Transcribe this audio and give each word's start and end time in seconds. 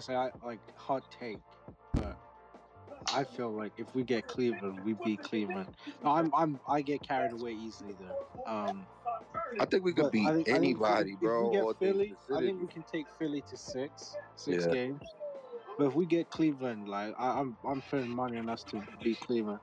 say 0.00 0.14
I 0.16 0.30
like 0.42 0.60
hot 0.76 1.04
take, 1.10 1.40
but 1.94 2.16
I 3.12 3.24
feel 3.24 3.50
like 3.50 3.74
if 3.76 3.94
we 3.94 4.04
get 4.04 4.26
Cleveland, 4.26 4.84
we 4.84 4.94
beat 4.94 5.20
Cleveland. 5.20 5.68
No, 6.02 6.10
I'm 6.12 6.32
I'm 6.34 6.60
I 6.66 6.82
get 6.82 7.02
carried 7.02 7.32
away 7.32 7.52
easily 7.52 7.94
though. 7.94 8.16
Um, 8.46 8.86
I 9.60 9.66
think 9.66 9.84
we 9.84 9.92
could 9.92 10.10
beat 10.10 10.28
I 10.28 10.32
think, 10.32 10.48
I 10.50 10.58
think 10.58 10.58
anybody, 10.58 11.16
bro. 11.16 11.44
If 11.44 11.52
we 11.52 11.56
get 11.58 11.78
Philly, 11.78 12.16
I 12.34 12.40
think 12.40 12.60
we 12.60 12.68
can 12.68 12.82
take 12.84 13.06
Philly 13.18 13.42
to 13.42 13.56
six, 13.56 14.16
six 14.36 14.64
Yeah. 14.64 14.72
games. 14.72 15.02
But 15.78 15.88
if 15.88 15.94
we 15.94 16.06
get 16.06 16.30
Cleveland, 16.30 16.88
like 16.88 17.14
I, 17.18 17.40
I'm 17.40 17.58
I'm 17.64 17.82
putting 17.82 18.10
money 18.14 18.38
on 18.38 18.48
us 18.48 18.64
to 18.64 18.82
beat 19.02 19.20
Cleveland. 19.20 19.60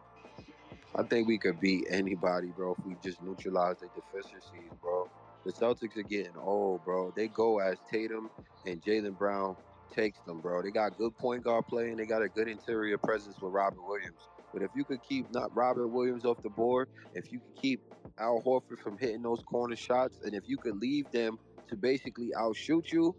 I 0.96 1.04
think 1.04 1.28
we 1.28 1.38
could 1.40 1.60
beat 1.60 1.88
anybody, 1.90 2.52
bro, 2.52 2.76
if 2.78 2.86
we 2.86 2.96
just 2.96 3.22
neutralize 3.22 3.80
their 3.80 3.90
deficiencies, 3.90 4.74
bro. 4.82 5.10
The 5.46 5.54
Celtics 5.54 5.98
are 5.98 6.04
getting 6.04 6.38
old, 6.38 6.84
bro. 6.84 7.12
They 7.12 7.28
go 7.30 7.60
as 7.60 7.80
Tatum 7.82 8.32
and 8.66 8.82
Jaylen 8.82 9.18
Brown 9.18 9.58
takes 9.92 10.20
them, 10.20 10.42
bro. 10.42 10.62
They 10.62 10.72
got 10.72 10.98
good 10.98 11.18
point 11.18 11.44
guard 11.44 11.68
play 11.68 11.90
and 11.90 12.00
they 12.00 12.06
got 12.06 12.22
a 12.22 12.30
good 12.30 12.48
interior 12.48 12.98
presence 12.98 13.40
with 13.42 13.54
Robert 13.54 13.86
Williams. 13.86 14.30
But 14.54 14.64
if 14.64 14.72
you 14.76 14.84
could 14.84 15.04
keep 15.04 15.32
not 15.32 15.56
Robert 15.56 15.88
Williams 15.88 16.26
off 16.26 16.42
the 16.42 16.50
board, 16.50 16.88
if 17.14 17.32
you 17.32 17.40
could 17.40 17.56
keep 17.56 17.82
Al 18.18 18.42
Horford 18.46 18.80
from 18.80 18.98
hitting 18.98 19.22
those 19.22 19.42
corner 19.44 19.76
shots, 19.76 20.20
and 20.24 20.34
if 20.34 20.48
you 20.48 20.58
could 20.58 20.78
leave 20.78 21.10
them 21.12 21.38
to 21.70 21.78
basically 21.78 22.32
outshoot 22.36 22.92
you, 22.92 23.16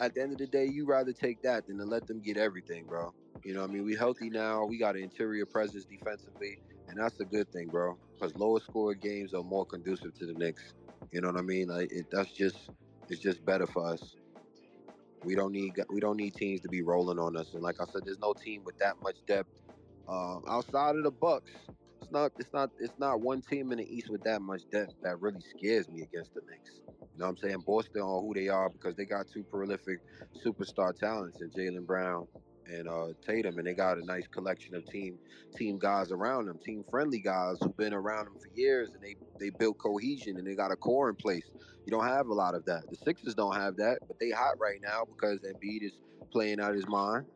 at 0.00 0.14
the 0.14 0.22
end 0.22 0.32
of 0.32 0.38
the 0.38 0.46
day, 0.46 0.66
you 0.66 0.86
rather 0.86 1.12
take 1.12 1.42
that 1.42 1.66
than 1.66 1.78
to 1.78 1.84
let 1.84 2.06
them 2.06 2.20
get 2.20 2.36
everything, 2.36 2.84
bro. 2.86 3.12
You 3.44 3.54
know 3.54 3.64
I 3.64 3.66
mean? 3.66 3.84
We 3.84 3.94
healthy 3.96 4.30
now. 4.30 4.64
We 4.64 4.78
got 4.78 4.96
an 4.96 5.02
interior 5.02 5.46
presence 5.46 5.84
defensively, 5.84 6.58
and 6.88 6.98
that's 6.98 7.18
a 7.20 7.24
good 7.24 7.50
thing, 7.52 7.68
bro. 7.68 7.98
Because 8.18 8.36
lower 8.36 8.60
score 8.60 8.94
games 8.94 9.34
are 9.34 9.42
more 9.42 9.64
conducive 9.66 10.14
to 10.18 10.26
the 10.26 10.34
Knicks. 10.34 10.74
You 11.12 11.20
know 11.20 11.28
what 11.28 11.38
I 11.38 11.42
mean? 11.42 11.68
Like 11.68 11.90
it, 11.92 12.06
that's 12.10 12.32
just 12.32 12.70
it's 13.08 13.20
just 13.20 13.44
better 13.44 13.66
for 13.66 13.86
us. 13.88 14.16
We 15.24 15.34
don't 15.34 15.52
need 15.52 15.74
we 15.90 16.00
don't 16.00 16.16
need 16.16 16.34
teams 16.34 16.60
to 16.62 16.68
be 16.68 16.82
rolling 16.82 17.18
on 17.18 17.36
us. 17.36 17.54
And 17.54 17.62
like 17.62 17.80
I 17.80 17.84
said, 17.86 18.04
there's 18.04 18.18
no 18.18 18.34
team 18.34 18.64
with 18.64 18.78
that 18.78 18.96
much 19.02 19.18
depth 19.26 19.50
um, 20.08 20.44
outside 20.48 20.96
of 20.96 21.04
the 21.04 21.10
Bucks. 21.10 21.52
It's 22.00 22.10
not 22.12 22.32
it's 22.38 22.52
not 22.52 22.70
it's 22.78 22.98
not 22.98 23.20
one 23.20 23.42
team 23.42 23.72
in 23.72 23.78
the 23.78 23.96
East 23.96 24.10
with 24.10 24.22
that 24.24 24.42
much 24.42 24.62
depth 24.70 24.94
that 25.02 25.20
really 25.20 25.40
scares 25.42 25.88
me 25.88 26.02
against 26.02 26.34
the 26.34 26.42
Knicks. 26.48 26.80
You 27.14 27.20
know 27.20 27.26
what 27.26 27.30
I'm 27.30 27.36
saying? 27.38 27.60
Boston 27.66 28.02
on 28.02 28.22
who 28.24 28.34
they 28.34 28.48
are 28.48 28.70
because 28.70 28.96
they 28.96 29.06
got 29.06 29.28
two 29.28 29.44
prolific 29.44 30.00
superstar 30.44 30.96
talents 30.96 31.40
in 31.40 31.50
Jaylen 31.50 31.86
Brown 31.86 32.28
and 32.66 32.88
uh, 32.88 33.08
Tatum, 33.22 33.58
and 33.58 33.66
they 33.66 33.74
got 33.74 33.98
a 33.98 34.04
nice 34.04 34.26
collection 34.26 34.74
of 34.74 34.84
team 34.86 35.18
team 35.56 35.78
guys 35.78 36.12
around 36.12 36.46
them, 36.46 36.58
team 36.58 36.84
friendly 36.90 37.20
guys 37.20 37.58
who've 37.60 37.76
been 37.76 37.94
around 37.94 38.26
them 38.26 38.36
for 38.38 38.48
years, 38.54 38.92
and 38.94 39.02
they 39.02 39.16
they 39.38 39.50
built 39.50 39.78
cohesion 39.78 40.36
and 40.38 40.46
they 40.46 40.54
got 40.54 40.72
a 40.72 40.76
core 40.76 41.08
in 41.08 41.16
place. 41.16 41.50
You 41.84 41.90
don't 41.90 42.06
have 42.06 42.26
a 42.26 42.34
lot 42.34 42.54
of 42.54 42.64
that. 42.66 42.88
The 42.90 42.96
Sixers 42.96 43.34
don't 43.34 43.54
have 43.54 43.76
that, 43.76 44.00
but 44.08 44.18
they 44.18 44.30
hot 44.30 44.58
right 44.58 44.80
now 44.80 45.04
because 45.04 45.40
Embiid 45.40 45.82
is 45.82 45.98
playing 46.30 46.60
out 46.60 46.74
his 46.74 46.86
mind, 46.88 47.26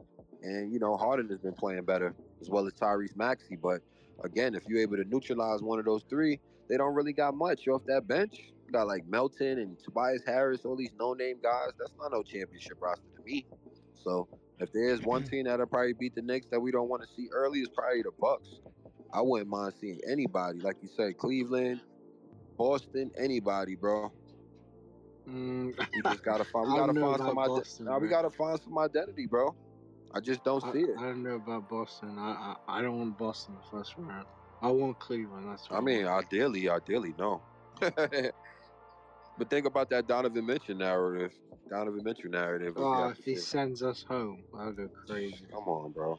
and 0.42 0.72
you 0.72 0.78
know 0.78 0.96
Harden 0.96 1.28
has 1.28 1.38
been 1.38 1.54
playing 1.54 1.84
better 1.84 2.14
as 2.40 2.50
well 2.50 2.66
as 2.66 2.74
Tyrese 2.74 3.16
Maxey. 3.16 3.56
But 3.56 3.82
again, 4.24 4.54
if 4.54 4.64
you're 4.66 4.80
able 4.80 4.96
to 4.96 5.04
neutralize 5.04 5.62
one 5.62 5.78
of 5.78 5.84
those 5.84 6.02
three, 6.04 6.40
they 6.68 6.76
don't 6.76 6.94
really 6.94 7.12
got 7.12 7.34
much 7.34 7.66
off 7.68 7.84
that 7.86 8.06
bench. 8.06 8.52
You 8.66 8.72
got 8.72 8.86
like 8.86 9.06
Melton 9.06 9.58
and 9.58 9.78
Tobias 9.78 10.22
Harris, 10.24 10.64
all 10.64 10.76
these 10.76 10.92
no-name 10.94 11.40
guys. 11.42 11.70
That's 11.78 11.92
not 11.98 12.12
no 12.12 12.22
championship 12.22 12.80
roster 12.80 13.06
to 13.16 13.22
me. 13.22 13.46
So 13.94 14.28
if 14.60 14.72
there 14.72 14.90
is 14.90 15.02
one 15.02 15.24
team 15.24 15.44
that'll 15.44 15.66
probably 15.66 15.94
beat 15.94 16.14
the 16.14 16.22
Knicks 16.22 16.46
that 16.48 16.60
we 16.60 16.70
don't 16.70 16.88
want 16.88 17.02
to 17.02 17.08
see 17.08 17.28
early, 17.32 17.60
it's 17.60 17.70
probably 17.74 18.02
the 18.02 18.12
Bucks. 18.20 18.60
I 19.12 19.20
wouldn't 19.22 19.50
mind 19.50 19.74
seeing 19.80 20.00
anybody, 20.08 20.60
like 20.60 20.76
you 20.82 20.88
said, 20.88 21.16
Cleveland, 21.18 21.80
Boston, 22.56 23.10
anybody, 23.18 23.74
bro. 23.74 24.12
Mm, 25.28 25.76
We 25.94 26.02
just 26.02 26.22
gotta 26.22 26.44
find. 26.52 26.68
We 26.68 26.74
I 26.74 26.86
gotta 26.86 27.00
find 27.00 27.18
some. 27.18 27.38
ide- 27.38 27.48
Boston, 27.48 27.86
nah, 27.86 27.98
we 27.98 28.08
gotta 28.08 28.30
find 28.30 28.60
some 28.60 28.78
identity, 28.78 29.26
bro. 29.26 29.54
I 30.12 30.20
just 30.20 30.44
don't 30.44 30.64
I, 30.64 30.72
see 30.72 30.80
it. 30.80 30.96
I 30.98 31.02
don't 31.02 31.22
know 31.22 31.36
about 31.36 31.68
Boston. 31.68 32.18
I, 32.18 32.56
I 32.68 32.78
I 32.78 32.82
don't 32.82 32.98
want 32.98 33.18
Boston 33.18 33.54
the 33.54 33.66
first 33.70 33.94
round. 33.96 34.26
I 34.62 34.70
want 34.70 34.98
Cleveland. 34.98 35.48
That's 35.48 35.66
I 35.70 35.80
mean, 35.80 36.06
ideally, 36.06 36.68
ideally, 36.68 37.14
no. 37.18 37.42
but 39.40 39.48
think 39.48 39.66
about 39.66 39.88
that 39.88 40.06
Donovan 40.06 40.44
Mitchell 40.44 40.74
narrative. 40.76 41.32
Donovan 41.70 42.02
Mitchell 42.04 42.30
narrative. 42.30 42.74
oh, 42.76 43.08
if 43.08 43.18
he 43.24 43.36
sends 43.36 43.82
us 43.82 44.02
home, 44.02 44.44
I'll 44.54 44.72
go 44.72 44.88
crazy. 45.06 45.46
Come 45.50 45.64
on, 45.64 45.92
bro. 45.92 46.18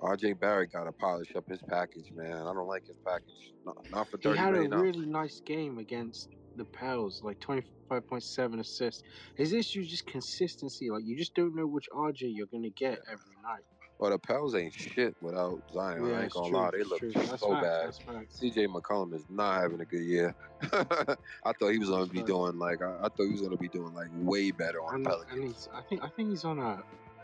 RJ 0.00 0.40
Barrett 0.40 0.72
got 0.72 0.84
to 0.84 0.92
polish 0.92 1.36
up 1.36 1.44
his 1.48 1.60
package, 1.68 2.10
man. 2.12 2.32
I 2.32 2.54
don't 2.54 2.66
like 2.66 2.86
his 2.86 2.96
package. 3.06 3.52
Not, 3.66 3.76
not 3.90 4.08
for 4.08 4.16
He 4.18 4.28
30 4.30 4.38
had 4.38 4.54
a 4.54 4.78
really 4.78 5.06
nice 5.06 5.40
game 5.44 5.76
against 5.78 6.28
the 6.56 6.64
Pels, 6.64 7.20
like 7.22 7.38
twenty 7.40 7.62
five 7.88 8.06
point 8.06 8.22
seven 8.22 8.60
assists. 8.60 9.02
His 9.36 9.52
issue 9.52 9.80
is 9.80 9.90
just 9.90 10.06
consistency. 10.06 10.88
Like 10.90 11.02
you 11.04 11.18
just 11.18 11.34
don't 11.34 11.54
know 11.54 11.66
which 11.66 11.86
RJ 11.92 12.32
you're 12.34 12.46
gonna 12.46 12.70
get 12.70 12.98
every 13.06 13.36
night. 13.42 13.64
But 14.00 14.10
the 14.10 14.18
Pels 14.18 14.54
ain't 14.54 14.72
shit 14.72 15.14
without 15.20 15.62
Zion. 15.72 16.04
I 16.12 16.22
ain't 16.24 16.32
gonna 16.32 16.48
true, 16.48 16.58
lie. 16.58 16.70
They 16.72 16.82
look 16.82 16.98
true. 16.98 17.12
so 17.12 17.20
That's 17.20 17.42
bad. 17.42 17.86
That's. 17.86 17.98
CJ 18.42 18.66
McCollum 18.66 19.14
is 19.14 19.24
not 19.28 19.62
having 19.62 19.80
a 19.80 19.84
good 19.84 20.02
year. 20.02 20.34
I 20.62 21.52
thought 21.58 21.68
he 21.70 21.78
was 21.78 21.90
gonna 21.90 22.06
be 22.06 22.18
Right. 22.18 22.26
doing 22.26 22.58
like 22.58 22.82
I, 22.82 22.96
I 22.98 23.02
thought 23.02 23.26
he 23.26 23.30
was 23.32 23.40
gonna 23.42 23.56
be 23.56 23.68
doing 23.68 23.94
like 23.94 24.08
way 24.14 24.50
better 24.50 24.80
on 24.82 24.96
And, 24.96 25.06
the 25.06 25.18
and 25.30 25.44
he's, 25.44 25.68
I 25.72 25.80
think 25.82 26.02
I 26.02 26.08
think 26.08 26.30
he's 26.30 26.44
on 26.44 26.58
a. 26.58 26.82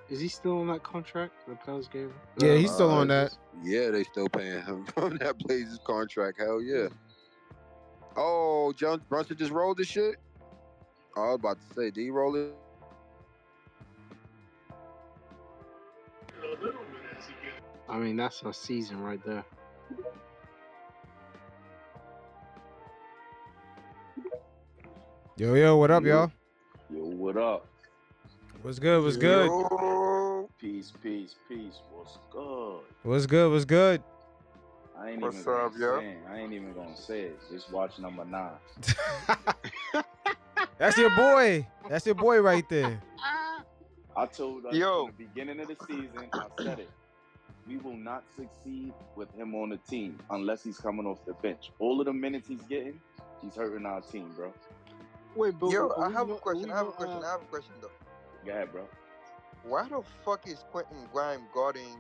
Is 0.09 0.21
he 0.21 0.29
still 0.29 0.59
on 0.61 0.69
that 0.69 0.83
contract? 0.83 1.33
The 1.49 1.55
Pels 1.57 1.89
gave 1.89 2.07
him. 2.07 2.15
Yeah, 2.39 2.55
he's 2.57 2.71
Uh, 2.71 2.75
still 2.75 2.91
on 2.91 3.09
that. 3.09 3.37
Yeah, 3.63 3.91
they 3.91 4.05
still 4.05 4.29
paying 4.29 4.63
him 4.65 4.85
from 4.95 5.17
that 5.19 5.39
Blazers 5.39 5.79
contract. 5.85 6.39
Hell 6.41 6.61
yeah. 6.63 6.89
Oh, 8.17 8.73
John 8.77 9.03
Brunson 9.09 9.37
just 9.37 9.53
rolled 9.53 9.79
the 9.79 9.85
shit. 9.85 10.17
Oh, 11.17 11.23
I 11.23 11.27
was 11.27 11.35
about 11.37 11.57
to 11.69 11.75
say, 11.75 11.91
did 11.91 12.01
he 12.03 12.11
roll 12.11 12.35
it? 12.37 12.55
I 17.91 17.99
mean, 17.99 18.17
that's 18.17 18.43
our 18.45 18.53
season 18.53 19.03
right 19.03 19.21
there. 19.27 19.45
Yo, 25.37 25.55
yo, 25.55 25.77
what 25.77 25.91
up, 25.91 26.05
y'all? 26.05 26.31
Yo, 26.89 27.01
what 27.01 27.37
up? 27.37 27.67
What's 28.63 28.79
good? 28.79 29.03
What's 29.03 29.17
good? 29.17 29.49
Yo. 29.49 30.49
Peace, 30.61 30.93
peace, 31.03 31.35
peace. 31.49 31.81
What's 31.93 32.19
good? 32.31 32.81
What's 33.03 33.27
good? 33.27 33.51
What's 33.51 33.65
good? 33.65 34.03
I 34.97 35.11
ain't 35.11 35.23
What's 35.23 35.41
even 35.41 35.47
gonna 35.47 35.67
up, 35.67 35.73
yo? 35.77 35.99
say 35.99 36.11
it. 36.11 36.19
I 36.31 36.39
ain't 36.39 36.53
even 36.53 36.73
gonna 36.75 36.97
say 36.97 37.21
it. 37.23 37.41
Just 37.51 37.73
watch 37.73 37.99
number 37.99 38.25
nine. 38.25 38.53
That's 40.79 40.97
your 40.97 41.11
boy. 41.17 41.67
That's 41.89 42.07
your 42.07 42.15
boy 42.15 42.41
right 42.41 42.69
there. 42.69 43.03
I 44.17 44.27
told 44.27 44.67
us 44.67 44.75
Yo. 44.77 45.07
from 45.07 45.15
the 45.19 45.25
beginning 45.25 45.61
of 45.61 45.69
the 45.69 45.77
season, 45.87 46.29
I 46.35 46.63
said 46.63 46.79
it. 46.81 46.91
We 47.71 47.77
will 47.77 47.97
not 47.97 48.25
succeed 48.37 48.93
with 49.15 49.33
him 49.37 49.55
on 49.55 49.69
the 49.69 49.77
team 49.77 50.19
unless 50.31 50.65
he's 50.65 50.77
coming 50.79 51.07
off 51.07 51.25
the 51.25 51.35
bench. 51.35 51.71
All 51.79 52.01
of 52.01 52.07
the 52.07 52.13
minutes 52.13 52.49
he's 52.49 52.63
getting, 52.63 53.01
he's 53.41 53.55
hurting 53.55 53.87
our 53.87 54.01
team, 54.01 54.29
bro. 54.35 54.53
Wait, 55.37 55.57
but 55.57 55.71
Yo, 55.71 55.89
are 55.91 56.09
I 56.09 56.11
have 56.11 56.31
a 56.31 56.35
question. 56.35 56.69
I 56.73 56.77
have 56.79 56.89
a 56.89 56.91
question. 56.91 57.23
I 57.23 57.31
have 57.31 57.43
a 57.43 57.45
question 57.45 57.73
though. 57.81 57.91
Go 58.45 58.51
ahead, 58.51 58.73
bro. 58.73 58.83
Why 59.63 59.89
the 59.89 60.03
fuck 60.25 60.49
is 60.49 60.65
Quentin 60.73 60.97
Grime 61.13 61.43
guarding? 61.55 61.95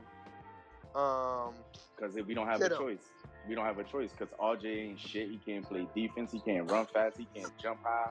Um, 0.96 1.54
Because 1.94 2.16
we 2.26 2.34
don't 2.34 2.48
have 2.48 2.60
a 2.62 2.68
down. 2.68 2.78
choice. 2.78 3.04
We 3.48 3.54
don't 3.54 3.64
have 3.64 3.78
a 3.78 3.84
choice 3.84 4.10
because 4.10 4.34
RJ 4.40 4.64
ain't 4.64 4.98
shit. 4.98 5.30
He 5.30 5.38
can't 5.38 5.64
play 5.64 5.86
defense. 5.94 6.32
He 6.32 6.40
can't 6.40 6.68
run 6.68 6.86
fast. 6.86 7.16
He 7.16 7.28
can't 7.32 7.56
jump 7.58 7.78
high. 7.84 8.10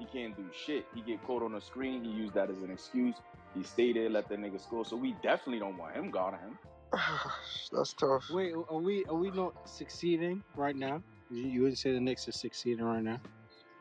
He 0.00 0.06
can't 0.06 0.36
do 0.36 0.44
shit. 0.52 0.86
He 0.92 1.02
get 1.02 1.24
caught 1.24 1.44
on 1.44 1.52
the 1.52 1.60
screen. 1.60 2.02
He 2.02 2.10
used 2.10 2.34
that 2.34 2.50
as 2.50 2.62
an 2.62 2.72
excuse. 2.72 3.14
He 3.54 3.62
stay 3.62 3.92
there, 3.92 4.10
let 4.10 4.28
that 4.28 4.40
nigga 4.40 4.60
score. 4.60 4.84
So 4.84 4.96
we 4.96 5.14
definitely 5.22 5.60
don't 5.60 5.78
want 5.78 5.94
him 5.94 6.10
guarding 6.10 6.40
him. 6.40 6.58
that's 7.72 7.92
tough. 7.94 8.24
Wait, 8.30 8.54
are 8.54 8.78
we 8.78 9.04
are 9.06 9.14
we 9.16 9.30
not 9.30 9.68
succeeding 9.68 10.42
right 10.56 10.76
now? 10.76 11.02
You, 11.30 11.42
you 11.42 11.60
wouldn't 11.62 11.78
say 11.78 11.92
the 11.92 12.00
Knicks 12.00 12.28
are 12.28 12.32
succeeding 12.32 12.84
right 12.84 13.02
now? 13.02 13.20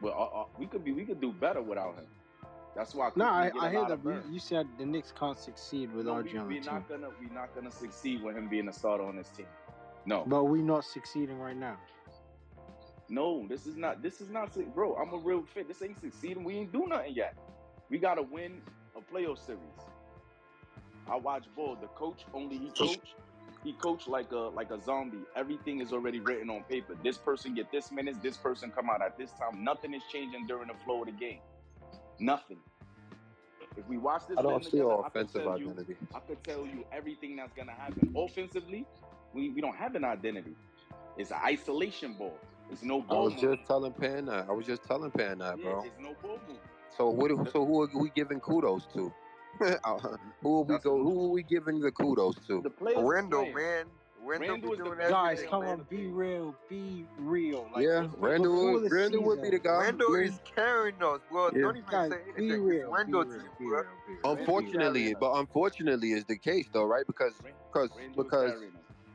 Well, 0.01 0.13
uh, 0.13 0.41
uh, 0.41 0.45
we 0.59 0.65
could 0.67 0.83
be. 0.83 0.91
We 0.91 1.05
could 1.05 1.21
do 1.21 1.31
better 1.31 1.61
without 1.61 1.95
him. 1.95 2.05
That's 2.75 2.93
why. 2.93 3.11
No, 3.15 3.25
I, 3.29 3.47
Cookie 3.49 3.59
get 3.59 3.63
I 3.63 3.67
a 3.67 3.71
hear 3.71 3.85
that. 3.85 3.91
of 3.91 4.05
You, 4.05 4.33
you 4.33 4.39
said 4.39 4.67
the 4.77 4.85
Knicks 4.85 5.13
can't 5.17 5.39
succeed 5.39 5.93
with 5.93 6.05
No, 6.07 6.15
RJ 6.15 6.33
we, 6.33 6.39
on 6.39 6.47
we're 6.47 6.53
team, 6.61 6.65
not 6.65 6.89
gonna. 6.89 7.09
We're 7.19 7.33
not 7.33 7.55
gonna 7.55 7.71
succeed 7.71 8.21
with 8.23 8.35
him 8.35 8.49
being 8.49 8.67
a 8.67 8.73
starter 8.73 9.03
on 9.05 9.15
this 9.15 9.29
team. 9.29 9.47
No, 10.05 10.23
but 10.27 10.45
we're 10.45 10.61
not 10.63 10.83
succeeding 10.85 11.39
right 11.39 11.55
now. 11.57 11.77
no. 13.09 13.45
This 13.47 13.65
is 13.65 13.77
not. 13.77 14.01
This 14.01 14.21
is 14.21 14.29
not. 14.29 14.53
Bro, 14.75 14.95
I'm 14.95 15.13
a 15.13 15.17
real 15.17 15.43
fit. 15.43 15.67
This 15.67 15.81
ain't 15.81 15.99
succeeding. 15.99 16.43
We 16.43 16.55
ain't 16.57 16.71
do 16.73 16.85
nothing 16.87 17.13
yet. 17.15 17.35
We 17.89 17.97
gotta 17.97 18.21
win 18.21 18.61
a 18.95 19.01
playoff 19.01 19.43
series. 19.45 19.61
I 21.09 21.15
watch 21.17 21.45
ball. 21.55 21.77
The 21.79 21.87
coach 21.87 22.25
only 22.33 22.57
he 22.57 22.69
coach. 22.69 22.99
He 23.63 23.73
coach 23.73 24.07
like 24.07 24.31
a 24.31 24.37
like 24.37 24.71
a 24.71 24.79
zombie. 24.81 25.19
Everything 25.35 25.81
is 25.81 25.91
already 25.91 26.19
written 26.19 26.49
on 26.49 26.63
paper. 26.63 26.95
This 27.03 27.17
person 27.17 27.53
get 27.55 27.71
this 27.71 27.91
minutes. 27.91 28.19
This 28.21 28.37
person 28.37 28.71
come 28.71 28.89
out 28.89 29.01
at 29.01 29.17
this 29.17 29.31
time. 29.31 29.63
Nothing 29.63 29.93
is 29.93 30.03
changing 30.11 30.45
during 30.47 30.67
the 30.67 30.75
flow 30.85 31.01
of 31.01 31.07
the 31.07 31.11
game. 31.13 31.39
Nothing. 32.19 32.57
If 33.77 33.87
we 33.89 33.97
watch 33.97 34.21
this, 34.29 34.37
I 34.37 34.41
don't 34.41 34.63
see 34.63 34.71
together, 34.71 34.91
an 34.91 34.91
I 34.91 34.95
could 34.95 35.07
offensive 35.07 35.43
tell 35.43 35.59
you- 35.59 35.69
identity. 35.71 35.95
I 36.13 36.19
could 36.19 36.43
tell 36.43 36.65
you 36.65 36.85
everything 36.93 37.35
that's 37.35 37.53
gonna 37.53 37.73
happen. 37.73 38.13
Offensively, 38.15 38.85
we, 39.33 39.49
we 39.49 39.61
don't 39.61 39.75
have 39.75 39.95
an 39.95 40.05
identity. 40.05 40.55
It's 41.17 41.31
an 41.31 41.39
isolation 41.43 42.13
ball. 42.13 42.37
It's 42.71 42.83
no 42.83 43.01
ball. 43.01 43.17
I 43.17 43.21
was 43.25 43.33
movement. 43.33 43.57
just 43.59 43.67
telling 43.67 43.91
Pan 43.93 44.25
that. 44.25 44.47
I 44.49 44.51
was 44.53 44.65
just 44.65 44.83
telling 44.83 45.11
Pan 45.11 45.39
that, 45.39 45.57
Yeah, 45.57 45.63
bro. 45.63 45.83
it's 45.83 45.99
no 45.99 46.15
ball 46.21 46.37
movement. 46.47 46.59
So 46.97 47.09
what? 47.09 47.51
So 47.51 47.65
who 47.65 47.81
are 47.83 47.89
we 47.93 48.09
giving 48.15 48.39
kudos 48.39 48.85
to? 48.93 49.11
Uh, 49.61 49.97
who 50.41 50.49
will 50.49 50.63
we 50.65 50.73
That's 50.73 50.83
go? 50.83 50.97
Who 51.01 51.25
are 51.25 51.29
we 51.29 51.43
giving 51.43 51.79
the 51.79 51.91
kudos 51.91 52.35
to? 52.47 52.61
The 52.61 52.69
players. 52.69 52.99
Randle, 53.01 53.45
man. 53.45 53.85
Randle, 54.27 54.55
Randle 54.55 54.57
be 54.57 54.73
is 54.73 54.77
the 54.79 54.83
doing 54.85 54.97
best 54.97 55.11
Guys, 55.11 55.43
come 55.47 55.61
man. 55.61 55.79
on, 55.81 55.87
be 55.87 56.07
real, 56.07 56.55
be 56.67 57.05
real. 57.19 57.69
Like, 57.73 57.83
yeah, 57.85 58.01
before- 58.01 58.29
Randle. 58.29 58.51
before 58.55 58.71
Would, 58.81 58.91
Randle 58.91 59.23
would 59.23 59.41
be 59.43 59.49
the 59.51 59.59
guy. 59.59 59.77
Randle 59.81 60.17
Yeah. 60.19 60.25
is 60.27 60.39
carrying 60.55 60.95
us, 61.03 61.19
bro. 61.29 61.51
Yeah. 61.53 61.61
Don't 61.61 61.77
even 61.77 61.89
Guys, 61.91 62.11
say 62.11 62.17
be 62.35 62.43
anything. 62.45 62.63
real, 62.63 62.75
It's 62.79 62.87
be 62.87 62.91
Randle 63.13 63.23
real, 63.23 63.31
team, 63.39 63.49
be 63.59 63.65
real, 63.65 63.83
be 64.07 64.13
real. 64.13 64.31
Unfortunately, 64.37 64.99
carrying 65.01 65.15
but 65.19 65.33
unfortunately 65.39 66.11
is 66.13 66.25
the 66.25 66.37
case 66.39 66.67
though, 66.73 66.85
right? 66.85 67.05
Because 67.05 67.33
because 67.71 67.91
because 68.17 68.51
carrying. 68.53 68.71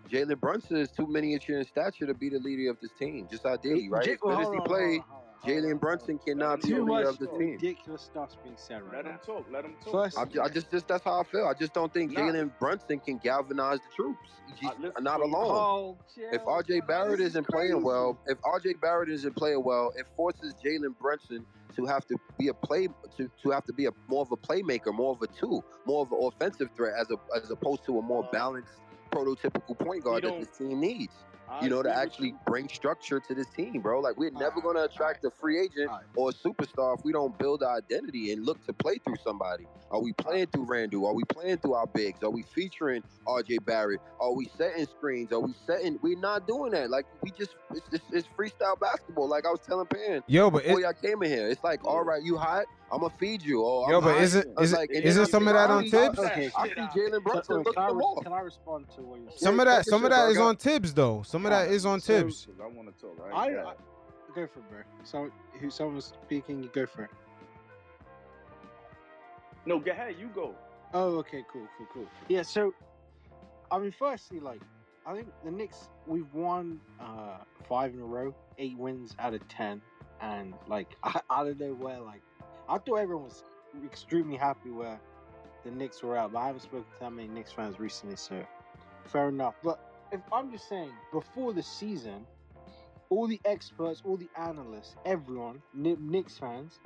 Jalen 0.08 0.40
Brunson 0.40 0.76
is 0.76 0.90
too 0.92 1.06
miniature 1.08 1.58
in 1.58 1.64
stature 1.64 2.06
to 2.06 2.14
be 2.14 2.28
the 2.28 2.38
leader 2.38 2.70
of 2.70 2.78
this 2.80 2.90
team. 2.92 3.26
Just 3.30 3.44
ideally, 3.46 3.88
right? 3.88 4.04
J- 4.04 4.12
As 4.12 4.18
good 4.18 4.30
as 4.38 4.44
hold 4.44 4.54
he 4.54 4.60
on, 4.60 4.66
played, 4.66 5.02
Jalen 5.44 5.80
Brunson 5.80 6.18
cannot 6.18 6.60
be 6.62 6.68
Too 6.68 6.74
the 6.76 6.82
leader 6.92 7.08
of 7.08 7.18
the 7.18 7.26
team. 7.28 7.52
ridiculous 7.52 8.02
stuff's 8.02 8.36
being 8.42 8.56
said 8.58 8.82
right 8.82 8.96
Let 8.96 9.04
now. 9.06 9.10
him 9.12 9.18
talk. 9.24 9.46
Let 9.50 9.64
him 9.64 9.74
talk. 9.82 9.92
First- 9.92 10.18
I, 10.18 10.24
ju- 10.26 10.42
I 10.42 10.48
just, 10.48 10.70
just 10.70 10.86
that's 10.86 11.02
how 11.04 11.20
I 11.20 11.24
feel. 11.24 11.46
I 11.46 11.54
just 11.58 11.72
don't 11.72 11.92
think 11.92 12.12
Nah. 12.12 12.20
Jalen 12.20 12.52
Brunson 12.58 13.00
can 13.00 13.16
galvanize 13.18 13.78
the 13.78 13.94
troops. 13.96 14.28
He's 14.56 14.68
Uh, 14.68 14.74
listen, 14.78 15.02
not 15.04 15.20
alone. 15.20 15.46
Oh, 15.48 15.96
If 16.16 16.42
chill. 16.42 16.46
RJ 16.46 16.86
Barrett 16.86 17.18
This 17.18 17.20
is 17.20 17.26
isn't 17.32 17.48
playing 17.48 17.82
well, 17.82 18.18
if 18.26 18.38
RJ 18.42 18.80
Barrett 18.80 19.08
isn't 19.08 19.34
playing 19.36 19.62
well, 19.64 19.92
it 19.96 20.06
forces 20.16 20.54
Jalen 20.62 20.98
Brunson 20.98 21.46
to 21.76 21.86
have 21.86 22.04
to 22.08 22.16
be 22.38 22.48
a 22.48 22.54
play 22.54 22.88
to, 23.16 23.30
to 23.42 23.50
have 23.50 23.64
to 23.64 23.72
be 23.72 23.86
a 23.86 23.90
more 24.08 24.22
of 24.22 24.32
a 24.32 24.36
playmaker, 24.36 24.92
more 24.92 25.12
of 25.12 25.22
a 25.22 25.26
two, 25.28 25.62
more 25.86 26.02
of 26.02 26.12
an 26.12 26.18
offensive 26.20 26.68
threat 26.76 26.94
as 27.00 27.10
a 27.10 27.16
as 27.36 27.50
opposed 27.50 27.84
to 27.86 27.98
a 27.98 28.02
more 28.02 28.24
Uh, 28.24 28.30
balanced 28.32 28.72
prototypical 29.10 29.78
point 29.78 30.04
guard 30.04 30.22
that 30.24 30.28
don't- 30.28 30.40
this 30.40 30.58
team 30.58 30.80
needs. 30.80 31.14
I 31.50 31.64
You 31.64 31.70
know, 31.70 31.82
to 31.82 31.94
actually 31.94 32.34
bring 32.46 32.68
structure 32.68 33.18
to 33.18 33.34
this 33.34 33.48
team, 33.48 33.80
bro. 33.80 34.00
Like 34.00 34.16
we're 34.16 34.30
never 34.30 34.56
Alright, 34.56 34.62
gonna 34.62 34.84
attract 34.84 35.24
a 35.24 35.30
free 35.30 35.58
agent 35.58 35.88
Alright. 35.88 36.04
or 36.14 36.30
a 36.30 36.32
superstar 36.32 36.96
if 36.96 37.04
we 37.04 37.12
don't 37.12 37.36
build 37.38 37.62
our 37.62 37.76
identity 37.76 38.32
and 38.32 38.44
look 38.46 38.64
to 38.66 38.72
play 38.72 38.98
through 39.04 39.16
somebody. 39.24 39.66
Are 39.90 40.00
we 40.00 40.12
playing 40.12 40.46
through 40.46 40.66
Randle? 40.66 41.06
Are 41.06 41.14
we 41.14 41.24
playing 41.24 41.58
through 41.58 41.74
our 41.74 41.86
bigs? 41.88 42.22
Are 42.22 42.30
we 42.30 42.42
featuring 42.42 43.02
RJ 43.26 43.64
Barrett? 43.64 44.00
Are 44.20 44.32
we 44.32 44.48
setting 44.56 44.86
screens? 44.86 45.32
Are 45.32 45.40
we 45.40 45.52
setting? 45.66 45.98
We're 46.02 46.18
not 46.18 46.46
doing 46.46 46.70
that. 46.72 46.90
Like 46.90 47.06
we 47.22 47.32
just 47.32 47.56
it's, 47.72 47.88
it's, 47.92 48.04
it's 48.12 48.28
freestyle 48.38 48.78
basketball. 48.78 49.28
Like 49.28 49.44
I 49.44 49.50
was 49.50 49.60
telling 49.60 49.86
Pan 49.86 50.22
Yo, 50.28 50.50
but 50.50 50.62
before 50.62 50.78
it, 50.78 50.82
y'all 50.82 50.92
came 50.92 51.22
in 51.22 51.30
here. 51.30 51.48
It's 51.48 51.64
like, 51.64 51.84
all 51.84 52.04
right, 52.04 52.22
you 52.22 52.36
hot? 52.36 52.66
I'm 52.92 53.00
gonna 53.00 53.14
feed 53.18 53.42
you. 53.42 53.62
Or 53.62 53.90
yo, 53.90 53.98
I'm 53.98 54.04
but 54.04 54.20
isn't 54.20 54.46
I 54.56 54.60
was 54.60 54.70
isn't 54.70 54.78
like, 54.78 54.90
isn't 54.90 55.04
then 55.22 55.26
I 55.26 55.30
some 55.30 55.48
of 55.48 55.54
that 55.54 55.70
on 55.70 55.84
see- 55.84 55.90
Thibs? 55.90 56.18
Okay, 56.18 56.50
I 56.56 56.68
see 56.68 56.74
Jalen 56.74 57.22
Brunson 57.22 57.44
Can, 57.56 57.62
look 57.64 57.74
can, 57.74 57.82
I 57.84 57.88
them 57.88 58.22
can 58.24 58.32
I 58.32 58.40
respond 58.40 58.86
to 58.96 59.02
what 59.02 59.20
you're 59.20 59.28
saying? 59.30 59.38
Some 59.38 59.60
of 59.60 59.66
that 59.66 59.84
some 59.86 60.04
of 60.04 60.10
that 60.10 60.22
shit, 60.24 60.30
is 60.32 60.36
bro. 60.38 60.46
on 60.46 60.56
Thibs 60.56 60.94
though. 60.94 61.22
Some 61.22 61.46
of 61.46 61.50
that 61.52 61.68
is 61.70 61.86
on 61.86 62.00
so- 62.00 62.12
Thibs. 62.18 62.46
Because 62.46 62.60
I 62.60 62.66
want 62.66 62.94
to 62.94 63.00
talk. 63.00 63.18
Right? 63.18 63.32
I, 63.32 63.50
Yeah. 63.54 63.64
I 63.66 63.74
go 64.34 64.46
for 64.46 64.58
it, 64.60 64.70
bro. 64.70 64.78
So, 65.04 65.30
who 65.60 65.70
someone's 65.70 66.12
speaking, 66.24 66.62
you 66.62 66.70
go 66.72 66.86
for 66.86 67.02
it. 67.04 67.10
No, 69.66 69.78
go 69.78 69.90
ahead. 69.90 70.16
You 70.18 70.28
go. 70.34 70.54
Oh, 70.94 71.18
okay, 71.18 71.44
cool, 71.52 71.66
cool, 71.78 71.86
cool. 71.92 72.06
Yeah, 72.28 72.42
so, 72.42 72.74
I 73.70 73.78
mean, 73.78 73.92
firstly, 73.96 74.40
like, 74.40 74.60
I 75.06 75.14
think 75.14 75.28
the 75.44 75.50
Knicks, 75.50 75.88
we've 76.06 76.32
won 76.34 76.80
uh, 77.00 77.38
five 77.68 77.94
in 77.94 78.00
a 78.00 78.04
row, 78.04 78.34
eight 78.58 78.76
wins 78.76 79.14
out 79.18 79.34
of 79.34 79.46
ten, 79.48 79.80
and 80.20 80.54
like, 80.66 80.88
I, 81.04 81.20
I 81.30 81.44
don't 81.44 81.60
know 81.60 81.74
where, 81.74 82.00
like, 82.00 82.22
I 82.70 82.78
thought 82.78 82.96
everyone 82.98 83.24
was 83.24 83.42
extremely 83.84 84.36
happy 84.36 84.70
where 84.70 85.00
the 85.64 85.72
Knicks 85.72 86.02
were 86.04 86.16
out, 86.16 86.32
but 86.32 86.38
I 86.38 86.46
haven't 86.46 86.62
spoken 86.62 86.84
to 86.84 87.00
that 87.00 87.12
many 87.12 87.26
Knicks 87.26 87.50
fans 87.50 87.80
recently, 87.80 88.14
so 88.14 88.44
fair 89.06 89.28
enough. 89.28 89.56
But 89.64 89.80
if 90.12 90.20
I'm 90.32 90.52
just 90.52 90.68
saying, 90.68 90.92
before 91.12 91.52
the 91.52 91.64
season, 91.64 92.24
all 93.10 93.26
the 93.26 93.40
experts, 93.44 94.02
all 94.04 94.16
the 94.16 94.30
analysts, 94.36 94.94
everyone, 95.04 95.62
Kni- 95.76 95.98
Knicks 95.98 96.38
fans, 96.38 96.78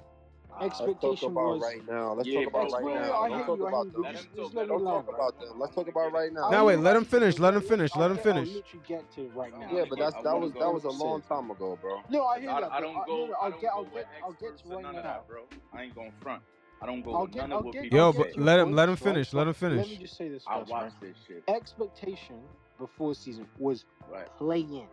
expectation 0.61 1.35
was 1.35 1.61
right 1.61 1.87
now. 1.89 2.15
Let's 2.15 2.29
Yeah, 2.29 2.45
talk 2.45 2.49
about 2.49 2.73
right 2.73 2.85
now. 2.85 3.21
I 3.21 3.29
Don't 3.29 3.47
talk 3.47 3.59
you, 3.59 3.67
about 3.67 3.93
them. 3.93 4.03
Let 4.03 4.13
Just- 4.15 4.25
just 4.25 4.37
talk. 4.37 4.55
let 4.55 4.55
Let 4.55 4.63
me 4.63 4.69
Don't 4.69 4.85
talk 4.85 5.09
about 5.15 5.41
them. 5.41 5.59
Let's 5.59 5.75
talk 5.75 5.89
about 5.89 6.13
right 6.13 6.33
now. 6.33 6.51
No, 6.51 6.65
wait, 6.67 6.79
let 6.79 6.97
him 6.97 7.05
finish, 7.05 7.39
let 7.39 7.55
him 7.55 7.61
finish, 7.63 7.95
let 7.97 8.11
him 8.11 8.19
finish. 8.19 8.49
I'll 8.49 8.81
get 8.87 9.11
to 9.13 9.29
right 9.35 9.59
now. 9.59 9.69
Yeah, 9.73 9.85
but 9.89 9.99
that's 9.99 10.15
that 10.23 10.39
was 10.39 10.53
that 10.53 10.73
was 10.73 10.85
a 10.85 10.91
long 10.91 11.23
time 11.23 11.51
ago, 11.51 11.79
bro. 11.81 12.03
No, 12.09 12.25
I 12.27 12.41
hear 12.41 12.49
that. 12.49 12.73
I 12.73 12.81
don't 12.81 12.95
go. 13.07 13.35
I 13.41 13.45
I'll 13.47 13.51
get, 13.53 13.71
I'll 13.75 13.85
get, 13.85 14.07
I'll 14.23 14.33
get 14.33 14.59
to 14.59 14.69
right 14.69 14.83
now. 14.95 15.21
bro. 15.27 15.43
I 15.73 15.83
ain't 15.85 15.95
going 15.95 16.13
front. 16.21 16.43
I 16.83 16.87
don't 16.87 17.03
go 17.03 17.15
I'll 17.15 17.23
with 17.23 17.33
get, 17.33 17.41
none 17.43 17.53
I'll 17.53 17.59
of 17.61 17.65
what 17.67 17.73
get, 17.75 17.83
people 17.85 17.99
Yo, 17.99 18.13
but 18.13 18.27
get 18.29 18.39
let 18.39 18.61
him 18.61 18.73
let 18.73 18.89
him 18.89 18.97
finish, 18.97 19.33
let 19.33 19.47
him 19.47 19.55
finish. 19.55 19.79
Let 19.79 19.89
me 19.89 19.97
just 19.97 20.17
say 20.17 20.29
this 20.29 20.45
I 20.47 20.59
first, 20.59 20.71
right? 20.73 20.83
watched 20.85 21.01
this 21.01 21.17
shit. 21.27 21.45
Expectation 21.49 22.41
before 22.79 23.15
season 23.15 23.47
was 23.59 23.85
Right. 24.11 24.27
playing. 24.39 24.89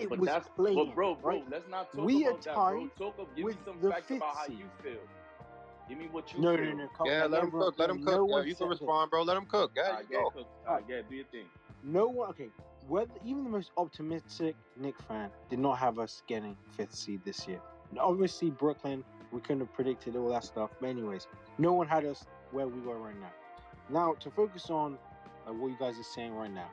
It 0.00 0.08
But 0.10 0.18
was 0.20 0.26
that's 0.28 0.48
playing. 0.48 0.76
but 0.76 0.94
bro, 0.94 1.14
bro, 1.14 1.34
right? 1.34 1.44
let's 1.50 1.68
not 1.68 1.92
talk 1.92 2.04
We 2.04 2.26
are 2.26 2.30
about 2.30 2.42
that, 2.44 2.54
bro. 2.54 2.80
tied 2.88 2.96
Talk 2.98 3.14
of 3.18 3.26
give 3.34 3.36
me 3.38 3.44
with 3.44 3.56
some 3.64 3.80
the 3.80 3.90
facts 3.90 4.06
fifth 4.08 4.16
about 4.18 4.36
how 4.36 4.46
seed. 4.46 4.58
you 4.58 4.66
feel. 4.82 5.00
Give 5.88 5.98
me 5.98 6.08
what 6.12 6.32
you 6.32 6.40
No, 6.40 6.56
feel. 6.56 6.64
no, 6.66 6.72
no. 6.74 6.88
Come, 6.96 7.06
Yeah, 7.06 7.24
let 7.24 7.26
again, 7.26 7.44
him 7.44 7.50
cook. 7.52 7.74
Let 7.78 7.90
him 7.90 8.00
no 8.04 8.04
cook. 8.04 8.28
Yeah, 8.28 8.34
one 8.34 8.46
you 8.48 8.54
can 8.54 8.68
this. 8.68 8.80
respond, 8.80 9.10
bro. 9.10 9.22
Let 9.22 9.36
him 9.36 9.46
cook. 9.46 9.72
Yeah, 9.76 9.82
I 9.96 10.00
you 10.00 10.06
go. 10.10 10.30
cooked. 10.30 10.50
I 10.68 10.80
get 10.82 11.08
do 11.08 11.16
your 11.16 11.26
thing. 11.26 11.46
No 11.82 12.06
one. 12.08 12.28
Okay, 12.30 12.50
whether 12.88 13.12
even 13.24 13.44
the 13.44 13.50
most 13.50 13.70
optimistic 13.76 14.56
Knick 14.76 15.00
fan 15.08 15.30
did 15.50 15.58
not 15.58 15.78
have 15.78 15.98
us 15.98 16.22
getting 16.26 16.56
fifth 16.76 16.94
seed 16.94 17.22
this 17.24 17.46
year. 17.48 17.60
And 17.90 17.98
Obviously, 17.98 18.50
Brooklyn, 18.50 19.04
we 19.32 19.40
couldn't 19.40 19.60
have 19.60 19.72
predicted 19.72 20.16
all 20.16 20.28
that 20.30 20.44
stuff. 20.44 20.70
But 20.80 20.88
anyways, 20.88 21.26
no 21.58 21.72
one 21.72 21.86
had 21.88 22.04
us 22.04 22.26
where 22.52 22.66
we 22.68 22.80
were 22.80 22.98
right 22.98 23.18
now. 23.18 23.32
Now 23.90 24.14
to 24.20 24.30
focus 24.30 24.68
on 24.70 24.98
like, 25.46 25.56
what 25.58 25.68
you 25.68 25.76
guys 25.78 25.98
are 25.98 26.02
saying 26.02 26.34
right 26.34 26.50
now, 26.52 26.68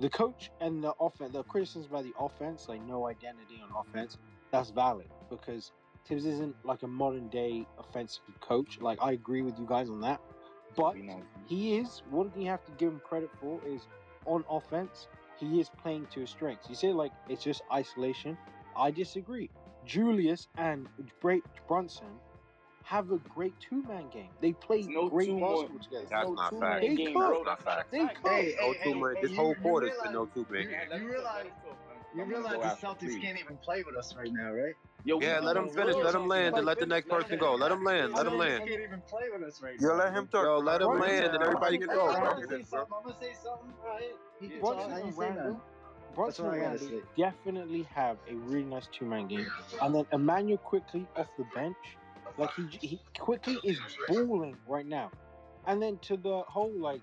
the 0.00 0.10
coach 0.10 0.50
and 0.60 0.82
the 0.82 0.92
offense, 1.00 1.32
the 1.32 1.44
criticisms 1.44 1.86
about 1.86 2.04
the 2.04 2.14
offense, 2.18 2.66
like 2.68 2.82
no 2.82 3.06
identity 3.06 3.60
on 3.62 3.70
offense, 3.86 4.18
that's 4.50 4.70
valid 4.70 5.08
because 5.30 5.72
Thibs 6.06 6.26
isn't 6.26 6.56
like 6.64 6.82
a 6.82 6.88
modern 6.88 7.28
day 7.28 7.66
offensive 7.78 8.22
coach. 8.40 8.78
Like 8.80 8.98
I 9.00 9.12
agree 9.12 9.42
with 9.42 9.58
you 9.58 9.66
guys 9.66 9.88
on 9.90 10.00
that, 10.02 10.20
but 10.76 10.96
he 11.46 11.76
is 11.76 12.02
thing 12.10 12.42
you 12.42 12.50
have 12.50 12.64
to 12.64 12.72
give 12.72 12.92
him 12.92 13.00
credit 13.04 13.30
for 13.40 13.60
is 13.66 13.86
on 14.26 14.44
offense 14.50 15.08
he 15.38 15.60
is 15.60 15.70
playing 15.82 16.06
to 16.12 16.20
his 16.20 16.30
strengths. 16.30 16.68
You 16.68 16.74
say 16.74 16.92
like 16.92 17.12
it's 17.28 17.42
just 17.42 17.62
isolation. 17.72 18.38
I 18.76 18.90
disagree. 18.90 19.50
Julius 19.84 20.48
and 20.56 20.88
Bra- 21.20 21.38
brunson 21.68 22.20
have 22.84 23.10
a 23.10 23.18
great 23.18 23.54
two-man 23.60 24.08
game 24.12 24.28
they 24.42 24.52
play 24.52 24.82
no 24.82 25.08
great 25.08 25.26
two 25.26 25.40
basketball 25.40 25.68
more- 25.68 25.78
together 25.80 26.06
That's 26.10 26.28
no 26.28 26.34
not 26.34 26.50
two 26.50 26.60
fact. 26.60 26.80
They 26.82 26.88
man 26.88 26.96
game, 26.96 27.14
cook. 27.14 27.28
bro. 27.30 27.44
That's 27.44 27.64
not 27.64 27.78
a 27.78 27.84
They 27.90 27.98
fact. 27.98 28.22
cook. 28.22 28.30
Hey, 28.32 28.54
No 28.60 28.72
hey, 28.72 28.78
two 28.84 28.92
hey, 28.92 28.94
man. 29.00 29.14
hey, 29.14 29.20
This 29.22 29.30
you- 29.30 29.36
whole 29.36 29.48
you 29.48 29.54
quarter's 29.62 29.90
been 30.02 30.12
no 30.12 30.26
two 30.26 30.46
man. 30.50 30.62
you- 30.62 30.68
Yeah, 30.70 30.96
you 30.98 31.08
realize- 31.08 31.24
talk, 31.24 31.34
let 31.34 31.46
him 31.46 31.52
talk. 31.64 32.14
You 32.14 32.24
realize 32.24 32.80
the 32.80 32.86
Celtics 32.86 32.98
three. 33.00 33.20
can't 33.22 33.40
even 33.40 33.56
play 33.58 33.82
with 33.82 33.96
us 33.96 34.14
right 34.16 34.30
now, 34.32 34.52
right? 34.52 34.74
Yo, 35.06 35.20
Yeah, 35.20 35.40
let 35.40 35.56
him 35.56 35.68
finish. 35.68 35.96
Let 35.96 36.14
him 36.14 36.28
land, 36.28 36.56
and 36.56 36.64
let 36.66 36.78
the 36.78 36.86
next 36.86 37.08
person 37.08 37.38
go. 37.38 37.54
Let 37.56 37.72
him 37.72 37.84
land. 37.84 38.12
Let 38.14 38.26
him 38.26 38.34
Celtics 38.34 38.38
land. 38.38 38.68
can't 38.68 38.80
even 38.80 39.00
play 39.02 39.30
with 39.32 39.42
us 39.42 39.62
right 39.62 39.80
Yo, 39.80 39.88
now. 39.88 39.94
let 39.96 40.12
him 40.14 40.26
talk. 40.28 40.44
Yo, 40.44 40.58
let 40.58 40.80
him 40.82 40.98
land, 40.98 41.34
and 41.34 41.42
everybody 41.42 41.78
can 41.78 41.88
go. 41.88 42.08
I'm 42.08 42.20
bro. 42.22 42.30
gonna 42.34 42.46
say 42.48 42.62
something. 42.62 42.94
I'm 42.96 43.02
gonna 43.02 43.16
say 43.20 43.32
something. 43.34 43.74
All 43.82 43.88
right. 43.88 44.14
He 44.40 44.48
can 44.48 44.60
talk. 44.60 44.76
I 44.76 45.00
ain't 45.00 45.14
say 45.14 45.20
Randle, 45.20 45.44
nothing. 45.44 45.60
Brunson 46.14 46.46
I 46.46 46.48
gotta 46.50 46.60
Randle 46.60 46.88
say. 46.88 47.02
definitely 47.16 47.82
have 47.94 48.18
a 48.28 48.34
really 48.36 48.64
nice 48.64 48.86
two-man 48.86 49.26
game 49.26 49.46
and 49.82 49.94
then 49.94 50.06
Immanuel 50.12 50.58
Quickley 50.58 51.08
off 51.16 51.26
the 51.36 51.44
bench 51.54 51.76
like 52.38 52.50
he, 52.54 52.68
he 52.80 53.00
Quickley 53.18 53.60
is 53.64 53.78
balling 54.08 54.56
right 54.66 54.86
now. 54.86 55.10
And 55.66 55.80
then 55.82 55.98
to 56.02 56.16
the 56.16 56.42
whole 56.46 56.72
like 56.78 57.02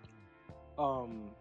um 0.78 1.32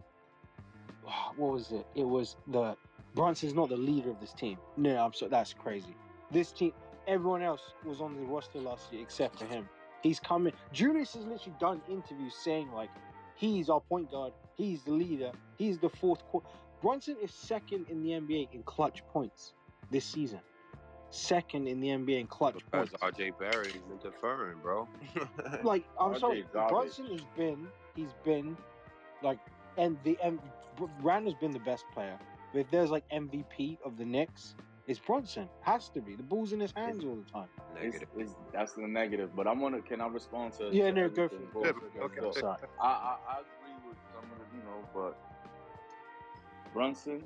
what 1.37 1.53
was 1.53 1.73
it? 1.73 1.87
It 1.95 2.05
was 2.05 2.37
the 2.49 2.77
brunson's 3.15 3.55
not 3.55 3.69
the 3.69 3.77
leader 3.77 4.11
of 4.11 4.21
this 4.21 4.33
team. 4.33 4.59
No 4.77 4.97
i'm 4.97 5.13
so 5.13 5.29
that's 5.29 5.53
crazy. 5.53 5.97
This 6.31 6.53
team 6.53 6.73
everyone 7.07 7.43
else 7.43 7.63
was 7.85 8.01
on 8.01 8.15
the 8.17 8.23
roster 8.23 8.61
last 8.61 8.93
year 8.93 9.03
except 9.03 9.39
for 9.39 9.47
him. 9.47 9.69
He's 10.03 10.21
coming 10.21 10.53
julius 10.73 11.15
has 11.15 11.25
literally 11.27 11.57
done 11.61 11.83
interviews 11.89 12.35
saying 12.35 12.71
like 12.73 12.91
he's 13.35 13.69
our 13.71 13.81
point 13.81 14.11
guard 14.11 14.33
he's 14.57 14.83
the 14.85 14.93
leader 14.93 15.33
he's 15.59 15.79
the 15.79 15.89
fourth 15.89 16.25
quarter 16.27 16.47
brunson 16.83 17.17
is 17.23 17.33
second 17.33 17.87
in 17.89 18.03
the 18.03 18.11
nba 18.11 18.49
in 18.53 18.63
clutch 18.65 19.03
points 19.09 19.55
this 19.91 20.05
season 20.05 20.41
second 21.11 21.67
in 21.67 21.81
the 21.81 21.89
nba 21.89 22.21
in 22.21 22.27
clutch 22.27 22.55
Because 22.55 22.91
points 22.91 23.19
RJ 23.19 23.39
Barrett 23.39 23.75
is 23.75 23.83
interfering, 23.91 24.59
bro. 24.63 24.89
like 25.63 25.85
I'm 25.99 26.17
sorry, 26.19 26.45
garbage. 26.53 26.73
Brunson 26.97 27.07
has 27.13 27.25
been 27.37 27.69
he's 27.97 28.15
been 28.25 28.57
like 29.23 29.39
and 29.77 29.97
the 30.05 30.17
and 30.23 30.39
Br- 30.77 30.87
Randle's 31.03 31.35
been 31.35 31.51
the 31.53 31.59
best 31.61 31.85
player. 31.93 32.19
But 32.53 32.61
if 32.61 32.71
there's 32.71 32.91
like 32.91 33.09
MVP 33.11 33.79
of 33.85 33.97
the 33.97 34.05
Knicks, 34.05 34.55
it's 34.87 34.99
Brunson. 34.99 35.49
Has 35.63 35.89
to 35.91 36.01
be. 36.01 36.17
The 36.17 36.23
ball's 36.23 36.53
in 36.53 36.59
his 36.61 36.73
hands 36.73 37.05
all 37.05 37.17
the 37.17 37.31
time. 37.31 37.49
Negative. 37.75 38.09
it's, 38.17 38.35
that's 38.53 38.73
the 38.73 38.87
negative. 38.89 39.31
But 39.37 39.47
I'm 39.47 39.61
gonna. 39.61 39.81
Can 39.83 40.01
I 40.01 40.09
respond 40.09 40.55
to? 40.55 40.69
Yeah, 40.73 40.87
to 40.87 40.93
no, 40.93 41.09
go 41.09 41.29
for 41.29 41.35
it. 41.37 41.53
Go 41.53 41.63
Go, 41.63 41.73
for 41.73 41.87
it. 41.87 41.95
go, 41.95 42.01
Okay. 42.05 42.21
go. 42.21 42.31
Sorry. 42.33 42.59
I, 42.81 42.87
I 42.87 43.17
I 43.29 43.35
agree 43.41 43.89
with 43.89 43.99
some 44.13 44.25
of 44.33 44.39
the 44.39 44.57
you 44.57 44.63
know, 44.65 44.89
but 44.95 45.17
Brunson, 46.73 47.23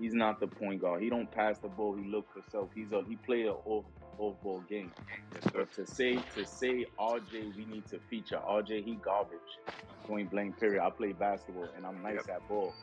he's 0.00 0.14
not 0.14 0.40
the 0.40 0.48
point 0.48 0.80
guard. 0.82 1.02
He 1.02 1.10
don't 1.10 1.30
pass 1.30 1.58
the 1.60 1.68
ball. 1.68 1.96
He 1.96 2.08
look 2.08 2.26
for 2.32 2.42
self. 2.50 2.70
He's 2.74 2.92
a 2.92 3.02
he 3.08 3.16
play 3.16 3.44
a 3.44 3.52
off 3.52 3.86
off 4.18 4.40
ball 4.42 4.62
game. 4.68 4.92
Yes. 5.34 5.44
But 5.54 5.72
to 5.74 5.86
say 5.86 6.16
to 6.34 6.46
say 6.46 6.86
RJ, 6.98 7.56
we 7.56 7.66
need 7.66 7.86
to 7.88 8.00
feature 8.00 8.40
RJ. 8.48 8.84
He 8.84 8.96
garbage. 8.96 9.58
Point 10.04 10.30
blank. 10.30 10.58
Period. 10.58 10.82
I 10.82 10.90
play 10.90 11.12
basketball 11.12 11.68
and 11.76 11.86
I'm 11.86 12.02
nice 12.02 12.28
at 12.28 12.46
ball. 12.48 12.74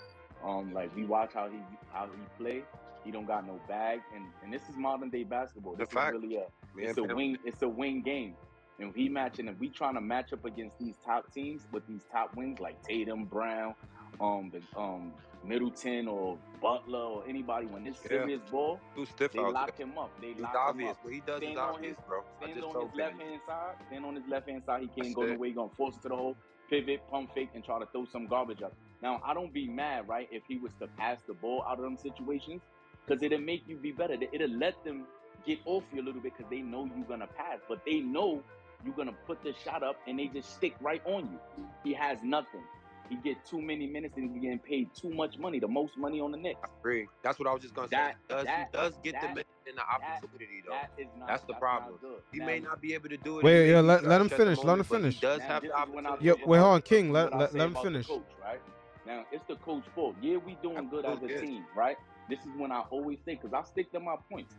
Um, 0.44 0.74
like 0.74 0.96
we 0.96 1.06
watch 1.06 1.34
how 1.34 1.50
he 1.50 1.60
how 1.92 2.08
he 2.08 2.44
play. 2.44 2.64
He 3.04 3.12
don't 3.12 3.26
got 3.26 3.46
no 3.48 3.60
bag, 3.68 4.02
and 4.16 4.34
and 4.44 4.54
this 4.54 4.70
is 4.70 4.76
modern 4.78 5.10
day 5.10 5.24
basketball. 5.24 5.76
The 5.76 5.86
This 5.86 5.90
is 5.90 5.94
fact. 5.94 6.14
really 6.14 6.38
a 6.38 6.48
it's 6.78 6.98
a 6.98 7.04
wing 7.04 7.38
it's 7.46 7.62
a 7.62 7.70
wing 7.70 8.02
game. 8.02 8.36
And 8.80 8.96
he 8.96 9.10
matching 9.10 9.48
and 9.48 9.60
we 9.60 9.70
trying 9.70 9.96
to 9.96 10.02
match 10.02 10.34
up 10.34 10.46
against 10.46 10.78
these 10.78 10.98
top 11.04 11.34
teams 11.34 11.66
with 11.72 11.88
these 11.88 12.06
top 12.12 12.36
wings 12.36 12.60
like 12.60 12.80
Tatum, 12.84 13.26
Brown, 13.26 13.74
um, 14.22 14.52
the 14.52 14.62
um 14.80 15.14
Middleton 15.44 16.08
or 16.08 16.38
Butler 16.62 17.00
or 17.00 17.24
anybody 17.28 17.68
when 17.68 17.86
it's 17.88 18.02
Yeah. 18.04 18.10
serious 18.10 18.42
ball, 18.50 18.80
Too 18.96 19.06
stiff 19.06 19.32
they 19.32 19.40
lock 19.40 19.76
there. 19.78 19.86
him 19.88 19.98
up. 19.98 20.10
They 20.20 20.30
It's 20.30 20.42
lock 20.42 20.54
him 20.54 20.60
obvious. 20.62 20.92
up. 20.98 21.04
What 21.04 21.14
he 21.14 21.20
does 21.22 21.36
is 21.42 21.44
Stand 21.44 21.58
obvious, 21.60 21.98
his- 21.98 22.06
bro. 22.06 22.24
Stand 22.38 22.54
just 22.56 22.76
on 22.76 22.86
his 22.88 22.96
left 22.96 23.22
hand 23.22 23.42
side. 23.46 23.76
Stand 23.88 24.06
on 24.06 24.16
his 24.16 24.28
left 24.28 24.50
hand 24.50 24.64
side. 24.66 24.82
He 24.82 24.88
can't 24.88 24.98
That's 25.04 25.16
go 25.16 25.22
it. 25.24 25.40
way 25.40 25.48
He 25.50 25.54
gonna 25.54 25.70
force 25.70 25.96
it 25.96 26.02
to 26.04 26.10
the 26.10 26.16
hole. 26.16 26.36
Pivot, 26.70 27.08
pump 27.10 27.34
fake, 27.34 27.50
and 27.54 27.64
try 27.64 27.80
to 27.80 27.86
throw 27.88 28.06
some 28.06 28.28
garbage 28.28 28.62
up. 28.62 28.74
Now 29.02 29.22
I 29.24 29.34
don't 29.34 29.54
be 29.54 29.68
mad, 29.68 30.08
right? 30.08 30.28
If 30.32 30.44
he 30.48 30.58
was 30.58 30.74
to 30.80 30.88
pass 30.88 31.22
the 31.24 31.34
ball 31.34 31.64
out 31.64 31.78
of 31.78 31.84
them 31.84 31.96
situations, 31.98 32.62
because 33.06 33.22
it'll 33.24 33.40
make 33.40 33.66
you 33.68 33.78
be 33.78 33.92
better. 33.92 34.18
It'll 34.20 34.50
let 34.50 34.84
them 34.84 35.08
get 35.46 35.60
off 35.66 35.84
you 35.94 36.02
a 36.02 36.04
little 36.04 36.20
bit 36.20 36.34
because 36.36 36.50
they 36.50 36.62
know 36.62 36.86
you're 36.86 37.06
gonna 37.06 37.28
pass, 37.28 37.60
but 37.70 37.86
they 37.86 38.02
know 38.02 38.44
you're 38.84 38.96
gonna 38.96 39.14
put 39.26 39.42
the 39.44 39.54
shot 39.54 39.82
up 39.82 39.96
and 40.08 40.20
they 40.20 40.28
just 40.28 40.56
stick 40.56 40.76
right 40.82 41.02
on 41.06 41.32
you. 41.32 41.40
He 41.84 41.94
has 41.94 42.22
nothing. 42.24 42.64
He 43.10 43.16
get 43.18 43.46
too 43.46 43.62
many 43.62 43.88
minutes 43.88 44.18
and 44.18 44.30
he's 44.32 44.42
getting 44.42 44.60
paid 44.60 44.90
too 44.94 45.10
much 45.10 45.38
money, 45.38 45.60
the 45.60 45.68
most 45.68 45.98
money 45.98 46.20
on 46.20 46.32
the 46.32 46.38
Knicks. 46.38 46.60
I 46.64 46.68
agree. 46.80 47.08
That's 47.24 47.40
what 47.40 47.48
I 47.48 47.54
was 47.54 47.62
just 47.62 47.74
gonna 47.74 47.88
That- 47.90 48.14
say. 48.14 48.18
He 48.28 48.34
does, 48.36 48.46
that- 48.46 48.70
he 48.72 48.78
does 48.78 48.98
get 49.04 49.22
the 49.22 49.28
minutes 49.30 49.50
and 49.68 49.78
the 49.78 49.82
that- 49.82 50.24
opportunity 50.24 50.62
though. 50.66 50.72
That 50.72 50.92
is 50.98 51.08
not. 51.18 51.28
That's 51.28 51.44
the 51.44 51.54
not 51.54 51.62
problem. 51.62 51.98
good. 52.02 52.22
He 52.34 52.40
Now, 52.40 52.46
may 52.46 52.60
not 52.60 52.82
be 52.82 52.94
able 52.94 53.10
to 53.10 53.18
do 53.18 53.40
it. 53.40 53.44
Wait, 53.44 53.70
yeah, 53.70 53.80
let- 53.82 54.04
let 54.04 54.20
him 54.22 54.28
clutch 54.28 54.40
at 54.40 54.46
the 54.46 54.46
finish, 54.56 54.64
let 54.66 54.78
him 54.78 54.84
finish. 54.84 55.16
He 55.16 55.22
does 55.22 55.40
Now, 55.40 55.46
have 55.48 55.62
the 55.64 55.70
when 55.70 55.78
I 56.06 56.10
opportunity. 56.10 56.26
Yo, 56.26 56.36
say 56.36 56.44
wait, 56.46 56.58
hold 56.60 56.74
on, 56.74 56.82
King, 56.82 57.12
let- 57.14 57.34
let- 57.34 57.54
let 57.54 57.68
him 57.68 57.74
the 57.74 57.80
finish. 57.80 58.08
Coach, 58.08 58.26
right? 58.42 58.62
Now 59.06 59.26
it's 59.32 59.46
the 59.48 59.56
coach 59.58 59.86
fault. 59.96 60.16
Yeah, 60.22 60.38
we 60.38 60.56
doing 60.56 60.90
good 60.90 61.06
as 61.06 61.12
a 61.12 61.14
Absolutely 61.14 61.36
is. 61.36 61.42
team, 61.42 61.66
right? 61.76 61.98
This 62.28 62.40
is 62.42 62.52
when 62.58 62.74
I 62.74 62.82
always 62.90 63.20
say, 63.24 63.36
because 63.36 63.54
I 63.54 63.64
stick 63.64 63.90
to 63.94 64.02
my 64.02 64.18
points. 64.30 64.54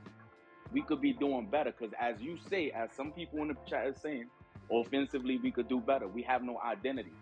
We 0.72 0.80
could 0.82 1.00
be 1.02 1.12
doing 1.12 1.46
better, 1.50 1.70
because 1.70 1.92
as 1.98 2.18
you 2.20 2.38
say, 2.48 2.70
as 2.70 2.92
some 2.94 3.12
people 3.12 3.40
in 3.42 3.48
the 3.48 3.56
chat 3.66 3.86
are 3.86 3.94
saying, 3.94 4.30
offensively 4.70 5.38
we 5.38 5.50
could 5.50 5.68
do 5.68 5.80
better. 5.80 6.08
We 6.08 6.22
have 6.22 6.42
no 6.42 6.58
identity. 6.60 7.12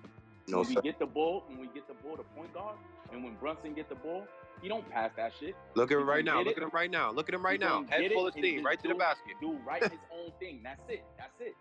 No, 0.49 0.59
when 0.59 0.69
we 0.69 0.75
sir. 0.75 0.81
get 0.83 0.99
the 0.99 1.07
ball, 1.07 1.45
when 1.49 1.59
we 1.59 1.67
get 1.69 1.89
the 1.89 1.95
ball 1.95 2.17
to 2.17 2.23
point 2.37 2.53
guard, 2.55 2.77
and 3.13 3.25
when 3.25 3.35
Brunson 3.37 3.75
get 3.75 3.89
the 3.89 3.95
ball, 3.97 4.27
he 4.63 4.69
don't 4.69 4.89
pass 4.91 5.11
that 5.17 5.33
shit. 5.39 5.55
Look 5.75 5.91
at 5.91 5.99
him 5.99 6.09
right 6.09 6.25
now. 6.25 6.39
Look 6.39 6.49
it. 6.49 6.57
at 6.59 6.63
him 6.63 6.71
right 6.73 6.91
now. 6.91 7.11
Look 7.13 7.29
at 7.29 7.35
him 7.35 7.45
right 7.45 7.61
He 7.61 7.67
now. 7.67 7.85
Head 7.89 8.11
full 8.13 8.27
of 8.27 8.33
steam, 8.33 8.65
right 8.65 8.81
to 8.81 8.89
the 8.89 8.95
basket. 8.95 9.35
Do 9.41 9.59
right 9.67 9.83
his 9.83 9.93
own 10.13 10.33
thing. 10.39 10.61
That's 10.63 10.81
it. 10.89 11.05
That's 11.19 11.41
it. 11.41 11.57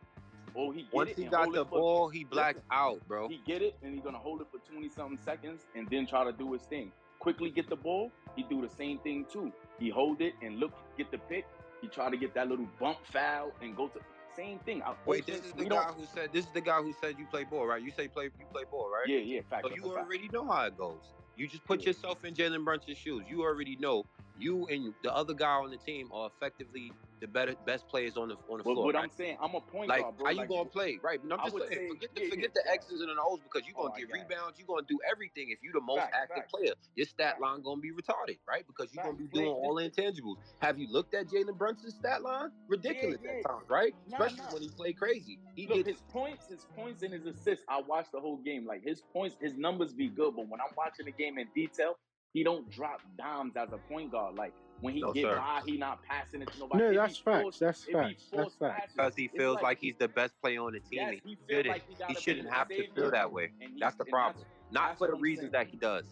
Oh, 0.55 0.71
he 0.71 0.83
get 0.83 0.93
Once 0.93 1.09
it 1.11 1.17
he 1.17 1.25
got 1.25 1.51
the 1.51 1.61
it 1.61 1.69
for 1.69 1.79
ball, 1.79 2.09
he 2.09 2.23
blacks 2.23 2.55
Listen, 2.57 2.67
out, 2.71 3.07
bro. 3.07 3.27
he 3.27 3.41
get 3.45 3.61
it 3.61 3.75
and 3.83 3.93
he's 3.93 4.03
gonna 4.03 4.17
hold 4.17 4.39
it 4.39 4.47
for 4.51 4.59
20 4.71 4.87
something 4.89 5.17
seconds 5.17 5.65
and 5.75 5.85
then 5.89 6.07
try 6.07 6.23
to 6.23 6.31
do 6.31 6.53
his 6.53 6.61
thing. 6.61 6.91
Quickley 7.19 7.49
get 7.49 7.67
the 7.69 7.75
ball, 7.75 8.11
he 8.37 8.43
do 8.43 8.61
the 8.61 8.69
same 8.69 8.99
thing 8.99 9.25
too. 9.31 9.51
He 9.79 9.89
hold 9.89 10.21
it 10.21 10.33
and 10.41 10.57
look, 10.59 10.71
get 10.97 11.11
the 11.11 11.17
pick. 11.17 11.45
He 11.81 11.89
try 11.89 12.09
to 12.09 12.15
get 12.15 12.33
that 12.35 12.47
little 12.47 12.67
bump 12.79 12.99
foul 13.11 13.51
and 13.61 13.75
go 13.75 13.87
to 13.89 13.99
same 14.35 14.59
thing. 14.59 14.81
I- 14.83 14.95
Wait, 15.05 15.25
this 15.25 15.45
is 15.45 15.51
the 15.53 15.65
guy 15.65 15.83
who 15.91 16.05
said 16.05 16.31
this 16.33 16.45
is 16.45 16.51
the 16.51 16.61
guy 16.61 16.81
who 16.81 16.93
said 16.93 17.17
you 17.17 17.25
play 17.25 17.43
ball, 17.43 17.65
right? 17.67 17.81
You 17.81 17.91
say 17.91 18.07
play 18.07 18.25
you 18.25 18.45
play 18.51 18.63
ball, 18.69 18.89
right? 18.89 19.07
Yeah, 19.07 19.19
yeah, 19.19 19.41
fact. 19.49 19.67
So 19.67 19.75
you 19.75 19.81
fact. 19.83 20.05
already 20.07 20.29
know 20.29 20.47
how 20.47 20.65
it 20.65 20.77
goes. 20.77 21.01
You 21.35 21.47
just 21.47 21.65
put 21.65 21.81
Yeah. 21.81 21.87
yourself 21.87 22.23
in 22.25 22.33
Jalen 22.33 22.63
Brunson's 22.63 22.97
shoes. 22.97 23.23
You 23.29 23.43
already 23.43 23.75
know 23.77 24.05
you 24.37 24.67
and 24.67 24.93
the 25.03 25.13
other 25.13 25.33
guy 25.33 25.55
on 25.55 25.69
the 25.71 25.77
team 25.77 26.11
are 26.11 26.27
effectively 26.27 26.91
the 27.21 27.27
better 27.27 27.55
best 27.65 27.87
players 27.87 28.17
on 28.17 28.27
the 28.29 28.35
on 28.49 28.57
the 28.59 28.63
But 28.63 28.73
floor. 28.73 28.85
what 28.85 28.95
right? 28.95 29.03
I'm 29.03 29.11
saying, 29.11 29.37
I'm 29.41 29.55
a 29.55 29.61
point 29.61 29.89
Like, 29.89 30.01
guard, 30.01 30.17
bro. 30.17 30.25
how 30.25 30.31
you 30.31 30.37
like, 30.39 30.49
gonna 30.49 30.65
play, 30.65 30.99
right? 31.03 31.19
But 31.23 31.39
I'm 31.39 31.51
just 31.51 31.57
saying, 31.69 31.69
say- 31.69 31.87
forget 31.89 32.09
the 32.15 32.29
forget 32.29 32.51
yeah, 32.55 32.61
the 32.65 32.71
X's 32.71 33.01
and 33.01 33.09
the 33.09 33.21
O's 33.21 33.39
because 33.41 33.67
you're 33.67 33.75
Oh, 33.77 33.83
gonna 33.87 33.95
I 33.95 33.99
get 34.01 34.11
rebounds, 34.11 34.59
you're 34.59 34.67
gonna 34.67 34.85
do 34.87 34.99
everything. 35.09 35.49
If 35.49 35.59
you're 35.63 35.73
the 35.73 35.81
most 35.81 35.99
Fact, 35.99 36.15
active 36.15 36.35
fact. 36.37 36.51
player, 36.51 36.73
your 36.95 37.05
stat 37.05 37.31
Fact. 37.33 37.41
line 37.41 37.61
gonna 37.61 37.81
be 37.81 37.91
retarded, 37.91 38.37
right? 38.47 38.65
Because 38.67 38.93
you're 38.93 39.03
gonna 39.03 39.17
be 39.17 39.27
doing 39.27 39.47
all 39.47 39.75
intangibles. 39.75 40.37
Have 40.59 40.77
you 40.77 40.87
looked 40.89 41.13
at 41.13 41.27
Jalen 41.27 41.57
Brunson's 41.57 41.95
stat 41.95 42.21
line? 42.21 42.51
Ridiculous 42.67 43.19
yeah. 43.23 43.31
at 43.31 43.43
times, 43.45 43.69
right? 43.69 43.93
Nah, 44.07 44.17
Especially 44.17 44.43
nah. 44.45 44.53
when 44.53 44.61
he 44.63 44.69
played 44.69 44.97
crazy. 44.97 45.39
He 45.55 45.67
Look, 45.67 45.77
gets 45.85 45.89
his 45.89 46.01
points, 46.11 46.47
his 46.47 46.65
points 46.75 47.01
and 47.03 47.13
his 47.13 47.25
assists. 47.25 47.63
I 47.69 47.81
watched 47.81 48.11
the 48.11 48.19
whole 48.19 48.37
game. 48.37 48.65
Like 48.65 48.83
his 48.83 49.01
points, 49.13 49.35
his 49.41 49.55
numbers 49.55 49.93
be 49.93 50.09
good, 50.09 50.35
but 50.35 50.47
when 50.49 50.59
I'm 50.59 50.73
watching 50.77 51.05
the 51.05 51.11
game 51.11 51.37
in 51.37 51.47
detail, 51.55 51.97
he 52.33 52.43
don't 52.43 52.69
drop 52.69 52.99
dimes 53.17 53.55
as 53.55 53.69
a 53.71 53.77
point 53.77 54.11
guard. 54.11 54.35
Like 54.35 54.53
when 54.81 54.93
he 54.93 55.01
No, 55.01 55.13
get 55.13 55.23
sir. 55.23 55.37
by, 55.37 55.61
he 55.65 55.77
not 55.77 56.03
passing 56.03 56.41
it 56.41 56.51
to 56.51 56.59
nobody. 56.59 56.83
No, 56.83 56.87
It 56.89 56.91
be 56.91 56.97
that's 56.97 57.17
facts. 57.17 57.59
That's 57.59 57.87
it 57.87 57.91
facts. 57.93 58.25
That's 58.31 58.43
forced 58.43 58.59
facts. 58.59 58.93
because 58.95 59.15
he 59.15 59.27
feels 59.29 59.61
like, 59.61 59.79
he's 59.79 59.95
the 59.97 60.07
best 60.07 60.33
player 60.41 60.61
on 60.61 60.73
the 60.73 60.79
team. 60.79 60.89
yes, 60.91 61.13
he 61.23 61.29
he 61.31 61.35
feel 61.35 61.57
shouldn't, 61.57 61.67
like 61.67 61.83
he, 61.87 61.95
he 62.07 62.15
shouldn't 62.15 62.49
have 62.49 62.67
to 62.69 62.87
feel 62.93 63.11
that 63.11 63.31
way. 63.31 63.51
and 63.61 63.73
he- 63.73 63.79
That's 63.79 63.95
the 63.95 64.03
and 64.03 64.11
problem. 64.11 64.45
Not 64.71 64.89
that's 64.89 64.97
for 64.99 65.07
the 65.07 65.15
reasons 65.15 65.51
saying. 65.51 65.65
that 65.65 65.67
he 65.71 65.77
does. 65.77 66.05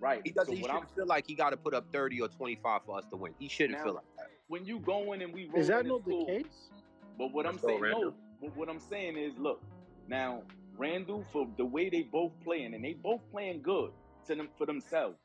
right. 0.00 0.20
He 0.24 0.32
doesn't. 0.32 0.52
So 0.52 0.56
he 0.56 0.62
shouldn't 0.62 0.82
I'm 0.82 0.88
feel 0.94 1.06
like 1.06 1.26
he 1.26 1.34
got 1.34 1.50
to 1.50 1.56
put 1.56 1.74
up 1.74 1.86
thirty 1.92 2.20
or 2.20 2.28
twenty-five 2.28 2.82
for 2.84 2.98
us 2.98 3.04
to 3.10 3.16
win. 3.16 3.34
He 3.38 3.48
shouldn't 3.48 3.78
Now, 3.78 3.84
feel 3.84 3.94
like 3.94 4.04
that. 4.18 4.26
when 4.48 4.64
you 4.64 4.80
going 4.80 5.22
and 5.22 5.32
we 5.32 5.46
rolling, 5.46 5.60
Is 5.60 5.68
that 5.68 5.80
it's 5.80 5.88
not 5.88 6.04
the 6.04 6.24
case? 6.26 6.70
But 7.18 7.32
what 7.32 7.46
I'm 7.46 7.52
Let's 7.52 7.62
go, 7.62 7.68
saying, 7.68 7.80
no. 7.82 7.88
Randle. 7.88 8.14
But 8.40 8.56
what 8.56 8.68
I'm 8.68 8.80
saying 8.80 9.16
is, 9.16 9.32
look, 9.38 9.62
now 10.08 10.42
Randle 10.76 11.24
for 11.32 11.46
the 11.56 11.64
way 11.64 11.88
they 11.90 12.02
both 12.02 12.32
playing, 12.42 12.74
and 12.74 12.84
they 12.84 12.94
both 12.94 13.20
playing 13.30 13.62
good 13.62 13.92
to 14.26 14.34
them 14.34 14.48
for 14.58 14.66
themselves. 14.66 15.16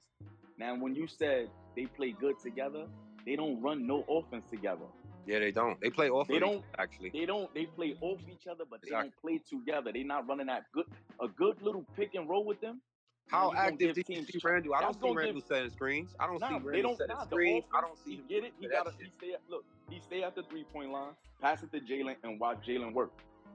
Now, 0.57 0.75
when 0.77 0.95
you 0.95 1.07
said 1.07 1.49
they 1.75 1.85
play 1.85 2.11
good 2.11 2.39
together, 2.39 2.85
they 3.25 3.35
don't 3.35 3.61
run 3.61 3.85
no 3.87 4.03
offense 4.09 4.45
together. 4.49 4.85
Yeah, 5.25 5.39
they 5.39 5.51
don't. 5.51 5.79
They 5.81 5.89
play 5.89 6.09
off 6.09 6.27
They 6.27 6.37
don't- 6.39 6.57
other, 6.57 6.65
actually. 6.77 7.09
They 7.09 7.25
don't. 7.25 7.51
They 7.55 7.65
play 7.65 7.95
off 8.01 8.19
each 8.31 8.45
other, 8.47 8.63
but 8.69 8.81
they 8.81 8.89
Exactly. 8.89 9.09
don't 9.09 9.21
play 9.21 9.37
together. 9.59 9.91
They're 9.91 10.03
not 10.03 10.27
running 10.27 10.45
that 10.47 10.71
good, 10.71 10.85
a 11.19 11.27
good 11.27 11.59
little 11.63 11.83
pick 11.95 12.13
and 12.13 12.29
roll 12.29 12.45
with 12.45 12.61
them. 12.61 12.81
How 13.29 13.51
active 13.55 13.95
did 13.95 14.07
you 14.07 14.23
see 14.23 14.39
Randle? 14.43 14.75
I 14.75 14.81
don't 14.81 14.93
see 15.01 15.09
Randle 15.11 15.41
setting 15.41 15.71
screens. 15.71 16.15
I 16.19 16.27
don't 16.27 16.39
Nah, 16.39 16.47
see 16.49 16.53
they 16.59 16.59
Randle 16.69 16.81
don't. 16.91 16.97
setting 16.97 17.15
Nah, 17.15 17.23
screens. 17.25 17.65
I 17.73 17.79
offense, 17.79 17.87
don't 17.87 17.97
see 18.05 18.11
he 18.11 18.17
him 18.17 18.25
get 18.27 18.43
it. 18.43 18.53
He 18.59 18.67
got 18.67 18.85
to. 18.85 19.03
He 19.03 19.09
stay 19.09 19.33
at 19.33 19.41
look. 19.49 19.65
He 19.89 19.99
stay 19.99 20.21
at 20.21 20.35
the 20.35 20.43
three 20.43 20.63
point 20.65 20.91
line, 20.91 21.13
pass 21.41 21.63
it 21.63 21.71
to 21.71 21.79
Jalen, 21.79 22.17
and 22.23 22.39
watch 22.39 22.63
Jalen 22.67 22.93
work. 22.93 23.11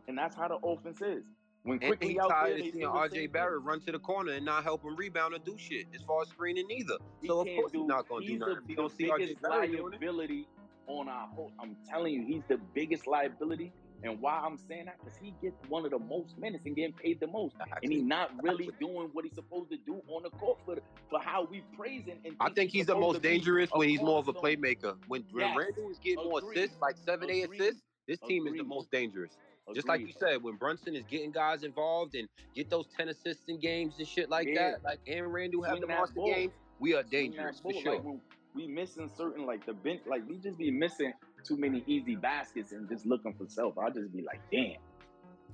And 0.08 0.18
that's 0.18 0.34
how 0.34 0.48
the 0.48 0.56
offense 0.56 1.00
is. 1.02 1.22
When 1.62 1.78
And 1.82 1.88
quickly 1.88 2.14
he 2.14 2.20
out 2.20 2.30
tired 2.30 2.56
they 2.60 2.68
of 2.68 2.72
seeing 2.72 2.86
RJ 2.88 3.32
Barrett 3.32 3.62
run 3.62 3.80
to 3.80 3.92
the 3.92 3.98
corner 3.98 4.32
and 4.32 4.44
not 4.44 4.64
help 4.64 4.82
him 4.82 4.96
rebound 4.96 5.34
or 5.34 5.38
do 5.38 5.56
shit 5.58 5.86
as 5.94 6.02
far 6.02 6.22
as 6.22 6.28
screening 6.28 6.70
either. 6.70 6.94
He 7.20 7.28
So 7.28 7.40
of 7.40 7.46
can't 7.46 7.58
course 7.58 7.72
he's 7.72 7.86
not 7.86 8.08
gonna 8.08 8.24
do 8.26 8.32
he's 8.32 8.40
nothing. 8.40 8.54
the, 8.54 8.60
he 8.68 8.74
don't 8.74 8.92
see 8.96 9.04
RJ 9.10 9.18
biggest 9.18 9.42
Barrett 9.42 9.72
doing 9.72 9.92
it. 9.92 10.00
liability 10.00 10.48
on 10.86 11.08
our 11.08 11.28
whole. 11.28 11.52
I'm 11.60 11.76
telling 11.88 12.14
you, 12.14 12.24
he's 12.24 12.42
the 12.48 12.58
biggest 12.74 13.06
liability. 13.06 13.72
And 14.02 14.18
why 14.22 14.40
I'm 14.42 14.56
saying 14.56 14.86
that? 14.86 14.96
Because 15.04 15.18
he 15.18 15.34
gets 15.42 15.56
one 15.68 15.84
of 15.84 15.90
the 15.90 15.98
most 15.98 16.38
minutes 16.38 16.64
and 16.64 16.74
getting 16.74 16.94
paid 16.94 17.20
the 17.20 17.26
most. 17.26 17.54
And 17.82 17.92
he's 17.92 18.02
not 18.02 18.30
really 18.42 18.70
doing 18.80 19.10
what 19.12 19.26
he's 19.26 19.34
supposed 19.34 19.70
to 19.70 19.76
do 19.76 20.00
on 20.08 20.22
the 20.22 20.30
court 20.30 20.58
for, 20.64 20.76
for 21.10 21.20
how 21.20 21.46
we 21.50 21.62
praise 21.76 22.06
him. 22.06 22.16
And 22.24 22.34
I 22.40 22.48
think 22.48 22.70
he's 22.70 22.86
the 22.86 22.96
most 22.96 23.20
dangerous 23.20 23.68
when 23.74 23.90
he's 23.90 24.00
more 24.00 24.18
of 24.18 24.28
a 24.28 24.32
playmaker. 24.32 24.96
When, 25.06 25.22
when 25.32 25.48
Yes. 25.48 25.56
Randle 25.58 25.90
is 25.90 25.98
getting 25.98 26.24
more 26.24 26.40
assists, 26.40 26.78
like 26.80 26.96
seven, 26.96 27.30
eight 27.30 27.50
assists, 27.52 27.82
this 28.08 28.18
team 28.20 28.46
is 28.46 28.54
the 28.54 28.64
most 28.64 28.90
dangerous. 28.90 29.32
Just 29.74 29.88
like 29.88 30.00
you 30.00 30.12
said, 30.18 30.42
when 30.42 30.56
Brunson 30.56 30.94
is 30.96 31.04
getting 31.06 31.30
guys 31.30 31.62
involved 31.62 32.14
and 32.14 32.28
get 32.54 32.70
those 32.70 32.86
10 32.96 33.08
assists 33.08 33.44
in 33.48 33.58
games 33.60 33.94
and 33.98 34.06
shit 34.06 34.28
like 34.30 34.48
Yeah. 34.48 34.72
that, 34.72 34.84
like 34.84 34.98
Aaron 35.06 35.30
Randle 35.30 35.62
have 35.62 35.80
the 35.80 35.86
that 35.86 35.98
monster 35.98 36.14
ball. 36.16 36.26
games, 36.34 36.52
we 36.78 36.94
are 36.94 37.02
dangerous 37.02 37.60
for 37.60 37.72
sure. 37.72 37.94
Like, 38.00 38.04
we 38.54 38.66
missing 38.66 39.08
certain 39.16 39.46
like 39.46 39.64
the 39.66 39.72
bench, 39.72 40.00
like 40.06 40.28
we 40.28 40.36
just 40.36 40.58
be 40.58 40.70
missing 40.70 41.12
too 41.44 41.56
many 41.56 41.84
easy 41.86 42.16
baskets 42.16 42.72
and 42.72 42.88
just 42.88 43.06
looking 43.06 43.32
for 43.34 43.46
self. 43.46 43.78
I 43.78 43.90
just 43.90 44.12
be 44.12 44.22
like, 44.22 44.40
damn. 44.50 44.76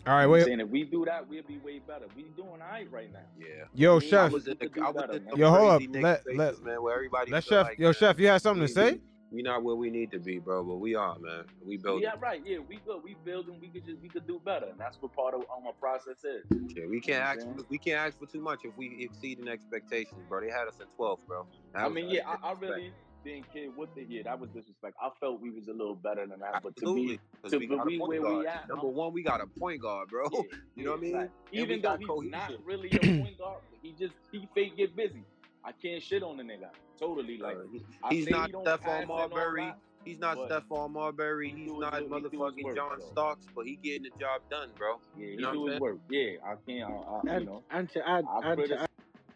All 0.07 0.13
right, 0.15 0.23
I'm 0.25 0.31
wait. 0.31 0.45
saying 0.45 0.61
if 0.61 0.69
we 0.69 0.85
do 0.85 1.05
that, 1.05 1.29
we'll 1.29 1.43
be 1.43 1.59
way 1.59 1.81
better. 1.81 2.07
We 2.17 2.23
doing 2.37 2.49
all 2.49 2.57
right 2.59 2.91
right 2.93 3.13
now. 3.13 3.19
Yeah. 3.39 3.65
Yo, 3.75 3.97
I 3.97 3.99
chef. 4.01 4.31
I 4.31 4.35
was 4.35 4.47
in 4.47 4.53
We 4.61 4.67
the, 4.69 4.73
could 4.73 4.75
do 4.75 4.85
I 4.87 4.91
was 4.91 5.03
better, 5.03 5.13
in 5.15 5.25
man. 5.25 5.35
the 5.35 5.41
Yo, 5.41 5.51
hold 5.51 5.71
up. 5.71 5.83
Let- 5.91 6.21
spaces, 6.21 6.39
let- 6.39 6.63
man, 6.63 6.83
where 6.83 6.95
everybody 6.95 7.31
Let 7.33 7.45
chef. 7.45 7.67
like, 7.67 7.79
Yo, 7.79 7.87
man, 7.89 7.95
chef. 7.95 8.19
You 8.21 8.29
had 8.29 8.41
something 8.43 8.67
to 8.67 8.73
say? 8.73 9.01
We, 9.33 9.43
not 9.43 9.65
where 9.65 9.75
we 9.75 9.91
need 9.91 10.13
to 10.13 10.19
be, 10.19 10.39
bro, 10.39 10.63
but 10.63 10.77
we 10.77 10.95
are, 10.95 11.19
man. 11.19 11.45
We 11.65 11.77
building. 11.77 12.05
Yeah, 12.05 12.13
right. 12.21 12.41
Yeah, 12.45 12.59
we 12.67 12.77
good. 12.87 13.03
We 13.03 13.17
building. 13.25 13.59
We 13.61 13.69
could 13.69 13.85
just 13.85 14.01
we 14.01 14.09
could 14.09 14.27
do 14.27 14.41
better, 14.45 14.67
and 14.67 14.79
that's 14.79 14.97
what 15.01 15.15
part 15.15 15.35
of 15.35 15.43
our 15.51 15.73
process 15.81 16.25
is. 16.25 16.45
Yeah, 16.77 16.87
we 16.89 17.01
can't 17.01 17.25
know 17.25 17.45
ask. 17.45 17.57
For, 17.57 17.65
we 17.69 17.79
can't 17.79 18.07
ask 18.07 18.19
for 18.19 18.27
too 18.27 18.41
much 18.41 18.61
if 18.65 18.77
we 18.77 18.97
exceed 19.01 19.41
in 19.41 19.49
expectations, 19.49 20.21
bro. 20.29 20.41
They 20.41 20.51
had 20.51 20.69
us 20.69 20.75
in 20.81 20.87
12th, 20.99 21.19
bro. 21.27 21.47
That 21.75 21.83
I 21.83 21.89
mean, 21.89 22.09
yeah, 22.09 22.29
I, 22.29 22.51
I 22.51 22.53
really 22.53 22.93
didn't 23.27 23.53
care 23.53 23.69
what 23.75 23.95
they 23.95 24.05
did. 24.05 24.27
That 24.27 24.39
was 24.39 24.49
disrespect. 24.51 24.95
I 25.03 25.11
felt 25.21 25.41
we 25.41 25.51
was 25.51 25.67
a 25.69 25.73
little 25.73 25.97
better 25.97 26.27
than 26.27 26.39
that, 26.41 26.63
but 26.63 26.77
to 26.77 26.95
me, 26.95 27.19
to 27.49 27.59
we 27.59 27.67
got 27.67 27.83
a 27.83 27.87
be 27.87 27.99
where 27.99 28.21
guard. 28.21 28.39
we 28.39 28.47
at, 28.47 28.69
Number 28.69 28.87
one, 28.87 29.13
we 29.13 29.23
got 29.23 29.41
a 29.41 29.47
point 29.47 29.83
guard, 29.83 30.09
bro. 30.09 30.29
yeah, 30.33 30.41
You 30.77 30.85
know 30.85 30.91
what 30.93 30.99
I 30.99 31.03
mean? 31.03 31.13
like, 31.13 31.31
even 31.53 31.83
though 31.83 31.97
he's 31.97 32.31
not 32.31 32.53
really 32.65 32.89
a 32.93 32.99
point 33.23 33.39
guard, 33.39 33.59
he 33.83 33.93
just 33.99 34.15
he 34.31 34.49
fake 34.55 34.77
get 34.77 34.95
busy. 34.97 35.25
I 35.67 35.73
can't 35.73 36.03
shit 36.03 36.23
on 36.23 36.37
the 36.37 36.45
nigga. 36.45 36.71
Totally, 36.99 37.39
like 37.39 37.57
Uh, 37.57 38.09
he's 38.11 38.29
not 38.31 38.47
he 38.47 38.53
don't 38.53 38.65
Stephon 38.65 38.81
pass 38.83 39.03
and 39.03 39.11
all 39.11 39.29
Marbury. 39.29 39.73
He's 40.05 40.21
not 40.21 40.37
but 40.37 40.49
Stephon 40.49 40.93
Marbury. 40.93 41.51
He's 41.51 41.73
not 41.73 41.93
work- 42.09 42.23
he 42.23 42.31
do 42.31 42.39
motherfucking 42.39 42.65
work, 42.65 42.77
John 42.77 42.99
though. 43.01 43.07
Starks, 43.07 43.47
but 43.55 43.67
he 43.67 43.75
getting 43.77 44.05
the 44.05 44.11
job 44.21 44.43
done, 44.49 44.71
bro. 44.79 45.01
Yeah, 45.19 45.27
he 45.27 45.33
You 45.33 45.41
know 45.41 45.49
what 45.49 45.53
do 45.55 45.67
his 45.73 45.81
work. 45.81 45.99
Yeah, 46.09 46.31
I 46.45 46.55
can't. 46.65 46.91
I, 46.91 47.33
I, 47.35 47.39
you 47.39 47.45
know, 47.47 47.63
and 47.73 47.91
to 47.91 48.09
add 48.09 48.25
I 48.29 48.53
and 48.53 48.65
to 48.67 48.81
add 48.83 48.89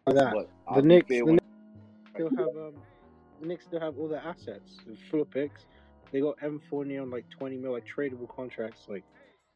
that, 0.07 0.33
but 0.33 0.49
the 0.49 0.49
I'll 0.69 0.83
Knicks, 0.83 1.09
the 1.09 1.23
Knicks 1.25 1.45
still 2.15 2.31
have 2.31 2.49
um, 2.49 2.75
the 3.41 3.47
Knicks 3.47 3.65
still 3.65 3.81
have 3.81 3.99
all 3.99 4.09
their 4.09 4.21
assets, 4.21 4.79
the 4.87 4.97
full 5.11 5.23
of 5.23 5.31
picks. 5.31 5.67
They 6.13 6.21
got 6.21 6.37
M 6.43 6.61
Fournier 6.71 7.03
on 7.03 7.11
like 7.11 7.29
twenty 7.29 7.57
mil, 7.57 7.73
like 7.73 7.85
tradable 7.87 8.29
contracts. 8.29 8.87
Like 8.89 9.03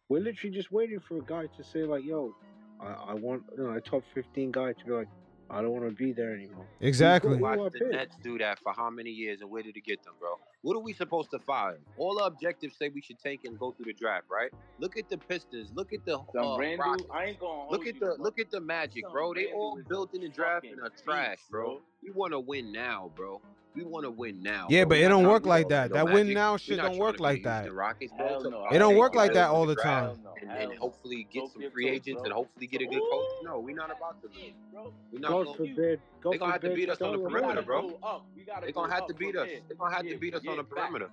we're 0.09 0.21
literally 0.21 0.55
just 0.55 0.73
waiting 0.73 0.99
for 0.99 1.19
a 1.19 1.23
guy 1.23 1.47
to 1.57 1.63
say 1.63 1.85
like, 1.85 2.05
"Yo, 2.05 2.35
I, 2.81 3.11
I 3.11 3.15
want 3.15 3.45
you 3.57 3.63
know, 3.63 3.75
a 3.75 3.81
top 3.81 4.03
fifteen 4.13 4.51
guy 4.51 4.73
to 4.73 4.85
be 4.85 4.91
like, 4.91 5.09
I 5.51 5.61
don't 5.63 5.71
want 5.71 5.85
to 5.85 5.91
be 5.91 6.13
there 6.13 6.35
anymore. 6.35 6.67
Exactly. 6.81 7.37
Who 7.37 7.43
Watch 7.43 7.59
are 7.59 7.71
the 7.71 7.79
pissed? 7.79 7.93
Nets 7.93 8.17
do 8.23 8.39
that 8.39 8.59
for 8.61 8.73
how 8.73 8.91
many 8.91 9.11
years 9.11 9.41
and 9.41 9.51
where 9.51 9.63
did 9.63 9.77
it 9.77 9.85
get 9.85 10.03
them, 10.05 10.15
bro? 10.19 10.39
What 10.65 10.77
are 10.77 10.81
we 10.81 10.95
supposed 10.95 11.31
to 11.33 11.39
fire? 11.41 11.77
All 11.99 12.17
the 12.17 12.25
objectives 12.25 12.75
say 12.79 12.89
we 12.89 13.03
should 13.03 13.19
take 13.19 13.45
and 13.45 13.59
go 13.59 13.73
through 13.73 13.85
the 13.85 13.93
draft, 13.93 14.25
right? 14.31 14.51
Look 14.79 14.97
at 14.97 15.11
the 15.11 15.19
Pistons. 15.19 15.71
Look 15.75 15.93
at 15.93 16.07
the 16.07 16.19
Some 16.33 16.47
uh, 16.53 16.57
Randle, 16.57 16.87
Rockets. 16.87 17.09
I 17.13 17.25
ain't 17.27 17.39
gonna 17.39 17.53
hold 17.53 17.73
Look 17.73 17.87
at 17.87 18.01
the 18.01 18.07
bro. 18.07 18.15
look 18.19 18.39
at 18.39 18.51
the 18.51 18.61
Magic, 18.63 19.05
bro. 19.13 19.35
They 19.35 19.53
all 19.53 19.79
built 19.87 20.15
in 20.15 20.23
the 20.23 20.31
draft 20.31 20.65
and 20.65 20.81
are 20.81 20.91
trash, 21.05 21.37
beast, 21.37 21.51
bro. 21.51 21.65
bro. 21.65 21.81
We 22.03 22.13
want 22.13 22.33
to 22.33 22.41
win 22.41 22.73
now, 22.73 23.11
bro. 23.15 23.43
We 23.75 23.85
want 23.85 24.05
to 24.05 24.11
win 24.11 24.43
now. 24.43 24.69
Yeah, 24.71 24.85
bro. 24.85 24.91
but 24.91 24.99
We 24.99 25.05
it 25.05 25.09
don't 25.09 25.27
work 25.27 25.45
like 25.45 25.69
that. 25.69 25.91
That 25.93 26.05
Magic. 26.07 26.15
win 26.15 26.33
now 26.33 26.57
shit 26.57 26.79
don't 26.79 26.97
work 26.97 27.21
like 27.21 27.43
that. 27.43 27.71
Rockets, 27.75 28.13
bro. 28.17 28.27
Hell 28.27 28.41
So 28.43 28.49
no. 28.49 28.67
It 28.71 28.79
don't 28.79 28.97
work 28.97 29.15
like 29.15 29.35
that 29.35 29.51
all 29.51 29.67
the 29.67 29.75
time. 29.75 30.17
No. 30.25 30.35
And, 30.41 30.51
and 30.71 30.79
hopefully 30.79 31.27
get 31.33 31.43
some 31.53 31.63
free 31.73 31.89
agents 31.91 32.23
and 32.25 32.33
hopefully 32.33 32.69
get 32.69 32.81
a 32.81 32.87
good 32.87 33.03
coach. 33.11 33.27
No, 33.43 33.59
we're 33.59 33.75
not 33.75 33.91
about 33.91 34.21
to 34.23 34.29
lose. 34.29 34.55
Bro. 34.73 34.93
We're 35.13 35.21
not 35.21 35.31
God 35.31 35.45
going. 35.45 35.57
forbid. 35.57 36.01
God 36.23 36.33
They 36.33 36.39
gonna 36.39 36.53
have 36.53 36.61
to 36.63 36.75
beat 36.75 36.89
us 36.89 37.01
on 37.03 37.13
the 37.13 37.19
perimeter, 37.19 37.63
bro. 37.63 37.83
go 37.91 37.99
up. 38.03 38.27
We 38.37 38.45
gotta 38.45 38.67
They 38.67 38.73
go 38.73 38.83
gonna 38.83 38.95
have 38.95 39.07
to 39.09 39.15
beat 39.15 39.37
us. 39.37 39.49
here. 39.49 39.61
They 39.69 39.75
gonna 39.75 39.95
have 39.95 40.07
to 40.07 40.17
beat 40.19 40.35
us 40.35 40.43
on 40.59 40.59
yeah, 40.59 40.63
the 40.63 40.75
facts. 40.75 40.91
perimeter. 40.91 41.11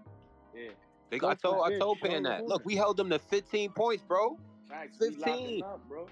Yeah. 0.56 0.70
They, 1.10 1.20
God 1.20 1.32
I 1.32 1.36
told 1.36 1.74
I 1.74 1.78
told 1.78 2.00
Pan 2.00 2.24
that. 2.24 2.46
Look, 2.46 2.66
we 2.66 2.76
held 2.76 2.98
them 2.98 3.10
to 3.10 3.20
15 3.20 3.72
points, 3.72 4.04
bro. 4.04 4.38
Facts. 4.70 4.98
15. 4.98 5.64
up, 5.64 5.82
bro. 5.88 6.08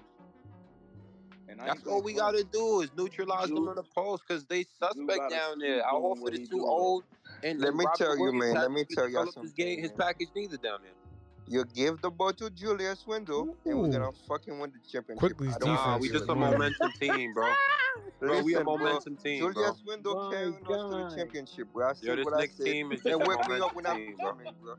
And 1.48 1.58
That's 1.58 1.84
all 1.86 2.02
we 2.02 2.12
gotta 2.12 2.44
do 2.44 2.80
is 2.82 2.90
neutralize 2.96 3.48
them 3.48 3.56
Drew- 3.56 3.70
on 3.70 3.76
the 3.76 3.82
post 3.82 4.22
because 4.26 4.44
they 4.46 4.64
suspect 4.64 5.30
down 5.30 5.58
there. 5.58 5.82
Al 5.82 6.00
doing 6.00 6.16
Horford 6.16 6.20
what 6.20 6.32
is 6.34 6.40
he 6.40 6.46
too 6.46 6.64
old, 6.64 7.04
and, 7.42 7.60
Let 7.60 7.74
me 7.74 7.84
Robert 7.84 7.98
tell 7.98 8.16
you, 8.16 8.22
Williams 8.24 8.54
man. 8.54 8.54
Let 8.54 8.70
me 8.70 8.84
tell 8.84 9.08
y'all 9.08 9.24
developed 9.24 9.42
his 9.42 9.52
game, 9.54 9.78
his 9.78 9.88
something, 9.88 10.06
package 10.06 10.28
neither 10.36 10.58
down 10.58 10.80
there. 10.82 10.92
You 11.50 11.64
give 11.74 12.00
the 12.00 12.12
ball 12.12 12.32
to 12.34 12.48
Julius 12.48 13.04
Window, 13.08 13.56
and 13.66 13.80
we're 13.80 13.88
gonna 13.90 14.12
fucking 14.28 14.56
win 14.60 14.70
the 14.70 14.78
championship. 14.88 15.18
Quickly's 15.18 15.56
I 15.56 15.58
don't 15.58 15.68
Nah, 15.74 15.84
defense 15.98 16.00
we 16.02 16.06
is 16.06 16.12
just 16.12 16.30
a 16.30 16.34
momentum 16.36 16.92
team, 17.00 17.34
bro. 17.34 17.52
Bro, 18.20 18.28
we 18.28 18.36
a 18.54 18.58
Listen, 18.58 18.64
bro. 18.64 18.76
momentum 18.76 19.16
team, 19.16 19.40
bro. 19.44 19.52
Julius 19.54 19.82
Window 19.86 20.14
My 20.14 20.30
carrying 20.30 20.54
us 20.54 20.60
to 20.60 20.68
the 20.68 20.78
God. 21.08 21.16
championship, 21.16 21.68
bro. 21.72 21.88
I 21.88 21.92
Yo, 22.02 22.16
this 22.16 22.24
what 22.26 22.34
I 22.34 22.40
Knicks 22.42 22.54
said. 22.56 22.66
team 22.66 22.92
is 22.92 23.00
And 23.06 23.14
just 23.14 23.24
a 23.24 23.28
wake 23.28 23.48
me 23.48 23.54
up 23.60 23.74
momentum 23.74 23.74
when 23.74 23.86
I'm 23.86 23.96
team, 23.96 24.16
bro. 24.20 24.30
coming, 24.30 24.52
bro. 24.62 24.74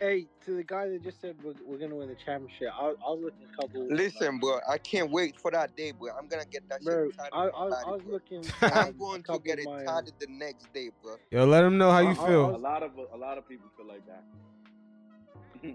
Hey, 0.00 0.26
to 0.46 0.56
the 0.56 0.64
guy 0.64 0.88
that 0.88 1.04
just 1.04 1.20
said 1.20 1.36
we're, 1.44 1.52
we're 1.66 1.76
gonna 1.78 1.94
win 1.94 2.08
the 2.08 2.16
championship, 2.24 2.68
I, 2.74 2.86
I 2.86 3.10
was 3.10 3.20
looking 3.22 3.46
a 3.52 3.56
couple. 3.62 3.86
Listen, 3.90 4.38
bro. 4.40 4.58
I 4.68 4.78
can't 4.78 5.10
wait 5.10 5.38
for 5.38 5.50
that 5.50 5.76
day, 5.76 5.92
bro. 5.92 6.08
I'm 6.18 6.26
gonna 6.26 6.46
get 6.50 6.66
that 6.70 6.82
bro, 6.82 7.08
shit 7.10 7.18
tied 7.18 7.28
I, 7.32 7.44
in 7.44 7.50
I, 7.54 7.68
my 7.68 7.76
I 7.76 7.84
body, 7.84 7.90
was 7.92 8.02
bro. 8.02 8.12
looking. 8.14 8.44
I'm 8.62 8.72
um, 8.72 8.88
a 8.88 8.92
going 8.92 9.16
to 9.20 9.26
couple 9.26 9.40
get 9.40 9.58
of 9.58 9.58
it 9.60 9.64
my, 9.66 9.84
tied 9.84 10.06
the 10.18 10.26
next 10.30 10.72
day, 10.72 10.88
bro. 11.02 11.16
Yo, 11.30 11.44
let 11.44 11.60
them 11.60 11.76
know 11.78 11.90
how 11.90 11.98
I- 11.98 12.02
you 12.02 12.08
I- 12.08 12.24
A 12.24 12.26
feel. 12.26 12.58
lot 12.58 12.82
of 12.82 12.92
a 13.12 13.16
lot 13.16 13.36
of 13.36 13.46
people 13.46 13.68
feel 13.76 13.86
like 13.86 14.06
that. 14.06 14.24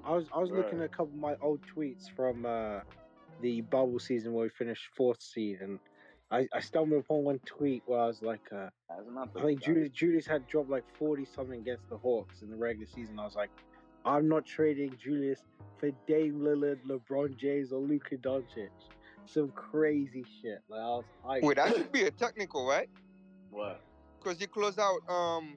I 0.05 0.11
was 0.11 0.25
I 0.33 0.39
was 0.39 0.51
looking 0.51 0.79
at 0.79 0.85
a 0.85 0.89
couple 0.89 1.13
of 1.13 1.19
my 1.19 1.35
old 1.41 1.59
tweets 1.75 2.09
from 2.15 2.45
uh, 2.45 2.79
the 3.41 3.61
bubble 3.61 3.99
season 3.99 4.33
where 4.33 4.43
we 4.43 4.49
finished 4.49 4.83
fourth 4.95 5.21
seed, 5.21 5.61
and 5.61 5.79
I, 6.31 6.47
I 6.53 6.59
stumbled 6.59 6.99
upon 7.01 7.23
one 7.23 7.39
tweet 7.45 7.83
where 7.85 7.99
I 7.99 8.07
was 8.07 8.21
like, 8.21 8.41
uh, 8.51 8.69
That's 8.89 9.01
not 9.11 9.33
the 9.33 9.41
I 9.41 9.43
think 9.43 9.61
Julius 9.61 9.89
Julius 9.89 10.25
had 10.25 10.47
dropped 10.47 10.69
like 10.69 10.83
forty 10.97 11.25
something 11.25 11.59
against 11.59 11.87
the 11.89 11.97
Hawks 11.97 12.41
in 12.41 12.49
the 12.49 12.55
regular 12.57 12.87
season. 12.87 13.19
I 13.19 13.25
was 13.25 13.35
like, 13.35 13.51
I'm 14.05 14.27
not 14.27 14.45
trading 14.45 14.95
Julius 15.01 15.41
for 15.77 15.91
Dame 16.07 16.39
Lillard, 16.39 16.79
LeBron 16.87 17.37
James, 17.37 17.71
or 17.71 17.79
Luka 17.79 18.17
Doncic. 18.17 18.69
Some 19.25 19.49
crazy 19.49 20.25
shit. 20.41 20.61
Like 20.67 20.81
I 20.81 20.85
was 20.85 21.03
hyped. 21.25 21.41
Wait, 21.43 21.57
that 21.57 21.75
should 21.75 21.91
be 21.91 22.03
a 22.03 22.11
technical, 22.11 22.65
right? 22.67 22.89
What? 23.51 23.81
Because 24.19 24.41
you 24.41 24.47
closed 24.47 24.79
out 24.79 24.99
um 25.07 25.55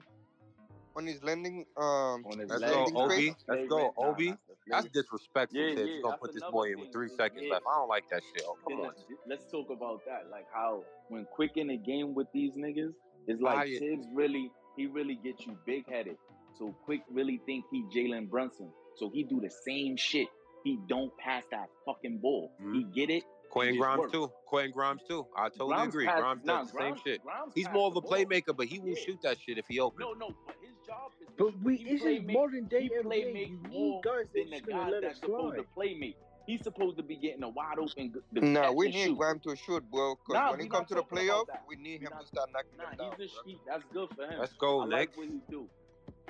on 0.99 1.07
his 1.07 1.23
landing 1.23 1.65
um 1.77 2.25
On 2.27 2.39
his 2.39 2.51
Let's 2.51 2.63
legs, 2.63 2.73
go, 2.75 2.79
landing 2.83 2.95
nah, 2.95 3.05
Obi. 3.05 3.29
that's 3.29 3.45
Let's 3.49 3.69
go, 3.69 3.95
Obi. 3.97 4.29
that's 4.29 4.39
the 4.39 4.55
That's 4.69 4.83
flavor. 4.83 4.89
disrespectful 5.03 5.61
Yeah, 5.61 5.67
yeah, 5.69 5.85
you're 5.85 6.03
gonna 6.03 6.17
put 6.19 6.33
this 6.35 6.43
another 6.43 6.53
boy 6.53 6.73
in 6.73 6.81
with 6.81 6.93
three 6.93 7.09
seconds 7.09 7.43
yeah. 7.45 7.53
left. 7.55 7.65
I 7.71 7.79
don't 7.79 7.89
like 7.89 8.09
that 8.11 8.23
shit. 8.35 8.43
Oh, 8.47 8.57
Yeah, 8.69 8.77
come 8.77 8.81
on. 8.85 8.87
let's, 8.89 9.05
let's 9.29 9.51
talk 9.51 9.71
about 9.71 10.05
that. 10.07 10.29
Like 10.31 10.47
how 10.53 10.83
when 11.09 11.25
quick 11.33 11.53
in 11.57 11.69
the 11.69 11.77
game 11.77 12.15
with 12.15 12.27
these 12.35 12.53
niggas, 12.55 12.93
it's 13.29 13.41
like 13.41 13.55
Fire. 13.57 13.79
Thibs 13.79 14.07
really 14.13 14.51
he 14.77 14.87
really 14.87 15.15
gets 15.23 15.47
you 15.47 15.57
big 15.65 15.89
headed. 15.89 16.17
So 16.59 16.75
quick 16.85 17.03
really 17.13 17.41
think 17.47 17.65
he 17.71 17.85
Jalen 17.95 18.29
Brunson. 18.29 18.71
So 18.97 19.11
he 19.15 19.23
do 19.23 19.41
the 19.41 19.51
same 19.65 19.97
shit. 19.97 20.29
He 20.65 20.79
don't 20.89 21.17
pass 21.19 21.45
that 21.53 21.69
fucking 21.87 22.19
ball. 22.19 22.51
He 22.73 22.83
get 22.95 23.11
it. 23.11 23.23
Quinn 23.51 23.69
just 23.69 23.79
Grimes 23.81 23.99
work. 24.01 24.13
too. 24.13 24.31
Quinn 24.47 24.71
Grimes 24.73 25.01
too. 25.09 25.25
I 25.35 25.49
totally 25.49 25.69
Grimes 25.71 25.95
agree. 25.95 26.07
pass- 26.07 26.21
Grimes 26.21 26.45
nah, 26.45 26.59
does 26.63 26.73
the 26.73 26.79
same 26.81 26.97
shit. 27.03 27.23
Grimes 27.23 27.53
He's 27.55 27.71
more 27.71 27.87
of 27.87 27.95
the 27.95 28.01
a 28.01 28.03
ball. 28.03 28.11
playmaker, 28.13 28.55
but 28.55 28.67
he 28.67 28.79
will 28.79 28.89
Yeah. 28.91 29.05
shoot 29.07 29.23
that 29.23 29.39
shit 29.41 29.57
if 29.57 29.67
he 29.69 29.81
open. 29.81 30.01
No, 30.01 30.13
no, 30.13 30.35
but 30.47 30.57
his 30.58 30.58
job 30.89 31.13
is. 31.21 31.29
But 31.39 31.53
we 31.63 31.77
he 31.77 31.85
this 31.85 32.03
is 32.03 32.07
playmake- 32.23 32.33
modern 32.33 32.65
day 32.67 32.83
he 32.83 32.89
play 33.03 33.23
NBA. 33.23 33.33
make 33.33 33.49
You 33.49 33.57
need 33.59 33.71
more 33.71 34.01
guys 34.03 34.27
than 34.35 34.51
that 34.51 34.51
the 34.51 34.57
just 34.57 34.67
gonna 34.67 34.83
guys 34.85 34.91
let 34.93 34.99
it 34.99 35.07
that's 35.07 35.21
supposed 35.21 35.55
slide. 35.55 35.57
to 35.57 35.63
play 35.75 35.95
make. 35.95 36.17
He's 36.47 36.63
supposed 36.63 36.97
to 36.97 37.03
be 37.03 37.17
getting 37.17 37.43
a 37.43 37.49
wide 37.51 37.79
open. 37.79 38.11
g- 38.13 38.21
The 38.33 38.41
Nah, 38.41 38.61
catch 38.69 38.75
we 38.75 38.87
and 38.87 38.95
need 38.95 39.05
shoot. 39.09 39.19
Graham 39.19 39.39
to 39.41 39.55
shoot, 39.55 39.91
bro. 39.91 40.15
Because 40.17 40.35
Nah, 40.35 40.49
when 40.51 40.59
we 40.59 40.65
he 40.65 40.71
come 40.71 40.81
not 40.81 40.89
to 40.89 40.95
the 40.95 41.03
talking 41.03 41.29
about 41.29 41.45
playoff, 41.45 41.47
that. 41.49 41.65
we 41.69 41.77
need 41.77 42.01
We 42.01 42.07
him 42.07 42.11
not- 42.13 42.21
to 42.23 42.27
start 42.27 42.49
knocking 42.53 42.71
Nah, 42.79 42.85
them 42.89 42.97
down. 42.97 43.13
he's 43.19 43.31
a 43.31 43.35
bro. 43.35 43.43
sheep. 43.53 43.61
That's 43.67 43.85
good 43.93 44.09
for 44.17 44.27
him. 44.27 44.41
Let's 44.41 44.53
go, 44.55 44.81
I 44.81 44.85
Knicks. 44.87 44.93
like 44.93 45.17
what 45.19 45.27
he 45.29 45.41
do. 45.51 45.69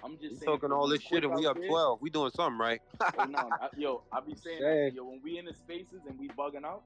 I'm 0.02 0.12
just 0.18 0.22
He's 0.22 0.38
saying. 0.40 0.46
talking 0.46 0.68
for 0.70 0.74
all 0.74 0.82
when 0.82 0.90
this 0.90 1.00
shit 1.02 1.08
Quick 1.22 1.24
and 1.24 1.34
we 1.34 1.46
out 1.46 1.50
up 1.50 1.56
there- 1.58 1.68
12. 1.68 2.02
We 2.02 2.10
doing 2.10 2.30
something 2.32 2.58
right. 2.58 2.80
Oh 3.18 3.24
no, 3.24 3.38
I, 3.38 3.68
yo, 3.76 4.02
I 4.12 4.20
be 4.20 4.34
saying 4.34 4.58
Say. 4.58 4.84
that. 4.86 4.94
Yo, 4.94 5.04
when 5.04 5.20
we 5.22 5.38
in 5.38 5.44
the 5.44 5.54
spaces 5.54 6.00
and 6.08 6.18
we 6.18 6.28
bugging 6.30 6.64
out, 6.64 6.82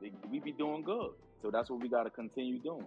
they, 0.00 0.12
we 0.30 0.38
be 0.38 0.52
doing 0.52 0.82
good. 0.82 1.10
So 1.42 1.50
that's 1.50 1.68
what 1.70 1.80
we 1.80 1.88
gotta 1.88 2.10
continue 2.10 2.58
doing. 2.60 2.86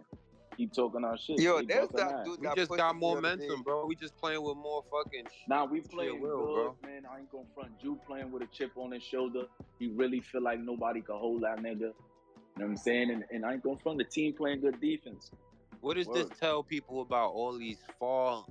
Keep 0.58 0.74
talking 0.74 1.04
our 1.04 1.18
shit. 1.18 1.40
Yo, 1.40 1.60
They 1.60 1.66
there's 1.66 1.90
that 1.90 2.12
ass. 2.12 2.26
dude 2.26 2.40
We 2.42 2.48
just 2.56 2.70
got 2.72 2.96
us 2.96 3.00
more 3.00 3.22
the 3.22 3.28
other 3.28 3.38
momentum, 3.38 3.62
bro. 3.64 3.86
We 3.86 3.96
just 3.96 4.18
playing 4.18 4.42
with 4.42 4.58
more 4.58 4.84
fucking. 4.92 5.26
sh- 5.28 5.48
Nah, 5.48 5.66
we 5.66 5.82
sheer 5.82 5.88
playing 5.90 6.20
will, 6.20 6.38
good, 6.48 6.54
bro. 6.56 6.76
man. 6.84 7.04
I 7.06 7.20
ain't 7.20 7.32
gonna 7.32 7.46
front. 7.54 7.80
Jew 7.80 8.00
playing 8.08 8.32
with 8.32 8.42
a 8.42 8.48
chip 8.48 8.72
on 8.76 8.92
his 8.92 9.04
shoulder. 9.04 9.44
He 9.78 9.90
really 9.90 10.20
feel 10.20 10.42
like 10.42 10.60
nobody 10.60 11.02
can 11.02 11.16
hold 11.18 11.44
that 11.44 11.60
nigga. 11.60 11.80
You 11.80 11.86
know 11.86 11.94
what 12.56 12.66
I'm 12.66 12.78
saying? 12.78 13.12
And, 13.12 13.24
and 13.30 13.46
I 13.46 13.54
ain't 13.54 13.64
gonna 13.64 13.78
front. 13.78 14.00
The 14.00 14.04
team 14.06 14.34
playing 14.34 14.62
good 14.62 14.82
defense. 14.82 15.30
What 15.80 15.96
does 15.96 16.08
this 16.08 16.28
tell 16.40 16.64
people 16.64 17.02
about 17.02 17.34
all 17.34 17.56
these 17.56 17.78
far, 18.00 18.44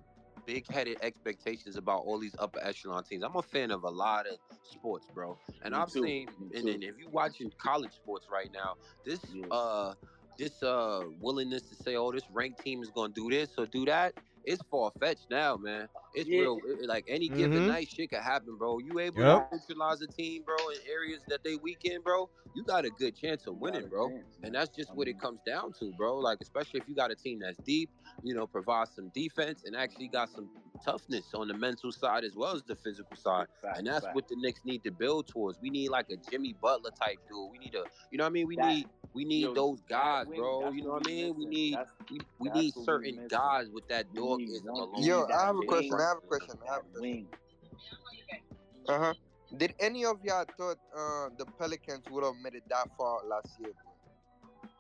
big-headed 0.47 0.99
expectations 1.03 1.77
about 1.77 2.03
all 2.05 2.21
these 2.21 2.37
upper 2.39 2.61
echelon 2.63 3.03
teams? 3.03 3.25
I'm 3.25 3.35
a 3.35 3.43
fan 3.43 3.73
of 3.73 3.83
a 3.83 3.91
lot 3.91 4.29
of 4.29 4.37
sports, 4.63 5.09
bro, 5.13 5.37
and 5.65 5.75
Me 5.75 5.81
I've 5.81 5.91
too. 5.91 6.05
seen. 6.05 6.29
Me 6.39 6.57
And 6.61 6.85
if 6.85 6.97
you're 6.99 7.11
watching 7.11 7.51
college 7.61 7.93
sports 7.95 8.29
right 8.31 8.51
now, 8.53 8.75
this 9.05 9.19
Yeah. 9.35 9.47
uh, 9.51 9.95
this 10.39 10.63
uh 10.63 11.03
willingness 11.21 11.63
to 11.71 11.75
say, 11.75 11.97
oh, 11.97 12.13
this 12.13 12.25
ranked 12.33 12.63
team 12.63 12.83
is 12.83 12.91
gonna 12.91 13.13
do 13.13 13.29
this 13.31 13.51
or 13.59 13.67
do 13.67 13.85
that. 13.87 14.15
It's 14.45 14.63
far 14.71 14.93
fetched 15.01 15.27
now, 15.29 15.57
man. 15.57 15.89
It's 16.15 16.29
Yeah. 16.29 16.43
real. 16.43 16.59
it- 16.65 16.87
like 16.87 17.05
any 17.09 17.29
given 17.29 17.65
Mhm. 17.65 17.67
night, 17.67 17.89
shit 17.89 18.11
could 18.11 18.21
happen, 18.21 18.57
bro. 18.57 18.79
You 18.79 19.01
able 19.01 19.21
Yep. 19.21 19.51
to 19.51 19.57
neutralize 19.57 20.01
a 20.03 20.07
team, 20.07 20.45
bro, 20.45 20.57
in 20.69 20.79
areas 20.89 21.21
that 21.29 21.43
they 21.43 21.57
weak 21.57 21.85
in, 21.85 22.01
bro. 22.01 22.31
You 22.55 22.63
got 22.63 22.85
a 22.85 22.91
good 22.91 23.17
chance 23.17 23.47
of 23.49 23.59
winning, 23.61 23.89
bro. 23.89 24.09
chance. 24.09 24.25
And 24.45 24.55
that's 24.55 24.71
just 24.75 24.95
what 24.95 25.09
it 25.09 25.19
comes 25.19 25.41
down 25.45 25.73
to, 25.81 25.93
bro. 25.95 26.19
Like, 26.21 26.39
especially 26.41 26.79
if 26.81 26.89
you 26.89 26.95
got 26.95 27.11
a 27.11 27.17
team 27.17 27.41
that's 27.41 27.59
deep, 27.59 27.91
you 28.23 28.35
know, 28.35 28.47
provide 28.47 28.87
some 28.89 29.09
defense 29.09 29.65
and 29.65 29.75
actually 29.75 30.07
got 30.09 30.31
some 30.31 30.49
toughness 30.85 31.35
on 31.35 31.49
the 31.49 31.55
mental 31.55 31.91
side 31.91 32.23
as 32.23 32.37
well 32.37 32.55
as 32.55 32.63
the 32.63 32.77
physical 32.77 33.17
side. 33.17 33.49
And 33.65 33.85
that's 33.87 34.07
what 34.13 34.29
the 34.29 34.37
Knicks 34.37 34.65
need 34.65 34.85
to 34.85 34.93
build 34.93 35.27
towards. 35.27 35.61
We 35.61 35.71
need 35.71 35.89
like 35.89 36.09
a 36.11 36.17
Jimmy 36.31 36.53
Butler 36.53 36.93
type 36.93 37.19
dude. 37.29 37.51
We 37.51 37.59
need 37.59 37.75
a, 37.75 37.85
you 38.13 38.19
know 38.19 38.25
what 38.25 38.29
I 38.29 38.33
mean? 38.33 38.47
We 38.47 38.57
That- 38.57 38.69
need 38.75 38.89
we 39.17 39.25
need 39.25 39.43
Yo, 39.45 39.55
those 39.55 39.81
guys, 39.89 40.27
bro. 40.27 40.71
You 40.71 40.83
know 40.83 40.91
what 40.91 41.03
what 41.03 41.07
I 41.09 41.11
mean? 41.11 41.35
We 41.37 41.47
need 41.47 41.75
That's- 41.75 41.93
we, 42.11 42.19
we 42.39 42.49
that's 42.49 42.61
need 42.61 42.73
what 42.77 42.81
we 42.81 42.85
certain 42.85 43.27
guys 43.29 43.67
with 43.73 43.89
that 43.89 44.15
dog 44.15 44.39
need 44.41 44.51
ism 44.51 44.67
one- 44.75 44.89
alone. 44.91 45.03
Yo, 45.03 45.27
I 45.27 45.47
have 45.47 45.57
a 45.57 45.63
question. 45.63 45.95
I 45.99 46.03
have 46.09 46.19
a 46.19 46.27
question. 46.27 46.55
I 46.69 46.73
have 46.75 46.83
a 46.85 46.99
question. 46.99 47.27
Uh 48.89 48.99
huh. 48.99 49.15
Did 49.57 49.75
any 49.81 50.05
of 50.05 50.19
y'all 50.23 50.45
thought 50.59 50.77
uh, 50.95 51.29
the 51.39 51.47
Pelicans 51.59 52.05
would 52.11 52.25
have 52.25 52.35
made 52.43 52.55
it 52.55 52.65
that 52.69 52.89
far 52.99 53.25
last 53.27 53.49
year, 53.59 53.71
bro? 53.73 54.71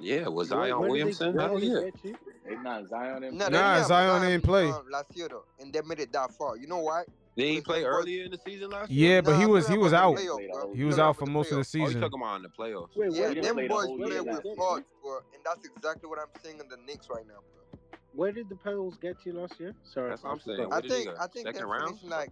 Yeah, 0.00 0.28
was 0.28 0.50
Where- 0.50 0.66
Zion 0.68 0.78
where 0.80 0.88
did 0.88 0.88
they- 0.88 0.90
Williamson? 0.90 1.34
where 1.34 1.48
Hell 1.48 1.58
did 1.60 1.68
yeah. 2.04 2.10
get? 2.12 2.16
They 2.48 2.56
not 2.56 2.88
Zion 2.88 3.22
and 3.24 3.38
No, 3.38 3.44
they 3.46 3.50
Nah, 3.52 3.74
didn't 3.74 3.78
have 3.78 3.86
Zion 3.86 4.24
ain't 4.32 4.42
play. 4.42 4.68
uh, 4.70 4.80
last 4.90 5.14
year 5.16 5.28
though, 5.28 5.44
and 5.60 5.72
they 5.72 5.80
made 5.82 6.00
it 6.00 6.12
that 6.12 6.32
far. 6.32 6.56
You 6.56 6.66
know 6.66 6.78
why? 6.78 7.04
Did 7.36 7.46
he 7.48 7.60
play 7.62 7.80
them 7.80 7.88
earlier 7.90 8.24
in 8.24 8.30
the 8.30 8.38
season 8.44 8.70
last 8.70 8.90
year? 8.90 9.14
Yeah, 9.14 9.20
but 9.22 9.38
he 9.38 9.46
was 9.46 9.66
he 9.66 9.78
was 9.78 9.92
out. 9.94 10.16
the 10.16 10.22
playoff, 10.22 10.36
Played 10.36 10.48
the 10.50 10.52
bro. 10.52 10.74
He 10.74 10.84
was 10.84 10.98
out 10.98 11.16
for 11.16 11.26
most 11.26 11.50
of 11.50 11.56
the 11.58 11.62
playoff. 11.62 11.74
Oh, 11.74 11.78
you 11.78 11.86
season. 11.86 12.00
talking 12.02 12.20
about 12.20 12.36
in 12.36 12.42
the 12.42 12.48
playoffs? 12.50 12.88
Wait, 12.96 13.12
Yeah, 13.12 13.40
them 13.40 13.56
boys 13.68 13.86
whole 13.86 13.96
play 13.96 14.20
with 14.20 14.26
last 14.44 14.58
heart, 14.58 14.84
bro, 15.02 15.16
and 15.34 15.42
that's 15.44 15.64
exactly 15.66 16.08
what 16.10 16.18
I'm 16.18 16.26
seeing 16.42 16.60
in 16.60 16.68
the 16.68 16.76
Knicks 16.86 17.08
right 17.08 17.26
now, 17.26 17.40
bro. 17.54 17.98
where 18.14 18.32
did 18.32 18.48
the 18.50 18.56
Pels 18.56 18.96
get 19.00 19.16
you 19.24 19.32
last 19.32 19.58
year? 19.58 19.74
Sorry, 19.82 20.10
That's 20.10 20.22
what 20.22 20.28
I 20.30 20.32
I'm 20.34 20.40
saying. 20.40 20.68
I 20.72 20.80
think? 20.82 21.08
I 21.18 21.26
think 21.26 21.46
Second 21.46 21.60
they 21.60 21.64
round? 21.64 21.86
finished 21.98 22.04
like 22.04 22.30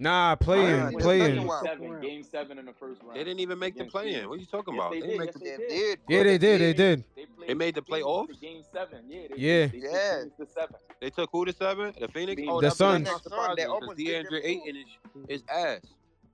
Nah, 0.00 0.30
Nah, 0.30 0.34
playing, 0.36 0.92
in 0.94 0.98
playing. 0.98 1.24
second 1.34 1.46
round. 1.48 1.66
Seven, 1.66 2.00
game 2.00 2.22
seven 2.24 2.58
in 2.58 2.64
the 2.64 2.72
first 2.72 3.02
round. 3.02 3.16
They 3.16 3.22
didn't 3.22 3.40
even 3.40 3.58
make 3.58 3.76
the 3.76 3.84
play 3.84 4.14
in. 4.14 4.28
What 4.28 4.36
are 4.38 4.40
you 4.40 4.46
talking 4.46 4.74
Yes, 4.74 4.80
about? 4.80 4.92
they 4.92 5.00
They 5.00 5.06
did. 5.06 5.18
Yes, 5.20 5.34
the 5.34 5.38
they 5.40 5.50
they 5.50 5.56
did. 5.58 5.68
did. 5.68 5.98
Yeah, 6.08 6.22
they 6.22 6.38
did. 6.38 6.60
They 6.60 6.72
did. 6.72 7.04
They, 7.14 7.26
played 7.26 7.48
They 7.48 7.54
made 7.54 7.74
the 7.74 7.82
Phoenix 7.82 8.06
playoffs? 8.06 8.40
Game 8.40 8.62
seven. 8.72 9.04
Yeah. 9.08 9.20
They, 9.28 9.36
Yeah. 9.36 9.66
They, 9.66 9.78
took 9.80 9.92
Yeah. 9.92 10.18
Phoenix 10.18 10.36
to 10.38 10.46
seven. 10.46 10.76
They 11.00 11.10
took 11.10 11.28
who 11.32 11.44
to 11.44 11.52
seven? 11.52 11.94
The 12.00 12.08
Phoenix? 12.08 12.40
Phoenix. 12.40 12.48
Oh, 12.50 12.60
The 12.60 12.66
that's 12.68 12.76
Suns. 12.78 13.08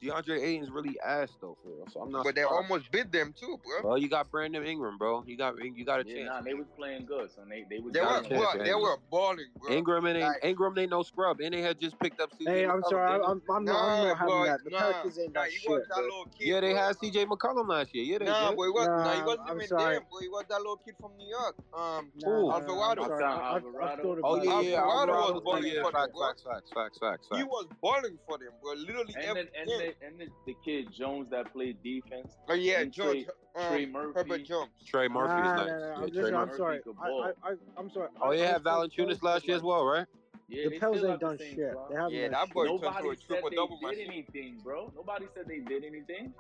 DeAndre 0.02 0.42
Ayton's 0.42 0.70
really 0.70 0.98
ass 1.00 1.30
though, 1.40 1.56
for 1.62 1.70
real. 1.70 1.86
So 1.90 2.00
I'm 2.00 2.10
not. 2.10 2.24
But 2.24 2.34
they 2.34 2.42
almost 2.42 2.90
bid 2.90 3.10
them 3.10 3.34
too, 3.38 3.58
bro. 3.64 3.90
Well, 3.90 3.98
you 3.98 4.08
got 4.08 4.30
Brandon 4.30 4.64
Ingram, 4.64 4.98
bro. 4.98 5.24
You 5.26 5.36
got 5.36 5.54
you 5.62 5.84
got 5.84 6.00
a 6.00 6.04
chance. 6.04 6.26
Nah, 6.26 6.42
they 6.42 6.54
was 6.54 6.66
playing 6.76 7.06
good, 7.06 7.30
so 7.34 7.42
they 7.48 7.64
they 7.68 7.78
was. 7.78 7.92
They 7.92 8.00
were, 8.00 8.22
bro, 8.28 8.64
they 8.64 8.74
were 8.74 8.98
balling, 9.10 9.46
bro. 9.58 9.72
Ingram 9.72 10.04
and 10.06 10.20
like, 10.20 10.36
Ingram, 10.42 10.74
they 10.74 10.86
no 10.86 11.02
scrub, 11.02 11.40
and 11.40 11.54
they 11.54 11.62
had 11.62 11.80
just 11.80 11.98
picked 11.98 12.20
up. 12.20 12.30
CJ 12.38 12.48
hey, 12.48 12.66
I'm 12.66 12.82
sorry, 12.88 13.22
I'm, 13.22 13.40
I'm, 13.50 13.64
not, 13.64 13.76
I'm 13.76 14.08
not 14.08 14.18
bro, 14.18 14.44
having 14.44 14.44
that. 14.44 14.64
The 14.64 14.70
nah, 14.70 14.78
Pelicans 14.78 15.18
ain't 15.18 15.32
nah, 15.32 15.42
that 15.42 15.52
shit. 15.52 15.70
That 15.88 16.24
kid, 16.38 16.48
yeah, 16.48 16.60
they 16.60 16.72
bro. 16.72 16.82
had 16.82 16.90
um 16.90 16.94
CJ 17.02 17.26
McCollum 17.26 17.68
last 17.68 17.94
year. 17.94 18.04
Yeah, 18.04 18.18
they 18.18 18.24
nah, 18.26 18.50
did. 18.50 18.56
Boy, 18.56 18.66
he 18.66 18.72
nah, 18.72 18.84
nah, 18.84 19.14
he 19.14 19.22
wasn't 19.22 19.48
I'm 19.48 19.56
even 19.56 19.68
sorry. 19.68 19.94
there, 19.94 20.00
boy. 20.00 20.18
He 20.20 20.28
was 20.28 20.44
that 20.48 20.58
little 20.58 20.76
kid 20.84 20.94
from 21.00 21.12
New 21.16 21.28
York. 21.28 21.54
Um, 21.72 22.12
nah, 22.20 22.54
Alvarado. 22.54 23.02
Alvarado. 23.04 24.20
Oh 24.22 24.42
yeah, 24.42 24.60
yeah, 24.60 24.80
Alvarado 24.80 25.32
was 25.32 25.42
balling 25.42 25.72
for 25.82 25.92
them. 25.92 26.10
Facts, 26.20 26.42
facts, 26.42 26.70
facts, 26.74 26.98
facts. 26.98 27.28
He 27.34 27.44
was 27.44 27.66
balling 27.80 28.18
for 28.26 28.36
them, 28.38 28.52
bro. 28.62 28.74
Literally 28.74 29.14
every 29.22 29.48
kid 29.86 29.96
and 30.06 30.20
the, 30.20 30.26
the 30.46 30.56
kid 30.64 30.92
Jones 30.92 31.30
that 31.30 31.52
played 31.52 31.82
defense. 31.82 32.32
Oh 32.48 32.54
yeah, 32.54 32.80
and 32.80 32.92
George, 32.92 33.24
Trey, 33.24 33.64
um, 33.64 33.72
Trey 33.72 33.86
Murphy. 33.86 34.12
Herbert 34.14 34.44
Jones. 34.44 34.70
Trey 34.86 35.08
Murphy 35.08 35.48
is 35.48 35.56
nice. 35.56 35.68
Nah, 35.68 36.40
I'm 36.40 36.48
Murphy 36.48 36.56
sorry. 36.56 36.80
I, 37.02 37.32
I, 37.42 37.80
am 37.80 37.90
sorry. 37.90 38.08
Oh 38.20 38.32
yeah, 38.32 38.58
Valanciunas 38.58 39.22
last 39.22 39.46
year 39.46 39.56
as 39.56 39.62
well, 39.62 39.84
right? 39.84 40.06
Yeah, 40.48 40.68
the 40.68 40.78
Pels 40.78 41.04
ain't 41.04 41.20
done 41.20 41.38
shit. 41.38 41.74
Yeah, 42.10 42.28
that 42.28 42.52
boy 42.52 42.66
Nobody 42.66 43.08
a 43.08 43.16
triple 43.16 43.50
double. 43.50 43.78
They 43.82 43.96
did 43.96 44.08
anything, 44.08 44.58
bro. 44.62 44.92
Nobody 44.94 45.26
said 45.34 45.46
they 45.48 45.58
did 45.58 45.84
anything. 45.84 46.32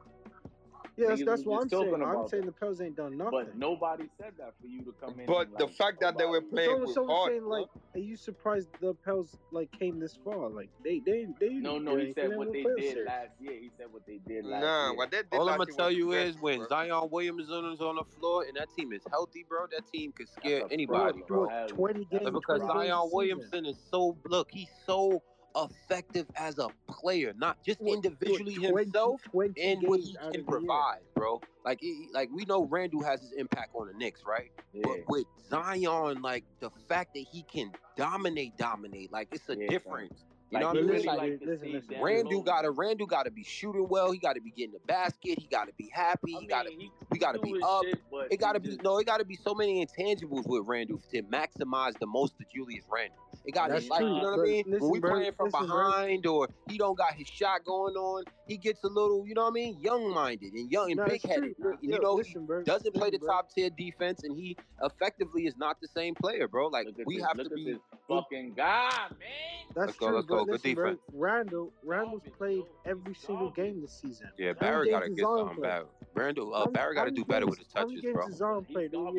Yeah, 0.96 1.08
that's, 1.08 1.24
that's 1.24 1.44
what 1.44 1.62
I'm 1.62 1.68
saying. 1.68 2.02
I'm 2.02 2.28
saying 2.28 2.46
the 2.46 2.52
Pels 2.52 2.80
ain't 2.80 2.96
done 2.96 3.18
nothing. 3.18 3.30
But 3.30 3.58
nobody 3.58 4.04
said 4.18 4.32
that 4.38 4.54
for 4.58 4.66
you 4.66 4.82
to 4.84 4.92
come 4.92 5.20
in. 5.20 5.26
But 5.26 5.58
the 5.58 5.66
like, 5.66 5.74
fact 5.74 6.00
that 6.00 6.16
they 6.16 6.24
were 6.24 6.40
playing 6.40 6.70
so, 6.70 6.80
with 6.80 6.94
so 6.94 7.12
art, 7.12 7.32
saying 7.32 7.44
like, 7.44 7.66
"Are 7.94 8.00
you 8.00 8.16
surprised 8.16 8.68
the 8.80 8.94
Pels 9.04 9.36
like 9.50 9.70
came 9.78 10.00
this 10.00 10.18
far? 10.24 10.48
Like 10.48 10.70
they 10.82 11.00
they 11.00 11.26
they." 11.38 11.50
No, 11.54 11.78
no, 11.78 11.96
he 11.98 12.14
said 12.14 12.34
what 12.34 12.50
they 12.50 12.62
did 12.62 12.92
series. 12.92 13.06
last 13.06 13.30
year. 13.40 13.52
He 13.52 13.70
said 13.76 13.88
what 13.90 14.06
they 14.06 14.20
did 14.26 14.46
last 14.46 14.62
nah, 14.62 14.88
year. 14.88 14.96
What 14.96 15.10
they 15.10 15.18
did 15.18 15.34
All 15.34 15.50
I'm 15.50 15.58
gonna 15.58 15.72
tell 15.72 15.90
you 15.90 16.12
is 16.12 16.36
when. 16.40 16.66
Zion 16.68 17.08
Williams 17.10 17.44
is 17.44 17.50
on 17.50 17.96
the 17.96 18.04
floor 18.18 18.44
and 18.44 18.56
that 18.56 18.68
team 18.74 18.92
is 18.92 19.02
healthy, 19.10 19.44
bro. 19.46 19.66
That 19.70 19.86
team 19.92 20.12
could 20.12 20.28
scare 20.28 20.62
anybody, 20.70 21.22
bro. 21.28 21.46
Twenty 21.68 22.06
games 22.06 22.30
because 22.30 22.62
Zion 22.62 23.10
Williamson 23.12 23.66
is 23.66 23.76
so 23.90 24.16
look, 24.26 24.48
he's 24.50 24.70
so 24.86 25.22
effective 25.56 26.26
as 26.36 26.58
a 26.58 26.68
player, 26.88 27.34
not 27.36 27.62
just 27.64 27.80
individually 27.80 28.54
himself 28.54 29.22
20, 29.30 29.60
and 29.60 29.82
what 29.88 30.00
he 30.00 30.16
can 30.32 30.44
provide, 30.44 31.00
bro. 31.14 31.40
Like, 31.64 31.80
like 32.12 32.28
we 32.32 32.44
know 32.44 32.64
Randle 32.64 33.02
has 33.02 33.20
his 33.20 33.32
impact 33.32 33.74
on 33.74 33.88
the 33.88 33.94
Knicks, 33.94 34.22
right? 34.26 34.50
Yeah. 34.72 34.82
But 34.84 34.98
with 35.08 35.26
Zion, 35.48 36.22
like 36.22 36.44
the 36.60 36.70
fact 36.88 37.14
that 37.14 37.24
he 37.30 37.42
can 37.42 37.72
dominate, 37.96 38.56
dominate, 38.56 39.12
like 39.12 39.28
it's 39.32 39.48
a 39.48 39.56
yeah, 39.56 39.68
difference. 39.68 40.24
You 40.50 40.60
like, 40.60 40.62
know 40.62 40.68
what 40.68 40.76
I 40.76 40.80
mean? 40.80 40.90
Really 40.90 41.06
like 41.06 41.40
listen, 41.44 41.72
listen. 41.72 41.94
Randu 41.96 42.44
got 42.44 42.62
to 42.62 42.72
Randu 42.72 43.08
got 43.08 43.24
to 43.24 43.32
be 43.32 43.42
shooting 43.42 43.88
well. 43.88 44.12
He 44.12 44.18
got 44.18 44.34
to 44.34 44.40
be 44.40 44.50
getting 44.50 44.72
the 44.72 44.86
basket. 44.86 45.40
He 45.40 45.48
got 45.50 45.66
to 45.66 45.72
be 45.76 45.90
happy. 45.92 46.36
He 46.38 46.46
got 46.46 46.66
to 46.66 46.70
be 46.70 46.90
we 47.10 47.18
got 47.18 47.32
to 47.32 47.40
be 47.40 47.56
up. 47.64 47.82
Shit, 47.84 47.98
it 48.30 48.36
got 48.38 48.52
to 48.52 48.60
be 48.60 48.78
no. 48.84 48.98
It 48.98 49.06
got 49.06 49.18
to 49.18 49.24
be 49.24 49.36
so 49.36 49.54
many 49.54 49.84
intangibles 49.84 50.46
with 50.46 50.64
Randu 50.66 51.00
to 51.10 51.22
maximize 51.22 51.98
the 51.98 52.06
most 52.06 52.34
of 52.40 52.46
Julius 52.54 52.84
Randu. 52.84 53.10
It 53.44 53.54
got 53.54 53.68
to 53.68 53.74
like 53.88 54.00
you 54.00 54.06
know 54.06 54.36
what 54.36 54.40
I 54.40 54.42
mean. 54.42 54.64
Listen, 54.66 54.88
when 54.88 54.90
we 54.90 55.00
playing 55.00 55.32
from 55.36 55.50
behind 55.50 56.26
or 56.26 56.48
he 56.68 56.78
don't 56.78 56.96
got 56.96 57.14
his 57.14 57.28
shot 57.28 57.64
going 57.64 57.94
on, 57.94 58.24
he 58.46 58.56
gets 58.56 58.82
a 58.84 58.88
little 58.88 59.24
you 59.26 59.34
know 59.34 59.44
what 59.44 59.50
I 59.50 59.54
mean, 59.54 59.80
young 59.80 60.12
minded 60.12 60.52
and 60.52 60.70
young 60.70 60.90
and 60.90 60.98
no, 60.98 61.06
big 61.06 61.22
headed. 61.26 61.54
You 61.80 61.98
know, 62.00 62.14
listen, 62.14 62.46
bro. 62.46 62.62
doesn't 62.62 62.94
play 62.94 63.10
the 63.10 63.18
top 63.18 63.50
tier 63.52 63.70
defense, 63.70 64.22
and 64.24 64.36
he 64.36 64.56
effectively 64.82 65.46
is 65.46 65.56
not 65.56 65.80
the 65.80 65.88
same 65.88 66.14
player, 66.14 66.48
bro. 66.48 66.68
Like 66.68 66.88
we 67.04 67.16
have 67.16 67.36
to 67.36 67.48
be 67.50 67.78
fucking 68.08 68.54
god, 68.54 69.10
man. 69.18 69.74
That's 69.74 69.88
let's 69.88 69.98
true. 69.98 70.08
Go, 70.08 70.14
let's 70.14 70.26
go. 70.26 70.42
Listen, 70.42 70.52
Good 70.52 70.62
defense. 70.62 70.98
Randle, 71.12 71.72
Randle's 71.84 72.22
played 72.38 72.64
every 72.84 73.14
single 73.14 73.50
game 73.50 73.80
this 73.80 73.92
season. 73.92 74.28
Yeah, 74.38 74.52
Barry 74.52 74.90
got 74.90 75.00
to 75.00 75.10
get 75.10 75.24
something 75.24 75.62
back. 75.62 75.82
Randle, 76.14 76.54
uh, 76.54 76.66
Barry 76.66 76.94
got 76.94 77.04
to 77.04 77.10
do 77.10 77.24
better 77.24 77.46
with 77.46 77.58
his 77.58 77.68
touches, 77.68 78.00
bro. 78.00 78.30
Zion 78.30 78.64
played 78.64 78.94
all 78.94 79.14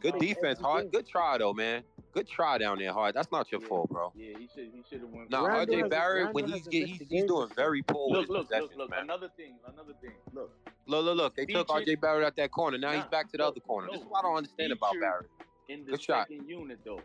Good 0.00 0.18
defense, 0.18 0.58
hard. 0.58 0.90
Good 0.90 1.06
try 1.06 1.38
though, 1.38 1.52
man. 1.52 1.82
Good 2.12 2.28
try 2.28 2.58
down 2.58 2.78
there, 2.78 2.92
Hard. 2.92 3.14
That's 3.14 3.30
not 3.30 3.52
your 3.52 3.60
yeah. 3.60 3.68
fault, 3.68 3.88
bro. 3.88 4.12
Yeah, 4.16 4.36
he 4.36 4.48
should 4.52 4.70
he 4.72 4.82
should 4.88 5.00
have 5.02 5.10
won. 5.10 5.26
No, 5.30 5.46
nah, 5.46 5.64
RJ 5.64 5.88
Barrett 5.88 6.34
when 6.34 6.48
he's 6.48 6.66
get, 6.66 6.88
he's, 6.88 7.02
he's 7.08 7.24
doing 7.24 7.48
very 7.54 7.82
poor. 7.82 8.10
Look, 8.10 8.28
look, 8.28 8.50
look, 8.50 8.72
look. 8.76 8.90
Man. 8.90 9.04
Another 9.04 9.28
thing, 9.36 9.54
another 9.64 9.92
thing. 10.00 10.10
Look, 10.32 10.50
look, 10.86 11.04
look, 11.04 11.16
look. 11.16 11.36
They 11.36 11.46
Featured, 11.46 11.68
took 11.68 11.76
RJ 11.76 12.00
Barrett 12.00 12.24
out 12.24 12.36
that 12.36 12.50
corner. 12.50 12.78
Now 12.78 12.90
nah, 12.90 12.96
he's 12.96 13.10
back 13.10 13.30
to 13.30 13.36
the 13.36 13.46
other 13.46 13.60
corner. 13.60 13.88
This 13.92 14.00
is 14.00 14.06
what 14.08 14.24
I 14.24 14.28
don't 14.28 14.38
understand 14.38 14.72
about 14.72 14.94
Barrett. 15.00 15.30
In 15.68 15.84
the 15.84 15.92
Good 15.92 16.02
second 16.02 16.38
shot. 16.38 16.48
unit, 16.48 16.80
though, 16.84 17.00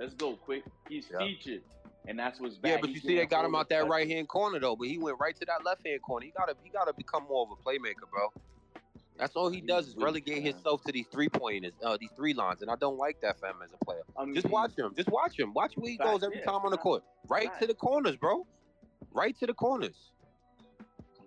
Let's 0.00 0.14
go 0.14 0.32
quick. 0.32 0.64
He's 0.88 1.06
yep. 1.12 1.20
featured, 1.20 1.60
and 2.08 2.18
that's 2.18 2.40
what's 2.40 2.56
bad. 2.56 2.70
Yeah, 2.70 2.78
but 2.80 2.90
you 2.90 3.00
see, 3.00 3.16
they 3.16 3.26
got 3.26 3.44
him 3.44 3.54
out 3.54 3.68
that 3.68 3.86
right 3.86 4.08
hand 4.08 4.28
corner 4.28 4.58
though. 4.58 4.74
But 4.74 4.88
he 4.88 4.96
went 4.96 5.18
right 5.20 5.38
to 5.38 5.44
that 5.44 5.62
left 5.62 5.86
hand 5.86 6.00
corner. 6.00 6.24
He 6.24 6.32
gotta 6.32 6.56
he 6.64 6.70
gotta 6.70 6.94
become 6.94 7.24
more 7.28 7.46
of 7.46 7.50
a 7.50 7.68
playmaker, 7.68 8.08
bro. 8.10 8.32
That's 9.18 9.36
all 9.36 9.50
he 9.50 9.60
does 9.60 9.88
is 9.88 9.96
relegate 9.96 10.42
himself 10.42 10.82
to 10.84 10.92
these 10.92 11.04
three 11.12 11.28
pointers, 11.28 11.72
uh, 11.84 11.98
these 12.00 12.08
three 12.16 12.32
lines, 12.32 12.62
and 12.62 12.70
I 12.70 12.76
don't 12.76 12.96
like 12.96 13.20
that 13.20 13.38
fam 13.38 13.56
as 13.62 13.68
a 13.78 13.84
player. 13.84 14.00
I 14.16 14.24
mean, 14.24 14.34
just 14.34 14.48
watch 14.48 14.70
him. 14.78 14.94
Just 14.96 15.10
watch 15.10 15.38
him. 15.38 15.52
Watch 15.52 15.74
where 15.76 15.90
he 15.90 15.98
fact, 15.98 16.08
goes 16.08 16.22
every 16.22 16.38
yeah, 16.38 16.46
time 16.46 16.62
on 16.64 16.70
the 16.70 16.78
court. 16.78 17.04
Right 17.28 17.48
fact. 17.48 17.60
to 17.60 17.66
the 17.66 17.74
corners, 17.74 18.16
bro. 18.16 18.46
Right 19.12 19.38
to 19.38 19.46
the 19.46 19.52
corners. 19.52 19.96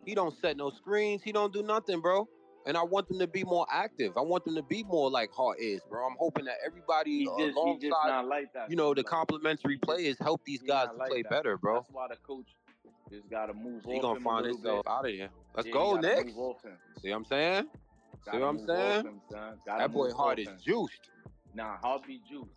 He 0.03 0.15
don't 0.15 0.36
set 0.41 0.57
no 0.57 0.71
screens. 0.71 1.21
He 1.21 1.31
don't 1.31 1.53
do 1.53 1.62
nothing, 1.62 2.01
bro 2.01 2.27
and 2.65 2.78
I 2.78 2.84
want 2.84 3.08
them 3.08 3.19
to 3.19 3.28
be 3.28 3.43
more 3.43 3.65
active. 3.71 4.17
I 4.17 4.21
want 4.21 4.45
them 4.45 4.56
to 4.56 4.63
be 4.63 4.84
more 4.84 5.10
like 5.10 5.32
Hart 5.32 5.60
is, 5.60 5.82
bro. 5.89 6.06
I'm 6.06 6.15
hoping 6.19 6.45
that 6.45 6.58
everybody 6.65 7.26
just, 7.38 7.56
alongside, 7.56 8.21
like 8.21 8.54
that, 8.54 8.69
you 8.69 8.76
know, 8.76 8.93
the 8.93 9.04
complimentary 9.04 9.78
players 9.78 10.17
help 10.19 10.43
these 10.45 10.62
guys 10.62 10.88
to 10.89 10.95
like 10.95 11.10
play 11.10 11.21
that. 11.23 11.32
better, 11.32 11.58
bro. 11.58 11.76
That's 11.76 11.91
why 11.91 12.08
the 12.10 12.17
coach 12.17 12.47
just 13.12 13.30
gotta 13.30 13.54
move. 13.54 13.84
He 13.86 13.99
gonna 13.99 14.19
find 14.19 14.45
himself 14.45 14.88
out 14.88 15.06
of 15.06 15.12
here. 15.12 15.30
Let's 15.56 15.67
yeah, 15.67 15.73
go, 15.73 15.95
Nick. 15.95 16.30
See 16.30 17.10
what 17.10 17.15
I'm 17.15 17.26
saying? 17.26 17.67
Gotta 18.26 18.38
See 18.38 18.41
what 18.41 18.49
I'm 18.49 18.65
saying? 18.65 19.06
Him, 19.06 19.21
that 19.65 19.91
boy 19.91 20.12
Hart 20.13 20.39
is 20.39 20.47
juiced. 20.63 21.10
Nah, 21.54 21.78
Hart 21.78 22.08
be 22.08 22.21
juiced. 22.30 22.49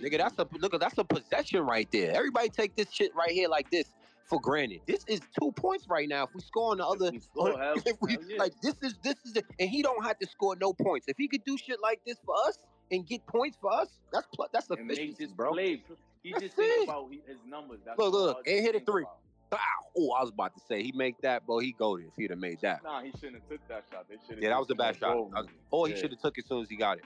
Nigga, 0.00 0.18
that's 0.18 0.38
a 0.38 0.46
look. 0.58 0.78
That's 0.78 0.98
a 0.98 1.04
possession 1.04 1.62
right 1.62 1.88
there. 1.92 2.14
Everybody 2.14 2.48
take 2.48 2.74
this 2.74 2.90
shit 2.90 3.14
right 3.14 3.30
here 3.30 3.48
like 3.48 3.70
this 3.70 3.86
for 4.28 4.40
granted. 4.40 4.80
This 4.86 5.04
is 5.08 5.20
two 5.38 5.52
points 5.52 5.86
right 5.88 6.08
now. 6.08 6.24
If 6.24 6.30
we 6.34 6.40
score 6.40 6.72
on 6.72 6.78
the 6.78 6.86
other, 6.86 7.06
if 7.12 7.12
we, 7.14 7.20
score, 7.20 7.62
on, 7.62 7.82
if 7.84 7.96
we 8.00 8.18
yeah. 8.28 8.38
like 8.38 8.52
this 8.62 8.74
is 8.82 8.94
this 9.02 9.16
is, 9.24 9.36
it. 9.36 9.46
and 9.58 9.68
he 9.68 9.82
don't 9.82 10.04
have 10.04 10.18
to 10.18 10.26
score 10.26 10.56
no 10.56 10.72
points. 10.72 11.06
If 11.08 11.16
he 11.16 11.28
could 11.28 11.44
do 11.44 11.56
shit 11.56 11.78
like 11.82 12.00
this 12.06 12.16
for 12.24 12.34
us 12.46 12.58
and 12.90 13.06
get 13.06 13.26
points 13.26 13.56
for 13.60 13.72
us, 13.72 13.88
that's 14.12 14.26
that's 14.52 14.68
efficiency, 14.70 15.26
bro. 15.34 15.52
Play. 15.52 15.82
He 16.22 16.32
that's 16.32 16.44
just 16.44 16.56
think 16.56 16.88
about 16.88 17.10
his 17.10 17.38
numbers. 17.48 17.80
That's 17.84 17.98
look, 17.98 18.12
look, 18.12 18.46
and 18.46 18.60
hit 18.60 18.74
a 18.74 18.80
three. 18.80 19.02
About. 19.02 19.60
Oh, 19.96 20.12
I 20.12 20.20
was 20.20 20.30
about 20.30 20.54
to 20.54 20.60
say 20.68 20.82
he 20.82 20.92
make 20.92 21.18
that, 21.22 21.44
but 21.46 21.60
he 21.60 21.72
go 21.72 21.96
to 21.96 22.02
if 22.02 22.12
he'd 22.16 22.30
have 22.30 22.38
made 22.38 22.60
that. 22.60 22.82
Nah, 22.84 23.02
he 23.02 23.10
shouldn't 23.12 23.36
have 23.36 23.48
took 23.48 23.66
that 23.68 23.84
shot. 23.90 24.04
They 24.08 24.16
should. 24.28 24.42
Yeah, 24.42 24.50
that 24.50 24.58
was 24.58 24.68
a 24.70 24.74
bad 24.74 24.98
shot. 24.98 25.16
Was, 25.16 25.46
or 25.70 25.88
yeah. 25.88 25.94
he 25.94 26.00
should 26.00 26.10
have 26.10 26.20
took 26.20 26.36
it 26.36 26.44
as 26.44 26.48
soon 26.48 26.62
as 26.62 26.68
he 26.68 26.76
got 26.76 26.98
it. 26.98 27.04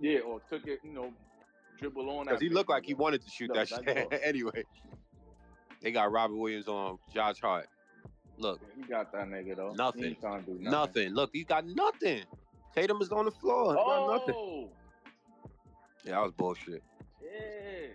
Yeah, 0.00 0.20
or 0.20 0.40
took 0.48 0.66
it, 0.66 0.80
you 0.82 0.92
know, 0.92 1.12
dribble 1.78 2.08
on. 2.08 2.24
Because 2.24 2.40
he 2.40 2.48
looked 2.48 2.70
like 2.70 2.86
he 2.86 2.94
wanted 2.94 3.22
to 3.22 3.30
shoot 3.30 3.50
no, 3.52 3.62
that, 3.62 4.20
anyway. 4.24 4.64
They 5.82 5.90
got 5.90 6.12
Robert 6.12 6.36
Williams 6.36 6.68
on 6.68 6.98
Josh 7.12 7.40
Hart. 7.40 7.68
Look, 8.38 8.60
he 8.76 8.82
got 8.82 9.12
that 9.12 9.28
nigga 9.28 9.56
though. 9.56 9.72
Nothing. 9.72 10.16
nothing. 10.22 10.62
nothing. 10.62 11.08
Look, 11.10 11.30
he 11.32 11.44
got 11.44 11.66
nothing. 11.66 12.22
Tatum 12.74 13.02
is 13.02 13.10
on 13.10 13.26
the 13.26 13.30
floor. 13.30 13.74
He 13.74 13.80
oh. 13.80 14.16
nothing. 14.16 14.68
Yeah, 16.04 16.12
that 16.12 16.22
was 16.22 16.32
bullshit. 16.32 16.82
Yeah. 17.22 17.88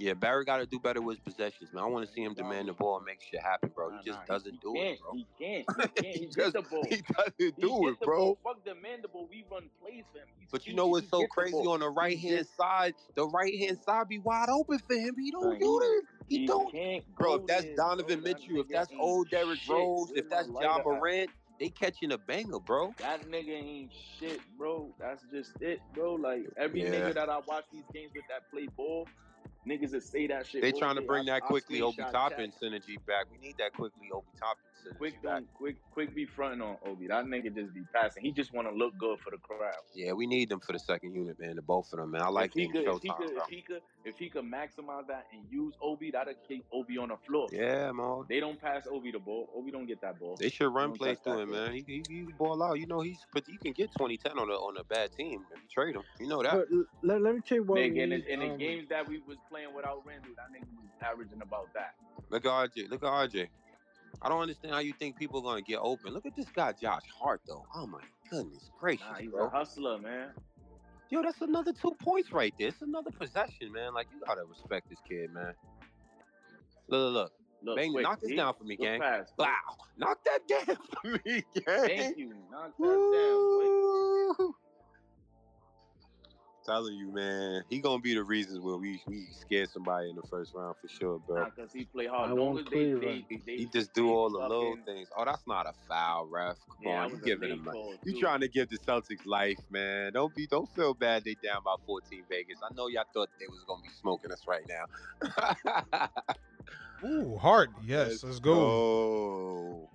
Yeah, 0.00 0.14
Barry 0.14 0.46
got 0.46 0.56
to 0.56 0.66
do 0.66 0.78
better 0.78 1.02
with 1.02 1.18
his 1.18 1.34
possessions, 1.34 1.74
man. 1.74 1.84
I 1.84 1.86
want 1.86 2.06
to 2.06 2.12
see 2.14 2.22
him 2.22 2.32
demand 2.32 2.68
the 2.68 2.72
ball 2.72 2.96
and 2.96 3.04
make 3.04 3.20
shit 3.20 3.38
happen, 3.42 3.70
bro. 3.74 3.90
He 3.90 3.96
nah, 3.96 4.02
just 4.02 4.18
nah, 4.20 4.34
doesn't 4.34 4.52
he 4.52 4.58
do 4.62 4.72
can't, 4.72 4.94
it, 4.94 5.00
bro. 5.02 5.12
He 5.12 5.26
can't. 5.38 5.66
He 5.68 6.02
can't. 6.02 6.16
He, 6.16 6.20
he 6.20 6.26
just, 6.26 6.52
the 6.54 6.62
ball. 6.62 6.84
He 6.88 7.02
doesn't 7.02 7.34
he 7.36 7.50
do 7.60 7.88
it, 7.88 8.00
bro. 8.00 8.38
Fuck 8.42 8.64
demand 8.64 9.02
the 9.02 9.08
ball. 9.08 9.28
We 9.30 9.44
run 9.52 9.64
plays 9.78 10.04
for 10.10 10.20
him. 10.20 10.28
He's, 10.38 10.48
but 10.50 10.66
you 10.66 10.72
know 10.72 10.86
what's 10.86 11.10
so 11.10 11.26
crazy? 11.26 11.52
The 11.52 11.68
on 11.68 11.80
the 11.80 11.90
right 11.90 12.18
hand 12.18 12.46
side, 12.56 12.94
the 13.14 13.28
right 13.28 13.54
hand 13.58 13.78
side 13.84 14.08
be 14.08 14.18
wide 14.20 14.48
open 14.48 14.78
for 14.78 14.96
him. 14.96 15.16
He 15.18 15.30
don't 15.30 15.60
do 15.60 15.80
it. 15.82 16.04
He, 16.28 16.46
don't. 16.46 16.72
Bro, 17.18 17.34
if 17.34 17.46
that's 17.46 17.66
Donovan 17.76 18.20
bro, 18.20 18.32
Mitchell, 18.32 18.60
if 18.60 18.68
that's 18.68 18.90
old 18.98 19.28
Derrick 19.28 19.58
Rose, 19.68 20.12
if 20.14 20.30
that's 20.30 20.48
uh, 20.48 20.60
Ja 20.62 20.80
Morant, 20.82 21.28
they 21.58 21.68
catching 21.68 22.12
a 22.12 22.18
banger, 22.18 22.58
bro. 22.58 22.94
That 23.00 23.30
nigga 23.30 23.50
ain't 23.50 23.92
shit, 24.18 24.40
bro. 24.56 24.94
That's 24.98 25.22
just 25.30 25.52
it, 25.60 25.80
bro. 25.94 26.14
Like 26.14 26.48
every 26.56 26.84
yeah. 26.84 26.88
nigga 26.88 27.14
that 27.14 27.28
I 27.28 27.40
watch 27.46 27.64
these 27.70 27.84
games 27.92 28.12
with 28.14 28.24
that 28.30 28.50
play 28.50 28.66
ball, 28.76 29.06
Niggas 29.68 29.90
that 29.90 30.02
say 30.02 30.26
that 30.26 30.46
shit. 30.46 30.62
They 30.62 30.72
trying 30.72 30.96
to 30.96 31.02
bring 31.02 31.26
that 31.26 31.42
Quickley 31.42 31.82
Obi 31.82 32.02
Toppin 32.10 32.52
synergy 32.62 32.96
back. 33.06 33.26
We 33.30 33.38
need 33.38 33.56
that 33.58 33.72
Quickley 33.74 34.10
Obi 34.12 34.28
Toppin. 34.38 34.64
Quick 34.98 35.22
don't 35.22 35.52
quick 35.54 35.76
quick 35.92 36.14
be 36.14 36.26
fronting 36.26 36.62
on 36.62 36.76
Obi. 36.86 37.06
That 37.08 37.24
nigga 37.24 37.54
just 37.54 37.74
be 37.74 37.82
passing. 37.92 38.22
He 38.22 38.32
just 38.32 38.52
want 38.52 38.68
to 38.68 38.74
look 38.74 38.96
good 38.98 39.18
for 39.20 39.30
the 39.30 39.38
crowd. 39.38 39.72
Yeah, 39.94 40.12
we 40.12 40.26
need 40.26 40.48
them 40.48 40.60
for 40.60 40.72
the 40.72 40.78
second 40.78 41.14
unit, 41.14 41.38
man. 41.38 41.56
The 41.56 41.62
both 41.62 41.92
of 41.92 41.98
them, 41.98 42.10
man. 42.10 42.22
I 42.22 42.28
like 42.28 42.50
if 42.50 42.54
he 42.54 42.68
could, 42.68 42.86
if, 42.86 43.02
he 43.02 43.08
could, 43.08 43.30
if 43.30 43.48
he 43.48 43.62
could, 43.62 43.82
if 44.04 44.18
he 44.18 44.28
could 44.28 44.44
maximize 44.44 45.06
that 45.08 45.26
and 45.32 45.42
use 45.50 45.74
Obi, 45.82 46.10
that'd 46.10 46.36
keep 46.46 46.64
Obi 46.72 46.98
on 46.98 47.08
the 47.08 47.16
floor. 47.26 47.48
Yeah, 47.52 47.92
man. 47.92 48.24
They 48.28 48.40
don't 48.40 48.60
pass 48.60 48.86
Obi 48.90 49.10
the 49.12 49.18
ball. 49.18 49.48
Obi 49.56 49.70
don't 49.70 49.86
get 49.86 50.00
that 50.02 50.18
ball. 50.18 50.36
They 50.38 50.48
should 50.48 50.72
run 50.72 50.92
plays 50.92 51.18
through 51.22 51.40
him, 51.40 51.52
man. 51.52 51.72
He, 51.72 51.84
he, 51.86 52.02
he 52.08 52.22
ball 52.38 52.62
out. 52.62 52.78
You 52.78 52.86
know 52.86 53.00
he's 53.00 53.18
but 53.32 53.48
you 53.48 53.58
can 53.58 53.72
get 53.72 53.90
2010 53.92 54.38
on 54.38 54.50
a 54.50 54.54
on 54.54 54.76
a 54.76 54.84
bad 54.84 55.12
team 55.12 55.44
if 55.52 55.58
you 55.62 55.68
trade 55.70 55.94
him. 55.94 56.02
You 56.18 56.28
know 56.28 56.42
that. 56.42 56.52
But, 56.52 56.68
let, 57.02 57.22
let 57.22 57.34
me 57.34 57.40
tell 57.46 57.58
you 57.58 57.64
what. 57.64 57.78
Nigga, 57.78 58.02
in, 58.02 58.10
the, 58.10 58.32
in 58.32 58.40
the 58.40 58.50
um, 58.50 58.58
games 58.58 58.88
that 58.88 59.08
we 59.08 59.20
was 59.26 59.38
playing 59.48 59.74
without 59.74 60.02
Randle, 60.06 60.32
that 60.36 60.50
nigga 60.52 60.66
was 60.76 60.90
averaging 61.02 61.42
about 61.42 61.72
that. 61.74 61.94
Look 62.30 62.44
at 62.44 62.50
RJ. 62.50 62.90
Look 62.90 63.02
at 63.02 63.08
RJ. 63.08 63.48
I 64.22 64.28
don't 64.28 64.40
understand 64.42 64.74
how 64.74 64.80
you 64.80 64.92
think 64.92 65.16
people 65.16 65.40
are 65.40 65.42
gonna 65.42 65.62
get 65.62 65.78
open. 65.80 66.12
Look 66.12 66.26
at 66.26 66.36
this 66.36 66.46
guy, 66.54 66.72
Josh 66.72 67.04
Hart, 67.18 67.40
though. 67.46 67.64
Oh 67.74 67.86
my 67.86 68.00
goodness 68.30 68.70
gracious, 68.78 69.06
Nah, 69.08 69.14
he's 69.16 69.30
bro. 69.30 69.46
a 69.46 69.50
hustler, 69.50 69.98
man. 69.98 70.30
Yo, 71.10 71.22
that's 71.22 71.40
another 71.40 71.72
two 71.72 71.92
points 72.00 72.30
right 72.32 72.54
there. 72.58 72.68
It's 72.68 72.82
another 72.82 73.10
possession, 73.10 73.72
man. 73.72 73.94
Like 73.94 74.06
you 74.12 74.20
gotta 74.26 74.44
respect 74.44 74.88
this 74.88 74.98
kid, 75.08 75.32
man. 75.32 75.54
Look, 76.88 77.00
look, 77.00 77.14
look. 77.14 77.32
Look, 77.62 77.76
Bang, 77.76 77.92
quick, 77.92 78.04
knock 78.04 78.20
this 78.20 78.34
down 78.34 78.54
for 78.54 78.64
me, 78.64 78.76
gang. 78.76 79.00
Wow, 79.36 79.54
knock 79.98 80.18
that 80.24 80.48
down 80.66 80.76
for 80.76 81.08
me, 81.08 81.44
gang. 81.54 81.86
Thank 81.86 82.16
you. 82.16 82.32
Knock 82.50 82.72
that 82.78 82.86
down. 82.86 84.38
Woo. 84.38 84.56
Telling 86.66 86.94
you, 86.94 87.10
man, 87.12 87.62
he 87.70 87.80
gonna 87.80 88.00
be 88.02 88.12
the 88.14 88.22
reasons 88.22 88.60
where 88.60 88.76
we 88.76 89.00
we 89.06 89.26
scared 89.32 89.70
somebody 89.70 90.10
in 90.10 90.16
the 90.16 90.22
first 90.30 90.52
round 90.54 90.76
for 90.80 90.88
sure, 90.88 91.18
bro. 91.18 91.42
Nah, 91.42 91.50
cause 91.50 91.72
he 91.72 91.84
play 91.86 92.06
hard. 92.06 92.30
I 92.30 92.32
Long 92.34 92.48
want 92.54 92.58
as 92.60 92.64
they, 92.66 92.70
Cleveland. 92.70 93.02
they, 93.02 93.34
He, 93.36 93.42
they, 93.46 93.56
he 93.56 93.66
just 93.66 93.94
do 93.94 94.04
they 94.04 94.08
all 94.10 94.28
the 94.30 94.38
little 94.38 94.70
fucking- 94.76 94.84
things. 94.84 95.08
Oh, 95.16 95.24
that's 95.24 95.46
not 95.46 95.66
a 95.66 95.72
foul, 95.88 96.26
ref. 96.26 96.58
Come 96.68 96.76
Yeah, 96.82 97.04
on, 97.04 97.10
you 97.12 97.18
giving 97.24 97.50
him. 97.50 97.66
A, 97.66 97.96
you 98.04 98.20
trying 98.20 98.40
to 98.40 98.48
give 98.48 98.68
the 98.68 98.78
Celtics 98.78 99.24
life, 99.24 99.58
man. 99.70 100.12
Don't 100.12 100.34
be, 100.34 100.46
don't 100.46 100.68
feel 100.74 100.92
bad. 100.92 101.24
They 101.24 101.34
down 101.42 101.62
by 101.64 101.76
14 101.86 102.24
Vegas. 102.28 102.58
I 102.62 102.74
know 102.74 102.88
y'all 102.88 103.04
thought 103.14 103.30
they 103.40 103.46
was 103.48 103.64
gonna 103.66 103.82
be 103.82 103.88
smoking 103.98 104.30
us 104.30 104.42
right 104.46 104.64
now. 104.68 106.08
Ooh, 107.04 107.36
Hart. 107.38 107.70
Yes, 107.82 108.22
let's 108.22 108.38
go. 108.38 108.52
Oh, 108.54 109.90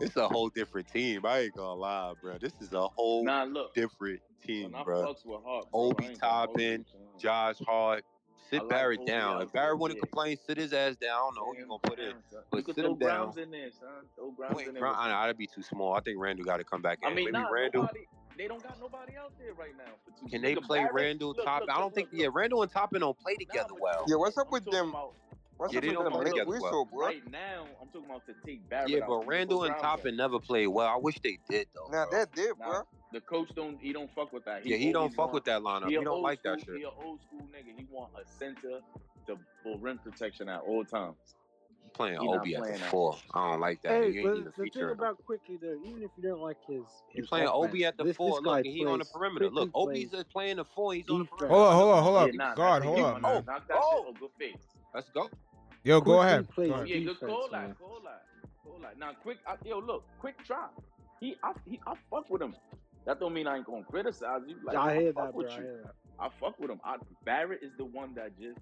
it's 0.00 0.16
a 0.16 0.26
whole 0.28 0.48
different 0.48 0.88
team. 0.88 1.24
I 1.24 1.40
ain't 1.42 1.54
gonna 1.54 1.74
lie, 1.74 2.14
bro. 2.20 2.36
This 2.38 2.52
is 2.60 2.72
a 2.72 2.88
whole 2.88 3.24
Nah, 3.24 3.44
look. 3.44 3.74
different 3.74 4.20
team, 4.46 4.72
When 4.72 4.74
I 4.80 4.84
bro. 4.84 5.02
Hart, 5.04 5.16
bro, 5.24 5.66
Obi 5.72 6.06
I 6.06 6.08
ain't 6.10 6.20
gonna 6.20 6.32
hold 6.46 6.60
you, 6.60 6.76
Toppin. 6.78 6.86
Josh 7.18 7.56
Hart. 7.66 8.04
Sit 8.48 8.58
I 8.60 8.62
like 8.62 8.70
Barrett 8.70 9.06
down. 9.06 9.42
If 9.42 9.52
Barrett 9.52 9.68
there, 9.68 9.76
want 9.76 9.92
to 9.92 9.98
complain, 10.00 10.36
sit 10.44 10.56
his 10.58 10.72
ass 10.72 10.96
down. 10.96 11.10
I 11.10 11.18
don't 11.18 11.34
know 11.36 11.44
who 11.44 11.52
you 11.54 11.60
Damn, 11.60 11.68
gonna 11.68 11.78
put 11.84 11.98
in. 12.00 12.14
but 12.50 12.64
sit 12.74 12.84
him 12.84 12.98
down. 12.98 13.38
In 13.38 13.50
there, 13.52 13.70
son. 13.70 13.88
Throw 14.16 14.32
Grimes 14.32 14.56
Wait, 14.56 14.66
in 14.68 14.74
there. 14.74 14.80
Brown, 14.82 14.96
I 14.98 15.08
know, 15.08 15.20
that'd 15.20 15.36
be 15.38 15.46
too 15.46 15.62
small. 15.62 15.92
I 15.94 16.00
think 16.00 16.18
Randle 16.18 16.44
got 16.44 16.56
to 16.56 16.64
come 16.64 16.82
back 16.82 16.98
in. 17.02 17.08
I 17.08 17.14
mean, 17.14 17.26
Maybe 17.26 17.32
nah, 17.32 17.48
Randle. 17.50 17.82
nobody. 17.82 18.00
They 18.36 18.48
don't 18.48 18.62
got 18.62 18.80
nobody 18.80 19.12
out 19.16 19.32
there 19.38 19.52
right 19.54 19.76
now. 19.76 19.92
For 20.04 20.18
two. 20.18 20.30
Can 20.30 20.42
they 20.42 20.54
Look 20.54 20.64
play 20.64 20.78
Barrett. 20.78 20.94
Randle 20.94 21.28
Look, 21.28 21.44
Toppin? 21.44 21.66
look, 21.68 21.76
I 21.76 21.78
don't 21.78 21.84
look, 21.88 21.94
think. 21.94 22.08
look, 22.12 22.20
Yeah. 22.22 22.28
Randle 22.32 22.62
and 22.62 22.72
Toppin 22.72 23.00
don't 23.00 23.18
play 23.18 23.36
together 23.36 23.68
but 23.70 23.80
well. 23.82 24.04
Yeah, 24.08 24.16
what's 24.16 24.36
up 24.38 24.46
I'm 24.48 24.52
with 24.52 24.64
them? 24.64 24.88
about- 24.90 25.12
What's 25.58 25.74
Yeah, 25.74 25.78
up 25.78 25.82
they 25.82 25.88
with 25.88 25.94
don't 25.96 26.04
them 26.04 26.12
play 26.14 26.24
Nick 26.24 26.32
together 26.32 26.58
well. 26.62 26.84
Bro? 26.86 27.06
Right 27.06 27.30
now, 27.30 27.66
I'm 27.82 27.88
talking 27.88 28.06
about 28.08 28.24
to 28.26 28.34
take 28.46 28.66
Barrett 28.70 28.88
Yeah, 28.88 29.00
but 29.06 29.20
You 29.20 29.28
Randle 29.28 29.64
and 29.64 29.74
Grimes 29.74 29.82
Toppin 29.82 30.16
never 30.16 30.40
played 30.40 30.68
well. 30.68 30.86
I 30.88 30.96
wish 30.96 31.18
they 31.22 31.38
did 31.50 31.66
though. 31.74 31.92
Nah, 31.92 32.06
bro. 32.08 32.18
that 32.18 32.32
did, 32.34 32.58
Nah, 32.58 32.64
bro. 32.66 32.82
The 33.12 33.20
coach 33.20 33.48
don't. 33.56 33.78
He 33.80 33.92
don't 33.92 34.10
fuck 34.14 34.32
with 34.32 34.44
that. 34.44 34.64
yeah, 34.66 34.76
he 34.76 34.92
don't 34.92 35.10
fuck 35.10 35.18
want- 35.26 35.34
with 35.34 35.44
that 35.44 35.62
lineup. 35.62 35.88
He, 35.88 35.98
He, 35.98 36.04
don't 36.04 36.22
like 36.22 36.40
school, 36.40 36.52
that 36.56 36.64
shit. 36.64 36.76
He 36.76 36.82
an 36.84 36.90
old 37.04 37.20
school 37.22 37.40
nigga. 37.52 37.76
He 37.76 37.86
want 37.90 38.12
a 38.14 38.24
center 38.38 38.80
to 39.26 39.38
for 39.62 39.78
rim 39.78 39.98
protection 39.98 40.48
at 40.48 40.60
all 40.60 40.84
times. 40.84 41.16
playing 41.92 42.20
he 42.20 42.26
not 42.28 42.38
Obi 42.40 42.54
at 42.54 42.60
the 42.60 42.66
playing 42.68 42.80
that. 42.80 42.90
four. 42.90 43.16
I 43.34 43.50
don't 43.50 43.60
like 43.60 43.82
that. 43.82 43.90
Hey, 43.90 44.10
you 44.10 44.20
ain't 44.20 44.22
but 44.28 44.30
even 44.30 44.44
the 44.56 44.70
thing 44.70 44.90
about 44.90 45.24
Quickley 45.26 45.58
though, 45.60 45.76
even 45.84 46.02
if 46.04 46.10
you 46.16 46.22
don't 46.28 46.40
like 46.40 46.56
his, 46.66 46.76
You 47.12 47.22
his 47.22 47.26
playing 47.26 47.48
Obi 47.48 47.84
at 47.84 47.96
the 47.98 48.04
this, 48.04 48.16
four. 48.16 48.38
This 48.40 48.46
Look, 48.46 48.64
he 48.64 48.86
on 48.86 48.98
the 49.00 49.04
plays- 49.04 49.12
perimeter. 49.12 49.50
Look, 49.50 49.70
Obi's 49.74 50.10
plays 50.10 50.24
playing 50.32 50.56
the 50.58 50.64
four. 50.64 50.94
He's 50.94 51.08
on 51.10 51.18
the 51.18 51.24
perimeter. 51.24 51.48
Hold 51.52 51.66
up, 51.66 51.74
hold 51.74 51.94
up, 51.96 52.02
hold 52.04 52.16
up. 52.16 52.26
Yeah, 52.28 52.32
nah, 52.36 52.54
Guard, 52.54 52.82
that's 52.82 52.86
hold 52.86 53.00
what 53.02 53.14
up, 53.16 53.22
man. 53.22 53.44
Knock 53.44 53.68
that 53.68 53.78
Oh. 53.82 54.04
shit. 54.06 54.06
Oh, 54.08 54.12
good 54.20 54.30
face. 54.38 54.66
Let's 54.94 55.10
go. 55.10 55.28
Yo, 55.82 56.00
go 56.00 56.04
Quickley 56.04 56.26
ahead. 56.26 56.48
plays 56.50 56.68
Go 56.68 56.74
ahead. 56.76 56.88
yeah, 56.88 56.96
good 56.98 57.04
defense, 57.14 57.32
call 57.32 57.48
that. 57.50 57.78
Call 57.80 58.00
that. 58.04 58.22
Call 58.64 58.78
that. 58.82 58.98
Now, 58.98 59.12
quick. 59.22 59.38
I, 59.46 59.56
yo, 59.64 59.78
look, 59.80 60.04
quick 60.20 60.36
try. 60.44 60.68
He, 61.20 61.36
I, 61.42 61.52
he, 61.68 61.80
I 61.86 61.94
fuck 62.08 62.30
with 62.30 62.40
him. 62.40 62.54
That 63.06 63.20
don't 63.20 63.32
mean 63.34 63.46
I 63.46 63.56
ain't 63.56 63.66
gonna 63.66 63.84
criticize 63.84 64.42
you. 64.46 64.56
Like, 64.62 64.76
I 64.78 64.94
hear 64.96 65.12
fuck 65.14 65.26
that, 65.26 65.34
with 65.34 65.46
bro. 65.46 65.54
I 65.56 65.60
you. 65.60 65.62
hear 65.62 65.82
that. 65.84 65.94
I 66.18 66.28
fuck 66.40 66.58
with 66.58 66.70
him. 66.70 66.80
I, 66.84 66.96
Barrett 67.24 67.62
is 67.62 67.72
the 67.76 67.84
one 67.84 68.14
that 68.14 68.38
just 68.38 68.60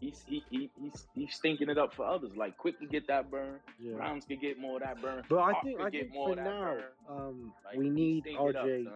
he's 0.00 0.22
he, 0.26 0.44
he 0.50 0.70
he's 0.76 1.06
he's 1.14 1.34
stinking 1.34 1.68
it 1.70 1.78
up 1.78 1.94
for 1.94 2.06
others. 2.06 2.32
Like 2.36 2.56
quick 2.56 2.78
to 2.80 2.86
get 2.86 3.06
that 3.08 3.30
burn. 3.30 3.60
Yeah. 3.80 3.96
Browns 3.96 4.24
could 4.24 4.40
get 4.40 4.58
more 4.58 4.76
of 4.76 4.82
that 4.82 5.00
burn. 5.00 5.24
But 5.28 5.38
I 5.40 5.52
Hawk 5.52 5.64
think 5.64 5.80
I 5.80 5.90
get 5.90 6.08
think 6.08 6.12
more 6.12 6.30
for 6.30 6.32
of 6.32 6.36
that 6.36 6.44
now, 6.44 6.74
burn. 6.74 6.92
um, 7.08 7.52
Like, 7.64 7.74
we 7.76 7.90
need 7.90 8.24
stink 8.24 8.46
it 8.46 8.56
up, 8.56 8.72
RJ. 8.74 8.88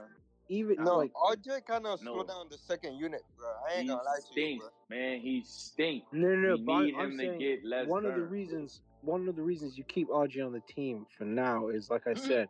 even 0.48 0.76
No, 0.78 0.98
like 0.98 1.12
RJ 1.14 1.64
kind 1.66 1.86
of 1.86 2.00
slow 2.00 2.22
No. 2.22 2.24
down 2.24 2.46
the 2.50 2.58
second 2.58 2.96
unit, 2.96 3.22
bro. 3.36 3.48
I 3.68 3.78
ain't 3.78 3.86
He 3.86 3.88
gonna 3.88 4.02
lie 4.02 4.20
to 4.28 4.34
you, 4.34 4.48
bro. 4.56 4.68
man. 4.88 5.20
He 5.20 5.42
stink. 5.44 6.04
no, 6.12 6.28
no, 6.28 6.50
no. 6.50 6.56
we 6.56 6.62
But 6.64 6.84
need 6.84 6.94
I'm 6.98 7.10
him 7.10 7.18
to 7.18 7.28
get 7.38 7.64
less 7.64 7.88
one 7.88 8.04
of 8.06 8.14
the 8.14 8.22
reasons 8.22 8.82
one 9.02 9.28
of 9.28 9.36
the 9.36 9.42
reasons 9.42 9.76
you 9.78 9.84
keep 9.84 10.08
RJ 10.08 10.44
on 10.44 10.52
the 10.52 10.60
team 10.60 11.06
for 11.16 11.24
now 11.24 11.68
is 11.68 11.90
like 11.90 12.06
I 12.06 12.14
Mm-hmm. 12.14 12.26
said, 12.26 12.48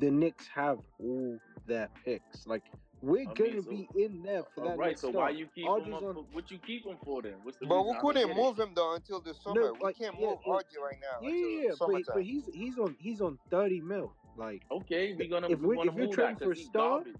the 0.00 0.10
Knicks 0.10 0.48
have 0.54 0.78
all 0.98 1.40
their 1.66 1.88
picks. 2.04 2.46
Like 2.46 2.62
we're 3.02 3.28
I 3.28 3.34
gonna 3.34 3.50
mean, 3.50 3.62
so- 3.62 3.70
be 3.70 3.88
in 4.04 4.22
there 4.22 4.44
for 4.54 4.64
that 4.64 4.78
right, 4.78 4.88
next 4.88 5.02
so 5.02 5.10
start. 5.10 5.24
why 5.24 5.30
you 5.38 5.46
keep 5.54 5.66
RJ's 5.66 5.86
him 5.86 5.94
up? 5.94 6.02
on- 6.02 6.14
For, 6.14 6.20
what 6.32 6.50
you 6.50 6.58
keep 6.58 6.86
him 6.86 6.96
for 7.04 7.20
then? 7.22 7.34
What's 7.42 7.58
the 7.58 7.66
But 7.66 7.76
reason? 7.76 7.92
we 7.94 8.00
couldn't 8.00 8.28
get 8.28 8.36
it. 8.36 8.40
move 8.42 8.58
him 8.58 8.70
though 8.74 8.94
until 8.94 9.20
the 9.20 9.34
summer. 9.34 9.72
we 9.74 9.78
like, 9.80 9.98
can't 9.98 10.14
yeah, 10.18 10.26
move 10.28 10.38
yeah. 10.46 10.52
RJ 10.52 10.78
right 10.82 10.98
now 11.00 11.28
Yeah, 11.28 11.34
yeah, 11.34 11.62
yeah, 11.68 11.70
but, 11.78 12.02
but 12.14 12.22
he's 12.22 12.44
he's 12.54 12.78
on 12.78 12.96
he's 12.98 13.20
on 13.20 13.38
thirty 13.50 13.80
mil. 13.80 14.12
Like 14.36 14.62
Okay, 14.70 15.14
we're 15.18 15.28
gonna 15.28 15.48
If 15.50 15.60
we, 15.60 15.76
we 15.76 15.88
if 15.88 15.94
you're 15.94 16.08
trading 16.08 16.36
for 16.36 16.44
a 16.44 16.48
'cause 16.48 16.58
he 16.58 16.64
star, 16.64 16.88
garbage. 17.02 17.14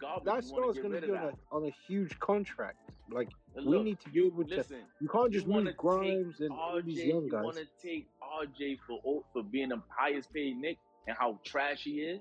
Garbage. 0.00 0.24
that 0.24 0.44
you 0.46 0.52
wanna 0.52 0.72
star's 0.72 0.74
get 0.76 0.82
gonna 0.82 1.00
be 1.00 1.10
on 1.12 1.24
a 1.24 1.54
on 1.56 1.64
a 1.66 1.74
huge 1.86 2.18
contract. 2.18 2.76
Like 3.10 3.30
And 3.56 3.66
we 3.66 3.82
need 3.82 4.00
to 4.00 4.10
be 4.10 4.26
able 4.26 4.44
to. 4.44 4.56
listen. 4.56 4.78
you 5.00 5.08
can't 5.08 5.32
just 5.32 5.46
wanna 5.46 5.64
move 5.66 5.76
Grimes 5.76 6.40
and 6.40 6.50
all 6.52 6.80
these 6.82 7.04
young 7.04 7.24
you 7.24 7.30
guys. 7.30 7.44
want 7.44 7.56
to 7.56 7.66
take 7.82 8.06
RJ 8.22 8.78
for 8.86 9.22
for 9.32 9.42
being 9.42 9.68
the 9.70 9.80
highest 9.88 10.32
paid 10.32 10.56
Knick 10.58 10.78
and 11.06 11.16
how 11.16 11.38
trash 11.44 11.82
he 11.84 12.00
is? 12.02 12.20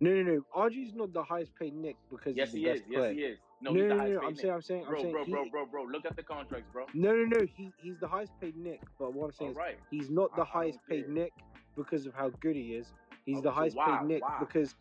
No, 0.00 0.10
no, 0.10 0.22
no. 0.22 0.42
RG's 0.56 0.94
not 0.94 1.12
the 1.12 1.22
highest 1.22 1.54
paid 1.58 1.74
Knick 1.74 1.96
because 2.10 2.36
Yes, 2.36 2.48
he's 2.52 2.60
he 2.60 2.64
the 2.64 2.70
is. 2.72 2.80
best 2.80 2.90
Yes, 2.90 2.98
player. 3.00 3.12
he 3.12 3.20
is. 3.20 3.38
No, 3.60 3.70
no, 3.70 3.78
he's 3.80 3.82
no, 3.82 3.88
the 3.94 4.00
highest 4.00 4.14
no. 4.14 4.20
paid 4.20 4.26
I'm 4.26 4.32
Knick. 4.32 4.40
saying, 4.42 4.54
I'm 4.54 4.62
saying, 4.62 4.82
I'm 4.84 4.90
bro, 4.90 5.00
saying, 5.02 5.12
bro, 5.12 5.24
he, 5.24 5.30
bro, 5.32 5.44
bro, 5.50 5.66
bro. 5.66 5.84
Look 5.84 6.04
at 6.06 6.16
the 6.16 6.22
contracts, 6.22 6.68
bro. 6.72 6.86
no, 6.94 7.14
no, 7.14 7.24
no. 7.24 7.46
He 7.56 7.72
he's 7.78 7.98
the 7.98 8.08
highest 8.08 8.32
paid 8.40 8.56
Knick. 8.56 8.80
But 8.98 9.14
what 9.14 9.26
I'm 9.26 9.32
saying 9.32 9.48
All 9.50 9.52
is, 9.52 9.56
right. 9.58 9.78
he's 9.90 10.10
not 10.10 10.30
the 10.34 10.42
I 10.42 10.44
don't 10.44 10.46
highest 10.52 10.78
paid. 10.88 11.08
Knick 11.08 11.32
because 11.76 12.06
of 12.06 12.14
how 12.14 12.30
good 12.40 12.56
he 12.56 12.74
is. 12.74 12.86
He's 13.24 13.38
Oh, 13.38 13.42
the 13.42 13.48
so 13.50 13.54
highest 13.54 13.76
why? 13.76 13.98
paid 14.00 14.08
Knick 14.08 14.22
Why? 14.22 14.36
because 14.40 14.74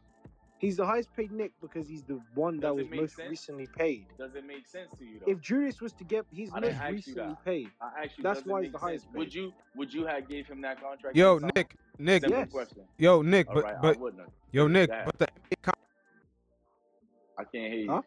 he's 0.58 0.78
the 0.78 0.86
highest 0.86 1.16
paid 1.16 1.32
Knick 1.32 1.52
because 1.62 1.88
he's 1.88 2.04
the 2.04 2.20
one 2.34 2.56
that 2.60 2.76
Does 2.76 2.78
was 2.78 2.88
most 2.90 3.16
sense? 3.16 3.30
recently 3.30 3.68
paid. 3.78 4.08
Does 4.18 4.34
it 4.36 4.46
make 4.46 4.66
sense 4.68 4.90
to 4.98 5.06
you 5.06 5.20
though? 5.24 5.32
If 5.32 5.40
Julius 5.42 5.80
was 5.82 5.94
to 5.94 6.04
get, 6.04 6.26
he's 6.32 6.52
most 6.52 6.80
recently 6.90 7.36
paid. 7.46 7.68
I 7.80 8.06
asked 8.06 8.18
you, 8.18 8.24
That's 8.24 8.44
why 8.46 8.64
he's 8.64 8.72
the 8.72 8.80
sense? 8.80 8.84
highest 9.04 9.08
Would 9.14 9.34
you 9.34 9.54
would 9.76 9.94
you 9.94 10.06
have 10.08 10.28
gave 10.28 10.48
him 10.48 10.62
that 10.62 10.82
contract? 10.82 11.16
Yo, 11.16 11.38
Nick. 11.38 11.54
the 11.54 11.54
summer? 11.54 11.66
Nick, 12.02 12.24
Nick, 12.24 12.32
Yes. 12.32 12.50
question. 12.52 12.84
yo, 12.98 13.22
Nick, 13.22 13.48
All 13.50 13.56
but 13.56 13.64
right, 13.64 13.82
but 13.82 13.98
I 14.20 14.24
yo, 14.52 14.68
Nick, 14.68 14.90
Go 14.90 14.94
ahead. 14.96 15.06
but 15.06 15.20
the 15.20 15.28
I 17.38 17.44
can't 17.44 17.74
hear 17.74 17.82
you. 17.82 17.90
Huh? 17.92 18.02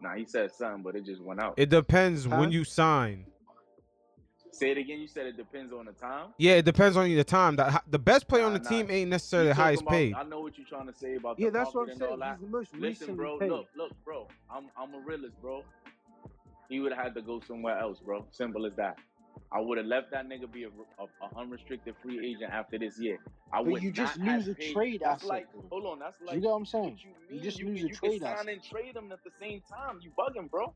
Nah, 0.00 0.14
he 0.14 0.24
said 0.26 0.50
something, 0.52 0.82
but 0.82 0.94
it 0.96 1.04
just 1.04 1.22
went 1.22 1.40
out. 1.40 1.54
it 1.56 1.70
depends 1.70 2.24
Huh? 2.24 2.36
when 2.38 2.50
you 2.52 2.64
sign. 2.64 3.26
Say 4.50 4.70
it 4.70 4.78
again. 4.78 5.00
You 5.00 5.08
said 5.08 5.26
it 5.26 5.36
depends 5.36 5.70
on 5.72 5.84
the 5.84 5.92
time. 5.92 6.28
Yeah, 6.38 6.52
it 6.54 6.64
depends 6.64 6.96
on 6.96 7.14
the 7.14 7.24
time. 7.24 7.56
The, 7.56 7.82
the 7.90 7.98
best 7.98 8.26
player 8.26 8.44
on 8.44 8.54
the 8.54 8.58
nah. 8.58 8.68
team 8.70 8.90
ain't 8.90 9.10
necessarily 9.10 9.48
the 9.48 9.54
highest 9.54 9.82
about- 9.82 9.92
paid. 9.92 10.14
I 10.14 10.22
know 10.22 10.40
what 10.40 10.56
you're 10.56 10.66
trying 10.66 10.86
to 10.86 10.94
say 10.94 11.16
about 11.16 11.38
Yeah, 11.38 11.50
that's 11.50 11.74
what 11.74 11.90
I'm 11.90 11.96
saying. 11.98 12.18
that. 12.20 12.38
He's 12.40 12.46
the 12.50 12.56
most 12.56 12.74
Listen, 12.74 13.16
bro. 13.16 13.38
paid. 13.38 13.50
Look, 13.50 13.66
look, 13.76 13.92
bro. 14.04 14.28
I'm 14.50 14.70
I'm 14.78 14.94
a 14.94 15.00
realist, 15.04 15.38
bro. 15.42 15.62
He 16.70 16.80
would 16.80 16.92
have 16.92 17.04
had 17.04 17.14
to 17.16 17.22
go 17.22 17.40
somewhere 17.40 17.78
else, 17.78 18.00
bro. 18.00 18.26
Simple 18.30 18.64
as 18.64 18.74
that. 18.76 18.96
I 19.52 19.60
would 19.60 19.78
have 19.78 19.86
left 19.86 20.10
that 20.10 20.28
nigga 20.28 20.50
be 20.50 20.64
a, 20.64 20.68
a, 20.68 21.04
a 21.24 21.38
unrestricted 21.40 21.94
free 22.02 22.18
agent 22.26 22.52
after 22.52 22.78
this 22.78 22.98
year. 22.98 23.18
I 23.52 23.58
But 23.62 23.72
would 23.72 23.82
you 23.82 23.92
just 23.92 24.18
lose 24.18 24.48
a 24.48 24.54
paid- 24.54 24.72
trade 24.74 25.00
That's 25.04 25.22
asset, 25.22 25.28
like, 25.28 25.46
hold 25.70 25.86
on, 25.86 25.98
that's 25.98 26.20
like 26.20 26.34
you 26.36 26.40
get 26.42 26.50
what 26.50 26.56
I'm 26.56 26.66
saying? 26.66 26.84
what 26.84 27.04
you 27.30 27.36
You 27.36 27.40
just 27.42 27.58
you 27.58 27.66
lose 27.68 27.78
can, 27.78 27.86
a 27.86 27.88
you 27.90 27.94
trade 27.96 28.20
can 28.22 28.36
sign 28.36 28.48
and 28.48 28.62
trade 28.62 28.94
them 28.94 29.12
at 29.12 29.22
the 29.24 29.30
same 29.40 29.62
time. 29.70 30.00
You 30.02 30.10
bugging, 30.18 30.50
bro. 30.50 30.72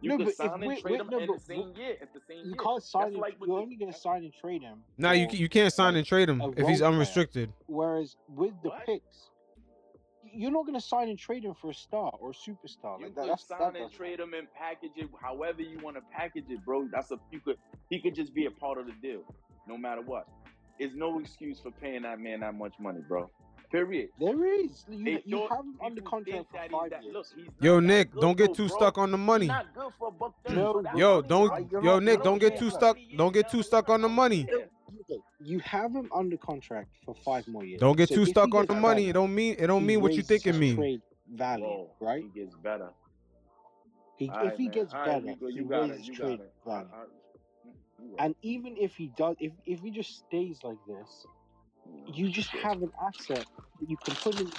You 0.00 0.10
No, 0.10 0.16
can 0.16 0.24
but 0.26 0.30
if 0.30 0.36
sign 0.36 0.50
and 0.54 0.66
we- 0.66 0.80
trade 0.80 0.92
we- 0.92 0.98
them 0.98 1.08
no, 1.10 1.18
in 1.18 1.26
but 1.26 1.34
the 1.38 1.44
same 1.44 1.72
year. 1.76 1.96
At 2.00 2.12
the 2.14 2.20
same 2.20 2.38
time. 2.38 2.44
You 2.46 2.50
year. 2.52 2.56
can't 2.64 2.82
sign. 2.82 3.06
And, 3.08 3.16
like 3.16 3.34
you're 3.44 3.58
only 3.58 3.76
gonna 3.76 3.92
sign 3.92 4.24
and 4.24 4.32
trade 4.32 4.62
him. 4.62 4.82
Nah, 4.98 5.12
you 5.12 5.28
for- 5.28 5.36
you 5.36 5.48
can't 5.48 5.72
sign 5.72 5.88
like, 5.94 5.98
and 5.98 6.06
trade 6.06 6.28
him 6.28 6.40
if 6.56 6.66
he's 6.68 6.82
unrestricted. 6.82 7.52
Whereas 7.66 8.16
with 8.28 8.54
the 8.62 8.68
What? 8.70 8.86
picks, 8.86 9.30
you're 10.32 10.50
not 10.50 10.66
gonna 10.66 10.80
sign 10.80 11.08
and 11.08 11.18
trade 11.18 11.44
him 11.44 11.54
for 11.54 11.70
a 11.70 11.74
star 11.74 12.10
or 12.20 12.30
a 12.30 12.32
superstar. 12.32 12.98
You 12.98 13.06
Like 13.06 13.14
that, 13.14 13.20
could 13.22 13.30
that's 13.30 13.46
sign 13.46 13.58
that 13.60 13.66
and 13.68 13.74
doesn't 13.76 13.96
trade 13.96 14.20
him 14.20 14.34
and 14.34 14.46
package 14.54 14.92
it 14.96 15.08
however 15.20 15.62
you 15.62 15.78
want 15.82 15.96
to 15.96 16.02
package 16.12 16.46
it, 16.48 16.64
bro. 16.64 16.88
That's 16.92 17.10
a 17.10 17.18
you 17.30 17.40
could 17.40 17.56
he 17.90 18.00
could 18.00 18.14
just 18.14 18.34
be 18.34 18.46
a 18.46 18.50
part 18.50 18.78
of 18.78 18.86
the 18.86 18.92
deal, 19.02 19.22
no 19.68 19.76
matter 19.76 20.00
what. 20.02 20.26
It's 20.78 20.94
no 20.94 21.18
excuse 21.20 21.60
for 21.60 21.70
paying 21.70 22.02
that 22.02 22.18
man 22.18 22.40
that 22.40 22.54
much 22.54 22.74
money, 22.80 23.00
bro. 23.06 23.30
Period. 23.70 24.10
There 24.20 24.44
is. 24.60 24.84
You, 24.90 25.02
They 25.04 25.22
you 25.24 25.46
have 25.48 25.60
him 25.60 25.76
under 25.82 26.02
people 26.02 26.10
contract 26.10 26.50
for 26.50 26.58
five 26.70 26.90
that- 26.90 27.02
years. 27.04 27.14
Look, 27.14 27.26
Yo, 27.60 27.80
Nick, 27.80 28.12
don't 28.14 28.36
get 28.36 28.52
too 28.52 28.68
bro. 28.68 28.76
stuck 28.76 28.98
on 28.98 29.10
the 29.10 29.16
money. 29.16 29.46
Not 29.46 29.72
good 29.74 29.92
for 29.98 30.08
a 30.08 30.10
buck. 30.10 30.34
No, 30.50 30.82
Yo, 30.94 31.22
don't 31.22 31.72
yo 31.82 31.98
Nick, 31.98 32.22
don't 32.22 32.38
get 32.38 32.58
too 32.58 32.68
stuck. 32.68 32.98
Don't 33.16 33.32
get 33.32 33.48
too 33.48 33.62
stuck 33.62 33.88
on 33.88 34.02
the 34.02 34.08
line. 34.08 34.16
money. 34.16 34.46
Yeah. 34.92 35.00
Okay, 35.02 35.22
You 35.40 35.58
have 35.60 35.92
him 35.94 36.10
under 36.14 36.36
contract 36.36 36.90
for 37.04 37.14
five 37.14 37.46
more 37.48 37.64
years. 37.64 37.80
Don't 37.80 37.96
get 37.96 38.10
So 38.10 38.18
too 38.18 38.26
stuck 38.26 38.54
on 38.54 38.66
the 38.66 38.74
money. 38.74 39.08
better, 39.08 39.10
It 39.10 39.12
don't 39.14 39.34
mean 39.34 39.56
it 39.58 39.66
don't 39.66 39.86
mean 39.86 40.00
what 40.00 40.16
you 40.16 40.22
raises 40.22 40.24
think 40.24 40.46
it 40.46 40.54
his 40.54 40.54
mean. 40.54 40.76
Trade 40.76 41.02
value, 41.28 41.78
Whoa, 41.78 41.90
right? 42.00 42.24
He 42.32 42.40
gets 42.40 42.56
better. 42.56 42.90
He, 44.16 44.32
All 44.32 44.36
if 44.40 44.56
he 44.56 44.68
man. 44.68 44.70
gets 44.70 44.94
All 44.94 45.00
right, 45.00 45.20
better, 45.20 45.22
Nico, 45.22 45.46
he 45.52 45.60
you 45.60 45.64
got 45.64 45.90
it. 45.90 46.00
raises 46.00 46.04
You 46.04 46.16
trade 46.16 46.40
got 46.40 46.40
value. 46.66 46.88
Right. 47.98 48.18
And 48.18 48.34
even 48.42 48.76
if 48.78 48.94
he 48.96 49.08
does, 49.08 49.36
if 49.40 49.52
if 49.66 49.80
he 49.80 49.90
just 49.90 50.16
stays 50.26 50.60
like 50.62 50.78
this, 50.86 51.26
you 52.06 52.28
just 52.30 52.50
have 52.50 52.82
an 52.82 52.92
asset 53.00 53.46
that 53.80 53.88
you 53.90 53.96
can 54.04 54.16
put 54.16 54.36
in. 54.38 54.52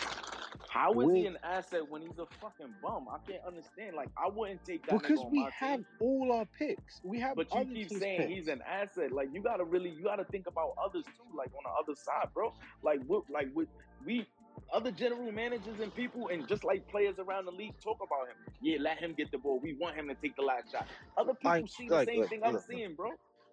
How 0.74 0.92
is 1.02 1.08
we, 1.08 1.20
he 1.20 1.26
an 1.28 1.38
asset 1.44 1.88
when 1.88 2.02
he's 2.02 2.18
a 2.18 2.26
fucking 2.42 2.74
bum? 2.82 3.06
I 3.08 3.20
can't 3.30 3.44
understand. 3.46 3.96
Like 3.96 4.10
I 4.18 4.28
wouldn't 4.28 4.66
take 4.66 4.84
that 4.88 5.00
because 5.00 5.24
we 5.30 5.48
have 5.60 5.78
team. 5.78 5.86
all 6.00 6.32
our 6.32 6.46
picks. 6.58 7.00
We 7.04 7.20
have, 7.20 7.36
but 7.36 7.54
you 7.54 7.66
keep 7.66 7.90
saying 8.00 8.22
picks. 8.22 8.32
he's 8.32 8.48
an 8.48 8.64
asset. 8.68 9.12
Like 9.12 9.30
you 9.32 9.44
gotta 9.44 9.64
really, 9.64 9.92
you 9.92 10.04
gotta 10.04 10.24
think 10.24 10.48
about 10.48 10.74
others 10.84 11.04
too. 11.06 11.38
Like 11.38 11.52
on 11.54 11.62
the 11.64 11.70
other 11.70 11.96
side, 11.96 12.34
bro. 12.34 12.56
Like 12.82 13.02
what, 13.06 13.30
like 13.30 13.54
what 13.54 13.68
we. 14.04 14.26
Other 14.72 14.92
general 14.92 15.32
managers 15.32 15.80
and 15.80 15.94
people, 15.94 16.30
and 16.30 16.48
just 16.48 16.64
like 16.64 16.88
players 16.88 17.20
around 17.20 17.46
the 17.46 17.52
league 17.52 17.74
talk 17.84 17.98
about 17.98 18.28
him. 18.30 18.54
Yeah, 18.62 18.78
let 18.80 18.98
him 18.98 19.14
get 19.14 19.30
the 19.32 19.38
ball. 19.38 19.60
We 19.60 19.74
want 19.74 19.96
him 19.96 20.08
to 20.08 20.16
take 20.16 20.36
the 20.36 20.42
last 20.42 20.72
shot. 20.72 20.88
Other 21.18 21.34
people 21.34 21.52
I, 21.52 21.66
see 21.66 21.90
like, 21.90 22.08
the 22.08 22.14
same 22.14 22.28
thing 22.28 22.42
I'm 22.44 22.60
seeing, 22.68 22.96
bro. 22.96 23.12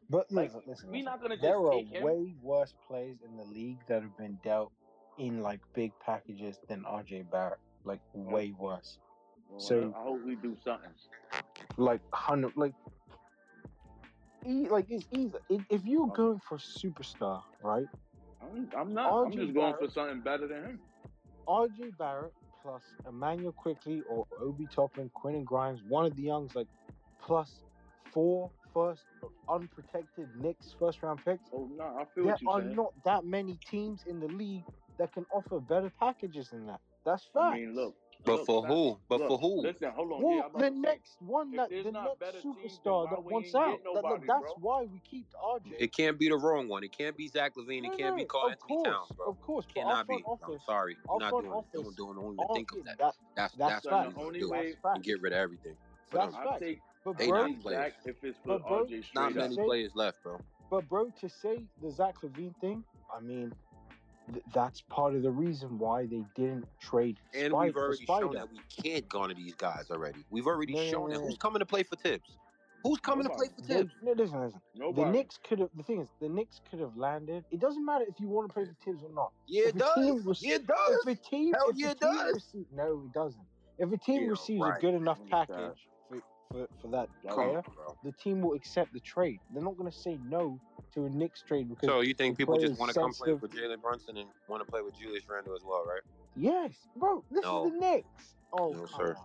But 0.08 0.32
like, 0.32 0.54
listen, 0.54 0.62
listen, 0.66 0.90
we're 0.90 1.04
not 1.04 1.20
gonna. 1.20 1.36
There 1.36 1.56
are 1.56 1.76
way 2.02 2.34
worse 2.42 2.72
plays 2.88 3.16
in 3.28 3.36
the 3.36 3.44
league 3.44 3.78
that 3.88 4.02
have 4.02 4.16
been 4.16 4.38
dealt 4.42 4.72
in 5.20 5.42
like 5.42 5.60
big 5.74 5.92
packages 6.04 6.58
than 6.66 6.82
RJ 6.82 7.30
Barrett, 7.30 7.58
like 7.84 8.00
oh. 8.16 8.20
way 8.20 8.52
worse. 8.58 8.98
Well, 9.50 9.60
so 9.60 9.94
I 9.96 10.02
hope 10.02 10.20
we 10.24 10.34
do 10.36 10.56
something. 10.64 10.90
Like 11.76 12.00
hundred, 12.12 12.56
like 12.56 12.72
e- 14.46 14.66
like 14.68 14.86
it's 14.88 15.06
easy. 15.12 15.34
If, 15.68 15.84
you're 15.84 16.04
oh. 16.04 16.06
going 16.06 16.40
for 16.48 16.56
superstar, 16.56 17.42
right? 17.62 17.86
I'm, 18.42 18.68
I'm 18.76 18.94
not. 18.94 19.12
RJ 19.12 19.26
I'm 19.26 19.32
just 19.32 19.54
Barrett, 19.54 19.54
going 19.54 19.88
for 19.88 19.92
something 19.92 20.20
better 20.20 20.48
than 20.48 20.64
him. 20.64 20.80
RJ 21.46 21.98
Barrett 21.98 22.32
plus 22.62 22.82
Immanuel 23.06 23.52
Quickley 23.52 24.02
or 24.08 24.26
Obi 24.40 24.66
Toppin, 24.74 25.10
Quinn 25.12 25.34
and 25.34 25.46
Grimes, 25.46 25.80
one 25.88 26.06
of 26.06 26.16
the 26.16 26.22
youngs, 26.22 26.54
like 26.54 26.68
plus 27.22 27.64
four 28.12 28.50
first 28.72 29.02
unprotected 29.48 30.28
Knicks 30.40 30.74
first 30.78 31.02
round 31.02 31.22
picks. 31.24 31.50
Oh 31.52 31.68
no, 31.76 31.84
I 31.84 32.04
feel 32.14 32.24
there 32.24 32.36
are 32.48 32.60
saying. 32.60 32.76
not 32.76 32.92
that 33.04 33.24
many 33.24 33.58
teams 33.68 34.04
in 34.06 34.20
the 34.20 34.28
league 34.28 34.64
that 35.00 35.12
can 35.14 35.24
offer 35.32 35.58
better 35.58 35.90
packages 35.98 36.50
than 36.50 36.66
that. 36.66 36.80
That's 37.04 37.26
I 37.34 37.40
fact. 37.40 37.60
mean, 37.60 37.74
look. 37.74 37.96
But 38.22 38.36
look, 38.40 38.46
for 38.46 38.66
who? 38.66 38.98
But 39.08 39.26
for 39.26 39.38
who? 39.38 39.62
Listen, 39.62 39.92
hold 39.92 40.12
on. 40.12 40.22
Well, 40.22 40.50
the 40.58 40.70
next 40.70 41.16
one, 41.20 41.52
that 41.52 41.70
the 41.70 41.90
not 41.90 42.20
next 42.20 42.44
superstar 42.44 43.08
that 43.08 43.24
wants 43.24 43.54
out. 43.54 43.78
That, 43.82 44.20
that's 44.26 44.26
bro? 44.26 44.54
why 44.60 44.82
we 44.82 45.00
keep 45.10 45.24
RJ. 45.42 45.72
It 45.78 45.96
can't 45.96 46.18
be 46.18 46.28
the 46.28 46.36
wrong 46.36 46.68
one. 46.68 46.84
It 46.84 46.92
can't 46.92 47.16
be 47.16 47.28
Zach 47.28 47.54
LaVine. 47.56 47.86
It 47.86 47.96
can't 47.96 48.18
be 48.18 48.26
Carl 48.26 48.52
of 48.52 48.58
Towns, 48.58 48.84
course, 48.84 49.12
bro. 49.16 49.26
of 49.26 49.40
course. 49.40 49.66
Cannot 49.74 50.06
be. 50.06 50.16
be. 50.16 50.24
I'm 50.28 50.58
sorry. 50.66 50.98
Not 51.18 51.30
doing 51.30 51.46
it. 51.46 51.50
Don't, 51.72 52.18
office, 52.18 52.36
don't, 52.36 52.54
think 52.54 52.72
of 52.72 52.84
that. 52.84 52.98
that. 52.98 53.14
That's 53.36 53.54
That's 53.54 53.72
that's 53.72 53.86
what 53.86 54.14
the 54.14 54.20
only 54.20 54.40
do 54.40 54.50
way 54.50 54.74
and 54.84 55.02
get 55.02 55.22
rid 55.22 55.32
of 55.32 55.38
everything 55.38 55.76
That's. 56.12 56.34
I 56.34 56.44
fact. 56.58 56.64
But 57.02 57.16
They 57.16 57.32
I 57.32 57.48
not 57.48 57.60
players. 57.62 57.92
if 58.04 58.22
it's 58.22 58.38
but 58.44 58.60
Not 59.14 59.34
many 59.34 59.56
players 59.56 59.92
left, 59.94 60.22
bro. 60.22 60.38
but 60.70 60.86
bro, 60.90 61.10
to 61.22 61.28
say 61.30 61.64
the 61.82 61.90
Zach 61.90 62.16
LaVine 62.22 62.54
thing, 62.60 62.84
I 63.16 63.20
mean 63.22 63.54
th- 64.30 64.44
that's 64.54 64.82
part 64.82 65.14
of 65.14 65.22
the 65.22 65.30
reason 65.30 65.78
why 65.78 66.06
they 66.06 66.24
didn't 66.34 66.66
trade. 66.80 67.18
And 67.34 67.50
Spider 67.50 67.66
we've 67.66 67.76
already 67.76 68.06
shown 68.06 68.32
that 68.34 68.48
we 68.50 68.60
can't 68.82 69.08
garner 69.08 69.34
these 69.34 69.54
guys 69.54 69.90
already. 69.90 70.24
We've 70.30 70.46
already 70.46 70.74
no, 70.74 70.90
shown 70.90 71.10
no, 71.10 71.16
no, 71.16 71.20
that. 71.20 71.26
Who's 71.26 71.38
coming 71.38 71.60
to 71.60 71.66
play 71.66 71.82
for 71.82 71.96
Thibs? 71.96 72.36
Who's 72.82 72.98
coming 72.98 73.24
Nobody. 73.24 73.48
to 73.48 73.54
play 73.54 73.64
for 73.66 73.74
Thibs? 73.74 73.92
No, 74.02 74.12
listen, 74.12 74.40
listen. 74.40 74.60
Nobody. 74.74 75.06
The 75.06 75.12
Knicks 75.12 75.38
could 75.46 75.58
have. 75.58 75.68
The 75.76 75.82
thing 75.82 76.00
is, 76.00 76.08
the 76.20 76.28
Knicks 76.28 76.60
could 76.70 76.80
have 76.80 76.96
landed. 76.96 77.44
It 77.50 77.60
doesn't 77.60 77.84
matter 77.84 78.04
if 78.08 78.18
you 78.18 78.28
want 78.28 78.48
to 78.48 78.54
play 78.54 78.64
for 78.64 78.74
Thibs 78.84 79.02
or 79.04 79.12
not. 79.14 79.32
Yeah, 79.46 79.68
it 79.68 79.76
does. 79.76 79.96
Rece- 79.96 80.38
yeah, 80.40 80.54
it 80.54 80.66
does. 80.66 81.06
If 81.06 81.06
a 81.06 81.14
team, 81.14 81.52
Hell 81.52 81.70
if 81.70 81.76
yeah, 81.76 81.90
it 81.90 82.00
does. 82.00 82.36
Rece- 82.36 82.64
no, 82.74 83.02
it 83.04 83.12
doesn't. 83.12 83.42
If 83.78 83.92
a 83.92 83.96
team 83.98 84.24
yeah, 84.24 84.30
receives 84.30 84.62
right. 84.62 84.78
a 84.78 84.80
good 84.80 84.94
enough 84.94 85.18
package 85.30 85.76
for, 86.08 86.18
for, 86.50 86.66
for 86.80 86.88
that 86.88 87.08
player, 87.28 87.62
the 88.04 88.12
team 88.12 88.40
will 88.40 88.54
accept 88.54 88.92
the 88.92 89.00
trade. 89.00 89.40
They're 89.52 89.62
not 89.62 89.76
going 89.76 89.90
to 89.90 89.98
say 89.98 90.18
no 90.28 90.58
to 90.94 91.06
a 91.06 91.10
Knicks 91.10 91.42
trade. 91.42 91.68
Because 91.68 91.88
so 91.88 92.00
you 92.00 92.14
think 92.14 92.36
people 92.36 92.58
just 92.58 92.78
want 92.78 92.92
to 92.92 92.98
come 92.98 93.12
play 93.12 93.32
with 93.32 93.52
Jalen 93.52 93.80
Brunson 93.82 94.16
and 94.16 94.28
want 94.48 94.64
to 94.64 94.70
play 94.70 94.82
with 94.82 94.98
Julius 94.98 95.24
Randle 95.28 95.54
as 95.54 95.62
well, 95.64 95.84
right? 95.86 96.02
Yes, 96.36 96.72
bro. 96.96 97.24
This 97.30 97.42
no. 97.42 97.66
is 97.66 97.72
the 97.72 97.78
Knicks. 97.78 98.34
Oh, 98.52 98.70
no, 98.72 98.86
sir. 98.86 99.16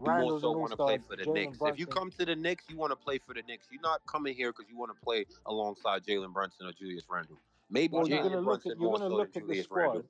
On. 0.00 0.20
You 0.24 0.32
also 0.32 0.52
want 0.52 0.70
to 0.70 0.76
play 0.76 0.98
for 0.98 1.16
the 1.16 1.24
Jalen 1.24 1.34
Knicks. 1.34 1.58
Brunson. 1.58 1.74
If 1.74 1.80
you 1.80 1.86
come 1.86 2.10
to 2.18 2.24
the 2.24 2.34
Knicks, 2.34 2.64
you 2.68 2.76
want 2.76 2.90
to 2.90 2.96
play 2.96 3.18
for 3.18 3.34
the 3.34 3.42
Knicks. 3.46 3.68
You're 3.70 3.82
not 3.82 4.00
coming 4.06 4.34
here 4.34 4.50
because 4.50 4.66
you 4.70 4.76
want 4.76 4.90
to 4.94 5.04
play 5.04 5.26
alongside 5.46 6.04
Jalen 6.04 6.32
Brunson 6.32 6.66
or 6.66 6.72
Julius 6.72 7.04
Randle. 7.08 7.38
Maybe 7.70 7.94
well, 7.94 8.06
going 8.06 8.30
to 8.30 8.40
look 8.40 8.66
at, 8.66 8.78
more 8.78 8.98
so 8.98 9.08
than 9.08 9.32
Julius 9.32 9.66
Randle. 9.70 10.04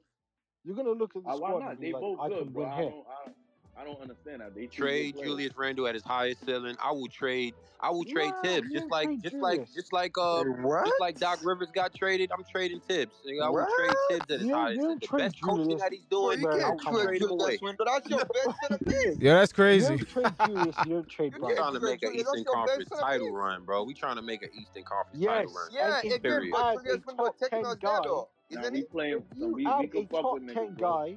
You're 0.64 0.77
gonna 0.77 0.90
look 0.90 1.16
at 1.16 1.25
the 1.25 1.29
uh, 1.29 1.37
squad. 1.37 1.53
Why 1.53 1.66
not? 1.66 1.81
They 1.81 1.92
like, 1.92 2.01
both 2.01 2.29
good, 2.29 2.55
bro. 2.55 2.64
I 2.64 2.68
don't, 2.68 2.79
I 2.79 3.25
don't, 3.25 3.37
I 3.77 3.85
don't 3.85 4.01
understand 4.01 4.43
that. 4.43 4.55
They 4.55 4.67
trade 4.67 5.17
Julius 5.23 5.57
Randle 5.57 5.87
at 5.87 5.95
his 5.95 6.05
highest 6.05 6.45
ceiling. 6.45 6.77
I 6.83 6.93
will 6.93 7.09
trade. 7.09 7.55
I 7.81 7.91
will 7.91 8.05
trade 8.05 8.31
no, 8.31 8.43
Thibs 8.43 8.69
just 8.73 8.91
like 8.91 9.09
just 9.23 9.35
Julius. 9.35 9.43
like 9.43 9.73
just 9.75 9.93
like 9.93 10.19
um 10.19 10.63
what? 10.63 10.85
just 10.87 11.01
like 11.01 11.19
Doc 11.19 11.41
Rivers 11.43 11.69
got 11.75 11.95
traded. 11.95 12.31
I'm 12.31 12.45
trading 12.51 12.81
Thibs. 12.87 13.13
I 13.43 13.49
will 13.49 13.67
trade 13.79 13.97
Thibs 14.11 14.31
at 14.31 14.41
his 14.41 14.49
yeah, 14.49 14.55
highest. 14.55 14.81
The 14.81 15.17
best 15.19 15.37
Julius. 15.37 15.41
coaching 15.41 15.79
that 15.79 15.93
he's 15.93 16.05
doing. 16.05 16.41
Bro, 16.43 16.57
you 16.57 16.63
can't 16.63 16.81
trade 16.81 17.19
Julius 17.19 17.63
Randle. 17.63 17.87
That's 17.87 18.11
your 18.11 18.25
best 18.71 19.19
Yeah, 19.21 19.35
that's 19.35 19.53
crazy. 19.53 19.97
You're 19.97 20.05
trade 20.05 20.35
Julius. 20.47 20.77
You're 20.87 21.03
trade. 21.05 21.35
We're 21.41 21.57
trying 21.57 21.75
to 21.75 21.81
make 21.81 22.03
an 22.03 22.15
Eastern 22.15 22.45
Conference 22.45 22.91
title 22.91 23.33
run, 23.33 23.65
bro. 23.65 23.85
We 23.85 23.95
trying 23.95 24.17
to 24.17 24.23
make 24.23 24.43
an 24.43 24.51
Eastern 24.55 24.85
Conference 24.85 25.25
title 25.25 25.53
run. 25.53 25.69
Yeah, 25.73 26.01
if 26.05 26.23
you're 26.23 26.39
taking 26.39 26.55
us 26.55 26.77
down, 27.17 27.31
ten 27.51 27.63
guy, 27.81 28.01
now 28.51 28.71
We 28.71 28.83
playing. 28.83 29.23
You 29.35 29.57
a 29.59 30.05
top 30.05 30.39
guy 30.79 31.17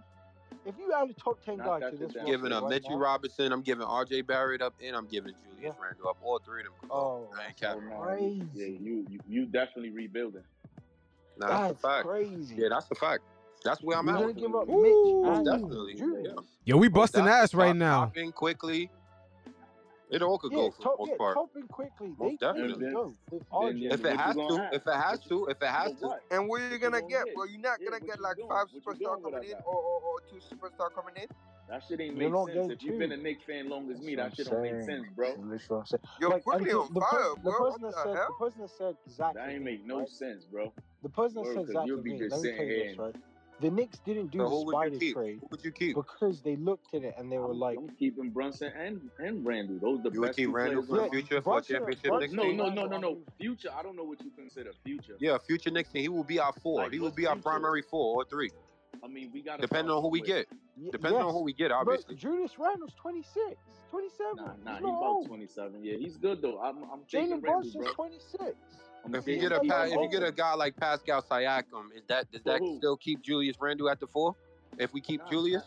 if 0.66 0.76
you 0.78 0.94
only 0.96 1.14
top 1.14 1.44
ten 1.44 1.58
guys 1.58 1.84
to 1.92 1.98
this 1.98 2.16
roster 2.16 2.32
giving 2.32 2.52
up 2.52 2.64
right 2.64 2.70
Mitchell 2.70 2.92
now, 2.92 2.98
Robinson, 2.98 3.52
I'm 3.52 3.62
giving 3.62 3.86
R.J. 3.86 4.22
Barrett 4.22 4.62
up, 4.62 4.74
and 4.84 4.96
I'm 4.96 5.08
giving 5.08 5.34
Julius 5.34 5.76
yeah. 5.78 5.84
Randle 5.84 6.10
up. 6.10 6.18
All 6.24 6.40
three 6.40 6.62
of 6.62 6.68
them. 6.68 6.92
Oh, 6.92 7.28
man, 7.36 7.54
so 7.58 7.82
crazy! 8.02 8.48
Yeah, 8.54 8.66
you, 8.66 9.06
you 9.10 9.20
you 9.28 9.46
definitely 9.46 9.92
rebuilding. 9.92 10.44
Nah, 11.38 11.68
that's, 11.68 11.82
that's 11.82 12.04
crazy. 12.04 12.56
Yeah, 12.56 12.70
that's 12.70 12.88
the 12.88 12.96
fact. 12.96 13.24
That's 13.64 13.82
where 13.82 13.98
I'm 13.98 14.08
you 14.08 14.30
at. 14.30 14.38
Give 14.38 14.56
up 14.56 14.70
Ooh, 14.70 15.24
Mitch, 15.24 15.46
definitely. 15.46 15.96
Yeah. 15.98 16.34
Yo, 16.66 16.78
we 16.78 16.88
busting 16.88 17.28
ass 17.28 17.54
right 17.54 17.76
now. 17.76 18.12
Quickly, 18.36 18.90
it 20.10 20.22
all 20.22 20.38
could 20.38 20.52
yeah, 20.52 20.58
go 20.58 20.72
for 20.72 20.84
top, 20.84 20.98
the 20.98 21.00
most 21.00 21.10
yeah, 21.10 21.18
part. 21.18 21.36
Coping 21.36 21.68
quickly. 21.68 22.14
Most 22.18 22.40
they 22.40 22.46
definitely. 22.46 22.92
Go. 22.92 23.14
If, 23.32 23.42
if, 23.92 24.06
it 24.06 24.18
has 24.18 24.36
to, 24.36 24.70
if 24.72 24.88
it 24.88 24.94
has 24.94 25.20
to, 25.22 25.46
if 25.48 25.62
it 25.62 25.68
has 25.68 25.94
to, 26.00 26.18
and 26.32 26.48
what 26.48 26.62
are 26.62 26.70
you 26.70 26.78
gonna 26.78 27.02
get? 27.02 27.26
Well, 27.36 27.50
you're 27.50 27.60
not 27.60 27.80
gonna 27.84 28.00
get 28.00 28.20
like 28.22 28.38
five 28.48 28.68
superstar 28.68 29.22
coming 29.22 29.50
in 29.50 29.56
or, 29.66 29.76
or, 29.76 30.02
or 30.02 30.20
two 30.30 30.38
superstar 30.38 30.94
coming 30.94 31.16
in. 31.22 31.28
That 31.70 31.84
shit 31.88 32.00
ain't 32.00 32.18
make 32.18 32.32
sense. 32.32 32.72
If 32.72 32.84
you've 32.84 33.00
been 33.00 33.12
a 33.12 33.18
Knicks 33.18 33.44
fan 33.44 33.70
long 33.70 33.90
as 33.90 34.00
me, 34.00 34.16
that 34.16 34.36
shit 34.36 34.50
don't 34.50 34.62
make 34.62 34.84
sense, 34.84 35.08
bro. 35.16 35.36
That's 35.50 35.70
what 35.70 35.78
I'm 35.80 35.86
saying. 35.86 36.02
Yo, 36.22 36.30
like, 36.30 36.44
quickly 36.44 36.72
on 36.72 36.94
the, 36.94 37.02
fire, 37.02 37.20
the, 37.44 37.52
person 37.52 37.82
that 37.82 37.94
said, 37.96 38.16
the 38.16 38.34
person 38.38 38.62
that 38.62 38.70
said 38.70 38.96
exactly. 39.08 39.42
That 39.42 39.50
ain't 39.50 39.64
make 39.64 39.86
no 39.86 40.06
sense, 40.06 40.46
bro. 40.46 40.72
The 41.02 41.10
person 41.10 41.42
that 41.42 41.48
said 41.48 41.64
exactly. 41.64 41.88
You'll 41.88 42.04
be 42.04 42.18
just 42.20 42.42
sitting 42.42 42.68
here. 42.68 42.96
The 43.62 43.72
Knicks 43.72 44.00
didn't 44.00 44.32
do 44.32 44.40
so 44.40 44.50
the 44.50 44.72
spider 44.72 45.00
trade. 45.00 45.40
Who 45.40 45.48
would 45.50 45.64
you 45.64 45.72
keep? 45.72 45.96
Because 45.96 46.42
they 46.42 46.58
looked 46.58 46.94
at 46.94 47.04
it 47.04 47.16
and 47.18 47.32
they 47.32 47.38
were 47.38 47.52
I'm, 47.52 47.60
like, 47.60 47.78
I'm 47.78 47.90
keeping 47.98 48.30
Brunson 48.30 48.72
and 48.78 49.10
and 49.20 49.46
Randle. 49.46 49.80
Those 49.80 50.04
the 50.04 50.12
you 50.12 50.22
best 50.22 50.38
keep 50.38 50.54
Randle 50.54 50.84
for 50.84 50.98
the 50.98 51.10
future 51.10 51.42
Brunson, 51.42 51.42
for 51.42 51.58
a 51.60 51.62
championship 51.62 52.04
Brunson, 52.04 52.36
Knicks 52.36 52.58
no. 52.58 52.68
No, 52.68 52.70
no, 52.70 52.86
no, 52.86 52.98
no. 52.98 53.18
Future. 53.40 53.70
I 53.78 53.82
don't 53.82 53.96
know 53.96 54.04
what 54.04 54.22
you 54.22 54.32
consider 54.36 54.72
future. 54.84 55.16
Yeah, 55.20 55.38
future 55.38 55.72
Knicks 55.72 55.90
team. 55.90 56.02
He 56.02 56.10
will 56.10 56.26
be 56.26 56.40
our 56.40 56.54
four. 56.62 56.84
Like, 56.84 56.92
he 56.92 57.00
will 57.00 57.12
be 57.12 57.28
our 57.28 57.38
primary 57.38 57.82
four 57.82 58.16
or 58.16 58.26
three. 58.26 58.52
I 59.04 59.08
mean, 59.08 59.32
we 59.34 59.42
got 59.42 59.62
depending 59.62 59.92
on 59.92 60.02
who 60.02 60.10
we 60.10 60.22
get. 60.22 60.48
Depending 60.92 61.20
yes. 61.20 61.28
on 61.28 61.34
who 61.34 61.44
we 61.44 61.54
get, 61.54 61.72
obviously. 61.72 62.16
But 62.16 62.18
Julius 62.18 62.52
Randle's 62.60 62.94
26, 62.96 63.56
27. 63.90 64.36
Nah, 64.36 64.44
nah, 64.64 64.72
he's, 64.72 64.80
he's 64.80 64.90
about 64.90 65.26
27. 65.28 65.84
Yeah, 65.84 65.98
he's 65.98 66.18
good 66.18 66.42
though. 66.42 66.60
I'm, 66.60 66.84
I'm 66.92 67.00
Jalen 67.10 67.42
Brunson's 67.42 67.88
26. 67.94 68.56
If 69.14 69.28
you 69.28 69.40
get 69.40 69.52
a 69.52 69.60
pa- 69.60 69.84
if 69.84 69.94
you 69.94 70.10
get 70.10 70.24
a 70.24 70.32
guy 70.32 70.54
like 70.56 70.76
Pascal 70.76 71.22
Siakam, 71.22 71.96
is 71.96 72.04
that 72.08 72.32
does 72.32 72.42
that 72.44 72.60
who? 72.60 72.78
still 72.78 72.98
keep 72.98 73.22
Julius 73.22 73.58
Randle 73.60 73.90
at 73.90 74.00
the 74.00 74.08
four? 74.08 74.36
If 74.78 74.94
we 74.94 75.02
keep 75.02 75.22
Julius, 75.30 75.64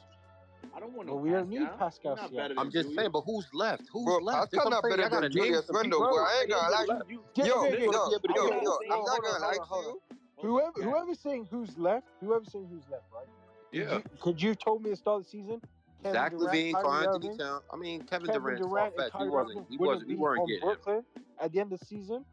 I 0.74 0.80
don't 0.80 0.92
want 0.92 1.08
to. 1.08 1.14
Well, 1.14 1.22
we 1.22 1.30
don't 1.30 1.48
need 1.48 1.68
Pascal. 1.78 2.16
Siakam. 2.16 2.54
I'm 2.58 2.70
just 2.70 2.88
Julius. 2.88 2.96
saying, 2.96 3.10
but 3.12 3.22
who's 3.22 3.46
left? 3.52 3.84
Who's 3.92 4.04
bro, 4.04 4.18
left? 4.18 4.52
Pascal 4.52 4.70
not 4.70 4.82
better 4.82 5.08
than 5.08 5.32
Julius 5.32 5.70
Randle, 5.70 6.00
bro. 6.00 6.16
I 6.16 6.40
ain't 6.42 6.50
gonna 6.50 6.70
lie. 6.70 7.00
Yo, 7.34 7.44
yo, 7.44 7.78
yo, 7.78 7.88
yo, 7.88 8.78
I'm 8.90 9.04
not 9.04 9.22
gonna 9.22 9.38
lie 9.38 9.52
to 9.54 9.76
you. 9.76 10.00
Whoever, 10.40 10.82
whoever's 10.82 11.18
saying 11.18 11.48
who's 11.50 11.76
left, 11.76 12.06
whoever's 12.20 12.52
saying 12.52 12.68
who's 12.70 12.84
left, 12.90 13.04
right? 13.12 13.26
Yeah. 13.72 14.00
Could 14.20 14.40
you, 14.40 14.54
told 14.54 14.82
me 14.82 14.90
to 14.90 14.96
start 14.96 15.24
the 15.24 15.28
season? 15.28 15.60
Kevin 16.02 16.12
Zach 16.14 16.30
Durant, 16.30 16.52
LaVine, 16.52 16.72
Carl 16.72 17.14
Anthony 17.14 17.36
Towns. 17.36 17.62
I 17.72 17.76
mean, 17.76 18.02
Kevin, 18.02 18.28
Kevin 18.28 18.42
Durant, 18.42 18.62
Durant 18.62 19.14
off 19.14 19.22
he 19.22 19.28
wasn't. 19.28 19.66
He 19.68 19.76
wasn't. 19.76 20.08
We 20.08 20.14
weren't 20.14 20.46
getting 20.46 20.62
Brooklyn 20.62 20.96
him. 20.98 21.04
at 21.40 21.52
the 21.52 21.60
end 21.60 21.72
of 21.72 21.80
the 21.80 21.86
season. 21.86 22.24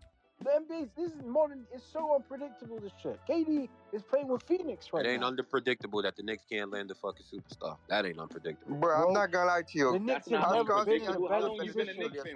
The 0.41 0.49
NBA, 0.49 0.89
this 0.97 1.11
is 1.13 1.23
modern. 1.25 1.65
It's 1.73 1.85
so 1.91 2.13
unpredictable. 2.13 2.79
This 2.79 2.91
shit. 3.01 3.19
KD 3.27 3.69
is 3.93 4.03
playing 4.03 4.27
with 4.27 4.43
Phoenix 4.43 4.91
right 4.91 5.03
now. 5.03 5.09
It 5.09 5.13
ain't 5.13 5.21
now. 5.21 5.27
unpredictable 5.27 6.01
that 6.01 6.17
the 6.17 6.23
Knicks 6.23 6.43
can't 6.49 6.71
land 6.71 6.91
a 6.91 6.95
fucking 6.95 7.25
superstar. 7.33 7.77
That 7.89 8.05
ain't 8.05 8.19
unpredictable. 8.19 8.75
Bro, 8.75 9.07
I'm 9.07 9.13
not 9.13 9.31
gonna 9.31 9.45
lie 9.45 9.61
to 9.61 9.77
you. 9.77 9.93
The 9.93 9.99
Knicks 9.99 10.29
have 10.29 10.51
never 10.51 10.73
a 10.73 10.83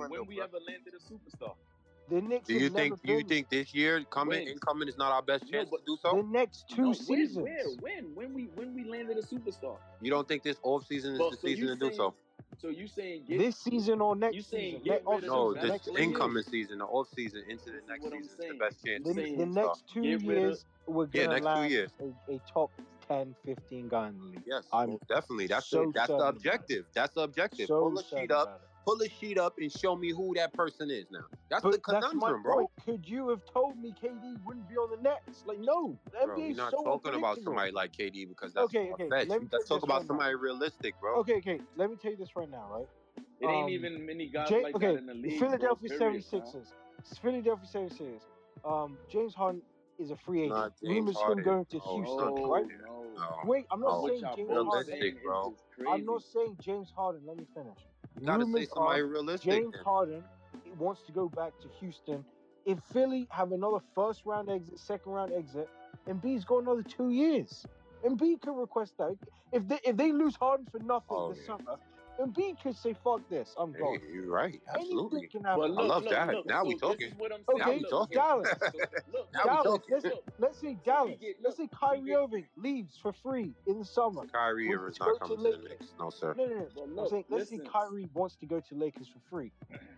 When 0.08 0.28
we 0.28 0.42
ever 0.42 0.58
landed 0.66 0.94
a 0.94 1.14
superstar? 1.14 1.56
The 2.10 2.22
Knicks 2.22 2.48
do 2.48 2.54
you 2.54 2.70
think? 2.70 3.04
Do 3.04 3.14
you 3.14 3.24
think 3.24 3.50
this 3.50 3.76
year 3.76 4.02
coming 4.10 4.40
and 4.40 4.48
incoming 4.48 4.88
is 4.88 4.98
not 4.98 5.12
our 5.12 5.22
best 5.22 5.52
chance 5.52 5.70
no, 5.72 5.78
to 5.78 5.84
do 5.86 5.98
so? 6.02 6.16
The 6.16 6.24
next 6.24 6.70
two 6.70 6.82
no, 6.82 6.94
seasons. 6.94 7.38
Where. 7.38 7.66
When? 7.82 8.16
When 8.16 8.34
we 8.34 8.50
when 8.56 8.74
we 8.74 8.86
landed 8.86 9.18
a 9.18 9.22
superstar? 9.22 9.76
You 10.02 10.10
don't 10.10 10.28
think 10.28 10.42
this 10.42 10.58
offseason 10.60 11.14
is 11.14 11.20
well, 11.20 11.32
the 11.32 11.38
so 11.38 11.48
season 11.48 11.68
to 11.68 11.76
do 11.76 11.94
so? 11.94 12.16
So 12.62 12.70
you 12.70 12.88
saying 12.88 13.24
get 13.28 13.38
This 13.40 13.58
season 13.58 14.02
or 14.02 14.16
next 14.16 14.36
you 14.36 14.42
saying 14.42 14.82
season? 14.82 14.84
get 14.84 15.04
rid 15.06 15.08
off 15.08 15.22
of 15.24 15.28
No, 15.28 15.54
the 15.54 15.62
this 15.62 15.70
next 15.72 15.88
players? 15.88 16.08
incoming 16.10 16.44
season, 16.44 16.78
the 16.80 16.86
off 16.86 17.08
season 17.16 17.44
into 17.50 17.66
the 17.66 17.72
This 17.72 17.82
is 17.84 17.88
next 17.90 18.04
what 18.04 18.14
I'm 18.14 18.22
season 18.22 18.32
is 18.32 18.38
the 18.38 18.44
saying. 18.44 18.58
best 18.60 18.86
chance 18.86 19.04
The, 19.08 19.14
to 19.14 19.22
the 19.22 19.46
do 19.46 19.46
next 19.46 19.84
two 19.94 20.02
get 20.02 20.12
rid 20.28 20.38
of- 20.38 20.44
years, 20.44 20.66
we're 20.88 21.08
Yeah, 21.14 21.24
gonna 21.26 21.34
next 21.36 21.42
two 21.46 21.48
land 21.50 21.72
years. 21.72 21.92
a, 22.00 22.34
a 22.34 22.42
top 22.54 22.72
10, 23.08 23.36
15 23.46 23.88
guy 23.90 24.10
in 24.10 24.18
the 24.18 24.24
league. 24.26 24.44
Yes, 24.46 24.64
I'm 24.72 24.90
most 24.92 25.08
definitely. 25.08 25.48
That's 25.48 25.68
so 25.68 25.86
the 25.86 25.92
that's 25.94 26.08
the 26.08 26.14
certain 26.14 26.22
about 26.22 26.34
it. 26.34 26.38
objective. 26.38 26.86
That's 26.94 27.14
the 27.14 27.22
objective. 27.22 27.68
So 27.68 27.80
pull 27.82 27.98
a 28.00 28.04
certain 28.04 28.24
sheet 28.24 28.32
up, 28.32 28.48
about 28.48 28.62
it. 28.62 28.69
Pull 28.86 29.02
a 29.02 29.10
sheet 29.10 29.38
up, 29.38 29.56
and 29.58 29.72
show 29.72 29.96
me 29.96 30.12
who 30.12 30.34
that 30.36 30.54
person 30.54 30.90
is. 30.90 31.06
Now 31.12 31.26
that's 31.50 31.64
But 31.64 31.72
the 31.72 31.80
that's 31.80 32.14
my 32.14 32.20
conundrum, 32.20 32.44
bro. 32.44 32.56
point. 32.56 32.70
Could 32.86 33.08
you 33.08 33.30
have 33.30 33.42
told 33.46 33.78
me 33.78 33.94
KD 34.02 34.44
wouldn't 34.46 34.68
be 34.68 34.76
on 34.78 34.90
the 34.92 35.02
Nets? 35.02 35.44
Like, 35.46 35.60
no. 35.60 35.98
The 36.12 36.26
Bro, 36.26 36.36
NBA 36.36 36.50
we're 36.50 36.56
not 36.56 36.72
so 36.72 36.84
talking 36.84 37.14
about 37.16 37.38
somebody 37.44 37.72
like 37.72 37.92
KD 37.94 38.28
because 38.28 38.54
that's 38.54 38.68
Okay, 38.68 38.92
okay, 38.94 39.10
far-fetched. 39.10 39.30
let 39.30 39.42
me 39.42 39.48
Let's 39.52 39.68
talk 39.68 39.84
about 39.84 40.02
this 40.02 40.10
right 40.10 40.18
now. 40.18 40.18
somebody 40.18 40.36
realistic, 40.36 41.00
bro. 41.00 41.20
Okay, 41.20 41.38
okay. 41.38 41.60
Let 41.76 41.90
me 41.90 41.96
tell 41.98 42.12
you 42.12 42.18
this 42.18 42.36
right 42.36 42.50
now, 42.50 42.68
right? 42.72 42.88
It 43.40 43.46
ain't 43.46 43.66
Um, 43.66 43.70
even 43.72 44.06
many 44.06 44.28
guys 44.28 44.50
Jay- 44.50 44.64
like 44.64 44.76
okay, 44.76 44.94
that 44.94 44.98
in 44.98 45.06
the 45.06 45.14
the 45.14 45.20
league. 45.22 45.40
Philadelphia 45.40 45.90
bro, 45.90 45.98
period, 46.00 46.24
76ers. 46.24 46.74
Philadelphia 47.22 47.68
76ers. 47.68 48.22
Um, 48.66 48.98
James 49.10 49.34
Harden 49.34 49.62
is 49.98 50.12
a 50.12 50.16
free 50.18 50.42
agent. 50.42 50.58
Nah, 50.58 50.70
James 50.84 50.84
Rumors 50.84 51.16
him 51.16 51.22
Harden. 51.22 51.44
going 51.44 51.66
to 51.66 51.80
Oh, 51.80 51.96
Houston, 51.96 52.18
No, 52.20 52.36
no, 52.36 52.54
right? 52.54 52.68
no. 52.86 53.04
No. 53.18 53.40
Wait, 53.46 53.66
I'm 53.72 53.80
not 53.82 53.92
Oh, 54.04 54.08
saying 54.08 54.22
James 54.36 54.50
Harden. 54.50 54.72
realistic, 54.72 55.00
saying 55.00 55.16
is 55.18 55.24
bro. 55.24 55.56
I'm 55.88 56.06
not 56.06 56.24
saying 56.24 56.58
James 56.62 56.92
Harden. 56.92 57.26
Let 57.26 57.38
me 57.38 57.46
finish. 57.54 57.80
Gotta 58.26 58.44
say 58.44 58.46
Rumors 58.46 58.70
somebody 58.74 59.02
are 59.02 59.06
realistic. 59.08 59.52
James. 59.52 59.76
Harden 59.84 60.24
wants 60.78 61.02
to 61.04 61.12
go 61.12 61.30
back 61.30 61.54
to 61.62 61.68
Houston. 61.80 62.24
If 62.66 62.80
Philly 62.94 63.28
have 63.32 63.52
another 63.52 63.80
first 63.96 64.24
round 64.26 64.50
exit, 64.50 64.80
second 64.80 65.12
round 65.12 65.32
exit, 65.34 65.70
Embiid's 66.08 66.46
got 66.46 66.64
another 66.64 66.84
two 66.84 67.10
years. 67.10 67.66
Embiid 68.06 68.42
can 68.42 68.56
request 68.56 68.94
that. 68.98 69.18
If 69.52 69.68
they 69.68 69.80
if 69.84 69.98
they 69.98 70.12
lose 70.12 70.36
Harden 70.36 70.68
for 70.72 70.80
nothing 70.80 71.08
Oh, 71.10 71.34
this 71.34 71.40
yeah. 71.42 71.58
summer, 71.58 71.78
Embiid 72.20 72.62
could 72.62 72.76
say, 72.76 72.94
"Fuck 73.04 73.22
this, 73.30 73.56
I'm 73.58 73.74
Hey, 73.74 73.80
gone." 73.80 74.00
you're 74.14 74.26
right. 74.30 74.62
Absolutely. 74.74 75.20
Anything 75.20 75.42
can 75.42 75.44
happen. 75.46 75.74
But 75.76 75.82
I 75.82 75.86
love 75.88 76.04
look, 76.04 76.12
that. 76.12 76.28
Look, 76.36 76.46
Now 76.48 76.64
so 76.64 76.68
we 76.68 76.74
this 76.74 76.82
talking. 76.82 77.08
is 77.08 77.14
what 77.18 77.32
I'm 77.32 77.40
saying. 77.50 77.62
Okay, 77.62 77.78
we 77.78 77.90
talking. 77.90 78.16
Dallas. 78.18 78.50
So, 78.50 78.66
look, 79.14 79.34
Now 79.34 79.40
we 79.44 79.50
Dallas, 79.50 79.64
talking. 79.64 79.90
let's 79.92 80.04
say, 80.06 80.22
let's 80.40 80.60
say 80.60 80.78
Dallas. 80.84 81.18
get- 81.20 81.38
let's 81.44 81.58
say 81.58 81.68
Kyrie 81.68 82.16
Irving 82.16 82.48
leaves 82.58 82.98
for 82.98 83.14
free 83.14 83.54
in 83.68 83.80
the 83.80 83.86
summer. 83.86 84.26
Kyrie 84.28 84.68
Wants 84.76 84.92
is 84.94 84.98
to 84.98 85.04
not 85.06 85.08
go 85.08 85.14
to 85.14 85.20
coming 85.20 85.38
to 85.38 85.44
the 85.44 85.50
Lakers. 85.64 85.80
Knicks. 85.80 85.94
No, 86.00 86.10
sir. 86.10 86.34
No, 86.38 86.46
no, 86.46 86.56
no. 86.56 86.68
But 86.96 87.02
I'm 87.04 87.08
saying, 87.10 87.26
let's 87.30 87.50
say. 87.50 87.60
Kyrie 87.60 88.10
wants 88.14 88.36
to 88.38 88.46
go 88.46 88.60
to 88.60 88.76
Lakers 88.76 89.08
for 89.08 89.20
free. 89.30 89.52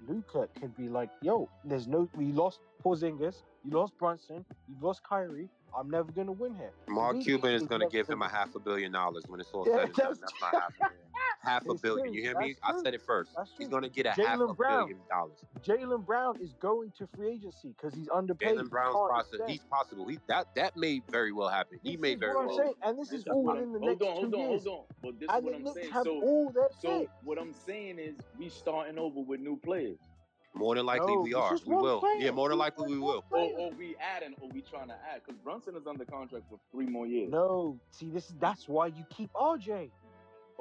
Luka 0.07 0.47
could 0.59 0.75
be 0.77 0.89
like, 0.89 1.09
"Yo, 1.21 1.49
there's 1.65 1.87
no. 1.87 2.07
We 2.15 2.31
lost 2.31 2.59
Porzingis. 2.83 3.43
You 3.63 3.71
lost 3.71 3.97
Brunson. 3.97 4.45
You 4.67 4.75
lost 4.81 5.03
Kyrie. 5.03 5.49
I'm 5.77 5.89
never 5.89 6.11
gonna 6.11 6.31
win 6.33 6.53
here." 6.55 6.71
Mark 6.87 7.15
Embiid 7.17 7.23
Cuban 7.23 7.53
is 7.53 7.61
is 7.61 7.67
going 7.67 7.81
to 7.81 7.87
give 7.87 8.07
him 8.09 8.21
a 8.21 8.27
half 8.29 8.53
a 8.55 8.59
billion 8.59 8.91
dollars 8.91 9.23
when 9.27 9.39
it's 9.39 9.49
all 9.53 9.63
said 9.65 9.79
and 9.79 9.93
done. 9.93 10.07
that's 10.07 10.19
That's 10.19 10.33
not 10.41 10.53
happening. 10.61 10.97
Half 11.43 11.67
a 11.67 11.73
billion. 11.73 12.07
true. 12.07 12.15
You 12.15 12.21
hear 12.21 12.37
me? 12.37 12.49
That's 12.49 12.59
I 12.63 12.71
true. 12.71 12.81
said 12.83 12.93
it 12.93 13.01
first. 13.01 13.31
He's 13.57 13.67
going 13.67 13.81
to 13.83 13.89
get 13.89 14.05
a 14.05 14.11
half 14.11 14.39
a 14.39 14.53
Brown. 14.53 14.87
billion 14.87 14.99
dollars. 15.09 15.39
Jaylen 15.63 16.05
Brown 16.05 16.35
is 16.39 16.53
going 16.53 16.91
to 16.99 17.07
free 17.15 17.33
agency 17.33 17.69
because 17.75 17.95
he's 17.95 18.09
underpaid. 18.09 18.57
Jaylen 18.57 18.69
Brown's 18.69 18.93
can't 18.95 19.09
process. 19.09 19.39
He's 19.47 19.63
possible. 19.63 20.07
He 20.07 20.19
that 20.27 20.47
that 20.55 20.77
may 20.77 21.01
very 21.09 21.31
well 21.31 21.49
happen. 21.49 21.79
He 21.81 21.93
This 21.93 22.01
may 22.01 22.15
very 22.15 22.35
what 22.35 22.41
I'm 22.41 22.47
well. 22.49 22.57
saying, 22.57 22.73
and 22.83 22.99
this 22.99 23.11
is 23.11 23.23
This 23.23 23.33
all 23.33 23.43
what 23.43 23.55
within 23.55 23.73
the 23.73 23.79
I'm- 23.79 23.87
next 23.89 24.03
hold 24.03 24.17
on, 24.17 24.21
two 24.21 24.21
hold 24.21 24.33
on, 24.45 24.51
years. 24.51 24.63
hold 24.65 24.79
on. 24.79 24.85
But 25.01 25.19
this 25.19 25.29
is 25.35 25.43
what 25.43 25.55
I'm 25.55 25.67
saying. 25.73 25.91
have 25.91 26.03
So, 26.03 26.21
all 26.21 26.51
their 26.51 26.69
so 26.79 27.07
what 27.23 27.37
I'm 27.39 27.53
saying 27.53 27.97
is 27.99 28.15
we 28.37 28.49
starting 28.49 28.99
over 28.99 29.19
with 29.21 29.39
new 29.39 29.57
players, 29.57 29.97
More 30.53 30.75
than 30.75 30.85
likely, 30.85 31.15
No, 31.15 31.21
we 31.21 31.33
are. 31.33 31.55
We 31.65 31.75
will. 31.75 32.01
player. 32.01 32.17
Yeah, 32.19 32.31
more 32.31 32.49
than 32.49 32.57
likely, 32.57 32.85
we 32.93 32.99
will. 32.99 33.23
or, 33.31 33.39
or 33.57 33.71
we 33.71 33.95
adding, 33.97 34.35
or 34.41 34.49
we 34.49 34.61
trying 34.61 34.89
to 34.89 34.95
add. 34.95 35.21
Because 35.25 35.39
Brunson 35.41 35.75
is 35.77 35.87
under 35.87 36.03
contract 36.05 36.45
for 36.49 36.59
three 36.71 36.87
more 36.87 37.07
years. 37.07 37.31
No, 37.31 37.79
see, 37.91 38.09
this 38.09 38.29
is 38.29 38.35
that's 38.37 38.67
why 38.67 38.87
you 38.87 39.05
keep 39.09 39.31
RJ. 39.33 39.89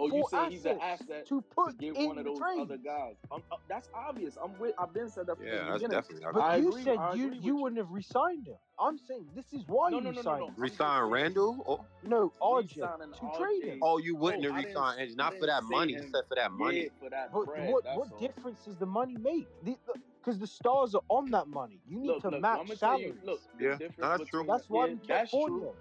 Oh, 0.00 0.06
you 0.06 0.22
for 0.22 0.30
say 0.30 0.50
he's 0.50 0.64
an 0.64 0.78
assets 0.80 1.02
asset 1.10 1.26
to 1.26 1.40
to 1.40 1.42
put 1.42 1.78
get 1.78 1.94
in 1.96 2.06
one 2.06 2.18
of 2.18 2.24
those 2.24 2.38
trade. 2.38 2.60
other 2.60 2.78
guys. 2.78 3.16
Um, 3.30 3.42
uh, 3.52 3.56
that's 3.68 3.88
obvious. 3.94 4.38
I'm 4.42 4.58
with. 4.58 4.74
I've 4.78 4.92
been 4.94 5.10
said 5.10 5.26
that 5.26 5.36
from 5.36 5.46
Yeah, 5.46 5.52
the 5.52 5.58
that's 5.58 5.72
beginning. 5.74 5.90
definitely. 6.00 6.26
But 6.32 6.40
I 6.40 6.56
you 6.56 6.68
agree- 6.70 6.82
said 6.84 6.96
I 6.96 7.12
you 7.14 7.24
you 7.32 7.40
you. 7.42 7.56
wouldn't 7.56 7.78
have 7.78 7.90
resigned 7.90 8.46
him. 8.46 8.56
I'm 8.78 8.96
saying 8.96 9.26
this 9.34 9.52
is 9.52 9.62
why 9.68 9.90
No, 9.90 9.98
you 9.98 10.04
no, 10.04 10.10
no, 10.10 10.16
no, 10.16 10.22
signed 10.22 10.40
no. 10.40 10.46
him. 10.46 10.54
I'm 10.56 10.62
Resign 10.62 11.00
saying- 11.02 11.12
Randle? 11.12 11.64
Oh, 11.68 11.84
No, 12.02 12.32
RJ 12.40 12.76
Re-signing 12.76 13.12
to 13.12 13.38
trade 13.38 13.64
him. 13.64 13.78
Oh, 13.82 13.98
you 13.98 14.16
wouldn't 14.16 14.42
No, 14.42 14.52
have 14.52 14.64
resigned. 14.64 15.00
It's 15.02 15.16
not 15.16 15.34
for 15.38 15.46
that 15.46 15.64
money. 15.64 15.92
He 15.92 15.98
him. 15.98 16.10
said 16.10 16.22
for 16.28 16.34
that 16.36 16.50
money. 16.52 16.84
Yeah, 16.84 16.88
for 16.98 17.10
that 17.10 17.32
But 17.32 17.44
bread. 17.44 17.70
what 17.70 17.84
what 17.96 18.10
all. 18.12 18.18
difference 18.18 18.64
does 18.64 18.76
the 18.78 18.86
money 18.86 19.16
make? 19.18 19.46
Because 19.62 20.38
the, 20.38 20.46
stars 20.46 20.94
are 20.94 21.02
on 21.08 21.30
that 21.30 21.48
money. 21.48 21.80
You 21.86 21.98
need 22.00 22.06
Look, 22.08 22.22
to 22.22 22.30
look, 22.30 22.40
match 22.40 22.58
I'ma 22.60 22.70
you, 22.70 22.76
salaries. 22.76 23.14
look, 23.24 23.40
Yeah, 23.58 23.76
that's 23.98 24.24
true. 24.30 24.44
That's 24.46 24.68
why 24.70 24.86
yeah, 24.86 24.92
we 24.92 24.96
kept 24.98 25.08
that's 25.08 25.30
Fournier. 25.30 25.72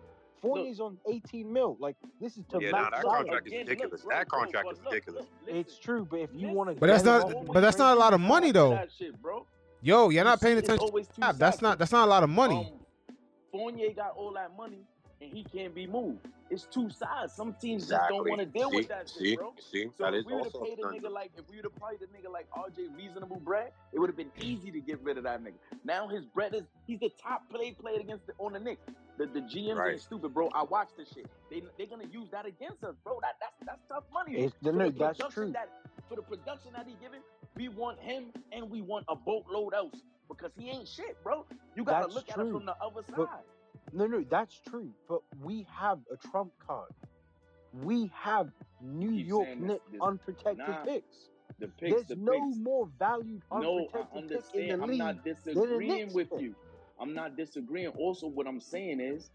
True. 0.41 0.53
Fournier's 0.55 0.79
on 0.79 0.97
18 1.09 1.51
mil. 1.51 1.77
Like 1.79 1.95
this 2.19 2.37
is 2.37 2.45
to 2.51 2.59
Yeah, 2.61 2.71
match 2.71 2.81
nah, 2.81 2.89
that 2.89 3.01
salaries. 3.01 3.17
contract 3.17 3.47
is 3.47 3.53
Again, 3.53 3.59
look, 3.61 3.69
ridiculous. 3.69 4.01
bro, 4.01 4.15
That 4.15 4.27
bro, 4.27 4.39
contract 4.39 4.65
but 4.65 4.73
is 4.73 4.79
look, 4.83 4.93
ridiculous. 4.93 5.25
look, 5.45 5.55
It's 5.55 5.79
true, 5.79 6.07
but 6.09 6.19
if 6.19 6.29
you 6.33 6.49
want 6.49 6.69
to, 6.69 6.75
But 6.75 6.87
that's 6.87 7.03
not- 7.03 7.45
but 7.53 7.61
that's 7.61 7.77
not 7.77 7.95
a 7.95 7.99
lot 7.99 8.13
of 8.13 8.21
money, 8.21 8.51
though. 8.51 8.71
That 8.71 8.91
shit, 8.91 9.19
bro. 9.21 9.45
Yo, 9.81 10.09
you're 10.09 10.23
not 10.25 10.41
paying 10.41 10.57
attention. 10.57 10.79
always 10.85 11.07
two 11.07 11.21
Cap. 11.21 11.35
That's 11.37 11.55
sides 11.57 11.61
not 11.61 11.79
that's 11.79 11.91
not 11.91 12.05
a 12.05 12.09
lot 12.09 12.23
of 12.23 12.29
money. 12.29 12.57
Um, 12.73 12.79
Fournier 13.51 13.93
got 13.93 14.11
all 14.15 14.33
that 14.33 14.55
money 14.57 14.85
and 15.21 15.31
he 15.31 15.43
can't 15.43 15.73
be 15.73 15.87
moved. 15.87 16.19
It's 16.49 16.65
two 16.65 16.89
sides. 16.89 17.33
Some 17.33 17.53
teams 17.61 17.87
just 17.87 18.09
don't 18.09 18.27
want 18.27 18.39
to 18.39 18.45
deal 18.45 18.71
see, 18.71 18.75
with 18.75 18.87
that 18.87 19.07
see, 19.09 19.29
shit, 19.29 19.37
bro. 19.39 19.53
see, 19.59 19.87
So 19.97 20.03
that 20.03 20.13
if 20.15 20.21
is 20.21 20.25
we 20.25 20.33
would 20.33 20.45
have 20.45 20.55
also 20.55 20.65
paid 20.65 20.79
a 20.79 20.87
nigga 20.87 21.11
like 21.11 21.31
if 21.37 21.47
we 21.49 21.57
would 21.57 21.65
have 21.65 21.75
paid 21.75 22.01
a 22.01 22.07
nigga 22.07 22.31
like 22.31 22.47
RJ 22.51 22.95
reasonable 22.97 23.37
bread, 23.37 23.71
it 23.93 23.99
would 23.99 24.09
have 24.09 24.17
been 24.17 24.31
easy 24.41 24.71
to 24.71 24.79
get 24.81 24.99
rid 25.01 25.17
of 25.17 25.23
that 25.25 25.43
nigga. 25.43 25.53
Now 25.83 26.07
his 26.07 26.25
bread 26.25 26.53
is 26.55 26.63
he's 26.87 26.99
the 26.99 27.11
top 27.21 27.47
play 27.49 27.71
played 27.71 28.01
against 28.01 28.25
the, 28.27 28.33
on 28.39 28.53
the 28.53 28.59
Knicks. 28.59 28.81
The 29.19 29.25
the 29.27 29.41
GMs 29.41 29.75
Right. 29.77 29.91
ain't 29.93 30.01
stupid, 30.01 30.33
bro. 30.33 30.49
I 30.55 30.63
watched 30.63 30.95
this 30.97 31.09
shit. 31.13 31.27
They 31.51 31.61
they're 31.77 31.87
gonna 31.87 32.07
use 32.07 32.29
that 32.31 32.45
against 32.45 32.83
us, 32.85 32.95
bro. 33.03 33.19
That 33.21 33.35
that's 33.41 33.53
that's 33.65 33.81
tough 33.89 34.05
money. 34.13 34.37
It's, 34.45 34.55
For 34.63 34.71
no, 34.71 34.89
the 34.89 34.97
that's 34.97 35.19
true. 35.33 35.51
That, 35.51 35.69
for 36.07 36.15
the 36.15 36.21
production 36.21 36.71
that 36.73 36.87
he 36.87 36.95
giving, 37.01 37.19
we 37.55 37.67
want 37.67 37.99
him 37.99 38.31
and 38.53 38.69
we 38.71 38.81
want 38.81 39.05
a 39.09 39.15
boatload 39.17 39.73
else 39.73 40.01
because 40.29 40.51
he 40.57 40.69
ain't 40.69 40.87
shit, 40.87 41.21
bro. 41.21 41.45
You 41.75 41.83
gotta 41.83 42.03
That's 42.05 42.15
look 42.15 42.29
at 42.31 42.37
it 42.39 42.51
from 42.51 42.65
the 42.65 42.75
other 42.81 43.03
side. 43.03 43.15
But- 43.17 43.43
No, 43.93 44.05
no, 44.07 44.23
that's 44.29 44.57
true. 44.69 44.89
But 45.09 45.21
we 45.43 45.67
have 45.69 45.99
a 46.11 46.15
trump 46.29 46.53
card. 46.65 46.91
We 47.73 48.09
have 48.15 48.49
New 48.81 49.11
Keep 49.11 49.27
York 49.27 49.57
Knicks 49.57 49.83
unprotected 50.01 50.57
nah, 50.67 50.83
picks. 50.85 51.29
the 51.59 51.67
picks, 51.67 51.93
There's 51.93 52.05
the 52.07 52.15
no 52.15 52.31
picks. 52.47 52.57
more 52.57 52.87
valued 52.97 53.41
No, 53.51 53.57
I 53.57 53.97
unprotected 53.99 54.29
pick 54.53 54.55
in 54.55 54.71
understand. 54.71 54.79
the 54.79 54.83
I'm 54.83 54.89
league. 54.89 54.99
not 54.99 55.23
the 55.23 55.33
disagreeing 55.33 55.87
Knicks 56.05 56.13
with 56.13 56.29
pick. 56.31 56.41
you. 56.41 56.55
I'm 56.99 57.13
not 57.13 57.37
disagreeing. 57.37 57.89
Also, 57.89 58.27
what 58.27 58.47
I'm 58.47 58.59
saying 58.59 58.99
is, 58.99 59.29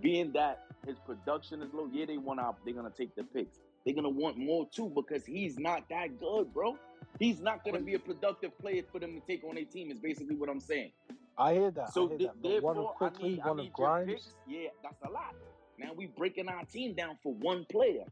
being 0.00 0.32
that 0.32 0.64
his 0.86 0.98
production 0.98 1.62
is 1.62 1.72
low, 1.72 1.88
yeah, 1.92 2.06
they 2.06 2.16
want 2.16 2.40
out. 2.40 2.56
They're 2.64 2.74
gonna 2.74 2.90
take 2.90 3.14
the 3.14 3.24
picks. 3.24 3.58
They're 3.84 3.94
gonna 3.94 4.08
want 4.08 4.38
more 4.38 4.66
too 4.70 4.90
because 4.94 5.24
he's 5.24 5.58
not 5.58 5.88
that 5.90 6.18
good, 6.18 6.52
bro. 6.52 6.76
He's 7.18 7.40
not 7.40 7.64
gonna 7.64 7.80
be 7.80 7.94
a 7.94 7.98
productive 7.98 8.56
player 8.58 8.82
for 8.90 8.98
them 8.98 9.14
to 9.14 9.20
take 9.26 9.44
on 9.44 9.54
their 9.56 9.64
team. 9.64 9.90
Is 9.90 9.98
basically 9.98 10.36
what 10.36 10.48
I'm 10.48 10.60
saying. 10.60 10.92
I 11.36 11.54
hear 11.54 11.70
that. 11.72 11.92
So 11.92 12.06
I 12.06 12.08
hear 12.10 12.18
th- 12.18 12.30
that. 12.30 12.42
But 12.42 12.62
one 12.62 12.76
of 12.78 12.86
quickly, 12.94 13.24
I 13.24 13.28
need, 13.32 13.40
I 13.40 13.48
one 13.48 13.56
need 13.58 13.62
of 13.72 13.78
your 13.78 13.88
Grimes. 13.88 14.12
picks. 14.12 14.34
Yeah, 14.48 14.68
that's 14.82 15.02
a 15.02 15.10
lot. 15.10 15.34
Now 15.78 15.90
we're 15.96 16.08
breaking 16.16 16.48
our 16.48 16.64
team 16.64 16.94
down 16.94 17.18
for 17.22 17.34
one 17.34 17.64
player. 17.70 18.04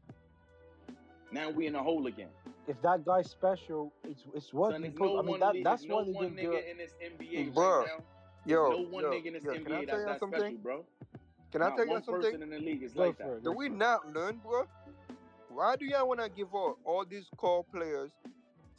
Now 1.31 1.49
we're 1.49 1.67
in 1.69 1.75
a 1.75 1.83
hole 1.83 2.07
again. 2.07 2.27
If 2.67 2.81
that 2.81 3.05
guy's 3.05 3.29
special, 3.29 3.91
it's 4.03 4.23
it's 4.35 4.53
worth 4.53 4.73
Son, 4.73 4.83
it. 4.83 4.93
no 4.99 5.17
I 5.17 5.21
mean, 5.21 5.27
one, 5.31 5.39
that, 5.39 5.55
that's 5.63 5.81
there's 5.81 5.89
no 5.89 5.95
why 5.97 6.03
they 6.03 6.11
one 6.11 6.23
didn't 6.35 6.37
do 6.37 6.49
nigga 6.51 6.57
it. 6.59 6.67
in 6.71 6.77
this 6.77 6.91
NBA 7.03 7.53
Bruh, 7.53 7.79
right 7.79 7.87
now. 7.97 8.03
Yo, 8.45 8.69
There's 8.69 8.79
no 8.79 8.89
one 8.89 9.03
yo, 9.03 9.11
nigga 9.11 9.25
in 9.27 9.33
this 9.33 9.43
yo, 9.43 9.51
can 9.53 9.71
I 9.73 9.81
NBA 9.83 9.87
tell 9.87 9.97
that's 9.97 9.99
you 9.99 10.05
that 10.07 10.19
something? 10.19 10.39
special, 10.39 10.57
bro. 10.57 10.85
Can 11.51 11.61
I 11.61 11.67
Not 11.69 11.75
tell 11.77 11.85
you 11.85 11.91
one 11.91 12.03
something? 12.03 12.21
person 12.23 12.41
in 12.43 12.49
the 12.49 12.59
league 12.59 12.83
is 12.83 12.95
like 12.95 13.17
that. 13.17 13.43
Do 13.43 13.51
we 13.51 13.69
not 13.69 14.11
learn, 14.13 14.37
bro? 14.43 14.65
Why 15.49 15.75
do 15.75 15.85
y'all 15.85 16.07
wanna 16.07 16.29
give 16.29 16.47
up 16.55 16.77
all 16.85 17.05
these 17.05 17.25
core 17.35 17.63
players 17.73 18.09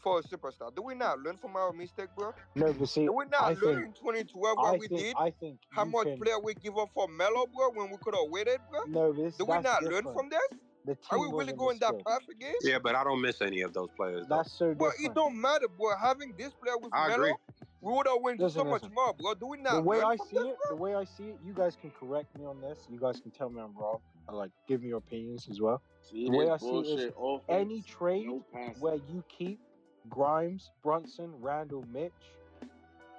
for 0.02 0.18
a 0.20 0.22
superstar? 0.22 0.74
Do 0.74 0.82
we 0.82 0.94
not 0.94 1.18
learn 1.20 1.36
from 1.36 1.54
our 1.54 1.72
mistake, 1.72 2.08
bro? 2.16 2.32
No, 2.56 2.72
but 2.72 2.88
see, 2.88 3.04
Do 3.04 3.12
we 3.12 3.26
not 3.26 3.42
I 3.42 3.48
learn 3.48 3.76
think 3.76 3.86
in 3.88 3.92
2012 3.92 4.56
what 4.56 4.74
I 4.74 4.78
we 4.78 4.88
think 4.88 5.00
did? 5.00 5.16
I 5.18 5.30
think 5.38 5.58
How 5.70 5.84
much 5.84 6.06
can, 6.06 6.18
player 6.18 6.40
we 6.40 6.54
give 6.54 6.76
up 6.78 6.88
for 6.94 7.06
Melo, 7.08 7.46
bro, 7.54 7.70
when 7.74 7.90
we 7.90 7.98
could 8.02 8.14
have 8.14 8.30
waited, 8.30 8.58
bro? 8.70 8.80
No, 8.88 9.12
but 9.12 9.22
this, 9.22 9.36
Do 9.36 9.44
we 9.44 9.52
not 9.60 9.80
different. 9.82 10.06
learn 10.06 10.14
from 10.14 10.28
this? 10.30 10.40
The 10.84 10.96
Are 11.12 11.20
we 11.20 11.28
really 11.28 11.52
going 11.52 11.78
that 11.80 11.92
good. 11.92 12.04
path 12.04 12.22
again? 12.28 12.54
Yeah, 12.62 12.78
but 12.82 12.96
I 12.96 13.04
don't 13.04 13.20
miss 13.20 13.40
any 13.42 13.60
of 13.60 13.72
those 13.74 13.90
players. 13.96 14.26
Though. 14.28 14.38
That's 14.38 14.50
so 14.50 14.74
Bro, 14.74 14.90
different. 14.92 15.10
it 15.10 15.14
don't 15.14 15.40
matter, 15.40 15.68
bro. 15.68 15.94
Having 15.96 16.34
this 16.36 16.52
player 16.54 16.76
with 16.78 16.90
I 16.92 17.08
Melo, 17.08 17.22
agree. 17.22 17.34
We 17.82 17.92
would 17.92 18.06
have 18.06 18.18
won 18.20 18.36
Listen, 18.38 18.60
so 18.60 18.64
much 18.64 18.82
listen. 18.82 18.94
more, 18.94 19.12
bro. 19.12 19.34
Do 19.34 19.46
we 19.48 19.58
not 19.60 19.74
the 19.74 19.82
way 19.82 20.00
I 20.00 20.14
see 20.16 20.22
this, 20.34 20.44
it, 20.46 20.56
bro? 20.68 20.76
the 20.76 20.76
way 20.76 20.94
I 20.94 21.04
see 21.04 21.24
it, 21.24 21.38
you 21.44 21.52
guys 21.52 21.76
can 21.80 21.90
correct 21.90 22.36
me 22.38 22.44
on 22.46 22.60
this. 22.60 22.86
You 22.88 22.98
guys 23.00 23.20
can 23.20 23.32
tell 23.32 23.50
me 23.50 23.60
I'm 23.60 23.74
wrong. 23.76 23.98
Or 24.28 24.36
like 24.36 24.52
give 24.68 24.82
me 24.82 24.88
your 24.88 24.98
opinions 24.98 25.48
as 25.50 25.60
well. 25.60 25.82
See, 26.00 26.26
The 26.26 26.36
way 26.36 26.48
I 26.48 26.56
see 26.58 26.66
it 26.78 27.00
is 27.00 27.12
offense, 27.20 27.44
Any 27.48 27.82
trade 27.82 28.26
no 28.26 28.44
where 28.78 28.94
you 28.94 29.24
keep 29.28 29.58
Grimes, 30.08 30.70
Brunson, 30.82 31.32
Randle, 31.40 31.84
Mitch, 31.92 32.12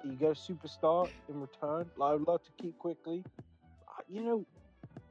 you 0.02 0.12
get 0.12 0.30
a 0.30 0.34
superstar 0.34 1.08
in 1.28 1.40
return. 1.40 1.90
Like 1.98 2.14
I'd 2.14 2.20
love 2.26 2.42
to 2.44 2.50
keep 2.60 2.78
Quickley. 2.78 3.22
I- 3.86 4.02
You 4.08 4.22
know, 4.22 4.46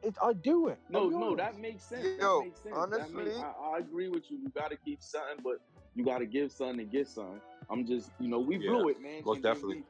it, 0.02 0.16
I 0.22 0.34
do 0.34 0.68
it. 0.70 0.80
No, 0.90 1.10
no, 1.10 1.36
that 1.36 1.60
makes 1.60 1.84
sense. 1.84 2.08
Yo, 2.20 2.40
that 2.40 2.46
makes 2.46 2.60
sense. 2.60 2.76
that 2.76 2.90
makes, 2.90 3.12
honestly- 3.14 3.44
I, 3.44 3.76
I 3.76 3.78
agree 3.80 4.10
with 4.10 4.30
you. 4.32 4.38
You 4.38 4.50
got 4.50 4.72
to 4.72 4.78
keep 4.78 5.02
something, 5.04 5.44
but 5.44 5.62
you 5.96 6.04
got 6.04 6.20
to 6.20 6.26
give 6.26 6.52
something 6.52 6.80
and 6.80 6.92
get 6.92 7.08
something. 7.08 7.40
I'm 7.70 7.86
just, 7.86 8.12
you 8.20 8.28
know, 8.30 8.40
we 8.40 8.58
Yeah, 8.58 8.70
blew 8.72 8.90
it, 8.90 9.02
man. 9.02 9.22
most 9.26 9.42
definitely. 9.42 9.84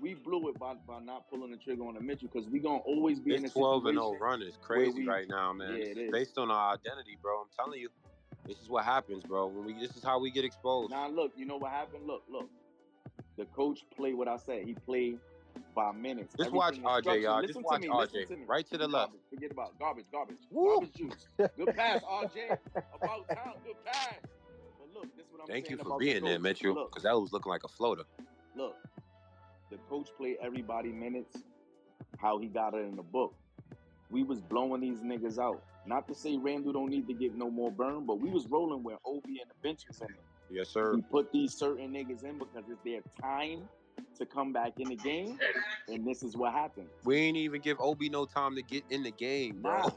We, 0.00 0.14
we 0.14 0.14
blew 0.14 0.48
it 0.48 0.58
by, 0.58 0.74
by 0.86 1.00
not 1.00 1.28
pulling 1.28 1.50
the 1.50 1.56
trigger 1.56 1.82
on 1.82 1.94
the 1.94 2.00
Mitchell 2.00 2.28
because 2.32 2.48
we 2.48 2.58
gonna 2.58 2.78
always 2.78 3.20
be 3.20 3.32
in 3.34 3.40
a 3.40 3.42
This 3.42 3.52
12 3.52 3.86
and 3.86 3.96
0 3.96 4.04
situation. 4.04 4.22
run 4.22 4.42
is 4.42 4.56
crazy 4.62 5.00
we- 5.02 5.08
right 5.08 5.28
now, 5.28 5.52
man. 5.52 5.70
Yeah, 5.72 5.76
it 5.76 5.98
is 5.98 6.12
based 6.12 6.38
on 6.38 6.50
our 6.50 6.74
identity, 6.74 7.18
bro. 7.20 7.40
I'm 7.40 7.48
telling 7.56 7.80
you, 7.80 7.88
this 8.46 8.60
is 8.60 8.68
what 8.68 8.84
happens, 8.84 9.24
bro. 9.24 9.46
When 9.48 9.64
we, 9.66 9.74
this 9.74 9.96
is 9.96 10.02
how 10.04 10.18
we 10.18 10.30
get 10.30 10.44
exposed. 10.44 10.90
Now 10.90 11.08
look, 11.08 11.32
you 11.36 11.44
know 11.46 11.56
what 11.56 11.72
happened? 11.72 12.06
Look, 12.06 12.22
look. 12.30 12.48
The 13.36 13.44
coach 13.46 13.80
played 13.96 14.14
what 14.14 14.26
I 14.26 14.36
said. 14.36 14.64
He 14.64 14.74
played 14.74 15.18
by 15.74 15.92
minutes. 15.92 16.34
Just 16.36 16.52
watch 16.52 16.74
Everything 16.78 16.90
is 16.90 17.06
RJ, 17.06 17.22
y'all. 17.22 17.42
Just 17.42 17.62
watch 17.62 17.80
me, 17.80 17.88
RJ. 17.88 18.28
to. 18.28 18.36
Right 18.46 18.66
to 18.70 18.78
the 18.78 18.88
left. 18.88 19.12
Forget 19.30 19.52
about 19.52 19.78
garbage, 19.78 20.06
garbage, 20.10 20.38
Woo. 20.50 20.80
garbage 20.80 20.94
juice. 20.96 21.26
Good 21.38 21.76
pass, 21.76 22.00
RJ. 22.02 22.56
About 23.00 23.28
time, 23.28 23.54
good 23.64 23.76
pass. 23.84 24.14
Look, 24.98 25.16
this 25.16 25.26
is 25.26 25.32
what 25.32 25.42
I'm 25.42 25.46
Thank 25.48 25.64
you 25.70 25.76
saying 25.76 25.78
for 25.78 25.86
about 25.90 25.98
the 26.00 26.04
being 26.06 26.24
there, 26.24 26.34
coach. 26.34 26.42
Mitchell, 26.42 26.74
Look, 26.74 26.90
because 26.90 27.04
that 27.04 27.14
was 27.18 27.32
looking 27.32 27.50
like 27.50 27.62
a 27.64 27.68
floater. 27.68 28.02
look, 28.56 28.76
the 29.70 29.76
coach 29.88 30.08
played 30.16 30.38
everybody 30.42 30.90
minutes 30.90 31.36
how 32.18 32.38
he 32.38 32.46
got 32.48 32.74
it 32.74 32.78
in 32.78 32.96
the 32.96 33.02
book. 33.02 33.34
We 34.10 34.24
was 34.24 34.40
blowing 34.40 34.80
these 34.80 34.98
niggas 35.00 35.38
out. 35.38 35.62
Not 35.86 36.08
to 36.08 36.14
say 36.14 36.36
Randle 36.36 36.72
don't 36.72 36.90
need 36.90 37.06
to 37.06 37.14
get 37.14 37.34
no 37.36 37.50
more 37.50 37.70
burn, 37.70 38.06
but 38.06 38.20
we 38.20 38.30
was 38.30 38.46
rolling 38.48 38.82
with 38.82 38.96
Obi 39.06 39.40
and 39.40 39.48
the 39.50 39.54
benches 39.62 40.00
in 40.00 40.08
it. 40.08 40.20
Yes, 40.50 40.70
sir. 40.70 40.94
We 40.94 41.02
put 41.02 41.30
these 41.32 41.54
certain 41.54 41.92
niggas 41.92 42.24
in 42.24 42.38
because 42.38 42.64
it's 42.68 42.80
their 42.84 43.00
time 43.20 43.68
to 44.16 44.26
come 44.26 44.52
back 44.52 44.72
in 44.78 44.88
the 44.88 44.96
game, 44.96 45.38
and 45.88 46.06
this 46.06 46.22
is 46.22 46.36
what 46.36 46.52
happened. 46.52 46.88
We 47.04 47.16
ain't 47.18 47.36
even 47.36 47.60
give 47.60 47.78
Obi 47.80 48.08
no 48.08 48.24
time 48.24 48.56
to 48.56 48.62
get 48.62 48.84
in 48.90 49.02
the 49.02 49.10
game, 49.12 49.60
bro. 49.62 49.78
Nah. 49.78 49.90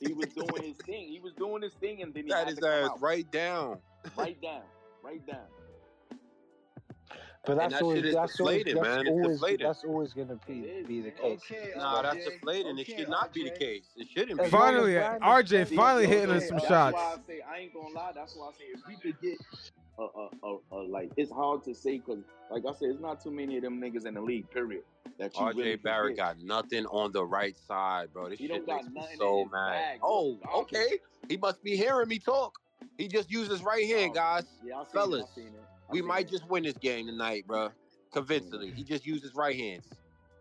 He 0.00 0.12
was 0.12 0.26
doing 0.28 0.62
his 0.62 0.76
thing. 0.78 1.08
He 1.08 1.20
was 1.20 1.32
doing 1.34 1.62
his 1.62 1.74
thing, 1.74 2.02
and 2.02 2.14
then 2.14 2.24
he 2.24 2.30
Got 2.30 2.38
had 2.40 2.48
his 2.48 2.56
to 2.58 2.62
come 2.62 2.70
ass 2.72 2.90
out. 2.90 3.02
right 3.02 3.30
down. 3.30 3.78
Right 4.16 4.40
down, 4.40 4.62
right 5.02 5.24
down. 5.26 5.46
But 7.46 7.56
that's 7.56 7.74
that 7.74 7.82
always 7.82 7.98
shit 7.98 8.06
is 8.06 8.14
that's 8.14 8.38
always 8.40 8.58
deflated, 8.64 8.76
that's 8.76 8.88
man. 8.88 9.00
It's 9.06 9.10
always 9.10 9.36
deflated. 9.38 9.66
that's 9.66 9.84
always 9.84 10.12
gonna 10.12 10.38
be 10.46 10.84
be 10.86 11.00
the 11.00 11.10
case. 11.10 11.40
Okay, 11.50 11.70
Nah, 11.76 12.02
that's 12.02 12.16
RJ. 12.16 12.24
deflating. 12.30 12.78
It 12.78 12.86
should 12.86 13.08
not 13.08 13.32
be 13.32 13.44
the 13.44 13.50
case. 13.50 13.84
It 13.96 14.08
shouldn't 14.08 14.38
As 14.40 14.46
be. 14.46 14.50
Finally, 14.50 14.94
Brandon 14.94 15.22
RJ 15.22 15.74
finally 15.74 16.02
yo, 16.04 16.08
hitting 16.10 16.28
yo, 16.30 16.36
us 16.36 16.48
some 16.48 16.56
that's 16.58 16.68
shots. 16.68 16.94
why 16.94 17.00
I 17.00 17.16
say 17.26 17.40
I 17.40 17.58
ain't 17.60 17.72
gonna 17.72 17.94
lie. 17.94 18.12
That's 18.14 18.36
why 18.36 18.48
I 18.48 18.52
say 18.52 18.64
if 18.74 18.80
we 18.86 18.96
could 18.96 19.18
get 19.22 19.38
a, 19.98 20.02
a, 20.02 20.28
a, 20.42 20.58
a 20.72 20.76
like, 20.82 21.10
it's 21.16 21.32
hard 21.32 21.64
to 21.64 21.74
say 21.74 21.98
because, 21.98 22.22
like 22.50 22.64
I 22.68 22.72
said, 22.78 22.90
it's 22.90 23.00
not 23.00 23.22
too 23.22 23.30
many 23.30 23.56
of 23.56 23.62
them 23.62 23.80
niggas 23.80 24.04
in 24.04 24.14
the 24.14 24.20
league. 24.20 24.50
Period. 24.50 24.82
That 25.18 25.34
you 25.34 25.40
RJ 25.40 25.54
really 25.56 25.76
Barrett 25.76 26.16
got 26.18 26.38
nothing 26.40 26.84
on 26.86 27.12
the 27.12 27.24
right 27.24 27.56
side, 27.56 28.12
bro. 28.12 28.28
This 28.28 28.38
He 28.40 28.46
shit 28.46 28.66
don't 28.66 28.66
got 28.66 28.92
makes 28.92 29.10
me 29.10 29.16
so 29.16 29.46
mad. 29.50 29.70
bag, 29.72 30.00
Oh, 30.02 30.38
okay. 30.54 30.98
He 31.30 31.38
must 31.38 31.62
be 31.62 31.76
hearing 31.76 32.08
me 32.08 32.18
talk. 32.18 32.58
He 32.98 33.08
just 33.08 33.30
used 33.30 33.50
his 33.50 33.62
right 33.62 33.86
hand, 33.86 34.12
oh, 34.12 34.14
guys. 34.14 34.44
Yeah, 34.62 34.80
I 34.80 34.84
seen 34.84 35.00
Fellas, 35.02 35.20
it. 35.20 35.28
I 35.30 35.34
seen 35.34 35.54
it. 35.54 35.64
I 35.88 35.92
We 35.92 36.02
seen 36.02 36.08
might 36.08 36.28
it. 36.28 36.28
just 36.28 36.48
win 36.48 36.64
this 36.64 36.78
game 36.78 37.06
tonight, 37.06 37.46
bro. 37.46 37.72
Convincingly. 38.12 38.72
He 38.72 38.84
just 38.84 39.06
used 39.06 39.22
his 39.24 39.34
right 39.34 39.56
hands. 39.56 39.92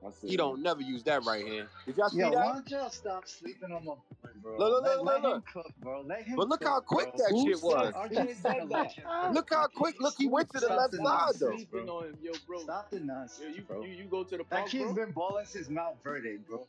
I 0.03 0.11
He 0.25 0.38
it. 0.38 0.38
don't 0.38 0.61
never 0.63 0.81
use 0.81 1.03
that 1.05 1.23
right 1.23 1.45
hand. 1.45 1.69
Did 1.85 1.97
y'all 1.97 2.09
see 2.09 2.23
Yo, 2.23 2.31
why 2.31 2.53
don't 2.53 2.69
y'all 2.69 2.89
stop 2.89 3.27
sleeping 3.27 3.71
on 3.71 3.85
my 3.85 3.95
boy, 3.95 4.31
bro? 4.41 4.57
Look, 4.57 4.83
look, 4.83 4.83
let, 4.83 5.03
look, 5.03 5.05
let 5.05 5.23
look, 5.23 5.38
him 5.38 5.43
cook, 5.43 5.73
bro. 5.77 6.01
Let 6.01 6.23
him 6.25 6.38
But 6.38 6.49
look 6.49 6.61
cook, 6.61 6.67
how 6.67 6.81
quick 6.81 7.09
bro. 7.09 7.17
that 7.17 7.29
Who 7.29 7.38
shit 7.38 7.61
was. 7.61 7.93
RJ 7.93 8.09
Who 8.09 8.27
said 8.27 8.57
said 8.59 8.69
let 8.69 8.69
that? 8.69 8.93
him 8.93 9.05
cook. 9.19 9.31
Ah. 9.31 9.33
Look 9.33 9.49
how 9.51 9.67
quick. 9.67 9.95
Look, 9.99 10.15
he 10.17 10.27
went 10.27 10.49
to 10.51 10.59
the 10.59 10.67
Stop 10.67 10.77
left 10.77 10.93
the 10.93 10.99
side 10.99 11.39
though. 11.39 11.57
Sleeping 11.57 11.65
bro. 11.71 11.89
on 11.89 12.07
him, 12.09 12.17
yo, 12.21 12.33
bro. 12.45 12.59
Stop 12.59 12.89
the 12.91 12.99
Yo, 12.99 13.05
nonsense, 13.05 13.57
you, 13.57 13.67
bro. 13.67 13.81
you, 13.81 13.89
you 13.89 14.05
go 14.05 14.23
to 14.23 14.38
the 14.38 14.43
That 14.49 14.65
park, 14.65 14.67
kid's 14.67 14.93
bro. 14.93 14.93
been 14.93 15.11
balling 15.13 15.45
since 15.45 15.69
Montverde, 15.69 16.45
bro. 16.45 16.67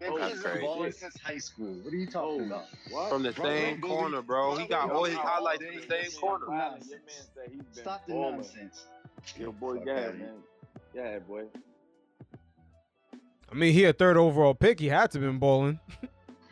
Man, 0.00 0.14
That's 0.18 0.32
he's 0.34 0.42
been 0.42 0.60
balling 0.60 0.92
since 0.92 1.16
high 1.20 1.38
school. 1.38 1.74
What 1.82 1.92
are 1.92 1.96
you 1.96 2.06
talking 2.06 2.42
Oh, 2.42 2.46
about? 2.46 2.64
what? 2.90 3.08
From 3.10 3.22
the 3.22 3.32
Bro, 3.32 3.44
same 3.44 3.80
bro, 3.80 3.90
corner, 3.90 4.22
bro. 4.22 4.56
He 4.56 4.66
got 4.66 4.88
bro, 4.88 4.96
all 4.98 5.04
his 5.04 5.16
highlights 5.16 5.58
bro, 5.62 5.68
in 5.68 5.76
the 5.76 5.82
same 5.82 6.10
bro, 6.20 6.20
corner. 6.20 6.46
bro. 6.46 6.54
Your 6.54 6.62
man 6.62 6.70
Nonsense. 6.70 7.30
said 7.34 7.48
he's 7.52 7.62
been 7.62 7.72
Stop 7.72 8.06
the 8.06 8.14
nonsense. 8.14 8.86
Yo, 9.38 9.52
boy, 9.52 9.76
Fuck 9.76 9.84
go 9.84 9.90
outta 9.92 10.00
ahead, 10.00 10.14
here. 10.16 10.26
man. 10.26 10.34
Go 10.94 11.00
ahead, 11.00 11.28
boy. 11.28 11.44
I 13.50 13.54
mean, 13.54 13.72
he 13.72 13.84
a 13.84 13.92
third 13.92 14.16
overall 14.16 14.54
pick. 14.54 14.80
He 14.80 14.86
had 14.88 15.10
to 15.12 15.18
been 15.18 15.38
bowling. 15.38 15.80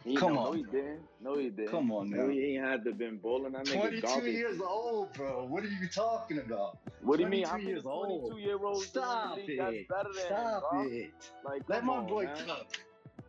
He, 0.05 0.17
Come 0.17 0.35
no, 0.35 0.39
on, 0.41 0.45
no, 0.47 0.53
he 0.53 0.63
bro. 0.63 0.73
didn't. 0.73 1.01
No, 1.21 1.37
he 1.39 1.51
didn't. 1.51 1.69
Come 1.71 1.93
on, 1.93 2.11
No, 2.11 2.17
man. 2.27 2.31
he 2.31 2.57
ain't 2.57 2.65
had 2.65 2.85
to 2.85 2.93
been 2.93 3.19
bowling. 3.19 3.53
That 3.53 3.67
nigga 3.67 3.81
22 3.81 4.07
garbage. 4.07 4.35
years 4.35 4.61
old, 4.61 5.13
bro. 5.13 5.45
What 5.47 5.65
are 5.65 5.69
you 5.69 5.89
talking 5.89 6.39
about? 6.39 6.79
What 7.03 7.17
do 7.19 7.25
you 7.25 7.29
mean? 7.29 7.45
22 7.45 7.51
How 7.51 7.57
many 7.57 7.69
years 7.69 7.87
old. 7.87 8.31
22 8.31 8.47
year 8.47 8.59
olds 8.65 8.87
Stop 8.87 9.39
in 9.39 9.57
that's 9.57 9.73
it. 9.75 9.89
better 9.89 10.09
Stop 10.15 10.73
him, 10.73 10.83
dog? 10.85 10.93
it. 10.93 11.11
Like, 11.45 11.63
Let 11.69 11.85
my 11.85 11.95
on, 11.97 12.07
boy 12.07 12.25
man. 12.25 12.37
cook. 12.47 12.79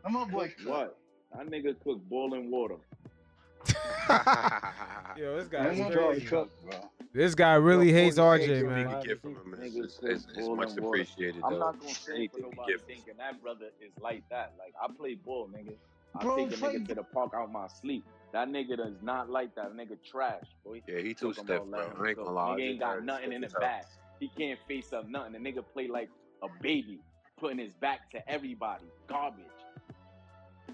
Let 0.04 0.14
my 0.14 0.26
boy 0.26 0.48
Cook 0.50 0.58
cook. 0.58 0.68
What? 0.68 0.98
That 1.36 1.48
nigga 1.48 1.76
cook 1.84 2.00
boiling 2.10 2.50
water. 2.52 2.76
Yo, 5.16 5.38
this 5.38 5.50
Let 5.60 5.74
guy's 5.74 5.78
my 5.78 5.90
boy 5.90 6.20
crazy. 6.20 6.26
cook, 6.26 6.52
bro. 6.64 6.90
This 7.14 7.36
guy 7.36 7.56
really 7.56 7.92
Yo, 7.92 7.94
hates 7.94 8.18
RJ, 8.18 8.66
man. 8.68 8.88
we 8.90 8.96
old. 8.96 9.06
get 9.06 9.22
from 9.22 9.36
him 9.36 9.54
is, 9.54 9.60
Niggas 9.60 9.86
is, 9.86 9.98
cook 9.98 10.12
is, 10.12 10.28
is 10.36 10.48
boiling 10.48 10.56
much 10.58 10.78
water. 10.78 11.04
appreciated. 11.04 11.44
I'm 11.44 11.54
though. 11.54 11.60
not 11.60 11.80
gonna 11.80 11.96
say 11.96 12.24
for 12.28 12.40
Anything 12.40 12.44
we 12.52 12.56
nobody 12.56 12.74
from 12.78 12.90
him. 12.90 12.98
thinking 12.98 13.14
that 13.18 13.42
brother 13.42 13.68
is 13.82 13.92
like 14.02 14.24
that. 14.30 14.54
Like 14.58 14.74
I 14.82 14.88
play 14.96 15.16
ball, 15.16 15.50
nigga. 15.50 15.76
I 16.16 16.24
Bro, 16.24 16.36
take 16.38 16.52
a 16.54 16.58
nigga 16.58 16.88
to 16.88 16.96
the 16.96 17.04
park 17.04 17.34
out 17.36 17.52
my 17.52 17.68
sleep. 17.68 18.06
That 18.32 18.50
nigga 18.50 18.78
does 18.78 19.02
not 19.02 19.30
like 19.30 19.56
that. 19.56 19.74
Nigga 19.76 19.98
trash, 20.10 20.44
boy. 20.64 20.82
Yeah, 20.88 21.00
he 21.00 21.14
too 21.14 21.34
stiff, 21.34 21.46
bro. 21.48 21.66
letting 21.66 21.92
him 21.98 22.02
I 22.04 22.08
ain't 22.10 22.18
gonna 22.18 22.32
lie. 22.32 22.56
Nigga 22.58 22.70
ain't 22.70 22.80
got 22.80 23.04
nothing 23.04 23.24
stiff 23.26 23.34
in 23.34 23.42
the 23.42 23.50
back. 23.60 23.86
He 24.20 24.30
can't 24.38 24.60
face 24.68 24.94
up 24.94 25.08
nothing. 25.08 25.34
The 25.34 25.40
nigga 25.40 25.64
play 25.74 25.88
like 25.88 26.10
a 26.44 26.48
baby, 26.62 27.00
putting 27.40 27.60
his 27.60 27.74
back 27.74 28.10
to 28.12 28.30
everybody. 28.30 28.86
Garbage. 29.08 29.46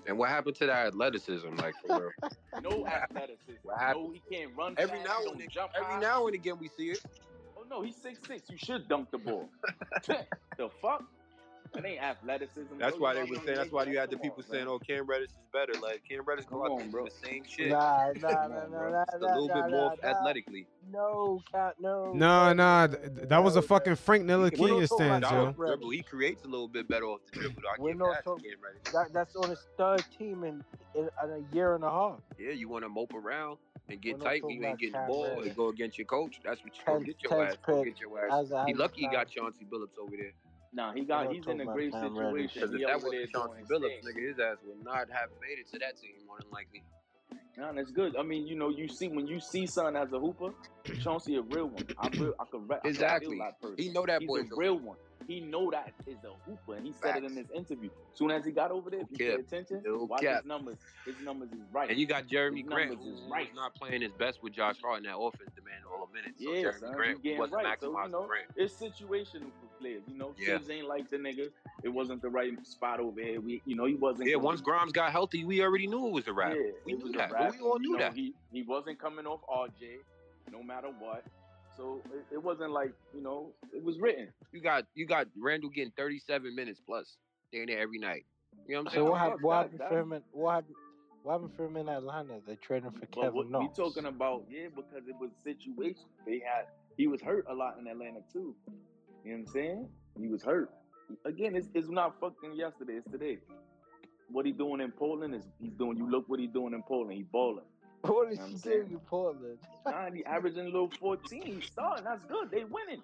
And 0.07 0.17
what 0.17 0.29
happened 0.29 0.55
to 0.57 0.65
that 0.67 0.87
athleticism? 0.87 1.55
Like 1.55 1.73
for 1.85 1.99
real. 1.99 2.11
No 2.61 2.85
athleticism. 2.87 3.59
What 3.63 3.79
happened? 3.79 4.05
No, 4.05 4.11
he 4.11 4.21
can't 4.31 4.51
run 4.57 4.75
every 4.77 4.99
fast, 4.99 5.09
now 5.09 5.31
and 5.31 5.39
then, 5.39 5.47
jump 5.51 5.71
every 5.75 5.93
high. 5.93 5.99
now 5.99 6.25
and 6.27 6.35
again 6.35 6.57
we 6.59 6.69
see 6.69 6.91
it. 6.91 6.99
Oh 7.57 7.63
no, 7.69 7.81
he's 7.81 7.95
six 7.95 8.19
six. 8.27 8.49
You 8.49 8.57
should 8.57 8.87
dunk 8.87 9.11
the 9.11 9.17
ball. 9.17 9.49
the 10.07 10.69
fuck? 10.81 11.03
That 11.75 11.85
ain't 11.85 12.01
athleticism. 12.01 12.77
That's 12.79 12.97
bro. 12.97 13.03
why 13.03 13.13
they 13.15 13.23
were 13.23 13.35
saying. 13.37 13.57
That's 13.57 13.71
why 13.71 13.83
you 13.83 13.97
had 13.97 14.09
the 14.09 14.17
people 14.17 14.43
on, 14.43 14.49
saying, 14.51 14.67
"Oh, 14.67 14.79
Cam 14.79 15.05
Reddish 15.05 15.29
is 15.29 15.37
better." 15.51 15.73
Like 15.81 16.03
Cam 16.09 16.23
Reddish 16.25 16.45
go 16.45 16.57
Come 16.57 16.65
out 16.65 16.71
on, 16.71 16.77
there 16.79 16.87
bro. 16.89 17.05
the 17.05 17.11
same 17.11 17.43
shit, 17.45 17.69
Nah, 17.69 18.07
nah, 18.07 18.13
Come 18.13 18.51
nah, 18.51 18.57
on, 18.57 18.71
nah, 18.71 18.89
nah, 18.89 19.05
a 19.13 19.19
nah, 19.19 19.27
little 19.27 19.47
nah, 19.47 19.53
bit 19.61 19.71
more 19.71 19.93
nah, 20.01 20.11
nah. 20.11 20.17
athletically. 20.19 20.67
No, 20.91 21.41
cat, 21.51 21.75
no. 21.79 22.13
Nah, 22.13 22.53
no, 22.53 22.53
nah. 22.53 22.87
no, 22.87 22.97
That 23.25 23.43
was 23.43 23.55
a 23.55 23.61
fucking 23.61 23.95
Frank 23.95 24.27
We're 24.27 24.37
not 24.37 24.53
Ntilikina 24.53 24.87
talking 24.87 24.87
stance, 24.87 25.25
Cam 25.27 25.45
yo. 25.45 25.51
Dribble. 25.53 25.89
He 25.89 26.01
creates 26.03 26.43
a 26.43 26.47
little 26.47 26.67
bit 26.67 26.87
better 26.87 27.05
off 27.05 27.21
the 27.31 27.39
dribble. 27.39 27.61
I 27.67 27.81
We're 27.81 27.93
not 27.93 28.23
talking. 28.23 28.51
That, 28.93 29.13
that's 29.13 29.35
on 29.35 29.49
his 29.49 29.59
third 29.77 30.03
team 30.17 30.43
in, 30.43 30.63
in, 30.93 31.09
in 31.23 31.29
a 31.31 31.55
year 31.55 31.75
and 31.75 31.83
a 31.83 31.89
half. 31.89 32.19
Yeah, 32.39 32.51
you 32.51 32.69
want 32.69 32.83
to 32.83 32.89
mope 32.89 33.13
around 33.13 33.57
and 33.89 33.99
We're 34.03 34.13
get 34.13 34.21
tight 34.21 34.43
when 34.43 34.55
you 34.55 34.65
ain't 34.65 34.79
getting 34.79 34.93
the 34.93 35.05
ball 35.07 35.27
Reddish. 35.29 35.47
and 35.47 35.55
go 35.55 35.69
against 35.69 35.97
your 35.97 36.05
coach. 36.05 36.39
That's 36.43 36.63
what 36.63 36.73
you 36.75 36.81
go 36.85 36.93
Tenth, 36.93 37.05
get 37.05 37.23
your 37.23 37.45
ass. 37.45 37.55
Go 37.65 37.83
get 37.83 37.99
your 37.99 38.25
ass. 38.27 38.51
as 38.51 38.67
He 38.67 38.73
lucky 38.73 39.01
he 39.01 39.07
got 39.07 39.29
Chauncey 39.29 39.65
Billups 39.65 39.97
over 40.01 40.15
there. 40.17 40.31
Nah, 40.75 40.91
he 40.93 41.05
got 41.05 41.31
he's 41.31 41.47
in 41.47 41.61
a 41.61 41.65
great 41.65 41.93
situation. 41.93 42.49
Because 42.53 42.73
if 42.73 42.81
that 42.81 42.95
over 42.95 43.09
there 43.09 43.21
wasn't 43.23 43.31
doing 43.31 43.31
Chauncey 43.31 43.59
his 43.59 43.69
Billups, 43.69 44.03
nigga, 44.03 44.27
his 44.27 44.39
ass 44.39 44.57
would 44.65 44.83
not 44.83 45.07
have 45.09 45.29
made 45.41 45.57
it 45.59 45.71
to 45.71 45.79
that 45.79 45.99
team 46.01 46.11
more 46.27 46.37
than 46.41 46.51
likely. 46.51 46.83
Nah, 47.57 47.71
that's 47.71 47.91
good. 47.91 48.17
I 48.17 48.23
mean, 48.23 48.45
you 48.45 48.55
know, 48.55 48.67
you 48.69 48.89
see 48.89 49.07
when 49.07 49.25
you 49.27 49.39
see 49.39 49.65
son 49.65 49.95
as 49.95 50.11
a 50.11 50.19
hooper, 50.19 50.49
Chauncey 51.01 51.37
a 51.37 51.41
real 51.41 51.67
one. 51.67 51.85
I 51.97 52.09
real 52.19 52.33
I 52.37 52.43
could 52.51 52.69
re- 52.69 52.75
I 52.75 52.79
could 52.79 52.81
feel 52.81 52.89
Exactly. 52.91 53.41
He 53.77 53.89
know 53.89 54.05
that 54.05 54.25
boy. 54.27 54.41
He's 54.41 54.51
a 54.51 54.55
real 54.57 54.77
one. 54.77 54.97
He 55.27 55.39
know 55.39 55.71
that 55.71 55.93
is 56.05 56.17
a 56.23 56.33
hooper, 56.47 56.75
and 56.75 56.85
he 56.85 56.93
said 56.93 57.15
it 57.17 57.23
in 57.23 57.35
his 57.35 57.47
interview. 57.55 57.89
Soon 58.13 58.29
as 58.29 58.45
he 58.45 58.51
got 58.51 58.69
over 58.69 58.91
there, 58.91 58.99
if 58.99 59.07
you 59.09 59.17
No 59.25 59.31
pay 59.31 59.37
cap. 59.37 59.45
attention, 59.47 59.81
No 59.83 60.03
watch 60.03 60.21
cap. 60.21 60.35
his 60.43 60.45
numbers. 60.45 60.77
His 61.05 61.15
numbers 61.23 61.49
is 61.51 61.59
right. 61.71 61.89
And 61.89 61.97
you 61.97 62.05
got 62.05 62.27
Jerami 62.27 62.57
His 62.57 62.67
Grant, 62.67 62.89
numbers 62.91 63.05
who 63.07 63.13
is 63.15 63.21
was 63.21 63.31
right. 63.31 63.55
not 63.55 63.73
playing 63.73 64.01
his 64.03 64.11
best 64.19 64.43
with 64.43 64.53
Josh 64.53 64.75
Hart 64.83 64.97
in 64.99 65.03
that 65.05 65.17
offense, 65.17 65.49
demanding 65.55 65.85
all 65.89 66.05
the 66.05 66.13
minutes. 66.13 66.43
So 66.43 66.51
Yeah, 66.51 66.69
Jerami 66.69 66.79
son, 66.79 66.93
Grant 66.93 67.39
wasn't 67.39 67.63
right. 67.63 67.77
So 67.81 67.87
you 68.03 68.09
know, 68.09 68.27
Grant. 68.27 68.45
it's 68.55 68.75
situational 68.75 69.49
for 69.49 69.65
players. 69.85 70.03
You 70.07 70.17
know, 70.17 70.33
Yeah. 70.37 70.57
Thibs 70.57 70.69
ain't 70.69 70.87
like 70.87 71.09
the 71.09 71.17
nigga. 71.17 71.49
It 71.83 71.89
wasn't 71.89 72.21
the 72.21 72.29
right 72.29 72.53
spot 72.65 72.99
over 72.99 73.21
here. 73.21 73.39
We, 73.39 73.61
you 73.65 73.75
know, 73.75 73.85
he 73.85 73.95
wasn't. 73.95 74.29
Yeah, 74.29 74.37
once 74.37 74.61
be- 74.61 74.65
Grimes 74.65 74.91
got 74.91 75.11
healthy, 75.11 75.43
we 75.45 75.61
already 75.61 75.87
knew 75.87 76.07
it 76.07 76.11
was 76.13 76.27
a 76.27 76.33
wrap. 76.33 76.53
Yeah, 76.55 76.71
we 76.85 76.93
knew 76.93 77.11
that. 77.13 77.31
wrap. 77.31 77.53
We 77.53 77.59
all 77.59 77.75
and, 77.75 77.83
you 77.85 77.91
knew 77.91 77.97
know, 77.97 78.03
that. 78.05 78.13
He 78.15 78.33
he 78.51 78.63
wasn't 78.63 78.99
coming 78.99 79.25
off 79.27 79.41
RJ, 79.49 79.97
no 80.51 80.63
matter 80.63 80.87
what. 80.99 81.23
So 81.77 82.01
it, 82.13 82.35
it 82.35 82.43
wasn't 82.43 82.71
like 82.71 82.93
you 83.13 83.21
know, 83.21 83.51
it 83.73 83.83
was 83.83 83.99
written. 83.99 84.29
You 84.51 84.61
got 84.61 84.85
you 84.95 85.05
got 85.05 85.27
Randle 85.37 85.69
getting 85.69 85.91
37 85.97 86.55
minutes 86.55 86.79
plus. 86.85 87.17
Staying 87.49 87.67
there 87.67 87.79
every 87.79 87.99
night. 87.99 88.25
You 88.67 88.75
know 88.75 88.81
what 88.83 88.87
I'm 88.87 88.93
So 88.93 88.95
saying? 88.95 89.09
what 89.09 89.19
fuck 89.19 89.21
happened? 89.27 89.43
What 89.43 89.53
that- 89.53 89.57
happened 89.61 89.79
that- 89.79 89.89
for 89.89 89.99
him? 89.99 90.13
In, 90.13 90.21
what 90.31 90.51
happened? 90.55 90.75
What 91.23 91.31
happened 91.33 91.51
for 91.55 91.65
him 91.65 91.77
in 91.77 91.89
Atlanta? 91.89 92.33
They 92.47 92.55
traded 92.55 92.85
him 92.87 92.93
for 92.99 93.05
Kevin 93.07 93.33
what 93.33 93.45
we 93.47 93.51
Knox. 93.51 93.75
talking 93.75 94.05
about, 94.05 94.43
yeah, 94.47 94.67
because 94.75 95.07
it 95.07 95.15
was 95.19 95.31
situation. 95.43 96.05
They 96.25 96.39
had 96.39 96.67
he 96.97 97.07
was 97.07 97.19
hurt 97.21 97.45
a 97.49 97.53
lot 97.53 97.77
in 97.79 97.87
Atlanta 97.87 98.19
too. 98.31 98.55
You 99.25 99.31
know 99.31 99.37
what 99.39 99.47
I'm 99.47 99.53
saying? 99.53 99.89
He 100.19 100.27
was 100.27 100.43
hurt. 100.43 100.69
Again, 101.25 101.55
it's, 101.55 101.67
it's 101.73 101.89
not 101.89 102.19
fucking 102.19 102.55
yesterday, 102.55 102.93
it's 102.93 103.11
today. 103.11 103.39
What 104.31 104.45
he 104.45 104.51
doing 104.51 104.81
in 104.81 104.91
Poland 104.91 105.33
is 105.35 105.43
he's 105.59 105.73
doing 105.73 105.97
you 105.97 106.09
look 106.09 106.29
what 106.29 106.39
he 106.39 106.47
doing 106.47 106.73
in 106.73 106.83
Poland, 106.83 107.13
he 107.13 107.23
balling. 107.23 107.65
What 108.01 108.31
is 108.31 108.37
know 108.37 108.43
what 108.43 108.49
he 108.49 108.55
I'm 108.55 108.59
doing 108.59 108.59
saying? 108.59 108.87
in 108.91 108.99
Portland? 108.99 109.57
Nah, 109.85 110.11
he 110.11 110.23
averaging 110.25 110.61
a 110.61 110.65
little 110.65 110.91
14. 110.99 111.41
He's 111.43 111.65
starting. 111.65 112.05
That's 112.05 112.23
good. 112.25 112.51
They 112.51 112.63
winning. 112.63 113.01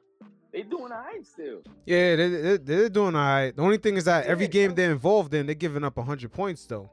They 0.53 0.61
doing 0.61 0.91
all 0.91 0.99
right 0.99 1.25
still. 1.25 1.61
Yeah, 1.87 2.15
they, 2.15 2.29
they, 2.29 2.57
they're 2.57 2.89
doing 2.89 3.15
all 3.15 3.21
right. 3.21 3.55
The 3.55 3.61
only 3.63 3.77
thing 3.77 3.97
is 3.97 4.05
that 4.05 4.25
every 4.27 4.47
game 4.47 4.75
they're 4.75 4.91
involved 4.91 5.33
in, 5.33 5.47
they're 5.47 5.55
giving 5.55 5.83
up 5.83 5.97
100 5.97 6.31
points, 6.31 6.65
though. 6.67 6.89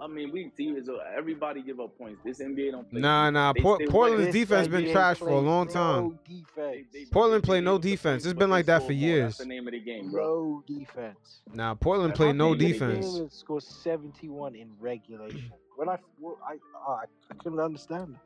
I 0.00 0.06
mean, 0.06 0.30
we 0.32 0.50
see 0.56 0.68
it, 0.70 0.86
so 0.86 0.98
everybody 1.16 1.62
give 1.62 1.80
up 1.80 1.96
points. 1.98 2.20
This 2.24 2.40
NBA 2.40 2.70
don't 2.72 2.88
play. 2.88 3.00
Nah, 3.00 3.30
nah. 3.30 3.52
They 3.52 3.60
Port- 3.62 3.80
Portland's 3.88 4.18
winning. 4.18 4.32
This 4.32 4.48
defense 4.48 4.68
been 4.68 4.84
NBA 4.84 4.92
trash 4.92 5.18
for 5.18 5.28
a 5.28 5.38
long 5.40 5.68
time. 5.68 6.18
They- 6.56 6.84
they- 6.92 7.04
Portland 7.06 7.42
play 7.44 7.60
no 7.60 7.78
defense. 7.78 8.24
It's 8.24 8.34
been 8.38 8.50
like 8.50 8.66
that 8.66 8.84
for 8.84 8.92
years. 8.92 9.24
That's 9.24 9.38
the 9.38 9.46
name 9.46 9.66
of 9.66 9.72
the 9.72 9.80
game, 9.80 10.10
bro. 10.10 10.24
No 10.24 10.64
defense. 10.66 11.40
Nah, 11.52 11.74
Portland 11.74 12.14
play 12.14 12.32
no 12.32 12.54
defense. 12.54 13.06
Portland 13.06 13.32
scored 13.32 13.62
71 13.62 14.54
in 14.54 14.70
regulation. 14.78 15.52
When 15.76 15.88
I, 15.88 15.98
well, 16.20 16.38
I, 16.46 16.58
oh, 16.76 17.00
I 17.30 17.34
couldn't 17.34 17.60
understand. 17.60 18.16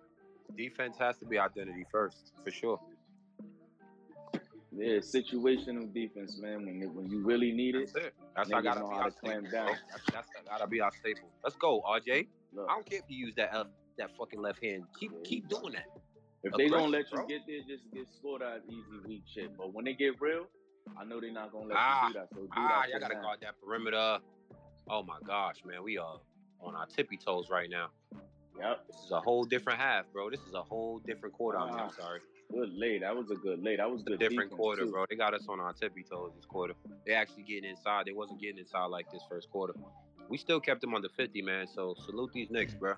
Defense 0.56 0.98
has 0.98 1.16
to 1.18 1.24
be 1.24 1.38
identity 1.38 1.86
first, 1.90 2.32
for 2.44 2.50
sure. 2.50 2.80
Yeah, 4.74 4.98
situational 4.98 5.92
defense, 5.92 6.38
man. 6.40 6.64
When 6.64 6.94
when 6.94 7.10
you 7.10 7.22
really 7.24 7.52
need 7.52 7.74
it, 7.74 7.90
That's 7.92 8.06
it. 8.06 8.14
That's 8.34 8.50
how 8.50 8.60
gotta 8.62 8.80
be 8.80 8.86
our 8.86 9.10
staple. 9.10 9.50
down. 9.50 9.66
That's, 9.90 10.02
that's 10.12 10.28
gotta 10.48 10.66
be 10.66 10.80
our 10.80 10.90
staple. 10.92 11.28
Let's 11.44 11.56
go, 11.56 11.82
RJ. 11.82 12.26
look. 12.54 12.66
I 12.70 12.74
don't 12.74 12.88
care 12.88 12.98
if 13.00 13.04
you 13.08 13.26
use 13.26 13.34
that 13.36 13.52
uh, 13.54 13.64
that 13.98 14.10
fucking 14.16 14.40
left 14.40 14.62
hand. 14.64 14.84
Keep 14.98 15.24
keep 15.24 15.48
doing 15.48 15.74
that. 15.74 15.86
If 16.44 16.54
they 16.56 16.68
don't 16.68 16.90
let 16.90 17.04
you 17.12 17.18
bro. 17.18 17.26
get 17.26 17.42
there, 17.46 17.60
just 17.68 17.84
get 17.92 18.06
scored 18.18 18.42
out 18.42 18.60
easy 18.68 18.82
weak 19.06 19.22
shit. 19.32 19.56
But 19.56 19.74
when 19.74 19.84
they 19.84 19.92
get 19.92 20.20
real, 20.20 20.46
I 20.98 21.04
know 21.04 21.20
they're 21.20 21.30
not 21.32 21.52
gonna 21.52 21.66
let 21.66 21.76
Ah, 21.78 22.06
you 22.08 22.12
do 22.14 22.18
that. 22.20 22.28
So 22.32 22.40
do 22.40 22.48
Ah, 22.56 22.80
that. 22.82 22.90
y'all 22.90 23.00
gotta 23.00 23.14
now. 23.14 23.22
guard 23.22 23.38
that 23.42 23.54
perimeter. 23.62 24.18
Oh 24.88 25.02
my 25.02 25.18
gosh, 25.26 25.56
man, 25.66 25.82
we 25.84 25.98
are 25.98 26.18
on 26.60 26.74
our 26.74 26.86
tippy 26.86 27.16
toes 27.18 27.48
right 27.50 27.68
now. 27.70 27.88
Yep. 28.58 28.86
This 28.88 28.96
is 29.04 29.10
a 29.12 29.20
whole 29.20 29.44
different 29.44 29.78
half, 29.80 30.06
bro. 30.12 30.30
This 30.30 30.40
is 30.40 30.54
a 30.54 30.62
whole 30.62 30.98
different 31.06 31.34
quarter. 31.34 31.58
Mean, 31.58 31.68
I'm 31.74 31.88
Ah. 31.88 31.90
sorry. 31.90 32.20
Good 32.52 32.74
lay. 32.74 32.98
That 32.98 33.16
was 33.16 33.30
a 33.30 33.34
good 33.34 33.62
lay. 33.62 33.76
That 33.76 33.90
was 33.90 34.00
It's 34.00 34.08
a 34.08 34.10
good. 34.10 34.20
different 34.20 34.50
defense, 34.50 34.58
quarter, 34.58 34.84
too. 34.84 34.90
bro. 34.90 35.04
They 35.08 35.16
got 35.16 35.32
us 35.34 35.46
on 35.48 35.58
our 35.60 35.72
tippy 35.72 36.02
toes 36.02 36.32
this 36.36 36.44
quarter. 36.44 36.74
They 37.06 37.14
actually 37.14 37.44
getting 37.44 37.68
inside. 37.70 38.04
They 38.06 38.12
wasn't 38.12 38.40
getting 38.40 38.58
inside 38.58 38.86
like 38.86 39.10
this 39.10 39.22
first 39.28 39.50
quarter. 39.50 39.74
We 40.28 40.36
still 40.38 40.60
kept 40.60 40.80
them 40.82 40.94
under 40.94 41.08
50, 41.08 41.40
man. 41.42 41.66
So 41.66 41.94
salute 42.04 42.30
these 42.34 42.50
Knicks, 42.50 42.74
bro. 42.74 42.94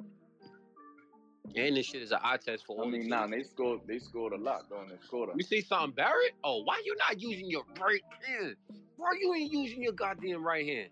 Hmm. 0.00 1.56
And 1.56 1.76
this 1.76 1.86
shit 1.86 2.02
is 2.02 2.12
an 2.12 2.18
eye 2.22 2.36
test 2.36 2.66
for 2.66 2.76
I 2.76 2.84
all 2.84 2.90
the 2.90 2.98
mean, 2.98 3.08
nah, 3.08 3.26
they 3.26 3.42
scored. 3.42 3.80
They 3.86 3.98
scored 3.98 4.32
a 4.32 4.36
lot 4.38 4.68
during 4.68 4.88
this 4.88 5.04
quarter. 5.08 5.32
You 5.36 5.42
see 5.42 5.60
something, 5.60 5.92
Barrett? 5.94 6.32
Oh, 6.44 6.62
why 6.62 6.80
you 6.84 6.94
not 6.96 7.20
using 7.20 7.50
your 7.50 7.62
right 7.80 8.02
hand? 8.26 8.56
Bro, 8.96 9.08
you 9.20 9.34
ain't 9.34 9.52
using 9.52 9.82
your 9.82 9.92
goddamn 9.92 10.44
right 10.44 10.66
hand. 10.66 10.90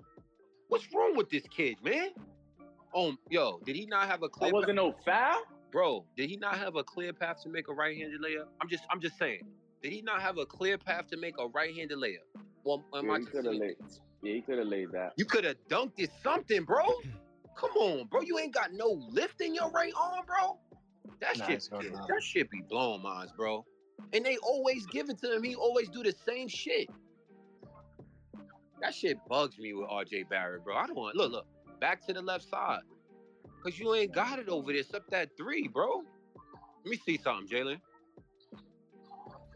What's 0.68 0.86
wrong 0.94 1.16
with 1.16 1.30
this 1.30 1.42
kid, 1.48 1.76
man? 1.84 2.10
Oh, 2.94 3.14
yo, 3.30 3.60
did 3.64 3.76
he 3.76 3.86
not 3.86 4.08
have 4.08 4.22
a 4.22 4.28
clear 4.28 4.50
That 4.50 4.54
wasn't 4.54 4.76
no 4.76 4.94
foul. 5.04 5.42
Bro? 5.72 6.04
Did 6.16 6.30
he 6.30 6.36
not 6.36 6.56
have 6.58 6.76
a 6.76 6.84
clear 6.84 7.12
path 7.12 7.42
to 7.42 7.48
make 7.48 7.68
a 7.68 7.74
right-handed 7.74 8.20
layup? 8.20 8.46
I'm 8.60 8.68
just, 8.68 8.84
I'm 8.90 9.00
just 9.00 9.18
saying. 9.18 9.42
Did 9.82 9.92
he 9.92 10.02
not 10.02 10.20
have 10.22 10.38
a 10.38 10.46
clear 10.46 10.78
path 10.78 11.06
to 11.08 11.16
make 11.16 11.34
a 11.38 11.46
right-handed 11.48 11.98
layup? 11.98 12.24
Well, 12.64 12.84
am 12.94 13.06
Yeah, 13.06 13.12
I 13.12 13.18
he 13.18 13.24
just 13.24 13.32
could 13.32 13.44
have 13.46 13.54
laid. 13.54 13.76
Yeah, 14.22 14.32
he 14.34 14.40
could 14.40 14.58
have 14.58 14.66
laid 14.68 14.92
that. 14.92 15.12
You 15.16 15.24
could 15.24 15.44
have 15.44 15.56
dunked 15.68 15.98
it 15.98 16.10
something, 16.22 16.64
bro. 16.64 16.84
Come 17.56 17.70
on, 17.76 18.06
bro. 18.08 18.20
You 18.22 18.38
ain't 18.38 18.52
got 18.54 18.72
no 18.72 19.02
lift 19.10 19.40
in 19.40 19.54
your 19.54 19.70
right 19.70 19.92
arm, 19.98 20.24
bro. 20.26 20.58
That 21.20 21.38
Nah, 21.38 21.46
shit, 21.46 21.56
it's 21.56 21.70
not 21.70 21.82
that. 21.82 21.92
that 22.08 22.22
shit 22.22 22.50
be 22.50 22.60
blowing 22.68 23.02
minds, 23.02 23.32
bro. 23.32 23.64
And 24.12 24.24
they 24.24 24.36
always 24.38 24.86
give 24.86 25.08
it 25.08 25.18
to 25.18 25.34
him. 25.34 25.42
He 25.42 25.54
always 25.54 25.88
do 25.88 26.02
the 26.02 26.12
same 26.26 26.48
shit. 26.48 26.88
That 28.80 28.94
shit 28.94 29.16
bugs 29.28 29.58
me 29.58 29.72
with 29.72 29.88
RJ 29.88 30.28
Barrett, 30.28 30.64
bro. 30.64 30.76
I 30.76 30.86
don't 30.86 30.96
want 30.96 31.16
look, 31.16 31.32
look, 31.32 31.46
back 31.80 32.06
to 32.06 32.12
the 32.12 32.20
left 32.20 32.48
side. 32.48 32.80
Cause 33.66 33.80
you 33.80 33.92
ain't 33.94 34.12
got 34.12 34.38
it 34.38 34.48
over 34.48 34.70
there 34.70 34.80
except 34.80 35.10
that 35.10 35.36
three, 35.36 35.66
bro. 35.66 36.04
Let 36.84 36.90
me 36.90 37.00
see 37.04 37.18
something, 37.18 37.48
Jalen. 37.48 37.80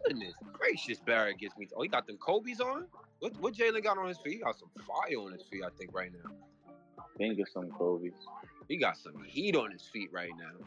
Goodness 0.05 0.35
gracious, 0.53 0.99
Barrett 0.99 1.39
gets 1.39 1.57
me. 1.57 1.69
Oh, 1.77 1.83
he 1.83 1.89
got 1.89 2.09
them 2.09 2.17
Kobe's 2.17 2.61
on. 2.61 2.87
What 3.21 3.39
what 3.41 3.55
Jalen 3.55 3.85
got 3.85 3.99
on 3.99 4.09
his 4.09 4.19
feet? 4.19 4.35
He 4.35 4.39
got 4.41 4.59
some 4.59 4.69
fire 4.79 5.17
on 5.19 5.33
his 5.33 5.45
feet, 5.45 5.63
I 5.65 5.69
think, 5.79 5.95
right 5.95 6.11
now. 6.13 6.31
Think 7.19 7.39
of 7.39 7.49
some 7.55 7.71
Kobe's. 7.71 8.13
He 8.67 8.79
got 8.79 8.97
some 8.97 9.23
heat 9.25 9.55
on 9.55 9.71
his 9.71 9.83
feet 9.93 10.11
right 10.13 10.33
now. 10.37 10.67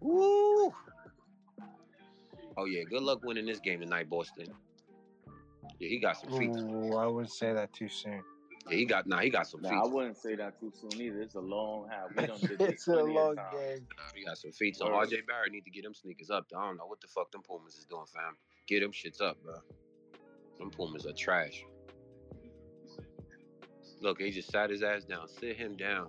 Woo! 0.00 0.74
Oh 2.56 2.64
yeah, 2.64 2.82
good 2.82 3.02
luck 3.02 3.22
winning 3.22 3.46
this 3.46 3.60
game 3.60 3.78
tonight, 3.78 4.10
Boston. 4.10 4.46
Yeah, 5.78 5.88
he 5.88 6.00
got 6.00 6.20
some 6.20 6.36
feet. 6.36 6.50
Ooh, 6.50 6.96
I 6.96 7.06
wouldn't 7.06 7.30
say 7.30 7.52
that 7.52 7.72
too 7.72 7.88
soon. 7.88 8.24
Yeah, 8.70 8.76
he 8.76 8.84
got 8.84 9.06
nah, 9.06 9.20
he 9.20 9.30
got 9.30 9.46
some 9.46 9.60
feet. 9.60 9.72
Nah, 9.72 9.84
I 9.84 9.86
wouldn't 9.86 10.16
say 10.16 10.34
that 10.36 10.58
too 10.60 10.72
soon 10.74 11.00
either. 11.00 11.20
It's 11.20 11.34
a 11.34 11.40
long 11.40 11.88
half. 11.90 12.14
We 12.16 12.26
done 12.26 12.38
did 12.40 12.58
this 12.58 12.68
it's 12.70 12.88
a 12.88 13.02
long 13.02 13.36
times. 13.36 13.52
game. 13.52 13.86
Nah, 13.96 14.04
he 14.14 14.24
got 14.24 14.38
some 14.38 14.52
feet. 14.52 14.76
So 14.76 14.86
RJ 14.86 15.26
Barrett 15.26 15.52
need 15.52 15.64
to 15.64 15.70
get 15.70 15.84
them 15.84 15.94
sneakers 15.94 16.30
up. 16.30 16.46
I 16.56 16.66
don't 16.66 16.76
know 16.76 16.86
what 16.86 17.00
the 17.00 17.08
fuck 17.08 17.30
them 17.32 17.42
Pumas 17.42 17.76
is 17.76 17.84
doing, 17.84 18.06
fam. 18.12 18.36
Get 18.66 18.80
them 18.80 18.92
shits 18.92 19.22
up, 19.22 19.36
bro. 19.42 19.54
Them 20.58 20.70
Pumas 20.70 21.06
are 21.06 21.12
trash. 21.12 21.64
Look, 24.00 24.20
he 24.20 24.30
just 24.30 24.50
sat 24.50 24.70
his 24.70 24.82
ass 24.82 25.04
down. 25.04 25.28
Sit 25.28 25.56
him 25.56 25.76
down. 25.76 26.08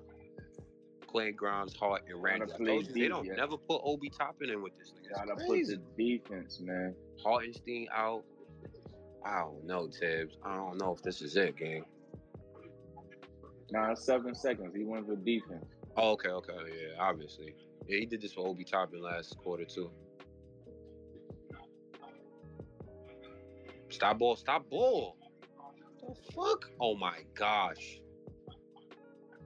Quay 1.12 1.32
Grimes, 1.32 1.76
Hart, 1.76 2.04
and 2.08 2.22
Gotta 2.22 2.40
Randy. 2.40 2.54
I 2.54 2.58
play 2.58 2.84
they 2.94 3.08
don't 3.08 3.26
yeah. 3.26 3.34
never 3.34 3.58
put 3.58 3.82
Obi 3.84 4.10
Toppin 4.10 4.50
in 4.50 4.62
with 4.62 4.78
this 4.78 4.92
nigga. 4.92 5.10
It's 5.10 5.20
Gotta 5.20 5.36
put 5.36 5.66
the 5.66 5.80
defense, 5.98 6.60
man. 6.62 6.96
Hartenstein 7.24 7.88
out. 7.96 8.24
I 9.26 9.40
don't 9.40 9.66
know, 9.66 9.88
Thibs. 9.88 10.38
I 10.46 10.56
don't 10.56 10.78
know 10.78 10.94
if 10.96 11.02
this 11.02 11.22
is 11.22 11.36
it, 11.36 11.58
gang. 11.58 11.84
Nah, 13.72 13.94
seven 13.94 14.34
seconds. 14.34 14.76
He 14.76 14.84
went 14.84 15.08
for 15.08 15.16
defense. 15.16 15.66
Oh, 15.98 16.12
okay, 16.12 16.30
okay, 16.30 16.54
yeah, 16.54 17.02
obviously. 17.02 17.56
Yeah, 17.88 18.00
he 18.00 18.06
did 18.06 18.22
this 18.22 18.34
for 18.34 18.48
Obi 18.48 18.64
Toppin 18.64 19.02
last 19.02 19.38
quarter 19.38 19.66
too. 19.66 19.92
Stop 23.90 24.20
ball, 24.20 24.36
stop 24.36 24.70
ball. 24.70 25.18
The 26.08 26.16
fuck? 26.34 26.70
Oh 26.80 26.96
my 26.96 27.20
gosh. 27.36 28.00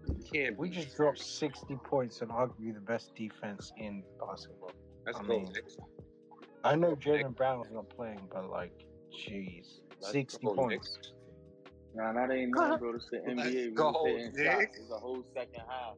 You 0.08 0.24
can't 0.32 0.58
We 0.58 0.70
be 0.70 0.76
just 0.76 0.96
dropped 0.96 1.20
60 1.20 1.76
points 1.84 2.22
and 2.22 2.30
arguably 2.30 2.74
the 2.74 2.82
best 2.82 3.16
defense 3.16 3.72
in 3.78 4.04
basketball. 4.20 4.72
Let's 5.06 5.20
I 5.20 5.22
go, 5.24 5.28
mean, 5.28 5.52
Knicks. 5.54 5.78
I 6.64 6.76
know 6.76 6.96
Jaylen 6.96 7.36
Brown's 7.36 7.68
not 7.74 7.90
playing, 7.90 8.22
but 8.34 8.50
like, 8.50 8.86
jeez, 9.12 9.80
60 10.02 10.46
points. 10.46 10.98
Knicks. 10.98 11.14
Nah, 11.96 12.14
that 12.14 12.32
ain't 12.32 12.52
nothing, 12.56 12.80
bro. 12.80 12.94
This 12.94 13.08
the 13.12 13.18
Let's 13.28 13.50
NBA. 13.50 13.66
We 13.70 13.72
go, 13.72 13.92
was 13.92 14.24
hitting 14.36 14.68
It's 14.74 14.92
a 14.92 14.98
whole 15.00 15.24
second 15.34 15.62
half. 15.68 15.96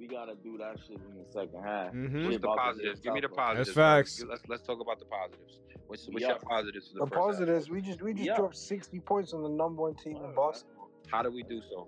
We 0.00 0.08
gotta 0.08 0.34
do 0.42 0.58
that 0.58 0.76
shit 0.86 0.96
in 0.96 1.14
the 1.14 1.24
second 1.32 1.62
half. 1.62 1.92
Mhm. 1.92 2.24
What's 2.26 2.38
the 2.40 2.48
positives? 2.48 3.00
Give 3.00 3.14
me 3.14 3.20
the 3.20 3.28
positives. 3.28 3.68
That's 3.74 3.76
facts. 4.18 4.24
Let's 4.28 4.42
let's 4.48 4.62
talk 4.66 4.80
about 4.80 4.98
the 4.98 5.04
positives. 5.04 5.60
What's 5.86 6.08
what's 6.08 6.22
Yeah. 6.22 6.30
your 6.30 6.38
positives 6.40 6.88
for 6.88 6.94
the, 6.94 7.04
The 7.04 7.06
first 7.10 7.14
half? 7.14 7.24
positives, 7.26 7.70
we 7.70 7.80
just 7.80 8.02
we 8.02 8.12
just 8.12 8.26
Yeah. 8.26 8.36
dropped 8.36 8.56
60 8.56 8.98
points 9.00 9.32
on 9.32 9.42
the 9.42 9.48
number 9.48 9.82
one 9.82 9.94
team 9.94 10.16
in 10.16 10.34
Boston. 10.34 10.68
basketball. 10.68 10.90
How 11.06 11.22
do 11.22 11.30
we 11.30 11.44
do 11.44 11.60
so? 11.70 11.86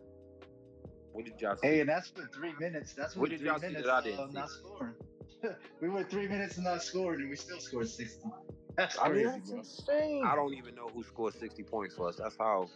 What 1.13 1.25
did 1.25 1.41
y'all 1.41 1.57
see? 1.57 1.67
Hey, 1.67 1.81
and 1.81 1.89
that's 1.89 2.09
for 2.11 2.27
three 2.33 2.53
minutes. 2.61 2.93
That's 2.95 3.17
What 3.17 3.23
what 3.23 3.31
did 3.31 3.41
three 3.41 3.49
y'all 3.49 3.59
see 3.59 3.67
minutes 3.67 3.87
that 3.87 3.93
I 3.93 4.01
didn't 4.03 4.21
uh, 4.21 4.27
not 4.33 4.51
scoring. 4.51 4.95
we 5.81 5.89
were 5.89 6.05
three 6.05 6.29
minutes 6.29 6.57
and 6.57 6.65
not 6.65 6.83
scoring, 6.83 7.21
and 7.23 7.31
we 7.31 7.37
still 7.37 7.59
scored 7.59 7.89
sixty. 7.89 8.29
That's 8.77 8.97
I 9.01 9.09
mean, 9.09 9.25
crazy, 9.25 9.39
that's 9.57 9.79
insane. 9.79 10.23
I 10.27 10.37
don't 10.37 10.53
even 10.53 10.75
know 10.75 10.89
who 10.89 11.03
scored 11.03 11.33
60 11.33 11.63
points 11.63 11.95
for 11.97 12.09
us. 12.11 12.17
That's 12.17 12.37
how 12.37 12.69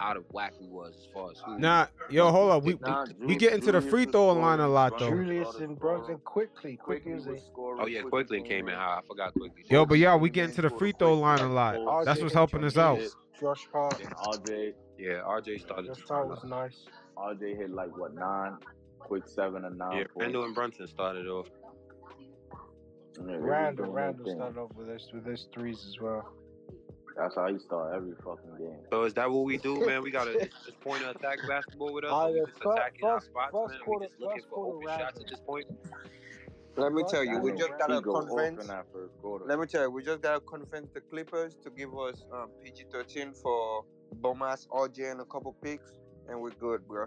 out 0.00 0.16
of 0.16 0.24
whack 0.30 0.54
we 0.60 0.68
was 0.68 0.94
as 0.96 1.06
far 1.12 1.30
as 1.30 1.38
who. 1.44 1.58
Nah, 1.58 1.86
yo, 2.10 2.30
hold 2.30 2.50
up. 2.50 2.62
We 2.62 2.78
Nah, 2.80 3.06
we 3.20 3.36
get 3.36 3.52
into 3.52 3.72
the 3.72 3.80
free 3.80 4.04
throw 4.04 4.32
line 4.32 4.60
a 4.60 4.68
lot 4.68 4.98
though. 4.98 5.10
Julius 5.10 5.56
and 5.56 5.78
Brunson 5.78 6.18
Quickley, 6.24 6.76
Quickley 6.76 6.76
Quickley 6.76 7.12
as 7.12 7.24
they. 7.24 7.32
was. 7.32 7.78
Oh 7.80 7.86
yeah, 7.86 8.02
Quickley 8.02 8.42
came 8.42 8.68
in 8.68 8.74
high. 8.74 8.98
I 8.98 9.00
forgot 9.06 9.34
Quickley. 9.34 9.64
Yo, 9.68 9.84
but 9.86 9.98
yeah, 9.98 10.16
we 10.16 10.30
get 10.30 10.46
into 10.46 10.62
the 10.62 10.70
free 10.70 10.92
throw 10.98 11.14
line 11.14 11.40
a 11.40 11.52
lot. 11.52 12.04
That's 12.04 12.20
what's 12.20 12.34
helping 12.34 12.64
us 12.64 12.76
out. 12.76 12.98
hit. 12.98 13.12
Josh 13.40 13.66
Hart. 13.72 13.98
Then 13.98 14.08
RJ, 14.08 14.74
Yeah, 14.98 15.22
RJ 15.24 15.60
started 15.60 15.86
Josh 15.86 16.06
to 16.06 16.12
Hart 16.12 16.28
was 16.28 16.44
nice. 16.44 16.86
RJ 17.16 17.56
hit 17.56 17.70
like 17.70 17.96
what 17.96 18.14
nine, 18.14 18.56
quick 18.98 19.26
seven 19.26 19.64
and 19.64 19.78
nine. 19.78 19.92
Yeah, 19.92 20.04
points. 20.04 20.16
Randle 20.16 20.44
and 20.44 20.54
Brunson 20.54 20.86
started 20.88 21.26
off. 21.28 21.48
Yeah, 23.26 23.36
Randle, 23.38 23.92
Randle 23.92 24.34
started 24.34 24.58
off 24.58 24.70
with 24.76 24.86
those 24.88 25.08
with 25.12 25.24
those 25.24 25.48
threes 25.52 25.84
as 25.88 26.00
well. 26.00 26.32
That's 27.18 27.34
how 27.34 27.48
you 27.48 27.58
start 27.58 27.94
every 27.96 28.12
fucking 28.24 28.56
game. 28.58 28.78
So 28.90 29.02
is 29.02 29.14
that 29.14 29.28
what 29.30 29.44
we 29.44 29.58
do, 29.58 29.84
man? 29.84 30.02
We 30.02 30.10
gotta 30.12 30.34
just, 30.34 30.50
just 30.66 30.80
point 30.80 31.02
to 31.02 31.10
attack 31.10 31.38
basketball 31.48 31.92
with 31.92 32.04
us. 32.04 32.12
Uh, 32.12 32.30
we 32.32 32.40
just 32.46 32.62
fir- 32.62 32.72
attacking 32.74 33.04
our 33.04 33.20
spots, 33.20 33.50
first 33.52 33.72
man. 33.74 33.80
quarter- 33.84 34.00
we 34.00 34.06
just 34.08 34.20
looking 34.20 34.42
for 34.42 34.48
quarter 34.48 34.76
open 34.76 34.88
shots 34.88 35.00
Randle. 35.00 35.22
at 35.24 35.30
this 35.30 35.40
point. 35.40 35.66
Let 36.76 36.92
me 36.92 37.02
tell 37.08 37.24
you, 37.24 37.40
we 37.40 37.50
just 37.52 37.70
Randle. 37.70 37.78
nigga, 37.78 37.82
he 37.82 37.88
gotta 37.88 38.00
go 38.02 38.20
convince. 38.26 38.62
in 38.62 38.66
that 38.68 38.86
first 38.92 39.12
quarter. 39.20 39.44
Let 39.46 39.58
me 39.58 39.66
tell 39.66 39.82
you, 39.82 39.90
we 39.90 40.04
just 40.04 40.20
gotta 40.22 40.40
convince 40.40 40.90
the 40.94 41.00
Clippers 41.00 41.56
to 41.64 41.70
give 41.70 41.90
us 41.98 42.22
um, 42.32 42.50
PG-13 42.62 43.36
for 43.42 43.84
Bomas, 44.20 44.68
RJ, 44.68 45.10
and 45.10 45.20
a 45.20 45.24
couple 45.24 45.56
picks, 45.60 45.90
and 46.28 46.40
we're 46.40 46.50
good, 46.50 46.86
bro. 46.86 47.06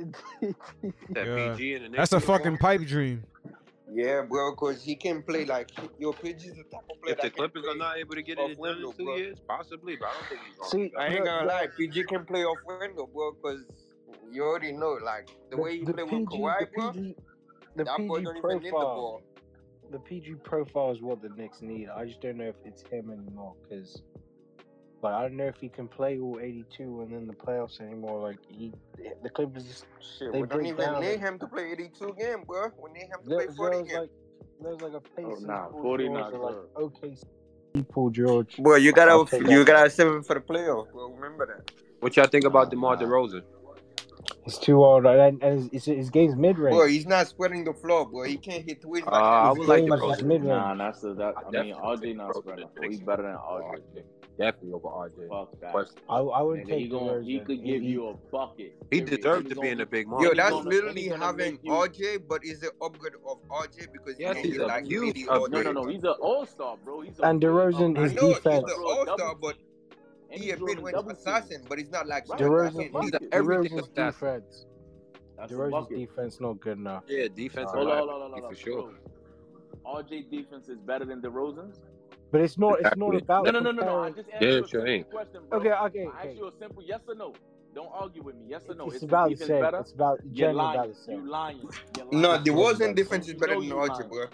That 0.00 1.26
Yeah. 1.26 1.52
PG 1.54 1.74
and 1.74 1.92
the 1.92 1.96
That's 1.98 2.12
a 2.14 2.20
fucking 2.20 2.56
pipe 2.58 2.80
dream. 2.86 3.24
Yeah, 3.94 4.22
bro, 4.22 4.52
because 4.52 4.82
he 4.82 4.96
can 4.96 5.22
play 5.22 5.44
like 5.44 5.70
your 5.98 6.14
PG 6.14 6.48
is 6.48 6.56
the 6.56 6.64
type 6.64 6.80
of 6.90 7.00
player 7.02 7.12
If 7.12 7.16
the 7.18 7.22
that 7.24 7.34
can 7.34 7.50
Clippers 7.50 7.62
play 7.62 7.72
are 7.72 7.76
not 7.76 7.98
able 7.98 8.14
to 8.14 8.22
get 8.22 8.38
off 8.38 8.50
it 8.50 8.56
done 8.56 8.66
in 8.68 8.74
window, 8.76 8.92
two 8.92 9.04
bro. 9.04 9.16
years, 9.16 9.38
possibly, 9.46 9.96
but 9.96 10.08
I 10.08 10.12
don't 10.14 10.28
think 10.28 10.40
he's 10.46 10.56
gonna. 10.56 10.70
See, 10.70 10.92
I 10.96 11.06
ain't 11.08 11.18
The- 11.18 11.24
gonna 11.24 11.46
lie, 11.46 11.66
PG 11.76 12.04
can 12.04 12.24
play 12.24 12.44
off 12.44 12.58
window, 12.64 13.06
bro, 13.06 13.32
because 13.32 13.66
you 14.30 14.42
already 14.44 14.72
know, 14.72 14.92
like 15.04 15.28
the, 15.50 15.56
way 15.58 15.72
you 15.74 15.84
the 15.84 15.92
play 15.94 16.04
PG, 16.04 16.16
with 16.20 16.28
Kawhi, 16.28 16.58
the 16.60 16.66
bro. 16.74 16.92
PG, 16.92 17.16
the 17.76 17.84
that 17.84 17.98
boy 17.98 18.22
don't 18.22 18.36
even 18.36 18.50
need 18.62 18.64
the 18.66 18.70
profile, 18.70 18.94
ball. 18.94 19.22
the 19.90 19.98
PG 19.98 20.34
profile 20.36 20.90
is 20.92 21.02
what 21.02 21.20
the 21.20 21.28
Knicks 21.30 21.60
need. 21.60 21.88
I 21.88 22.04
just 22.06 22.20
don't 22.22 22.38
know 22.38 22.48
if 22.48 22.56
it's 22.64 22.82
him 22.82 23.10
anymore 23.10 23.56
because, 23.62 24.02
but 25.02 25.14
I 25.14 25.22
don't 25.22 25.36
know 25.36 25.46
if 25.46 25.56
he 25.56 25.68
can 25.68 25.88
play 25.88 26.20
all 26.20 26.38
82 26.40 27.00
and 27.00 27.12
then 27.12 27.26
the 27.26 27.32
playoffs 27.32 27.80
anymore. 27.80 28.20
Like 28.20 28.38
he, 28.48 28.72
the 29.24 29.30
Clippers, 29.30 29.64
just, 29.64 29.84
Shit, 30.16 30.32
they 30.32 30.42
we 30.42 30.46
don't 30.46 30.64
even 30.64 31.00
need 31.00 31.18
him 31.18 31.40
to 31.40 31.46
play 31.48 31.72
82 31.72 32.08
again, 32.08 32.44
bro. 32.46 32.68
We 32.80 32.92
need 32.92 33.08
him 33.08 33.18
to 33.24 33.28
there, 33.28 33.46
play 33.46 33.54
40 33.56 33.78
again. 33.78 34.00
Like, 34.02 34.10
there's 34.62 34.80
like 34.80 34.92
a 34.92 34.96
oh, 34.96 35.00
pace. 35.16 35.42
Oh, 35.42 35.44
nah, 35.44 35.68
49. 35.70 36.14
George, 36.14 36.34
like, 36.40 36.54
okay, 36.78 37.16
people, 37.74 38.10
George. 38.10 38.54
Well, 38.58 38.78
you 38.78 38.92
gotta, 38.92 39.36
you 39.50 39.64
gotta 39.64 39.90
seven 39.90 40.18
him 40.18 40.22
for 40.22 40.34
the 40.34 40.40
playoff. 40.40 40.86
Well, 40.92 41.10
remember 41.10 41.46
that. 41.46 41.72
What 41.98 42.16
y'all 42.16 42.28
think 42.28 42.44
about 42.44 42.70
DeMar 42.70 42.96
DeRozan? 42.96 43.42
He's 44.44 44.58
too 44.58 44.84
old, 44.84 45.04
and, 45.04 45.42
and 45.42 45.68
his, 45.72 45.84
his, 45.84 45.96
his 45.96 46.10
game's 46.10 46.36
mid 46.36 46.58
range. 46.58 46.74
Boy, 46.74 46.88
he's 46.88 47.06
not 47.06 47.26
spreading 47.26 47.64
the 47.64 47.72
floor, 47.72 48.06
boy. 48.06 48.28
He 48.28 48.36
can't 48.36 48.64
hit 48.64 48.82
twins. 48.82 49.04
Uh, 49.06 49.10
like 49.10 49.20
ah, 49.20 49.48
I 49.48 49.52
would 49.52 49.66
like 49.66 50.18
to 50.18 50.24
mid 50.24 50.42
range. 50.42 50.48
Nah, 50.48 50.76
that's 50.76 51.00
the, 51.00 51.14
that. 51.14 51.34
I, 51.36 51.58
I 51.58 51.62
mean, 51.62 51.74
RJ 51.74 52.16
not 52.16 52.36
spreading. 52.36 52.68
He's 52.88 53.00
better 53.00 53.22
than 53.22 53.34
RJ 53.34 54.04
definitely 54.38 54.72
over 54.72 54.88
RJ. 54.88 55.86
I, 56.08 56.18
I 56.18 56.42
would 56.42 56.66
take. 56.66 56.78
He, 56.78 56.88
gonna, 56.88 57.22
he 57.22 57.40
could 57.40 57.64
give 57.64 57.82
you 57.82 58.08
a 58.08 58.14
bucket. 58.14 58.76
He 58.90 59.00
deserved 59.00 59.48
to 59.50 59.56
be 59.56 59.68
in 59.68 59.78
the 59.78 59.86
big 59.86 60.08
market. 60.08 60.28
Yo, 60.28 60.34
that's 60.34 60.64
literally 60.64 61.08
having 61.08 61.58
RJ, 61.58 62.22
but 62.28 62.44
is 62.44 62.60
the 62.60 62.72
upgrade 62.80 63.14
of 63.26 63.38
RJ 63.48 63.92
because 63.92 64.18
yes, 64.18 64.36
he's 64.36 64.58
a 64.58 64.66
like 64.66 64.86
huge 64.86 65.16
really 65.26 65.48
No, 65.50 65.62
no, 65.62 65.72
no. 65.72 65.86
He's 65.86 66.04
an 66.04 66.14
all 66.20 66.46
star, 66.46 66.76
bro. 66.84 67.00
He's 67.00 67.18
a 67.18 67.22
and 67.22 67.40
DeRozan 67.40 67.98
is 67.98 68.12
defense. 68.12 68.64
He's 68.66 68.76
an 68.76 68.84
all 68.84 69.04
star, 69.16 69.34
but 69.34 69.56
he 70.30 70.50
a 70.50 70.56
been 70.56 70.82
with 70.82 70.94
assassin, 70.94 71.62
but 71.68 71.78
he's 71.78 71.90
not 71.90 72.06
like. 72.06 72.26
DeRozan. 72.26 73.02
He's 73.02 73.12
everything 73.32 73.78
DeRozan's 73.78 73.88
defense. 73.88 74.66
DeRozan's 75.48 75.88
defense 75.88 76.40
not 76.40 76.60
good 76.60 76.78
enough. 76.78 77.04
Yeah, 77.08 77.28
defense. 77.34 77.70
For 77.72 78.54
sure. 78.54 78.92
RJ 79.84 80.30
defense 80.30 80.68
is 80.68 80.78
better 80.78 81.04
than 81.04 81.20
DeRozan's. 81.20 81.80
But 82.32 82.40
it's 82.40 82.56
not. 82.56 82.80
It's 82.80 82.96
not 82.96 83.14
about. 83.14 83.44
No, 83.44 83.50
no, 83.50 83.60
no, 83.60 83.70
no, 83.70 83.82
no. 83.84 83.98
I 84.00 84.10
just 84.10 84.28
answered 84.32 84.64
yeah, 84.64 84.66
sure 84.66 84.86
a 84.86 85.02
question, 85.04 85.40
bro. 85.50 85.58
Okay, 85.60 85.70
okay. 85.70 86.08
I 86.16 86.28
ask 86.28 86.36
you 86.36 86.48
a 86.48 86.52
simple 86.58 86.82
yes 86.82 87.00
or 87.06 87.14
no. 87.14 87.34
Don't 87.74 87.90
argue 87.92 88.22
with 88.22 88.36
me. 88.36 88.46
Yes 88.48 88.62
or 88.68 88.74
no? 88.74 88.86
It's, 88.86 88.96
it's 88.96 89.04
about 89.04 89.30
the 89.30 89.36
same. 89.36 89.64
It's 89.64 89.92
about 89.92 90.20
you're 90.32 90.52
lying. 90.52 90.78
About 90.78 90.88
the 90.88 90.94
same. 90.94 91.24
You 91.24 91.30
lying. 91.30 91.60
You're 91.96 92.06
lying. 92.06 92.22
No, 92.22 92.38
the 92.38 92.50
Wilson 92.50 92.94
defense 92.94 93.28
is 93.28 93.34
better 93.34 93.54
than 93.54 93.68
RJ, 93.68 94.08
bro. 94.08 94.26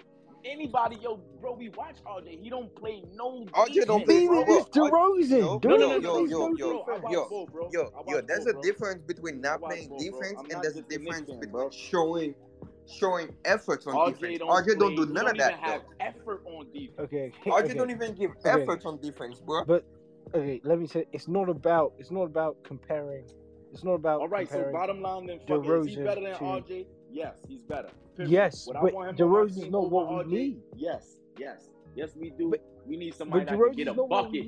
Anybody, 0.45 0.97
yo, 1.01 1.17
bro, 1.41 1.51
we 1.51 1.67
watch 1.69 1.97
RJ. 2.05 2.41
He 2.41 2.49
don't 2.49 2.73
play 2.73 3.03
no. 3.13 3.45
RJ 3.51 3.85
don't 3.85 4.05
play. 4.05 4.27
Bro. 4.27 4.45
It's 4.47 4.69
DeRozan. 4.69 5.63
No, 5.65 5.75
no, 5.75 5.99
no, 5.99 6.25
yo, 6.25 6.25
yo, 6.25 6.55
yo, 6.55 7.49
yo, 7.71 7.91
yo. 8.07 8.21
There's 8.21 8.45
a 8.45 8.53
difference 8.61 9.03
between 9.03 9.41
not 9.41 9.61
playing 9.61 9.89
defense 9.97 10.41
and 10.49 10.63
there's 10.63 10.77
a 10.77 10.83
difference 10.83 11.29
between 11.29 11.71
showing 11.71 12.33
showing 12.89 13.33
effort 13.45 13.85
on 13.87 13.93
RJ 13.93 14.19
defense. 14.19 14.39
Don't 14.39 14.49
RJ 14.49 14.65
play. 14.65 14.75
don't 14.75 14.95
do 14.95 15.05
none 15.05 15.25
don't 15.25 15.31
of 15.31 15.37
that. 15.37 15.53
Have 15.59 15.81
though. 15.81 16.05
effort 16.05 16.43
on 16.45 16.67
defense. 16.71 16.99
Okay. 16.99 17.31
RJ 17.45 17.63
okay. 17.63 17.73
don't 17.73 17.91
even 17.91 18.15
give 18.15 18.31
okay. 18.31 18.61
effort 18.61 18.85
on 18.85 18.99
defense, 18.99 19.39
bro. 19.39 19.65
But 19.65 19.85
okay, 20.33 20.61
let 20.63 20.79
me 20.79 20.87
say 20.87 21.05
it's 21.11 21.27
not 21.27 21.49
about 21.49 21.93
it's 21.99 22.11
not 22.11 22.23
about 22.23 22.57
comparing. 22.63 23.25
It's 23.71 23.83
not 23.83 23.93
about 23.93 24.21
all 24.21 24.27
right. 24.27 24.49
So 24.49 24.69
bottom 24.71 25.01
line, 25.01 25.27
then 25.27 25.39
fuck, 25.39 25.59
DeRozan 25.59 25.87
is 25.87 25.95
he 25.95 26.03
better 26.03 26.21
than 26.21 26.33
to... 26.33 26.39
RJ? 26.39 26.85
Yes, 27.11 27.37
he's 27.47 27.61
better. 27.61 27.89
Period. 28.15 28.31
Yes, 28.31 28.67
Would 28.67 28.77
but 28.81 28.93
DeRozan's 29.15 29.69
not 29.69 29.89
what 29.91 30.09
we 30.09 30.23
RJ? 30.23 30.27
need. 30.29 30.61
Yes, 30.75 31.17
yes, 31.37 31.69
yes, 31.95 32.11
we 32.15 32.31
do. 32.31 32.49
But, 32.49 32.63
we 32.85 32.97
need 32.97 33.13
somebody 33.13 33.45
that 33.45 33.55
can 33.55 33.71
get 33.73 33.87
a 33.87 33.93
bucket. 33.93 34.45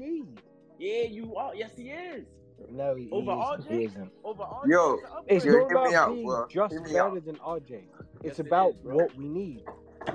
Yeah, 0.80 1.04
you 1.04 1.36
are. 1.36 1.54
Yes, 1.54 1.72
he 1.78 1.90
is. 1.90 2.26
No, 2.70 2.96
he, 2.96 3.10
over 3.12 3.32
is, 3.32 3.38
RJ, 3.38 3.72
he 3.72 3.86
isn't. 3.86 4.12
Over 4.24 4.44
RJ, 4.44 4.68
Yo, 4.68 5.00
it's, 5.28 5.46
it's 5.46 5.54
not 5.54 5.72
about 5.72 5.94
out, 5.94 6.14
being 6.14 6.26
bro. 6.26 6.48
just 6.48 6.76
better 6.84 7.00
out. 7.00 7.26
than 7.26 7.36
RJ. 7.36 7.84
It's 8.24 8.40
about 8.40 8.76
what 8.84 9.16
we 9.18 9.28
need. 9.28 9.64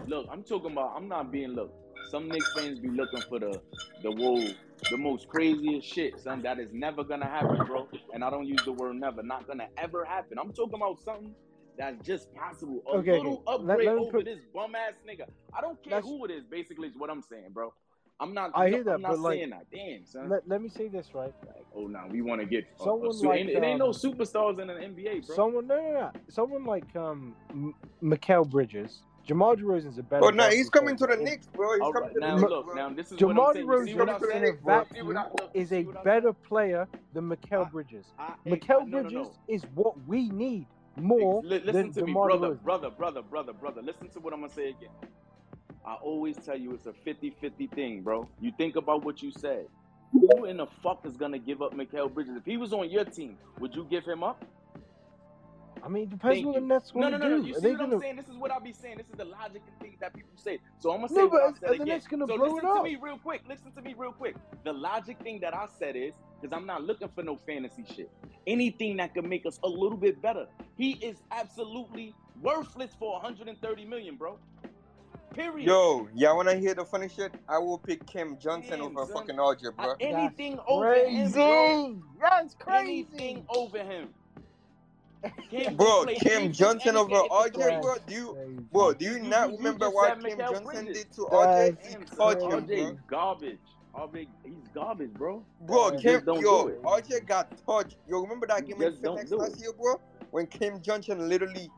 Look, 0.07 0.27
I'm 0.31 0.43
talking 0.43 0.73
about. 0.73 0.95
I'm 0.97 1.09
not 1.09 1.33
being 1.33 1.51
look. 1.51 1.73
Some 2.11 2.29
Knicks 2.29 2.53
fans 2.55 2.79
be 2.79 2.89
looking 2.89 3.21
for 3.23 3.41
the 3.41 3.61
the 4.03 4.13
whoa, 4.13 4.45
the 4.91 4.97
most 4.97 5.29
craziest 5.29 5.89
shit, 5.89 6.21
son. 6.21 6.43
That 6.43 6.61
is 6.61 6.73
never 6.73 7.03
gonna 7.03 7.27
happen, 7.27 7.65
bro. 7.67 7.89
And 8.15 8.23
I 8.23 8.31
don't 8.31 8.47
use 8.47 8.63
the 8.65 8.73
word 8.73 8.97
never. 8.97 9.23
Not 9.23 9.47
gonna 9.49 9.69
ever 9.77 10.05
happen. 10.05 10.39
I'm 10.39 10.53
talking 10.53 10.75
about 10.75 11.01
something 11.05 11.35
that's 11.77 12.05
just 12.07 12.33
possible. 12.35 12.83
A 12.87 12.99
okay, 12.99 13.13
little 13.13 13.43
okay. 13.47 13.55
upgrade 13.55 13.87
let, 13.87 13.97
let 13.97 14.03
over 14.03 14.11
put, 14.19 14.25
this 14.25 14.39
bum 14.55 14.75
ass 14.75 14.95
nigga. 15.09 15.27
I 15.53 15.61
don't 15.61 15.83
care 15.83 16.01
who 16.01 16.25
it 16.25 16.31
is. 16.31 16.45
Basically, 16.45 16.89
is 16.89 16.97
what 16.97 17.11
I'm 17.11 17.23
saying, 17.23 17.51
bro. 17.53 17.73
I'm 18.19 18.33
not. 18.33 18.53
I 18.55 18.69
hear 18.71 18.83
that, 18.85 18.95
I'm 18.95 19.03
not 19.03 19.23
but 19.23 19.31
saying 19.31 19.51
like, 19.51 19.71
that. 19.71 19.77
Damn, 19.77 20.07
son. 20.07 20.29
Let, 20.29 20.49
let 20.49 20.62
me 20.62 20.69
say 20.69 20.89
this 20.89 21.09
right. 21.14 21.33
Like, 21.47 21.67
oh 21.75 21.87
no, 21.87 22.05
we 22.11 22.23
want 22.23 22.41
to 22.41 22.47
get 22.47 22.67
someone 22.79 23.09
a, 23.09 23.11
a, 23.11 23.29
like, 23.29 23.41
it, 23.41 23.57
um, 23.57 23.64
ain't 23.64 23.79
no 23.79 23.89
um, 23.89 23.93
superstars 23.93 24.59
in 24.59 24.69
the 24.69 24.75
NBA, 24.75 25.27
bro. 25.27 25.37
Someone, 25.37 25.67
no, 25.67 25.77
no, 25.77 25.93
no. 25.93 26.12
Someone 26.29 26.64
like 26.64 26.97
um, 26.97 27.35
Mikal 28.03 28.49
Bridges. 28.49 29.03
Jamal 29.27 29.57
DeRozan's 29.57 29.99
a 29.99 30.05
better. 30.05 30.25
Oh 30.25 30.31
no, 30.31 30.49
he's 30.49 30.71
coming 30.71 30.97
to 30.97 31.07
the 31.07 31.17
Knicks, 31.17 31.49
bro. 31.49 31.73
He's 31.73 31.81
coming 31.81 31.95
right, 31.95 32.14
to 32.14 32.21
the 32.21 32.21
now 32.21 32.37
Knicks. 32.37 32.49
Look, 32.49 32.67
bro. 32.67 32.75
now 32.75 32.89
this 32.91 33.11
is 33.11 33.19
Jamal 33.19 33.53
DeRozan 33.53 35.41
is 35.53 35.73
a 35.73 35.83
better 36.05 36.33
player 36.33 36.87
than 37.12 37.29
Mikal 37.29 37.71
Bridges. 37.71 38.07
Mikal 38.47 38.89
Bridges 38.89 39.29
is 39.49 39.64
what 39.75 39.95
we 40.07 40.29
need 40.29 40.67
more. 40.97 41.43
Listen 41.43 41.93
to 41.93 42.07
me, 42.07 42.12
brother, 42.12 42.55
brother, 42.55 42.89
brother, 42.89 43.21
brother, 43.21 43.53
brother. 43.53 43.83
Listen 43.83 44.09
to 44.11 44.21
what 44.21 44.33
I'm 44.33 44.41
gonna 44.41 44.53
say 44.53 44.69
again. 44.69 44.91
I 45.87 45.95
always 45.95 46.37
tell 46.37 46.57
you 46.57 46.72
it's 46.72 46.87
a 46.87 46.93
50-50 46.93 47.72
thing, 47.72 48.03
bro. 48.03 48.28
You 48.41 48.53
think 48.59 48.76
about 48.76 49.05
what 49.05 49.22
you 49.22 49.30
said. 49.30 49.66
Who 50.12 50.45
in 50.45 50.57
the 50.57 50.66
fuck 50.82 51.05
is 51.05 51.16
gonna 51.16 51.39
give 51.39 51.62
up 51.62 51.74
Mikal 51.74 52.12
Bridges? 52.12 52.37
If 52.37 52.45
he 52.45 52.57
was 52.57 52.72
on 52.72 52.91
your 52.91 53.05
team, 53.05 53.37
would 53.61 53.74
you 53.74 53.87
give 53.89 54.05
him 54.05 54.22
up? 54.22 54.45
I 55.82 55.89
mean, 55.89 56.09
depends 56.09 56.45
on 56.45 56.66
that's 56.66 56.93
what 56.93 57.03
no, 57.03 57.11
no, 57.11 57.18
no, 57.18 57.37
no. 57.37 57.45
You 57.45 57.55
see 57.55 57.68
what 57.68 57.78
gonna... 57.78 57.95
I'm 57.95 58.01
saying? 58.01 58.16
This 58.16 58.28
is 58.28 58.37
what 58.37 58.51
I'll 58.51 58.61
be 58.61 58.72
saying. 58.72 58.97
This 58.97 59.07
is 59.07 59.14
the 59.16 59.24
logic 59.24 59.62
and 59.68 59.80
things 59.80 60.01
that 60.01 60.14
people 60.14 60.32
say. 60.34 60.59
So 60.78 60.91
I'm 60.91 60.97
gonna 60.97 61.09
say 61.09 61.14
no, 61.16 61.26
what 61.26 61.43
I 61.43 61.76
said 61.76 61.78
gonna 61.78 62.26
so 62.26 62.37
blow 62.37 62.47
listen 62.47 62.59
it 62.59 62.64
up. 62.64 62.76
to 62.78 62.82
me 62.82 62.99
real 63.01 63.18
quick. 63.18 63.43
Listen 63.49 63.70
to 63.72 63.82
me 63.82 63.95
real 63.97 64.11
quick. 64.11 64.34
The 64.64 64.72
logic 64.72 65.18
thing 65.22 65.39
that 65.41 65.55
I 65.55 65.66
said 65.78 65.95
is 65.95 66.12
because 66.41 66.57
I'm 66.57 66.66
not 66.66 66.82
looking 66.82 67.09
for 67.14 67.22
no 67.22 67.39
fantasy 67.47 67.84
shit. 67.95 68.11
Anything 68.49 68.97
that 68.97 69.14
can 69.14 69.28
make 69.28 69.47
us 69.47 69.61
a 69.62 69.68
little 69.68 69.99
bit 69.99 70.20
better. 70.20 70.47
He 70.76 70.93
is 70.95 71.18
absolutely 71.30 72.14
worthless 72.43 72.91
for 72.99 73.12
130 73.12 73.84
million, 73.84 74.16
bro. 74.16 74.39
Period. 75.35 75.66
y'all 75.66 76.37
want 76.37 76.49
to 76.49 76.57
hear 76.57 76.74
the 76.74 76.85
funny 76.85 77.09
shit, 77.09 77.33
I 77.49 77.59
will 77.59 77.79
pick 77.79 78.07
Kim 78.07 78.39
Johnson 78.39 78.70
Kim 78.72 78.83
over 78.83 78.95
Johnson. 78.95 79.16
fucking 79.16 79.39
Alger, 79.39 79.72
bro. 79.72 79.91
Uh, 79.91 79.95
anything 80.01 80.57
That's 80.57 80.68
over 80.68 80.87
crazy. 80.87 81.41
him. 81.41 82.03
Bro. 82.18 82.29
That's 82.31 82.55
crazy. 82.55 83.07
Anything 83.12 83.47
over 83.49 83.79
him. 83.79 84.09
Kim 85.51 85.77
bro, 85.77 86.05
Kim 86.20 86.53
Johnson 86.53 86.97
over 86.97 87.14
RJ, 87.14 87.83
bro. 87.83 87.95
Do 88.07 88.14
you, 88.14 88.66
bro, 88.72 88.93
do 88.93 89.05
you 89.05 89.18
not 89.20 89.51
remember 89.53 89.87
you 89.87 89.95
what 89.95 90.22
Kim 90.22 90.39
Johnson 90.39 90.64
Bridges. 90.64 90.99
did 90.99 91.12
to 91.14 91.20
RJ? 91.22 91.77
He's 91.83 91.95
him, 91.95 92.07
bro. 92.16 92.99
garbage. 93.09 93.59
He's 94.45 94.68
garbage, 94.74 95.12
bro. 95.14 95.43
Bro, 95.62 95.99
Kim, 95.99 96.22
yo, 96.27 96.68
RJ 96.85 97.27
got 97.27 97.51
touched. 97.66 97.97
Yo, 98.09 98.20
remember 98.20 98.47
that 98.47 98.66
game 98.66 98.81
in 98.81 98.93
FedEx 98.93 99.31
last 99.33 99.59
year, 99.61 99.72
bro? 99.72 100.01
When 100.31 100.47
Kim 100.47 100.81
Johnson 100.83 101.29
literally 101.29 101.70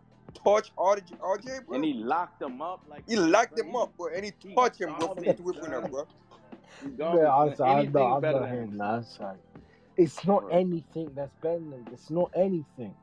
touch 0.44 0.74
RJ, 0.76 1.18
RJ 1.18 1.66
bro. 1.66 1.76
And 1.76 1.84
he 1.84 1.94
locked 1.94 2.42
him 2.42 2.60
up 2.62 2.82
like 2.88 3.02
he 3.08 3.16
locked 3.16 3.58
him 3.58 3.74
up, 3.76 3.96
bro. 3.96 4.08
And 4.14 4.24
he, 4.24 4.32
touched 4.54 4.80
him, 4.80 4.94
bro, 4.98 5.14
from 5.14 5.24
the 5.24 5.36
winner, 5.42 5.88
bro. 5.88 6.06
Man, 6.98 7.26
I'm 7.26 7.54
sorry, 7.56 7.86
I'm 7.86 7.92
not, 7.92 8.24
I'm 8.24 8.76
not. 8.76 9.06
Sorry. 9.06 9.38
It's 9.96 10.24
not 10.26 10.42
bro. 10.42 10.50
anything 10.50 11.10
that's 11.14 11.32
better 11.42 11.58
than 11.58 11.86
it's 11.92 12.10
not 12.10 12.30
anything. 12.36 12.94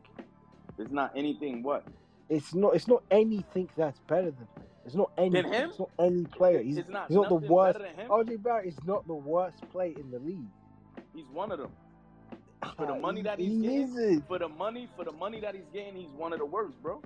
It's 0.77 0.91
not 0.91 1.11
anything 1.15 1.63
what? 1.63 1.85
It's 2.29 2.53
not 2.53 2.75
it's 2.75 2.87
not 2.87 3.03
anything 3.11 3.69
that's 3.77 3.99
better 4.07 4.31
than 4.31 4.47
it's 4.85 4.95
not 4.95 5.11
any 5.17 5.41
than 5.41 5.51
him? 5.51 5.69
it's 5.69 5.79
not 5.79 5.89
any 5.99 6.25
player. 6.25 6.61
He's, 6.61 6.77
it's 6.77 6.89
not, 6.89 7.07
he's 7.07 7.17
not 7.17 7.29
the 7.29 7.35
worst 7.35 7.79
RJ 7.79 8.43
Barrett 8.43 8.67
is 8.67 8.77
not 8.85 9.07
the 9.07 9.15
worst 9.15 9.67
player 9.71 9.93
in 9.99 10.11
the 10.11 10.19
league. 10.19 10.47
He's 11.13 11.27
one 11.31 11.51
of 11.51 11.59
them 11.59 11.71
for 12.77 12.85
the 12.85 12.93
ah, 12.93 12.99
money 12.99 13.21
that 13.23 13.39
he's 13.39 13.51
he 13.51 13.61
getting, 13.61 14.21
for 14.27 14.39
the 14.39 14.47
money, 14.47 14.87
for 14.95 15.05
the 15.05 15.11
money 15.11 15.39
that 15.41 15.55
he's 15.55 15.67
getting, 15.73 15.95
he's 15.95 16.09
one 16.11 16.33
of 16.33 16.39
the 16.39 16.45
worst, 16.45 16.73
bro. 16.81 17.01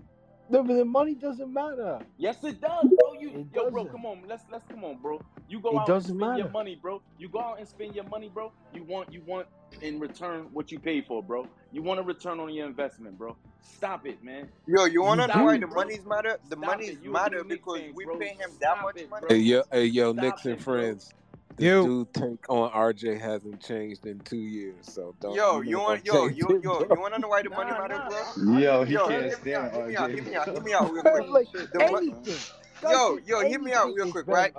No, 0.50 0.64
but 0.64 0.74
the 0.76 0.86
money 0.86 1.14
doesn't 1.14 1.54
matter. 1.54 2.00
Yes, 2.18 2.44
it 2.44 2.60
does, 2.60 2.88
bro. 2.98 3.14
You, 3.20 3.30
it 3.30 3.34
yo, 3.54 3.64
doesn't. 3.66 3.74
bro, 3.74 3.86
come 3.86 4.06
on. 4.06 4.24
Let's 4.28 4.44
let's 4.52 4.66
come 4.68 4.84
on, 4.84 4.98
bro. 4.98 5.22
You 5.48 5.60
go 5.60 5.70
it 5.72 5.78
out 5.78 5.90
and 5.90 6.04
spend 6.04 6.20
matter. 6.20 6.38
your 6.40 6.50
money, 6.50 6.76
bro. 6.76 7.02
You 7.20 7.30
go 7.30 7.40
out 7.40 7.60
and 7.60 7.68
spend 7.68 7.96
your 7.96 8.06
money, 8.06 8.32
bro. 8.34 8.52
You 8.74 8.84
want 8.84 9.14
you 9.14 9.22
want 9.28 9.48
in 9.82 10.00
return 10.00 10.48
what 10.52 10.72
you 10.72 10.80
paid 10.80 11.06
for, 11.06 11.22
bro. 11.22 11.48
You 11.72 11.84
want 11.84 12.00
a 12.00 12.04
return 12.04 12.40
on 12.40 12.52
your 12.54 12.66
investment, 12.66 13.18
bro. 13.18 13.38
Stop 13.62 14.08
it, 14.08 14.24
man. 14.24 14.50
Yo, 14.66 14.86
you 14.86 15.04
wanna 15.04 15.28
know 15.28 15.44
why 15.44 15.58
the 15.58 15.68
money's 15.68 16.06
matter? 16.06 16.40
The 16.50 16.56
Stop 16.56 16.66
money's 16.66 16.98
matter 17.04 17.44
because 17.44 17.82
we 17.94 18.06
pay 18.20 18.30
him 18.30 18.50
that 18.60 18.82
much 18.82 18.98
it, 18.98 19.10
money. 19.10 19.28
Hey 19.30 19.38
yo, 19.38 19.64
hey 19.72 19.86
yo, 19.86 20.14
Stop 20.14 20.24
Nixon 20.24 20.52
it, 20.54 20.64
friends 20.64 21.14
this 21.60 21.66
you. 21.66 21.84
dude 21.84 22.14
take 22.14 22.50
on 22.50 22.72
RJ 22.72 23.20
hasn't 23.20 23.62
changed 23.62 24.06
in 24.06 24.20
two 24.20 24.38
years. 24.38 24.76
So 24.82 25.16
don't. 25.20 25.36
Yo, 25.36 25.62
you 25.62 25.80
want 25.80 26.06
yo 26.06 26.28
yo 26.28 26.48
yo 26.50 26.80
you 26.82 26.88
want 26.90 27.14
to 27.14 27.20
know 27.20 27.28
why 27.28 27.42
the 27.42 27.50
money 27.50 27.72
matters, 27.72 28.36
bro? 28.38 28.58
Yo, 28.58 28.84
he 28.84 28.94
yo, 28.94 29.08
can't 29.08 29.34
stand 29.34 29.72
RJ. 29.72 29.86
Give 29.90 29.96
me 29.96 29.96
out, 29.96 30.16
give 30.16 30.26
me 30.26 30.36
out, 30.36 30.46
give 30.54 30.64
me 30.64 30.74
out 30.74 30.92
real 30.92 31.04
quick. 31.04 31.30
like, 31.30 31.52
the, 31.52 31.84
anything. 31.84 32.36
Yo, 32.82 33.20
yo, 33.26 33.48
hear 33.48 33.60
me 33.60 33.74
out 33.74 33.94
real 33.94 34.12
quick, 34.12 34.28
right? 34.28 34.54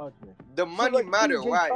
The 0.54 0.66
money 0.66 0.90
so, 0.90 0.96
like, 0.98 1.06
matter, 1.06 1.40
right? 1.40 1.72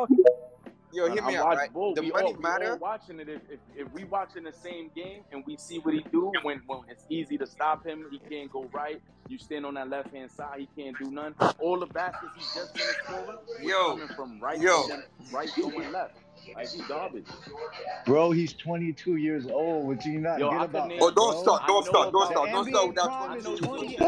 Yo, 0.94 1.10
hear 1.12 1.24
me 1.24 1.34
out. 1.34 1.46
Watch, 1.46 1.58
right? 1.58 1.72
Bull, 1.72 1.94
the 1.94 2.02
we 2.02 2.12
money 2.12 2.32
all, 2.34 2.40
matter. 2.40 2.72
All 2.72 2.78
watching 2.78 3.18
it, 3.18 3.28
if, 3.28 3.40
if, 3.50 3.58
if, 3.74 3.92
we 3.92 4.04
watching 4.04 4.44
the 4.44 4.52
same 4.52 4.90
game 4.94 5.22
and 5.32 5.42
we 5.44 5.56
see 5.56 5.78
what 5.78 5.92
he 5.92 6.04
do 6.12 6.30
when, 6.42 6.62
when 6.66 6.80
it's 6.88 7.04
easy 7.08 7.36
to 7.38 7.46
stop 7.46 7.84
him, 7.84 8.06
he 8.12 8.20
can't 8.30 8.50
go 8.52 8.70
right. 8.72 9.02
You 9.28 9.38
stand 9.38 9.66
on 9.66 9.74
that 9.74 9.88
left 9.88 10.14
hand 10.14 10.30
side, 10.30 10.60
he 10.60 10.68
can't 10.80 10.96
do 10.96 11.10
none. 11.10 11.34
All 11.58 11.80
the 11.80 11.86
baskets 11.86 12.32
he 12.36 12.42
just 12.42 12.74
been 12.74 12.84
scoring, 13.02 13.38
yo, 13.60 13.96
coming 13.96 14.08
from 14.14 14.38
right, 14.38 14.60
yo, 14.60 14.86
right 15.32 15.50
going 15.56 15.90
left. 15.90 16.16
Like 16.54 16.68
he's 16.68 16.82
garbage. 16.82 17.26
Bro, 18.06 18.32
he's 18.32 18.52
22 18.52 19.16
years 19.16 19.46
old. 19.46 19.86
Would 19.86 20.04
you 20.04 20.20
not 20.20 20.38
Yo, 20.38 20.50
get 20.50 20.62
about 20.62 20.88
that? 20.88 20.98
Oh, 21.00 21.10
don't 21.10 21.38
stop, 21.42 21.66
don't 21.66 21.84
stop, 21.84 22.12
don't 22.12 22.30
stop, 22.30 22.48
don't 22.48 22.94
stop. 22.94 23.42
That's 23.42 23.60
22. 23.60 24.04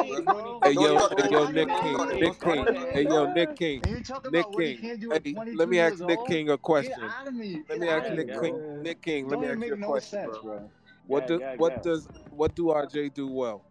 Hey, 0.63 0.73
yo, 0.73 1.09
hey, 1.09 1.31
yo, 1.31 1.51
Nick 1.51 1.69
King, 1.69 2.21
Nick 2.21 2.41
King. 2.41 2.67
Hey, 2.93 3.03
yo, 3.05 3.33
Nick 3.33 3.57
King, 3.57 3.83
Nick 4.31 4.47
King. 4.53 5.11
Hey, 5.11 5.35
let 5.55 5.69
me 5.69 5.79
ask 5.79 6.01
Nick 6.01 6.19
King 6.27 6.51
a 6.51 6.59
question. 6.59 7.11
Let 7.25 7.35
me 7.35 7.89
ask 7.89 8.13
Nick 8.13 8.41
King, 8.41 8.83
Nick 8.83 9.03
King, 9.03 9.29
let 9.29 9.41
me 9.41 9.47
ask 9.47 9.59
you 9.59 9.75
a 9.75 9.87
question, 9.87 10.31
bro. 10.43 10.71
What 11.07 11.27
do 11.29 11.39
what 11.57 11.83
does 11.83 12.09
what 12.31 12.55
do 12.55 12.67
RJ 12.67 13.15
do 13.15 13.29
well? 13.29 13.65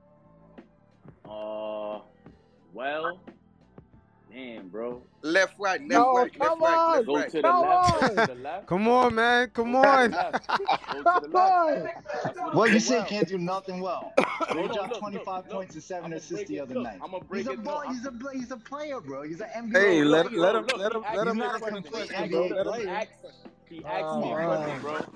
Uh, 1.30 2.00
well, 2.74 3.20
damn, 4.36 4.70
bro. 4.70 5.08
Left, 5.24 5.56
right, 5.60 5.82
left, 5.88 6.12
No, 6.12 6.12
right, 6.12 6.32
come 6.38 6.60
left, 6.60 6.62
right, 6.62 6.82
on. 6.88 6.88
left, 6.88 7.08
Go 7.08 7.14
right. 7.14 7.32
to 7.32 7.42
the 7.44 7.54
Come 7.54 7.54
left. 7.54 7.94
Go 7.94 8.08
on. 8.08 8.10
to 8.10 8.24
the 8.24 8.36
left. 8.36 8.68
Come 8.68 8.88
on, 8.90 9.16
man. 9.16 9.50
Come 9.52 9.76
Go 9.82 9.98
to 9.98 9.98
the 9.98 10.10
on. 10.10 10.16
left. 10.16 10.40
Go 10.90 11.04
to 11.04 11.20
the 11.20 11.30
Come 11.32 11.36
on. 11.36 11.92
What 12.52 12.70
Well, 12.70 12.70
you 12.72 12.80
say 12.80 13.04
well. 13.04 13.04
can't 13.04 13.28
do 13.28 13.38
nothing 13.40 13.82
well. 13.82 14.16
Hold 14.20 14.54
They 14.54 14.68
dropped 14.70 14.98
25 14.98 15.50
look, 15.50 15.50
points 15.50 15.76
and 15.76 15.84
seven 15.84 16.14
assists 16.14 16.48
the 16.48 16.60
other 16.60 16.76
night. 16.76 17.04
I'm 17.04 17.12
gonna 17.12 17.24
He's 17.32 17.48
a 17.48 17.54
it. 17.54 17.60
ball. 17.64 17.82
He's 17.88 18.06
a 18.06 18.12
bl- 18.12 18.30
he's 18.34 18.52
a 18.52 18.58
player, 18.58 19.02
bro. 19.02 19.24
He's 19.24 19.42
an 19.42 19.50
NBA 19.56 19.74
Hey, 19.74 20.04
let 20.04 20.28
look, 20.34 20.38
let 20.38 20.56
him 20.56 20.70
look. 20.72 20.76
let 20.76 20.94
him 20.94 21.06
asked 21.06 21.26
let 21.26 21.28
him 21.28 21.38
oh, 21.40 21.42
me 21.42 21.46
a 21.46 21.50
not 21.50 21.56
a 21.56 21.62
answer 21.62 21.72
the 21.72 21.78
question. 21.82 21.92
complete 21.92 22.12
Bro, 22.30 22.30
bro. 22.30 22.48
Let 22.50 22.68
him 22.68 22.74
he 22.74 22.86
player. 22.86 22.88
asked. 22.88 23.12
He 23.70 23.86
asked 23.86 24.14
Oh, 24.14 24.18
me 24.18 24.32
a 24.34 24.38
question, 24.38 24.80
bro. 24.80 25.08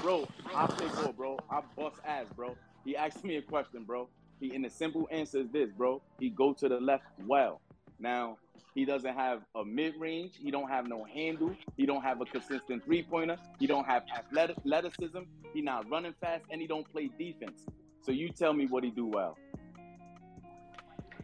Bro, 0.00 0.30
I 0.54 0.68
play 0.68 0.88
ball, 0.88 1.12
bro. 1.12 1.42
I 1.50 1.62
bust 1.76 2.00
ass, 2.06 2.28
bro. 2.36 2.58
He 2.84 2.96
asked 2.96 3.24
me 3.24 3.36
a 3.36 3.42
question, 3.42 3.84
bro. 3.84 4.10
He 4.40 4.54
and 4.54 4.64
the 4.64 4.70
simple 4.70 5.08
answer 5.12 5.40
is 5.40 5.50
this, 5.52 5.70
bro. 5.72 6.02
He 6.18 6.30
go 6.30 6.54
to 6.54 6.68
the 6.68 6.80
left 6.80 7.04
well. 7.18 7.62
Now 7.98 8.38
he 8.74 8.84
doesn't 8.84 9.14
have 9.14 9.42
a 9.54 9.64
mid 9.64 9.94
range. 9.98 10.34
He 10.42 10.50
don't 10.50 10.68
have 10.68 10.86
no 10.88 11.04
handle. 11.04 11.54
He 11.76 11.86
don't 11.86 12.02
have 12.02 12.20
a 12.20 12.24
consistent 12.24 12.84
three 12.84 13.02
pointer. 13.02 13.36
He 13.58 13.66
don't 13.66 13.86
have 13.86 14.04
athleticism. 14.16 15.20
He 15.52 15.62
not 15.62 15.88
running 15.90 16.14
fast, 16.20 16.44
and 16.50 16.60
he 16.60 16.66
don't 16.66 16.90
play 16.92 17.10
defense. 17.18 17.64
So 18.02 18.12
you 18.12 18.28
tell 18.28 18.52
me 18.52 18.66
what 18.66 18.84
he 18.84 18.90
do 18.90 19.06
well. 19.06 19.36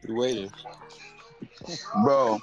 You 0.07 0.17
waiting? 0.17 0.51
Bro, 2.05 2.41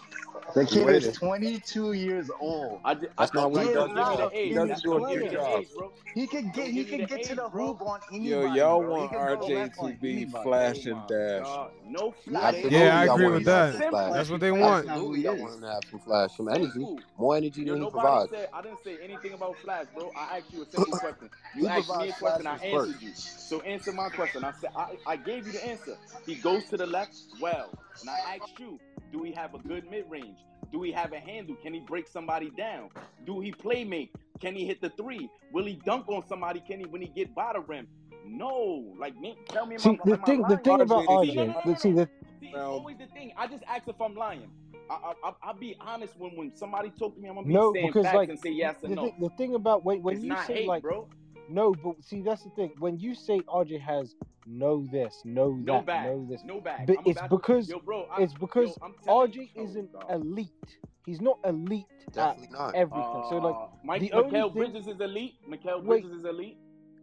the 0.55 0.65
kid 0.65 0.85
waiting? 0.85 1.09
is 1.09 1.17
22 1.17 1.93
years 1.93 2.29
old. 2.39 2.81
I, 2.85 2.95
ju- 2.95 3.09
I 3.17 3.25
That's 3.25 3.33
not 3.33 3.51
don't 3.51 3.51
what 3.51 3.61
he 3.63 3.67
He 3.67 3.73
give 3.73 3.73
does. 3.73 3.91
me 3.91 4.03
the. 4.17 4.31
He 4.43 4.53
doesn't 4.53 4.83
do 4.83 4.95
a 4.95 5.01
good 5.01 5.07
me 5.07 5.17
player. 5.17 5.29
the 5.29 5.29
job. 5.31 5.61
age. 5.61 5.69
He 6.15 6.27
could 6.27 6.53
get 6.53 6.71
he 6.71 6.83
give 6.83 6.87
me 6.89 6.97
could 6.97 7.07
get 7.07 7.23
to 7.23 7.35
the 7.35 7.49
bro. 7.51 7.67
hoop 7.67 7.81
on 7.81 8.01
Yo, 8.21 8.43
anybody, 8.43 8.55
y'all 8.55 8.83
bro. 8.83 8.89
Want 8.89 9.13
RJ 9.13 9.79
to 9.79 9.89
be 10.01 10.25
anybody. 10.25 10.43
flash 10.43 10.85
and 10.85 11.07
dash. 11.07 11.45
God, 11.45 11.71
no 11.85 12.11
flash. 12.11 12.55
Yeah, 12.69 12.97
I 12.99 13.05
I 13.05 13.05
agree 13.05 13.15
want 13.15 13.35
with 13.35 13.37
him 13.37 13.45
to 13.45 13.51
have 13.51 13.69
that. 13.71 13.75
flash. 13.89 14.13
That's 14.13 14.29
what 14.29 14.39
they 14.41 14.51
want. 14.51 14.87
Absolutely, 14.91 15.19
he 15.19 15.27
I 15.27 15.31
want 15.31 15.55
him 15.55 15.61
to 15.61 15.67
have 15.67 15.85
some 15.85 15.99
flash, 15.99 16.35
some 16.37 16.49
energy, 16.49 16.87
more 17.17 17.37
energy 17.37 17.63
Yo, 17.63 17.73
than 17.73 17.79
he 17.79 17.85
nobody 17.85 17.87
provides. 17.87 18.29
said 18.29 18.49
I 18.53 18.61
didn't 18.61 18.83
say 18.83 18.99
anything 18.99 19.33
about 19.33 19.61
Flash, 19.61 19.87
bro. 19.93 20.11
I 20.15 20.37
asked 20.37 20.53
you 20.53 20.61
a 20.61 20.65
simple 20.65 20.93
question. 20.95 21.29
You 21.53 21.67
asked 21.67 21.95
me 21.95 22.09
a 22.09 22.13
question, 22.13 22.47
I 22.47 22.57
answered 22.57 23.01
you. 23.01 23.13
So 23.15 23.61
answer 23.61 23.91
my 23.91 24.09
question. 24.09 24.43
I 24.43 24.51
said 24.51 24.71
I, 24.75 24.97
I 25.05 25.17
gave 25.17 25.45
you 25.47 25.53
the 25.53 25.65
answer. 25.65 25.97
He 26.25 26.35
goes 26.35 26.65
to 26.69 26.77
the 26.77 26.87
left 26.87 27.13
well. 27.39 27.75
And 28.01 28.09
I 28.09 28.37
asked 28.41 28.59
you, 28.59 28.79
do 29.11 29.23
he 29.23 29.31
have 29.33 29.53
a 29.53 29.59
good 29.59 29.89
mid 29.89 30.05
range? 30.09 30.37
Do 30.71 30.83
he 30.83 30.91
have 30.91 31.13
a 31.13 31.19
handle? 31.19 31.55
Can 31.63 31.73
he 31.73 31.79
break 31.79 32.07
somebody 32.07 32.51
down? 32.51 32.89
Do 33.25 33.39
he 33.39 33.51
play 33.51 33.83
make? 33.83 34.13
Can 34.39 34.55
he 34.55 34.65
hit 34.65 34.81
the 34.81 34.89
three? 34.91 35.29
Will 35.51 35.65
he 35.65 35.81
dunk 35.85 36.07
on 36.09 36.25
somebody? 36.27 36.59
Can 36.61 36.79
he 36.79 36.85
when 36.85 37.01
he 37.01 37.07
get 37.07 37.33
by 37.35 37.53
the 37.53 37.61
rim? 37.61 37.87
No. 38.25 38.93
Like 38.97 39.19
man, 39.19 39.35
tell 39.47 39.65
me 39.65 39.75
am 39.75 39.81
See, 39.81 39.89
I, 39.89 40.05
the 40.05 40.13
am 40.13 40.21
I 40.21 40.25
thing, 40.25 40.41
the 40.47 40.57
thing 40.57 40.81
about 40.81 41.05
RJ 41.07 41.25
See, 41.25 41.35
no, 41.35 41.45
no, 41.45 41.53
RJ, 41.53 41.65
no, 41.65 41.73
the, 41.73 41.79
see, 41.79 41.91
the, 41.91 42.09
See, 42.39 42.45
it's 42.47 42.53
Well- 42.53 42.71
always 42.71 42.97
the 42.97 43.07
thing. 43.07 43.33
I 43.37 43.47
just 43.47 43.63
ask 43.67 43.87
if 43.87 43.99
I'm 43.99 44.15
lying. 44.15 44.49
I, 44.89 44.93
I, 44.93 45.29
I, 45.29 45.33
I'll 45.43 45.53
be 45.53 45.75
honest 45.79 46.17
when, 46.17 46.31
when 46.35 46.55
somebody 46.55 46.89
talk 46.89 47.15
to 47.15 47.21
me, 47.21 47.29
I'm 47.29 47.35
gonna 47.35 47.47
be 47.47 47.53
no, 47.53 47.73
saying 47.73 47.87
because 47.87 48.05
facts 48.05 48.15
like 48.15 48.29
and 48.29 48.39
say 48.39 48.51
yes 48.51 48.77
or 48.83 48.89
the, 48.89 48.95
no. 48.95 49.03
thing, 49.05 49.15
the 49.19 49.29
thing 49.29 49.55
about 49.55 49.85
when 49.85 50.01
when 50.01 50.15
it's 50.15 50.23
you 50.23 50.29
not 50.29 50.47
say 50.47 50.53
hate, 50.53 50.67
like 50.67 50.81
bro. 50.81 51.07
No, 51.49 51.73
but 51.73 52.03
see 52.03 52.21
that's 52.21 52.43
the 52.43 52.49
thing. 52.51 52.71
When 52.79 52.97
you 52.99 53.15
say 53.15 53.39
RJ 53.41 53.79
has 53.81 54.15
no 54.45 54.85
this, 54.91 55.21
no 55.25 55.51
No 55.51 55.73
that, 55.77 55.85
bag. 55.85 56.05
no 56.05 56.25
this, 56.29 56.43
No 56.43 56.61
bag. 56.61 56.87
but 56.87 56.97
I'm 56.99 57.03
it's 57.07 57.19
about 57.19 57.29
to- 57.29 57.37
because 57.37 57.69
yo, 57.69 57.79
bro. 57.79 58.07
I, 58.11 58.21
it's 58.23 58.33
because 58.33 58.77
yo, 58.81 59.13
RJ 59.13 59.35
you, 59.55 59.63
isn't 59.63 59.91
God. 59.93 60.05
elite. 60.11 60.77
He's 61.05 61.21
not 61.21 61.39
elite 61.43 61.85
at 62.07 62.13
Definitely 62.13 62.57
not. 62.57 62.75
everything. 62.75 63.23
so 63.29 63.37
like, 63.37 63.55
Uh, 63.55 63.67
Mike, 63.83 64.01
the 64.01 64.11
only 64.13 64.29
Mikal 64.39 64.53
thing- 64.53 64.71
Bridges 64.71 64.87
is 64.87 64.99
elite. 65.01 65.35
Mikal 65.49 65.83
Wait. 65.83 66.03
Bridges 66.03 66.19
is 66.19 66.25
elite. 66.25 66.57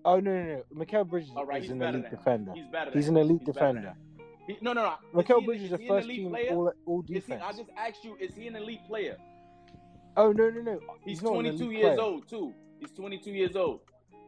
oh 0.04 0.20
no, 0.20 0.32
no, 0.32 0.44
no, 0.56 0.84
Mikal 0.84 1.08
Bridges 1.08 1.30
All 1.34 1.44
right, 1.44 1.64
is 1.64 1.70
an 1.70 1.82
elite 1.82 2.02
than 2.02 2.10
defender. 2.10 2.52
He's 2.54 2.66
better. 2.68 2.90
He's 2.92 3.08
an 3.08 3.16
elite 3.16 3.40
He's 3.44 3.54
defender. 3.54 3.94
He, 4.46 4.56
no, 4.60 4.72
no, 4.72 4.82
no. 4.84 5.20
Is 5.20 5.26
Mikal 5.26 5.40
he 5.40 5.46
Bridges 5.46 5.72
is 5.72 5.72
is 5.80 5.84
a 5.84 5.88
first 5.88 6.08
team 6.08 6.30
player? 6.30 6.52
all 6.54 6.72
all 6.86 7.00
Is 7.02 7.08
he, 7.08 7.14
defense. 7.14 7.42
I 7.44 7.50
just 7.52 7.70
asked 7.76 8.04
you, 8.04 8.16
is 8.20 8.32
he 8.34 8.46
an 8.46 8.54
elite 8.54 8.86
player? 8.86 9.16
Oh 10.16 10.30
no, 10.32 10.50
no, 10.50 10.60
no. 10.62 10.80
He's, 11.04 11.20
not 11.20 11.30
an 11.34 11.40
22 11.56 11.70
years 11.72 11.82
player. 11.96 12.00
old 12.00 12.28
too. 12.28 12.54
He's 12.78 12.90
22 12.92 13.30
years 13.32 13.56
old. 13.56 13.80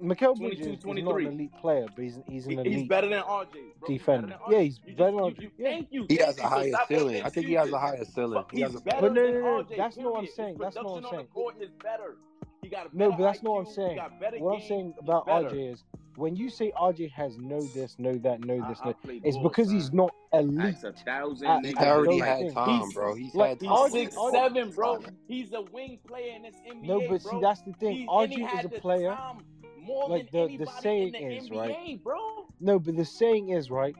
Mikal 0.02 0.36
22, 0.36 0.38
Bridges 0.38 0.66
is 0.78 0.84
not 0.84 0.96
an 1.20 1.26
elite 1.26 1.52
player, 1.60 1.86
but 1.94 2.02
he's 2.04 2.18
he's 2.28 2.46
an 2.46 2.52
elite. 2.60 2.66
he's 2.72 2.88
better 2.88 3.08
than 3.08 3.22
RJ. 3.22 3.52
Bro. 3.52 3.88
He's 3.88 3.98
defender. 3.98 4.26
better 4.28 4.38
than 4.44 4.52
Yeah, 4.52 4.58
RJ. 4.58 4.62
he's 4.64 4.80
You 4.86 4.94
better 4.96 5.10
Just, 5.12 5.22
on- 5.22 5.30
you, 5.30 5.42
you, 5.42 5.50
yeah. 5.58 5.68
Thank 5.70 5.88
you. 5.90 6.06
He 6.08 6.16
thank 6.16 6.26
has 6.26 6.38
you. 6.38 6.42
a 6.44 6.46
higher 6.48 6.72
ceiling. 6.88 7.22
I 7.22 7.28
think 7.30 7.46
he 7.46 7.52
has 7.54 7.68
a 7.68 7.74
excuses. 7.74 7.80
higher 7.80 8.04
ceiling. 8.04 8.44
But 8.48 8.54
He 8.54 8.60
has 8.62 8.74
a 8.74 8.80
better 8.80 9.00
But 9.00 9.12
no, 9.14 9.22
than 9.26 9.34
no, 9.34 9.40
no, 9.58 9.62
RJ. 9.64 9.76
that's 9.76 9.96
not 9.96 10.12
what 10.12 10.18
I'm 10.20 10.26
saying. 10.28 10.48
His 10.50 10.58
That's 10.58 10.76
not 10.76 10.84
what 10.84 11.04
I'm 11.04 11.10
saying. 11.10 11.16
the 11.22 11.28
court 11.32 11.54
is 11.60 11.70
better. 11.82 12.16
He 12.62 12.68
got 12.68 12.92
a 12.92 12.96
No, 12.96 13.10
but 13.10 13.18
that's 13.18 13.42
not 13.42 13.52
what 13.54 13.66
I'm 13.68 13.72
saying. 13.72 13.90
He 13.90 13.96
got 13.96 14.20
better 14.20 14.38
What 14.38 14.54
I'm 14.62 14.68
saying 14.68 14.94
about 14.98 15.26
better. 15.26 15.48
RJ 15.50 15.72
is 15.72 15.84
when 16.16 16.34
you 16.34 16.50
say 16.50 16.72
RJ 16.76 17.12
has 17.12 17.38
no 17.38 17.62
this, 17.72 17.94
no 18.00 18.18
that, 18.18 18.44
no 18.44 18.56
this, 18.68 18.80
I 18.82 18.88
no, 18.88 18.92
played 18.94 19.22
it's 19.24 19.36
ball, 19.36 19.44
because 19.48 19.70
he's 19.70 19.86
son. 19.86 19.96
not 19.96 20.14
elite. 20.32 20.74
Ask 20.74 20.82
a 20.84 20.92
thousand 20.92 21.46
at- 21.46 21.64
He's 21.64 21.74
niggas. 21.76 21.80
at 21.80 21.86
already 21.88 22.18
had 22.18 22.52
time, 22.52 22.80
He's- 22.80 22.92
bro. 22.92 23.14
He's 23.14 23.34
like, 23.36 23.48
had 23.50 23.60
time. 23.60 23.68
RJ 23.70 23.90
six 23.92 24.16
RJ 24.16 24.32
seven, 24.32 24.70
bro. 24.72 24.98
He's 25.28 25.52
a 25.52 25.60
wing 25.60 25.98
player 26.06 26.34
in 26.34 26.42
this 26.42 26.56
NBA, 26.68 26.86
No, 26.88 26.98
but 27.08 27.22
bro. 27.22 27.30
see 27.32 27.40
that's 27.40 27.62
the 27.62 27.72
thing. 27.74 27.96
He's, 27.98 28.08
RJ 28.08 28.58
is 28.58 28.64
a 28.64 28.68
player. 28.80 29.10
time 29.14 29.44
more 29.88 30.08
like 30.08 30.30
than 30.30 30.48
the- 30.58 30.64
the 30.64 30.70
saying 30.80 31.14
in 31.14 31.28
the 31.28 31.36
is, 31.36 31.48
NBA, 31.50 31.58
right? 31.58 32.04
bro. 32.04 32.18
No, 32.60 32.78
but 32.78 32.96
the 32.96 33.04
saying 33.04 33.48
is 33.50 33.70
right. 33.70 33.94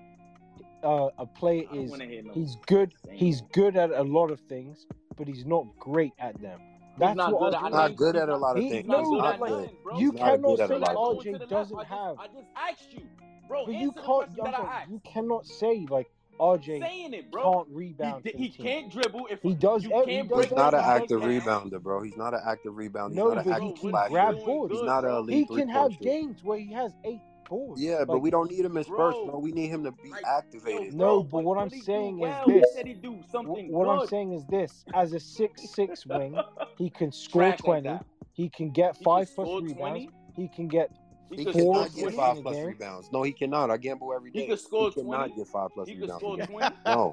Uh, 0.84 1.08
a 1.18 1.26
player 1.26 1.64
is 1.72 1.90
want 1.90 2.02
to 2.02 2.08
hear 2.08 2.22
no. 2.22 2.32
he's 2.32 2.56
good. 2.66 2.92
saying. 3.04 3.18
He's 3.18 3.40
good 3.52 3.76
at 3.76 3.90
a 3.90 4.02
lot 4.02 4.30
of 4.30 4.38
things, 4.48 4.86
but 5.16 5.26
he's 5.26 5.44
not 5.44 5.66
great 5.80 6.12
at 6.20 6.40
them. 6.40 6.60
That's 6.98 7.16
not 7.16 7.32
what 7.32 7.52
good 7.52 7.54
RJ 7.54 7.56
at- 7.56 7.62
He's 7.62 7.68
is. 7.68 7.72
not 7.72 7.96
good 7.96 8.16
at 8.16 8.28
a 8.28 8.36
lot 8.36 8.56
of 8.56 8.62
He- 8.62 8.70
things. 8.70 8.88
no, 8.88 8.98
He's 8.98 9.10
not 9.10 9.40
like, 9.40 9.50
good. 9.50 9.70
bro. 9.82 9.98
You 9.98 10.10
He's 10.12 10.20
not 10.20 10.26
cannot 10.30 10.42
good 10.56 10.58
say 10.68 10.74
a 10.74 10.78
lot 10.78 10.88
of 10.90 10.94
Going 10.94 11.22
to 11.24 11.30
RJ 11.46 11.48
doesn't 11.48 11.76
I 11.78 11.80
just, 11.82 11.90
have. 11.92 12.18
I 12.18 12.26
just 12.28 12.48
asked 12.56 12.92
you, 12.92 13.02
bro. 13.48 13.66
But 13.66 13.74
you 13.74 13.92
can't. 13.92 14.04
question 14.04 14.36
I'm 14.40 14.44
that 14.52 14.54
I 14.54 14.62
sorry, 14.62 14.68
asked. 14.76 14.90
you 14.90 15.00
cannot 15.04 15.46
say 15.46 15.86
like 15.90 16.10
RJ 16.38 16.80
saying 16.80 17.14
it, 17.14 17.30
bro. 17.30 17.52
can't 17.52 17.68
rebound. 17.70 18.24
di- 18.24 18.32
for 18.32 18.38
he 18.38 18.50
can't 18.50 18.90
dribble. 18.90 19.28
If 19.30 19.42
He 19.42 19.54
does 19.54 19.84
you 19.84 19.92
every- 19.92 20.12
he 20.12 20.16
can't 20.18 20.28
does 20.28 20.44
He's 20.46 20.56
not 20.56 20.74
an 20.74 20.80
active 20.84 21.20
nobody 21.20 21.40
rebounder, 21.40 21.82
bro. 21.82 22.02
He's 22.02 22.16
not 22.16 22.34
an 22.34 22.40
active 22.44 22.74
rebounder. 22.74 23.08
He's 23.10 23.16
No, 23.16 23.28
not 23.34 23.46
an 23.46 23.52
active 23.52 23.66
he 23.66 23.72
can 23.72 23.90
grab 24.08 24.44
boards. 24.44 24.72
He's 24.74 24.82
not 24.82 25.04
an 25.04 25.10
elite 25.10 25.48
He 25.48 25.56
can 25.56 25.68
have 25.68 25.88
point 25.90 26.00
games 26.02 26.44
where 26.44 26.58
he 26.58 26.72
has 26.72 26.94
eight 27.04 27.20
boards. 27.48 27.82
Yeah, 27.82 28.04
but 28.04 28.18
we 28.20 28.30
don't 28.30 28.50
need 28.50 28.64
him 28.64 28.76
as 28.76 28.86
spurts, 28.86 29.16
Bro. 29.16 29.26
bro. 29.26 29.38
We 29.38 29.52
need 29.52 29.68
him 29.68 29.84
to 29.84 29.92
be 29.92 30.10
Like, 30.10 30.24
activated. 30.26 30.92
Yo, 30.92 30.96
No, 30.96 31.22
but 31.22 31.44
what 31.44 31.58
I'm 31.58 31.70
he 31.70 31.80
do 31.80 31.84
saying 31.84 32.20
is 32.20 32.34
this. 32.46 32.76
He 32.84 32.94
do 32.94 33.22
something 33.30 33.72
what 33.72 33.88
I'm 33.88 34.06
saying 34.06 34.32
is 34.32 34.44
this: 34.46 34.84
as 34.94 35.12
a 35.12 35.20
six-six 35.20 36.06
wing, 36.06 36.36
he 36.76 36.90
can 36.90 37.12
score 37.12 37.42
Trash 37.42 37.60
twenty. 37.60 38.00
He 38.34 38.48
can 38.50 38.70
get 38.70 38.96
five 38.96 39.26
can 39.26 39.34
plus 39.34 39.62
rebounds. 39.62 40.06
He 40.36 40.48
can 40.48 40.68
get 40.68 40.90
He 41.30 41.36
He 41.36 41.44
could 41.44 41.54
four 41.54 41.74
cannot 41.74 41.90
score 41.90 42.08
get 42.10 42.14
five 42.16 42.42
plus 42.42 42.54
game. 42.56 42.66
rebounds. 42.66 43.12
No, 43.12 43.22
he 43.22 43.32
cannot. 43.32 43.70
I 43.70 43.76
gamble 43.76 44.12
every 44.14 44.30
day. 44.30 44.40
He 44.40 44.44
day. 44.46 44.50
could 44.52 44.60
score 44.60 44.88
he 44.90 44.94
cannot 45.02 45.16
20. 45.26 45.34
get 45.36 45.46
five 45.48 45.70
plus 45.74 45.88
He 45.88 45.94
could 45.94 46.02
rebounds. 46.02 46.20
score 46.22 46.34
a 46.34 46.36
game. 46.38 46.46
20. 46.46 46.76
No, 46.86 47.12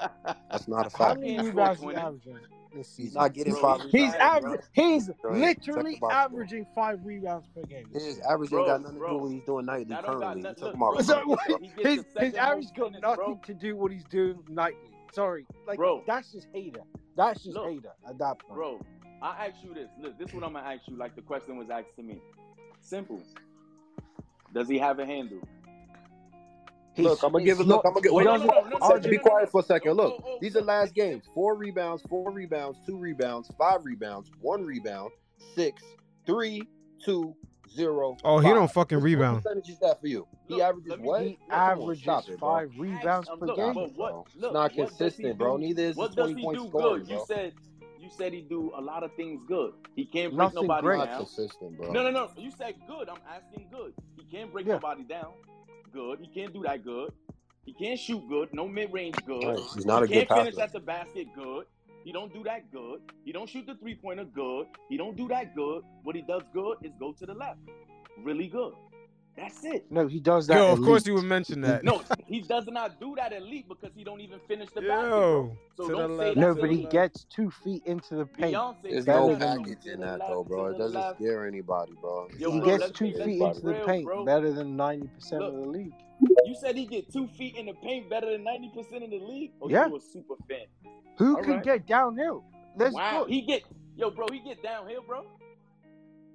that's 0.52 0.68
not 0.68 0.80
a 0.88 0.98
How 0.98 1.06
fact. 1.10 1.20
many 1.20 1.40
rebounds 1.40 1.82
is 1.82 1.88
averaging 1.96 2.38
this 2.74 2.98
He's 2.98 3.14
not 3.14 3.34
getting 3.34 3.56
five 3.56 3.82
he's 3.84 3.92
He's 3.92 4.02
rebounds. 4.14 4.18
bad, 4.18 4.42
bro. 4.42 4.54
aver- 4.54 4.64
He's 4.74 5.08
Go 5.08 5.30
ahead, 5.30 5.58
check 5.62 5.68
literally 5.68 5.94
the 5.96 6.00
box 6.00 6.14
score. 6.14 6.22
averaging 6.24 6.66
five 6.76 7.06
rebounds 7.06 7.48
per 7.56 7.62
game. 7.64 7.88
His 7.94 8.20
average 8.20 8.52
ain't 8.54 8.66
got 8.68 8.82
nothing 8.82 9.00
to 9.00 9.08
do 9.08 9.14
with 9.14 9.22
what 9.22 9.32
he's 9.32 9.44
doing 9.44 9.66
nightly 9.66 9.84
That 9.86 10.04
don't 10.06 10.20
got 10.20 10.34
currently. 10.34 10.42
nothing. 10.44 10.56
He's 10.66 10.74
talking 10.74 10.80
Look, 10.98 11.02
So 11.06 11.24
bro, 11.24 11.36
right 11.36 11.50
now. 11.50 11.56
what- 11.56 11.86
his 11.88 12.06
the 12.14 12.20
his 12.26 12.34
average 12.36 12.74
got 12.76 12.92
minutes, 12.92 13.02
bro. 13.16 13.28
nothing 13.28 13.40
to 13.46 13.54
do 13.54 13.74
with 13.76 13.82
what 13.82 13.92
he's 13.94 14.04
doing 14.06 14.40
nightly. 14.50 14.90
Sorry, 15.14 15.46
like 15.66 15.78
Bro. 15.78 16.04
that's 16.06 16.32
just 16.34 16.48
hater. 16.54 16.82
That's 17.16 17.44
just 17.44 17.56
Look. 17.56 17.70
hater 17.70 17.92
at 18.08 18.18
that 18.18 18.40
point. 18.40 18.54
Bro, 18.56 18.80
I 19.22 19.46
ask 19.48 19.56
you 19.64 19.74
this. 19.74 19.88
Look, 19.98 20.18
this 20.20 20.28
is 20.30 20.34
what 20.36 20.44
I'm 20.44 20.52
gonna 20.54 20.68
ask 20.68 20.82
you. 20.88 20.98
Like 20.98 21.16
the 21.16 21.22
question 21.22 21.56
was 21.58 21.70
asked 21.70 21.96
to 21.96 22.04
me. 22.04 22.22
Simple. 22.82 23.22
Does 24.56 24.70
he 24.70 24.80
have 24.80 25.00
a 25.00 25.06
handle? 25.06 25.42
He's- 26.94 27.10
Look, 27.10 27.24
I'm 27.24 27.34
gonna 27.34 27.44
give 27.44 27.58
it. 27.58 27.64
it's 27.64 27.68
Look, 27.70 27.82
I'm 27.86 27.92
gonna 27.92 28.02
get. 28.04 28.12
he 28.12 28.16
Wait, 28.16 28.24
doesn't- 28.24 28.48
no, 28.48 28.54
no, 28.62 28.78
no, 28.78 28.96
no, 28.96 29.10
Be 29.10 29.18
quiet 29.18 29.52
for 29.52 29.60
a 29.60 29.64
second. 29.64 29.96
Look, 29.98 30.14
oh, 30.18 30.24
oh, 30.26 30.30
oh, 30.36 30.38
these 30.40 30.56
are 30.56 30.62
last 30.62 30.96
games. 30.96 31.26
Four 31.34 31.56
rebounds, 31.56 32.02
four 32.04 32.32
rebounds, 32.32 32.80
two 32.88 32.98
rebounds, 32.98 33.52
five 33.58 33.84
rebounds, 33.84 34.32
one 34.40 34.64
rebound, 34.64 35.12
six, 35.56 35.84
three, 36.26 36.64
two, 37.04 37.36
zero. 37.70 38.16
Oh, 38.24 38.40
he 38.40 38.48
don't 38.48 38.72
fucking 38.72 39.00
What- 39.00 39.04
rebound. 39.04 39.36
What 39.36 39.44
percentage 39.44 39.70
is 39.72 39.80
that 39.80 40.00
for 40.00 40.08
you? 40.08 40.26
He 40.48 40.62
averages 40.62 40.90
let 40.92 41.02
me- 41.02 41.06
what? 41.08 41.22
He 41.24 41.28
Look, 41.32 41.40
come 41.50 41.60
on, 41.60 41.70
averages 41.72 42.30
it, 42.30 42.40
five 42.40 42.72
rebounds 42.80 43.28
per 43.28 43.46
look, 43.46 43.58
game. 43.58 43.74
Stop 43.74 43.76
what- 43.76 43.96
bro. 43.98 44.26
It's 44.34 44.36
not 44.42 44.54
what 44.54 44.68
does 44.70 44.72
he 44.72 44.78
consistent, 44.86 45.38
bro. 45.38 45.58
do? 45.58 45.64
Neither 45.66 45.84
is 45.84 45.96
What 45.98 46.16
does 46.16 46.28
20 46.32 46.34
he 46.40 46.46
point 46.46 46.58
do 46.60 46.64
good? 46.64 46.72
bro. 46.72 46.96
You 46.96 47.26
said 47.28 47.54
you 48.06 48.12
said 48.16 48.32
he 48.34 48.42
do 48.42 48.72
a 48.78 48.82
lot 48.82 49.04
of 49.04 49.14
things 49.16 49.42
good. 49.48 49.74
He 49.96 50.06
can't 50.06 50.32
break 50.36 50.54
Nothing 50.54 50.68
nobody 50.68 50.86
great. 50.86 51.06
down. 51.06 51.18
consistent, 51.18 51.78
bro. 51.78 51.92
No, 51.92 52.04
no, 52.04 52.12
no. 52.12 52.30
You 52.38 52.52
said 52.52 52.76
good. 52.88 53.10
I'm 53.10 53.18
asking 53.30 53.68
good. 53.72 53.94
He 54.16 54.24
can't 54.26 54.52
break 54.54 54.68
Yeah. 54.68 54.74
nobody 54.74 55.04
down. 55.04 55.34
Good. 55.92 56.20
He 56.20 56.28
can't 56.28 56.54
do 56.54 56.62
that 56.64 56.84
good. 56.84 57.12
He 57.66 57.74
can't 57.74 58.00
shoot 58.00 58.22
good. 58.30 58.54
No 58.54 58.68
mid 58.68 58.94
range 58.94 59.16
good. 59.26 59.44
Right, 59.44 59.60
He's 59.74 59.86
not 59.86 60.08
he 60.08 60.20
a 60.20 60.20
good 60.20 60.20
passer. 60.20 60.20
He 60.20 60.26
can't 60.26 60.40
finish 60.46 60.56
passer. 60.56 60.64
at 60.64 60.74
the 60.74 60.80
basket 60.80 61.28
good. 61.36 61.66
He 62.04 62.12
don't 62.12 62.32
do 62.32 62.44
that 62.44 62.72
good. 62.72 63.02
He 63.24 63.32
don't 63.32 63.50
shoot 63.50 63.66
the 63.66 63.74
three 63.76 63.96
pointer 63.96 64.26
good. 64.26 64.68
He 64.90 64.98
don't 64.98 65.18
do 65.18 65.28
that 65.30 65.56
good. 65.56 65.82
What 66.04 66.16
he 66.16 66.22
does 66.22 66.44
good 66.54 66.78
is 66.84 66.92
go 67.00 67.14
to 67.14 67.26
the 67.26 67.34
left. 67.34 67.58
Really 68.24 68.48
good. 68.48 68.74
That's 69.38 69.66
it. 69.66 69.86
No, 69.92 70.08
he 70.08 70.20
does 70.22 70.48
that. 70.48 70.56
Yo, 70.56 70.72
of 70.72 70.82
course 70.82 71.06
you 71.06 71.14
would 71.14 71.26
mention 71.26 71.60
that. 71.62 71.84
no, 71.84 72.02
he 72.26 72.42
does 72.42 72.68
not 72.68 73.00
do 73.02 73.16
that 73.18 73.34
elite 73.34 73.68
because 73.68 73.92
he 73.94 74.04
don't 74.04 74.22
even 74.22 74.40
finish 74.48 74.70
the 74.74 74.82
Yo. 74.82 75.58
So 75.76 75.90
don't 75.90 76.18
say 76.18 76.34
no, 76.36 76.56
but 76.56 76.72
he 76.72 76.86
gets 76.86 77.26
two 77.26 77.52
feet 77.52 77.84
into 77.86 78.16
the 78.16 78.26
paint. 78.26 78.56
Beyonce 78.56 78.76
There's 78.84 79.08
no 79.08 79.36
package 79.36 79.86
in 79.88 80.00
that 80.02 80.20
though, 80.20 80.44
bro. 80.44 80.68
It 80.68 80.78
doesn't 80.78 81.18
scare 81.18 81.46
anybody, 81.46 81.94
bro. 82.00 82.30
Yo, 82.38 82.52
he 82.52 82.60
bro, 82.62 82.78
gets 82.78 82.92
two 82.92 83.12
feet 83.12 83.42
into 83.42 83.60
the 83.60 83.84
paint, 83.86 84.06
bro. 84.06 84.24
better 84.24 84.54
than 84.54 84.78
ninety 84.78 85.08
percent 85.08 85.44
of 85.44 85.54
the 85.54 85.68
league. 85.68 85.94
You 86.46 86.56
said 86.56 86.78
he 86.78 86.86
get 86.86 87.12
two 87.12 87.28
feet 87.28 87.58
in 87.58 87.66
the 87.66 87.74
paint, 87.74 88.10
better 88.10 88.32
than 88.32 88.44
ninety 88.44 88.72
percent 88.74 89.04
of 89.04 89.10
the 89.10 89.20
league. 89.20 89.52
Oh, 89.62 89.70
yeah, 89.70 89.88
you 89.88 89.98
a 89.98 90.00
super 90.00 90.36
fan. 90.48 90.66
Who 91.18 91.36
All 91.36 91.44
can 91.44 91.56
right. 91.56 91.64
get 91.64 91.88
downhill? 91.88 92.46
Let's 92.78 92.94
wow, 92.94 93.24
go. 93.24 93.26
he 93.26 93.42
get 93.42 93.64
yo, 93.98 94.12
bro. 94.12 94.28
He 94.32 94.40
get 94.40 94.64
downhill, 94.64 95.04
bro. 95.06 95.26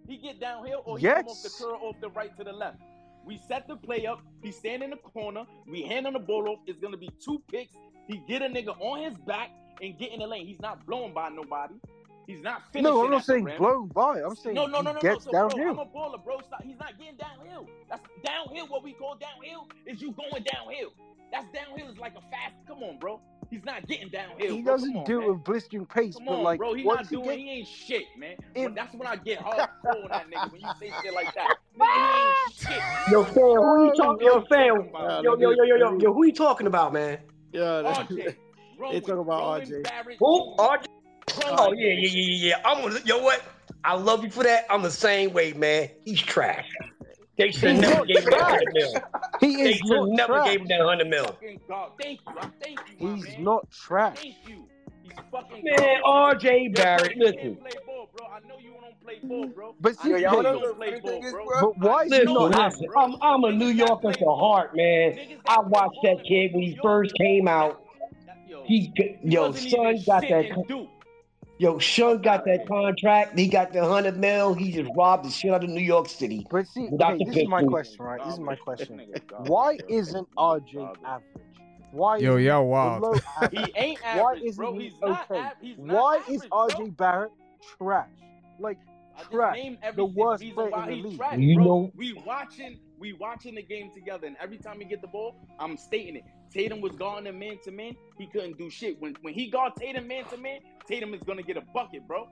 He 0.06 0.18
get 0.18 0.40
downhill, 0.40 0.82
or 0.84 0.98
he 0.98 1.04
yes. 1.04 1.22
come 1.22 1.28
off 1.28 1.42
the 1.42 1.50
curl 1.50 1.78
off 1.82 1.96
the 2.00 2.10
right 2.10 2.36
to 2.36 2.44
the 2.44 2.52
left. 2.52 2.78
We 3.24 3.38
set 3.48 3.68
the 3.68 3.76
play 3.76 4.06
up. 4.06 4.20
He 4.42 4.52
stand 4.52 4.82
in 4.82 4.90
the 4.90 4.96
corner. 4.96 5.44
We 5.66 5.82
hand 5.82 6.06
on 6.06 6.14
the 6.14 6.18
ball 6.18 6.48
off. 6.48 6.60
It's 6.66 6.80
gonna 6.80 6.96
be 6.96 7.10
two 7.24 7.42
picks. 7.50 7.72
He 8.08 8.22
get 8.28 8.42
a 8.42 8.46
nigga 8.46 8.78
on 8.80 9.02
his 9.02 9.18
back 9.26 9.50
and 9.80 9.98
get 9.98 10.12
in 10.12 10.20
the 10.20 10.26
lane. 10.26 10.46
He's 10.46 10.60
not 10.60 10.84
blown 10.86 11.12
by 11.12 11.28
nobody. 11.28 11.74
He's 12.26 12.42
not 12.42 12.62
finishing. 12.72 12.94
No, 12.94 13.04
I'm 13.04 13.10
not 13.10 13.24
saying 13.24 13.44
blown 13.58 13.88
by. 13.88 14.20
I'm 14.20 14.36
saying 14.36 14.54
no, 14.54 14.66
no, 14.66 14.80
no, 14.80 14.92
no, 14.92 15.00
no. 15.00 15.18
So, 15.18 15.30
downhill. 15.32 15.74
Bro, 15.74 15.82
I'm 15.82 15.88
a 15.88 16.16
baller, 16.16 16.24
bro. 16.24 16.40
Stop. 16.46 16.62
He's 16.62 16.78
not 16.78 16.98
getting 16.98 17.16
downhill. 17.16 17.66
That's 17.88 18.02
downhill. 18.24 18.66
What 18.68 18.84
we 18.84 18.92
call 18.92 19.16
downhill 19.16 19.66
is 19.86 20.00
you 20.00 20.12
going 20.12 20.44
downhill. 20.44 20.92
That's 21.32 21.46
downhill 21.52 21.90
is 21.90 21.98
like 21.98 22.12
a 22.12 22.20
fast. 22.30 22.54
Come 22.68 22.82
on, 22.82 22.98
bro. 22.98 23.20
He's 23.50 23.64
not 23.64 23.86
getting 23.88 24.08
downhill. 24.08 24.56
He 24.56 24.62
bro. 24.62 24.74
doesn't 24.74 24.96
on, 24.96 25.04
do 25.04 25.30
a 25.30 25.34
blistering 25.34 25.84
pace, 25.84 26.14
Come 26.14 26.26
but 26.26 26.34
on, 26.34 26.42
like, 26.44 26.58
bro, 26.58 26.74
he 26.74 26.84
not 26.84 27.08
doing. 27.08 27.24
Get... 27.24 27.38
He 27.38 27.50
ain't 27.50 27.66
shit, 27.66 28.04
man. 28.16 28.36
If... 28.54 28.74
That's 28.76 28.94
when 28.94 29.08
I 29.08 29.16
get 29.16 29.40
hardcore 29.40 30.04
on 30.04 30.08
that 30.10 30.30
nigga 30.30 30.52
when 30.52 30.60
you 30.60 30.68
say 30.78 30.92
shit 31.02 31.12
like 31.12 31.34
that. 31.34 31.56
Yo, 33.10 33.24
fam, 33.24 33.34
who 33.34 33.84
you 33.86 33.92
talking? 33.96 34.26
Yo, 34.26 34.40
fam, 34.42 34.90
yo, 35.24 35.36
yo, 35.36 35.50
yo, 35.50 35.64
yo, 35.64 35.98
yo, 35.98 36.12
who 36.12 36.26
you 36.26 36.32
talking 36.32 36.68
about, 36.68 36.92
man? 36.92 37.18
Yeah, 37.52 38.04
they 38.08 39.00
talking 39.00 39.18
about 39.18 39.62
RJ. 39.62 39.86
Who 40.18 40.54
RJ? 40.56 40.86
Oh 41.44 41.72
yeah, 41.72 41.92
yeah, 41.92 42.08
yeah, 42.08 42.48
yeah. 42.48 42.62
I'm 42.64 42.82
gonna. 42.82 43.00
Yo, 43.04 43.22
what? 43.22 43.42
I 43.84 43.94
love 43.94 44.22
you 44.24 44.30
for 44.30 44.44
that. 44.44 44.66
I'm 44.68 44.82
the 44.82 44.90
same 44.90 45.32
way, 45.32 45.52
man. 45.54 45.88
He's 46.04 46.20
trash. 46.20 46.68
They 47.36 47.50
should 47.52 47.78
never 47.78 48.04
gave 48.04 48.18
him 48.18 48.30
that 48.30 48.42
hundred 48.42 48.72
mil. 48.74 48.92
He 49.40 49.62
is 49.62 49.64
they 49.64 49.72
should 49.78 50.08
never 50.08 50.34
trash. 50.34 50.46
gave 50.46 50.60
him 50.60 50.66
that 50.68 50.80
hundred 50.80 51.08
mil. 51.08 51.36
Thank 51.40 51.60
you. 51.68 51.74
I 52.38 52.50
thank 52.62 52.80
you. 52.98 53.14
He's 53.14 53.24
man. 53.24 53.44
not 53.44 53.70
trash. 53.70 54.18
Thank 54.18 54.36
you. 54.46 54.66
Fucking 55.30 55.64
man, 55.64 56.02
RJ 56.04 56.74
Barrett. 56.74 57.16
Listen. 57.16 57.56
Play 57.56 57.70
ball, 57.86 58.08
bro. 58.16 58.26
I 58.26 58.40
know 58.46 58.58
you 58.58 58.72
don't 58.80 59.00
play 59.00 59.18
ball, 59.22 59.46
bro. 59.48 59.74
But 59.80 59.96
see, 60.00 60.18
y'all 60.18 60.42
don't 60.42 60.76
play 60.76 61.00
ball, 61.00 61.20
bro. 61.20 61.60
But 61.60 61.78
why 61.78 62.04
is 62.04 62.12
he 62.12 62.24
not 62.24 62.74
I'm, 62.96 63.16
I'm 63.22 63.44
a 63.44 63.52
New 63.52 63.68
Yorker 63.68 64.12
to 64.12 64.24
heart, 64.24 64.76
man. 64.76 65.18
I 65.46 65.60
watched 65.60 65.98
that 66.02 66.24
kid 66.26 66.52
when 66.52 66.62
he 66.62 66.78
first 66.82 67.14
came 67.14 67.48
out. 67.48 67.84
He, 68.66 68.92
yo, 69.22 69.52
son 69.52 69.98
got 70.06 70.22
that. 70.22 70.88
Yo, 71.60 71.78
Shun 71.78 72.22
got 72.22 72.46
that 72.46 72.66
contract. 72.66 73.38
He 73.38 73.46
got 73.46 73.70
the 73.70 73.84
hundred 73.84 74.16
mil. 74.16 74.54
He 74.54 74.72
just 74.72 74.90
robbed 74.96 75.26
the 75.26 75.30
shit 75.30 75.52
out 75.52 75.62
of 75.62 75.68
New 75.68 75.82
York 75.82 76.08
City. 76.08 76.46
But 76.50 76.66
see, 76.66 76.88
okay, 76.90 77.22
this 77.22 77.36
is 77.36 77.48
my 77.48 77.62
question, 77.62 78.02
right? 78.02 78.18
This 78.24 78.32
is 78.32 78.40
my 78.40 78.56
question. 78.56 78.98
Why 79.40 79.76
isn't 79.86 80.26
RJ 80.38 80.96
average? 81.04 81.44
Why? 81.92 82.16
Yo, 82.16 82.36
yo, 82.36 82.62
wow. 82.62 83.12
he 83.50 83.58
ain't 83.76 84.02
average. 84.02 84.22
Why 84.22 84.34
isn't 84.42 84.56
bro, 84.56 84.78
he 84.78 84.92
okay? 85.02 85.52
Why 85.76 86.16
average, 86.16 86.34
is 86.34 86.46
RJ 86.50 86.96
Barrett 86.96 87.32
trash? 87.76 88.08
Like 88.58 88.78
trash. 89.30 89.58
the 89.96 90.04
worst 90.06 90.42
player 90.54 90.70
in 90.84 90.88
the 90.88 91.08
league. 91.08 91.18
Trash, 91.18 91.38
you 91.38 91.58
know, 91.58 91.92
we 91.94 92.14
watching, 92.24 92.78
we 92.98 93.12
watching 93.12 93.54
the 93.54 93.62
game 93.62 93.90
together, 93.94 94.26
and 94.26 94.36
every 94.40 94.56
time 94.56 94.80
he 94.80 94.86
get 94.86 95.02
the 95.02 95.08
ball, 95.08 95.36
I'm 95.58 95.76
stating 95.76 96.16
it. 96.16 96.24
Tatum 96.50 96.80
was 96.80 96.92
guarding 96.92 97.26
him 97.26 97.38
man 97.38 97.58
to 97.64 97.70
man. 97.70 97.96
He 98.18 98.26
couldn't 98.26 98.56
do 98.56 98.70
shit. 98.70 98.98
When 99.00 99.14
when 99.20 99.34
he 99.34 99.50
guard 99.50 99.74
Tatum 99.78 100.08
man 100.08 100.24
to 100.26 100.38
man, 100.38 100.60
Tatum 100.90 101.14
is 101.14 101.22
going 101.22 101.38
to 101.38 101.44
get 101.44 101.56
a 101.56 101.60
bucket, 101.72 102.06
bro. 102.06 102.28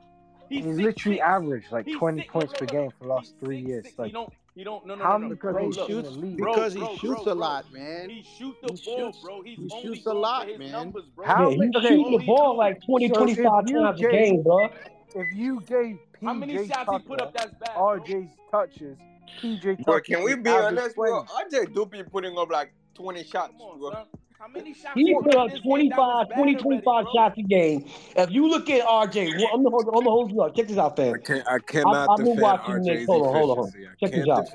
He's, 0.49 0.65
he's 0.65 0.77
six, 0.77 0.85
literally 0.85 1.17
six. 1.19 1.27
averaged 1.27 1.73
like 1.73 1.85
he's 1.87 1.97
20 1.97 2.21
six, 2.21 2.33
points 2.33 2.53
no, 2.53 2.53
no, 2.53 2.59
per 2.59 2.67
game 2.67 2.91
for 2.99 3.05
the 3.05 3.11
last 3.13 3.35
three 3.39 3.61
years. 3.61 3.87
Like, 3.97 4.09
you 4.09 4.13
don't, 4.13 4.33
you 4.55 4.65
don't, 4.65 4.87
no, 4.87 4.95
no, 4.95 5.05
How 5.05 5.19
no, 5.19 5.29
no. 5.29 5.35
Because, 5.35 5.53
bro, 5.53 5.71
he 5.71 5.73
shoots, 5.73 6.17
bro, 6.17 6.31
because 6.37 6.75
he 6.75 6.81
bro, 6.81 6.97
shoots 6.97 7.25
bro, 7.25 7.33
a 7.33 7.35
lot, 7.35 7.73
man. 7.73 8.11
He 8.11 8.23
shoots 8.23 8.59
the 8.63 8.73
he 8.73 8.91
ball, 8.91 9.17
bro. 9.23 9.43
He's 9.43 9.59
he 9.59 9.69
only 9.71 9.95
shoots 9.95 10.07
a 10.07 10.13
lot, 10.13 10.49
man. 10.59 10.73
Numbers. 10.73 11.05
How 11.23 11.51
yeah, 11.51 11.57
he 11.57 11.89
shoots 11.89 12.11
the 12.11 12.25
ball 12.27 12.57
like 12.57 12.83
20, 12.85 13.09
so 13.09 13.15
25 13.15 13.45
times 13.45 14.01
gave, 14.01 14.09
a 14.09 14.13
game, 14.13 14.43
bro. 14.43 14.71
If 15.15 15.37
you 15.37 15.61
gave 15.61 15.99
PJ 16.21 16.25
how 16.25 16.33
many 16.35 16.57
shots 16.57 16.71
Tucker, 16.71 16.93
he 16.93 16.99
put 17.01 17.21
up, 17.21 17.35
that's 17.35 17.53
bad. 17.61 17.77
RJ's 17.77 18.35
touches, 18.51 18.99
PJ. 19.41 19.85
Bro, 19.85 20.01
can 20.01 20.25
we 20.25 20.35
be 20.35 20.51
honest, 20.51 20.97
bro? 20.97 21.25
RJ 21.25 21.75
do 21.75 21.87
be 21.87 22.03
putting 22.03 22.37
up 22.37 22.51
like 22.51 22.73
20 22.95 23.23
shots, 23.25 23.53
bro. 23.57 24.07
How 24.39 24.47
many 24.47 24.73
shots? 24.73 24.95
He 24.95 25.13
put 25.21 25.35
up 25.35 25.51
25, 25.65 26.29
20, 26.33 26.55
25 26.55 26.87
already, 26.87 27.11
shots 27.13 27.39
a 27.39 27.43
game. 27.43 27.85
If 28.15 28.31
you 28.31 28.49
look 28.49 28.71
at 28.71 28.87
RJ, 28.87 29.37
well, 29.37 29.49
I'm 29.53 29.65
gonna 29.65 29.99
I'm 29.99 30.05
hold 30.05 30.31
you 30.31 30.43
up. 30.43 30.55
Check 30.55 30.69
this 30.69 30.79
out, 30.79 30.95
fam. 30.95 31.15
I, 31.15 31.19
can, 31.19 31.43
I 31.49 31.59
cannot 31.59 32.09
I, 32.09 32.13
I've 32.13 32.19
defend 32.19 32.39
RJ's 32.39 32.87
this. 32.87 33.07
Hold 33.07 33.27
on, 33.27 33.35
hold 33.35 33.51
on, 33.51 33.57
hold 33.57 33.75
on. 33.75 33.97
Check 33.99 34.13
this 34.13 34.29
out. 34.29 34.47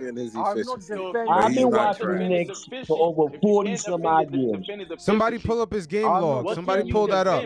I've 1.29 1.53
been 1.53 1.69
watching 1.69 2.07
the 2.07 2.29
Knicks 2.29 2.65
for 2.87 2.97
over 2.97 3.37
forty 3.39 3.75
some 3.75 4.05
odd 4.05 4.33
years. 4.33 4.65
Somebody 4.99 5.37
pull 5.37 5.61
up 5.61 5.73
his 5.73 5.85
game 5.85 6.05
log. 6.05 6.55
Somebody 6.55 6.89
pull 6.89 7.07
that 7.07 7.27
up. 7.27 7.43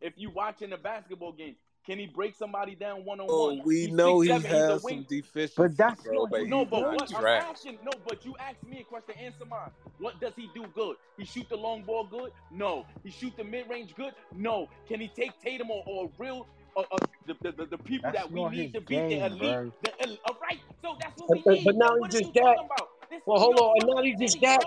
If 0.00 0.14
you 0.16 0.30
watching 0.30 0.72
a 0.72 0.78
basketball 0.78 1.32
game, 1.32 1.56
can 1.86 1.98
he 1.98 2.06
break 2.06 2.34
somebody 2.34 2.74
down 2.74 3.04
one 3.04 3.20
on 3.20 3.26
one? 3.26 3.58
Oh, 3.58 3.62
we 3.62 3.82
he's 3.82 3.90
know 3.90 4.20
he 4.20 4.30
has 4.30 4.42
some 4.82 5.04
deficiencies, 5.04 5.52
but 5.54 5.76
that's 5.76 6.02
bro, 6.02 6.26
but 6.26 6.46
no. 6.46 6.64
But 6.64 6.82
what 6.82 7.14
I'm 7.14 7.22
right. 7.22 7.42
asking, 7.42 7.78
no. 7.84 7.90
But 8.06 8.24
you 8.24 8.34
asked 8.40 8.64
me 8.66 8.80
a 8.80 8.84
question. 8.84 9.14
Answer 9.22 9.44
mine. 9.44 9.70
What 9.98 10.18
does 10.18 10.32
he 10.34 10.48
do 10.54 10.64
good? 10.74 10.96
He 11.18 11.26
shoot 11.26 11.46
the 11.50 11.56
long 11.56 11.82
ball 11.82 12.04
good? 12.04 12.32
No. 12.50 12.86
He 13.02 13.10
shoot 13.10 13.36
the 13.36 13.44
mid 13.44 13.68
range 13.68 13.94
good? 13.94 14.14
No. 14.34 14.68
Can 14.88 15.00
he 15.00 15.08
take 15.08 15.38
Tatum 15.42 15.70
or, 15.70 15.82
or 15.86 16.10
real 16.18 16.46
or 16.74 16.84
the, 17.26 17.34
the, 17.42 17.52
the, 17.52 17.66
the, 17.66 17.78
people 17.78 18.10
that's 18.12 18.26
that 18.26 18.32
we 18.32 18.48
need 18.48 18.72
to 18.72 18.80
beat 18.80 19.08
the 19.08 19.26
elite. 19.26 19.72
The, 19.82 19.90
uh, 20.02 20.32
right, 20.42 20.58
so 20.82 20.96
that's 21.00 21.20
what 21.20 21.30
we 21.30 21.42
but, 21.44 21.54
need. 21.54 21.64
But 21.64 21.76
now 21.76 21.94
he 22.02 22.08
just 22.08 22.34
that. 22.34 22.56
Well, 23.26 23.38
hold 23.38 23.58
on, 23.58 23.76
and 23.80 23.88
now 23.88 23.98
only 23.98 24.16
just 24.16 24.40
that. 24.40 24.64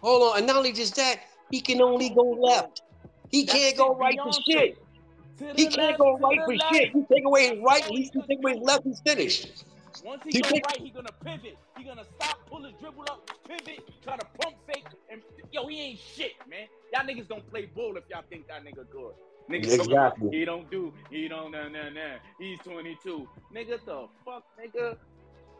Hold 0.00 0.32
on, 0.32 0.38
and 0.38 0.46
not 0.46 0.56
only 0.56 0.72
just 0.72 0.96
that, 0.96 1.20
he 1.50 1.60
can 1.60 1.80
only 1.80 2.10
go 2.10 2.22
left. 2.22 2.82
He 3.30 3.44
that's 3.44 3.56
can't 3.56 3.76
go 3.76 3.94
right 3.94 4.16
to 4.16 4.40
shit. 4.50 4.83
He 5.56 5.66
can't 5.68 5.98
go 5.98 6.18
right 6.18 6.40
for 6.44 6.54
left. 6.54 6.74
shit. 6.74 6.94
You 6.94 7.06
take 7.10 7.24
away 7.24 7.54
his 7.54 7.64
right, 7.64 7.84
he's, 7.84 8.10
you 8.14 8.22
take 8.28 8.38
away 8.38 8.54
his 8.54 8.62
left, 8.62 8.84
he's 8.84 9.00
finished. 9.00 9.64
Once 10.04 10.22
he, 10.24 10.30
he 10.32 10.40
goes 10.40 10.52
right, 10.52 10.80
he's 10.80 10.92
gonna 10.92 11.08
pivot. 11.24 11.56
He's 11.76 11.86
gonna 11.86 12.04
stop, 12.18 12.38
pull 12.46 12.62
his 12.64 12.72
dribble 12.80 13.04
up, 13.10 13.30
pivot, 13.48 13.88
try 14.02 14.16
to 14.16 14.26
pump 14.40 14.56
fake, 14.66 14.86
and 15.10 15.22
yo, 15.52 15.66
he 15.66 15.80
ain't 15.80 15.98
shit, 15.98 16.32
man. 16.48 16.66
Y'all 16.92 17.06
niggas 17.06 17.28
don't 17.28 17.48
play 17.50 17.66
ball 17.66 17.96
if 17.96 18.04
y'all 18.10 18.22
think 18.28 18.46
that 18.48 18.64
nigga 18.64 18.88
good. 18.90 19.14
Nigga, 19.50 19.74
exactly. 19.74 20.30
He 20.30 20.44
don't 20.44 20.70
do. 20.70 20.92
He 21.10 21.28
don't. 21.28 21.52
Nah, 21.52 21.68
nah, 21.68 21.90
nah. 21.90 22.16
He's 22.38 22.58
22. 22.60 23.28
Nigga, 23.54 23.78
the 23.84 24.08
fuck, 24.24 24.44
nigga. 24.58 24.96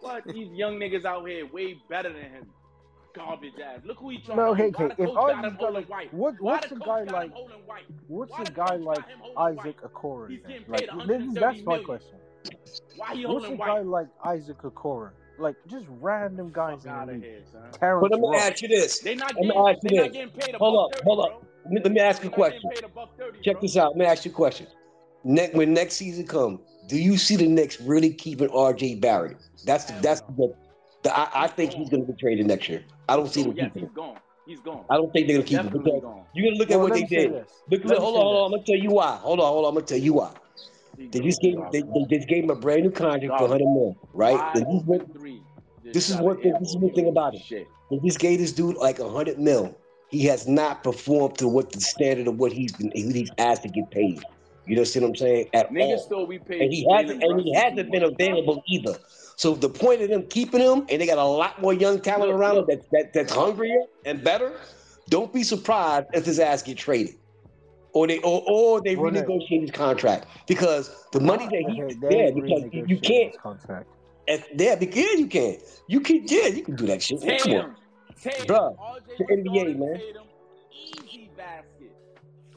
What? 0.01 0.25
These 0.27 0.53
young 0.53 0.79
niggas 0.79 1.05
out 1.05 1.27
here 1.29 1.47
way 1.47 1.77
better 1.89 2.12
than 2.12 2.22
him 2.22 2.47
garbage 3.14 3.54
ass. 3.64 3.80
Look 3.84 3.98
who 3.98 4.10
he 4.10 4.18
trying. 4.18 4.36
No, 4.36 4.54
hey, 4.54 4.72
hey. 4.76 4.90
If 4.98 5.10
all 5.10 5.28
these 5.28 5.52
guys 5.58 5.72
like, 5.72 5.88
white? 5.88 6.12
what, 6.12 6.34
what's 6.40 6.70
a 6.70 6.76
guy 6.76 7.04
like? 7.04 7.32
What's 8.08 8.38
a 8.38 8.52
guy 8.52 8.76
like 8.76 9.04
Isaac 9.36 9.80
Okoro? 9.82 10.68
Like, 10.68 10.88
That's 11.34 11.62
my 11.62 11.78
question. 11.78 12.18
Why 12.96 13.14
he 13.14 13.26
What's 13.26 13.46
a 13.46 13.56
guy 13.56 13.80
like 13.80 14.08
Isaac 14.24 14.58
Okoro? 14.58 15.10
Like 15.38 15.56
just 15.66 15.86
random 16.00 16.50
guys 16.52 16.84
in 16.84 16.92
the 16.92 17.12
league. 17.12 17.22
Here, 17.80 18.00
but 18.00 18.10
let 18.10 18.20
me 18.20 18.36
ask 18.36 18.62
you 18.62 18.68
this. 18.68 19.00
They 19.00 19.14
not 19.16 19.34
getting, 19.34 20.30
let. 20.34 20.54
Hold 20.56 20.92
up, 20.92 21.00
hold 21.02 21.26
up. 21.26 21.44
Let 21.70 21.90
me 21.90 22.00
ask 22.00 22.22
you 22.22 22.30
a 22.30 22.32
question. 22.32 22.70
Check 23.42 23.60
this 23.60 23.76
out. 23.76 23.90
Let 23.90 23.96
me 23.96 24.04
ask 24.04 24.24
you 24.24 24.30
a 24.30 24.34
question. 24.34 24.66
Next, 25.24 25.54
when 25.54 25.72
next 25.72 25.94
season 25.94 26.26
comes, 26.26 26.60
do 26.86 26.98
you 26.98 27.16
see 27.16 27.36
the 27.36 27.48
Knicks 27.48 27.80
really 27.80 28.12
keeping 28.12 28.48
RJ 28.48 29.00
Barrett? 29.00 29.38
That's 29.64 29.86
the, 29.86 29.94
that's 30.02 30.20
the, 30.20 30.54
the 31.02 31.18
I, 31.18 31.44
I, 31.44 31.46
think 31.46 31.72
he's 31.72 31.88
going 31.88 32.04
to 32.06 32.12
be 32.12 32.18
traded 32.18 32.46
next 32.46 32.68
year. 32.68 32.84
I 33.09 33.16
don't 33.16 33.28
see 33.28 33.42
oh, 33.42 33.44
them 33.44 33.57
yes, 33.57 33.70
he's 33.74 33.90
gone. 33.90 34.18
He's 34.46 34.61
gone. 34.61 34.84
I 34.90 34.96
don't 34.96 35.12
think 35.12 35.26
they're 35.26 35.36
gonna 35.36 35.46
keep 35.46 35.62
Definitely 35.62 35.92
him. 35.92 36.00
Gone. 36.00 36.24
You're 36.34 36.50
gonna 36.50 36.59
look 36.59 36.70
at 36.70 36.80
what 36.80 36.92
they 36.92 37.05
did. 37.05 37.32
Look, 37.70 37.82
hold 37.84 37.92
on, 37.92 38.00
hold 38.00 38.36
on. 38.36 38.44
I'm 38.46 38.50
gonna 38.52 38.64
tell 38.64 38.76
you 38.76 38.90
why. 38.90 39.16
Hold 39.16 39.40
on, 39.40 39.46
hold 39.46 39.64
on. 39.64 39.68
I'm 39.70 39.74
gonna 39.74 39.86
tell 39.86 39.98
you 39.98 40.14
why. 40.14 40.32
They 40.96 41.20
just 41.20 41.40
gave 41.40 41.57
they, 41.72 41.82
they 41.82 42.16
just 42.16 42.28
gave 42.28 42.44
him 42.44 42.50
a 42.50 42.55
brand 42.55 42.82
new 42.82 42.90
contract 42.90 43.28
God. 43.28 43.38
for 43.38 43.48
100 43.48 43.64
million, 43.64 43.96
right? 44.12 44.55
This 45.92 46.09
is 46.09 46.16
one 46.16 46.40
thing. 46.40 46.55
This 46.61 46.70
is 46.70 46.76
one 46.76 46.94
thing 46.94 47.09
about 47.09 47.34
it. 47.34 47.42
They 47.90 47.98
just 48.05 48.18
gave 48.18 48.38
this 48.38 48.52
dude 48.52 48.76
like 48.76 48.98
100 48.98 49.38
mil. 49.38 49.76
He 50.11 50.24
has 50.26 50.46
not 50.46 50.84
performed 50.84 51.38
to 51.38 51.48
what 51.48 51.72
the 51.72 51.80
standard 51.80 52.28
of 52.28 52.38
what 52.38 52.52
he's 52.52 52.72
been 52.72 52.92
he's 52.94 53.30
asked 53.38 53.62
to 53.62 53.68
get 53.68 53.90
paid. 53.90 54.22
You 54.66 54.76
know 54.76 54.82
what 54.82 54.96
I'm 54.96 55.16
saying? 55.16 55.48
At 55.52 55.70
Niggas 55.70 55.92
all. 55.92 55.98
still 55.98 56.26
we 56.26 56.38
paid. 56.38 56.62
And 56.62 56.72
he 56.72 56.86
hasn't 56.90 57.22
and 57.22 57.40
he 57.40 57.55
hasn't 57.55 57.90
been 57.90 58.05
available 58.05 58.62
either. 58.68 58.96
So 59.37 59.55
the 59.55 59.68
point 59.68 60.03
of 60.03 60.09
them 60.09 60.26
keeping 60.28 60.61
him, 60.61 60.87
and 60.89 61.01
they 61.01 61.07
got 61.07 61.18
a 61.18 61.24
lot 61.24 61.61
more 61.61 61.72
young 61.72 62.01
talent 62.01 62.30
around 62.30 62.57
them 62.57 62.66
that, 62.68 62.91
that 62.93 63.12
that's 63.12 63.32
hungrier 63.32 63.82
and 64.05 64.22
better. 64.22 64.53
Don't 65.09 65.32
be 65.32 65.43
surprised 65.43 66.07
if 66.14 66.24
his 66.24 66.39
ass 66.39 66.62
get 66.62 66.78
traded, 66.78 67.16
or 67.93 68.07
they 68.07 68.18
or, 68.20 68.43
or 68.49 68.80
they 68.80 68.97
renegotiate 68.97 69.62
his 69.62 69.70
contract 69.70 70.26
because 70.47 71.05
the 71.12 71.20
money 71.20 71.47
that 71.47 71.70
he 71.70 71.95
there 72.01 72.32
because 72.32 72.64
you 72.72 72.99
can't 72.99 73.37
contract. 73.39 73.89
Yeah, 74.26 74.76
because 74.76 75.18
you 75.18 75.26
can't. 75.26 75.61
you 75.89 76.01
can 76.01 76.26
yeah 76.26 76.47
you 76.47 76.62
can 76.62 76.76
do 76.76 76.87
that 76.87 77.03
shit. 77.03 77.20
Tatum, 77.20 77.51
Come 77.51 77.61
on, 77.61 77.76
Tatum, 78.22 78.47
bro, 78.47 78.76
the 79.18 79.24
NBA 79.24 79.76
man. 79.76 79.99
Tatum, 79.99 80.22
easy 80.72 81.30
basket. 81.37 81.95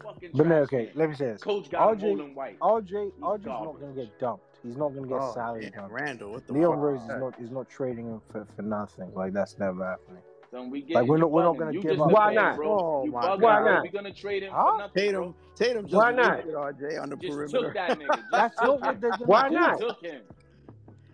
Fucking 0.01 0.29
but 0.33 0.47
no, 0.47 0.55
okay, 0.59 0.91
let 0.95 1.09
me 1.09 1.15
say 1.15 1.25
this. 1.25 1.41
Coach 1.41 1.69
got 1.69 1.97
RJ, 1.97 2.33
RJ, 2.35 2.59
RJ's 2.59 3.11
garbage. 3.19 3.43
not 3.43 3.81
gonna 3.81 3.93
get 3.93 4.19
dumped. 4.19 4.46
He's 4.63 4.75
not 4.75 4.89
going 4.89 5.03
to 5.03 5.09
get 5.09 5.19
oh, 5.21 5.33
salary. 5.33 5.71
Man, 5.75 5.89
Randle, 5.89 6.31
what 6.31 6.47
the 6.47 6.53
Leon 6.53 6.79
Rose 6.79 7.01
is 7.01 7.07
not 7.07 7.39
is 7.39 7.51
not 7.51 7.69
trading 7.69 8.07
him 8.07 8.21
for, 8.31 8.45
for 8.55 8.61
nothing. 8.61 9.11
Like 9.13 9.33
that's 9.33 9.57
never 9.59 9.85
happening. 9.85 10.21
Then 10.51 10.69
we 10.69 10.81
get 10.81 10.95
like 10.95 11.07
we're 11.07 11.17
not 11.17 11.31
we're 11.31 11.43
not 11.43 11.57
going 11.57 11.73
to 11.73 11.81
give 11.81 12.01
up. 12.01 12.11
Why 12.11 12.33
not? 12.33 12.57
Oh 12.59 13.05
Why 13.05 13.37
not? 13.37 13.83
We're 13.83 13.91
going 13.91 14.05
to 14.05 14.13
trade 14.13 14.43
him 14.43 14.53
huh? 14.53 14.71
for 14.71 14.77
nothing. 14.79 15.03
Tatum, 15.03 15.35
Tatum 15.55 15.85
just 15.85 15.95
Why 15.95 16.11
not? 16.11 16.45
RJ 16.45 17.01
on 17.01 17.09
the 17.09 17.17
just 17.17 17.33
perimeter. 17.33 17.59
took 17.59 17.73
that 17.73 17.89
nigga. 17.99 18.07
Just 18.07 18.31
that's 18.31 18.59
took 18.59 18.81
what 18.81 19.27
Why 19.27 19.49
not? 19.49 19.79
Took 19.79 20.01
him. 20.01 20.21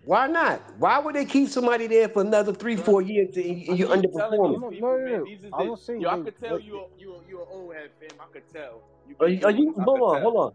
Why 0.06 0.28
not? 0.28 0.62
Why 0.80 1.00
would 1.00 1.16
they 1.16 1.26
keep 1.26 1.50
somebody 1.50 1.88
there 1.88 2.10
for 2.10 2.22
another 2.22 2.54
three, 2.54 2.76
four 2.76 3.02
years 3.02 3.36
and 3.38 3.46
you, 3.46 3.76
you 3.76 3.88
underperforming? 3.88 4.72
People, 4.72 4.90
no, 4.90 4.98
no, 4.98 5.26
no. 5.26 5.54
I'm 5.54 5.68
not 5.68 5.80
see. 5.80 5.98
Yo, 5.98 6.10
I 6.10 6.20
could 6.20 6.40
tell 6.40 6.60
you, 6.60 6.86
you, 7.00 7.16
you're 7.30 7.42
an 7.42 7.48
old 7.50 7.74
head, 7.74 7.90
fam. 8.00 8.20
I 8.20 8.26
could 8.32 8.44
tell. 8.52 8.82
Are 9.20 9.52
you 9.52 9.74
hold 9.78 10.02
on, 10.02 10.22
hold 10.22 10.36
on. 10.36 10.54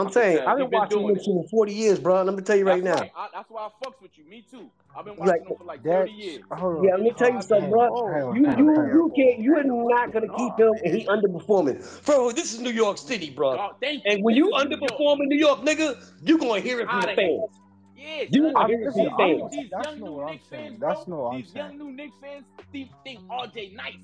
I'm 0.00 0.12
saying 0.12 0.38
I've 0.40 0.58
been, 0.58 0.70
been 0.70 0.78
watching 0.78 1.14
this 1.14 1.24
for 1.24 1.48
40 1.48 1.72
years, 1.72 1.98
bro. 1.98 2.22
Let 2.22 2.34
me 2.34 2.42
tell 2.42 2.56
you 2.56 2.64
that's 2.64 2.74
right 2.74 2.84
now. 2.84 2.94
Right. 2.94 3.12
I, 3.16 3.28
that's 3.32 3.50
why 3.50 3.68
I 3.68 3.84
fucks 3.84 4.00
with 4.00 4.16
you. 4.16 4.24
Me 4.24 4.44
too. 4.50 4.70
I've 4.96 5.04
been 5.04 5.16
watching 5.16 5.26
like, 5.26 5.44
them 5.44 5.56
for 5.58 5.64
like 5.64 5.84
30 5.84 6.10
years. 6.10 6.42
Yeah, 6.50 6.92
let 6.92 7.00
me 7.00 7.12
tell 7.16 7.32
you 7.32 7.42
something, 7.42 7.70
bro. 7.70 7.88
Oh, 7.92 8.34
you 8.34 8.42
you 8.56 8.72
you 8.92 9.12
can't. 9.14 9.40
You're 9.40 9.62
not 9.64 10.12
gonna 10.12 10.28
keep 10.36 10.58
him, 10.58 10.72
and 10.84 10.94
he 10.94 11.06
underperforming, 11.06 12.04
bro. 12.06 12.32
This 12.32 12.52
is 12.54 12.60
New 12.60 12.70
York 12.70 12.98
City, 12.98 13.30
bro. 13.30 13.58
Oh, 13.58 13.76
and 13.82 14.24
when 14.24 14.34
you 14.34 14.50
underperform 14.50 15.20
in 15.20 15.28
New 15.28 15.38
York, 15.38 15.60
nigga, 15.60 15.96
you 16.22 16.38
gonna 16.38 16.60
hear 16.60 16.80
it 16.80 16.88
from 16.88 17.02
the 17.02 17.14
fans. 17.14 17.60
Yeah, 17.96 18.24
you 18.30 18.52
I 18.56 18.66
mean, 18.66 18.80
these, 18.80 18.94
these, 18.94 19.04
young, 19.04 19.48
these 19.50 19.70
that's 19.70 19.88
young 19.88 20.00
new 20.00 20.26
Knicks 20.26 20.46
fans, 20.46 20.78
bro. 20.78 20.88
That's 20.88 21.08
no 21.08 21.32
these 21.36 21.54
young 21.54 21.76
new 21.76 21.92
Knicks 21.92 22.16
fans 22.22 22.44
think, 22.72 22.88
think 23.04 23.20
RJ 23.28 23.76
nice. 23.76 23.94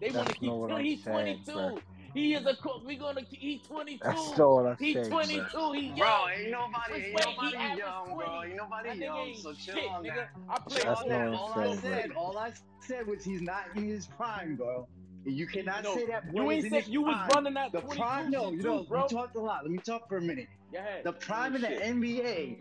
They 0.00 0.10
want 0.10 0.28
to 0.28 0.34
keep 0.34 1.04
saying, 1.04 1.36
he's 1.36 1.44
22. 1.44 1.80
He 2.14 2.34
is 2.34 2.46
a 2.46 2.56
cook. 2.56 2.82
We're 2.84 2.98
gonna. 2.98 3.22
He's 3.30 3.62
22. 3.62 4.00
That's 4.02 4.40
all 4.40 4.66
I 4.66 4.76
He's 4.78 5.08
22. 5.08 5.44
Bro. 5.52 5.72
He 5.72 5.86
young. 5.88 5.96
Bro, 5.96 6.28
ain't 6.28 6.50
nobody, 6.50 7.04
ain't 7.04 7.26
nobody 7.26 7.56
he 7.56 7.78
young, 7.78 8.06
20. 8.06 8.24
bro. 8.24 8.42
Ain't 8.42 8.56
nobody 8.56 8.88
that 8.88 8.98
young. 8.98 9.34
So 9.34 9.52
chill 9.52 9.74
shit, 9.74 9.90
on 9.90 10.04
nigga. 10.04 10.26
I 10.48 10.58
play 10.58 10.82
all 10.82 11.08
that. 11.08 11.28
All 11.28 11.52
I 11.56 11.76
said, 11.76 12.08
bro. 12.10 12.18
all 12.18 12.38
I 12.38 12.52
said 12.80 13.06
was 13.06 13.24
he's 13.24 13.42
not 13.42 13.64
in 13.76 13.88
his 13.88 14.06
prime, 14.06 14.56
bro. 14.56 14.86
You 15.24 15.46
cannot 15.46 15.84
no, 15.84 15.94
say 15.94 16.06
that. 16.06 16.24
You 16.32 16.50
ain't 16.50 16.70
said 16.70 16.88
you 16.88 17.02
prime. 17.02 17.18
was 17.18 17.34
running 17.34 17.54
that. 17.54 17.72
The 17.72 17.80
prime, 17.82 18.30
no, 18.30 18.50
you 18.50 18.62
know, 18.62 18.84
bro. 18.84 19.02
we 19.02 19.08
talked 19.08 19.36
a 19.36 19.40
lot. 19.40 19.62
Let 19.62 19.70
me 19.70 19.78
talk 19.78 20.08
for 20.08 20.16
a 20.16 20.22
minute. 20.22 20.48
Go 20.72 20.78
ahead. 20.78 21.04
The 21.04 21.12
prime 21.12 21.56
in 21.56 21.62
the 21.62 21.68
NBA 21.68 22.58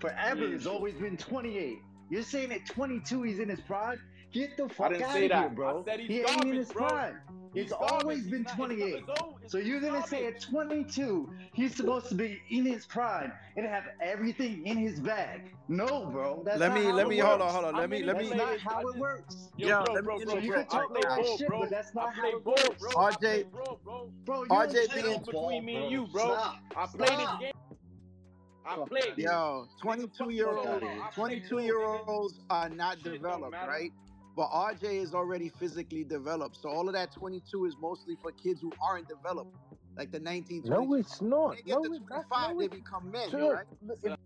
forever 0.00 0.48
has 0.50 0.66
always 0.66 0.94
been 0.94 1.16
28. 1.16 1.78
You're 2.10 2.22
saying 2.22 2.52
at 2.52 2.66
22 2.66 3.22
he's 3.22 3.38
in 3.38 3.48
his 3.48 3.60
prime? 3.60 4.00
Get 4.32 4.56
the 4.56 4.68
fuck 4.68 4.86
out 4.86 4.92
of 4.92 4.98
that. 5.00 5.16
here, 5.16 5.48
bro. 5.48 5.84
he 5.98 6.20
ain't 6.20 6.44
in 6.44 6.54
his 6.54 6.72
bro. 6.72 6.88
prime. 6.88 7.16
He's 7.52 7.64
it's 7.64 7.72
always 7.72 8.28
been 8.28 8.44
not, 8.44 8.56
28. 8.56 9.04
So 9.48 9.58
you're 9.58 9.80
gonna 9.80 10.06
say 10.06 10.26
at 10.26 10.40
22 10.40 11.28
he's 11.52 11.74
supposed 11.74 12.08
to 12.10 12.14
be 12.14 12.40
in 12.48 12.64
his 12.64 12.86
prime 12.86 13.32
and 13.56 13.66
have 13.66 13.84
everything 14.00 14.64
in 14.66 14.76
his 14.76 15.00
bag? 15.00 15.52
No, 15.66 16.06
bro. 16.06 16.42
That's 16.44 16.60
let 16.60 16.72
me 16.72 16.92
let 16.92 17.08
me 17.08 17.16
works. 17.16 17.28
hold 17.28 17.40
on 17.42 17.52
hold 17.52 17.64
on. 17.64 17.74
Let 17.74 17.82
I 17.82 17.86
mean, 17.88 18.00
me 18.02 18.06
let 18.06 18.18
me. 18.18 18.28
That's 18.28 18.64
not 18.64 18.72
how 18.72 18.88
it 18.88 18.96
works. 18.96 19.48
Yo, 19.56 19.66
yeah, 19.66 19.84
bro, 19.84 20.02
bro, 20.02 20.18
you, 20.18 20.52
bro, 20.52 20.58
can 20.58 20.66
talk 20.66 20.94
that 20.94 21.26
shit, 21.38 21.48
but 21.48 21.70
that's 21.70 21.92
not 21.92 22.14
how 22.14 22.28
it 22.28 22.46
works. 22.46 22.84
RJ, 22.94 23.46
bro, 23.50 24.46
RJ 24.48 24.94
being 24.94 25.20
between 25.20 25.64
me 25.64 25.76
and 25.76 25.90
you, 25.90 26.06
bro. 26.12 26.34
I 26.76 26.86
played 26.86 27.10
this 27.10 27.30
game. 27.40 27.52
I 28.64 28.76
played. 28.86 29.14
Yo, 29.16 29.66
22 29.82 30.30
year 30.30 30.50
old, 30.50 30.82
22 31.14 31.58
year 31.58 31.80
olds 31.80 32.38
are 32.48 32.68
not 32.68 33.02
developed, 33.02 33.56
right? 33.66 33.90
But 34.40 34.52
RJ 34.52 35.02
is 35.02 35.12
already 35.12 35.50
physically 35.50 36.02
developed. 36.02 36.56
So 36.62 36.70
all 36.70 36.88
of 36.88 36.94
that 36.94 37.12
22 37.12 37.66
is 37.66 37.76
mostly 37.78 38.16
for 38.22 38.32
kids 38.32 38.62
who 38.62 38.72
aren't 38.80 39.06
developed. 39.06 39.54
Like 39.98 40.12
the 40.12 40.18
19, 40.18 40.62
No, 40.64 40.94
it's 40.94 41.20
not. 41.20 41.56
They 41.56 41.62
get 41.64 41.74
no, 41.74 41.98
25, 41.98 42.58
they 42.58 42.68
become 42.68 43.10
men, 43.10 43.28
sure. 43.28 43.56
right? 43.56 43.66
So 44.02 44.16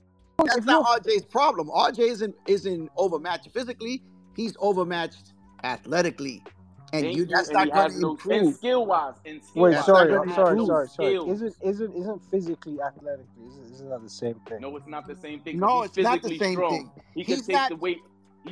that's 0.44 0.64
not 0.66 0.86
RJ's 1.02 1.24
problem. 1.24 1.68
RJ 1.68 1.98
isn't 1.98 2.36
isn't 2.46 2.92
overmatched 2.96 3.50
physically. 3.50 4.04
He's 4.36 4.56
overmatched 4.60 5.32
athletically. 5.64 6.44
And 6.92 7.12
you, 7.12 7.26
that's 7.26 7.50
not 7.50 7.72
going 7.72 7.90
to 7.90 8.28
no, 8.28 8.52
skill 8.52 8.86
wise, 8.86 9.14
and 9.26 9.42
skill 9.42 9.62
wait, 9.64 9.74
wise, 9.74 9.84
sorry, 9.84 10.10
sorry, 10.10 10.50
improve. 10.52 10.66
sorry, 10.68 10.88
sorry. 10.90 11.14
Isn't 11.16 11.56
isn't 11.60 11.96
isn't 11.96 12.30
physically 12.30 12.80
athletically? 12.80 13.48
Isn't, 13.48 13.72
isn't 13.72 13.90
that 13.90 14.02
the 14.04 14.08
same 14.08 14.40
thing? 14.46 14.60
No, 14.60 14.76
it's 14.76 14.86
not 14.86 15.08
the 15.08 15.16
same 15.16 15.40
thing. 15.40 15.58
No, 15.58 15.82
it's 15.82 15.96
not 15.96 16.22
the 16.22 16.38
same 16.38 16.54
strong. 16.54 16.70
thing. 16.70 16.90
He 17.16 17.24
he's 17.24 17.38
can 17.38 17.46
take 17.46 17.56
not, 17.56 17.68
the 17.70 17.76
weight 17.76 17.98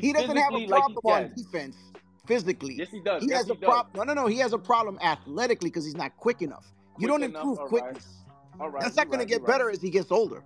he 0.01 0.12
doesn't 0.12 0.36
have 0.36 0.55
a 0.55 0.66
problem 0.66 0.99
like 1.05 1.22
on 1.22 1.32
defense 1.36 1.76
physically. 2.26 2.74
Yes, 2.76 2.88
he 2.90 3.01
does. 3.01 3.22
He 3.22 3.28
yes, 3.28 3.38
has 3.38 3.47
he 3.47 3.53
a 3.53 3.57
problem. 3.57 4.07
No, 4.07 4.14
no, 4.14 4.22
no. 4.22 4.26
He 4.26 4.38
has 4.38 4.53
a 4.53 4.59
problem 4.59 4.99
athletically 5.03 5.70
because 5.70 5.84
he's 5.84 5.97
not 5.97 6.16
quick 6.16 6.43
enough. 6.43 6.66
You 6.99 7.09
quick 7.09 7.09
don't 7.09 7.22
enough, 7.22 7.43
improve 7.43 7.68
quickness. 7.68 8.07
That's 8.80 8.97
not 8.97 9.09
going 9.09 9.20
to 9.20 9.26
get 9.26 9.47
better 9.47 9.70
as 9.70 9.80
he 9.80 9.90
gets 9.90 10.12
older. 10.12 10.43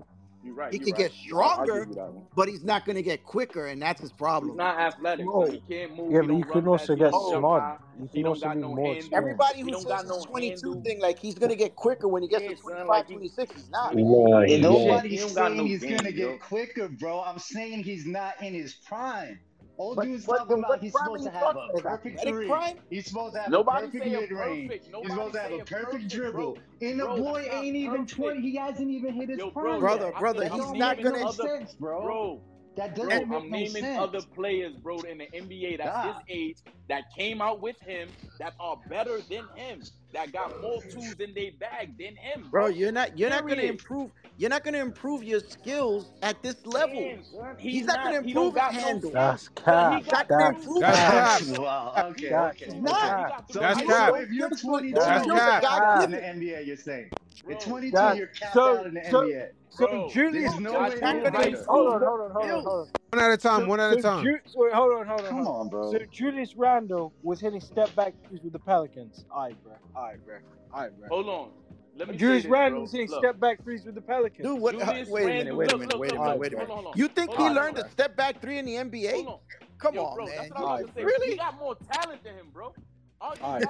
You're 0.47 0.55
right. 0.55 0.72
He 0.72 0.78
can 0.78 0.92
right. 0.92 0.99
get 0.99 1.12
stronger, 1.12 1.88
but 2.36 2.49
he's 2.49 2.62
not 2.62 2.84
going 2.86 2.94
to 2.94 3.03
get 3.03 3.24
quicker, 3.24 3.66
and 3.66 3.82
that's 3.82 4.01
his 4.01 4.12
problem. 4.12 4.53
He's 4.53 4.59
not 4.59 4.78
athletic. 4.78 5.26
No. 5.26 5.44
He 5.44 5.61
can't 5.68 5.97
move. 5.97 6.12
Yeah, 6.12 6.20
but 6.20 6.36
you 6.36 6.44
can 6.44 6.68
also 6.68 6.94
get 6.94 7.12
smart. 7.12 7.80
You 8.01 8.09
can 8.09 8.26
also 8.26 8.49
be 8.51 8.61
more. 8.61 8.94
Handle. 8.94 9.11
Everybody 9.12 9.62
who 9.62 9.72
says 9.72 9.84
this 9.84 10.09
no 10.09 10.22
22 10.22 10.55
handle. 10.55 10.82
thing, 10.82 11.01
like 11.01 11.18
he's 11.18 11.34
going 11.34 11.51
to 11.51 11.57
get 11.57 11.74
quicker 11.74 12.07
when 12.07 12.22
he 12.22 12.28
gets 12.28 12.44
yeah, 12.44 12.51
to 12.51 12.57
25, 12.57 12.86
like 12.86 13.09
he, 13.09 13.14
26, 13.14 13.55
he's 13.55 13.70
not. 13.70 13.99
Yeah. 13.99 14.59
Nobody's 14.59 15.34
saying 15.34 15.57
no 15.57 15.64
he's 15.64 15.82
going 15.82 16.05
to 16.05 16.12
get 16.12 16.40
quicker, 16.40 16.88
bro. 16.88 17.22
I'm 17.22 17.40
saying 17.40 17.82
he's 17.82 18.07
not 18.07 18.40
in 18.40 18.55
his 18.55 18.74
prime. 18.74 19.40
All 19.79 19.95
but, 19.95 20.05
dudes 20.05 20.24
but, 20.24 20.39
talking 20.39 20.62
but, 20.62 20.68
about 20.68 20.83
he's 20.83 20.93
supposed 20.93 21.24
to 21.24 21.31
have 21.31 21.57
a 21.57 21.81
perfect 21.81 22.22
dribble. 22.22 22.77
He's 22.89 23.07
supposed 23.07 23.35
to 23.35 23.43
have 23.43 23.53
a 23.53 23.64
perfect 23.64 24.05
mid 24.07 24.31
range. 24.31 24.72
He's 24.72 24.85
supposed 24.87 25.35
to 25.35 25.41
have 25.41 25.53
a 25.53 25.64
perfect, 25.64 26.09
dribble. 26.09 26.55
Bro. 26.55 26.57
And 26.83 27.01
the 27.01 27.07
boy 27.07 27.47
ain't 27.51 27.77
even 27.77 28.03
perfect. 28.03 28.16
20. 28.16 28.41
He 28.41 28.57
hasn't 28.57 28.91
even 28.91 29.14
hit 29.14 29.29
his 29.31 29.39
Yo, 29.39 29.51
prime. 29.51 29.81
Brother, 29.81 30.07
yet. 30.07 30.18
brother, 30.18 30.49
he's 30.49 30.72
not 30.72 31.03
going 31.03 31.27
to 31.27 31.33
sense, 31.33 31.74
bro. 31.74 32.03
bro. 32.03 32.41
That 32.77 32.95
doesn't 32.95 33.09
bro, 33.29 33.41
make 33.41 33.45
I'm 33.45 33.51
no 33.51 33.57
naming 33.57 33.83
sense. 33.83 33.99
other 33.99 34.20
players, 34.35 34.74
bro, 34.77 34.99
in 35.01 35.18
the 35.18 35.27
NBA 35.27 35.79
that's 35.79 35.91
God. 35.91 36.22
his 36.27 36.37
age 36.37 36.57
that 36.89 37.05
came 37.16 37.41
out 37.41 37.62
with 37.62 37.81
him 37.81 38.09
that 38.39 38.55
are 38.61 38.77
better 38.89 39.18
than 39.31 39.45
him 39.55 39.83
that 40.12 40.33
got 40.33 40.61
more 40.61 40.83
tools 40.83 41.14
in 41.18 41.33
their 41.35 41.53
bag 41.59 41.97
than 41.99 42.16
him. 42.16 42.49
Bro, 42.51 42.68
you're 42.68 42.93
not 42.93 43.18
you're 43.18 43.31
Period. 43.31 43.47
not 43.47 43.49
gonna 43.49 43.68
improve. 43.68 44.11
You're 44.39 44.51
not 44.51 44.64
gonna 44.64 44.78
improve 44.78 45.24
your 45.24 45.41
skills 45.41 46.12
at 46.22 46.43
this 46.43 46.66
level. 46.66 47.01
Damn, 47.01 47.57
he's, 47.59 47.72
he's, 47.72 47.87
not, 47.87 47.97
not 47.97 48.05
gonna 48.05 48.26
improve 48.26 48.55
his 48.55 48.82
handle. 48.82 49.11
No 49.11 49.20
that's 49.20 49.49
cap. 49.49 50.03
He's 50.03 50.12
not 50.12 50.28
gonna 50.28 50.59
improve 50.59 50.80
that's 50.80 51.49
cap. 51.49 51.59
Wow. 51.59 51.93
Okay. 52.11 52.28
That's 52.28 52.62
okay. 52.62 52.78
Not. 52.78 53.51
So 53.51 53.61
cap. 53.61 54.14
If 54.16 54.30
you're 54.30 54.51
22, 54.51 54.95
that's 54.95 55.26
you're 55.26 55.37
cap. 55.37 55.62
guy 55.62 56.05
in 56.05 56.11
the 56.11 56.18
NBA, 56.18 56.66
you're 56.66 56.76
saying. 56.76 57.11
Bro, 57.45 57.55
at 57.55 57.61
22, 57.61 57.91
that's, 57.93 58.18
you're 58.18 58.26
capped 58.28 58.55
so, 58.55 58.78
out 58.78 58.87
in 58.87 58.95
the 58.95 59.11
so, 59.11 59.22
NBA. 59.22 59.49
So 59.70 59.87
Bro, 59.87 60.11
Julius, 60.11 60.59
no 60.59 60.72
hold 60.72 60.93
on, 60.93 60.99
hold 60.99 61.87
on, 61.87 62.03
hold 62.03 62.20
on, 62.20 62.30
hold 62.32 62.66
on. 62.66 62.89
One 63.11 63.22
at 63.22 63.30
a 63.30 63.37
time, 63.37 63.61
so, 63.61 63.66
one 63.66 63.80
at 63.80 63.93
so 63.93 63.99
a 63.99 64.03
time. 64.03 64.24
Ju- 64.24 64.39
wait, 64.55 64.72
hold 64.72 64.93
on, 64.93 65.07
hold 65.07 65.20
on. 65.20 65.26
Come 65.26 65.37
hold 65.45 65.49
on. 65.49 65.61
on, 65.61 65.68
bro. 65.68 65.93
So 65.93 65.99
Julius 66.11 66.57
Randle 66.57 67.12
was 67.22 67.41
hitting 67.41 67.61
step 67.61 67.95
back 67.95 68.14
threes 68.26 68.41
with 68.43 68.53
the 68.53 68.59
Pelicans. 68.59 69.24
All 69.30 69.45
right, 69.45 69.62
bro. 69.62 69.72
All 69.95 70.05
right, 70.05 70.24
bro. 70.24 70.37
All 70.72 70.80
right, 70.82 70.99
bro. 70.99 71.09
Hold 71.09 71.28
on. 71.28 71.51
Let 71.97 72.09
me 72.09 72.16
Julius 72.16 72.44
Randle 72.44 72.82
was 72.82 72.92
hitting 72.92 73.09
step 73.09 73.40
back 73.40 73.62
threes 73.64 73.84
with 73.84 73.94
the 73.94 74.01
Pelicans. 74.01 74.47
Dude, 74.47 74.61
what? 74.61 74.74
Uh, 74.74 75.05
wait 75.09 75.24
a 75.24 75.26
minute, 75.26 75.57
wait 75.57 75.72
a 75.72 75.78
minute, 75.78 75.99
wait 75.99 76.12
a 76.12 76.18
minute, 76.18 76.38
wait 76.38 76.53
a 76.53 76.57
minute. 76.57 76.97
You 76.97 77.09
think 77.09 77.32
he 77.32 77.49
learned 77.49 77.78
a 77.78 77.88
step 77.90 78.16
back 78.16 78.40
three 78.40 78.59
in 78.59 78.66
the 78.66 78.74
NBA? 78.74 79.38
Come 79.78 79.94
Yo, 79.94 80.05
on, 80.05 80.16
bro, 80.16 80.26
man. 80.26 80.36
That's 80.36 80.51
what 80.51 80.61
I 80.61 80.82
was. 80.82 80.90
Really? 80.97 81.30
He 81.32 81.36
got 81.36 81.59
more 81.59 81.76
talent 81.92 82.24
than 82.24 82.34
him, 82.34 82.47
bro. 82.53 82.74
All 83.20 83.34
right. 83.42 83.64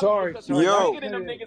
Sorry. 0.00 0.34
Yo, 0.46 0.60
yo, 0.60 1.00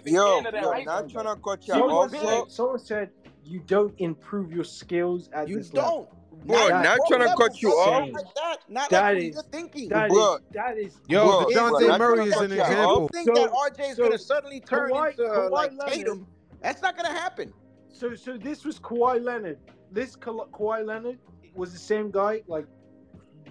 yo 0.04 0.40
not 0.84 1.10
trying 1.10 1.26
to 1.26 1.36
cut 1.42 1.66
you 1.66 1.74
off. 1.74 2.50
Someone 2.50 2.78
said 2.78 3.10
you 3.44 3.60
don't 3.66 3.94
improve 3.98 4.52
your 4.52 4.64
skills 4.64 5.28
at 5.32 5.48
you 5.48 5.56
this 5.58 5.68
You 5.68 5.74
don't. 5.74 6.00
Level. 6.00 6.16
Bro, 6.44 6.68
Not 6.68 6.84
not 6.84 6.98
pro 6.98 7.18
trying 7.18 7.28
to 7.30 7.36
cut 7.36 7.62
you 7.62 7.70
off. 7.70 8.04
Not 8.08 8.12
like 8.12 8.34
that. 8.34 8.56
Not 8.68 8.90
That 8.90 9.00
like 9.02 9.14
what 9.14 9.22
is- 9.22 9.34
you're 9.34 9.42
thinking. 9.44 9.88
That 9.90 10.10
Bruh. 10.10 10.36
is 10.38 10.42
that 10.52 10.78
is 10.78 10.96
Yo, 11.08 11.24
Bro, 11.26 11.46
Dejounte 11.46 11.86
bro, 11.86 11.98
Murray 11.98 12.24
is 12.28 12.36
an 12.36 12.48
cut 12.50 12.50
you 12.50 12.60
off. 12.62 12.68
example. 12.70 12.96
Don't 12.98 13.12
think 13.12 13.26
So- 13.28 13.34
that 13.42 13.50
RJ 13.52 13.90
is 13.90 13.96
so 13.96 14.02
gonna 14.04 14.18
suddenly 14.18 14.60
turn 14.60 14.90
Kawhi- 14.90 15.10
into 15.10 15.24
uh, 15.24 15.36
Kawhi 15.36 15.50
like 15.50 15.70
Leonard- 15.72 15.92
Tatum. 15.94 16.26
That's 16.62 16.82
not 16.82 16.96
gonna 16.96 17.08
happen. 17.12 17.52
So 17.92 18.14
so 18.14 18.36
this 18.38 18.64
was 18.64 18.78
Kawhi 18.80 19.22
Leonard. 19.22 19.58
This 19.92 20.16
Ka- 20.16 20.32
Kawhi 20.32 20.86
Leonard 20.86 21.18
was 21.54 21.72
the 21.72 21.78
same 21.78 22.10
guy 22.10 22.42
like 22.46 22.66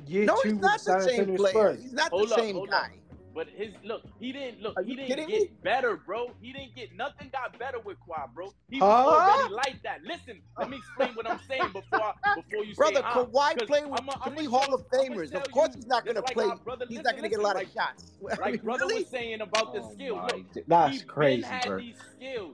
year 0.07 0.25
No, 0.25 0.35
two 0.41 0.49
he's 0.49 0.57
not 0.59 0.79
the 0.83 0.99
same 1.01 1.19
Antonio 1.21 1.37
player. 1.51 1.75
He's 1.75 1.93
not 1.93 2.11
the 2.11 2.27
same 2.27 2.65
guy. 2.65 2.91
But 3.33 3.47
his 3.55 3.73
look, 3.83 4.01
he 4.19 4.31
didn't 4.31 4.61
look. 4.61 4.75
He 4.85 4.95
didn't 4.95 5.17
get 5.17 5.27
me? 5.27 5.51
better, 5.63 5.97
bro. 5.97 6.31
He 6.41 6.51
didn't 6.51 6.75
get 6.75 6.95
nothing. 6.95 7.29
Got 7.31 7.57
better 7.59 7.79
with 7.79 7.97
Kawhi, 8.07 8.33
bro. 8.33 8.53
He 8.69 8.81
was 8.81 8.89
already 8.89 9.53
like 9.53 9.83
that. 9.83 9.99
Listen, 10.03 10.41
let 10.57 10.69
me 10.69 10.77
explain 10.77 11.13
what 11.13 11.29
I'm 11.29 11.39
saying 11.47 11.71
before 11.71 12.13
before 12.35 12.65
you 12.65 12.75
brother, 12.75 12.95
say 12.95 13.01
brother 13.01 13.01
ah, 13.03 13.25
Kawhi 13.25 13.67
played 13.67 13.85
with 13.85 14.01
I'm 14.21 14.35
three 14.35 14.45
Hall 14.45 14.73
of 14.73 14.89
Famers. 14.89 15.31
Of 15.33 15.51
course, 15.51 15.75
he's 15.75 15.85
not 15.85 16.05
gonna 16.05 16.21
like 16.21 16.33
play. 16.33 16.49
Brother, 16.63 16.85
he's 16.87 16.97
listen, 16.97 17.03
not 17.03 17.15
gonna 17.15 17.29
get 17.29 17.39
a 17.39 17.43
lot 17.43 17.55
like, 17.55 17.67
of 17.67 17.73
shots. 17.73 18.11
Like 18.39 18.63
brother 18.63 18.85
really? 18.85 19.03
was 19.03 19.09
saying 19.09 19.41
about 19.41 19.73
the 19.73 19.81
oh 19.81 19.91
skill. 19.93 20.29
That's 20.67 21.03
crazy, 21.03 21.45
bro. 21.65 21.81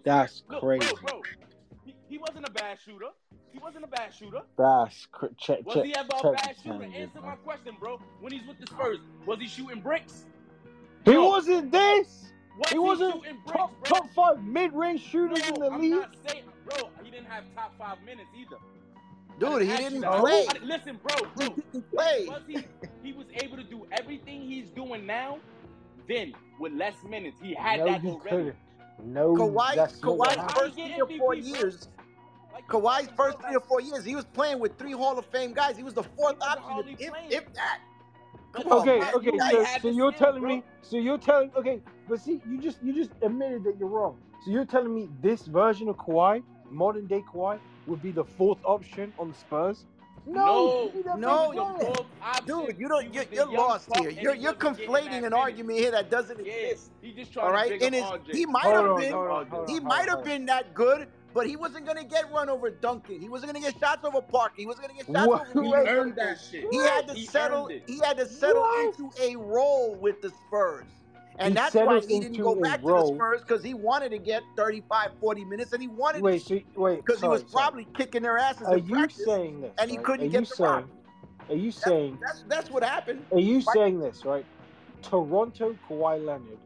That's 0.04 0.44
look, 0.50 0.62
crazy, 0.62 0.86
bro. 0.86 0.96
bro 1.10 1.22
he, 2.08 2.18
wasn't 2.18 2.48
a 2.48 2.52
bad 2.52 2.78
shooter. 2.84 3.08
He 3.52 3.60
wasn't 3.60 3.86
a 3.86 3.88
bad 3.88 4.14
shooter. 4.14 4.42
That's 4.58 5.08
cr- 5.12 5.28
check, 5.38 5.66
was 5.66 5.86
he 5.86 5.96
ever 5.96 6.10
check, 6.10 6.24
a 6.24 6.32
bad 6.32 6.56
shooter? 6.64 6.84
Answer 6.84 7.22
my 7.22 7.36
question, 7.36 7.76
bro. 7.80 8.00
When 8.20 8.34
he's 8.34 8.46
with 8.48 8.60
the 8.60 8.68
Spurs, 8.68 9.00
was 9.26 9.40
he 9.40 9.48
shooting 9.48 9.82
bricks? 9.82 10.26
He 11.06 11.14
Yo, 11.14 11.28
wasn't 11.28 11.72
this. 11.72 12.32
he 12.72 12.80
wasn't 12.80 13.24
top, 13.48 13.72
top 13.86 14.12
five 14.14 14.44
mid 14.44 14.74
range 14.74 15.02
shooters 15.02 15.40
bro, 15.42 15.54
in 15.54 15.62
the 15.62 15.70
I'm 15.70 15.82
league. 15.82 15.92
Not 15.92 16.16
saying, 16.28 16.44
bro, 16.66 16.90
he 17.04 17.12
didn't 17.12 17.28
have 17.28 17.44
top 17.56 17.74
five 17.78 17.98
minutes 18.04 18.30
either. 18.38 18.58
Dude, 19.40 19.62
he 19.64 19.78
didn't 19.78 20.02
you, 20.02 20.10
play. 20.10 20.48
Listen, 20.64 21.00
bro, 21.04 21.30
bro. 21.36 21.56
He 21.74 21.82
play. 21.82 22.30
He, 22.48 22.66
he 23.04 23.14
was 23.14 23.28
able 23.44 23.58
to 23.58 23.64
do 23.64 23.86
everything 23.92 24.42
he's 24.42 24.70
doing 24.70 25.06
now. 25.06 25.40
Then 26.08 26.34
with 26.60 26.74
less 26.74 26.96
minutes, 27.08 27.38
he 27.42 27.54
had 27.54 27.80
no, 27.80 27.86
that 27.86 28.06
already. 28.06 28.54
No, 29.04 29.36
Kawhi, 29.36 29.76
Kawhi's 30.00 30.54
first 30.54 30.76
three 30.76 31.02
or 31.02 31.08
four 31.18 31.34
years. 31.36 31.90
Like 32.54 32.68
Kawhi's 32.68 33.10
first 33.18 33.40
three 33.42 33.56
or 33.56 33.60
four 33.60 33.82
years, 33.82 34.06
he 34.06 34.16
was 34.16 34.26
playing 34.26 34.60
with 34.60 34.78
three 34.78 34.94
Hall 34.94 35.20
of 35.20 35.26
Fame 35.26 35.54
guys. 35.54 35.76
He 35.76 35.84
was 35.84 35.94
the 35.94 36.04
fourth 36.04 36.42
option, 36.42 36.96
if, 36.98 37.12
if 37.30 37.54
that 37.54 37.80
okay, 38.58 39.00
on, 39.02 39.16
okay. 39.16 39.32
So, 39.52 39.66
so 39.82 39.88
you're 39.90 40.12
telling 40.12 40.42
bro. 40.42 40.56
me, 40.56 40.64
so 40.82 40.98
you're 40.98 41.18
telling, 41.18 41.52
okay, 41.56 41.82
but 42.08 42.20
see, 42.20 42.42
you 42.50 42.60
just 42.60 42.78
you 42.84 42.94
just 42.94 43.12
admitted 43.22 43.64
that 43.64 43.78
you're 43.80 43.90
wrong. 43.90 44.18
So 44.44 44.52
you're 44.52 44.66
telling 44.66 44.94
me 44.94 45.10
this 45.22 45.48
version 45.48 45.90
of 45.90 45.98
Kawhi, 45.98 46.44
modern 46.70 47.08
day 47.08 47.24
Kawhi, 47.34 47.60
would 47.88 48.02
be 48.02 48.12
the 48.12 48.24
fourth 48.24 48.60
option 48.64 49.14
on 49.18 49.30
the 49.30 49.38
Spurs? 49.38 49.86
No, 50.28 50.92
no, 51.18 51.52
no 51.52 51.94
dude, 52.46 52.76
you 52.80 52.88
don't. 52.88 53.14
You're, 53.14 53.26
you're 53.32 53.52
lost 53.52 53.90
here. 53.98 54.10
You're 54.10 54.36
you're 54.36 54.54
conflating 54.54 55.24
an 55.26 55.34
argument 55.34 55.80
here 55.80 55.92
that 55.92 56.10
doesn't 56.10 56.40
exist. 56.40 56.92
He 57.02 57.12
just 57.14 57.32
trying 57.32 57.46
all 57.48 57.54
right, 57.54 57.82
and 57.82 57.96
his, 57.96 58.04
he 58.32 58.46
might 58.46 58.66
have 58.66 58.98
been, 58.98 59.14
on, 59.14 59.68
he 59.68 59.80
might 59.80 60.10
have 60.10 60.24
been 60.24 60.46
that 60.48 60.74
good, 60.74 61.08
but 61.36 61.46
he 61.46 61.58
wasn't 61.58 61.86
gonna 61.86 62.06
get 62.06 62.32
run 62.32 62.50
over 62.50 62.72
Duncan. 62.72 63.20
He 63.20 63.28
wasn't 63.28 63.52
gonna 63.52 63.64
get 63.64 63.78
shots 63.78 64.06
over 64.06 64.22
Parker. 64.22 64.56
He 64.56 64.66
wasn't 64.66 64.88
gonna 64.88 64.98
get 64.98 65.06
shots 65.06 65.28
what? 65.28 65.48
over. 65.56 65.84
He 65.84 65.90
earned 65.90 66.16
that 66.16 66.40
shit. 66.40 66.66
He 66.72 66.78
had 66.78 67.10
to 67.10 67.14
he 67.14 67.26
settle. 67.26 67.68
He 67.68 68.00
had 68.00 68.16
to 68.18 68.26
settle 68.26 68.62
what? 68.62 68.86
into 68.86 69.12
a 69.22 69.36
role 69.36 69.96
with 69.96 70.22
the 70.22 70.30
Spurs. 70.30 70.86
And 71.38 71.50
he 71.50 71.56
that's 71.56 71.76
why 71.76 72.00
he 72.00 72.22
didn't 72.22 72.42
go 72.42 72.56
back 72.56 72.80
to 72.80 72.88
the 72.88 73.14
Spurs 73.14 73.42
because 73.42 73.62
he 73.62 73.74
wanted 73.74 74.12
to 74.12 74.18
get 74.18 74.44
35, 74.56 75.12
40 75.20 75.44
minutes, 75.44 75.74
and 75.74 75.82
he 75.82 75.90
wanted 75.90 76.22
wait, 76.22 76.42
so, 76.42 76.58
wait, 76.78 77.06
because 77.06 77.20
he 77.20 77.28
was 77.28 77.42
sorry. 77.42 77.52
probably 77.52 77.88
kicking 77.94 78.22
their 78.22 78.38
asses. 78.38 78.66
Are 78.66 78.78
you 78.78 79.10
saying 79.10 79.60
this? 79.60 79.74
And 79.78 79.92
he 79.92 79.98
right? 79.98 80.06
couldn't 80.06 80.28
are 80.28 80.30
get 80.30 80.48
the 80.48 80.56
saying, 80.56 80.70
rock. 80.70 80.88
Are 81.50 81.56
you 81.56 81.72
saying 81.72 82.18
that's, 82.22 82.40
that's, 82.40 82.46
that's 82.48 82.70
what 82.72 82.82
happened? 82.82 83.26
Are 83.34 83.40
you 83.40 83.58
right? 83.58 83.68
saying 83.74 84.00
this 84.00 84.24
right? 84.24 84.46
Toronto 85.02 85.78
Kawhi 85.90 86.26
Leonard 86.26 86.58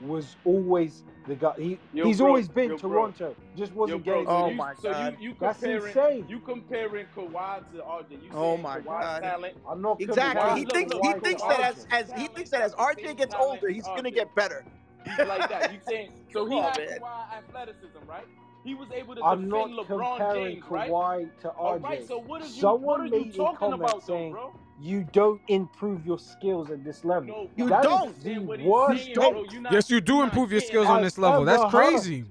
was 0.00 0.36
always 0.44 1.02
the 1.26 1.34
guy. 1.34 1.54
He, 1.56 1.78
he's 1.92 2.18
bro, 2.18 2.28
always 2.28 2.48
been 2.48 2.76
Toronto. 2.76 3.34
Bro. 3.34 3.36
Just 3.56 3.72
wasn't 3.72 4.04
yo, 4.04 4.12
bro, 4.12 4.24
so 4.24 4.30
oh 4.30 4.50
you, 4.50 4.56
my 4.56 4.74
so 4.74 4.90
god! 4.90 5.16
You, 5.20 5.30
you 5.30 5.36
That's 5.40 5.62
insane. 5.62 6.26
You 6.28 6.40
comparing 6.40 7.06
Kawhi 7.16 7.58
to 7.72 7.78
RJ? 7.78 8.10
You 8.10 8.30
oh 8.32 8.56
my 8.56 8.78
Kawhi's 8.78 8.84
god! 8.84 9.22
Talent. 9.22 9.56
I'm 9.68 9.82
not 9.82 10.00
exactly. 10.00 10.60
He 10.60 10.66
thinks 10.66 10.94
he 10.94 11.12
thinks 11.20 11.42
that 11.42 11.60
as, 11.60 11.86
as 11.90 12.12
he 12.12 12.28
thinks 12.28 12.50
that 12.50 12.62
as 12.62 12.74
RJ 12.74 13.16
gets 13.16 13.34
older, 13.34 13.68
he's 13.68 13.86
gonna 13.86 14.10
get 14.10 14.34
better. 14.34 14.64
He's 15.04 15.18
like 15.26 15.48
that. 15.48 15.72
You 15.72 15.80
saying 15.88 16.12
so? 16.32 16.46
He 16.46 16.58
has 16.58 16.76
Kawhi 16.76 17.38
athleticism, 17.38 17.98
right? 18.08 18.26
He 18.64 18.74
was 18.74 18.88
able 18.92 19.14
to 19.14 19.22
I'm 19.22 19.48
defend 19.48 19.76
not 19.76 19.86
LeBron 19.86 20.16
comparing 20.18 20.54
James, 20.54 20.64
Kawhi 20.64 20.90
right? 20.90 21.40
to 21.42 21.48
RJ. 21.48 21.54
All 21.58 21.78
right, 21.80 22.08
so 22.08 22.18
what 22.18 22.40
are 22.40 22.46
you, 22.46 22.68
what 22.68 23.00
are 23.00 23.06
you 23.06 23.30
talking 23.30 23.72
about, 23.74 24.06
saying, 24.06 24.32
though, 24.32 24.52
bro? 24.52 24.60
you 24.84 25.08
don't 25.12 25.40
improve 25.48 26.04
your 26.04 26.18
skills 26.18 26.70
at 26.70 26.84
this 26.84 27.06
level. 27.06 27.28
No, 27.28 27.50
you 27.56 27.70
that 27.70 27.82
don't. 27.82 28.22
The 28.22 28.38
worst. 28.38 29.14
Don't. 29.14 29.50
Bro, 29.50 29.70
yes, 29.70 29.88
you 29.88 29.98
do 30.02 30.20
improve 30.20 30.52
your 30.52 30.60
skills 30.60 30.86
on 30.86 31.00
this 31.00 31.16
level. 31.16 31.42
That's 31.44 31.64
crazy. 31.70 32.24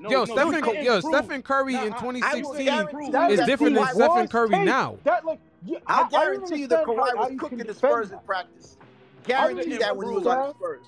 No, 0.00 0.10
yo, 0.10 0.24
no, 0.24 0.50
Stephen, 0.50 1.02
Stephen 1.02 1.42
Curry 1.42 1.74
in 1.76 1.92
2016 1.94 3.30
is 3.30 3.46
different 3.46 3.76
than 3.76 3.86
Stephen 3.94 4.28
Curry 4.28 4.64
now. 4.64 4.98
That, 5.04 5.24
like, 5.24 5.38
I, 5.86 6.02
I, 6.02 6.08
guarantee 6.10 6.56
you 6.56 6.66
that 6.66 6.84
Kawhi 6.84 7.16
was 7.16 7.32
cooking 7.38 7.58
the 7.58 7.72
Spurs 7.72 8.10
in 8.10 8.18
practice. 8.26 8.76
Guarantee 9.24 9.78
that 9.78 9.96
when 9.96 10.08
he 10.08 10.14
was 10.16 10.26
on 10.26 10.48
the 10.48 10.54
Spurs, 10.54 10.84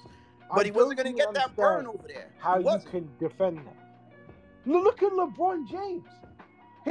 but 0.54 0.66
he 0.66 0.72
wasn't 0.72 0.98
going 0.98 1.10
to 1.10 1.16
get 1.16 1.32
that 1.34 1.54
burn 1.56 1.86
over 1.86 2.06
there. 2.06 2.28
How 2.38 2.58
you 2.58 2.78
can 2.90 3.08
defend 3.18 3.58
that? 3.58 3.76
Look 4.66 5.02
at 5.02 5.12
LeBron 5.12 5.70
James. 5.70 6.04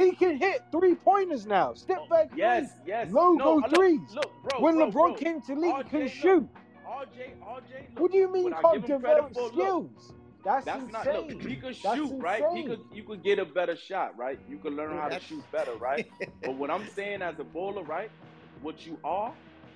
He 0.00 0.12
can 0.12 0.38
hit 0.38 0.62
three 0.70 0.94
pointers 0.94 1.46
now. 1.46 1.74
Step 1.74 1.98
oh, 2.02 2.08
back 2.08 2.30
yes, 2.36 2.70
three, 2.70 2.82
yes. 2.86 3.10
logo 3.10 3.36
no, 3.36 3.60
uh, 3.60 3.68
threes. 3.68 4.00
Look, 4.14 4.24
look, 4.24 4.50
bro, 4.50 4.60
when 4.60 4.76
bro, 4.76 4.90
LeBron 4.90 4.92
bro. 4.92 5.14
came 5.14 5.40
to 5.42 5.54
league, 5.54 5.84
he 5.84 5.98
can 5.98 6.08
shoot. 6.08 6.48
RJ, 6.86 7.38
RJ. 7.42 7.94
Look, 7.94 8.00
what 8.00 8.12
do 8.12 8.18
you 8.18 8.32
mean 8.32 8.44
you 8.44 8.54
can't 8.62 8.86
develop 8.86 9.34
for, 9.34 9.48
skills? 9.48 10.12
That's, 10.44 10.64
that's 10.64 10.78
insane. 10.78 10.92
not 10.92 11.06
look. 11.06 11.42
He 11.42 11.56
could 11.56 11.76
shoot, 11.76 12.02
insane. 12.02 12.18
right? 12.20 12.42
He 12.54 12.64
could 12.64 12.80
you 12.92 13.02
could 13.02 13.22
get 13.22 13.38
a 13.38 13.44
better 13.44 13.76
shot, 13.76 14.16
right? 14.16 14.38
You 14.48 14.58
could 14.58 14.72
learn 14.72 14.96
how 14.96 15.08
to 15.08 15.20
shoot 15.20 15.44
better, 15.52 15.74
right? 15.74 16.08
but 16.42 16.54
what 16.54 16.70
I'm 16.70 16.88
saying 16.96 17.22
as 17.22 17.38
a 17.38 17.44
bowler, 17.44 17.82
right? 17.82 18.10
What 18.62 18.86
you 18.86 18.98
are 19.04 19.32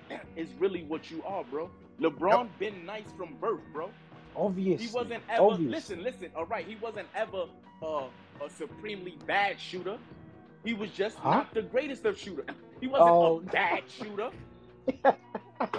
is 0.35 0.49
really 0.59 0.83
what 0.83 1.11
you 1.11 1.23
are, 1.23 1.43
bro. 1.43 1.69
LeBron 1.99 2.49
been 2.59 2.85
nice 2.85 3.11
from 3.17 3.35
birth, 3.39 3.61
bro. 3.71 3.89
Obviously. 4.35 4.87
He 4.87 4.93
wasn't 4.93 5.23
ever 5.29 5.43
Obviously. 5.43 5.67
listen, 5.67 6.03
listen, 6.03 6.31
all 6.35 6.45
right. 6.45 6.65
He 6.65 6.75
wasn't 6.75 7.07
ever 7.15 7.45
uh 7.83 8.07
a 8.41 8.49
supremely 8.49 9.17
bad 9.25 9.59
shooter. 9.59 9.97
He 10.63 10.73
was 10.73 10.91
just 10.91 11.17
huh? 11.17 11.31
not 11.31 11.53
the 11.53 11.61
greatest 11.61 12.05
of 12.05 12.17
shooter. 12.17 12.45
He 12.79 12.87
wasn't 12.87 13.09
oh. 13.09 13.37
a 13.37 13.41
bad 13.41 13.83
shooter. 13.87 14.29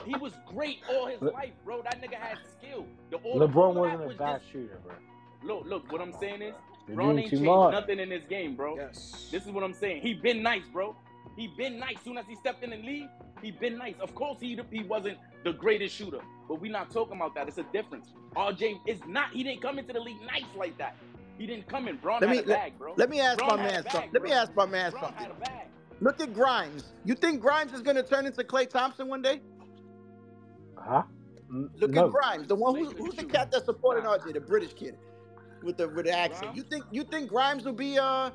he 0.06 0.14
was 0.16 0.32
great 0.46 0.78
all 0.90 1.06
his 1.06 1.20
Le- 1.20 1.30
life, 1.30 1.52
bro. 1.64 1.82
That 1.82 2.00
nigga 2.00 2.14
had 2.14 2.38
skill. 2.58 2.86
The 3.10 3.18
old 3.24 3.40
LeBron 3.40 3.74
wasn't 3.74 4.12
a 4.12 4.14
bad 4.14 4.40
just... 4.40 4.52
shooter, 4.52 4.78
bro. 4.82 4.94
Look, 5.42 5.66
look. 5.66 5.92
What 5.92 6.00
I'm 6.00 6.12
saying 6.18 6.42
is, 6.42 6.54
LeBron 6.88 7.20
ain't 7.20 7.30
changed 7.30 7.44
much. 7.44 7.72
nothing 7.72 7.98
in 7.98 8.08
this 8.08 8.24
game, 8.28 8.56
bro. 8.56 8.76
Yes. 8.76 9.28
This 9.30 9.44
is 9.44 9.50
what 9.50 9.64
I'm 9.64 9.74
saying. 9.74 10.02
He 10.02 10.14
been 10.14 10.42
nice, 10.42 10.66
bro. 10.72 10.96
He 11.36 11.48
been 11.48 11.78
nice. 11.78 11.96
Soon 12.04 12.18
as 12.18 12.26
he 12.26 12.36
stepped 12.36 12.62
in 12.62 12.70
the 12.70 12.76
league, 12.76 13.08
he 13.42 13.50
been 13.50 13.76
nice. 13.76 13.94
Of 14.00 14.14
course, 14.14 14.38
he 14.40 14.58
he 14.70 14.82
wasn't 14.84 15.18
the 15.44 15.52
greatest 15.52 15.94
shooter, 15.94 16.20
but 16.48 16.60
we 16.60 16.68
not 16.68 16.90
talking 16.90 17.16
about 17.16 17.34
that. 17.34 17.48
It's 17.48 17.58
a 17.58 17.66
difference. 17.72 18.08
RJ 18.36 18.80
is 18.86 19.00
not. 19.06 19.30
He 19.32 19.42
didn't 19.42 19.62
come 19.62 19.78
into 19.78 19.92
the 19.92 20.00
league 20.00 20.20
nice 20.26 20.44
like 20.56 20.76
that. 20.78 20.96
He 21.38 21.46
didn't 21.46 21.68
come 21.68 21.88
in. 21.88 21.96
Braun 21.96 22.20
let 22.20 22.30
me, 22.30 22.42
bag, 22.42 22.74
let, 22.78 22.98
let, 22.98 23.10
me 23.10 23.20
ask 23.20 23.38
Braun 23.38 23.50
my 23.50 23.56
man 23.56 23.82
bag, 23.82 23.92
something. 23.92 24.10
Bro. 24.10 24.20
Let 24.20 24.22
me 24.22 24.32
ask 24.32 24.54
my 24.54 24.66
man 24.66 24.90
Braun 24.92 25.04
something. 25.04 25.32
Look 26.00 26.20
at 26.20 26.34
Grimes. 26.34 26.92
You 27.04 27.14
think 27.14 27.40
Grimes 27.40 27.72
is 27.72 27.80
going 27.80 27.96
to 27.96 28.02
turn 28.02 28.26
into 28.26 28.42
Klay 28.42 28.68
Thompson 28.68 29.08
one 29.08 29.22
day? 29.22 29.40
Huh? 30.76 31.02
Look 31.50 31.90
no. 31.90 32.06
at 32.06 32.12
Grimes, 32.12 32.48
the 32.48 32.54
one 32.54 32.76
who, 32.76 32.90
who's 32.90 33.14
the 33.14 33.24
cat 33.24 33.50
that 33.52 33.64
supported 33.64 34.04
RJ, 34.04 34.32
the 34.34 34.40
British 34.40 34.74
kid 34.74 34.96
with 35.62 35.76
the 35.76 35.88
with 35.88 36.06
the 36.06 36.12
accent. 36.12 36.56
You 36.56 36.62
think 36.62 36.84
you 36.90 37.04
think 37.04 37.28
Grimes 37.28 37.64
will 37.64 37.72
be 37.72 37.98
uh, 37.98 38.30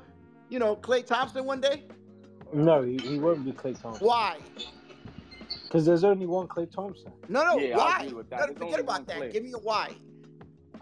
you 0.50 0.58
know, 0.58 0.76
Klay 0.76 1.06
Thompson 1.06 1.44
one 1.46 1.60
day? 1.60 1.84
No, 2.52 2.82
he, 2.82 2.98
he 2.98 3.18
won't 3.18 3.44
be 3.44 3.52
Klay 3.52 3.80
Thompson. 3.80 4.06
Why? 4.06 4.38
Because 5.64 5.86
there's 5.86 6.04
only 6.04 6.26
one 6.26 6.48
Klay 6.48 6.70
Thompson. 6.70 7.12
No, 7.28 7.44
no, 7.44 7.58
yeah, 7.58 7.76
why? 7.76 8.10
No, 8.10 8.54
forget 8.54 8.80
about 8.80 9.06
that. 9.06 9.18
Klay. 9.18 9.32
Give 9.32 9.44
me 9.44 9.52
a 9.52 9.58
why. 9.58 9.94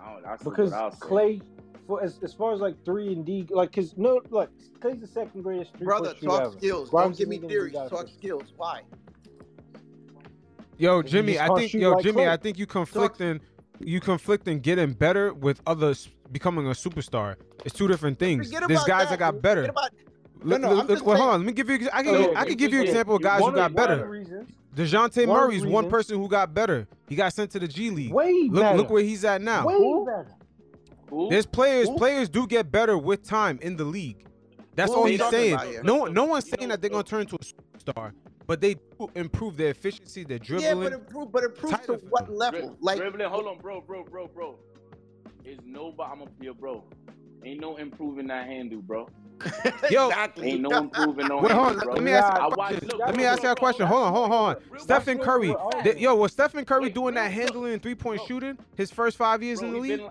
I 0.01 0.12
don't, 0.12 0.27
I 0.27 0.36
because 0.43 0.73
Klay 0.73 1.43
for 1.89 2.02
as, 2.05 2.20
as 2.23 2.35
far 2.35 2.52
as 2.52 2.60
like 2.60 2.77
three 2.85 3.12
and 3.15 3.24
D, 3.24 3.47
like 3.51 3.70
because 3.70 3.97
no, 3.97 4.20
look, 4.31 4.51
Klay's 4.78 5.01
the 5.01 5.06
second 5.06 5.43
greatest 5.43 5.74
three 5.77 5.86
brother. 5.86 6.15
Talk 6.15 6.43
ever. 6.43 6.52
skills. 6.52 6.90
Grimes 6.90 7.19
Don't 7.19 7.31
give 7.31 7.43
me 7.43 7.48
theories. 7.48 7.73
Talk 7.73 8.06
skills. 8.09 8.52
Why? 8.56 8.82
Yo, 10.77 11.02
Jimmy, 11.02 11.40
I 11.40 11.48
think 11.48 11.73
yo, 11.73 11.93
like 11.93 12.05
Jimmy, 12.05 12.23
Klay. 12.23 12.28
I 12.28 12.36
think 12.36 12.59
you 12.59 12.66
conflicting, 12.66 13.40
you 13.81 14.01
conflicting 14.01 14.60
getting 14.60 14.93
better 14.93 15.32
with 15.32 15.60
others 15.66 16.09
becoming 16.31 16.66
a 16.66 16.70
superstar. 16.70 17.36
It's 17.65 17.74
two 17.74 17.89
different 17.89 18.19
things. 18.19 18.51
There's 18.51 18.85
guys 18.85 19.09
that. 19.09 19.10
that 19.10 19.19
got 19.19 19.43
better. 19.43 19.62
No, 19.62 19.73
look, 20.43 20.60
no, 20.60 20.74
look, 20.74 20.89
look 20.89 21.06
well, 21.06 21.16
hold 21.16 21.31
on. 21.31 21.40
Let 21.40 21.47
me 21.47 21.52
give 21.52 21.70
you. 21.70 21.89
I 21.93 22.02
can, 22.02 22.36
I 22.36 22.44
can 22.44 22.55
give 22.55 22.73
you 22.73 22.81
an 22.81 22.86
example 22.86 23.16
of 23.16 23.23
guys 23.23 23.40
who 23.40 23.51
got 23.51 23.74
better. 23.74 24.24
Dejounte 24.77 25.27
Murray's 25.27 25.65
one 25.65 25.89
person 25.89 26.19
who 26.19 26.28
got 26.28 26.52
better. 26.52 26.86
He 27.09 27.16
got 27.16 27.32
sent 27.32 27.51
to 27.52 27.59
the 27.59 27.66
G 27.66 27.89
League. 27.90 28.12
Way 28.12 28.48
look, 28.51 28.62
better. 28.62 28.77
look 28.77 28.90
where 28.90 29.02
he's 29.02 29.24
at 29.24 29.40
now. 29.40 29.66
Way 29.66 30.05
better. 30.05 30.35
Ooh. 31.12 31.28
There's 31.30 31.47
players. 31.47 31.89
Ooh. 31.89 31.97
Players 31.97 32.28
do 32.28 32.47
get 32.47 32.70
better 32.70 32.98
with 32.98 33.22
time 33.22 33.59
in 33.62 33.76
the 33.76 33.85
league. 33.85 34.24
That's 34.74 34.93
all 34.93 35.06
he's 35.06 35.24
saying. 35.28 35.80
No, 35.82 36.05
no 36.05 36.24
one's 36.24 36.48
saying 36.48 36.68
that 36.68 36.80
they're 36.80 36.90
gonna 36.90 37.02
turn 37.02 37.22
into 37.22 37.36
a 37.36 37.78
star, 37.80 38.14
but 38.47 38.60
they 38.60 38.76
improve 39.16 39.56
their 39.56 39.70
efficiency, 39.70 40.24
their 40.24 40.39
dribbling. 40.39 40.68
Yeah, 40.68 40.74
but 40.74 40.93
improve, 40.93 41.32
but 41.32 41.44
improve 41.44 41.82
to 41.82 41.94
what 42.10 42.32
level? 42.32 42.76
like 42.80 42.98
dribbling. 42.98 43.28
Hold 43.28 43.48
on, 43.48 43.59
bro, 43.59 43.80
bro, 43.80 44.05
bro, 44.05 44.28
bro. 44.28 44.59
Is 45.44 45.59
nobody? 45.64 46.12
I'm 46.12 46.22
a 46.22 46.44
your 46.44 46.55
bro. 46.55 46.85
Ain't 47.44 47.60
no 47.60 47.76
improving 47.76 48.26
that 48.28 48.47
handle, 48.47 48.82
bro. 48.82 49.09
Yo, 49.90 50.09
exactly. 50.09 50.51
ain't 50.51 50.62
no 50.62 50.70
improving 50.70 51.30
on 51.30 51.43
Wait, 51.43 51.52
hold 51.52 51.68
on. 51.68 51.78
Bro. 51.78 51.94
Let 51.94 52.02
me 52.02 52.12
ask 52.12 52.39
you 52.39 52.47
a 52.47 52.51
question. 52.52 52.90
Let 52.98 53.16
me 53.16 53.24
ask 53.24 53.43
you 53.43 53.48
a 53.48 53.56
question. 53.56 53.86
Hold 53.86 54.02
on, 54.02 54.12
hold 54.12 54.24
on, 54.24 54.30
hold 54.30 54.56
on. 54.72 54.78
Stephen 54.78 55.18
Curry. 55.18 55.55
Yo, 55.97 56.14
was 56.16 56.32
Stephen 56.32 56.64
Curry 56.64 56.90
doing 56.90 57.14
that 57.14 57.30
handling 57.30 57.72
and 57.72 57.82
three 57.82 57.94
point 57.94 58.20
shooting 58.26 58.59
his 58.76 58.90
first 58.90 59.16
five 59.16 59.43
years 59.43 59.60
in 59.62 59.72
the 59.72 59.78
league? 59.78 60.02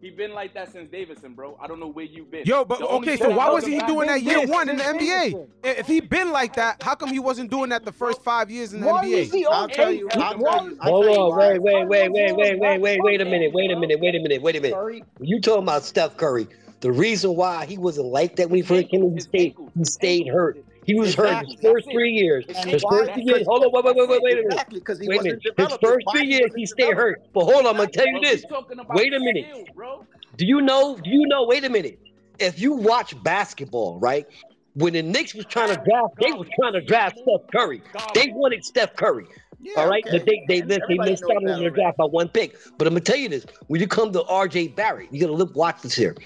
He 0.00 0.08
been 0.08 0.32
like 0.32 0.54
that 0.54 0.72
since 0.72 0.90
Davidson, 0.90 1.34
bro. 1.34 1.58
I 1.60 1.66
don't 1.66 1.78
know 1.78 1.88
where 1.88 2.06
you 2.06 2.24
been. 2.24 2.44
Yo, 2.46 2.64
but 2.64 2.80
okay, 2.80 3.18
so 3.18 3.28
why 3.28 3.50
wasn't 3.50 3.74
he 3.74 3.80
doing 3.80 4.08
that 4.08 4.22
year 4.22 4.46
one 4.46 4.70
in 4.70 4.78
the 4.78 4.82
NBA? 4.82 5.46
If 5.62 5.86
he 5.86 6.00
been 6.00 6.32
like 6.32 6.54
that, 6.54 6.82
how 6.82 6.94
come 6.94 7.10
he 7.10 7.18
wasn't 7.18 7.50
doing 7.50 7.68
that 7.68 7.84
the 7.84 7.92
first 7.92 8.22
five 8.22 8.50
years 8.50 8.72
in 8.72 8.80
the 8.80 8.86
why 8.86 9.04
NBA? 9.04 9.12
Is 9.12 9.32
he 9.32 9.44
I'll 9.44 9.68
tell 9.68 9.92
you. 9.92 10.08
I'll 10.12 10.38
tell 10.38 10.64
you. 10.64 10.76
Whoa, 10.80 11.00
whoa, 11.00 11.36
wait, 11.36 11.60
wait, 11.60 11.86
wait, 11.86 12.08
wait, 12.10 12.34
wait, 12.34 12.58
wait, 12.58 12.80
wait, 12.80 13.00
wait 13.02 13.20
a 13.20 13.24
minute, 13.26 13.52
wait 13.52 13.70
a 13.70 13.76
minute, 13.76 14.00
wait 14.00 14.14
a 14.14 14.20
minute, 14.20 14.42
wait 14.42 14.56
a 14.56 14.60
minute. 14.60 15.04
You 15.20 15.40
talking 15.40 15.64
about 15.64 15.84
Steph 15.84 16.16
Curry? 16.16 16.48
The 16.80 16.90
reason 16.90 17.36
why 17.36 17.66
he 17.66 17.76
wasn't 17.76 18.06
like 18.06 18.36
that 18.36 18.48
when 18.48 18.56
he 18.56 18.62
first 18.62 18.88
came 18.88 19.02
to 19.02 19.14
the 19.14 19.20
state, 19.20 19.54
he 19.76 19.84
stayed 19.84 20.28
hurt. 20.28 20.64
He 20.90 20.98
was 20.98 21.14
hurt 21.14 21.46
his 21.46 21.54
first 21.62 21.88
three 21.92 22.10
years. 22.10 22.44
And 22.48 22.68
His 22.68 22.82
first 22.90 23.12
three 23.12 23.22
years. 23.22 23.46
Hold 23.46 23.62
on, 23.64 23.70
wait, 23.72 23.84
wait, 23.84 23.96
wait, 23.96 24.08
wait, 24.08 24.22
wait 24.22 24.32
a 24.32 24.36
minute. 24.38 24.46
exactly 24.46 24.80
because 24.80 24.98
he 24.98 25.06
Wait 25.06 25.14
a 25.14 25.18
wasn't 25.18 25.44
minute. 25.56 25.70
His 25.70 25.78
first 25.80 26.06
three 26.10 26.26
years, 26.26 26.50
he 26.56 26.66
stayed 26.66 26.94
hurt. 26.94 27.22
But 27.32 27.44
hold 27.44 27.66
on, 27.66 27.68
I'm 27.68 27.76
gonna 27.76 27.90
tell 27.90 28.08
you 28.08 28.20
this. 28.20 28.44
Wait 28.88 29.14
a 29.14 29.20
minute. 29.20 29.68
bro. 29.72 30.04
Do 30.36 30.46
you 30.46 30.60
know? 30.60 30.96
Do 30.96 31.08
you 31.10 31.28
know? 31.28 31.46
Wait 31.46 31.64
a 31.64 31.68
minute. 31.70 32.00
If 32.40 32.58
you 32.58 32.72
watch 32.72 33.14
basketball, 33.22 34.00
right? 34.00 34.26
When 34.74 34.94
the 34.94 35.02
Knicks 35.02 35.32
was 35.32 35.44
trying 35.46 35.68
to 35.68 35.76
draft, 35.76 36.14
they 36.20 36.32
was 36.32 36.48
trying 36.58 36.72
to 36.72 36.80
draft 36.80 37.18
Steph 37.18 37.46
Curry. 37.52 37.82
They 38.14 38.32
wanted 38.32 38.64
Steph 38.64 38.96
Curry. 38.96 39.26
Yeah, 39.60 39.74
All 39.76 39.88
right, 39.88 40.04
okay. 40.08 40.18
but 40.18 40.26
they 40.26 40.42
they 40.48 40.60
they, 40.62 40.78
they 40.88 40.94
missed 40.98 41.22
out 41.22 41.48
on 41.48 41.62
the 41.62 41.70
draft 41.70 41.98
by 41.98 42.04
one 42.04 42.28
pick. 42.30 42.56
But 42.78 42.88
I'm 42.88 42.94
gonna 42.94 43.00
tell 43.04 43.16
you 43.16 43.28
this: 43.28 43.46
when 43.68 43.80
you 43.80 43.86
come 43.86 44.12
to 44.12 44.24
R.J. 44.24 44.68
Barrett, 44.68 45.12
you 45.12 45.20
gotta 45.20 45.34
look, 45.34 45.54
watch 45.54 45.82
this 45.82 45.94
here. 45.94 46.16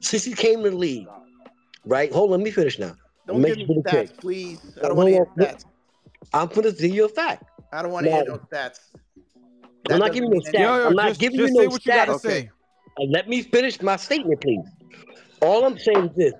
Since 0.00 0.24
he 0.24 0.34
came 0.34 0.62
to 0.64 0.70
the 0.70 0.76
league, 0.76 1.06
right? 1.86 2.12
Hold 2.12 2.32
on, 2.32 2.38
let 2.40 2.44
me 2.44 2.50
finish 2.50 2.78
now. 2.78 2.94
Don't 3.26 3.40
Make 3.40 3.56
give 3.58 3.58
me 3.58 3.64
it 3.64 3.68
really 3.68 3.82
quick. 3.82 4.10
stats, 4.12 4.18
please. 4.18 4.60
I 4.82 4.88
don't 4.88 4.96
want 4.96 5.08
to 5.08 5.12
hear 5.14 5.26
stats. 5.36 5.64
I'm 6.32 6.48
gonna 6.48 6.72
tell 6.72 6.88
you 6.90 7.04
a 7.04 7.08
fact. 7.08 7.44
I 7.72 7.82
don't 7.82 7.92
want 7.92 8.06
to 8.06 8.12
hear 8.12 8.24
no 8.24 8.38
stats. 8.38 8.78
I'm 9.90 9.98
not 9.98 10.12
giving 10.12 10.24
you 10.32 10.40
mean 10.40 10.42
stats. 10.42 10.52
Yo, 10.54 10.76
yo, 10.76 10.86
I'm 10.88 10.94
not 10.94 11.08
just, 11.08 11.20
giving 11.20 11.38
just 11.38 11.52
you 11.52 11.60
say 11.60 11.64
no 11.64 11.70
what 11.70 11.86
you 11.86 11.92
gotta 11.92 12.12
stats. 12.12 12.24
Okay. 12.26 12.40
say. 12.42 12.50
Uh, 12.98 13.04
let 13.10 13.28
me 13.28 13.42
finish 13.42 13.80
my 13.82 13.96
statement, 13.96 14.40
please. 14.40 14.64
All 15.42 15.64
I'm 15.64 15.78
saying 15.78 16.10
is 16.10 16.16
this: 16.16 16.32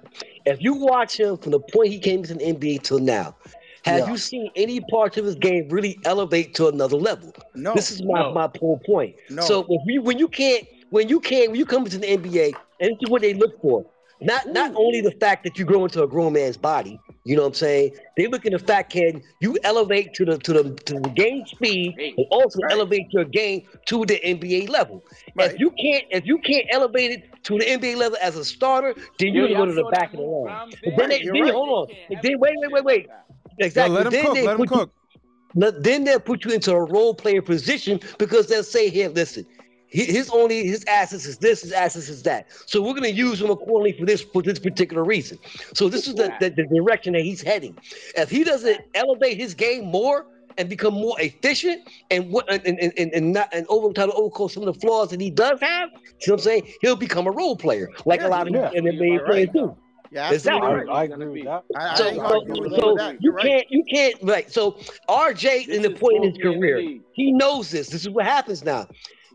if 0.47 0.61
you 0.61 0.75
watch 0.75 1.19
him 1.19 1.37
from 1.37 1.53
the 1.53 1.61
point 1.61 1.89
he 1.89 1.99
came 1.99 2.23
to 2.23 2.35
the 2.35 2.41
NBA 2.45 2.83
till 2.83 2.99
now, 2.99 3.37
have 3.85 4.01
Yeah. 4.01 4.11
you 4.11 4.17
seen 4.17 4.51
any 4.57 4.81
parts 4.91 5.17
of 5.17 5.25
his 5.25 5.35
game 5.35 5.69
really 5.69 5.99
elevate 6.05 6.55
to 6.55 6.69
another 6.69 6.97
level? 6.97 7.33
No. 7.55 7.75
This 7.75 7.91
is 7.91 8.03
my, 8.03 8.21
No. 8.23 8.33
my 8.33 8.51
whole 8.59 8.81
point. 8.87 9.17
No. 9.29 9.43
So 9.43 9.67
if 9.69 9.83
you 9.87 10.03
when 10.03 10.19
you 10.19 10.29
can't 10.29 10.65
when 10.91 11.09
you 11.09 11.21
can't 11.21 11.51
when 11.51 11.59
you 11.59 11.67
come 11.67 11.85
into 11.85 11.99
the 11.99 12.07
NBA, 12.07 12.55
and 12.81 12.91
this 12.91 12.99
is 13.03 13.11
what 13.11 13.23
they 13.23 13.35
look 13.35 13.61
for. 13.61 13.85
Not 14.21 14.47
not 14.49 14.73
only 14.77 15.01
the 15.03 15.11
fact 15.13 15.45
that 15.45 15.59
you 15.59 15.65
grow 15.65 15.85
into 15.85 16.03
a 16.03 16.07
grown 16.09 16.33
man's 16.33 16.57
body, 16.57 16.99
you 17.25 17.37
know 17.37 17.43
what 17.43 17.49
I'm 17.49 17.55
saying? 17.55 17.93
They 18.17 18.27
look 18.29 18.47
at 18.47 18.53
the 18.53 18.59
fact 18.59 18.93
can 18.93 19.23
you 19.41 19.59
elevate 19.63 20.15
to 20.15 20.25
the 20.25 20.39
to 20.39 20.53
the 20.55 20.75
to 20.75 20.95
the 21.01 21.11
game 21.11 21.45
speed 21.47 21.95
and 21.99 22.27
also 22.31 22.61
Right. 22.63 22.73
elevate 22.73 23.07
your 23.11 23.25
game 23.25 23.63
to 23.87 24.07
the 24.07 24.19
NBA 24.25 24.69
level. 24.69 25.05
Right. 25.35 25.53
If 25.53 25.61
you 25.61 25.71
can't 25.71 26.05
if 26.11 26.25
you 26.25 26.39
can't 26.39 26.65
elevate 26.71 27.11
it 27.11 27.25
to 27.45 27.59
the 27.59 27.65
NBA 27.67 27.97
level 27.97 28.17
as 28.23 28.37
a 28.37 28.45
starter, 28.45 28.95
then 29.19 29.35
you're 29.35 29.49
gonna 29.49 29.59
go 29.59 29.67
to 29.67 29.73
the 29.75 29.85
back 29.91 30.13
that 30.13 30.19
of 30.19 30.25
the 30.25 30.27
line. 30.27 30.45
Grimes 30.45 30.75
But 30.83 30.93
then 30.97 31.09
they 31.11 31.23
then 31.23 31.43
right. 31.43 31.53
hold 31.53 31.69
on. 31.69 31.87
Can't 31.89 31.99
And 32.09 32.17
have 32.17 32.23
then 32.23 32.33
no 32.33 32.39
wait, 32.39 32.55
wait, 32.59 32.73
wait, 32.73 32.85
wait. 32.85 32.99
like 32.99 33.09
that. 33.09 33.27
Yo, 33.59 33.67
Exactly. 33.67 33.97
let 33.97 34.07
him 34.07 34.13
then 34.13 34.25
cook. 34.25 34.35
they 34.35 34.43
Let 34.47 34.53
him 34.53 34.57
put 34.59 34.71
you- 34.71 34.77
cook. 34.79 34.93
But 35.55 35.83
then 35.85 36.05
they'll 36.05 36.21
put 36.21 36.45
you 36.45 36.53
into 36.53 36.73
a 36.73 36.85
role 36.85 37.15
player 37.15 37.41
position 37.41 38.01
because 38.19 38.47
they'll 38.47 38.63
say 38.63 38.91
here, 38.91 39.09
listen, 39.09 39.45
he- 39.45 39.56
his 39.89 40.31
only 40.31 40.67
his 40.67 40.85
assets 40.87 41.27
is 41.27 41.39
this, 41.39 41.63
his 41.63 41.73
assets 41.73 42.09
is 42.09 42.23
that. 42.25 42.47
So 42.67 42.83
we're 42.83 42.95
gonna 42.95 43.09
use 43.09 43.41
him 43.41 43.51
accordingly 43.51 43.93
for 43.99 44.07
this 44.07 44.23
for 44.23 44.43
this 44.43 44.59
particular 44.59 45.05
reason. 45.05 45.39
So 45.75 45.89
this 45.89 46.07
is 46.07 46.15
the, 46.15 46.35
the, 46.39 46.51
the 46.51 46.67
direction 46.75 47.13
that 47.15 47.23
he's 47.23 47.43
heading. 47.43 47.77
If 48.17 48.31
he 48.31 48.45
doesn't 48.45 48.81
elevate 48.95 49.37
his 49.39 49.55
game 49.55 49.85
more 49.87 50.27
and 50.59 50.69
become 50.69 50.95
more 50.95 51.17
efficient 51.21 51.83
and 52.11 52.31
what 52.31 52.51
and 52.53 52.65
and, 52.67 52.93
and, 52.97 53.13
and 53.13 53.33
not 53.33 53.49
and 53.53 53.67
overcome 53.69 54.11
overcome 54.15 54.49
some 54.49 54.63
of 54.67 54.73
the 54.75 54.81
flaws 54.81 55.11
that 55.11 55.21
he 55.21 55.31
does 55.31 55.61
have, 55.61 55.91
you 56.21 56.29
know 56.29 56.35
what 56.35 56.41
I'm 56.41 56.45
saying? 56.45 56.63
He'll 56.81 56.97
become 56.97 57.27
a 57.27 57.33
role 57.33 57.57
player 57.57 57.89
like 58.05 58.23
Yeah, 58.23 58.25
a 58.25 58.29
lot 58.29 58.47
of 58.47 58.53
yeah. 58.53 58.71
these 58.71 58.73
NBA 58.73 59.19
You're 59.19 59.25
players 59.25 59.49
right. 59.49 59.53
do. 59.53 59.77
Yeah, 60.11 60.31
Exactly. 60.31 60.71
I, 60.71 60.73
right. 60.73 60.89
I 60.91 61.05
He's 61.05 61.11
agree 61.11 61.29
with 61.29 61.45
that. 61.45 61.65
I, 61.75 61.81
I 61.81 61.95
So, 61.95 62.13
so, 62.27 62.45
with 62.59 62.73
you 62.77 62.83
so 62.83 62.97
that. 62.97 63.17
you 63.19 63.33
You're 63.33 63.35
right. 63.35 63.53
can't, 63.53 63.67
you 63.71 63.83
can't, 63.93 64.15
right? 64.23 64.51
So 64.51 64.79
RJ 65.09 65.67
This 65.67 65.77
in 65.77 65.83
the 65.83 65.91
point 65.91 66.17
in 66.17 66.23
his 66.25 66.35
supposed 66.35 66.41
to 66.41 66.41
be 66.41 66.53
in 66.55 66.61
the 66.61 66.69
career, 66.69 66.85
he 67.13 67.33
knows 67.33 67.71
this. 67.71 67.89
This 67.89 68.03
is 68.03 68.11
what 68.11 68.25
happens 68.25 68.65
now. 68.65 68.87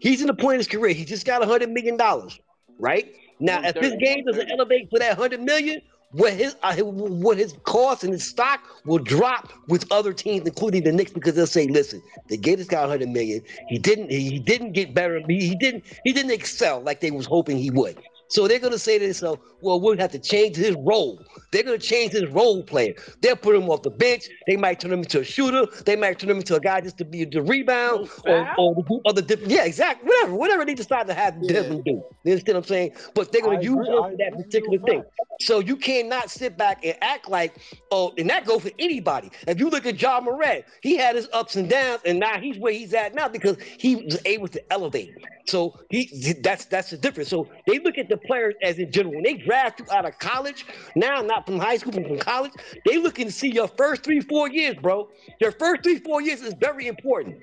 He's 0.01 0.19
in 0.19 0.27
the 0.27 0.33
point 0.33 0.55
of 0.55 0.59
his 0.59 0.67
career. 0.67 0.93
He 0.93 1.05
just 1.05 1.25
got 1.27 1.43
a 1.43 1.45
hundred 1.45 1.69
million 1.71 1.95
dollars, 1.95 2.39
right? 2.79 3.13
Now, 3.39 3.59
if 3.59 3.75
his 3.75 3.93
130, 3.93 3.97
game 4.05 4.25
doesn't 4.25 4.51
elevate 4.51 4.89
for 4.89 4.97
that 4.97 5.15
hundred 5.15 5.41
million, 5.41 5.79
what 6.11 6.33
his 6.33 6.55
uh, 6.63 6.75
what 6.77 7.37
his 7.37 7.53
cost 7.63 8.03
and 8.03 8.11
his 8.11 8.23
stock 8.27 8.61
will 8.83 8.97
drop 8.97 9.53
with 9.67 9.85
other 9.91 10.11
teams, 10.11 10.47
including 10.47 10.83
the 10.83 10.91
Knicks, 10.91 11.11
because 11.11 11.35
they'll 11.35 11.45
say, 11.45 11.67
"Listen, 11.67 12.01
they 12.29 12.37
gave 12.37 12.57
this 12.57 12.67
guy 12.67 12.83
a 12.83 12.87
hundred 12.87 13.09
million. 13.09 13.43
He 13.69 13.77
didn't. 13.77 14.09
He 14.09 14.39
didn't 14.39 14.71
get 14.71 14.95
better. 14.95 15.21
He, 15.27 15.47
he 15.47 15.55
didn't. 15.55 15.83
He 16.03 16.13
didn't 16.13 16.31
excel 16.31 16.81
like 16.81 16.99
they 16.99 17.11
was 17.11 17.27
hoping 17.27 17.57
he 17.57 17.69
would." 17.69 18.01
So 18.31 18.47
they're 18.47 18.59
gonna 18.59 18.77
say 18.79 18.97
to 18.97 19.03
themselves, 19.05 19.41
"Well, 19.61 19.79
we'll 19.81 19.97
have 19.97 20.11
to 20.13 20.19
change 20.19 20.55
his 20.55 20.75
role. 20.79 21.21
They're 21.51 21.63
gonna 21.63 21.77
change 21.77 22.13
his 22.13 22.27
role 22.27 22.63
player. 22.63 22.93
They'll 23.21 23.35
put 23.35 23.55
him 23.55 23.69
off 23.69 23.81
the 23.81 23.89
bench. 23.89 24.23
They 24.47 24.55
might 24.55 24.79
turn 24.79 24.93
him 24.93 24.99
into 24.99 25.19
a 25.19 25.23
shooter. 25.23 25.65
They 25.85 25.97
might 25.97 26.17
turn 26.17 26.29
him 26.29 26.37
into 26.37 26.55
a 26.55 26.59
guy 26.61 26.79
just 26.79 26.97
to 26.99 27.05
be 27.05 27.25
the 27.25 27.41
rebound 27.41 28.09
No 28.25 28.33
or, 28.33 28.55
or 28.57 28.75
to 28.75 28.81
do 28.87 29.01
other 29.05 29.21
different. 29.21 29.51
Yeah, 29.51 29.65
exactly. 29.65 30.07
Whatever, 30.07 30.33
whatever 30.35 30.65
they 30.65 30.73
decide 30.75 31.07
to 31.07 31.13
have 31.13 31.35
Yeah. 31.41 31.63
him 31.63 31.81
do. 31.83 31.91
You 32.23 32.31
understand 32.31 32.55
what 32.55 32.63
I'm 32.63 32.67
saying? 32.69 32.91
But 33.15 33.31
they're 33.33 33.41
gonna 33.41 33.57
I 33.57 33.61
use 33.61 33.73
agree- 33.73 33.87
him 33.97 34.03
for 34.11 34.17
that 34.17 34.33
particular 34.37 34.77
with 34.79 34.85
thing. 34.89 35.03
So 35.41 35.59
you 35.59 35.75
cannot 35.75 36.29
sit 36.29 36.55
back 36.57 36.85
and 36.85 36.95
act 37.01 37.29
like, 37.29 37.55
oh, 37.91 38.13
and 38.17 38.29
that 38.29 38.45
goes 38.45 38.61
for 38.61 38.71
anybody. 38.79 39.29
If 39.47 39.59
you 39.59 39.69
look 39.69 39.85
at 39.85 40.01
Ja 40.01 40.21
Morant, 40.21 40.63
he 40.81 40.95
had 40.95 41.15
his 41.17 41.27
ups 41.33 41.57
and 41.57 41.67
downs, 41.69 41.99
and 42.05 42.19
now 42.19 42.39
he's 42.39 42.57
where 42.59 42.71
he's 42.71 42.93
at 42.93 43.13
now 43.13 43.27
because 43.27 43.57
he 43.77 43.97
was 43.97 44.19
able 44.25 44.47
to 44.49 44.61
elevate. 44.71 45.11
So 45.47 45.73
he 45.89 46.07
that's 46.41 46.65
that's 46.65 46.91
the 46.91 46.97
difference. 46.97 47.29
So 47.29 47.47
they 47.67 47.79
look 47.79 47.97
at 47.97 48.07
the 48.07 48.17
players 48.25 48.55
as 48.61 48.77
in 48.79 48.91
general. 48.91 49.15
When 49.15 49.23
they 49.23 49.35
draft 49.35 49.79
you 49.79 49.85
out 49.91 50.05
of 50.05 50.17
college, 50.19 50.65
now 50.95 51.21
not 51.21 51.45
from 51.45 51.59
high 51.59 51.77
school, 51.77 51.91
but 51.93 52.07
from 52.07 52.17
college, 52.19 52.53
they 52.85 52.97
looking 52.97 53.25
to 53.27 53.31
see 53.31 53.51
your 53.51 53.67
first 53.67 54.03
three, 54.03 54.21
four 54.21 54.49
years, 54.49 54.75
bro. 54.75 55.09
Your 55.39 55.51
first 55.51 55.83
three, 55.83 55.99
four 55.99 56.21
years 56.21 56.41
is 56.41 56.53
very 56.59 56.87
important 56.87 57.37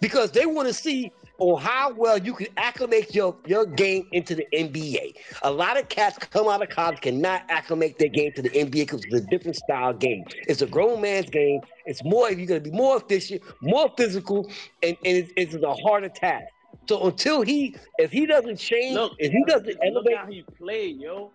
because 0.00 0.30
they 0.32 0.46
want 0.46 0.68
to 0.68 0.74
see 0.74 1.12
on 1.38 1.60
how 1.60 1.92
well 1.92 2.18
you 2.18 2.34
can 2.34 2.46
acclimate 2.56 3.14
your, 3.14 3.36
your 3.46 3.66
game 3.66 4.08
into 4.12 4.34
the 4.34 4.46
NBA. 4.54 5.14
A 5.42 5.50
lot 5.50 5.78
of 5.78 5.88
cats 5.88 6.18
come 6.18 6.48
out 6.48 6.62
of 6.62 6.68
college 6.70 7.00
cannot 7.00 7.42
acclimate 7.48 7.98
their 7.98 8.08
game 8.08 8.32
to 8.36 8.42
the 8.42 8.50
NBA 8.50 8.70
because 8.72 9.04
it's 9.04 9.14
a 9.14 9.26
different 9.26 9.56
style 9.56 9.92
game. 9.92 10.24
It's 10.48 10.62
a 10.62 10.66
grown 10.66 11.00
man's 11.00 11.28
game. 11.28 11.60
It's 11.84 12.02
more 12.04 12.30
you're 12.30 12.46
gonna 12.46 12.60
be 12.60 12.70
more 12.70 12.96
efficient, 12.96 13.42
more 13.60 13.92
physical, 13.96 14.50
and, 14.82 14.96
and 15.04 15.16
it's, 15.18 15.32
it's 15.36 15.54
a 15.54 15.74
harder 15.74 16.08
task. 16.08 16.46
So 16.88 17.04
until 17.06 17.42
he, 17.42 17.74
if 17.98 18.12
he 18.12 18.26
doesn't 18.26 18.56
change, 18.56 18.94
Look, 18.94 19.12
if 19.18 19.32
he 19.32 19.44
doesn't 19.44 19.76
elevate, 19.82 20.16
how 20.16 20.26
he 20.26 20.44
played, 20.58 21.00
yo. 21.00 21.32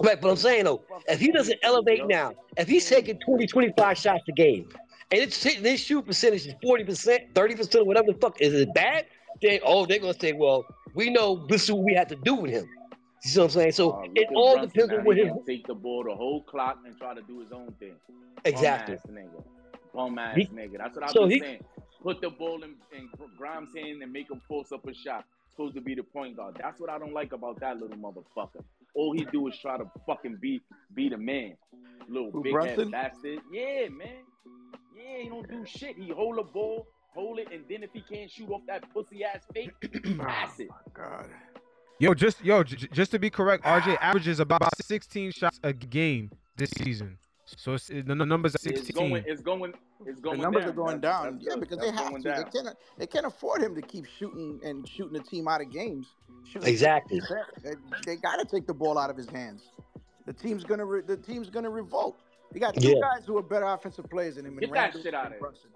Right, 0.00 0.20
but 0.20 0.30
I'm 0.30 0.36
saying 0.36 0.64
though, 0.64 0.82
if 1.08 1.20
he 1.20 1.30
doesn't 1.32 1.58
elevate 1.62 2.06
now, 2.06 2.32
if 2.56 2.68
he's 2.68 2.88
taking 2.88 3.18
20, 3.20 3.46
25 3.46 3.98
shots 3.98 4.22
a 4.28 4.32
game, 4.32 4.68
and 5.10 5.20
it's 5.20 5.42
his 5.42 5.80
shoot 5.80 6.04
percentage 6.04 6.46
is 6.46 6.54
40%, 6.64 7.32
30%, 7.32 7.86
whatever 7.86 8.12
the 8.12 8.18
fuck, 8.18 8.40
is 8.40 8.52
it 8.54 8.72
bad? 8.74 9.06
Then 9.40 9.60
oh, 9.64 9.86
they're 9.86 9.98
gonna 10.00 10.18
say, 10.18 10.32
well, 10.32 10.64
we 10.94 11.10
know 11.10 11.46
this 11.48 11.64
is 11.64 11.72
what 11.72 11.84
we 11.84 11.94
have 11.94 12.08
to 12.08 12.16
do 12.16 12.34
with 12.34 12.50
him. 12.50 12.66
You 13.24 13.30
see 13.30 13.38
what 13.40 13.44
I'm 13.46 13.50
saying? 13.50 13.72
So 13.72 13.90
Uh, 13.92 14.02
it 14.14 14.28
all 14.34 14.54
Brunson 14.56 14.70
depends 14.74 14.92
on 14.98 15.04
what 15.04 15.16
He 15.16 15.22
his 15.24 15.32
take 15.46 15.66
the 15.66 15.74
ball 15.74 16.04
the 16.04 16.14
whole 16.14 16.42
clock 16.42 16.78
and 16.86 16.96
try 16.98 17.14
to 17.14 17.22
do 17.22 17.40
his 17.40 17.52
own 17.52 17.72
thing. 17.78 17.94
exactly. 18.44 18.96
Bum 19.06 19.16
ass 19.18 19.28
nigga. 19.32 19.44
Bum 19.94 20.18
ass 20.18 20.36
He- 20.36 20.46
nigga. 20.48 20.78
That's 20.78 20.94
what 20.96 21.04
I've 21.04 21.10
so 21.10 21.20
been 21.22 21.30
he- 21.30 21.40
saying. 21.40 21.64
Put 22.02 22.20
the 22.20 22.30
ball 22.30 22.62
in, 22.62 22.74
in 22.96 23.08
Grimes' 23.36 23.70
hand 23.76 24.02
and 24.02 24.12
make 24.12 24.30
him 24.30 24.40
force 24.46 24.72
up 24.72 24.86
a 24.86 24.94
shot. 24.94 25.24
Supposed 25.50 25.74
to 25.74 25.80
be 25.80 25.94
the 25.94 26.04
point 26.04 26.36
guard. 26.36 26.56
That's 26.60 26.80
what 26.80 26.88
I 26.90 26.98
don't 26.98 27.12
like 27.12 27.32
about 27.32 27.58
that 27.60 27.78
little 27.80 27.96
motherfucker. 27.96 28.62
All 28.94 29.12
he 29.12 29.24
do 29.32 29.48
is 29.48 29.58
try 29.58 29.76
to 29.76 29.90
fucking 30.06 30.36
be 30.40 30.60
be 30.94 31.08
the 31.08 31.18
man. 31.18 31.56
Little 32.08 32.30
Who, 32.30 32.42
big 32.42 32.52
Brunson? 32.52 32.92
head 32.92 33.12
bastard. 33.12 33.40
Yeah, 33.52 33.88
man. 33.88 34.22
Yeah, 34.96 35.22
he 35.22 35.28
don't 35.28 35.48
do 35.50 35.64
shit. 35.66 35.96
He 35.96 36.10
hold 36.10 36.38
the 36.38 36.42
ball, 36.44 36.86
hold 37.12 37.40
it, 37.40 37.48
and 37.52 37.64
then 37.68 37.82
if 37.82 37.90
he 37.92 38.00
can't 38.00 38.30
shoot 38.30 38.48
off 38.50 38.62
that 38.68 38.88
pussy 38.92 39.24
ass 39.24 39.42
fake, 39.52 39.70
oh, 39.84 40.24
pass 40.24 40.60
it. 40.60 40.68
God. 40.94 41.28
Yo, 41.98 42.14
just 42.14 42.44
yo, 42.44 42.62
j- 42.62 42.76
j- 42.76 42.88
just 42.92 43.10
to 43.10 43.18
be 43.18 43.28
correct, 43.28 43.64
RJ 43.64 43.98
averages 44.00 44.38
about 44.38 44.62
16 44.80 45.32
shots 45.32 45.58
a 45.64 45.72
game 45.72 46.30
this 46.56 46.70
season. 46.70 47.18
So 47.56 47.74
it's, 47.74 47.88
the 47.88 47.98
n- 47.98 48.18
numbers 48.28 48.54
are 48.54 48.58
It's 48.68 48.90
going, 48.90 49.24
it's 49.26 49.40
going, 49.42 49.72
it's 50.06 50.20
The 50.20 50.36
numbers 50.36 50.64
down. 50.64 50.70
are 50.70 50.74
going 50.74 51.00
That's- 51.00 51.22
down. 51.24 51.32
that's 51.34 51.44
Yeah, 51.46 51.50
good. 51.54 51.60
because 51.60 51.78
That's 51.78 51.90
they 51.90 51.96
have 51.96 52.10
going 52.10 52.22
to. 52.22 52.28
They 52.28 52.34
down. 52.42 52.50
can't. 52.52 52.76
They 52.98 53.06
can't 53.06 53.26
afford 53.26 53.62
him 53.62 53.74
to 53.74 53.82
keep 53.82 54.06
shooting 54.18 54.60
and 54.64 54.86
shooting 54.88 55.14
the 55.14 55.22
team 55.22 55.48
out 55.48 55.60
of 55.60 55.70
games. 55.72 56.06
Shooting 56.50 56.68
Exactly. 56.68 57.20
They, 57.62 57.72
they 58.04 58.16
got 58.16 58.36
to 58.36 58.44
take 58.44 58.66
the 58.66 58.74
ball 58.74 58.98
out 58.98 59.10
of 59.10 59.16
his 59.16 59.28
hands. 59.30 59.62
The 60.26 60.32
team's 60.34 60.62
gonna. 60.64 60.84
Re, 60.84 61.00
the 61.00 61.16
team's 61.16 61.48
gonna 61.48 61.70
revolt. 61.70 62.18
They 62.52 62.60
got 62.60 62.74
two 62.74 62.88
Yeah. 62.90 63.00
guys 63.00 63.24
who 63.26 63.36
are 63.38 63.42
better 63.42 63.64
offensive 63.66 64.08
players 64.10 64.36
than 64.36 64.44
him. 64.44 64.52
and 64.52 64.60
Get 64.60 64.72
that 64.74 64.92
shit 65.02 65.14
out 65.14 65.26
of 65.26 65.32
here. 65.32 65.40
Brunson. 65.40 65.70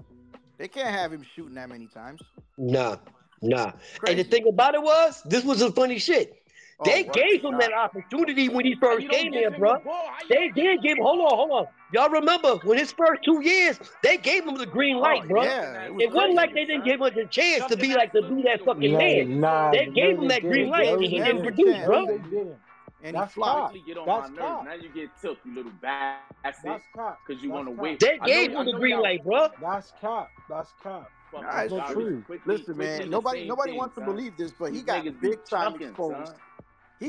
They 0.59 0.69
can't 0.69 0.89
have 0.95 1.13
him 1.13 1.25
shooting 1.35 1.55
that 1.55 1.69
many 1.71 1.87
times. 1.87 2.21
Nah, 2.59 2.97
nah. 3.41 3.73
And 4.07 4.19
the 4.19 4.25
thing 4.25 4.47
about 4.47 4.75
it 4.75 4.83
was, 4.83 5.23
this 5.25 5.43
was 5.45 5.61
the 5.61 5.73
funny 5.73 5.99
shit. 5.99 6.42
Oh, 6.81 6.85
They 6.85 7.03
what? 7.05 7.15
gave 7.15 7.43
him 7.43 7.53
Nah. 7.53 7.59
that 7.59 7.73
opportunity 7.73 8.49
when 8.49 8.65
he 8.65 8.75
first 8.77 9.09
came 9.09 9.31
give 9.31 9.35
here, 9.35 9.51
him 9.51 9.61
bro. 9.61 9.75
the 9.75 9.81
ball? 9.81 10.07
How 10.09 10.23
you 10.23 10.29
They 10.29 10.35
don't 10.35 10.55
give 10.55 10.65
did 10.65 10.75
him 10.77 10.81
give 10.83 10.99
hold 10.99 11.21
on, 11.21 11.37
hold 11.37 11.51
on. 11.53 11.67
Y'all 11.93 12.09
remember 12.11 12.57
when 12.65 12.79
his 12.79 12.93
first 12.93 13.23
two 13.25 13.41
years, 13.43 13.79
they 14.03 14.17
gave 14.17 14.45
him 14.47 14.57
the 14.57 14.67
green 14.67 14.97
oh, 14.97 15.01
light, 15.01 15.23
Oh, 15.25 15.29
bro. 15.29 15.43
yeah, 15.43 15.85
it 15.85 15.95
was 15.95 16.03
It 16.05 16.13
wasn't 16.13 16.23
crazy. 16.25 16.37
like 16.37 16.55
they 16.55 16.65
didn't 16.65 16.85
give 16.85 17.01
him 17.01 17.11
the 17.15 17.27
chance 17.27 17.67
to 17.67 17.77
be 17.77 17.95
like 17.95 18.13
to 18.13 18.23
that 18.23 18.35
be 18.35 18.43
that 18.43 18.65
fucking 18.65 18.93
Nah, 18.93 18.99
man. 18.99 19.41
nah, 19.41 19.71
They 19.71 19.87
gave 19.87 20.19
him 20.19 20.29
that 20.29 20.43
green 20.43 20.71
light 20.71 20.89
and 20.89 21.03
he 21.03 21.09
didn't 21.19 21.43
didn't. 21.43 21.43
produce, 21.43 21.85
bro. 21.85 22.01
No, 22.01 22.07
they 22.07 22.19
didn't. 22.31 22.57
And 23.05 23.17
he 23.17 23.21
That's 23.21 23.35
flopped. 23.35 23.77
Get 23.85 23.99
on 23.99 24.07
That's 24.07 24.31
my 24.31 24.37
cap. 24.37 24.65
Now 24.65 24.75
you 24.75 24.89
get 24.89 25.11
took, 25.21 25.39
you 25.45 25.55
little 25.57 25.73
bastard. 25.83 26.21
That's 26.65 26.87
cap. 26.95 27.19
Because 27.27 27.43
you 27.43 27.51
want 27.51 27.67
to 27.69 27.75
cap. 27.75 27.83
wait. 27.83 28.01
They 28.01 28.13
I 28.15 28.17
know- 28.19 28.27
gave 28.27 28.55
I 28.55 28.61
him 28.61 28.67
the 28.67 28.73
green 28.73 29.01
light, 29.01 29.25
bro. 29.25 29.49
That's 29.61 29.93
cop. 30.01 30.31
That's 30.49 30.73
cop. 30.83 31.11
fucking 31.33 31.47
Nah, 31.47 31.61
it's 31.63 31.93
true. 31.93 32.23
quickly- 32.27 32.55
Listen, 32.55 32.75
quickly 32.77 32.87
man. 33.01 33.11
Nobody, 33.11 33.49
nobody 33.49 33.71
thing, 33.73 33.79
wants 33.79 33.95
to 33.97 34.03
believe 34.03 34.37
this, 34.37 34.53
but 34.53 34.67
he 34.67 34.73
These 34.79 34.83
got 34.85 35.05
niggas 35.05 35.21
big 35.21 35.45
time 35.45 35.73
chucking, 35.73 35.89
exposed. 35.89 36.33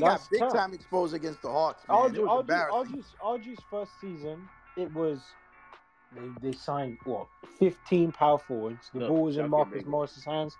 That's 0.00 0.22
got 0.24 0.30
big 0.30 0.40
tough. 0.40 0.52
time 0.52 0.74
exposed 0.74 1.14
against 1.14 1.42
the 1.42 1.50
Hawks, 1.50 1.82
man. 1.88 1.98
RJ, 1.98 2.14
it 2.16 2.20
was 2.22 2.30
RJ, 2.30 2.40
embarrassing. 2.40 2.96
RJ's, 2.96 3.14
RJ's 3.22 3.60
first 3.70 3.92
season, 4.00 4.48
it 4.76 4.92
was 4.92 5.22
they 6.12 6.48
they 6.50 6.52
signed 6.56 6.98
what 7.04 7.26
15 7.58 8.12
power 8.12 8.38
forwards. 8.38 8.90
The 8.92 9.00
Look, 9.00 9.08
ball 9.08 9.22
was 9.24 9.36
in 9.36 9.50
Marcus 9.50 9.72
baby. 9.74 9.90
Morris's 9.90 10.24
hands 10.24 10.56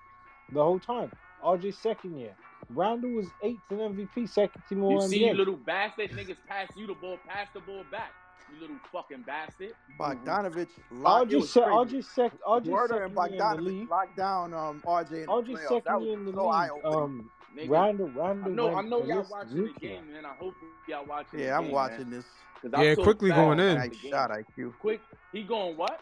the 0.52 0.62
whole 0.62 0.78
time. 0.80 1.12
RJ's 1.44 1.78
second 1.78 2.16
year. 2.18 2.34
Randle 2.70 3.10
was 3.10 3.26
eighth 3.42 3.60
in 3.70 3.78
MVP, 3.78 4.28
second 4.28 4.62
team 4.68 4.78
You 4.78 4.84
All 4.84 5.00
see, 5.02 5.18
you 5.26 5.34
little 5.34 5.56
bastard 5.56 6.10
niggas 6.12 6.36
pass 6.48 6.68
you 6.76 6.86
the 6.86 6.94
ball, 6.94 7.18
pass 7.28 7.48
the 7.52 7.60
ball 7.60 7.84
back. 7.90 8.12
You 8.52 8.60
little 8.60 8.76
fucking 8.92 9.22
bastard. 9.26 9.72
Bogdanovich 9.98 10.68
locked. 10.90 11.32
it 11.32 11.36
RJ 11.36 11.40
was 11.40 11.52
se- 11.52 11.60
crazy. 11.62 12.02
Sec 12.02 12.32
RJ 12.46 12.66
Werder 12.66 13.02
and 13.04 13.14
second 13.16 13.32
year 13.32 13.42
in 13.42 13.50
the 13.50 13.56
Bogdanovich 13.56 13.64
league. 13.66 13.90
locked 13.90 14.16
down 14.16 14.54
um, 14.54 14.82
RJ 14.86 15.12
in 15.12 15.20
the 15.20 15.26
RJ 15.26 15.46
playoffs. 15.46 15.84
That 15.84 15.84
second 15.84 15.94
was 16.00 16.04
year 16.04 16.14
in 16.14 16.24
the 16.24 16.32
so 16.32 16.48
league. 16.48 16.52
eye-opening. 16.54 16.84
Um, 16.84 17.30
Nigga, 17.56 17.70
Randle, 17.70 18.10
I 18.14 18.18
Randle. 18.28 18.52
know, 18.52 18.74
I 18.74 18.82
know 18.82 18.98
y'all 18.98 19.06
ballistic, 19.06 19.30
watching 19.32 19.56
the 19.56 19.62
nuclear. 19.62 19.90
game, 20.00 20.12
man. 20.12 20.24
I 20.26 20.34
hope 20.34 20.54
y'all 20.88 21.06
watching. 21.06 21.38
Yeah, 21.40 21.46
the 21.46 21.52
I'm 21.56 21.62
game, 21.64 21.72
watching 21.72 21.98
man. 21.98 22.10
this. 22.10 22.24
'Cause 22.62 22.70
I 22.74 22.82
Yeah, 22.84 22.94
feel 22.94 23.04
quickly 23.04 23.30
bad 23.30 23.36
going 23.36 23.60
in. 23.60 23.66
the 23.68 23.74
Nice 23.74 24.00
game. 24.00 24.10
shot, 24.10 24.30
IQ. 24.30 24.74
Quick, 24.80 25.00
he 25.32 25.42
going 25.42 25.76
what? 25.76 26.00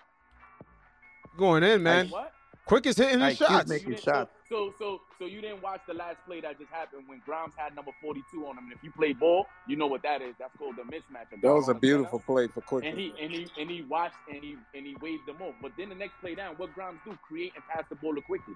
Going 1.37 1.63
in, 1.63 1.83
man. 1.83 2.09
What? 2.09 2.33
Quick 2.65 2.87
is 2.87 2.97
hitting 2.97 3.19
his 3.21 3.39
IQ's 3.41 3.49
shots. 3.49 3.69
making 3.69 3.97
shots. 3.97 4.31
So, 4.49 4.73
so, 4.79 5.01
so 5.19 5.25
you 5.27 5.41
didn't 5.41 5.63
watch 5.63 5.81
the 5.89 5.95
last 5.95 6.19
play 6.27 6.41
that 6.43 6.59
just 6.59 6.71
happened 6.71 7.03
when 7.09 7.21
Grimes 7.27 7.55
had 7.57 7.75
number 7.75 7.91
42 8.01 8.47
on 8.47 8.57
him. 8.57 8.65
And 8.65 8.73
if 8.73 8.79
you 8.85 8.93
play 8.93 9.13
ball, 9.13 9.47
you 9.67 9.77
know 9.77 9.87
what 9.89 10.03
that 10.03 10.23
is. 10.23 10.35
That's 10.39 10.55
called 10.57 10.77
the 10.77 10.83
mismatch. 10.83 11.27
That 11.43 11.53
was 11.53 11.69
a 11.69 11.75
beautiful 11.75 12.21
center, 12.21 12.25
play 12.27 12.47
for 12.49 12.61
Quick. 12.61 12.85
And 12.85 12.97
he 12.97 13.13
and 13.21 13.33
he 13.33 13.47
and 13.59 13.69
he 13.71 13.83
watched 13.83 14.15
and 14.33 14.43
he 14.45 14.57
and 14.75 14.87
he 14.87 14.95
waved 15.01 15.27
them 15.27 15.43
off. 15.43 15.55
But 15.61 15.73
then 15.77 15.89
the 15.89 15.95
next 15.97 16.15
play 16.21 16.35
down, 16.37 16.55
what 16.57 16.73
Grimes 16.75 17.01
do? 17.05 17.19
Create 17.27 17.53
and 17.57 17.65
pass 17.67 17.83
the 17.89 17.97
ball 17.97 18.15
to 18.15 18.21
Quickley. 18.21 18.55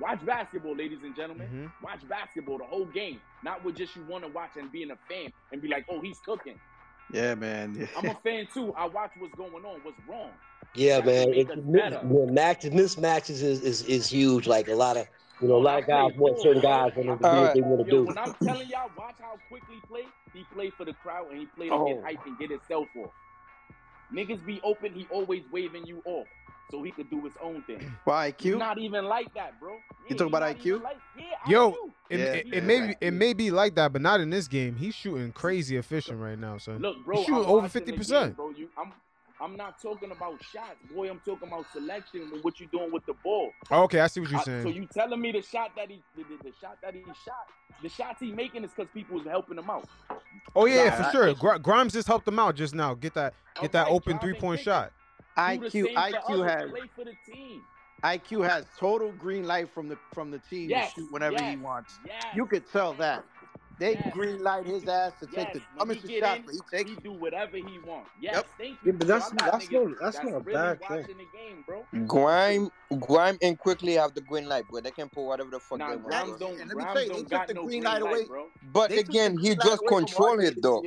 Watch 0.00 0.24
basketball, 0.24 0.76
ladies 0.76 1.02
and 1.02 1.14
gentlemen. 1.16 1.48
Mhm. 1.52 1.82
Watch 1.82 2.08
basketball 2.08 2.58
the 2.58 2.64
whole 2.64 2.86
game, 2.86 3.20
not 3.42 3.64
what 3.64 3.74
just 3.74 3.96
you 3.96 4.02
want 4.08 4.24
to 4.24 4.30
watch 4.30 4.50
and 4.56 4.70
being 4.70 4.90
a 4.90 4.96
fan 5.08 5.32
and 5.52 5.60
be 5.60 5.68
like, 5.68 5.84
oh, 5.90 6.00
he's 6.00 6.20
cooking. 6.20 6.58
Yeah, 7.12 7.34
man. 7.34 7.88
I'm 7.96 8.06
a 8.06 8.14
fan 8.22 8.46
too. 8.52 8.72
I 8.74 8.86
watch 8.86 9.12
what's 9.18 9.34
going 9.34 9.64
on, 9.64 9.80
what's 9.82 9.98
wrong. 10.08 10.30
Yeah, 10.74 11.00
That's 11.00 11.06
man. 11.06 11.30
make 11.30 11.38
It, 11.38 11.50
us 11.50 11.56
the 11.56 12.26
match, 12.32 12.60
mismatches 12.62 13.42
is, 13.42 13.62
is 13.62 13.82
is 13.84 14.08
huge. 14.08 14.46
Like 14.46 14.68
a 14.68 14.74
lot 14.74 14.96
of 14.96 15.08
you 15.40 15.48
know, 15.48 15.54
a 15.54 15.56
Oh, 15.56 15.60
lot 15.60 15.78
of 15.80 15.86
guys 15.86 16.12
want 16.16 16.40
certain 16.42 16.62
guys 16.62 16.92
want 16.94 17.08
them 17.08 17.18
to 17.18 17.24
do 17.24 17.40
what 17.40 17.54
they 17.54 17.60
want 17.60 17.84
to 17.84 17.90
do. 17.90 18.04
when 18.04 18.18
I'm 18.18 18.34
telling 18.44 18.68
y'all, 18.68 18.90
watch 18.96 19.16
how 19.20 19.38
quickly 19.48 19.76
he 19.76 19.80
play. 19.88 20.06
He 20.34 20.44
played 20.52 20.74
for 20.74 20.84
the 20.84 20.92
crowd 20.92 21.30
and 21.30 21.38
he 21.40 21.46
played 21.46 21.70
to 21.70 21.74
Oh. 21.74 21.86
get 21.86 22.04
hype 22.04 22.26
and 22.26 22.38
get 22.38 22.50
himself 22.50 22.86
off. 22.96 23.10
Niggas 24.12 24.44
be 24.44 24.60
open, 24.62 24.92
he 24.94 25.06
always 25.10 25.42
waving 25.50 25.86
you 25.86 26.02
off 26.04 26.26
so 26.70 26.82
he 26.82 26.90
could 26.90 27.08
do 27.10 27.22
his 27.24 27.32
own 27.42 27.62
thing. 27.62 27.94
Why 28.04 28.34
He's 28.38 28.54
IQ? 28.54 28.58
not 28.58 28.78
even 28.78 29.04
like 29.06 29.32
that, 29.34 29.58
bro. 29.60 29.72
You 29.72 29.78
Yeah, 30.10 30.16
talking 30.16 30.26
he 30.32 30.36
about 30.36 30.56
IQ? 30.56 30.82
Like, 30.82 30.96
yeah, 31.18 31.24
Yo, 31.48 31.70
IQ. 31.70 31.74
It, 32.10 32.18
Yeah, 32.20 32.24
it, 32.26 32.46
yeah. 32.46 32.54
it 32.56 32.64
may 32.64 32.86
be, 32.88 32.96
it 33.00 33.10
may 33.12 33.32
be 33.34 33.50
like 33.50 33.74
that, 33.76 33.92
but 33.92 34.02
not 34.02 34.20
in 34.20 34.30
this 34.30 34.48
game. 34.48 34.76
He's 34.76 34.94
shooting 34.94 35.32
crazy 35.32 35.76
efficient 35.76 36.18
right 36.20 36.38
now, 36.38 36.58
son. 36.58 36.78
Look, 36.80 36.96
bro, 37.04 37.16
He's 37.16 37.26
shooting 37.26 37.44
I'm 37.44 37.50
over 37.50 37.68
50%. 37.68 38.36
bro. 38.36 38.50
You, 38.50 38.68
I'm, 38.78 38.92
I'm 39.40 39.56
not 39.56 39.80
talking 39.80 40.10
about 40.10 40.42
shots, 40.42 40.76
boy. 40.92 41.08
I'm 41.10 41.20
talking 41.24 41.48
about 41.48 41.66
selection 41.72 42.22
and 42.32 42.42
what 42.42 42.58
you're 42.58 42.68
doing 42.70 42.90
with 42.92 43.06
the 43.06 43.14
ball. 43.22 43.50
Oh, 43.70 43.82
okay, 43.84 44.00
I 44.00 44.06
see 44.08 44.20
what 44.20 44.30
you're 44.30 44.40
I- 44.40 44.44
saying. 44.44 44.62
so 44.64 44.68
you 44.68 44.86
telling 44.92 45.20
me 45.20 45.32
the 45.32 45.42
shot 45.42 45.70
that 45.76 45.90
he, 45.90 46.02
the, 46.16 46.24
the, 46.24 46.50
the 46.50 46.52
shot 46.60 46.76
that 46.82 46.94
he 46.94 47.02
shot, 47.04 47.46
the 47.82 47.88
shots 47.88 48.18
he 48.20 48.32
making 48.32 48.64
is 48.64 48.70
because 48.74 48.90
people 48.92 49.16
was 49.16 49.26
helping 49.26 49.56
him 49.58 49.70
out. 49.70 49.88
oh 50.56 50.64
yeah, 50.66 50.86
Nah, 50.86 50.90
for 50.96 51.02
I- 51.04 51.12
sure. 51.12 51.34
Gr- 51.34 51.58
Grimes 51.58 51.92
just 51.92 52.08
helped 52.08 52.26
him 52.26 52.38
out 52.38 52.56
just 52.56 52.74
now. 52.74 52.94
Get 52.94 53.14
that, 53.14 53.34
get 53.60 53.70
that 53.72 53.86
open 53.88 54.12
drive 54.12 54.22
three 54.22 54.34
point 54.34 54.60
shot. 54.60 54.92
Do 55.46 55.58
the 55.58 55.70
IQ 55.70 55.94
IQ 55.94 56.48
has 56.48 56.70
play 56.70 56.90
for 56.94 57.04
the 57.04 57.14
team. 57.30 57.62
IQ 58.04 58.48
has 58.48 58.66
total 58.78 59.12
green 59.12 59.44
light 59.44 59.72
from 59.72 59.88
the 59.88 59.96
from 60.12 60.30
the 60.30 60.38
team 60.38 60.70
Yes, 60.70 60.94
to 60.94 61.00
shoot 61.00 61.12
whenever 61.12 61.40
he 61.42 61.56
wants. 61.56 61.98
Yes. 62.06 62.24
You 62.36 62.46
could 62.46 62.70
tell 62.70 62.94
that. 62.94 63.24
They 63.78 63.94
Yes. 63.94 64.12
green 64.12 64.42
light 64.42 64.66
his 64.66 64.88
ass 64.88 65.12
to 65.20 65.26
take 65.26 65.52
the 65.52 65.60
when 65.76 65.88
dumbest 65.88 66.06
he 66.08 66.18
in, 66.18 66.42
but 66.44 66.54
he 66.54 66.60
takes 66.76 66.90
he 66.90 66.96
do 66.96 67.12
whatever 67.12 67.56
he 67.56 67.78
wants. 67.86 68.10
Yes, 68.20 68.34
Yep. 68.36 68.46
thank 68.58 68.78
Yeah, 68.84 68.92
but 68.98 69.06
that's 69.06 69.32
I 69.32 69.36
got 69.36 69.52
that's 69.52 69.70
niggas 69.70 69.72
not 69.72 69.98
that's 70.00 70.16
that's 70.16 70.24
not 70.24 70.40
a 70.40 70.44
really 70.44 70.58
bad 70.58 71.06
thing. 71.06 71.16
the 71.16 71.38
game, 71.38 71.64
bro. 71.64 71.84
Grime, 72.06 72.68
Grime, 73.00 73.38
and 73.40 73.56
Quickley 73.58 73.94
have 73.94 74.14
the 74.14 74.20
green 74.22 74.48
light, 74.48 74.66
bro. 74.68 74.80
They 74.80 74.90
can 74.90 75.08
pull 75.08 75.28
whatever 75.28 75.50
the 75.50 75.60
fuck 75.60 75.78
Nah, 75.78 75.90
they 75.90 75.96
want. 75.96 76.08
Grimes 76.08 76.40
don't. 76.40 76.50
And 76.60 76.68
let 76.68 76.68
me 76.68 76.74
Grimes 76.74 76.92
tell 76.92 77.02
you, 77.02 77.08
they 77.08 77.14
took 77.20 77.30
got 77.30 77.48
the 77.48 77.54
green 77.54 77.66
green 77.66 77.84
light 77.84 78.02
light, 78.02 78.12
away. 78.14 78.24
bro. 78.26 78.46
But 78.72 78.90
They 78.90 78.98
again, 78.98 79.38
he 79.38 79.54
just 79.54 79.80
away 79.82 79.88
from 79.88 79.96
control 79.96 80.40
it 80.40 80.54
this 80.54 80.62
though. 80.62 80.82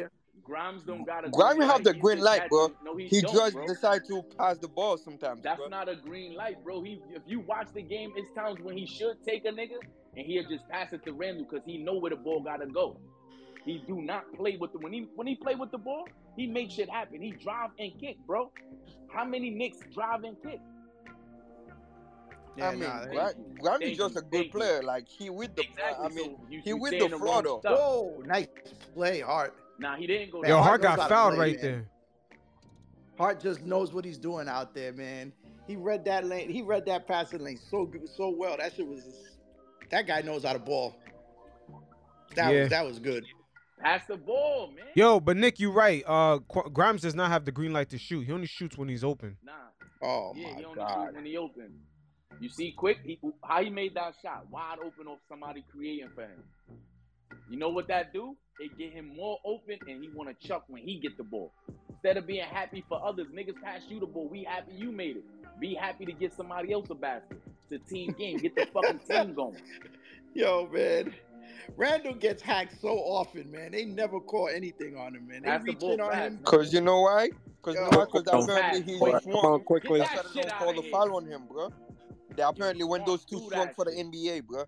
Year. 0.48 0.56
Grimes 0.56 0.84
don't 0.84 1.04
got 1.06 1.26
a 1.26 1.30
Grime 1.30 1.58
green 1.58 1.68
have 1.70 1.78
light. 1.78 1.84
the 1.86 1.94
green 1.94 2.18
just 2.18 2.26
light, 2.26 2.50
bro. 2.50 2.68
to- 2.70 2.76
No, 2.84 2.96
he, 2.98 3.08
He 3.08 3.22
don't, 3.22 3.34
just 3.34 3.54
bro. 3.54 3.68
decide 3.68 4.06
to 4.06 4.24
pass 4.38 4.58
the 4.58 4.68
ball 4.68 4.98
sometimes, 4.98 5.42
That's 5.44 5.58
bro. 5.60 5.68
not 5.68 5.88
a 5.90 5.96
green 5.96 6.36
light, 6.36 6.64
bro. 6.64 6.82
He, 6.82 7.00
if 7.14 7.22
you 7.26 7.40
watch 7.42 7.68
the 7.74 7.82
game, 7.82 8.14
it's 8.16 8.30
times 8.34 8.60
when 8.62 8.78
he 8.78 8.86
should 8.86 9.24
take 9.26 9.46
a 9.46 9.50
nigga 9.50 9.78
and 10.18 10.26
he'll 10.26 10.48
just 10.50 10.68
pass 10.70 10.92
it 10.94 11.04
to 11.06 11.14
Randle 11.14 11.46
because 11.50 11.66
he 11.66 11.78
know 11.78 11.96
where 11.96 12.10
the 12.12 12.16
ball 12.18 12.42
gotta 12.42 12.66
go. 12.68 12.98
He 13.66 13.78
do 13.88 14.02
not 14.02 14.34
play 14.34 14.58
with 14.58 14.72
the 14.74 14.80
when 14.80 14.92
he 14.92 15.08
when 15.16 15.28
he 15.28 15.36
play 15.36 15.54
with 15.56 15.70
the 15.72 15.78
ball, 15.78 16.08
he 16.36 16.48
makes 16.48 16.74
shit 16.74 16.90
happen. 16.90 17.22
He 17.22 17.32
drive 17.32 17.70
and 17.78 17.92
kick, 18.00 18.18
bro. 18.26 18.52
How 19.14 19.24
many 19.24 19.52
Knicks 19.52 19.78
drive 19.94 20.24
and 20.24 20.36
kick? 20.42 20.60
Yeah, 22.58 22.70
I 22.70 22.72
mean, 22.72 22.82
nah, 22.82 23.06
they- 23.06 23.16
Grime, 23.16 23.34
Grime 23.62 23.82
is 23.84 23.98
just 23.98 24.18
a 24.18 24.22
good 24.22 24.32
thank 24.32 24.46
you. 24.46 24.52
player. 24.60 24.82
Like 24.84 25.08
he 25.08 25.30
with 25.30 25.56
the, 25.56 25.62
Exactly. 25.64 26.06
I 26.06 26.10
mean, 26.10 26.36
so 26.38 26.46
you, 26.50 26.62
he 26.64 26.70
you 26.72 26.78
with 26.78 26.92
the 27.00 27.08
wrong 27.10 27.20
floor 27.20 27.42
though. 27.44 27.60
stuff. 27.60 27.80
Whoa, 27.80 28.24
nice 28.26 28.48
play, 28.94 29.20
Hart. 29.22 29.56
Nah, 29.82 29.96
he 29.98 30.06
didn't 30.08 30.32
go. 30.32 30.42
Man, 30.42 30.50
Yo, 30.50 30.56
down. 30.58 30.64
Hart 30.64 30.84
Hart 30.84 30.98
got 31.00 31.10
fouled 31.10 31.34
play, 31.36 31.54
right 31.54 31.56
man. 31.56 31.72
there. 31.72 31.88
Hart 33.18 33.40
just 33.42 33.64
knows 33.66 33.92
what 33.94 34.06
he's 34.06 34.18
doing 34.18 34.48
out 34.48 34.74
there, 34.74 34.94
man. 34.94 35.34
He 35.68 35.76
read 35.76 36.06
that 36.06 36.26
lane. 36.26 36.50
He 36.50 36.62
read 36.62 36.86
that 36.86 37.08
passing 37.08 37.40
lane 37.40 37.60
so 37.70 37.86
good, 37.86 38.08
so 38.16 38.30
well. 38.30 38.58
That 38.58 38.74
shit 38.76 38.86
was. 38.88 39.04
Just, 39.04 39.18
that 39.90 40.08
guy 40.08 40.22
knows 40.22 40.44
how 40.46 40.54
to 40.54 40.60
ball. 40.60 40.96
That 42.36 42.54
Yeah. 42.54 42.62
was 42.62 42.70
that 42.70 42.86
was 42.86 43.00
good. 43.00 43.26
Pass 43.80 44.06
the 44.08 44.16
ball, 44.18 44.72
man. 44.76 44.86
Yo, 44.94 45.20
but 45.20 45.36
Nick, 45.36 45.60
you're 45.60 45.72
right. 45.72 46.04
Uh, 46.06 46.38
Qu- 46.48 46.70
Grimes 46.70 47.02
does 47.02 47.16
not 47.16 47.32
have 47.32 47.46
the 47.46 47.52
green 47.52 47.74
light 47.74 47.90
to 47.90 47.98
shoot. 47.98 48.22
He 48.22 48.32
only 48.32 48.46
shoots 48.46 48.78
when 48.78 48.88
he's 48.88 49.04
open. 49.04 49.38
Nah. 49.44 49.52
Oh 50.04 50.34
yeah, 50.36 50.56
he 50.56 50.64
only 50.66 50.76
god. 50.76 51.08
shoot 51.08 51.16
when 51.16 51.26
he 51.26 51.38
open. 51.38 51.74
You 52.40 52.50
see, 52.50 52.72
quick, 52.72 53.00
he, 53.04 53.20
how 53.44 53.64
he 53.64 53.70
made 53.70 53.94
that 53.96 54.14
shot, 54.22 54.50
wide 54.50 54.78
open 54.84 55.08
off 55.08 55.20
somebody 55.28 55.64
creating 55.72 56.10
for 56.16 56.22
him. 56.24 56.44
You 57.50 57.58
know 57.58 57.70
what 57.70 57.88
that 57.88 58.14
do? 58.14 58.36
It 58.60 58.78
get 58.78 58.92
him 58.94 59.14
more 59.16 59.40
open, 59.46 59.78
and 59.88 60.04
he 60.04 60.10
want 60.14 60.30
to 60.30 60.48
chuck 60.48 60.66
when 60.68 60.84
he 60.84 61.00
get 61.00 61.18
the 61.18 61.24
ball. 61.24 61.54
Instead 61.90 62.18
of 62.18 62.28
being 62.28 62.44
happy 62.46 62.84
for 62.88 63.04
others, 63.06 63.28
niggas 63.34 63.62
pass 63.62 63.82
you 63.88 64.00
the 64.00 64.06
ball. 64.06 64.28
We 64.30 64.44
happy 64.44 64.74
you 64.76 64.92
made 64.92 65.18
it. 65.18 65.24
Be 65.60 65.74
happy 65.76 66.06
to 66.06 66.12
get 66.14 66.34
somebody 66.34 66.72
else 66.74 66.90
a 66.90 66.96
basket. 66.96 67.42
It's 67.70 67.84
a 67.84 67.90
team 67.90 68.16
game. 68.18 68.38
Get 68.38 68.56
the 68.56 68.68
fucking 68.74 69.00
team 69.10 69.34
going. 69.34 69.58
Yo, 70.34 70.68
man. 70.72 71.14
Randle 71.78 72.16
gets 72.16 72.42
hacked 72.42 72.80
so 72.82 72.90
often, 72.90 73.50
man. 73.52 73.72
They 73.72 73.86
never 73.86 74.20
call 74.20 74.50
anything 74.50 74.98
on 74.98 75.16
him, 75.16 75.28
man. 75.28 75.44
They 75.44 75.50
Pass 75.50 75.62
the 75.62 75.72
reach 75.72 75.80
ball 75.80 75.94
in 75.94 76.02
on 76.02 76.14
him. 76.18 76.40
Cause 76.44 76.74
you 76.74 76.82
know 76.82 77.02
why? 77.02 77.30
Cause 77.62 77.76
you 77.76 77.82
know? 77.82 78.06
Cause 78.06 78.44
apparently 78.44 78.82
he's 78.82 79.00
Come 79.00 79.14
on, 79.14 79.22
strong. 79.22 79.42
come 79.42 79.52
on, 79.52 79.60
Quickley. 79.62 80.00
Get 80.00 80.10
that 80.16 80.26
they 80.34 80.42
shit 80.42 80.50
don't 80.50 80.58
call 80.60 80.74
the 80.82 80.90
foul 80.90 81.16
on 81.18 81.26
him, 81.26 81.44
bro. 81.50 81.72
They 82.36 82.44
apparently 82.44 82.84
when 82.84 83.04
those 83.06 83.26
too 83.26 83.40
do 83.40 83.46
strong 83.48 83.70
for 83.76 83.86
the. 83.86 83.92
NBA, 83.92 84.46
bro. 84.46 84.66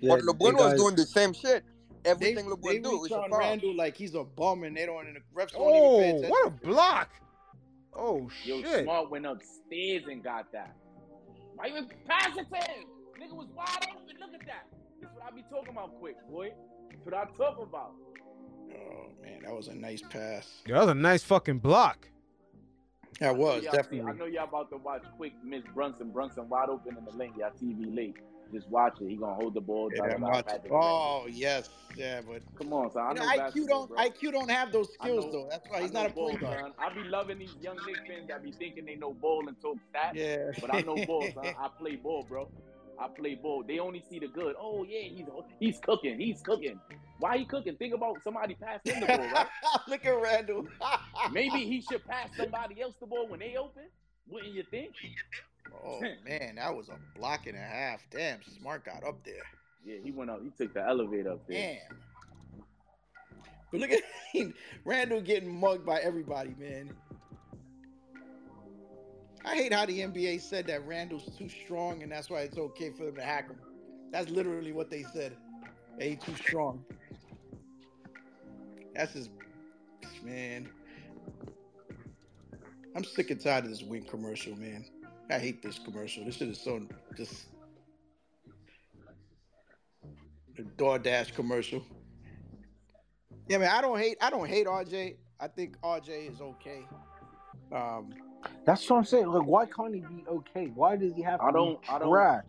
Yeah, 0.00 0.16
But 0.16 0.20
LeBron 0.20 0.54
was 0.54 0.74
doing 0.74 0.96
the 0.96 1.04
same 1.04 1.32
shit. 1.32 1.64
They, 2.02 2.10
Everything 2.10 2.48
they 2.48 2.56
LeBron 2.56 2.82
do 2.82 3.02
reach 3.02 3.10
is 3.10 3.16
a 3.16 3.20
on. 3.20 3.30
Randle 3.30 3.76
like 3.76 3.96
he's 3.96 4.14
a 4.14 4.24
bum, 4.24 4.64
and 4.64 4.76
they 4.76 4.86
don't. 4.86 5.06
And 5.06 5.16
the 5.16 5.20
refs 5.34 5.52
don't 5.52 5.60
Oh, 5.62 5.98
even 5.98 6.00
pay 6.00 6.08
attention. 6.10 6.30
what 6.30 6.46
a 6.46 6.50
block! 6.66 7.10
Oh 7.94 8.30
Yo, 8.44 8.62
shit! 8.62 8.84
Smart 8.84 9.10
went 9.10 9.26
upstairs 9.26 10.04
and 10.10 10.22
got 10.22 10.50
that. 10.52 10.76
Why 11.56 11.66
you 11.66 11.76
even 11.76 11.90
pass 12.06 12.36
it 12.36 12.46
to 12.48 12.56
him? 12.56 12.84
Nigga 13.20 13.34
was 13.34 13.48
wide 13.54 13.66
open. 13.90 14.16
Look 14.20 14.40
at 14.40 14.46
that. 14.46 14.66
That's 15.00 15.14
what 15.14 15.24
I 15.30 15.34
be 15.34 15.42
talking 15.50 15.70
about, 15.72 15.98
quick 15.98 16.16
boy. 16.30 16.50
That's 16.90 17.04
what 17.04 17.14
I 17.14 17.24
talk 17.36 17.58
about. 17.60 17.92
Oh 18.72 19.06
man, 19.22 19.40
that 19.44 19.54
was 19.54 19.68
a 19.68 19.74
nice 19.74 20.02
pass. 20.08 20.62
Yeah, 20.66 20.74
that 20.76 20.80
was 20.86 20.90
a 20.90 20.94
nice 20.94 21.22
fucking 21.24 21.58
block. 21.58 22.08
That 23.18 23.36
was 23.36 23.62
y'all 23.64 23.72
definitely. 23.72 24.10
I 24.10 24.16
know 24.16 24.24
y'all 24.26 24.44
about 24.44 24.70
to 24.70 24.78
watch 24.78 25.02
quick 25.18 25.32
Miss 25.44 25.62
Brunson. 25.74 26.10
Brunson 26.10 26.48
wide 26.48 26.68
open 26.70 26.96
in 26.96 27.04
the 27.04 27.10
lane. 27.10 27.32
Y'all 27.38 27.50
TV 27.50 27.94
late. 27.94 28.16
Just 28.52 28.68
watch 28.68 29.00
it. 29.00 29.08
He 29.08 29.16
gonna 29.16 29.34
hold 29.34 29.54
the 29.54 29.60
ball. 29.60 29.90
Yeah, 29.94 30.02
da, 30.02 30.06
da, 30.08 30.14
I'm 30.14 30.20
da, 30.20 30.38
it. 30.38 30.62
Oh 30.70 31.26
yes, 31.30 31.68
yeah, 31.96 32.20
but 32.26 32.42
Come 32.56 32.72
on, 32.72 32.90
son. 32.92 33.06
I 33.06 33.10
you 33.10 33.16
know 33.36 33.50
IQ 33.50 33.68
don't 33.68 33.88
bro. 33.88 33.98
IQ 33.98 34.32
don't 34.32 34.50
have 34.50 34.72
those 34.72 34.92
skills 34.94 35.26
know- 35.26 35.32
though. 35.32 35.48
That's 35.50 35.68
why 35.68 35.82
he's 35.82 35.92
not 35.92 36.10
a 36.10 36.10
ball, 36.10 36.30
point 36.30 36.40
guard. 36.40 36.72
I 36.78 36.92
be 36.92 37.04
loving 37.04 37.38
these 37.38 37.54
young 37.60 37.76
Knicks 37.86 38.00
fans 38.06 38.28
that 38.28 38.42
be 38.42 38.52
thinking 38.52 38.84
they 38.86 38.96
know 38.96 39.12
ball 39.14 39.46
and 39.46 39.60
talk 39.60 39.76
stats. 39.94 40.14
Yeah, 40.14 40.50
But 40.60 40.74
I 40.74 40.80
know 40.80 41.04
ball, 41.06 41.28
son. 41.34 41.46
I 41.58 41.68
play 41.78 41.96
ball, 41.96 42.24
bro. 42.28 42.48
I 42.98 43.08
play 43.08 43.34
ball. 43.34 43.64
They 43.66 43.78
only 43.78 44.02
see 44.10 44.18
the 44.18 44.28
good. 44.28 44.54
Oh 44.58 44.84
yeah, 44.84 45.02
he's 45.02 45.26
he's 45.58 45.78
cooking. 45.80 46.18
He's 46.18 46.42
cooking. 46.42 46.78
Why 47.18 47.38
he 47.38 47.44
cooking? 47.44 47.76
Think 47.76 47.94
about 47.94 48.22
somebody 48.22 48.54
passing 48.54 48.94
him 48.94 49.00
the 49.00 49.06
ball, 49.06 49.28
right? 49.32 49.46
Look 49.88 50.04
at 50.04 50.10
Randle. 50.10 50.66
Maybe 51.32 51.58
he 51.64 51.82
should 51.82 52.04
pass 52.06 52.30
somebody 52.36 52.80
else 52.80 52.94
the 53.00 53.06
ball 53.06 53.26
when 53.28 53.40
they 53.40 53.56
open. 53.56 53.84
Wouldn't 54.28 54.54
you 54.54 54.64
think? 54.70 54.92
Oh 55.84 56.00
man, 56.24 56.56
that 56.56 56.74
was 56.74 56.88
a 56.88 57.18
block 57.18 57.46
and 57.46 57.56
a 57.56 57.60
half. 57.60 58.04
Damn, 58.10 58.38
Smart 58.58 58.84
got 58.84 59.04
up 59.04 59.22
there. 59.24 59.44
Yeah, 59.84 59.96
he 60.02 60.10
went 60.10 60.30
up. 60.30 60.42
He 60.42 60.50
took 60.50 60.74
the 60.74 60.86
elevator 60.86 61.32
up 61.32 61.46
there. 61.46 61.78
Damn. 61.90 61.98
But 63.70 63.80
look 63.80 63.90
at 63.90 64.02
Randle 64.84 65.20
getting 65.20 65.54
mugged 65.54 65.86
by 65.86 66.00
everybody, 66.00 66.54
man. 66.58 66.90
I 69.44 69.54
hate 69.54 69.72
how 69.72 69.86
the 69.86 70.00
NBA 70.00 70.40
said 70.42 70.66
that 70.66 70.86
Randle's 70.86 71.30
too 71.38 71.48
strong 71.48 72.02
and 72.02 72.12
that's 72.12 72.28
why 72.28 72.40
it's 72.40 72.58
okay 72.58 72.90
for 72.90 73.06
them 73.06 73.16
to 73.16 73.22
hack 73.22 73.48
him. 73.48 73.56
That's 74.12 74.28
literally 74.28 74.72
what 74.72 74.90
they 74.90 75.02
said. 75.14 75.36
He's 75.98 76.18
too 76.18 76.34
strong. 76.34 76.84
That's 78.94 79.12
his 79.12 79.30
man. 80.22 80.68
I'm 82.94 83.04
sick 83.04 83.30
and 83.30 83.40
tired 83.40 83.64
of 83.64 83.70
this 83.70 83.82
wing 83.82 84.04
commercial, 84.04 84.56
man. 84.56 84.84
I 85.30 85.38
hate 85.38 85.62
this 85.62 85.78
commercial. 85.78 86.24
This 86.24 86.36
shit 86.36 86.48
is 86.48 86.60
so 86.60 86.82
just 87.16 87.46
the 90.56 90.62
DoorDash 90.62 91.34
commercial. 91.34 91.82
Yeah, 93.48 93.58
man. 93.58 93.70
I 93.70 93.80
don't 93.80 93.98
hate. 93.98 94.16
I 94.20 94.30
don't 94.30 94.48
hate 94.48 94.66
RJ. 94.66 95.16
I 95.38 95.48
think 95.48 95.78
RJ 95.80 96.32
is 96.32 96.40
okay. 96.40 96.80
Um, 97.72 98.12
That's 98.64 98.88
what 98.90 98.96
I'm 98.98 99.04
saying. 99.04 99.26
Like, 99.26 99.46
why 99.46 99.66
can't 99.66 99.94
he 99.94 100.00
be 100.00 100.24
okay? 100.28 100.66
Why 100.74 100.96
does 100.96 101.14
he 101.14 101.22
have 101.22 101.40
to 101.40 101.46
I 101.46 101.52
don't. 101.52 101.80
be 101.80 101.88
I 101.88 101.98
don't. 101.98 102.16
I, 102.16 102.40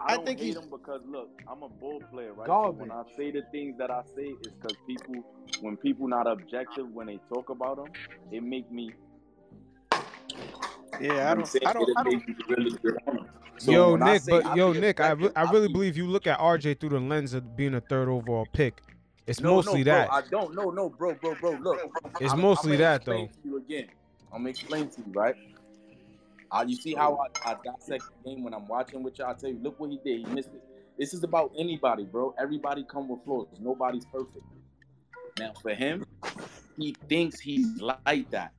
I 0.00 0.14
don't 0.16 0.26
think 0.26 0.38
hate 0.40 0.46
he's- 0.48 0.56
him 0.62 0.68
because 0.70 1.00
look, 1.08 1.30
I'm 1.50 1.62
a 1.62 1.68
ball 1.68 2.02
player, 2.12 2.32
right? 2.34 2.46
So 2.46 2.70
when 2.70 2.90
I 2.90 3.02
say 3.16 3.30
the 3.30 3.42
things 3.50 3.78
that 3.78 3.90
I 3.90 4.02
say, 4.14 4.34
it's 4.42 4.54
because 4.60 4.76
people, 4.86 5.24
when 5.62 5.76
people 5.78 6.06
not 6.08 6.26
objective 6.26 6.90
when 6.92 7.06
they 7.06 7.18
talk 7.32 7.48
about 7.48 7.78
him, 7.78 7.92
it 8.30 8.42
make 8.42 8.70
me. 8.70 8.92
Yeah, 11.00 11.30
I 11.32 11.34
don't. 11.34 11.66
I 11.66 11.72
don't. 11.72 11.90
I 11.96 12.02
don't. 12.04 12.24
really 12.48 12.70
get 12.70 12.94
on 13.06 13.18
him. 13.18 13.26
So 13.58 13.72
yo, 13.72 13.96
Nick, 13.96 14.22
but 14.28 14.46
I 14.46 14.54
yo, 14.54 14.72
Nick, 14.72 15.00
I, 15.00 15.10
re- 15.12 15.30
I 15.34 15.50
really 15.50 15.66
believe 15.68 15.96
you 15.96 16.06
look 16.06 16.26
at 16.28 16.38
RJ 16.38 16.78
through 16.78 16.90
the 16.90 17.00
lens 17.00 17.34
of 17.34 17.56
being 17.56 17.74
a 17.74 17.80
third 17.80 18.08
overall 18.08 18.46
pick. 18.52 18.80
It's 19.26 19.40
No, 19.40 19.56
mostly 19.56 19.82
no, 19.82 19.92
bro, 19.92 19.94
that. 19.94 20.12
I 20.12 20.22
don't. 20.30 20.54
No, 20.54 20.70
no, 20.70 20.88
bro, 20.88 21.14
bro, 21.14 21.34
bro. 21.34 21.50
Look, 21.60 21.80
It's 22.20 22.30
I'm- 22.32 22.40
mostly 22.40 22.72
I'm 22.74 22.78
gonna 22.78 22.88
that, 22.90 22.96
explain 22.96 23.26
though. 23.26 23.32
To 23.42 23.48
you 23.48 23.56
again, 23.58 23.88
I'm 24.32 24.38
gonna 24.38 24.50
explain 24.50 24.88
to 24.90 25.00
you, 25.00 25.12
right? 25.12 25.34
Uh, 26.50 26.64
you 26.66 26.76
see 26.76 26.94
how 26.94 27.18
I, 27.44 27.50
I 27.50 27.56
dissect 27.62 28.04
the 28.24 28.30
game 28.30 28.42
when 28.44 28.54
I'm 28.54 28.66
watching 28.68 29.02
with 29.02 29.18
y'all. 29.18 29.30
I 29.30 29.34
tell 29.34 29.50
you, 29.50 29.58
look 29.62 29.78
what 29.78 29.90
he 29.90 29.98
did. 30.04 30.26
He 30.26 30.32
missed 30.34 30.48
it. 30.54 30.62
This 30.96 31.12
is 31.12 31.22
about 31.22 31.52
anybody, 31.58 32.04
bro. 32.04 32.34
Everybody 32.40 32.84
come 32.90 33.08
with 33.08 33.22
flaws. 33.24 33.48
Nobody's 33.60 34.06
perfect. 34.06 34.44
Now, 35.38 35.52
for 35.60 35.74
him, 35.74 36.04
he 36.78 36.96
thinks 37.08 37.38
he's 37.38 37.80
like 37.80 38.30
that, 38.30 38.52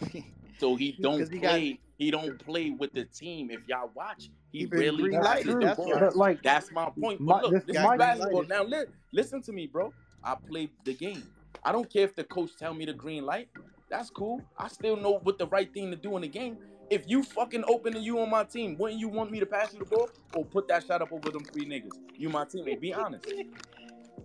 so 0.60 0.76
he 0.76 0.92
don't 1.00 1.18
'Cause 1.18 1.28
he 1.30 1.38
got- 1.38 1.50
play. 1.50 1.80
he 1.98 2.10
don't 2.10 2.38
play 2.38 2.70
with 2.70 2.92
the 2.92 3.04
team. 3.04 3.50
If 3.50 3.60
y'all 3.68 3.90
watch, 3.94 4.30
he, 4.52 4.60
He 4.60 4.66
really 4.66 5.02
green 5.04 5.20
passes 5.20 5.54
that's 5.60 5.76
ball. 5.76 6.10
like, 6.14 6.42
That's 6.42 6.70
my 6.72 6.90
point. 6.90 7.20
My- 7.20 7.40
look, 7.40 7.52
this 7.52 7.64
this 7.64 7.76
is 7.76 7.82
basketball. 7.98 8.42
Now, 8.44 8.62
li- 8.64 8.86
listen 9.12 9.42
to 9.42 9.52
me, 9.52 9.66
bro. 9.66 9.92
I 10.22 10.34
played 10.34 10.70
the 10.84 10.94
game. 10.94 11.22
I 11.64 11.72
don't 11.72 11.88
care 11.90 12.04
if 12.04 12.14
the 12.14 12.24
coach 12.24 12.50
tell 12.58 12.74
me 12.74 12.84
the 12.84 12.92
green 12.92 13.24
light. 13.24 13.48
That's 13.88 14.10
cool. 14.10 14.40
I 14.58 14.68
still 14.68 14.96
know 14.96 15.18
what 15.22 15.38
the 15.38 15.46
right 15.48 15.72
thing 15.72 15.90
to 15.90 15.96
do 15.96 16.14
in 16.16 16.22
the 16.22 16.28
game. 16.28 16.56
If 16.90 17.04
you 17.08 17.22
fucking 17.22 17.64
open 17.68 17.94
and 17.94 18.04
you 18.04 18.18
on 18.20 18.30
my 18.30 18.44
team, 18.44 18.76
wouldn't 18.78 19.00
you 19.00 19.08
want 19.08 19.30
me 19.30 19.38
to 19.40 19.46
pass 19.46 19.72
you 19.72 19.78
the 19.80 19.84
ball 19.84 20.08
or 20.34 20.44
put 20.44 20.68
that 20.68 20.84
shot 20.86 21.02
up 21.02 21.12
over 21.12 21.30
them 21.30 21.44
three 21.44 21.64
niggas? 21.66 21.92
You 22.16 22.28
my 22.28 22.44
teammate. 22.44 22.80
Be 22.80 22.92
honest. 22.92 23.26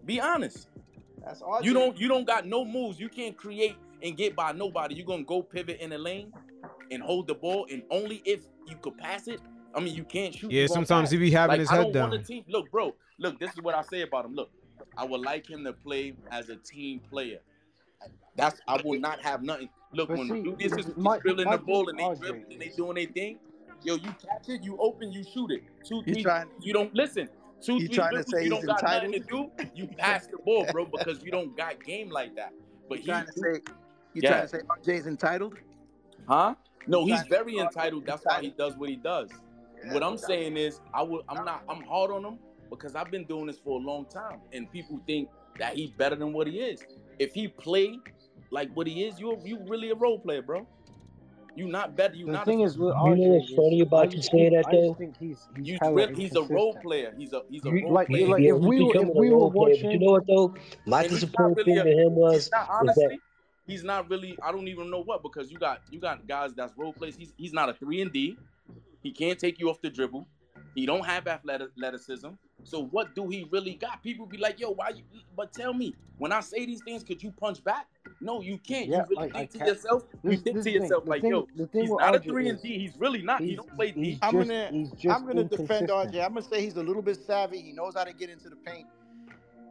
Be 0.06 0.20
honest. 0.20 0.68
That's 1.24 1.42
RJ. 1.42 1.64
You 1.64 1.74
don't 1.74 2.00
you 2.00 2.08
don't 2.08 2.26
got 2.26 2.46
no 2.46 2.64
moves. 2.66 3.00
You 3.00 3.10
can't 3.10 3.36
create 3.36 3.76
and 4.06 4.16
get 4.16 4.36
by 4.36 4.52
nobody. 4.54 4.96
You 4.96 5.04
gonna 5.04 5.24
go 5.24 5.42
pivot 5.42 5.80
in 5.82 5.90
the 5.90 5.98
lane 5.98 6.32
and 6.92 7.02
hold 7.04 7.28
the 7.28 7.34
ball, 7.36 7.68
and 7.70 7.84
only 7.90 8.22
if 8.26 8.42
you 8.68 8.78
could 8.82 8.98
pass 8.98 9.28
it. 9.28 9.42
I 9.76 9.82
mean, 9.82 9.94
you 9.94 10.06
can't 10.06 10.34
shoot. 10.34 10.52
Yeah, 10.52 10.68
sometimes 10.68 11.08
pass. 11.08 11.12
he 11.12 11.18
be 11.18 11.32
having 11.32 11.54
Like, 11.54 11.60
his 11.60 11.70
I 11.70 11.76
head 11.76 11.84
don't 11.84 11.92
down. 11.92 12.10
Want 12.12 12.22
a 12.22 12.26
team. 12.26 12.46
Look, 12.48 12.72
bro. 12.72 12.96
Look, 13.20 13.40
this 13.40 13.52
is 13.52 13.62
what 13.62 13.76
I 13.76 13.82
say 13.82 14.04
about 14.04 14.24
him. 14.26 14.34
Look, 14.36 14.50
I 14.98 15.04
would 15.06 15.22
like 15.22 15.50
him 15.50 15.64
to 15.66 15.74
play 15.74 16.14
as 16.32 16.50
a 16.50 16.56
team 16.56 17.02
player. 17.10 17.40
That's 18.38 18.60
I 18.68 18.80
will 18.84 19.00
not 19.00 19.22
have 19.24 19.42
nothing. 19.44 19.70
Look, 19.94 20.10
But 20.10 20.18
when 20.20 20.28
see, 20.30 20.42
do 20.44 20.56
this 20.60 20.74
is 20.74 20.96
my- 20.98 21.20
dribbling 21.20 21.46
my 21.48 21.58
the 21.58 21.64
ball 21.64 21.90
and 21.90 21.98
they 22.00 22.04
is, 22.04 22.20
dribbling 22.20 22.46
and 22.52 22.62
they 22.62 22.70
doing 22.70 22.96
their 22.96 23.06
thing. 23.08 23.40
Yo, 23.84 23.96
you 23.96 24.10
catch 24.28 24.50
it, 24.50 24.64
you 24.64 24.78
open, 24.78 25.12
you 25.12 25.24
shoot 25.24 25.52
it. 25.52 25.64
Two, 25.86 26.04
You 26.06 26.14
three, 26.16 26.24
trying- 26.24 26.48
you 26.62 26.74
don't 26.74 26.94
listen. 26.94 27.30
Two, 27.62 27.74
you 27.76 27.88
three 27.88 27.96
trying 27.96 28.16
to 28.16 28.24
say 28.24 28.44
you 28.44 28.50
don't 28.50 28.66
got 28.66 28.82
nothing 28.84 29.14
to 29.14 29.20
do. 29.20 29.50
You 29.76 29.88
pass 29.98 30.28
the 30.28 30.38
ball, 30.38 30.66
bro, 30.72 30.86
because 30.86 31.24
you 31.24 31.32
don't 31.32 31.56
got 31.56 31.84
game 31.84 32.10
like 32.10 32.36
that. 32.36 32.54
But 32.90 33.00
You 33.00 33.04
he, 33.04 33.10
trying 33.12 33.26
to 33.28 33.32
say? 33.34 33.62
You 34.16 34.22
Yeah. 34.24 34.30
trying 34.30 34.42
to 34.44 34.48
say 34.48 34.60
RJ's 34.94 35.08
entitled? 35.08 35.56
huh? 36.28 36.56
No, 36.88 37.06
he's 37.06 37.22
very 37.24 37.58
entitled. 37.58 38.06
That's 38.06 38.26
why 38.26 38.42
he 38.42 38.50
does 38.52 38.76
what 38.78 38.90
he 38.90 38.96
does. 38.96 39.30
what 39.92 40.02
I'm 40.02 40.18
saying 40.18 40.58
is, 40.58 40.82
I 40.96 41.04
would, 41.04 41.22
I'm 41.30 41.46
not, 41.46 41.64
I'm 41.70 41.84
hard 41.84 42.10
on 42.10 42.24
him 42.26 42.40
because 42.72 42.96
I've 42.96 43.12
been 43.12 43.26
doing 43.26 43.46
this 43.46 43.60
for 43.60 43.80
a 43.80 43.84
long 43.84 44.06
time, 44.06 44.40
and 44.54 44.72
people 44.72 45.00
think 45.06 45.30
that 45.60 45.76
he's 45.76 45.92
better 45.92 46.16
than 46.16 46.34
what 46.34 46.48
he 46.48 46.60
is. 46.60 46.84
If 47.20 47.34
he 47.36 47.48
play 47.48 48.00
like 48.52 48.72
what 48.74 48.88
he 48.88 49.04
is, 49.04 49.20
you 49.20 49.38
you 49.44 49.60
really 49.68 49.92
a 49.92 49.96
role 49.96 50.18
player, 50.18 50.42
bro. 50.42 50.66
You 51.56 51.68
not 51.68 51.96
better. 51.96 52.16
You 52.16 52.26
the 52.26 52.32
not. 52.34 52.46
thing 52.46 52.62
a, 52.62 52.64
is 52.66 52.78
with 52.78 52.94
You 53.06 53.16
know 53.16 53.34
what's 53.36 53.50
is 53.50 53.56
funny 53.56 53.80
about 53.82 54.12
you 54.12 54.18
just 54.18 54.32
saying 54.32 54.52
think- 54.52 54.66
that, 54.66 54.70
I 54.70 54.72
just 54.76 54.88
though? 54.88 54.94
think 54.96 55.18
he's 55.18 55.48
he's 55.56 55.68
you 55.68 55.78
hella 55.82 56.08
he's 56.14 56.36
a 56.36 56.44
role 56.44 56.74
player. 56.82 57.14
He's 57.18 57.32
a 57.34 57.44
he's 57.50 57.64
a 57.66 57.72
role 57.72 57.94
like- 57.94 58.08
player. 58.08 58.28
like, 58.28 58.42
yeah, 58.44 58.56
if 58.56 58.60
we 58.62 58.84
were- 58.84 58.96
if 58.96 59.08
we 59.16 59.30
were 59.30 59.38
role 59.38 59.52
player. 59.52 59.92
You 59.92 60.00
know 60.00 60.12
what 60.14 60.28
though? 60.28 60.54
My 60.86 61.02
And 61.04 61.10
disappointing 61.12 61.56
really 61.58 61.74
thing 61.74 61.78
a- 61.80 61.84
to 61.96 62.04
him 62.08 62.16
was 62.16 62.34
He's 62.46 62.52
not 62.52 62.62
is 62.64 62.68
that 62.68 62.70
honestly. 62.74 63.20
He's 63.68 63.84
not 63.84 64.10
really. 64.10 64.38
I 64.44 64.52
don't 64.52 64.68
even 64.68 64.90
know 64.92 65.02
what 65.04 65.24
because 65.24 65.52
you 65.52 65.58
got 65.58 65.82
you 65.90 66.00
got 66.00 66.28
guys 66.28 66.54
that's 66.54 66.74
role 66.78 66.94
plays. 66.94 67.16
He's 67.16 67.34
he's 67.38 67.54
not 67.54 67.70
a 67.70 67.74
three 67.74 68.02
and 68.02 68.12
D. 68.12 68.38
He 69.02 69.12
can't 69.12 69.38
take 69.40 69.60
you 69.60 69.70
off 69.70 69.82
the 69.82 69.90
dribble. 69.90 70.28
He 70.76 70.86
don't 70.86 71.06
have 71.06 71.28
athleticism. 71.28 72.30
So 72.64 72.84
what 72.86 73.16
do 73.16 73.28
he 73.30 73.48
really 73.52 73.76
got? 73.76 74.02
People 74.04 74.26
be 74.26 74.38
like, 74.38 74.60
yo, 74.60 74.72
why 74.72 74.90
you? 74.90 75.04
But 75.36 75.54
tell 75.54 75.74
me, 75.74 75.96
when 76.18 76.32
I 76.32 76.40
say 76.42 76.66
these 76.66 76.82
things, 76.84 77.04
could 77.04 77.22
you 77.22 77.32
punch 77.32 77.64
back? 77.64 77.88
No, 78.22 78.42
you 78.42 78.58
can't. 78.58 78.88
Yeah, 78.90 78.98
you 78.98 79.04
really 79.10 79.16
like, 79.28 79.36
I 79.36 79.38
think 79.40 79.52
to 79.52 79.58
can't- 79.60 79.70
yourself. 79.70 80.04
You 80.24 80.30
This- 80.32 80.42
think 80.42 80.56
this 80.58 80.66
to 80.66 80.70
is 80.70 80.74
the 80.74 80.80
thing. 80.80 80.82
yourself 80.82 81.04
The 81.06 81.10
like, 81.10 81.22
thing- 81.22 81.32
yo, 81.32 81.48
the 81.56 81.68
thing 81.68 81.82
he's 81.82 81.90
with 81.92 82.00
not 82.00 82.16
a 82.16 82.20
RJ 82.20 82.24
three 82.30 82.50
and 82.50 82.58
is 82.58 82.62
D. 82.64 82.80
He's 82.80 82.98
really 82.98 83.22
not. 83.22 83.42
He 83.42 83.48
he's- 83.48 83.58
don't 83.58 83.76
play 83.76 83.92
D. 83.92 84.04
he's 84.04 84.20
I'm 84.22 84.34
just- 84.34 84.48
gonna 84.50 84.70
he's 84.72 84.92
just 84.92 85.16
I'm 85.16 85.26
gonna 85.28 85.44
defend. 85.44 85.90
RJ. 85.90 86.22
I'm 86.24 86.30
gonna 86.34 86.42
say 86.42 86.62
he's 86.62 86.76
a 86.78 86.84
little 86.84 87.02
bit 87.02 87.18
savvy. 87.26 87.62
He 87.62 87.72
knows 87.72 87.94
how 87.96 88.04
to 88.04 88.14
get 88.14 88.30
into 88.30 88.50
the 88.50 88.56
paint. 88.58 88.88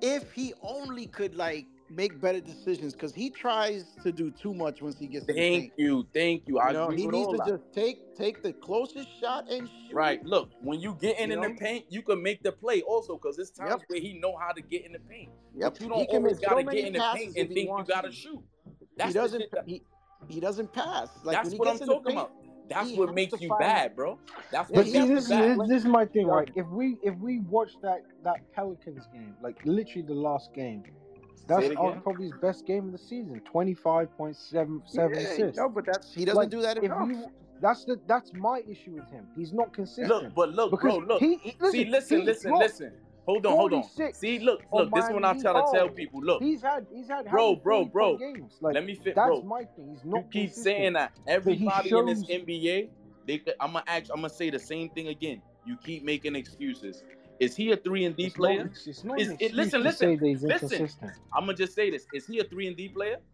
If 0.01 0.33
he 0.33 0.55
only 0.63 1.07
could 1.07 1.35
like 1.35 1.67
make 1.91 2.21
better 2.21 2.41
decisions, 2.41 2.93
because 2.95 3.15
he 3.15 3.31
tries 3.31 3.85
to 4.03 4.11
do 4.13 4.31
too 4.31 4.55
much 4.55 4.81
once 4.83 4.99
he 4.99 5.07
gets 5.07 5.27
to 5.27 5.33
the 5.33 5.39
Thank 5.39 5.63
paint. 5.63 5.73
you, 5.77 6.07
thank 6.15 6.43
you. 6.47 6.59
I 6.59 6.69
You 6.69 6.73
know, 6.75 6.85
agree 6.87 6.97
he 7.01 7.07
with 7.07 7.15
needs 7.15 7.27
all 7.27 7.33
to 7.33 7.39
that. 7.39 7.49
just 7.49 7.73
take 7.73 8.17
take 8.17 8.43
the 8.43 8.53
closest 8.53 9.09
shot 9.21 9.51
and 9.51 9.69
shoot. 9.69 9.95
Right. 9.95 10.25
Look, 10.25 10.51
when 10.63 10.81
you 10.81 10.97
get 11.01 11.19
in 11.19 11.31
You 11.31 11.43
in 11.43 11.53
the 11.55 11.59
paint, 11.61 11.87
you 11.91 12.03
can 12.03 12.23
make 12.23 12.43
the 12.43 12.53
play 12.53 12.83
also 12.83 13.15
because 13.15 13.39
it's 13.39 13.51
times 13.51 13.71
Yep. 13.71 13.83
where 13.89 14.01
he 14.01 14.15
know 14.19 14.37
how 14.37 14.53
to 14.53 14.63
get 14.63 14.85
in 14.87 14.93
the 14.93 14.99
paint. 15.01 15.31
Yep. 15.57 15.73
But 15.75 15.81
you 15.81 15.87
He 15.87 15.89
don't 15.91 16.07
can 16.09 16.17
always 16.17 16.33
make 16.37 16.45
so 16.45 16.51
gotta 16.51 16.65
many 16.65 16.79
get 16.79 16.87
in 16.89 16.93
the 16.95 16.99
passes 17.01 17.19
paint 17.25 17.37
and 17.37 17.49
he 17.49 17.55
think 17.55 17.67
you 17.67 17.71
wants 17.73 17.91
gotta 17.91 18.09
to. 18.09 18.15
shoot. 18.15 18.43
He 18.65 18.87
That's 18.97 19.13
the 19.13 19.19
doesn't. 19.21 19.51
that- 19.53 19.65
He 19.69 19.83
he 20.29 20.41
doesn't 20.41 20.73
pass. 20.73 21.11
Like 21.23 21.37
that's 21.37 21.45
when 21.51 21.53
he 21.53 21.59
what 21.59 21.69
I'm 21.69 21.75
in 21.83 21.87
talking 21.87 22.05
paint, 22.05 22.19
about. 22.19 22.33
That's 22.67 22.89
he 22.91 22.97
what 22.99 23.13
makes 23.15 23.39
you 23.43 23.49
find- 23.49 23.59
bad, 23.61 23.95
bro. 23.97 24.19
That's 24.51 24.69
But 24.71 24.77
what 24.79 24.87
see, 24.87 24.93
makes 25.01 25.09
this 25.09 25.29
you 25.29 25.37
bad. 25.37 25.61
this, 25.61 25.69
this 25.69 25.79
is 25.83 25.89
my 25.89 26.07
thing, 26.07 26.27
right? 26.29 26.51
If 26.55 26.67
we 26.69 26.97
if 27.03 27.15
we 27.19 27.41
watch 27.41 27.73
that 27.83 28.05
that 28.23 28.51
Pelicans 28.55 29.07
game, 29.13 29.37
like 29.43 29.59
literally 29.67 30.01
the 30.01 30.15
last 30.15 30.55
game, 30.55 30.83
that's 31.47 31.67
it 31.67 31.75
probably 31.75 32.25
his 32.27 32.33
best 32.41 32.67
game 32.67 32.87
of 32.87 32.93
the 32.93 32.99
season. 32.99 33.41
Twenty 33.45 33.75
five 33.75 34.15
point 34.17 34.37
seven 34.37 34.83
seven 34.87 35.19
Yeah, 35.19 35.25
assists. 35.25 35.59
no, 35.59 35.69
but 35.69 35.87
that's 35.87 36.13
he 36.15 36.25
doesn't 36.25 36.37
Like, 36.39 36.51
do 36.51 36.63
that 36.63 36.79
enough. 36.79 37.09
we, 37.09 37.17
that's 37.61 37.85
the 37.85 38.01
that's 38.07 38.33
my 38.35 38.63
issue 38.69 38.93
with 38.93 39.11
him. 39.11 39.27
He's 39.37 39.53
not 39.53 39.73
consistent. 39.73 40.09
Look, 40.09 40.35
but 40.35 40.51
look, 40.51 40.71
because 40.71 40.99
bro, 40.99 41.07
look. 41.07 41.21
He, 41.21 41.37
he, 41.37 41.57
listen, 41.61 41.71
See, 41.73 41.85
listen, 41.87 42.25
listen, 42.25 42.59
listen. 42.59 42.93
Hold 43.27 43.47
on, 43.47 43.57
hold 43.57 43.73
on. 43.73 43.85
See, 44.13 44.39
look, 44.41 44.63
look. 44.73 44.93
This 44.95 45.07
is 45.07 45.11
what 45.13 45.25
I'm 45.25 45.41
trying 45.41 45.55
to 45.55 45.73
tell 45.73 45.87
oh, 45.87 45.89
people. 45.89 46.21
Look, 46.23 46.43
He's 46.43 46.61
had 46.63 46.87
he's 46.93 47.09
had 47.09 47.25
Bro, 47.31 47.43
how 47.43 47.51
many 47.53 47.61
bro, 47.63 47.87
40 47.87 47.91
bro. 47.91 48.17
games. 48.19 48.53
Like 48.61 48.75
let 48.75 48.85
me 48.85 48.95
fit, 48.95 49.15
that's 49.15 49.29
bro. 49.29 49.43
my 49.43 49.65
thing. 49.77 49.89
He's 49.91 50.05
not. 50.05 50.19
You 50.19 50.23
keep 50.31 50.31
consistent. 50.49 50.65
saying 50.65 50.93
that 50.95 51.13
everybody 51.27 51.91
in 51.91 52.07
this 52.07 52.25
NBA, 52.25 52.89
they 53.27 53.41
I'm 53.61 53.73
gonna 53.73 53.85
ask, 53.87 54.11
I'm 54.11 54.17
gonna 54.17 54.29
say 54.29 54.51
the 54.51 54.59
same 54.59 54.91
thing 54.91 55.09
again. 55.09 55.41
You 55.67 55.79
keep 55.79 56.05
making 56.05 56.37
excuses. 56.37 57.03
Is 57.41 57.57
he 57.57 57.73
a 57.73 57.77
three 57.77 58.05
and 58.05 58.17
D 58.17 58.25
It's 58.27 58.35
player? 58.37 58.65
Not, 58.65 58.73
it's, 58.87 59.05
not 59.05 59.21
Is- 59.21 59.35
it- 59.41 59.53
listen, 59.55 59.83
listen, 59.83 59.99
say 59.99 60.17
that 60.17 60.27
he's 60.27 60.43
listen. 60.43 60.89
I'm 61.33 61.41
gonna 61.47 61.55
just 61.55 61.75
say 61.75 61.91
this. 61.91 62.07
Is 62.15 62.27
he 62.27 62.39
a 62.41 62.45
three 62.45 62.67
and 62.69 62.77
D 62.77 62.89
player? 62.89 63.17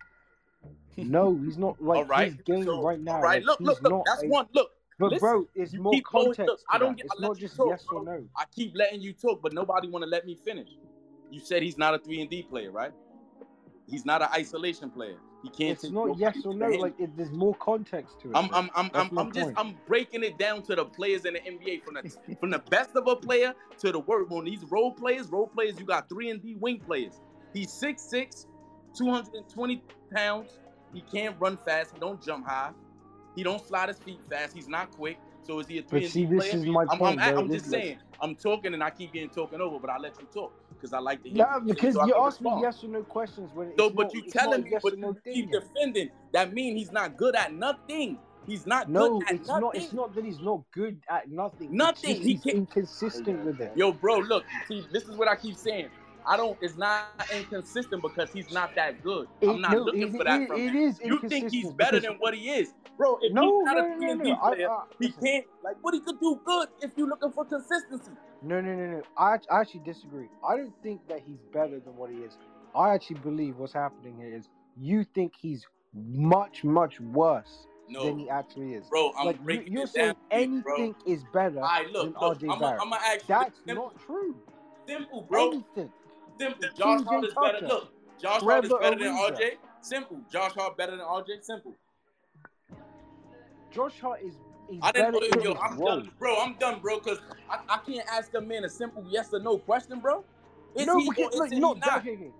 No, 0.97 1.35
he's 1.44 1.56
not. 1.56 1.81
Like 1.82 1.97
all 1.98 2.05
right. 2.05 2.32
his 2.32 2.43
game 2.43 2.64
So, 2.64 2.82
right 2.82 3.01
now. 3.01 3.12
all 3.16 3.22
right. 3.22 3.43
like, 3.43 3.59
Look, 3.60 3.81
look, 3.81 3.82
look. 3.90 4.02
That's 4.06 4.22
a- 4.22 4.27
one. 4.28 4.47
Look. 4.52 4.70
But 4.98 5.12
listen, 5.12 5.20
bro, 5.28 5.47
it's 5.55 5.72
more 5.72 5.93
keep 5.94 6.05
going- 6.12 6.27
context. 6.27 6.47
look, 6.48 6.60
I 6.68 6.77
don't 6.77 6.94
get- 6.97 7.06
It's 7.06 7.20
not 7.20 7.39
just 7.39 7.56
talk, 7.56 7.68
yes 7.70 7.86
or 7.90 8.05
no. 8.05 8.22
I 8.36 8.44
keep 8.55 8.72
letting 8.77 9.01
you 9.01 9.14
talk, 9.14 9.40
but 9.40 9.55
nobody 9.55 9.89
want 9.89 10.02
to 10.02 10.09
let 10.10 10.27
me 10.27 10.35
finish. 10.35 10.68
You 11.31 11.40
said 11.40 11.62
he's 11.62 11.78
not 11.78 11.94
a 11.94 11.98
three 11.98 12.20
and 12.20 12.28
D 12.28 12.43
player, 12.43 12.70
right? 12.70 12.93
He's 13.89 14.05
not 14.05 14.20
an 14.20 14.28
isolation 14.35 14.90
player. 14.90 15.16
He 15.43 15.49
can't. 15.49 15.83
It's 15.83 15.91
not 15.91 16.19
yes 16.19 16.45
or 16.45 16.55
no. 16.55 16.69
Like 16.69 16.99
it, 16.99 17.17
there's 17.17 17.33
more 17.33 17.55
context 17.57 18.21
to 18.21 18.31
it. 18.31 18.37
I'm. 18.37 18.53
I'm 18.53 18.71
I'm 18.75 18.91
I'm, 18.95 19.19
I'm 19.19 19.33
just 19.33 19.47
point. 19.47 19.59
I'm 19.59 19.75
breaking 19.87 20.23
it 20.23 20.39
down 20.39 20.62
to 20.65 20.77
the 20.77 20.85
players 20.85 21.25
in 21.25 21.35
the 21.35 21.41
NBA 21.41 21.83
from 21.83 21.95
the 21.95 22.37
from 22.41 22.51
the 22.51 22.59
best 22.59 22.91
of 22.95 23.07
a 23.07 23.17
player 23.17 23.55
to 23.79 23.93
the 23.93 24.01
worst. 24.01 24.31
When 24.31 24.45
these 24.45 24.65
role 24.65 24.93
players, 24.93 25.29
role 25.29 25.47
players, 25.47 25.79
you 25.79 25.87
got 25.87 26.09
three 26.09 26.31
and 26.31 26.43
D 26.43 26.57
wing 26.61 26.81
players. 26.81 27.21
He's 27.53 27.73
6'6", 27.73 28.47
220 28.97 29.83
pounds. 30.15 30.59
He 30.93 31.01
can't 31.03 31.35
run 31.41 31.57
fast. 31.57 31.93
He 31.93 31.99
don't 31.99 32.23
jump 32.23 32.47
high. 32.47 32.71
He 33.35 33.43
don't 33.43 33.65
slide 33.67 33.89
his 33.89 33.99
feet 33.99 34.21
fast. 34.31 34.55
He's 34.55 34.69
not 34.69 34.93
quick. 34.93 35.19
So 35.43 35.59
is 35.59 35.67
he 35.67 35.79
a 35.79 35.83
three 35.83 36.01
But 36.01 36.05
and 36.05 36.12
see, 36.12 36.27
D 36.27 36.35
this 36.37 36.47
player? 36.47 36.62
is 36.62 36.67
my 36.67 36.85
I'm, 36.91 36.99
point, 36.99 37.21
I'm, 37.21 37.35
bro. 37.35 37.43
I'm 37.43 37.51
just 37.51 37.71
saying. 37.71 37.99
I'm 38.21 38.37
talking 38.37 38.75
and 38.75 38.85
I 38.85 38.91
keep 38.91 39.12
getting 39.12 39.31
talking 39.31 39.61
over, 39.61 39.79
but 39.81 39.91
I 39.91 39.99
let 39.99 40.21
you 40.21 40.29
talk 40.33 40.53
because 40.81 40.93
I 40.93 40.98
like 40.98 41.23
to 41.24 41.28
hear. 41.31 41.39
No, 41.47 41.59
you 41.66 41.74
because 41.74 41.94
so 41.94 42.07
you 42.07 42.15
ask 42.16 42.40
me 42.40 42.51
yes 42.62 42.82
or 42.82 42.89
no 42.89 43.02
questions 43.02 43.51
when 43.55 43.69
it's 43.69 43.77
So, 43.78 43.90
but 43.90 44.12
you 44.15 44.23
telling 44.23 44.62
me, 44.65 44.70
yes 44.73 44.82
but 44.82 44.98
no 44.98 45.16
you 45.27 45.32
keep 45.32 45.52
defending. 45.52 46.11
That 46.32 46.52
mean 46.52 46.77
he's 46.77 46.93
not 46.93 47.16
good 47.16 47.35
at 47.36 47.52
nothing. 47.52 48.19
He's 48.47 48.66
not 48.66 48.89
No, 48.89 49.19
good 49.19 49.28
at 49.28 49.35
it's 49.36 49.48
nothing. 49.48 49.61
not. 49.62 49.77
It's 49.77 49.93
not 49.93 50.15
that 50.15 50.24
he's 50.24 50.40
not 50.40 50.62
good 50.73 51.01
at 51.09 51.31
nothing. 51.31 51.77
Nothing. 51.77 52.15
just 52.16 52.23
he's 52.27 52.43
can't- 52.43 52.57
inconsistent 52.57 53.44
with 53.44 53.61
it. 53.61 53.73
Yo, 53.77 53.93
bro, 53.93 54.19
look. 54.19 54.44
See, 54.66 54.85
this 54.93 55.05
is 55.05 55.16
what 55.16 55.28
I 55.28 55.36
keep 55.36 55.57
saying. 55.57 55.89
I 56.27 56.36
don't. 56.36 56.57
It's 56.61 56.77
not 56.77 57.05
inconsistent 57.35 58.02
because 58.02 58.31
he's 58.32 58.51
not 58.52 58.74
that 58.77 59.02
good. 59.02 59.28
It- 59.40 59.48
I'm 59.48 59.61
not 59.61 59.73
no, 59.73 59.78
looking 59.85 60.02
it- 60.02 60.12
for 60.16 60.24
that 60.24 60.40
it- 60.43 60.48
from 60.48 60.59
him. 60.61 60.94
You 61.05 61.19
think 61.28 61.51
he's 61.51 61.70
better 61.73 61.93
because- 62.01 62.02
than 62.11 62.19
what 62.19 62.35
he 62.35 62.51
is, 62.51 62.74
bro? 62.97 63.19
If 63.23 63.32
No, 63.32 63.59
he's 63.61 63.65
not 63.66 63.77
no, 63.77 63.85
a 63.85 63.89
no, 63.89 63.94
no, 63.94 64.24
PND 64.24 64.24
no. 64.31 64.35
I- 64.43 64.74
I- 64.74 64.85
he 64.98 65.12
can't. 65.12 65.47
Like, 65.62 65.77
what 65.82 65.94
he 65.94 66.01
could 66.01 66.19
do 66.20 66.40
good 66.44 66.69
if 66.82 66.90
you're 66.97 67.09
looking 67.09 67.31
for 67.32 67.44
consistency. 67.44 68.11
No, 68.43 68.61
no, 68.61 68.75
no, 68.75 68.87
no. 68.87 69.03
I, 69.19 69.37
I 69.51 69.61
actually 69.61 69.81
disagree. 69.81 70.29
I 70.49 70.57
don't 70.57 70.73
think 70.83 71.07
that 71.09 71.21
he's 71.27 71.39
better 71.53 71.79
than 71.81 71.97
what 71.97 72.11
he 72.11 72.17
is. 72.19 72.39
I 72.75 72.91
actually 72.95 73.21
believe 73.21 73.59
what's 73.59 73.73
happening 73.73 74.17
here 74.19 74.35
is 74.35 74.49
you 74.81 75.05
think 75.05 75.33
he's 75.39 75.67
much, 75.95 76.65
much 76.65 77.01
worse 77.01 77.67
No. 77.89 78.05
than 78.05 78.19
he 78.19 78.31
actually 78.31 78.75
is. 78.75 78.87
Bro, 78.89 79.12
I'm 79.19 79.27
like 79.27 79.37
you, 79.39 79.43
breaking 79.45 79.73
you're 79.73 79.83
it 79.85 79.89
saying 79.91 80.15
down, 80.31 80.61
bro. 80.62 80.75
anything 80.77 80.95
is 81.07 81.25
better 81.33 81.57
right, 81.61 81.91
look, 81.91 82.15
than 82.15 82.21
look. 82.21 82.39
RJ 82.39 82.51
I'm 82.53 82.59
Barrett. 82.61 82.79
gonna 82.79 82.97
ask 82.97 83.15
you 83.17 83.21
That's 83.29 83.59
simple, 83.67 83.85
not 83.85 83.99
true. 84.07 84.37
simple, 84.87 85.23
bro. 85.23 85.49
Anything. 85.49 85.93
Simple. 86.39 86.69
Josh 86.77 87.03
Hart 87.05 87.25
is 87.25 87.35
better. 87.35 87.67
Look, 87.67 87.93
Josh 88.23 88.41
Hart 88.41 88.65
is 88.65 88.73
better 88.81 88.97
than. 88.99 89.15
RJ. 89.17 89.51
Simple. 89.83 90.21
Josh 90.31 90.53
Hart 90.53 90.77
better 90.79 90.93
than 90.93 91.01
RJ. 91.01 91.43
Simple. 91.43 91.75
Josh 93.71 94.01
Hart 94.01 94.21
is, 94.23 94.35
I 94.83 94.93
didn't 94.93 95.13
better 95.13 95.31
know. 95.37 95.43
Yo, 95.43 95.55
I'm 95.55 95.79
done, 95.81 96.11
bro. 96.19 96.37
I'm 96.41 96.55
done, 96.59 96.81
bro. 96.81 96.99
Cause 97.01 97.19
I, 97.49 97.59
I 97.69 97.79
can't 97.79 98.07
ask 98.11 98.33
a 98.35 98.41
man 98.41 98.65
a 98.65 98.69
simple 98.69 99.05
yes 99.09 99.33
or 99.33 99.41
no 99.41 99.59
question, 99.59 100.01
bro. 100.01 100.25
Is 100.77 100.87
no, 100.87 100.99
he 100.99 101.11
because, 101.11 101.35
look, 101.35 101.53
no, 101.53 101.73
not? 101.75 102.05
You 102.05 102.33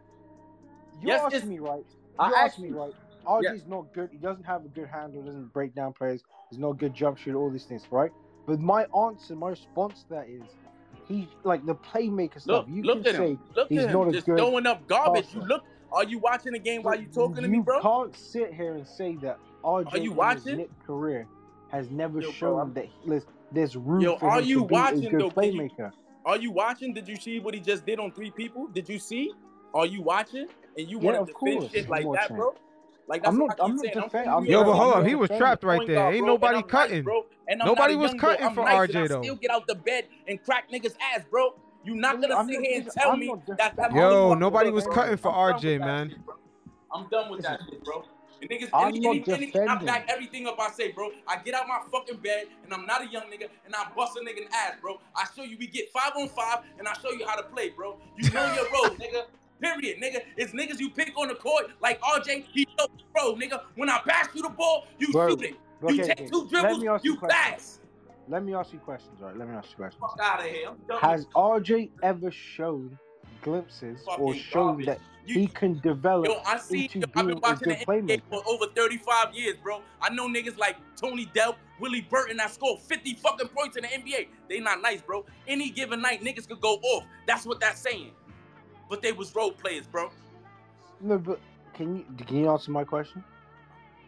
Yes, 1.03 1.35
asked 1.35 1.45
me 1.47 1.59
right. 1.59 1.85
You 2.19 2.25
asked 2.27 2.37
asked 2.37 2.59
me 2.59 2.69
you. 2.69 2.79
right. 2.79 2.93
RJ's 3.27 3.67
not 3.67 3.93
good. 3.93 4.11
He 4.13 4.19
doesn't 4.19 4.45
have 4.45 4.65
a 4.65 4.69
good 4.69 4.89
handle. 4.89 5.23
Doesn't 5.23 5.53
break 5.53 5.75
down 5.75 5.93
players. 5.93 6.23
He's 6.51 6.59
not 6.59 6.71
a 6.71 6.75
good 6.75 6.95
jump 6.95 7.19
shooter. 7.19 7.39
All 7.39 7.51
these 7.51 7.65
things, 7.65 7.85
right? 7.91 8.11
But 8.47 8.61
my 8.61 8.87
answer, 8.97 9.35
my 9.37 9.51
response 9.51 10.03
to 10.05 10.09
that 10.11 10.29
is, 10.29 10.43
he 11.07 11.29
like 11.45 11.65
the 11.67 11.75
playmaker 11.75 12.41
stuff. 12.41 12.67
Look, 12.67 12.69
you 12.69 12.83
look 12.83 12.99
can 12.99 13.07
at 13.07 13.15
say 13.17 13.27
him. 13.33 13.39
Look 13.57 13.69
he's 13.69 13.83
at 13.83 13.91
not 13.91 14.03
him. 14.03 14.09
a 14.09 14.13
Just 14.13 14.27
good 14.27 14.39
throwing 14.39 14.67
up 14.67 14.87
garbage. 14.87 15.27
passer. 15.27 15.39
You 15.39 15.47
look. 15.47 15.65
Are 15.93 16.05
you 16.05 16.19
watching 16.21 16.53
the 16.53 16.59
game 16.61 16.85
while 16.85 16.99
you 16.99 17.09
talking 17.13 17.43
to 17.43 17.49
me, 17.49 17.59
bro? 17.59 17.77
you 17.77 17.83
can't 17.83 18.17
sit 18.17 18.55
here 18.55 18.75
and 18.75 18.87
say 18.87 19.17
that 19.23 19.39
RJ 19.65 19.93
Are 19.93 19.99
you 19.99 20.13
in 20.13 20.17
his 20.17 20.17
watching? 20.17 20.57
Knick 20.59 20.71
career 20.87 21.27
has 21.71 21.91
never 21.91 22.21
Yo, 22.21 22.31
shown 22.33 22.59
I'm- 22.59 22.75
that 22.75 22.87
he, 22.87 23.09
there's, 23.11 23.27
there's 23.53 23.77
room 23.77 24.01
Yo, 24.01 24.17
for 24.19 24.27
are 24.29 24.41
him 24.41 24.45
you 24.47 24.61
to 24.61 24.67
be 24.67 24.73
watching 24.75 25.07
a 25.07 25.11
good 25.11 25.21
though? 25.21 25.31
Can 25.31 25.53
you- 25.55 25.71
Are 26.27 26.37
you 26.37 26.51
watching? 26.51 26.93
Did 26.95 27.09
you 27.09 27.17
see 27.17 27.41
what 27.41 27.55
he 27.55 27.61
just 27.61 27.87
did 27.87 27.99
on 27.99 28.13
three 28.13 28.31
people? 28.31 28.67
Did 28.69 28.89
you 28.89 28.99
see? 28.99 29.33
Are 29.75 29.87
you 29.87 30.03
watching? 30.03 30.47
And 30.77 30.89
you 30.89 30.99
Yeah, 30.99 31.05
want 31.07 31.17
of 31.19 31.27
to 31.29 31.33
defend 31.33 31.61
course, 31.61 31.73
shit 31.73 31.89
like 31.89 32.03
that, 32.03 32.07
watching. 32.09 32.37
bro? 32.37 32.55
Like 33.09 33.23
that's 33.25 33.35
I'm 33.35 33.41
what 33.41 33.49
not- 33.49 33.53
I 33.53 33.57
keep 33.57 33.65
I'm 33.65 33.77
not 33.77 33.81
saying. 33.83 33.95
I'm 33.97 34.03
defend- 34.05 34.29
I'm 34.31 34.45
Yo, 34.47 34.65
but 34.65 34.73
hold 34.75 34.95
up, 34.95 35.07
he 35.07 35.15
was 35.15 35.31
trapped 35.31 35.65
right 35.65 35.85
there. 35.87 35.97
guard, 35.97 36.15
Ain't 36.15 36.27
nobody 36.27 36.59
and 36.59 36.69
cutting. 36.69 36.97
Nice, 36.99 37.05
bro. 37.05 37.27
And 37.49 37.63
I'm 37.63 37.67
Nobody 37.67 37.97
was 37.97 38.15
cutting 38.15 38.49
boy. 38.49 38.55
For 38.55 38.65
nice, 38.65 38.89
RJ 38.91 39.09
though. 39.09 39.23
Still 39.23 39.35
get 39.37 39.51
out 39.51 39.67
the 39.67 39.75
bed 39.75 40.07
and 40.29 40.43
crack 40.45 40.71
niggas 40.71 40.95
ass, 41.15 41.25
bro. 41.29 41.55
You 41.83 41.95
not 41.97 42.21
gonna 42.21 42.37
I'm 42.37 42.47
sit 42.47 42.61
not 42.61 42.67
here 42.67 42.81
and 42.83 42.91
tell 42.93 43.11
I'm 43.13 43.19
me 43.19 43.27
not 43.29 43.47
that 43.59 43.75
that 43.77 43.95
Yo, 43.95 44.35
nobody 44.35 44.71
was 44.71 44.87
was 44.87 44.95
cutting 44.95 45.17
for 45.17 45.33
RJ, 45.33 45.79
man. 45.81 46.15
I'm 46.95 47.09
done 47.09 47.31
with 47.31 47.43
that 47.43 47.61
shit, 47.69 47.83
bro. 47.85 48.05
And 48.41 48.51
niggas, 48.51 48.71
I'm 48.73 48.89
any, 48.89 49.01
not 49.01 49.11
any, 49.29 49.33
anything, 49.33 49.69
I 49.69 49.75
back 49.85 50.07
everything 50.09 50.47
up 50.47 50.59
I 50.59 50.71
say, 50.71 50.93
bro. 50.93 51.11
I 51.27 51.37
get 51.39 51.55
out 51.55 51.69
my 51.69 51.81
fucking 51.91 52.19
bed 52.19 52.47
and 52.65 52.73
I'm 52.73 52.87
not 52.87 53.03
a 53.03 53.09
young 53.09 53.25
nigga 53.25 53.49
and 53.65 53.75
I 53.75 53.87
bust 53.95 54.17
a 54.17 54.21
nigga 54.21 54.39
in 54.39 54.49
ass, 54.53 54.75
bro. 54.81 55.01
I 55.15 55.27
show 55.37 55.43
you 55.43 55.57
we 55.59 55.67
get 55.67 55.91
five 55.93 56.13
on 56.17 56.29
five 56.29 56.61
and 56.79 56.89
I 56.89 56.95
show 56.95 57.11
you 57.13 57.27
how 57.27 57.37
to 57.37 57.43
play, 57.43 57.71
bro. 57.71 57.99
You 58.17 58.31
know 58.31 58.55
your 58.55 58.65
role, 58.73 58.97
nigga. 58.97 59.25
Period, 59.61 60.01
nigga. 60.01 60.23
It's 60.37 60.53
niggas 60.53 60.81
you 60.81 60.91
pick 60.91 61.13
on 61.19 61.29
the 61.29 61.35
court 61.35 61.71
like 61.83 62.01
RJ. 62.01 62.47
He 62.53 62.67
his 62.79 62.89
role, 63.15 63.37
nigga. 63.37 63.63
When 63.77 63.91
I 63.91 64.01
pass 64.07 64.29
you 64.35 64.43
the 64.43 64.49
ball, 64.49 64.87
you 64.99 65.13
Bro, 65.13 65.31
shoot 65.31 65.43
it. 65.43 65.57
You 65.87 65.97
take 65.97 66.11
okay. 66.13 66.27
two 66.27 66.49
dribbles, 66.49 66.83
you 66.83 66.99
you 67.03 67.17
pass. 67.19 67.81
Let 68.29 68.45
me 68.45 68.55
ask 68.55 68.73
you 68.73 68.79
questions, 68.79 69.21
right? 69.21 69.37
Let 69.37 69.49
me 69.49 69.55
ask 69.55 69.71
you 69.71 69.77
questions. 69.77 70.01
Fuck 70.01 70.19
out 70.23 70.41
of 70.41 70.47
here. 70.47 70.71
Has 71.01 71.27
RJ 71.35 71.91
ever 72.03 72.31
shown 72.31 72.97
glimpses 73.43 74.05
or 74.19 74.35
shown 74.35 74.67
garbage. 74.67 74.87
that 74.87 75.01
You- 75.27 75.41
he 75.41 75.47
can 75.47 75.79
develop 75.81 76.27
Yo, 76.27 76.41
I 76.47 76.59
see. 76.59 76.89
Yo, 76.93 77.03
I've 77.15 77.27
been 77.27 77.41
watching 77.41 77.69
the? 77.69 77.77
NBA 77.77 78.23
for 78.29 78.43
over 78.47 78.67
35 78.75 79.35
years, 79.35 79.57
bro. 79.63 79.83
I 80.01 80.11
know 80.11 80.29
niggas 80.29 80.59
like 80.59 80.77
Tony 80.97 81.27
Delk, 81.27 81.57
Willie 81.79 82.01
Burton 82.01 82.39
that 82.39 82.51
score 82.51 82.79
50 82.79 83.15
fucking 83.15 83.49
points 83.49 83.77
in 83.77 83.83
the 83.83 83.89
NBA. 83.89 84.29
They 84.49 84.61
not 84.61 84.81
nice, 84.83 85.03
bro. 85.03 85.25
Any 85.47 85.71
given 85.71 86.01
night, 86.01 86.23
niggas 86.23 86.49
could 86.49 86.61
go 86.61 86.75
off. 86.77 87.05
That's 87.27 87.45
what 87.47 87.61
that's 87.61 87.81
saying. 87.81 88.13
But 88.89 89.03
they 89.03 89.13
was 89.13 89.35
role 89.35 89.53
players, 89.53 89.87
bro. 89.87 90.11
No, 91.01 91.19
but 91.19 91.39
can 91.75 91.97
you 91.97 92.05
can 92.27 92.37
you 92.37 92.51
answer 92.51 92.71
my 92.71 92.85
question? 92.85 93.23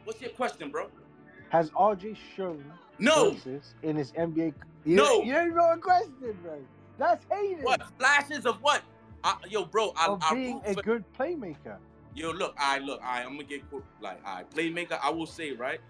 What's 0.05 0.21
your 0.21 0.31
question, 0.31 0.71
bro? 0.71 0.89
Has 1.51 1.71
RJ 1.71 2.17
shown 2.37 2.65
No. 2.99 3.37
in 3.83 3.97
his 3.97 4.13
NBA? 4.13 4.55
You, 4.85 4.97
No. 4.97 5.23
you 5.23 5.37
ain't 5.37 5.55
know 5.55 5.71
a 5.73 5.77
question, 5.79 6.37
bro. 6.43 6.59
That's 6.99 7.25
hating. 7.31 7.63
What 7.63 7.83
flashes 7.99 8.45
of 8.47 8.57
what? 8.63 8.83
I, 9.25 9.37
yo, 9.49 9.65
bro, 9.65 9.93
I, 9.97 10.09
Of 10.09 10.23
I 10.23 10.35
being 10.35 10.61
root 10.67 10.79
a 10.79 10.83
good 10.83 11.05
playmaker. 11.19 11.77
Yo, 12.15 12.31
look, 12.31 12.55
I 12.59 12.79
look, 12.79 13.01
I 13.03 13.23
I'm 13.23 13.37
gonna 13.37 13.45
get. 13.45 13.63
Like, 14.01 14.21
I 14.27 14.45
playmaker. 14.45 14.99
I 15.03 15.11
will 15.11 15.27
say, 15.27 15.53
right? 15.53 15.81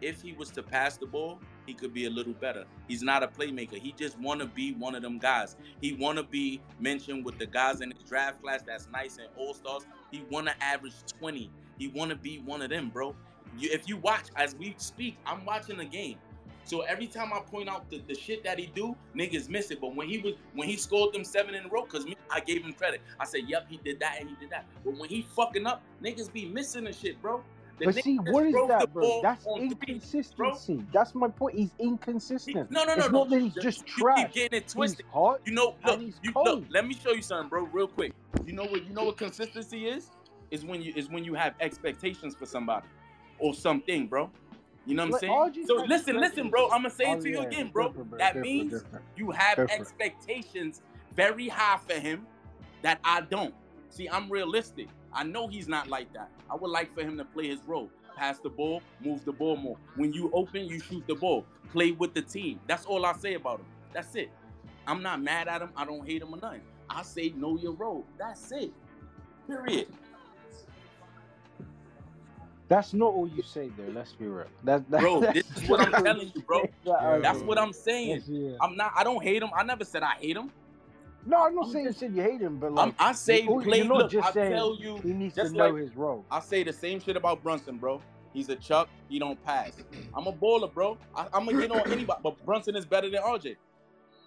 If 0.00 0.20
he 0.20 0.32
was 0.32 0.50
to 0.50 0.62
pass 0.62 0.96
the 0.96 1.06
ball, 1.06 1.38
he 1.66 1.72
could 1.72 1.94
be 1.94 2.06
a 2.06 2.10
little 2.10 2.34
better. 2.34 2.64
He's 2.88 3.02
not 3.02 3.22
a 3.22 3.28
playmaker. 3.28 3.78
He 3.78 3.92
just 3.92 4.18
wanna 4.18 4.46
be 4.46 4.72
one 4.74 4.94
of 4.94 5.02
them 5.02 5.18
guys. 5.18 5.56
He 5.80 5.94
wanna 5.94 6.22
be 6.22 6.60
mentioned 6.78 7.24
with 7.24 7.38
the 7.38 7.46
guys 7.46 7.80
in 7.80 7.90
his 7.90 8.02
draft 8.02 8.42
class 8.42 8.62
that's 8.62 8.88
nice 8.92 9.16
and 9.16 9.28
all 9.36 9.54
stars. 9.54 9.86
He 10.10 10.24
wanna 10.30 10.54
average 10.60 10.94
20. 11.18 11.50
He 11.78 11.88
wanna 11.88 12.16
be 12.16 12.40
one 12.40 12.60
of 12.60 12.70
them, 12.70 12.90
bro. 12.90 13.14
You, 13.56 13.70
if 13.72 13.88
you 13.88 13.96
watch 13.96 14.26
as 14.36 14.54
we 14.56 14.74
speak, 14.78 15.16
I'm 15.24 15.44
watching 15.44 15.78
the 15.78 15.84
game. 15.84 16.18
So 16.64 16.80
every 16.82 17.06
time 17.06 17.32
I 17.32 17.40
point 17.40 17.68
out 17.68 17.90
the, 17.90 18.02
the 18.08 18.14
shit 18.14 18.42
that 18.44 18.58
he 18.58 18.66
do, 18.66 18.96
niggas 19.14 19.48
miss 19.48 19.70
it. 19.70 19.80
But 19.80 19.94
when 19.94 20.08
he 20.08 20.18
was 20.18 20.34
when 20.54 20.68
he 20.68 20.76
scored 20.76 21.12
them 21.12 21.24
seven 21.24 21.54
in 21.54 21.64
a 21.64 21.68
row, 21.68 21.82
cause 21.82 22.04
me, 22.04 22.16
I 22.30 22.40
gave 22.40 22.64
him 22.64 22.72
credit. 22.72 23.02
I 23.20 23.24
said, 23.26 23.42
yep, 23.46 23.66
he 23.68 23.78
did 23.78 24.00
that 24.00 24.16
and 24.20 24.28
he 24.28 24.36
did 24.36 24.50
that. 24.50 24.64
But 24.84 24.98
when 24.98 25.08
he 25.08 25.22
fucking 25.36 25.66
up, 25.66 25.82
niggas 26.02 26.32
be 26.32 26.46
missing 26.46 26.84
the 26.84 26.92
shit, 26.92 27.20
bro. 27.20 27.42
The 27.78 27.86
But 27.86 27.96
see, 27.96 28.16
what 28.16 28.46
is 28.46 28.54
that, 28.68 28.92
bro? 28.92 29.20
That's 29.22 29.44
on 29.46 29.58
three, 29.58 29.94
inconsistency. 29.94 30.84
That's 30.92 31.14
my 31.14 31.28
point. 31.28 31.56
He's 31.56 31.70
inconsistent. 31.78 32.70
No, 32.70 32.84
no, 32.84 32.94
no, 32.94 33.00
it's 33.00 33.12
no. 33.12 33.18
not 33.20 33.30
that 33.30 33.40
he's 33.40 33.56
You 33.56 33.62
just 33.62 33.84
keep 33.84 34.06
getting 34.32 34.58
it 34.58 34.62
He's 34.64 34.72
twisted. 34.74 35.06
hot. 35.12 35.40
You 35.44 35.54
know, 35.54 35.74
look, 35.84 36.00
you, 36.00 36.12
look. 36.36 36.64
Let 36.70 36.86
me 36.86 36.94
show 36.94 37.12
you 37.12 37.22
something, 37.22 37.48
bro, 37.48 37.64
real 37.72 37.88
quick. 37.88 38.12
You 38.46 38.52
know 38.52 38.64
what? 38.64 38.86
You 38.86 38.94
know 38.94 39.04
what 39.04 39.16
consistency 39.16 39.86
is? 39.86 40.10
Is 40.50 40.64
when 40.64 40.82
you 40.82 40.92
is 40.94 41.08
when 41.08 41.24
you 41.24 41.34
have 41.34 41.54
expectations 41.60 42.36
for 42.36 42.46
somebody 42.46 42.86
or 43.40 43.54
something, 43.54 44.06
bro. 44.06 44.30
You 44.86 44.94
know 44.94 45.06
what 45.06 45.24
I'm 45.24 45.52
saying? 45.52 45.66
So 45.66 45.76
listen, 45.76 46.20
listen, 46.20 46.50
bro. 46.50 46.64
I'm 46.64 46.82
gonna 46.82 46.90
say 46.90 47.04
Oh, 47.06 47.14
it 47.14 47.20
to 47.22 47.28
you 47.30 47.40
again, 47.40 47.70
bro. 47.72 47.92
That 48.18 48.36
means 48.36 48.84
you 49.16 49.30
have 49.30 49.58
expectations 49.58 50.82
very 51.14 51.48
high 51.48 51.78
for 51.78 51.94
him 51.94 52.26
that 52.82 52.98
I 53.04 53.22
don't. 53.22 53.54
See, 53.88 54.08
I'm 54.08 54.28
realistic. 54.30 54.88
I 55.12 55.22
know 55.22 55.46
he's 55.46 55.68
not 55.68 55.88
like 55.88 56.12
that. 56.12 56.28
I 56.50 56.56
would 56.56 56.70
like 56.70 56.92
for 56.94 57.02
him 57.02 57.16
to 57.18 57.24
play 57.24 57.48
his 57.48 57.60
role. 57.66 57.88
Pass 58.16 58.38
the 58.38 58.50
ball, 58.50 58.82
move 59.00 59.24
the 59.24 59.32
ball 59.32 59.56
more. 59.56 59.76
When 59.96 60.12
you 60.12 60.30
open, 60.32 60.66
you 60.66 60.80
shoot 60.80 61.04
the 61.06 61.14
ball. 61.14 61.44
Play 61.72 61.92
with 61.92 62.14
the 62.14 62.22
team. 62.22 62.60
That's 62.66 62.84
all 62.84 63.04
I 63.06 63.12
say 63.14 63.34
about 63.34 63.60
him. 63.60 63.66
That's 63.92 64.14
it. 64.14 64.30
I'm 64.86 65.02
not 65.02 65.22
mad 65.22 65.48
at 65.48 65.62
him. 65.62 65.70
I 65.76 65.84
don't 65.84 66.06
hate 66.06 66.22
him 66.22 66.34
or 66.34 66.38
nothing. 66.38 66.60
I 66.90 67.02
say 67.02 67.32
know 67.36 67.56
your 67.56 67.72
role. 67.72 68.04
That's 68.18 68.52
it. 68.52 68.72
Period. 69.46 69.88
That's 72.68 72.94
not 72.94 73.12
all 73.12 73.28
you 73.28 73.42
say, 73.42 73.70
though. 73.76 73.92
Let's 73.92 74.12
be 74.12 74.26
real. 74.26 74.46
That, 74.64 74.90
that, 74.90 75.00
Bro, 75.00 75.20
that's 75.20 75.34
this 75.48 75.56
is 75.62 75.68
what 75.68 75.80
I'm 75.80 75.92
telling 76.04 76.32
you, 76.34 76.42
bro. 76.42 76.68
That's 76.84 77.40
what 77.42 77.58
I'm 77.58 77.72
saying. 77.72 78.08
Yes, 78.10 78.28
yeah. 78.28 78.56
I'm 78.60 78.76
not. 78.76 78.92
I 78.96 79.04
don't 79.04 79.22
hate 79.22 79.42
him. 79.42 79.50
I 79.56 79.62
never 79.62 79.84
said 79.84 80.02
I 80.02 80.14
hate 80.14 80.36
him. 80.36 80.50
No, 81.26 81.46
I'm 81.46 81.54
not 81.54 81.70
saying 81.70 81.86
you 81.86 81.92
said 81.92 82.14
you 82.14 82.22
hate 82.22 82.40
him, 82.40 82.58
but 82.58 82.72
like 82.72 82.94
I'm, 82.98 83.08
I 83.08 83.12
say 83.12 83.42
you- 83.42 83.60
play. 83.62 83.78
You're 83.78 83.86
Look, 83.86 84.10
just 84.10 84.28
I 84.28 84.32
tell 84.32 84.76
you, 84.78 84.98
he 84.98 85.12
needs 85.12 85.34
to 85.34 85.48
know 85.50 85.70
like 85.70 85.82
his 85.82 85.96
role. 85.96 86.24
I 86.30 86.40
say 86.40 86.62
the 86.64 86.72
same 86.72 87.00
shit 87.00 87.16
about 87.16 87.42
Brunson, 87.42 87.78
bro. 87.78 88.00
He's 88.32 88.48
a 88.48 88.56
chuck. 88.56 88.88
He 89.08 89.18
don't 89.18 89.42
pass. 89.44 89.80
I'm 90.14 90.26
a 90.26 90.32
baller, 90.32 90.72
bro. 90.72 90.98
I, 91.14 91.26
I'm 91.32 91.46
gonna 91.46 91.60
get 91.60 91.70
on 91.70 91.90
anybody, 91.90 92.20
but 92.22 92.44
Brunson 92.44 92.76
is 92.76 92.84
better 92.84 93.08
than 93.10 93.22
RJ. 93.22 93.56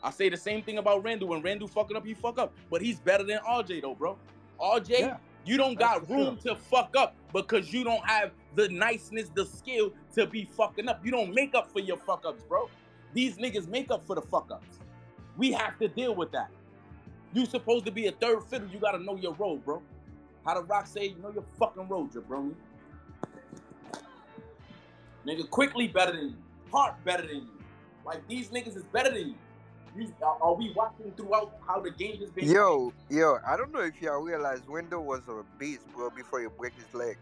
I 0.02 0.12
say 0.12 0.30
the 0.30 0.38
same 0.38 0.62
thing 0.64 0.78
about 0.78 1.04
Randle. 1.04 1.28
When 1.30 1.42
Randle 1.42 1.68
fucking 1.68 1.98
up, 1.98 2.06
he 2.06 2.14
fuck 2.14 2.38
up, 2.40 2.54
but 2.70 2.82
he's 2.82 3.00
better 3.00 3.24
than 3.24 3.40
RJ 3.40 3.82
though, 3.82 3.96
bro. 3.96 4.18
RJ, 4.60 4.90
Yeah, 5.00 5.18
you 5.48 5.58
don't 5.58 5.80
got 5.80 6.10
room 6.10 6.38
to 6.44 6.56
fuck 6.56 6.96
up 6.98 7.16
because 7.34 7.72
you 7.72 7.84
don't 7.84 8.06
have 8.06 8.32
the 8.56 8.68
niceness, 8.70 9.30
the 9.34 9.46
skill 9.46 9.94
to 10.16 10.26
be 10.28 10.46
fucking 10.46 10.88
up. 10.88 11.06
You 11.06 11.12
don't 11.12 11.34
make 11.34 11.56
up 11.56 11.72
for 11.72 11.80
your 11.80 11.98
fuck 11.98 12.26
ups, 12.26 12.44
bro. 12.44 12.70
These 13.14 13.38
niggas 13.38 13.68
make 13.68 13.90
up 13.90 14.06
for 14.06 14.16
the 14.16 14.22
fuck 14.22 14.52
ups. 14.52 14.80
We 15.38 15.52
have 15.52 15.78
to 15.80 15.88
deal 15.88 16.16
with 16.16 16.32
that. 16.32 16.50
You 17.34 17.46
supposed 17.46 17.86
to 17.86 17.92
be 17.92 18.08
a 18.08 18.12
third 18.12 18.44
fiddle. 18.44 18.68
You 18.70 18.80
gotta 18.80 19.00
know 19.00 19.16
your 19.16 19.34
role, 19.34 19.58
bro. 19.58 19.82
How 20.46 20.56
the 20.56 20.64
Rock 20.64 20.88
say, 20.88 21.08
you 21.08 21.16
know 21.22 21.32
your 21.32 21.44
fucking 21.60 21.88
role, 21.88 22.08
jabroni. 22.08 22.54
Nigga, 25.26 25.50
Quickley 25.50 25.88
better 25.88 26.14
than 26.14 26.30
you. 26.30 26.36
Hart 26.72 26.96
better 27.04 27.28
than 27.28 27.36
you. 27.36 27.50
Like 28.06 28.28
these 28.28 28.50
niggas 28.50 28.78
is 28.78 28.84
better 28.84 29.10
than 29.10 29.30
you. 29.30 29.36
You 29.96 30.12
are, 30.22 30.38
are 30.42 30.54
we 30.54 30.72
watching 30.76 31.12
throughout 31.16 31.54
how 31.66 31.80
the 31.80 31.92
game 31.92 32.18
has 32.20 32.30
been? 32.30 32.48
Yo, 32.50 32.94
yo, 33.10 33.38
I 33.48 33.58
don't 33.58 33.72
know 33.72 33.82
if 33.82 34.02
y'all 34.02 34.22
realize 34.22 34.60
Wendell 34.68 35.04
was 35.04 35.22
a 35.28 35.44
beast, 35.58 35.82
bro, 35.96 36.10
before 36.10 36.42
you 36.42 36.50
break 36.52 36.74
his 36.76 36.94
leg. 36.94 37.18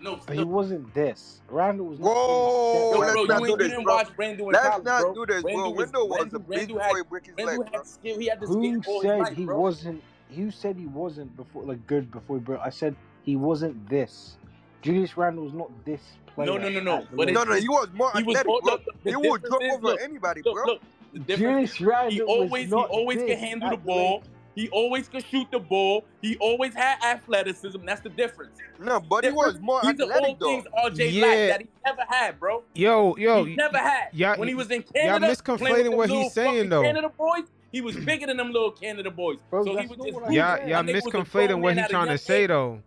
no, 0.00 0.18
But 0.26 0.36
he 0.36 0.44
wasn't 0.44 0.92
this. 0.94 1.40
Randle 1.48 1.86
was 1.86 1.98
not 1.98 2.06
Whoa, 2.14 2.90
doing 2.90 3.00
let's 3.00 3.12
bro, 3.12 3.24
not 3.24 3.40
you, 3.40 3.46
do 3.46 3.50
ain't, 3.52 3.58
this, 3.58 3.68
didn't 3.68 3.84
bro. 3.84 3.94
watch 3.96 4.08
Randle 4.16 4.46
in 4.48 4.52
Let's 4.52 4.66
college, 4.68 4.84
not 4.84 5.02
bro. 5.02 5.14
do 5.14 5.26
this, 5.26 5.42
bro. 5.42 5.52
Randle 5.52 5.74
was 5.74 5.86
Window 5.86 6.04
was 6.06 6.18
a 6.20 6.22
Randle, 6.22 6.38
beast 6.38 6.48
Randle 6.48 6.76
before 6.78 6.96
had 6.96 6.96
he 6.96 7.02
break 7.10 7.26
his 7.26 7.34
Randle 7.36 7.58
leg, 7.64 7.74
had 7.74 7.86
skill. 7.86 8.18
He 8.18 8.26
had 8.26 8.40
the 8.40 8.46
Who 8.46 8.82
skill 8.82 9.02
said 9.02 9.18
life, 9.20 9.36
he 9.36 9.44
bro. 9.44 9.60
wasn't? 9.60 10.02
Who 10.34 10.50
said 10.50 10.76
he 10.76 10.86
wasn't 10.86 11.36
before, 11.36 11.64
like 11.64 11.86
good 11.86 12.10
before 12.10 12.36
he 12.36 12.40
broke? 12.42 12.60
I 12.64 12.70
said 12.70 12.96
he 13.24 13.36
wasn't 13.36 13.88
this. 13.88 14.36
Julius 14.82 15.16
Randle 15.16 15.44
was 15.44 15.52
not 15.52 15.70
this 15.84 16.00
player. 16.26 16.46
No, 16.46 16.56
no, 16.56 16.68
no, 16.70 16.80
no. 16.80 17.06
But 17.12 17.28
No, 17.30 17.44
no, 17.44 17.54
he 17.54 17.68
was 17.68 17.88
more 17.92 18.10
He 18.16 18.22
was 18.22 18.36
athletic, 18.36 18.48
all 18.48 18.60
bro. 18.62 18.72
look, 18.72 18.82
He 19.04 19.16
would 19.16 19.42
difference 19.42 19.48
jump 19.50 19.62
over 19.74 19.86
look, 19.88 20.00
anybody, 20.00 20.42
look, 20.42 20.54
bro. 20.54 20.64
look. 20.66 20.82
The 21.12 21.18
difference 21.20 21.74
Julius 21.76 22.12
he 22.14 22.20
always 22.22 22.66
he 22.68 22.72
always 22.74 23.18
this 23.18 23.28
can 23.30 23.38
handle 23.38 23.70
the 23.70 23.76
the 23.76 23.82
ball. 23.82 24.14
Lakers. 24.18 24.28
He 24.56 24.68
always 24.70 25.08
could 25.08 25.24
shoot 25.24 25.46
the 25.52 25.60
ball. 25.60 26.04
He 26.20 26.36
always 26.38 26.74
had 26.74 26.98
athleticism. 27.04 27.78
That's 27.86 28.00
the 28.00 28.08
difference. 28.10 28.58
No, 28.80 29.00
but 29.00 29.24
he 29.24 29.30
was 29.30 29.58
more 29.60 29.80
These 29.82 30.00
are 30.00 30.04
all 30.04 30.10
athletic, 30.10 30.38
though. 30.40 30.46
things 30.46 30.64
RJ 30.84 31.12
Yeah. 31.12 31.22
lacked 31.26 31.48
that 31.48 31.60
he 31.62 31.68
never 31.86 32.02
had, 32.08 32.40
bro. 32.40 32.64
Yo, 32.74 33.16
yo, 33.16 33.44
he 33.44 33.54
never 33.54 33.78
had. 33.78 34.08
y'all- 34.12 34.36
when 34.38 34.48
he 34.48 34.54
was 34.54 34.70
in 34.70 34.82
y'all 34.94 35.02
Canada, 35.04 35.32
misconflating 35.32 35.58
playing 35.58 35.86
with 35.88 35.96
what 35.96 36.10
he's 36.10 36.32
saying, 36.32 36.68
though. 36.68 36.82
Canada 36.82 37.10
boys, 37.16 37.44
he 37.72 37.80
was 37.80 37.96
bigger 37.96 38.26
than 38.26 38.36
them 38.36 38.50
little 38.52 38.72
Canada 38.72 39.10
boys. 39.10 39.38
Bro, 39.50 39.64
so 39.64 39.76
he 39.76 39.86
was 39.86 39.96
just 39.98 39.98
what 39.98 40.08
I 40.24 40.26
moving. 40.26 40.32
Y'all, 40.34 40.56
said. 40.56 40.68
y'all 40.68 40.82
That 40.82 40.92
nigga 40.94 41.04
was 41.04 41.14
a 41.14 41.18
misconflating 41.18 41.60
what 41.60 41.74
he's 41.74 41.84
at 41.84 41.90
trying 41.90 42.08
to 42.08 42.18
say 42.18 42.42
age. 42.42 42.48
though. 42.48 42.82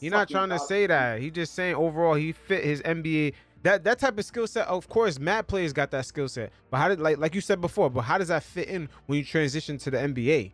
He's 0.00 0.12
not 0.12 0.28
trying 0.28 0.50
to 0.50 0.58
say 0.60 0.86
that. 0.86 1.20
He 1.20 1.30
just 1.30 1.54
saying 1.54 1.74
overall 1.74 2.14
he 2.14 2.30
fit 2.32 2.64
his 2.64 2.82
NBA. 2.82 3.32
That 3.68 3.84
that 3.84 3.98
type 3.98 4.18
of 4.18 4.24
skill 4.24 4.46
set, 4.46 4.66
of 4.66 4.88
course, 4.88 5.18
mad 5.18 5.46
players 5.46 5.74
got 5.74 5.90
that 5.90 6.06
skill 6.06 6.26
set. 6.26 6.52
But 6.70 6.78
how 6.78 6.88
did 6.88 7.00
like 7.00 7.18
like 7.18 7.34
you 7.34 7.42
said 7.42 7.60
before? 7.60 7.90
But 7.90 8.00
how 8.00 8.16
does 8.16 8.28
that 8.28 8.42
fit 8.42 8.66
in 8.66 8.88
when 9.04 9.18
you 9.18 9.24
transition 9.26 9.76
to 9.76 9.90
the 9.90 9.98
NBA? 9.98 10.52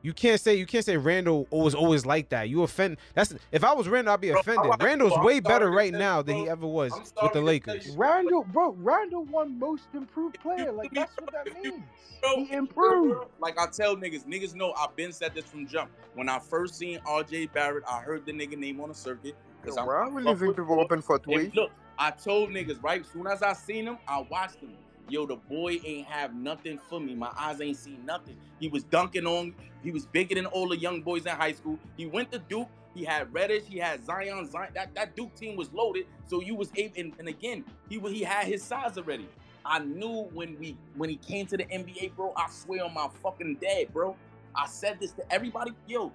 You 0.00 0.14
can't 0.14 0.40
say 0.40 0.54
you 0.54 0.64
can't 0.64 0.86
say 0.86 0.96
Randle 0.96 1.46
was 1.50 1.74
always 1.74 2.06
like 2.06 2.30
that. 2.30 2.48
You 2.48 2.62
offend. 2.62 2.96
That's 3.12 3.34
if 3.52 3.62
I 3.62 3.74
was 3.74 3.88
Randle, 3.88 4.14
I'd 4.14 4.22
be 4.22 4.30
offended. 4.30 4.64
I'm- 4.70 4.78
Randle's 4.80 5.12
bro, 5.12 5.22
way 5.22 5.40
better 5.40 5.70
right 5.70 5.90
tell 5.90 6.00
now 6.00 6.16
you, 6.18 6.22
than 6.22 6.36
he 6.36 6.48
ever 6.48 6.66
was 6.66 6.92
with 7.22 7.32
the 7.34 7.42
Lakers. 7.42 7.90
Randle, 7.90 8.44
bro, 8.44 8.70
Randle 8.78 9.24
won 9.24 9.58
most 9.58 9.84
improved 9.92 10.40
player. 10.40 10.72
Like 10.72 10.92
that's 10.94 11.14
what 11.18 11.30
that 11.30 11.62
means. 11.62 11.82
Bro, 12.22 12.36
He 12.46 12.52
improved. 12.54 13.12
bro, 13.16 13.28
Like 13.38 13.58
I 13.58 13.66
tell 13.66 13.96
niggas, 13.96 14.24
niggas 14.24 14.54
know 14.54 14.72
I've 14.78 14.96
been 14.96 15.12
said 15.12 15.34
this 15.34 15.44
from 15.44 15.66
jump. 15.66 15.90
When 16.14 16.30
I 16.30 16.38
first 16.38 16.76
seen 16.76 17.00
RJ 17.00 17.52
Barrett, 17.52 17.84
I 17.86 18.00
heard 18.00 18.24
the 18.24 18.32
nigga 18.32 18.56
name 18.56 18.80
on 18.80 18.88
the 18.88 18.94
circuit. 18.94 19.34
Cause 19.62 19.76
I'm 19.76 19.84
Bro, 19.84 20.02
I 20.02 20.04
fuck 20.06 20.14
really 20.14 20.34
think 20.36 20.56
people 20.56 20.80
open 20.80 21.00
for 21.02 21.18
three. 21.18 21.50
Look, 21.54 21.70
I 21.98 22.10
told 22.10 22.50
niggas, 22.50 22.82
right? 22.82 23.04
Soon 23.06 23.26
as 23.26 23.42
I 23.42 23.52
seen 23.52 23.86
him, 23.86 23.98
I 24.06 24.20
watched 24.30 24.60
him. 24.60 24.72
Yo, 25.08 25.26
the 25.26 25.36
boy 25.36 25.78
ain't 25.84 26.06
have 26.06 26.34
nothing 26.34 26.78
for 26.88 26.98
me. 26.98 27.14
My 27.14 27.30
eyes 27.38 27.60
ain't 27.60 27.76
seen 27.76 28.04
nothing. 28.06 28.36
He 28.58 28.68
was 28.68 28.84
dunking 28.84 29.26
on. 29.26 29.54
He 29.82 29.90
was 29.90 30.06
bigger 30.06 30.34
than 30.34 30.46
all 30.46 30.68
the 30.68 30.78
young 30.78 31.02
boys 31.02 31.26
in 31.26 31.32
high 31.32 31.52
school. 31.52 31.78
He 31.96 32.06
went 32.06 32.32
to 32.32 32.38
Duke. 32.38 32.68
He 32.94 33.04
had 33.04 33.32
Reddish. 33.32 33.64
He 33.64 33.78
had 33.78 34.04
Zion. 34.04 34.50
Zion. 34.50 34.70
That, 34.74 34.94
that 34.94 35.14
Duke 35.14 35.34
team 35.34 35.56
was 35.56 35.72
loaded. 35.72 36.06
So 36.26 36.40
you 36.40 36.54
was 36.54 36.70
able. 36.74 36.94
And, 36.98 37.12
and 37.18 37.28
again, 37.28 37.64
he 37.88 37.98
he 37.98 38.22
had 38.22 38.46
his 38.46 38.62
size 38.62 38.96
already. 38.96 39.28
I 39.64 39.80
knew 39.80 40.28
when 40.32 40.58
we 40.58 40.76
when 40.96 41.10
he 41.10 41.16
came 41.16 41.46
to 41.46 41.56
the 41.56 41.64
NBA, 41.64 42.16
bro. 42.16 42.32
I 42.36 42.48
swear 42.50 42.84
on 42.84 42.94
my 42.94 43.08
fucking 43.22 43.58
dad, 43.60 43.92
bro. 43.92 44.16
I 44.54 44.66
said 44.66 44.98
this 45.00 45.12
to 45.12 45.32
everybody. 45.32 45.72
Yo, 45.86 46.12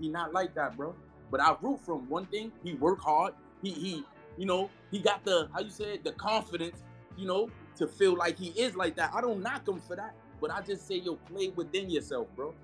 he 0.00 0.08
not 0.08 0.32
like 0.32 0.54
that, 0.54 0.76
bro. 0.76 0.94
But 1.30 1.40
I 1.40 1.54
root 1.60 1.80
for 1.80 1.96
him. 1.96 2.08
One 2.08 2.26
thing, 2.26 2.50
he 2.64 2.74
work 2.74 3.00
hard. 3.00 3.34
He 3.62 3.70
he, 3.70 4.04
you 4.40 4.46
know, 4.46 4.70
he 4.90 4.98
got 5.00 5.22
the 5.22 5.50
how 5.52 5.60
you 5.60 5.68
say 5.68 5.94
it, 5.96 6.02
the 6.02 6.12
confidence, 6.12 6.82
you 7.14 7.26
know, 7.26 7.50
to 7.76 7.86
feel 7.86 8.16
like 8.16 8.38
he 8.38 8.48
is 8.58 8.74
like 8.74 8.96
that. 8.96 9.12
I 9.14 9.20
don't 9.20 9.42
knock 9.42 9.68
him 9.68 9.78
for 9.78 9.94
that, 9.96 10.14
but 10.40 10.50
I 10.50 10.62
just 10.62 10.88
say, 10.88 10.96
yo, 10.96 11.16
play 11.16 11.48
within 11.54 11.90
yourself, 11.90 12.26
bro. 12.34 12.54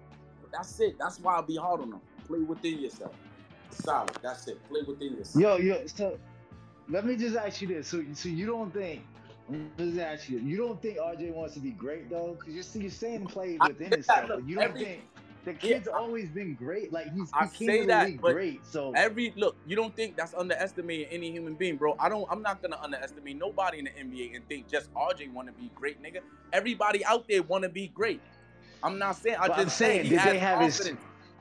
That's 0.50 0.80
it. 0.80 0.96
That's 0.98 1.20
why 1.20 1.36
I 1.36 1.42
be 1.42 1.56
hard 1.56 1.82
on 1.82 1.92
him. 1.92 2.00
Play 2.26 2.38
within 2.38 2.80
yourself. 2.80 3.12
Solid. 3.68 4.16
That's 4.22 4.48
it. 4.48 4.66
Play 4.70 4.80
within 4.88 5.18
yourself. 5.18 5.42
Yo, 5.42 5.56
yo, 5.58 5.86
so 5.86 6.18
let 6.88 7.04
me 7.04 7.14
just 7.14 7.36
ask 7.36 7.60
you 7.60 7.68
this. 7.68 7.88
So, 7.88 8.02
so 8.14 8.30
you 8.30 8.46
don't 8.46 8.72
think? 8.72 9.04
Let 9.50 9.60
me 9.60 9.90
just 9.92 9.98
ask 9.98 10.30
you. 10.30 10.38
You 10.38 10.56
don't 10.56 10.80
think 10.80 10.96
RJ 10.96 11.34
wants 11.34 11.52
to 11.54 11.60
be 11.60 11.72
great 11.72 12.08
though? 12.08 12.36
Because 12.38 12.54
you're, 12.54 12.62
see- 12.62 12.80
you're 12.80 12.90
saying 12.90 13.26
play 13.26 13.58
within 13.58 13.90
himself, 13.92 14.28
but 14.28 14.48
you 14.48 14.54
don't 14.54 14.64
every- 14.64 14.84
think 14.84 15.00
the 15.46 15.52
Yeah, 15.52 15.58
kid's 15.76 15.88
I- 15.88 15.92
always 15.96 16.28
been 16.28 16.54
great. 16.54 16.92
Like 16.92 17.10
he's 17.14 17.30
I 17.32 17.46
he 17.46 17.56
came 17.66 17.68
say 17.68 17.86
that, 17.86 18.20
but 18.20 18.34
great. 18.34 18.66
So 18.66 18.92
Every 18.94 19.32
look, 19.36 19.56
you 19.66 19.76
don't 19.76 19.94
think 19.96 20.16
that's 20.16 20.34
underestimating 20.34 21.06
any 21.10 21.30
human 21.30 21.54
being, 21.54 21.76
bro. 21.76 21.96
I 21.98 22.08
don't. 22.10 22.26
I'm 22.30 22.42
not 22.42 22.60
gonna 22.60 22.78
underestimate 22.82 23.38
nobody 23.38 23.78
in 23.78 23.84
the 23.86 23.90
NBA 23.92 24.34
and 24.36 24.46
think 24.48 24.68
just 24.68 24.92
RJ 24.94 25.32
want 25.32 25.48
to 25.48 25.54
be 25.54 25.70
great, 25.74 26.02
nigga. 26.02 26.18
Everybody 26.52 27.04
out 27.04 27.26
there 27.28 27.42
want 27.42 27.62
to 27.62 27.70
be 27.70 27.88
great. 27.88 28.20
I'm 28.82 28.98
not 28.98 29.16
saying. 29.16 29.36
I 29.40 29.48
But 29.48 29.56
just 29.56 29.60
I'm 29.60 29.68
saying, 29.70 30.08
did 30.10 30.20
they 30.20 30.38
have 30.38 30.60
his- 30.60 30.92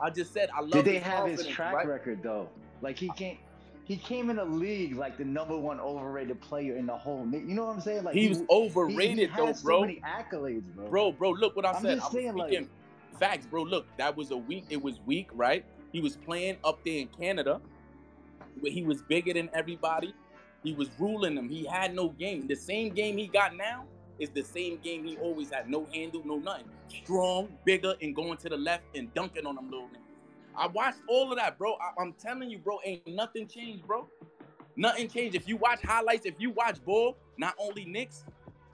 I 0.02 0.10
just 0.10 0.34
said 0.34 0.50
I 0.56 0.62
love. 0.62 0.72
did 0.72 0.86
they 0.86 1.00
have 1.00 1.28
his 1.28 1.46
track 1.48 1.74
right? 1.74 1.88
record 1.88 2.22
though? 2.24 2.50
Like 2.82 2.98
he 3.00 3.10
can't. 3.10 3.38
He 3.86 3.98
came 3.98 4.32
in 4.32 4.38
the 4.38 4.46
league 4.46 4.96
like 4.96 5.16
the 5.18 5.26
number 5.26 5.56
one 5.56 5.80
overrated 5.80 6.42
player 6.42 6.76
in 6.76 6.88
the 6.88 6.98
whole. 6.98 7.28
You 7.32 7.40
know 7.54 7.66
what 7.66 7.76
I'm 7.76 7.82
saying? 7.82 8.04
Like 8.04 8.16
He 8.16 8.30
was 8.30 8.40
he, 8.40 8.46
overrated 8.50 9.18
he, 9.18 9.26
he 9.26 9.32
though, 9.38 9.54
bro. 9.64 9.76
So 9.78 9.82
many 9.82 10.02
accolades, 10.04 10.64
bro. 10.76 10.90
Bro, 10.90 11.12
bro, 11.14 11.30
look 11.32 11.56
what 11.56 11.66
I 11.66 11.72
I'm 11.74 11.82
said. 11.84 11.96
just 11.98 12.02
I 12.02 12.06
was 12.06 12.14
saying, 12.14 12.36
like- 12.36 12.48
speaking 12.50 12.70
facts, 13.20 13.46
bro. 13.46 13.64
Look, 13.64 13.86
that 13.98 14.16
was 14.16 14.32
a 14.32 14.38
week. 14.38 14.66
It 14.70 14.82
was 14.82 15.00
weak, 15.06 15.30
right? 15.34 15.66
He 15.92 16.02
was 16.02 16.18
playing 16.18 16.58
up 16.64 16.84
there 16.84 17.00
in 17.00 17.08
Canada. 17.08 17.62
He 18.64 18.84
was 18.84 19.02
bigger 19.02 19.34
than 19.34 19.50
everybody. 19.54 20.14
He 20.64 20.74
was 20.74 20.90
ruling 21.00 21.36
them. 21.36 21.50
He 21.50 21.66
had 21.66 21.94
no 21.94 22.10
game. 22.10 22.48
The 22.48 22.56
same 22.56 22.94
game 22.94 23.18
he 23.18 23.28
got 23.28 23.56
now 23.56 23.86
is 24.20 24.30
the 24.30 24.44
same 24.44 24.78
game 24.78 25.04
he 25.06 25.18
always 25.18 25.52
had. 25.52 25.70
No 25.70 25.86
handle, 25.94 26.22
no 26.26 26.38
nothing. 26.38 26.66
Strong, 27.04 27.50
bigger, 27.66 27.96
and 28.02 28.16
going 28.16 28.38
to 28.38 28.50
the 28.50 28.58
left 28.58 28.84
and 28.96 29.14
dunking 29.14 29.46
on 29.46 29.56
them 29.56 29.70
little 29.70 29.88
niggas. 29.88 30.00
I 30.58 30.68
watched 30.68 31.00
all 31.08 31.32
of 31.32 31.38
that, 31.38 31.58
bro. 31.58 31.76
I, 31.76 32.02
am 32.02 32.14
telling 32.14 32.50
you, 32.50 32.58
bro, 32.58 32.80
ain't 32.86 33.06
nothing 33.08 33.48
changed, 33.48 33.86
bro. 33.86 34.08
Nothing 34.78 35.10
changed. 35.10 35.36
If 35.36 35.48
you 35.48 35.58
watch 35.58 35.82
highlights, 35.82 36.26
if 36.26 36.36
you 36.40 36.52
watch 36.52 36.84
ball, 36.84 37.18
not 37.38 37.56
only 37.60 37.86
Knicks, 37.86 38.26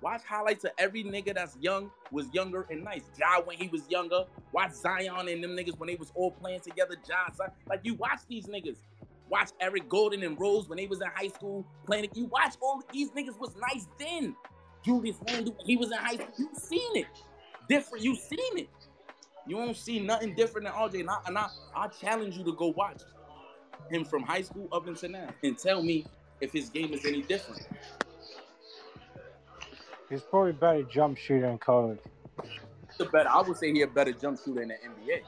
watch 0.01 0.21
highlights 0.23 0.63
of 0.65 0.71
every 0.77 1.03
nigga 1.03 1.33
that's 1.33 1.57
young, 1.61 1.91
was 2.11 2.27
younger 2.33 2.65
and 2.69 2.83
nice. 2.83 3.03
Ja 3.17 3.41
when 3.41 3.57
he 3.57 3.67
was 3.67 3.83
younger. 3.89 4.25
Watch 4.51 4.73
Zion 4.73 5.27
and 5.27 5.43
them 5.43 5.51
niggas 5.51 5.77
when 5.77 5.87
they 5.87 5.95
was 5.95 6.11
all 6.15 6.31
playing 6.31 6.61
together. 6.61 6.95
Ja, 7.07 7.33
Zion. 7.35 7.51
like 7.67 7.81
you 7.83 7.95
watch 7.95 8.19
these 8.27 8.47
niggas. 8.47 8.77
Watch 9.29 9.51
Eric 9.61 9.87
Gordon 9.87 10.23
and 10.23 10.37
Rose 10.39 10.67
when 10.67 10.77
they 10.77 10.87
was 10.87 10.99
in 10.99 11.07
high 11.15 11.29
school 11.29 11.65
playing. 11.85 12.09
You 12.13 12.25
watch 12.25 12.55
all 12.61 12.81
these 12.91 13.11
niggas 13.11 13.39
was 13.39 13.55
nice 13.55 13.87
then. 13.97 14.35
Julius 14.83 15.17
Randle, 15.27 15.55
he 15.65 15.77
was 15.77 15.91
in 15.91 15.97
high 15.97 16.15
school. 16.15 16.33
You 16.37 16.49
seen 16.53 16.97
it. 16.97 17.07
Different. 17.69 18.03
You 18.03 18.15
seen 18.15 18.57
it. 18.57 18.69
You 19.47 19.55
don't 19.55 19.77
see 19.77 19.99
nothing 19.99 20.35
different 20.35 20.67
than 20.67 20.75
RJ. 20.75 21.01
And 21.01 21.09
I, 21.09 21.17
and 21.27 21.37
I, 21.37 21.47
I 21.75 21.87
challenge 21.87 22.37
you 22.37 22.43
to 22.43 22.53
go 22.53 22.73
watch 22.75 23.01
him 23.89 24.03
from 24.03 24.23
high 24.23 24.41
school 24.41 24.67
up 24.71 24.87
until 24.87 25.09
now 25.11 25.29
and 25.43 25.57
tell 25.57 25.81
me 25.81 26.05
if 26.41 26.51
his 26.51 26.69
game 26.69 26.93
is 26.93 27.05
any 27.05 27.21
different. 27.21 27.65
He's 30.11 30.21
probably 30.21 30.51
better 30.51 30.83
jump 30.83 31.17
shooter 31.17 31.47
in 31.47 31.57
college 31.57 31.99
The 32.97 33.05
better, 33.05 33.29
I 33.29 33.41
would 33.41 33.55
say 33.57 33.71
he 33.71 33.81
a 33.81 33.87
better 33.87 34.11
jump 34.11 34.39
shooter 34.43 34.61
in 34.61 34.67
the 34.67 34.73
NBA. 34.75 35.21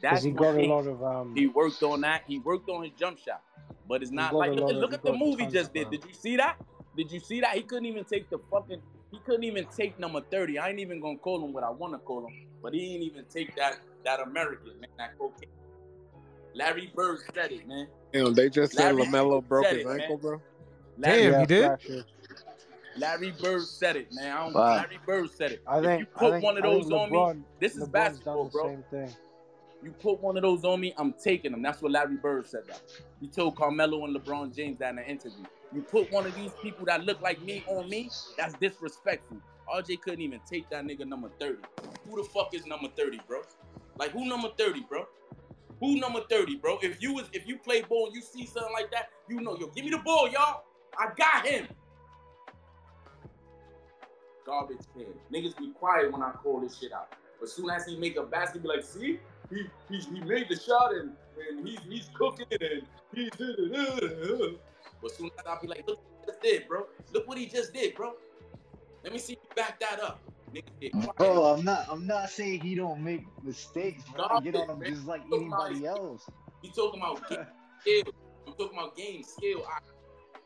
because 0.00 0.22
he 0.22 0.30
one 0.30 0.42
got 0.42 0.54
a 0.54 0.66
lot 0.66 0.86
of 0.86 1.02
um. 1.02 1.34
He 1.36 1.48
worked 1.48 1.82
on 1.82 2.00
that. 2.02 2.22
He 2.28 2.38
worked 2.38 2.68
on 2.70 2.84
his 2.84 2.92
jump 2.98 3.18
shot, 3.18 3.42
but 3.88 4.00
it's 4.02 4.12
not 4.12 4.34
like 4.34 4.52
a 4.52 4.54
look, 4.54 4.70
at- 4.70 4.76
of- 4.76 4.80
look 4.80 4.92
at 4.94 5.02
the 5.02 5.10
got 5.10 5.18
move 5.18 5.38
he 5.38 5.44
tons 5.46 5.52
just 5.52 5.74
did. 5.74 5.86
um, 5.86 5.90
Did 5.90 6.04
you 6.04 6.14
see 6.14 6.36
that? 6.36 6.56
Did 6.96 7.10
you 7.10 7.20
see 7.20 7.40
that? 7.40 7.54
He 7.56 7.62
couldn't 7.62 7.86
even 7.86 8.04
take 8.04 8.30
the 8.30 8.38
fucking. 8.50 8.80
He 9.10 9.18
couldn't 9.26 9.44
even 9.44 9.66
take 9.76 9.98
number 9.98 10.20
thirty. 10.20 10.58
I 10.58 10.68
ain't 10.70 10.78
even 10.78 11.00
gonna 11.00 11.18
call 11.18 11.44
him 11.44 11.52
what 11.52 11.64
I 11.64 11.70
want 11.70 11.92
to 11.94 11.98
call 11.98 12.26
him, 12.26 12.34
but 12.62 12.72
he 12.74 12.94
ain't 12.94 13.02
even 13.02 13.24
take 13.28 13.56
that 13.56 13.80
that 14.04 14.20
American 14.20 14.78
man. 14.80 14.88
That 14.98 15.18
cocaine. 15.18 15.48
Larry 16.54 16.92
Bird 16.94 17.18
said 17.34 17.50
it, 17.50 17.66
man. 17.66 17.88
Damn, 18.12 18.34
they 18.34 18.48
just 18.50 18.74
said 18.74 18.94
LaMelo 18.94 19.46
broke 19.46 19.64
said 19.66 19.76
his 19.76 19.84
it, 19.84 19.88
man. 19.88 20.00
ankle, 20.02 20.18
bro. 20.18 20.42
Larry, 20.98 21.22
Damn, 21.22 21.32
yeah, 21.32 21.40
he 21.40 21.46
did? 21.46 21.64
fractured. 21.66 22.04
Larry 22.96 23.32
Bird 23.40 23.62
said 23.62 23.96
it, 23.96 24.08
man. 24.12 24.32
I 24.36 24.44
don't, 24.44 24.54
Wow. 24.54 24.76
Larry 24.76 24.98
Bird 25.06 25.30
said 25.30 25.52
it. 25.52 25.62
I 25.66 25.78
if 25.78 25.84
think 25.84 26.00
you 26.00 26.06
I 26.14 26.18
put 26.18 26.30
think, 26.32 26.44
one 26.44 26.58
of 26.58 26.64
I 26.64 26.68
think 26.68 26.82
those 26.84 26.92
on 26.92 27.10
me, 27.10 27.42
this 27.60 27.72
is 27.76 27.84
LeBron's 27.84 27.88
basketball, 27.90 28.42
done 28.44 28.50
bro. 28.52 28.66
same 28.68 28.84
thing. 28.90 29.16
You 29.82 29.90
put 29.92 30.20
one 30.20 30.36
of 30.36 30.42
those 30.42 30.64
on 30.64 30.80
me, 30.80 30.94
I'm 30.96 31.12
taking 31.12 31.50
them. 31.52 31.62
That's 31.62 31.82
what 31.82 31.90
Larry 31.92 32.16
Bird 32.16 32.46
said 32.46 32.62
that. 32.68 32.82
He 33.20 33.26
told 33.28 33.56
Carmelo 33.56 34.04
and 34.04 34.14
LeBron 34.16 34.54
James 34.54 34.78
that 34.78 34.92
in 34.92 34.98
an 34.98 35.04
interview. 35.06 35.44
You 35.74 35.82
put 35.82 36.12
one 36.12 36.24
of 36.26 36.34
these 36.36 36.52
people 36.62 36.84
that 36.86 37.04
look 37.04 37.20
like 37.20 37.40
me 37.42 37.64
on 37.66 37.88
me, 37.88 38.10
that's 38.36 38.54
disrespectful. 38.54 39.38
RJ 39.72 40.00
couldn't 40.02 40.20
even 40.20 40.40
take 40.48 40.68
that 40.70 40.84
nigga 40.84 41.06
number 41.06 41.30
30. 41.40 41.56
Who 42.08 42.22
the 42.22 42.28
fuck 42.28 42.54
is 42.54 42.66
number 42.66 42.88
30, 42.96 43.20
bro? 43.26 43.42
Like 43.98 44.10
who 44.10 44.26
number 44.26 44.50
30, 44.58 44.82
bro? 44.88 45.06
Who 45.80 45.96
number 45.96 46.20
30, 46.30 46.56
bro? 46.56 46.78
If 46.82 47.02
you 47.02 47.14
was 47.14 47.24
if 47.32 47.46
you 47.48 47.58
play 47.58 47.82
ball 47.82 48.06
and 48.06 48.14
you 48.14 48.22
see 48.22 48.46
something 48.46 48.72
like 48.72 48.90
that, 48.92 49.08
you 49.28 49.40
know, 49.40 49.56
yo, 49.58 49.66
give 49.68 49.84
me 49.84 49.90
the 49.90 49.98
ball, 49.98 50.28
y'all. 50.28 50.62
I 50.96 51.08
got 51.16 51.46
him. 51.46 51.66
Garbage 54.44 54.78
can. 54.94 55.06
Niggas 55.32 55.56
be 55.56 55.70
quiet 55.70 56.12
when 56.12 56.22
I 56.22 56.32
call 56.32 56.60
this 56.60 56.78
shit 56.78 56.92
out. 56.92 57.12
But 57.40 57.48
soon 57.48 57.70
as 57.70 57.86
he 57.86 57.96
make 57.96 58.16
a 58.16 58.22
basket, 58.22 58.62
be 58.62 58.68
like, 58.68 58.84
see, 58.84 59.18
he 59.50 59.66
he, 59.88 59.98
he 59.98 60.20
made 60.20 60.48
the 60.48 60.56
shot 60.56 60.94
and, 60.94 61.12
and 61.48 61.66
he's 61.66 61.80
he's 61.88 62.10
cooking 62.14 62.46
and 62.50 62.82
he's 63.14 63.30
but 65.02 65.10
soon 65.10 65.30
as 65.38 65.46
I 65.46 65.58
be 65.60 65.68
like, 65.68 65.86
look 65.86 65.98
what 65.98 66.20
he 66.20 66.26
just 66.26 66.42
did, 66.42 66.68
bro. 66.68 66.86
Look 67.12 67.28
what 67.28 67.38
he 67.38 67.46
just 67.46 67.72
did, 67.72 67.94
bro. 67.94 68.14
Let 69.04 69.12
me 69.12 69.18
see 69.18 69.32
you 69.32 69.56
back 69.56 69.80
that 69.80 70.00
up. 70.00 70.20
Bro, 71.16 71.44
I'm 71.44 71.64
not. 71.64 71.86
I'm 71.88 72.06
not 72.06 72.30
saying 72.30 72.60
he 72.60 72.74
don't 72.74 73.02
make 73.02 73.24
mistakes, 73.42 74.04
bro. 74.14 74.26
I 74.30 74.40
get 74.40 74.54
on 74.54 74.68
him 74.68 74.94
just 74.94 75.06
like 75.06 75.22
anybody 75.32 75.86
else. 75.86 76.28
He 76.60 76.70
talking 76.70 77.00
about 77.00 77.28
getting 77.28 77.46
killed. 77.84 78.14
I'm 78.46 78.52
talking 78.54 78.78
about 78.78 78.96
game 78.96 79.22
skill. 79.22 79.64
I 79.66 79.78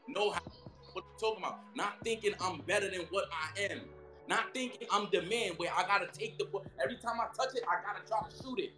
know 0.08 0.30
how 0.30 0.40
what 0.96 1.04
I'm 1.12 1.20
talking 1.20 1.44
about. 1.44 1.60
Not 1.74 2.02
thinking 2.02 2.32
I'm 2.40 2.60
better 2.62 2.90
than 2.90 3.02
what 3.10 3.26
I 3.30 3.60
am. 3.70 3.82
Not 4.28 4.54
thinking 4.54 4.88
I'm 4.90 5.08
the 5.12 5.22
man 5.22 5.52
where 5.58 5.70
I 5.76 5.86
gotta 5.86 6.06
take 6.06 6.38
the 6.38 6.46
ball. 6.46 6.64
Every 6.82 6.96
time 6.96 7.20
I 7.20 7.26
touch 7.36 7.54
it, 7.54 7.62
I 7.68 7.76
gotta 7.86 8.06
try 8.08 8.28
to 8.28 8.42
shoot 8.42 8.58
it. 8.58 8.72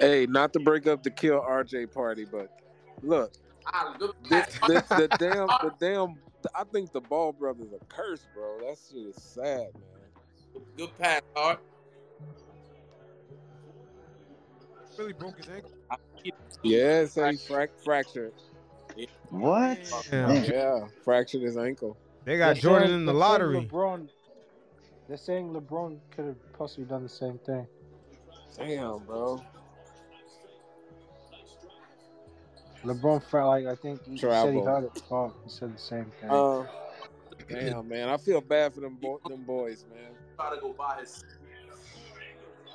Hey, 0.00 0.26
not 0.26 0.52
to 0.54 0.60
break 0.60 0.86
up 0.86 1.02
the 1.02 1.10
kill 1.10 1.40
RJ 1.40 1.92
party, 1.92 2.24
but 2.24 2.50
look, 3.02 3.32
I 3.66 3.94
this, 4.28 4.46
this, 4.66 4.82
the 4.84 5.08
damn, 5.18 5.48
the 5.48 5.72
damn. 5.78 6.14
I 6.54 6.64
think 6.64 6.92
the 6.92 7.00
Ball 7.00 7.32
brothers 7.32 7.72
are 7.72 7.86
cursed, 7.88 8.28
bro. 8.34 8.58
That 8.60 8.76
shit 8.76 9.06
is 9.06 9.16
sad, 9.16 9.68
man. 9.74 10.62
good 10.76 10.90
pass, 10.98 11.22
hard. 11.34 11.58
Really 14.98 15.12
broke 15.12 15.36
his 15.38 15.48
ankle. 15.48 15.70
Yeah, 16.62 17.04
say 17.06 17.32
he 17.32 17.36
frac- 17.36 17.82
fractured. 17.84 18.32
What? 19.30 19.78
Yeah. 20.12 20.32
Yeah, 20.44 20.86
fractured 21.04 21.42
his 21.42 21.56
ankle. 21.56 21.96
They 22.24 22.38
got 22.38 22.54
They're 22.54 22.62
Jordan 22.62 22.88
saying- 22.88 23.00
in 23.00 23.06
the 23.06 23.12
lottery. 23.14 23.66
LeBron. 23.66 24.08
They're 25.08 25.16
saying 25.16 25.52
LeBron 25.52 25.98
could 26.14 26.24
have 26.26 26.52
possibly 26.56 26.84
done 26.84 27.02
the 27.02 27.08
same 27.08 27.38
thing. 27.38 27.66
Damn, 28.56 29.00
bro. 29.00 29.42
LeBron 32.84 33.22
felt 33.24 33.48
like 33.48 33.66
I 33.66 33.74
think 33.74 34.00
he 34.04 34.16
said 34.16 34.54
he 34.54 34.60
Travel. 34.60 34.66
heard 34.66 34.84
it. 34.84 35.02
Oh, 35.10 35.32
he 35.44 35.50
said 35.50 35.74
the 35.74 35.78
same 35.80 36.10
thing. 36.20 36.30
Uh, 36.30 36.66
damn, 37.48 37.88
man. 37.88 38.08
I 38.08 38.16
feel 38.16 38.40
bad 38.40 38.74
for 38.74 38.80
them, 38.80 38.96
bo- 39.00 39.20
them 39.26 39.42
boys, 39.42 39.84
man. 39.92 40.12
Try 40.36 40.54
to 40.54 40.60
go 40.60 40.72
buy 40.72 40.98
his. 41.00 41.24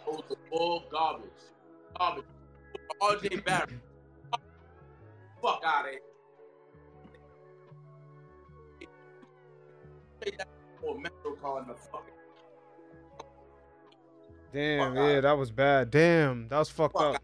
Those 0.05 0.21
are 0.31 0.35
all 0.51 0.83
garbage. 0.91 1.29
Garbage. 1.97 2.25
RJ 3.01 3.45
Barrett. 3.45 3.69
Fuck 5.41 5.61
out 5.65 5.85
of 5.85 5.91
here. 5.91 5.99
Take 10.21 10.37
that 10.37 10.47
for 10.81 10.97
a 10.97 10.99
Metro 10.99 11.35
card 11.41 11.63
in 11.63 11.69
the 11.69 11.75
fucking. 11.75 12.13
Damn, 14.51 14.95
Fuck 14.95 15.03
yeah, 15.03 15.21
that 15.21 15.37
was 15.37 15.51
bad. 15.51 15.91
Damn, 15.91 16.47
that 16.49 16.57
was 16.57 16.69
fucked 16.69 16.97
Fuck 16.97 17.15
up. 17.15 17.23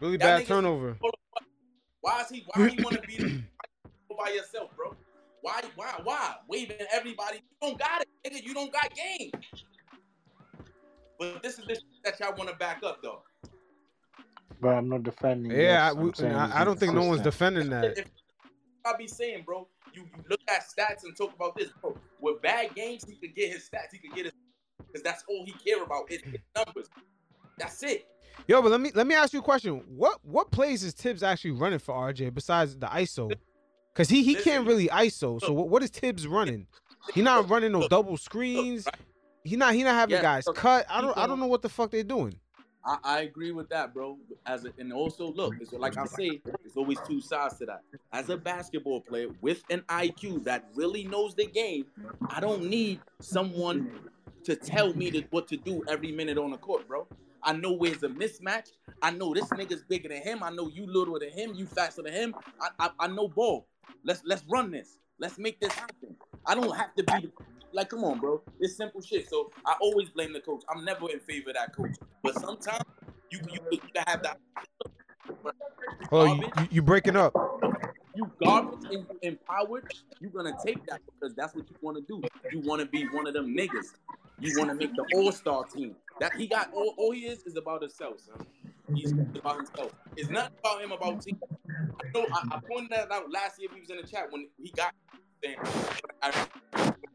Really 0.00 0.16
That 0.18 0.38
bad 0.38 0.46
turnover. 0.46 0.96
Why 2.00 2.22
is 2.22 2.28
he? 2.28 2.44
Why 2.54 2.68
he 2.68 2.82
want 2.82 2.96
to 2.96 3.02
be 3.02 3.16
by 4.18 4.30
yourself, 4.30 4.70
bro? 4.76 4.94
Why? 5.42 5.62
Why? 5.76 6.00
Why? 6.04 6.34
Waving 6.48 6.76
everybody. 6.92 7.38
You 7.38 7.68
don't 7.68 7.78
got 7.78 8.02
it, 8.02 8.08
nigga. 8.24 8.42
You 8.44 8.54
don't 8.54 8.72
got 8.72 8.92
game. 8.94 9.30
But 11.18 11.42
this 11.42 11.58
is 11.58 11.66
the 11.66 11.74
shit 11.74 11.84
that 12.04 12.20
y'all 12.20 12.34
want 12.36 12.50
to 12.50 12.56
back 12.56 12.82
up, 12.84 13.02
though. 13.02 13.22
But 14.60 14.70
I'm 14.70 14.88
not 14.88 15.02
defending. 15.02 15.52
Yeah, 15.52 15.86
I, 15.86 15.88
this. 15.90 15.98
I'm 15.98 16.06
we- 16.06 16.12
saying 16.14 16.30
he's 16.32 16.52
I, 16.52 16.60
I 16.60 16.64
don't 16.64 16.78
think 16.78 16.94
no 16.94 17.04
one's 17.04 17.22
defending 17.22 17.70
that. 17.70 17.98
If 17.98 18.06
I 18.84 18.96
be 18.96 19.06
saying, 19.06 19.44
bro, 19.44 19.68
you, 19.92 20.02
you 20.02 20.24
look 20.28 20.40
at 20.48 20.62
stats 20.62 21.04
and 21.04 21.16
talk 21.16 21.34
about 21.34 21.56
this, 21.56 21.70
bro. 21.80 21.96
With 22.20 22.42
bad 22.42 22.74
games, 22.74 23.04
he 23.04 23.14
could 23.16 23.34
get 23.34 23.52
his 23.52 23.68
stats. 23.68 23.92
He 23.92 23.98
could 23.98 24.14
get 24.14 24.24
his 24.26 24.34
because 24.86 25.02
that's 25.02 25.24
all 25.28 25.44
he 25.44 25.52
care 25.52 25.82
about 25.82 26.10
is 26.10 26.22
his 26.22 26.40
numbers. 26.56 26.88
That's 27.58 27.82
it. 27.82 28.06
Yo, 28.46 28.62
but 28.62 28.70
let 28.70 28.80
me 28.80 28.90
let 28.94 29.06
me 29.06 29.14
ask 29.14 29.32
you 29.32 29.40
a 29.40 29.42
question. 29.42 29.82
What 29.88 30.18
what 30.24 30.50
plays 30.50 30.82
is 30.82 30.94
Thibs 30.94 31.22
actually 31.22 31.50
running 31.52 31.78
for 31.78 31.94
RJ 31.94 32.32
besides 32.34 32.76
the 32.76 32.86
ISO? 32.86 33.38
Cause 33.94 34.08
he 34.08 34.22
he 34.22 34.36
can't 34.36 34.66
really 34.66 34.88
ISO. 34.88 35.40
So 35.42 35.52
what, 35.52 35.68
what 35.68 35.82
is 35.82 35.90
Thibs 35.90 36.26
running? 36.26 36.66
He 37.14 37.22
not 37.22 37.48
running 37.50 37.72
no 37.72 37.88
double 37.88 38.16
screens. 38.16 38.86
He 39.44 39.56
not 39.56 39.74
he 39.74 39.82
not 39.82 39.94
having 39.94 40.16
Yeah, 40.16 40.22
guys 40.22 40.46
look, 40.46 40.56
cut. 40.56 40.86
I 40.88 41.00
don't 41.00 41.16
I 41.18 41.26
don't 41.26 41.40
know 41.40 41.46
what 41.46 41.62
the 41.62 41.68
fuck 41.68 41.90
they're 41.90 42.04
doing. 42.04 42.38
I, 42.84 42.98
I 43.04 43.20
agree 43.20 43.52
with 43.52 43.68
that, 43.70 43.92
bro. 43.92 44.18
As 44.46 44.64
a, 44.64 44.72
and 44.78 44.92
also 44.92 45.32
look, 45.32 45.54
it's 45.60 45.72
like 45.72 45.96
I 45.96 46.06
say, 46.06 46.40
there's 46.44 46.76
always 46.76 46.98
two 47.06 47.20
sides 47.20 47.58
to 47.58 47.66
that. 47.66 47.82
As 48.12 48.28
a 48.28 48.36
basketball 48.36 49.00
player 49.00 49.28
with 49.40 49.62
an 49.70 49.82
IQ 49.88 50.44
that 50.44 50.68
really 50.74 51.04
knows 51.04 51.34
the 51.34 51.46
game, 51.46 51.86
I 52.28 52.40
don't 52.40 52.64
need 52.64 53.00
someone 53.20 53.90
to 54.44 54.56
tell 54.56 54.94
me 54.94 55.10
to, 55.10 55.22
what 55.30 55.48
to 55.48 55.56
do 55.56 55.82
every 55.88 56.12
minute 56.12 56.38
on 56.38 56.50
the 56.50 56.56
court, 56.56 56.88
bro. 56.88 57.06
I 57.42 57.52
know 57.52 57.72
where's 57.72 58.02
a 58.02 58.08
mismatch. 58.08 58.72
I 59.02 59.10
know 59.10 59.32
this 59.34 59.48
nigga's 59.50 59.82
bigger 59.82 60.08
than 60.08 60.22
him. 60.22 60.42
I 60.42 60.50
know 60.50 60.68
you 60.68 60.86
little 60.86 61.18
than 61.18 61.30
him. 61.30 61.54
You 61.54 61.66
faster 61.66 62.02
than 62.02 62.12
him. 62.12 62.34
I, 62.60 62.68
I, 62.78 62.90
I 63.00 63.06
know 63.08 63.28
ball. 63.28 63.66
Let's 64.04 64.22
let's 64.24 64.44
run 64.50 64.70
this. 64.70 64.98
Let's 65.18 65.38
make 65.38 65.60
this 65.60 65.72
happen. 65.72 66.16
I 66.46 66.54
don't 66.54 66.74
have 66.76 66.94
to 66.96 67.02
be 67.04 67.30
like, 67.72 67.88
come 67.88 68.04
on, 68.04 68.18
bro. 68.20 68.42
It's 68.60 68.76
simple 68.76 69.00
shit. 69.00 69.28
So 69.28 69.50
I 69.66 69.74
always 69.80 70.08
blame 70.10 70.32
the 70.32 70.40
coach. 70.40 70.62
I'm 70.68 70.84
never 70.84 71.10
in 71.10 71.20
favor 71.20 71.50
of 71.50 71.56
that 71.56 71.74
coach. 71.74 71.94
But 72.22 72.34
sometimes 72.36 72.82
you 73.30 73.40
you, 73.50 73.60
you 73.72 74.02
have 74.06 74.22
that. 74.22 74.36
Oh, 76.10 76.24
you, 76.24 76.68
you, 76.70 76.82
breaking 76.82 77.16
up. 77.16 77.34
You 78.14 78.30
garbage 78.42 78.78
and 78.90 79.06
you 79.10 79.18
empowered. 79.22 79.84
You're 80.20 80.30
gonna 80.30 80.56
take 80.64 80.84
that 80.86 81.00
because 81.20 81.34
that's 81.36 81.54
what 81.54 81.68
you 81.68 81.76
want 81.82 81.98
to 81.98 82.02
do. 82.02 82.22
You 82.50 82.60
want 82.60 82.80
to 82.80 82.86
be 82.86 83.04
one 83.12 83.26
of 83.26 83.34
them 83.34 83.54
niggas. 83.54 83.86
You 84.40 84.56
want 84.58 84.70
to 84.70 84.74
make 84.74 84.94
the 84.96 85.04
All 85.12 85.30
Star 85.32 85.64
team. 85.64 85.94
That 86.20 86.34
he 86.36 86.46
got 86.46 86.70
all, 86.74 86.94
all 86.96 87.12
he 87.12 87.26
is 87.26 87.42
is 87.46 87.56
about 87.56 87.82
himself, 87.82 88.20
son. 88.20 88.36
He's 88.94 89.12
about 89.36 89.56
himself. 89.56 89.92
It's 90.16 90.30
not 90.30 90.50
about 90.60 90.82
him 90.82 90.92
about 90.92 91.20
team. 91.20 91.38
I 92.00 92.18
know 92.18 92.26
I, 92.32 92.56
I 92.56 92.58
pointed 92.66 92.90
that 92.92 93.12
out 93.12 93.30
last 93.30 93.60
year. 93.60 93.68
We 93.72 93.80
was 93.80 93.90
in 93.90 93.98
the 93.98 94.02
chat 94.02 94.26
when 94.30 94.48
he 94.60 94.72
got 94.72 94.92
I- 96.22 96.46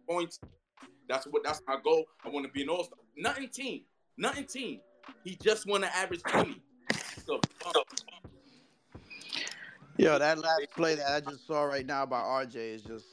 points. 0.08 0.40
That's 1.10 1.26
what 1.28 1.44
that's 1.44 1.62
my 1.68 1.78
goal. 1.84 2.06
I 2.26 2.30
want 2.30 2.46
to 2.46 2.52
be 2.52 2.64
an 2.64 2.70
All 2.70 2.84
Star. 2.84 3.00
Nothing 3.18 3.50
team. 3.50 3.82
Nothing 4.18 4.46
team. 4.46 4.80
He 5.24 5.38
just 5.42 5.68
want 5.68 5.84
to 5.84 5.96
average 5.96 6.22
twenty. 6.24 6.62
So, 7.26 7.36
um, 7.66 7.74
Yo, 9.98 10.18
that 10.18 10.40
last 10.40 10.68
play 10.76 10.96
that 10.96 11.08
I 11.08 11.20
just 11.20 11.46
saw 11.46 11.64
right 11.64 11.86
now 11.86 12.06
by 12.06 12.20
RJ 12.20 12.56
is 12.56 12.82
just, 12.82 13.06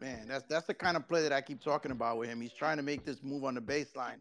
man, 0.00 0.26
that's 0.28 0.44
that's 0.48 0.66
the 0.66 0.74
kind 0.74 0.96
of 0.96 1.08
play 1.08 1.22
that 1.22 1.32
I 1.32 1.40
keep 1.40 1.62
talking 1.62 1.90
about 1.90 2.18
with 2.18 2.28
him. 2.28 2.40
He's 2.40 2.52
trying 2.52 2.76
to 2.76 2.82
make 2.82 3.04
this 3.04 3.22
move 3.22 3.44
on 3.44 3.54
the 3.54 3.60
baseline, 3.60 4.18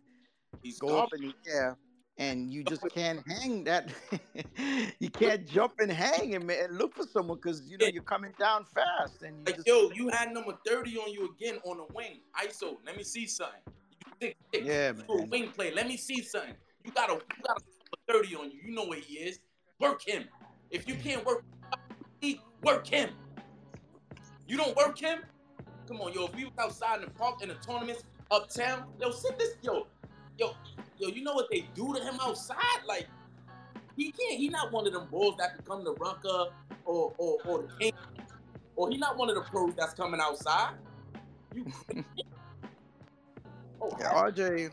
he's 0.61 0.79
go 0.79 0.97
up 0.97 1.09
in 1.13 1.21
the 1.27 1.33
air, 1.47 1.77
and 2.17 2.53
you 2.53 2.63
just 2.63 2.83
can't 2.93 3.21
hang 3.27 3.63
that. 3.63 3.89
you 4.99 5.09
can't 5.13 5.47
jump 5.47 5.73
and 5.79 5.91
hang 5.91 6.35
and, 6.35 6.49
and 6.49 6.77
look 6.77 6.93
for 6.95 7.03
someone 7.03 7.37
because 7.37 7.63
you 7.67 7.77
know 7.77 7.87
you're 7.87 8.03
coming 8.03 8.33
down 8.39 8.65
fast 8.65 9.23
and 9.23 9.37
you 9.39 9.43
Like, 9.45 9.55
just 9.55 9.67
yo, 9.67 9.89
you 9.91 10.09
had 10.09 10.33
number 10.33 10.53
30 10.65 10.97
on 10.97 11.11
you 11.11 11.33
again 11.35 11.59
on 11.63 11.77
the 11.77 11.93
wing. 11.93 12.19
ISO, 12.43 12.77
let 12.85 12.95
me 12.97 13.03
see 13.03 13.25
something. 13.25 13.59
You 13.65 14.11
six, 14.21 14.35
six, 14.53 14.65
Yeah, 14.65 14.93
you 14.93 15.03
do 15.17 15.23
a 15.23 15.25
wing 15.25 15.49
play. 15.49 15.73
Let 15.73 15.87
me 15.87 15.97
see 15.97 16.21
something. 16.21 16.55
You 16.83 16.91
got 16.91 17.09
a 17.09 17.13
you 17.13 17.43
got 17.43 17.57
a 17.57 18.11
number 18.11 18.23
30 18.25 18.35
on 18.35 18.51
you. 18.51 18.59
You 18.63 18.75
know 18.75 18.85
where 18.85 18.99
he 18.99 19.15
is. 19.15 19.39
Work 19.79 20.07
him. 20.07 20.25
If 20.69 20.87
you 20.87 20.95
can't 20.95 21.25
work, 21.25 21.43
work 22.63 22.87
him. 22.87 23.09
You 24.47 24.57
don't 24.57 24.75
work 24.75 24.99
him. 24.99 25.19
Come 25.87 26.01
on, 26.01 26.13
yo. 26.13 26.25
If 26.25 26.35
we 26.35 26.45
was 26.45 26.53
outside 26.59 26.99
in 26.99 27.05
the 27.05 27.11
park 27.11 27.41
in 27.41 27.49
the 27.49 27.55
tournaments 27.55 28.03
uptown, 28.31 28.85
yo, 28.99 29.11
sit 29.11 29.37
this, 29.37 29.55
yo, 29.61 29.87
yo, 30.37 30.55
yo. 30.99 31.09
You 31.09 31.23
know 31.23 31.33
what 31.33 31.47
they 31.51 31.65
do 31.73 31.93
to 31.93 32.03
him 32.03 32.19
outside? 32.21 32.83
Like 32.87 33.07
he 33.95 34.11
can't. 34.11 34.37
He 34.39 34.49
not 34.49 34.71
one 34.71 34.87
of 34.87 34.93
them 34.93 35.07
balls 35.09 35.35
that 35.39 35.57
become 35.57 35.83
the 35.83 35.93
rucker 35.95 36.45
or 36.85 37.13
or 37.17 37.37
or 37.45 37.61
the 37.63 37.69
king 37.79 37.93
or 38.75 38.89
he 38.89 38.97
not 38.97 39.17
one 39.17 39.29
of 39.29 39.35
the 39.35 39.41
pros 39.41 39.73
that's 39.75 39.93
coming 39.93 40.19
outside. 40.19 40.75
You 41.53 41.65
oh, 43.81 43.95
Yeah, 43.99 44.13
RJ, 44.13 44.71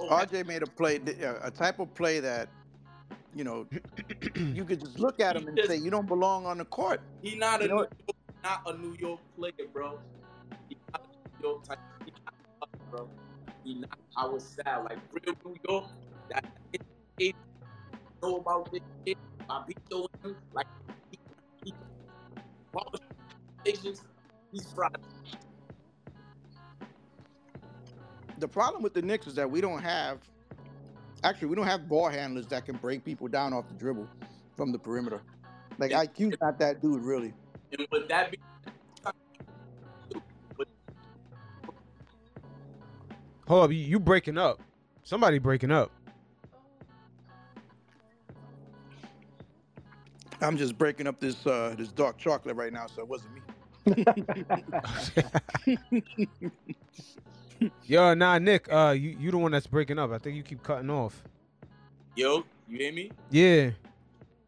oh, 0.00 0.08
RJ 0.08 0.46
made 0.46 0.62
a 0.62 0.66
play, 0.66 1.00
uh, 1.22 1.34
a 1.42 1.50
type 1.50 1.78
of 1.78 1.92
play 1.94 2.20
that, 2.20 2.48
you 3.34 3.44
know, 3.44 3.66
you 4.36 4.64
could 4.64 4.80
just 4.80 4.98
look 4.98 5.20
at 5.20 5.36
him 5.36 5.48
and 5.48 5.60
say, 5.66 5.76
you 5.76 5.90
don't 5.90 6.08
belong 6.08 6.46
on 6.46 6.58
the 6.58 6.64
court. 6.64 7.02
he 7.22 7.36
not 7.36 7.60
a 7.60 7.64
You 7.64 7.68
know 7.68 7.74
New? 7.76 7.80
York, 7.80 7.92
not 8.42 8.62
a 8.66 8.76
New 8.78 8.96
York 8.98 9.20
player, 9.36 9.52
bro. 9.72 9.98
He 10.68 10.76
not 10.92 11.02
a 11.02 11.42
New 11.42 11.48
York 11.48 11.64
type. 11.64 11.78
He 12.04 12.12
not 12.24 12.34
us, 12.62 12.68
bro. 12.90 13.08
He 13.68 13.74
not 13.74 13.98
our 14.16 14.40
style. 14.40 14.86
Like 14.88 14.98
real 15.12 15.34
New 15.44 15.56
York, 15.68 15.84
that 16.30 16.44
it, 17.18 17.36
know 18.22 18.36
about 18.36 18.72
this 18.72 18.80
shit. 19.06 19.18
I 19.50 19.62
be 19.66 19.76
showing 19.90 20.36
like 20.54 20.66
he, 21.10 21.18
he, 21.64 21.74
conversations. 22.74 24.04
He's 24.50 24.72
fried. 24.72 24.96
The 28.38 28.48
problem 28.48 28.82
with 28.82 28.94
the 28.94 29.02
Knicks 29.02 29.26
is 29.26 29.34
that 29.34 29.50
we 29.50 29.60
don't 29.60 29.82
have, 29.82 30.20
actually, 31.22 31.48
we 31.48 31.56
don't 31.56 31.66
have 31.66 31.88
ball 31.88 32.08
handlers 32.08 32.46
that 32.46 32.64
can 32.64 32.76
break 32.76 33.04
people 33.04 33.28
down 33.28 33.52
off 33.52 33.68
the 33.68 33.74
dribble 33.74 34.08
from 34.56 34.72
the 34.72 34.78
perimeter. 34.78 35.20
Like 35.76 35.90
IQ's 35.90 36.38
not 36.40 36.58
that 36.60 36.80
dude, 36.80 37.02
really. 37.02 37.34
And 37.76 37.86
would 37.92 38.08
that 38.08 38.30
be 38.30 38.38
Hold 43.48 43.64
up, 43.64 43.70
you, 43.70 43.78
you 43.78 43.98
breaking 43.98 44.36
up. 44.36 44.60
Somebody 45.04 45.38
breaking 45.38 45.70
up. 45.70 45.90
I'm 50.40 50.56
just 50.58 50.76
breaking 50.78 51.06
up 51.06 51.18
this 51.18 51.46
uh 51.46 51.74
this 51.76 51.88
dark 51.88 52.18
chocolate 52.18 52.54
right 52.56 52.72
now, 52.72 52.86
so 52.86 53.02
it 53.02 53.08
wasn't 53.08 53.34
me. 53.34 53.42
Yo, 57.86 58.14
nah, 58.14 58.38
Nick. 58.38 58.70
Uh, 58.70 58.94
you 58.96 59.16
you 59.18 59.30
the 59.30 59.38
one 59.38 59.50
that's 59.50 59.66
breaking 59.66 59.98
up. 59.98 60.12
I 60.12 60.18
think 60.18 60.36
you 60.36 60.42
keep 60.42 60.62
cutting 60.62 60.90
off. 60.90 61.24
Yo, 62.14 62.44
you 62.68 62.78
hear 62.78 62.92
me? 62.92 63.10
Yeah, 63.30 63.70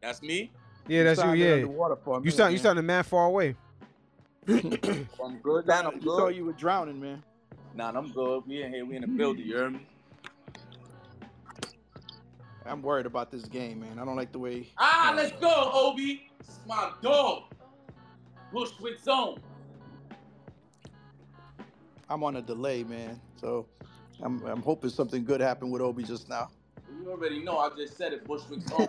That's 0.01 0.23
me. 0.23 0.51
yeah, 0.87 1.05
that's 1.05 1.19
you. 1.19 1.25
sounded 1.25 1.45
Yeah, 1.45 1.53
underwater 1.55 1.97
for 1.97 2.11
a 2.11 2.19
you 2.19 2.25
minute, 2.25 2.37
sound 2.37 2.53
you 2.53 2.59
man. 2.59 2.63
sounding 2.63 2.87
mad 2.87 3.07
far 3.07 3.27
away. 3.27 3.57
I'm 4.49 5.39
good, 5.43 5.67
man. 5.67 5.87
I'm 5.87 5.95
You 5.95 6.01
thought 6.03 6.27
good. 6.29 6.37
you 6.37 6.45
were 6.45 6.53
drowning, 6.53 7.01
man. 7.01 7.23
Nah, 7.75 7.93
I'm 7.95 8.11
good. 8.13 8.43
We 8.47 8.63
in 8.63 8.73
here. 8.73 8.85
We 8.85 8.97
in 8.97 9.03
the 9.03 9.09
building. 9.09 9.47
You 9.47 9.57
heard 9.57 9.73
me? 9.75 9.87
I'm 12.67 12.83
worried 12.83 13.07
about 13.07 13.31
this 13.31 13.45
game, 13.45 13.81
man. 13.81 13.99
I 13.99 14.05
don't 14.05 14.17
like 14.17 14.33
the 14.33 14.39
way. 14.39 14.69
Ah, 14.79 15.13
let's 15.17 15.33
go, 15.41 15.71
Obi. 15.73 16.31
It's 16.41 16.61
my 16.67 16.93
dog. 17.03 17.45
Bushwick 18.53 19.01
zone. 19.01 19.39
I'm 22.09 22.25
on 22.25 22.37
a 22.37 22.43
delay, 22.43 22.85
man. 22.85 23.21
So 23.41 23.67
I'm 24.23 24.45
I'm 24.45 24.63
hoping 24.63 24.91
something 24.91 25.25
good 25.25 25.41
happened 25.41 25.73
with 25.73 25.81
Obi 25.81 26.03
just 26.03 26.29
now. 26.29 26.51
You 27.01 27.11
already 27.11 27.43
know. 27.43 27.59
I 27.59 27.71
just 27.77 27.97
said 27.97 28.13
it. 28.13 28.25
Bushwick 28.25 28.61
zone. 28.69 28.89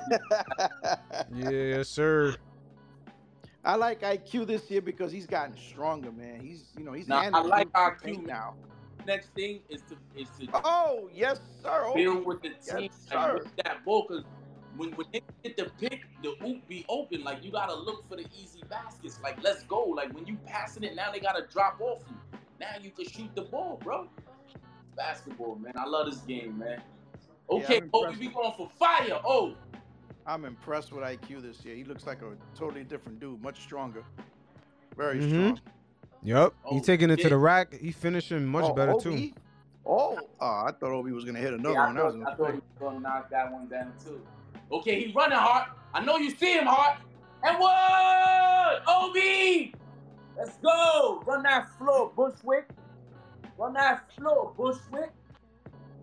Yeah, 1.34 1.50
yes, 1.50 1.90
sir. 1.90 2.36
I 3.64 3.76
like 3.76 4.02
IQ 4.02 4.48
this 4.48 4.70
year 4.72 4.82
because 4.82 5.12
he's 5.12 5.28
gotten 5.28 5.56
stronger, 5.56 6.12
man. 6.12 6.40
He's 6.42 6.72
you 6.78 6.84
know 6.84 6.94
he's 6.94 7.08
Now, 7.08 7.20
I 7.22 7.42
like 7.42 7.72
IQ 7.74 8.26
now. 8.26 8.56
Next 9.06 9.30
thing 9.36 9.62
is 9.70 9.82
to 9.84 9.98
is 10.20 10.28
to 10.40 10.48
Oh 10.66 11.10
yes, 11.14 11.40
sir. 11.62 11.86
Obi. 11.86 12.04
build 12.04 12.26
with 12.26 12.42
the 12.42 12.50
Yes, 12.50 12.76
team 12.76 12.90
sir. 13.08 13.18
and 13.18 13.34
with 13.40 13.56
that 13.64 13.84
ball. 13.86 14.08
Cause 14.08 14.24
when 14.78 14.92
when 14.94 15.08
they 15.14 15.22
get 15.44 15.58
the 15.58 15.72
pick, 15.80 16.02
the 16.24 16.34
hoop 16.42 16.68
be 16.68 16.86
open. 16.90 17.24
Like 17.24 17.44
you 17.44 17.52
gotta 17.52 17.76
look 17.76 18.08
for 18.10 18.16
the 18.16 18.26
easy 18.36 18.62
baskets. 18.70 19.20
Like 19.22 19.42
let's 19.44 19.64
go. 19.64 19.84
Like 19.84 20.12
when 20.14 20.26
you 20.26 20.38
passing 20.46 20.84
it, 20.84 20.96
now 20.96 21.12
they 21.12 21.20
gotta 21.20 21.46
drop 21.52 21.80
off 21.82 22.04
you. 22.10 22.16
Now 22.60 22.68
you 22.82 22.92
can 22.92 23.08
shoot 23.08 23.30
the 23.36 23.44
ball, 23.44 23.80
bro. 23.84 24.08
Basketball, 24.96 25.56
man. 25.56 25.74
I 25.76 25.86
love 25.86 26.08
this 26.10 26.20
game, 26.22 26.58
man. 26.58 26.82
Okay, 27.50 27.82
Obi, 27.94 28.08
impressed. 28.08 28.20
we 28.20 28.28
going 28.28 28.54
for 28.56 28.70
fire. 28.80 29.20
Oh, 29.26 29.56
I'm 30.26 30.46
impressed 30.46 30.92
with 30.92 31.04
IQ 31.04 31.42
this 31.42 31.66
year. 31.66 31.76
He 31.76 31.84
looks 31.84 32.06
like 32.06 32.22
a 32.22 32.36
totally 32.58 32.84
different 32.84 33.20
dude, 33.20 33.42
much 33.42 33.62
stronger, 33.62 34.04
very 34.96 35.20
mm-hmm. 35.20 35.30
strong. 35.30 35.60
Yup, 36.24 36.54
he 36.70 36.78
Oh, 36.78 36.80
taking 36.82 37.10
it 37.10 37.18
to 37.18 37.30
the 37.30 37.38
rack. 37.38 37.74
He 37.74 37.92
finishing 37.92 38.46
much 38.46 38.66
Oh, 38.66 38.74
better 38.74 38.94
too. 39.00 39.32
Oh, 39.86 40.20
oh, 40.40 40.64
I 40.68 40.72
thought 40.80 40.92
Obi 40.92 41.12
was 41.12 41.26
gonna 41.26 41.40
hit 41.40 41.54
another 41.54 41.74
yeah, 41.74 41.84
I 41.84 41.86
one. 41.88 41.96
That 41.96 42.06
was 42.06 42.16
thought, 42.16 42.22
a 42.22 42.32
I 42.32 42.36
thought 42.36 42.52
he 42.52 42.60
was 42.60 42.64
gonna 42.80 43.00
knock 43.00 43.30
that 43.32 43.52
one 43.52 43.68
down 43.68 43.94
too. 44.04 44.22
Okay, 44.72 45.04
he 45.04 45.12
running 45.12 45.38
hard. 45.38 45.70
I 45.94 46.04
know 46.04 46.18
you 46.18 46.30
see 46.30 46.54
him 46.54 46.66
hard. 46.66 46.98
And 47.44 47.60
what? 47.60 48.84
Obi! 48.88 49.74
Let's 50.38 50.58
go. 50.58 51.24
Run 51.26 51.44
that 51.44 51.70
floor, 51.78 52.12
Bushwick. 52.16 52.70
Run 53.58 53.74
that 53.74 54.12
floor, 54.16 54.54
Bushwick. 54.56 55.12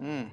Mm. 0.03 0.31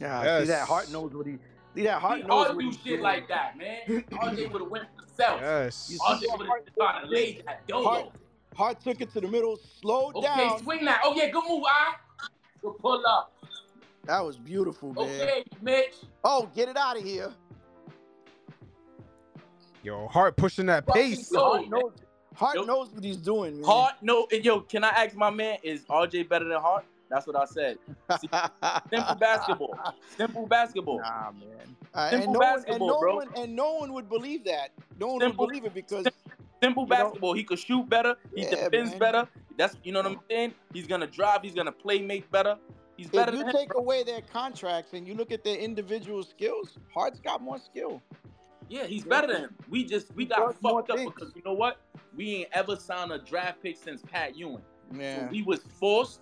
Yeah, 0.00 0.40
see 0.40 0.46
that 0.46 0.66
Hart 0.66 0.90
knows 0.90 1.12
what 1.12 1.26
he. 1.26 1.38
See 1.74 1.82
that 1.84 2.00
Hart 2.00 2.18
He 2.18 2.22
knows 2.24 2.48
ought 2.48 2.52
to 2.52 2.58
do 2.58 2.72
shit 2.72 2.84
doing. 2.84 3.00
like 3.02 3.28
that, 3.28 3.56
man. 3.56 3.78
RJ 4.10 4.50
would 4.52 4.62
have 4.62 4.70
went 4.70 4.86
for 4.96 5.04
himself. 5.04 5.40
Yes. 5.40 5.88
You 5.92 5.98
RJ 6.00 6.20
see 6.20 6.26
would 6.36 6.46
Hart- 6.48 6.64
have 6.66 6.74
tried 6.74 7.00
to 7.02 7.06
lay 7.08 7.42
that 7.46 7.66
dolo. 7.68 7.84
Hart, 7.88 8.06
Hart 8.56 8.80
took 8.80 9.00
it 9.00 9.12
to 9.12 9.20
the 9.20 9.28
middle, 9.28 9.58
slowed 9.80 10.16
Okay, 10.16 10.26
down. 10.26 10.62
swing 10.62 10.84
that. 10.84 11.00
Oh 11.04 11.14
yeah, 11.14 11.28
good 11.30 11.44
move, 11.48 11.62
I. 11.66 11.94
Good 12.62 12.76
pull 12.78 13.06
up. 13.06 13.32
That 14.04 14.20
was 14.24 14.36
beautiful, 14.36 14.92
man. 14.94 15.04
Okay, 15.20 15.44
Mitch. 15.62 15.94
Oh, 16.24 16.48
get 16.54 16.68
it 16.68 16.76
out 16.76 16.96
of 16.96 17.04
here. 17.04 17.32
Yo, 19.82 20.08
Hart 20.08 20.36
pushing 20.36 20.66
that 20.66 20.84
Fucking 20.86 21.02
pace. 21.16 21.30
go, 21.30 21.52
Hart 21.52 21.60
man. 21.62 21.70
knows, 21.70 21.92
Hart 22.34 22.54
Yo. 22.56 22.64
knows 22.64 22.90
what 22.90 23.04
he's 23.04 23.16
doing, 23.16 23.54
man. 23.60 23.64
Hart, 23.64 23.94
no, 24.02 24.26
and 24.32 24.44
yo, 24.44 24.60
can 24.60 24.84
I 24.84 24.88
ask 24.88 25.14
my 25.16 25.30
man, 25.30 25.58
is 25.62 25.84
RJ 25.84 26.28
better 26.28 26.46
than 26.46 26.60
Hart? 26.60 26.84
That's 27.10 27.26
what 27.26 27.36
I 27.36 27.44
said. 27.44 27.78
Simple 28.90 29.14
basketball. 29.16 29.94
Simple 30.16 30.46
basketball. 30.46 30.98
Nah, 31.00 31.32
man. 31.32 31.76
Uh, 31.92 32.10
Simple 32.10 32.24
and 32.24 32.32
no 32.32 32.38
one, 32.38 32.48
and 32.48 32.56
basketball, 32.56 32.88
no 32.88 33.00
bro. 33.00 33.16
one, 33.16 33.28
and 33.36 33.56
no 33.56 33.74
one 33.74 33.92
would 33.92 34.08
believe 34.08 34.44
that. 34.44 34.70
No 34.98 35.08
one 35.08 35.20
Simple- 35.20 35.46
would 35.46 35.50
believe 35.50 35.64
it 35.64 35.74
because 35.74 36.06
Simple 36.62 36.84
You 36.84 36.88
know- 36.88 36.96
basketball. 37.04 37.32
He 37.34 37.42
could 37.44 37.58
shoot 37.58 37.88
better. 37.88 38.16
He 38.34 38.42
Yeah, 38.42 38.50
defends 38.50 38.90
man. 38.90 38.98
better. 38.98 39.28
That's 39.56 39.76
you 39.82 39.92
know 39.92 40.00
what 40.02 40.12
I'm 40.12 40.20
saying. 40.30 40.54
He's 40.72 40.86
gonna 40.86 41.06
drive. 41.06 41.42
He's 41.42 41.54
gonna 41.54 41.72
play 41.72 41.98
make 42.00 42.30
better. 42.30 42.56
He's 42.96 43.08
better 43.08 43.32
if 43.32 43.38
you 43.38 43.44
than 43.44 43.52
take 43.54 43.70
him. 43.70 43.78
away 43.78 44.02
their 44.04 44.20
contracts 44.20 44.92
and 44.92 45.06
you 45.08 45.14
look 45.14 45.32
at 45.32 45.42
their 45.42 45.56
individual 45.56 46.22
skills, 46.22 46.78
Hart's 46.94 47.18
got 47.18 47.40
more 47.42 47.58
skill. 47.58 48.00
Yeah, 48.68 48.84
he's 48.86 49.04
better 49.04 49.26
than 49.26 49.42
him. 49.44 49.54
We 49.68 49.84
just 49.84 50.14
we 50.14 50.26
got 50.26 50.38
does 50.38 50.62
more 50.62 50.80
fucked 50.80 50.90
up 50.90 50.98
things. 50.98 51.12
because 51.14 51.32
you 51.34 51.42
know 51.44 51.54
what? 51.54 51.78
We 52.14 52.36
ain't 52.36 52.50
ever 52.52 52.76
signed 52.76 53.10
a 53.10 53.18
draft 53.18 53.62
pick 53.62 53.76
since 53.76 54.02
Pat 54.02 54.36
Ewing. 54.36 54.62
So 54.92 55.00
Yeah. 55.00 55.28
we 55.30 55.42
was 55.42 55.60
forced 55.78 56.20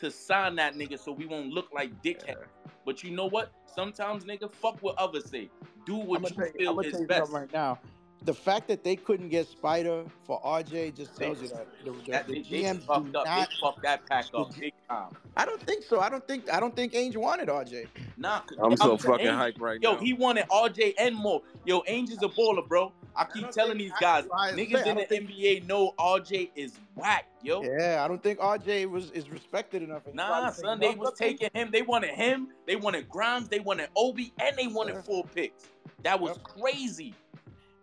to 0.00 0.10
sign 0.10 0.56
that 0.56 0.74
nigga 0.74 0.98
so 0.98 1.12
we 1.12 1.26
won't 1.26 1.50
look 1.50 1.68
like 1.72 2.02
dickhead. 2.02 2.36
But 2.84 3.02
you 3.02 3.10
know 3.10 3.26
what? 3.26 3.52
Sometimes 3.66 4.24
nigga, 4.24 4.50
fuck 4.50 4.78
what 4.80 4.96
others 4.98 5.28
say. 5.30 5.50
Do 5.86 5.96
what 5.96 6.22
gonna 6.22 6.28
you 6.28 6.34
tell 6.34 6.46
I'm 6.46 6.52
feel 6.58 6.80
is 6.80 6.92
tell 6.92 7.00
you 7.02 7.06
best. 7.06 7.32
right 7.32 7.52
now. 7.52 7.78
The 8.24 8.34
fact 8.34 8.68
that 8.68 8.84
they 8.84 8.96
couldn't 8.96 9.30
get 9.30 9.48
Spida 9.48 10.06
for 10.26 10.40
RJ 10.42 10.94
just 10.94 11.16
tells 11.16 11.40
you 11.40 11.48
that 11.48 11.66
the, 11.84 11.90
the, 11.92 12.10
That, 12.10 12.26
the 12.26 12.42
they, 12.42 12.62
they 12.62 12.62
GMs 12.68 12.82
fucked 12.82 13.12
do 13.12 13.18
up. 13.18 13.26
not. 13.26 13.48
They 13.50 13.56
fucked 13.60 13.82
that 13.82 14.06
pack 14.06 14.26
up 14.34 14.54
big 14.58 14.74
time. 14.90 15.08
I 15.36 15.46
don't 15.46 15.62
think 15.62 15.84
so. 15.84 16.00
I 16.00 16.10
don't 16.10 16.26
think. 16.26 16.52
I 16.52 16.60
don't 16.60 16.76
think 16.76 16.92
Ainge 16.92 17.16
wanted 17.16 17.48
RJ. 17.48 17.86
Nah, 18.18 18.40
'cause- 18.40 18.58
I'm 18.60 18.76
so 18.76 18.92
I'm 18.92 18.98
fucking 18.98 19.26
saying, 19.26 19.38
hyped 19.38 19.60
right 19.60 19.80
Yo, 19.80 19.92
now. 19.92 19.98
Yo, 19.98 20.04
he 20.04 20.12
wanted 20.12 20.46
RJ 20.50 20.94
and 20.98 21.16
more. 21.16 21.40
Yo, 21.64 21.80
Ainge 21.82 22.10
is 22.10 22.22
a 22.22 22.28
baller, 22.28 22.66
bro. 22.68 22.92
I 23.16 23.24
keep 23.24 23.42
don't 23.42 23.52
telling 23.52 23.78
these 23.78 23.92
guys, 24.00 24.24
I- 24.32 24.48
I 24.48 24.52
niggas 24.52 24.86
in 24.86 24.96
the 24.96 25.04
think- 25.04 25.30
NBA 25.30 25.66
know 25.66 25.92
RJ 25.98 26.50
is 26.54 26.78
whack, 26.94 27.26
yo. 27.42 27.62
Yeah, 27.62 28.02
I 28.04 28.08
don't 28.08 28.22
think 28.22 28.38
RJ 28.38 28.86
was 28.86 29.10
is 29.10 29.28
respected 29.30 29.82
enough. 29.82 30.02
Nah, 30.12 30.50
son, 30.50 30.78
they 30.80 30.94
was 30.94 31.12
taking 31.18 31.50
him. 31.54 31.70
They 31.70 31.82
wanted 31.82 32.10
him. 32.10 32.48
They 32.66 32.76
wanted 32.76 33.08
Grimes. 33.08 33.48
They 33.48 33.60
wanted 33.60 33.88
Obi, 33.96 34.32
and 34.40 34.56
they 34.56 34.68
wanted 34.68 34.94
Yeah. 34.96 35.02
four 35.02 35.24
picks. 35.24 35.68
That 36.02 36.18
was 36.20 36.36
Yep. 36.36 36.42
crazy. 36.44 37.14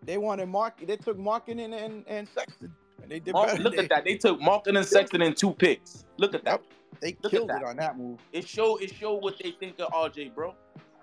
They 0.02 0.18
wanted 0.18 0.46
Mark. 0.48 0.80
They 0.84 0.96
took 0.96 1.18
Markin 1.18 1.58
and, 1.58 1.74
and, 1.74 2.04
and 2.08 2.26
Sexton, 2.28 2.74
and 3.02 3.10
they 3.10 3.20
did 3.20 3.32
Mark, 3.34 3.58
look 3.58 3.76
They, 3.76 3.82
at 3.82 3.88
that. 3.90 4.04
They 4.04 4.16
took 4.16 4.40
Markin 4.40 4.76
and 4.76 4.86
Sexton 4.86 5.20
in 5.22 5.34
two 5.34 5.52
picks. 5.52 6.04
Look 6.16 6.34
at 6.34 6.44
that. 6.44 6.62
They 7.00 7.16
Look 7.22 7.30
killed 7.30 7.50
it 7.50 7.62
on 7.62 7.76
that 7.76 7.96
move. 7.96 8.18
It 8.32 8.48
show 8.48 8.76
it 8.78 8.92
show 8.94 9.14
what 9.14 9.38
they 9.38 9.52
think 9.52 9.78
of 9.78 9.92
RJ, 9.92 10.34
bro. 10.34 10.54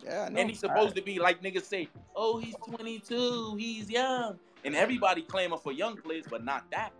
Yeah, 0.06 0.24
I 0.26 0.30
know. 0.30 0.40
And 0.40 0.50
he's 0.50 0.60
supposed 0.60 0.96
to 0.96 1.02
be 1.02 1.20
like 1.20 1.42
niggas 1.42 1.64
say, 1.64 1.90
oh, 2.16 2.38
he's 2.38 2.56
22, 2.68 3.56
he's 3.58 3.90
young. 3.90 4.38
And 4.64 4.76
everybody 4.76 5.22
claiming 5.24 5.60
for 5.60 5.72
young 5.72 5.98
players, 5.98 6.26
but 6.30 6.44
not 6.44 6.70
that. 6.72 6.92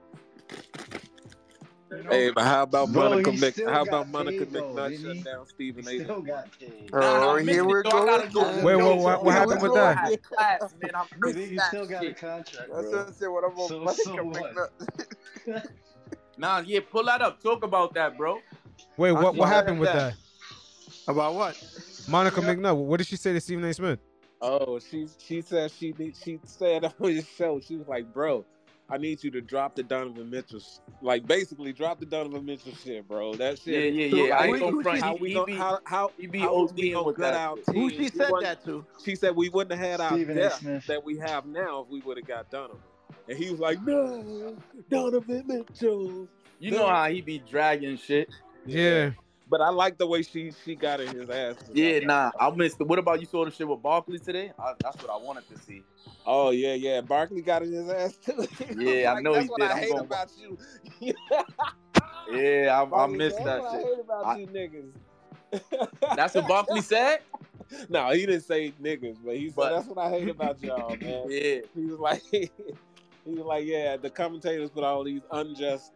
You 1.92 2.04
know, 2.04 2.10
Hey, 2.10 2.32
but 2.32 2.44
how 2.44 2.64
about 2.64 2.92
Bro, 2.92 3.10
Monica 3.10 3.32
he 3.32 3.40
Mc? 3.40 3.56
How 3.70 3.84
about 3.84 4.10
Monica 4.10 4.46
paid, 4.46 4.54
McNutt 4.56 4.90
didn't 4.90 5.16
shut 5.18 5.26
down 5.26 5.48
Stephen 5.48 5.88
A. 5.88 6.04
still 6.04 6.22
got 6.22 6.60
paid. 6.60 6.90
Nah, 6.92 7.00
nah, 7.00 7.32
Oh, 7.34 7.36
here 7.38 7.64
we 7.64 7.74
though. 7.74 7.80
I 7.80 7.84
go 7.84 8.06
gotta 8.06 8.28
go. 8.34 8.42
again. 8.50 8.64
Wait, 8.64 8.78
Yo, 8.78 8.88
what- 8.96 8.98
what- 9.04 9.24
what 9.26 9.34
happened 9.36 9.62
with 9.62 9.72
I 9.74 9.76
that? 9.76 9.98
had 9.98 10.24
class, 10.32 10.76
man. 10.82 10.92
I 10.96 11.00
I 11.02 11.06
missed 11.20 11.38
he 11.38 11.58
still 11.60 11.86
got 11.86 12.04
a 12.04 12.08
shit. 12.08 12.18
contract, 12.18 12.56
That's 12.56 12.68
bro. 12.70 12.92
what 12.92 13.08
I 13.08 13.12
said. 13.12 13.28
What 13.28 13.44
I'm 13.46 13.58
So- 13.58 13.80
gonna 13.80 13.94
so 13.94 14.24
make 14.26 14.56
what? 15.46 15.66
Nah, 16.38 16.60
yeah, 16.66 16.80
pull 16.92 17.06
that 17.06 17.22
up. 17.22 17.42
Talk 17.42 17.64
about 17.64 17.94
that, 17.94 18.18
bro. 18.18 18.40
Wait, 18.98 19.12
what 19.14 19.36
what 19.36 19.48
happened 19.48 19.80
with 19.80 19.90
that. 19.94 20.14
that? 20.14 21.12
about 21.12 21.34
what? 21.36 21.56
Monica 22.08 22.42
McNutt. 22.42 22.78
What 22.78 22.98
did 22.98 23.08
she 23.08 23.16
say 23.16 23.34
to 23.34 23.42
Stephen 23.42 23.64
A. 23.66 23.74
Smith? 23.74 24.00
Oh, 24.42 24.80
she 24.80 25.08
she 25.18 25.42
said 25.42 25.72
she 25.72 25.94
she 26.24 26.40
said 26.44 26.86
on 27.00 27.10
his 27.10 27.28
show 27.28 27.60
she 27.60 27.78
was 27.78 27.88
like, 27.88 28.14
bro, 28.14 28.46
I 28.90 28.98
need 28.98 29.24
you 29.24 29.32
to 29.32 29.42
drop 29.42 29.76
the 29.76 29.82
Donovan 29.84 30.30
Mitchell, 30.30 30.62
like 31.02 31.26
basically 31.26 31.74
drop 31.74 32.00
the 32.00 32.06
Donovan 32.06 32.46
Mitchell 32.46 32.74
shit, 32.84 33.08
bro. 33.08 33.34
That 33.36 33.66
Yeah, 33.66 33.80
shit. 33.80 33.94
yeah, 33.94 34.06
yeah. 34.06 34.38
I 34.38 34.48
Who- 34.48 34.54
ain't 34.56 34.64
gonna 34.64 34.84
front. 34.84 35.02
How 35.02 35.16
we 35.16 35.34
gonna 35.34 35.46
be, 35.46 35.56
how 35.56 35.80
how 35.86 36.12
he 36.20 36.28
be 36.28 36.40
how 36.40 36.54
was 36.56 36.74
we 36.74 36.92
gonna 36.92 37.08
with 37.08 37.16
gut 37.18 37.34
that 37.34 37.40
our 37.40 37.58
Who 37.74 37.90
she 37.90 38.10
said 38.10 38.30
wasn't- 38.30 38.44
that 38.44 38.66
to? 38.66 38.86
She 39.04 39.16
said 39.16 39.36
we 39.36 39.50
wouldn't 39.50 39.80
have 39.80 39.90
had 39.92 40.02
our 40.02 40.12
Stephen 40.12 40.36
depth 40.36 40.86
that 40.88 41.04
we 41.04 41.18
have 41.18 41.46
now 41.46 41.82
if 41.82 41.88
we 41.90 42.02
would 42.02 42.18
have 42.18 42.28
got 42.28 42.52
Donovan. 42.52 42.78
And 43.28 43.38
he 43.38 43.50
was 43.50 43.60
like, 43.60 43.82
no, 43.82 44.56
Donovan 44.90 45.44
Mitchell. 45.48 46.28
You 46.60 46.72
know 46.72 46.88
how 46.88 47.08
he 47.10 47.22
be 47.22 47.40
dragging 47.40 47.98
shit. 47.98 48.30
Yeah. 48.66 49.12
But 49.48 49.62
I 49.62 49.70
like 49.70 49.98
the 50.00 50.08
way 50.08 50.24
she 50.24 50.52
she 50.64 50.76
got 50.76 51.00
in 51.00 51.16
his 51.16 51.30
ass. 51.30 51.56
Yeah, 51.72 52.00
nah. 52.00 52.32
I 52.40 52.50
missed 52.50 52.82
it. 52.82 52.88
What 52.88 52.98
about 52.98 53.20
you 53.20 53.28
saw 53.28 53.46
the 53.46 53.52
shit 53.52 53.68
with 53.68 53.82
Barkley 53.82 54.18
today? 54.18 54.52
I, 54.58 54.74
that's 54.82 54.98
what 55.04 55.12
I 55.12 55.18
wanted 55.24 55.48
to 55.50 55.58
see. 55.60 55.84
Oh 56.26 56.50
yeah, 56.50 56.74
yeah. 56.74 57.02
Barkley 57.02 57.42
got 57.42 57.62
in 57.62 57.72
his 57.72 57.88
ass 57.90 58.16
too. 58.18 58.48
Yeah, 58.76 59.14
I 59.14 59.22
know 59.22 59.34
that's 59.34 59.46
he 59.46 59.50
what 59.52 59.62
did. 59.62 59.70
I 59.70 59.74
I'm 59.74 59.80
hate 59.80 59.92
gonna- 59.92 60.04
about 60.04 60.30
you. 60.40 60.58
Yeah, 62.32 62.82
I, 62.92 63.04
I 63.04 63.08
missed 63.08 63.38
that 63.38 63.46
"That's 63.46 63.62
what 63.64 63.72
shit. 63.74 63.86
I 63.86 63.88
hate 63.88 64.00
about 64.00 64.26
I- 64.26 64.38
you 64.38 64.48
niggas. 64.48 66.16
That's 66.16 66.34
what 66.34 66.48
Barkley 66.48 66.82
said. 66.94 67.20
No, 67.90 68.10
he 68.12 68.26
didn't 68.26 68.42
say 68.42 68.74
niggas, 68.82 69.18
but 69.24 69.36
he 69.38 69.50
said 69.50 69.56
But- 69.56 69.70
that's 69.76 69.88
what 69.88 69.98
I 70.00 70.10
hate 70.10 70.30
about 70.30 70.62
y'all, 70.64 70.90
man. 70.98 71.26
Yeah. 71.30 71.60
He 71.76 71.86
was 71.86 72.00
like, 72.00 72.22
he 72.32 72.50
was 73.26 73.46
like, 73.46 73.66
yeah, 73.66 73.96
the 73.98 74.10
commentators 74.10 74.72
put 74.72 74.84
all 74.84 75.04
these 75.04 75.22
unjust 75.32 75.92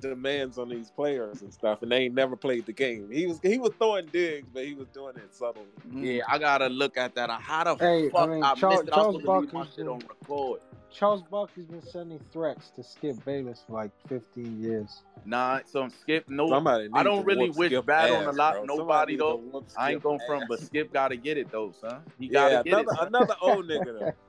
demands 0.00 0.58
on 0.58 0.68
these 0.68 0.90
players 0.90 1.42
and 1.42 1.52
stuff, 1.52 1.82
and 1.82 1.90
they 1.92 1.98
ain't 2.04 2.14
never 2.14 2.36
played 2.36 2.66
the 2.66 2.72
game. 2.72 3.08
He 3.10 3.26
was 3.26 3.38
he 3.42 3.58
was 3.58 3.72
throwing 3.78 4.06
digs, 4.06 4.48
but 4.52 4.64
he 4.64 4.74
was 4.74 4.88
doing 4.88 5.16
it 5.16 5.34
subtly. 5.34 5.62
Mm-hmm. 5.88 6.04
Yeah, 6.04 6.22
I 6.28 6.38
gotta 6.38 6.68
look 6.68 6.96
at 6.96 7.14
that. 7.16 7.30
Uh, 7.30 7.38
how 7.38 7.64
the 7.64 7.76
Hey, 7.76 8.06
I 8.06 8.10
fuck 8.10 8.28
I, 8.28 8.32
mean, 8.32 8.42
Charles- 8.42 8.60
missed 8.62 8.64
it? 8.64 8.70
I 8.70 8.76
was 8.78 8.88
Charles 8.90 9.20
supposed 9.22 9.50
to 9.50 9.56
leave 9.58 9.66
my 9.66 9.66
shit 9.76 9.88
on 9.88 9.98
record. 10.08 10.60
Charles 10.92 11.22
Buck 11.30 11.54
has 11.54 11.66
been 11.66 11.82
sending 11.82 12.18
threats 12.32 12.70
to 12.70 12.82
Skip 12.82 13.24
Bayless 13.24 13.62
for 13.64 13.74
like 13.74 13.92
15 14.08 14.60
years. 14.60 15.02
Nah, 15.24 15.60
so 15.64 15.88
Skip. 16.00 16.28
No, 16.28 16.48
Somebody 16.48 16.88
I 16.92 17.04
don't 17.04 17.24
really 17.24 17.48
wish 17.50 17.68
Skip 17.70 17.86
bad 17.86 18.10
on 18.10 18.24
ass, 18.24 18.34
a 18.34 18.36
lot. 18.36 18.52
bro. 18.54 18.64
Nobody 18.64 18.76
Somebody 18.76 19.16
though. 19.16 19.36
needs 19.36 19.44
to 19.46 19.52
whoop 19.52 19.68
I 19.78 19.92
ain't 19.92 20.02
going 20.02 20.20
from, 20.26 20.42
but 20.48 20.58
Skip 20.58 20.92
gotta 20.92 21.14
get 21.16 21.38
it 21.38 21.52
though, 21.52 21.72
son. 21.80 22.00
He 22.18 22.26
gotta 22.28 22.62
get 22.64 22.72
another 22.72 22.90
it. 22.92 22.96
son. 22.98 23.06
another 23.06 23.36
old 23.40 23.66
nigga 23.68 23.98
though. 24.00 24.12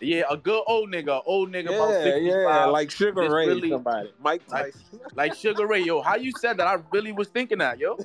Yeah, 0.00 0.24
a 0.28 0.36
good 0.36 0.62
old 0.66 0.90
nigga, 0.90 1.22
old 1.24 1.52
nigga 1.52 1.66
about 1.66 1.90
65. 2.02 2.22
yeah, 2.24 2.64
like 2.66 2.90
Sugar 2.90 3.30
Ray, 3.32 3.46
really- 3.46 3.70
somebody. 3.70 4.12
Mike 4.20 4.42
like, 4.50 4.72
Tyson. 4.74 5.00
like 5.14 5.34
Sugar 5.34 5.66
Ray, 5.66 5.82
yo. 5.82 6.02
How 6.02 6.16
you 6.16 6.32
said 6.38 6.56
that? 6.56 6.66
I 6.66 6.78
really 6.92 7.12
was 7.12 7.28
thinking 7.28 7.58
that, 7.58 7.78
yo. 7.78 7.96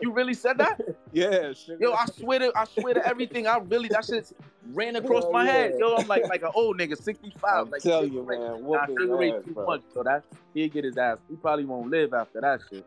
You 0.00 0.10
really 0.12 0.34
said 0.34 0.58
that? 0.58 0.80
Yeah, 1.12 1.52
Sugar 1.52 1.78
Yo, 1.80 1.92
I 1.92 2.06
swear 2.06 2.40
to, 2.40 2.52
I 2.56 2.64
swear 2.64 2.94
to 2.94 3.06
everything. 3.06 3.46
I 3.46 3.58
really, 3.58 3.86
that 3.90 4.04
shit 4.04 4.32
ran 4.72 4.96
across 4.96 5.22
Yeah, 5.26 5.30
my 5.30 5.44
head. 5.44 5.74
Yo, 5.78 5.94
I'm 5.94 6.08
like, 6.08 6.26
like 6.28 6.42
an 6.42 6.50
old 6.56 6.76
nigga, 6.76 7.00
65. 7.00 7.40
I'm 7.44 7.70
like 7.70 7.82
Sugar 7.82 8.04
you, 8.06 8.22
Ray. 8.22 8.38
man, 8.38 8.68
Nah, 8.68 8.86
Sugar 8.86 9.16
Ray 9.16 9.30
too 9.30 9.52
bro. 9.52 9.64
much, 9.64 9.82
so 9.92 10.02
that 10.02 10.24
he'll 10.54 10.68
get 10.68 10.82
his 10.82 10.98
ass. 10.98 11.18
He 11.30 11.36
probably 11.36 11.66
won't 11.66 11.88
live 11.88 12.14
after 12.14 12.40
that 12.40 12.62
shit. 12.68 12.84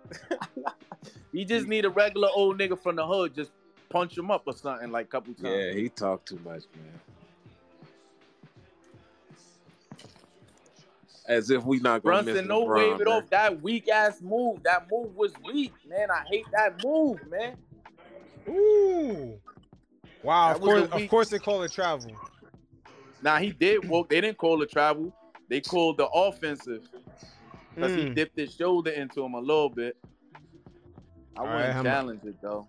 he 1.32 1.46
just 1.46 1.68
need 1.68 1.86
a 1.86 1.90
regular 1.90 2.28
old 2.36 2.60
nigga 2.60 2.78
from 2.78 2.98
the 2.98 3.08
hood, 3.08 3.34
just 3.34 3.52
punch 3.88 4.18
him 4.18 4.30
up 4.30 4.44
or 4.46 4.54
something 4.54 4.92
like 4.92 5.06
a 5.06 5.10
couple 5.10 5.34
times. 5.34 5.48
Yeah, 5.56 5.72
he 5.72 5.88
talked 5.88 6.28
too 6.28 6.40
much, 6.44 6.64
man. 6.76 7.00
As 11.28 11.50
if 11.50 11.64
we 11.66 11.80
not 11.80 12.04
gonna 12.04 12.24
miss 12.24 12.26
Brunson, 12.26 12.48
no 12.48 12.66
LeBron, 12.66 12.76
wave 12.76 13.02
it 13.02 13.08
man. 13.08 13.14
off. 13.24 13.30
That 13.30 13.62
weak 13.62 13.90
ass 13.90 14.22
move. 14.22 14.64
That 14.64 14.88
move 14.90 15.16
was 15.16 15.34
weak, 15.44 15.74
man. 15.88 16.10
I 16.10 16.24
hate 16.30 16.46
that 16.54 16.82
move, 16.84 17.20
man. 17.30 17.58
Ooh. 18.48 19.38
Wow, 20.24 20.48
That 20.48 20.56
of 20.56 20.62
course, 20.62 20.88
of 20.90 21.10
course 21.10 21.30
they 21.30 21.40
call 21.40 21.64
it 21.64 21.72
travel. 21.72 22.12
Now 23.22 23.38
he 23.38 23.52
did 23.52 23.88
woke. 23.90 24.10
They 24.10 24.22
didn't 24.22 24.38
call 24.38 24.58
the 24.58 24.66
travel. 24.66 25.14
They 25.50 25.60
called 25.62 25.98
the 25.98 26.08
offensive 26.08 26.88
because 27.76 27.94
he 27.94 28.06
Mm. 28.06 28.16
dipped 28.16 28.38
his 28.38 28.54
shoulder 28.54 28.92
into 28.92 29.24
him 29.24 29.34
a 29.34 29.40
little 29.40 29.70
bit. 29.70 29.98
I 31.36 31.42
All 31.42 31.48
right, 31.48 31.56
wouldn't 31.56 31.74
how 31.74 31.84
mu- 31.84 31.90
challenge 31.90 32.24
it 32.26 32.36
though. 32.42 32.68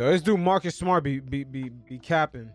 Yo, 0.00 0.10
this 0.10 0.22
dude 0.22 0.40
Marcus 0.40 0.76
Smart 0.76 1.04
be 1.04 1.20
be 1.20 1.44
be, 1.44 1.68
be 1.68 1.98
capping. 1.98 2.50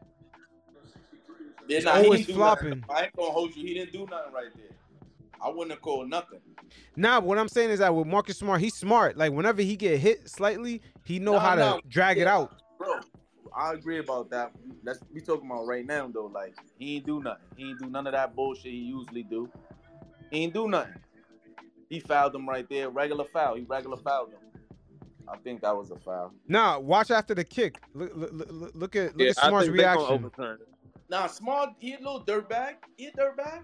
Yeah, 1.68 1.76
He's 1.78 1.86
nah, 1.86 1.92
always 1.92 2.26
flopping. 2.26 2.84
I 2.90 3.04
ain't 3.04 3.16
gonna 3.16 3.30
hold 3.30 3.56
you. 3.56 3.64
He 3.64 3.76
didn't 3.76 3.94
do 3.94 4.00
nothing 4.00 4.34
right 4.34 4.50
there. 4.56 4.76
I 5.40 5.50
wouldn't 5.50 5.70
have 5.70 5.82
called 5.82 6.10
nothing. 6.10 6.40
Nah, 6.96 7.20
what 7.20 7.38
I'm 7.38 7.48
saying 7.48 7.70
is 7.70 7.78
that 7.78 7.94
with 7.94 8.08
Marcus 8.08 8.40
Smart, 8.40 8.62
he's 8.62 8.74
smart. 8.74 9.16
Like 9.16 9.32
whenever 9.32 9.62
he 9.62 9.76
get 9.76 10.00
hit 10.00 10.28
slightly, 10.28 10.82
he 11.04 11.20
know 11.20 11.34
No, 11.34 11.40
how 11.40 11.54
to 11.54 11.62
no. 11.62 11.82
drag 11.88 12.18
it 12.18 12.26
out. 12.26 12.52
Bro, 12.80 13.02
I 13.56 13.74
agree 13.74 14.00
about 14.00 14.32
that. 14.32 14.52
That's 14.84 14.98
we 15.14 15.22
talking 15.22 15.48
about 15.48 15.68
right 15.68 15.86
now 15.86 16.10
though. 16.12 16.32
Like 16.34 16.56
he 16.80 16.96
ain't 16.96 17.06
do 17.06 17.22
nothing. 17.22 17.46
He 17.58 17.70
ain't 17.70 17.80
do 17.80 17.92
none 17.92 18.08
of 18.08 18.14
that 18.14 18.36
bullshit 18.36 18.72
he 18.72 18.80
usually 18.80 19.22
do. 19.22 19.52
He 20.32 20.46
ain't 20.46 20.54
do 20.56 20.68
nothing. 20.68 20.96
He 21.92 22.00
fouled 22.00 22.34
him 22.34 22.50
right 22.50 22.68
there. 22.68 22.90
Regular 22.90 23.26
foul. 23.26 23.54
He 23.54 23.66
regular 23.66 23.98
fouled 23.98 24.30
him. 24.32 24.40
I 25.28 25.38
think 25.38 25.62
that 25.62 25.76
was 25.76 25.92
a 25.92 25.98
foul. 25.98 26.34
Nah, 26.48 26.80
watch 26.80 27.12
after 27.12 27.34
the 27.34 27.44
kick. 27.44 27.82
Look, 27.94 28.12
look, 28.16 28.32
look, 28.34 28.72
look 28.76 28.96
at 28.96 29.18
look 29.18 29.22
Yeah, 29.22 29.30
at 29.30 29.38
I 29.38 29.48
Smart's 29.48 29.68
think 29.68 29.78
they 29.78 29.84
gonna 29.84 30.00
reaction. 30.00 30.16
overturn. 30.16 30.60
Nah, 31.10 31.28
small. 31.28 31.76
He 31.80 31.94
a 31.94 31.98
little 31.98 32.24
dirtbag. 32.26 32.76
He 32.98 33.08
a 33.08 33.12
dirtbag. 33.12 33.62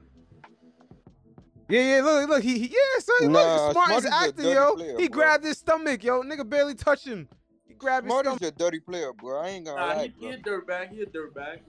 Yeah, 1.69 1.95
yeah, 1.97 2.01
look, 2.03 2.29
look, 2.29 2.43
he, 2.43 2.59
he 2.59 2.67
yeah, 2.67 2.99
son, 2.99 3.31
Nah, 3.31 3.33
look, 3.33 3.73
Smart 3.73 3.87
Smart 3.87 3.99
is 3.99 4.05
is 4.05 4.11
acting, 4.11 4.45
yo. 4.49 4.75
player, 4.75 4.97
he 4.97 5.07
bro. 5.07 5.07
grabbed 5.07 5.45
his 5.45 5.57
stomach, 5.57 6.03
yo. 6.03 6.21
Nigga 6.23 6.47
barely 6.47 6.75
touched 6.75 7.07
him. 7.07 7.29
He 7.67 7.73
grabbed 7.75 8.05
his 8.07 8.13
stomach. 8.15 8.39
Smart 8.39 8.41
is 8.41 8.47
a 8.49 8.51
dirty 8.51 8.79
player, 8.79 9.13
bro. 9.13 9.39
I 9.39 9.47
ain't 9.49 9.65
gonna 9.65 9.77
Nah, 9.81 9.95
lie, 9.95 10.03
he, 10.03 10.27
he 10.27 10.31
a 10.31 10.37
dirtbag. 10.37 10.89
He 10.89 11.01
a 11.01 11.05
dirtbag. 11.05 11.59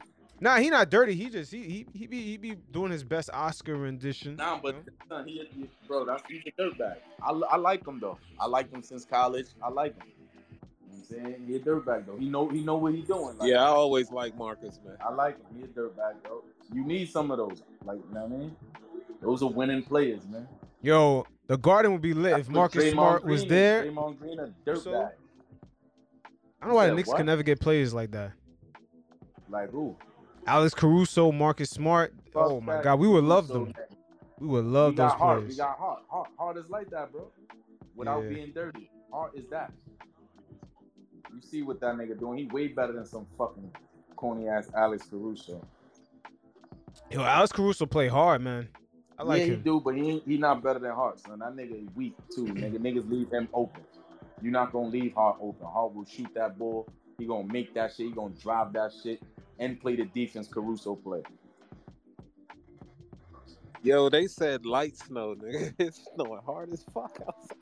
Nah, 0.42 0.56
he 0.56 0.70
not 0.70 0.90
dirty. 0.90 1.14
He 1.14 1.30
just 1.30 1.52
he 1.52 1.62
he 1.62 1.86
he 1.94 2.06
be 2.08 2.20
he 2.20 2.36
be 2.36 2.56
doing 2.72 2.90
his 2.90 3.04
best 3.04 3.30
Oscar 3.32 3.76
rendition. 3.76 4.34
Nah, 4.34 4.58
but 4.60 4.74
you 4.74 4.80
know? 5.08 5.16
son, 5.16 5.28
he, 5.28 5.48
he, 5.54 5.68
bro, 5.86 6.04
that's 6.04 6.24
he's 6.28 6.42
a 6.46 6.60
dirtbag. 6.60 6.96
I, 7.22 7.30
I 7.30 7.56
like 7.56 7.86
him 7.86 8.00
though. 8.00 8.18
I 8.40 8.46
like 8.46 8.68
him 8.72 8.82
since 8.82 9.04
college. 9.04 9.46
I 9.62 9.68
like 9.68 9.96
him. 9.96 10.08
You 10.08 10.18
know 10.18 10.98
what 10.98 10.98
I'm 10.98 11.24
saying 11.36 11.46
he 11.46 11.54
a 11.54 11.60
dirtbag 11.60 12.06
though. 12.06 12.16
He 12.16 12.28
know 12.28 12.48
he 12.48 12.60
know 12.60 12.74
what 12.74 12.92
he 12.92 13.02
doing. 13.02 13.38
Like, 13.38 13.50
Yeah, 13.50 13.62
I 13.62 13.66
always 13.68 14.10
like 14.10 14.36
Marcus, 14.36 14.80
man. 14.84 14.96
I 15.00 15.12
like 15.12 15.36
him. 15.38 15.46
He 15.58 15.62
a 15.62 15.68
dirtbag 15.68 16.14
though. 16.24 16.42
You 16.72 16.84
need 16.84 17.08
some 17.08 17.30
of 17.30 17.38
those. 17.38 17.62
Like, 17.84 17.98
you 18.08 18.12
know 18.12 18.24
what 18.26 18.32
I 18.34 18.36
mean? 18.40 18.56
Those 19.20 19.44
are 19.44 19.48
winning 19.48 19.84
players, 19.84 20.26
man. 20.26 20.48
Yo, 20.80 21.24
the 21.46 21.56
Garden 21.56 21.92
would 21.92 22.02
be 22.02 22.14
lit 22.14 22.32
if 22.32 22.36
That's 22.38 22.48
what 22.48 22.54
Marcus 22.56 22.84
Draymond 22.84 22.92
Smart 22.94 23.24
was 23.24 23.42
Green 23.42 23.44
is. 23.44 23.48
there. 23.48 23.84
Draymond 23.84 24.18
Green 24.18 24.40
a 24.40 24.52
dirtbag. 24.66 24.82
So- 24.82 25.10
I 26.60 26.64
don't 26.64 26.70
know 26.70 26.74
why 26.74 26.86
the 26.86 26.90
said 26.90 26.96
Knicks 26.96 27.08
what? 27.10 27.16
can 27.18 27.26
never 27.26 27.42
get 27.44 27.60
players 27.60 27.94
like 27.94 28.10
that. 28.10 28.32
Like 29.48 29.70
who? 29.70 29.96
Alex 30.46 30.74
Caruso, 30.74 31.30
Marcus 31.32 31.70
Smart. 31.70 32.12
Oh 32.34 32.60
my 32.60 32.82
God, 32.82 32.98
we 32.98 33.08
would 33.08 33.24
love 33.24 33.48
them. 33.48 33.72
We 34.38 34.48
would 34.48 34.64
We 34.64 34.70
love 34.70 34.96
those 34.96 35.10
got 35.10 35.18
heart. 35.18 35.48
We 35.48 35.54
got 35.54 35.78
heart. 35.78 36.02
Hart, 36.08 36.28
heart 36.38 36.56
is 36.56 36.68
like 36.68 36.90
that, 36.90 37.12
bro. 37.12 37.30
Without 37.94 38.22
Yeah. 38.24 38.28
being 38.28 38.52
dirty. 38.52 38.90
Hart 39.12 39.32
is 39.36 39.48
that. 39.50 39.72
You 41.32 41.40
see 41.40 41.62
what 41.62 41.80
that 41.80 41.94
nigga 41.94 42.18
doing? 42.18 42.38
He 42.38 42.46
way 42.46 42.68
better 42.68 42.92
than 42.92 43.06
some 43.06 43.26
fucking 43.38 43.70
corny 44.16 44.48
ass 44.48 44.68
Alex 44.74 45.06
Caruso. 45.08 45.60
Yo, 47.10 47.22
Alex 47.22 47.52
Caruso 47.52 47.86
play 47.86 48.08
hard, 48.08 48.42
man. 48.42 48.68
I 49.18 49.22
like 49.22 49.40
yeah, 49.40 49.54
he 49.54 49.56
do, 49.56 49.80
but 49.80 49.94
he 49.94 50.10
ain't, 50.10 50.24
he 50.26 50.36
not 50.38 50.62
better 50.62 50.78
than 50.78 50.92
Hart, 50.92 51.20
son. 51.20 51.38
That 51.38 51.54
nigga 51.54 51.86
weak 51.94 52.14
too, 52.34 52.46
nigga. 52.46 52.78
Niggas 52.80 53.08
leave 53.08 53.30
him 53.30 53.48
open. 53.52 53.82
You're 54.40 54.52
not 54.52 54.72
gonna 54.72 54.88
leave 54.88 55.14
Hart 55.14 55.36
open. 55.40 55.66
Hart 55.66 55.94
will 55.94 56.04
shoot 56.06 56.28
that 56.34 56.58
ball. 56.58 56.88
He 57.18 57.26
gonna 57.26 57.46
make 57.52 57.74
that 57.74 57.92
shit. 57.94 58.06
He 58.06 58.12
gonna 58.12 58.34
drive 58.42 58.72
that 58.72 58.92
shit 59.02 59.22
and 59.58 59.80
play 59.80 59.96
the 59.96 60.04
defense 60.04 60.48
Caruso 60.48 60.94
play. 60.96 61.22
Yo, 63.82 64.08
they 64.08 64.26
said 64.28 64.64
light 64.64 64.96
snow, 64.96 65.34
nigga. 65.34 65.74
It's 65.78 66.08
snowing 66.14 66.40
hard 66.46 66.72
as 66.72 66.84
fuck 66.94 67.20
outside. 67.26 67.56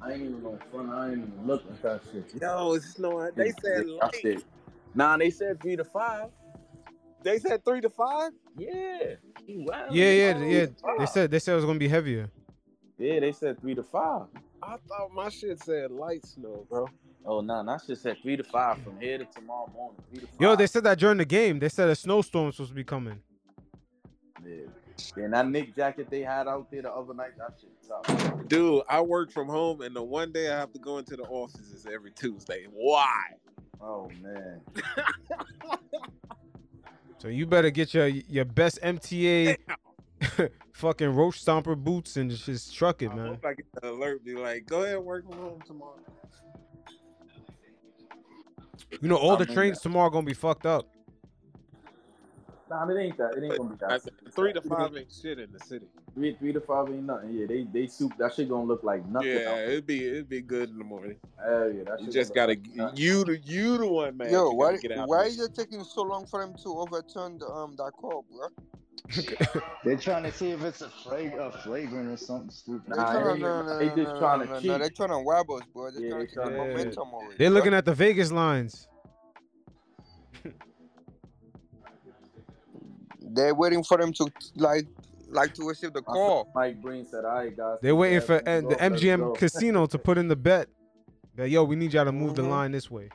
I 0.00 0.12
ain't 0.12 0.22
even 0.22 0.42
gonna 0.42 0.58
front. 0.70 0.90
I 0.90 1.10
ain't 1.10 1.18
even 1.18 1.46
looking 1.46 1.70
at 1.72 1.82
that 1.82 2.00
shit. 2.10 2.40
Yo, 2.40 2.72
it's 2.74 2.94
snowing. 2.94 3.32
They 3.36 3.50
said 3.50 3.86
That 3.86 3.88
light. 3.88 4.14
shit. 4.14 4.44
Nah, 4.94 5.16
they 5.16 5.30
said 5.30 5.60
three 5.60 5.76
to 5.76 5.84
five. 5.84 6.30
They 7.22 7.38
said 7.38 7.64
three 7.64 7.80
to 7.82 7.90
five. 7.90 8.32
Yeah. 8.56 9.16
He 9.46 9.58
wild. 9.58 9.94
Yeah, 9.94 10.10
yeah, 10.10 10.44
yeah. 10.44 10.66
They 10.98 11.06
said 11.06 11.30
they 11.30 11.38
said 11.38 11.52
it 11.52 11.56
was 11.56 11.64
gonna 11.64 11.78
be 11.78 11.88
heavier. 11.88 12.30
Yeah, 12.96 13.20
they 13.20 13.32
said 13.32 13.60
three 13.60 13.74
to 13.74 13.82
five. 13.82 14.26
I 14.62 14.76
thought 14.88 15.12
my 15.14 15.28
shit 15.28 15.60
said 15.60 15.90
light 15.90 16.24
snow, 16.24 16.66
bro. 16.68 16.88
Oh 17.24 17.40
no, 17.40 17.62
nah, 17.62 17.76
that 17.76 17.84
shit 17.86 17.98
said 17.98 18.16
three 18.22 18.36
to 18.36 18.44
five 18.44 18.78
from 18.82 18.98
here 19.00 19.18
to 19.18 19.24
tomorrow 19.24 19.70
morning. 19.74 20.00
Three 20.10 20.20
to 20.20 20.26
five. 20.26 20.40
Yo, 20.40 20.56
they 20.56 20.66
said 20.66 20.84
that 20.84 20.98
during 20.98 21.18
the 21.18 21.24
game. 21.24 21.58
They 21.58 21.68
said 21.68 21.88
a 21.88 21.94
snowstorm 21.94 22.46
was 22.46 22.56
supposed 22.56 22.70
to 22.70 22.74
be 22.76 22.84
coming. 22.84 23.20
Yeah. 24.46 24.66
And 25.16 25.32
that 25.32 25.48
Knick 25.48 25.76
jacket 25.76 26.08
they 26.10 26.22
had 26.22 26.48
out 26.48 26.70
there 26.70 26.82
the 26.82 26.92
other 26.92 27.14
night, 27.14 27.30
that 27.38 27.54
shit 27.60 27.70
tough. 27.86 28.48
Dude, 28.48 28.82
I 28.88 29.00
work 29.00 29.30
from 29.30 29.48
home, 29.48 29.82
and 29.82 29.94
the 29.94 30.02
one 30.02 30.32
day 30.32 30.50
I 30.50 30.58
have 30.58 30.72
to 30.72 30.78
go 30.78 30.98
into 30.98 31.16
the 31.16 31.22
office 31.24 31.70
is 31.70 31.86
every 31.86 32.10
Tuesday. 32.10 32.66
Why? 32.72 33.14
Oh 33.80 34.10
man. 34.22 34.60
So 37.18 37.26
you 37.26 37.46
better 37.46 37.70
get 37.70 37.92
your 37.94 38.06
your 38.06 38.44
best 38.44 38.80
MTA 38.80 39.56
fucking 40.72 41.08
roach 41.08 41.44
stomper 41.44 41.76
boots 41.76 42.16
and 42.16 42.30
just 42.30 42.74
truck 42.74 43.02
it, 43.02 43.10
I 43.10 43.14
man. 43.14 43.26
hope 43.26 43.44
I 43.44 43.54
get 43.54 43.66
the 43.82 43.90
alert. 43.90 44.24
Be 44.24 44.36
like, 44.36 44.66
go 44.66 44.84
ahead, 44.84 44.98
work 44.98 45.28
from 45.28 45.38
home 45.38 45.60
tomorrow. 45.66 45.98
You 48.90 49.08
know, 49.08 49.16
all 49.16 49.36
the 49.36 49.46
trains 49.46 49.80
tomorrow 49.80 50.10
gonna 50.10 50.26
be 50.26 50.34
fucked 50.34 50.66
up. 50.66 50.86
Nah, 52.70 52.86
it 52.88 52.98
ain't 53.00 53.16
that. 53.16 53.34
It 53.36 53.44
ain't 53.44 53.56
gonna 53.56 53.70
be 53.70 53.76
that. 53.80 54.02
Said, 54.02 54.12
three 54.32 54.52
to 54.52 54.60
five 54.60 54.94
ain't 54.96 55.10
shit 55.10 55.38
in 55.38 55.50
the 55.52 55.58
city. 55.58 55.86
Three, 56.14 56.34
three 56.34 56.52
to 56.52 56.60
five 56.60 56.88
ain't 56.88 57.04
nothing. 57.04 57.32
Yeah, 57.32 57.46
they 57.46 57.64
they 57.64 57.86
soup 57.86 58.12
that 58.18 58.34
shit 58.34 58.48
gonna 58.48 58.64
look 58.64 58.82
like 58.82 59.06
nothing. 59.06 59.30
Yeah, 59.30 59.56
it'd 59.66 59.86
be 59.86 60.06
it'd 60.06 60.28
be 60.28 60.42
good 60.42 60.68
in 60.70 60.78
the 60.78 60.84
morning. 60.84 61.16
Hell 61.42 61.72
yeah, 61.72 61.84
that 61.84 62.02
You 62.02 62.10
just 62.10 62.34
gotta 62.34 62.52
like 62.52 62.94
you 62.98 63.24
the 63.24 63.38
you 63.44 63.78
the 63.78 63.86
one 63.86 64.16
man. 64.16 64.30
Yo, 64.32 64.50
why 64.50 64.72
gotta 64.72 64.82
get 64.82 64.92
out 64.98 65.08
why 65.08 65.18
there. 65.20 65.26
is 65.28 65.40
it 65.40 65.54
taking 65.54 65.82
so 65.84 66.02
long 66.02 66.26
for 66.26 66.40
them 66.44 66.54
to 66.62 66.68
overturn 66.78 67.38
the, 67.38 67.46
um 67.46 67.74
that 67.76 67.92
call, 67.92 68.24
bro? 68.30 68.48
They're 69.84 69.96
trying 69.96 70.24
to 70.24 70.32
see 70.32 70.50
if 70.50 70.62
it's 70.62 70.82
a, 70.82 70.88
flag, 70.90 71.32
a 71.34 71.50
flagrant 71.50 72.10
or 72.10 72.16
something 72.18 72.50
stupid. 72.50 72.90
They 72.92 72.96
Nah, 72.96 73.12
trying 73.12 73.36
it 73.36 73.38
to, 73.38 73.46
no, 73.46 73.62
no, 73.62 73.78
they 73.78 73.86
no, 73.88 73.94
just 73.94 74.12
no, 74.12 74.18
trying 74.18 74.38
no, 74.40 74.44
to 74.44 74.50
no, 74.52 74.60
cheat. 74.60 74.68
no, 74.68 74.78
They're 74.78 74.90
trying 74.90 75.08
to 75.10 75.18
wab 75.20 75.50
us, 75.50 75.62
bro. 75.72 75.90
They're 75.90 76.02
Yeah, 76.02 76.08
trying 76.10 76.20
they 76.20 76.26
to 76.26 76.26
take 76.26 76.34
the 76.34 76.40
trying 76.42 76.52
to- 76.52 76.58
momentum 76.58 77.08
away. 77.14 77.34
They're 77.38 77.50
looking 77.50 77.74
at 77.74 77.84
the 77.86 77.94
Vegas 77.94 78.30
lines. 78.30 78.86
They're 83.38 83.54
waiting 83.54 83.84
for 83.84 83.96
them 83.96 84.12
to 84.14 84.26
like 84.56 84.84
like 85.30 85.54
to 85.54 85.68
receive 85.68 85.92
the 85.92 86.02
call. 86.02 86.50
Mike 86.56 86.82
Green 86.82 87.06
said, 87.06 87.24
"All 87.24 87.34
right, 87.34 87.56
guys." 87.56 87.78
They're 87.80 87.94
waiting 87.94 88.20
for 88.20 88.42
everything's 88.46 88.68
the 88.68 88.74
off, 88.74 88.92
MGM. 88.92 89.34
Casino 89.36 89.86
to 89.86 89.98
put 89.98 90.18
in 90.18 90.26
the 90.26 90.34
bet 90.34 90.68
that 91.36 91.48
yo, 91.48 91.62
we 91.62 91.76
need 91.76 91.92
y'all 91.92 92.04
to 92.04 92.10
move 92.12 92.34
the 92.34 92.42
Mhm. 92.42 92.48
line 92.50 92.72
this 92.72 92.90
way. 92.90 93.10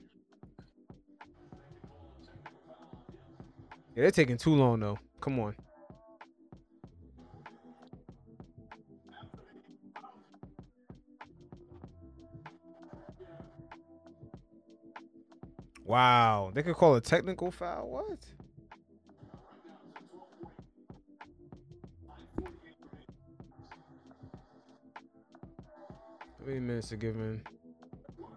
Yeah, 3.95 4.03
they're 4.03 4.11
taking 4.11 4.37
too 4.37 4.55
long 4.55 4.79
though. 4.79 4.97
Come 5.19 5.39
on. 5.39 5.55
Wow, 15.85 16.51
they 16.53 16.63
could 16.63 16.75
call 16.75 16.95
a 16.95 17.01
technical 17.01 17.51
foul. 17.51 17.89
What? 17.89 18.19
Many 26.45 26.59
minutes 26.59 26.89
to 26.89 26.97
give 26.97 27.15
in? 27.15 27.41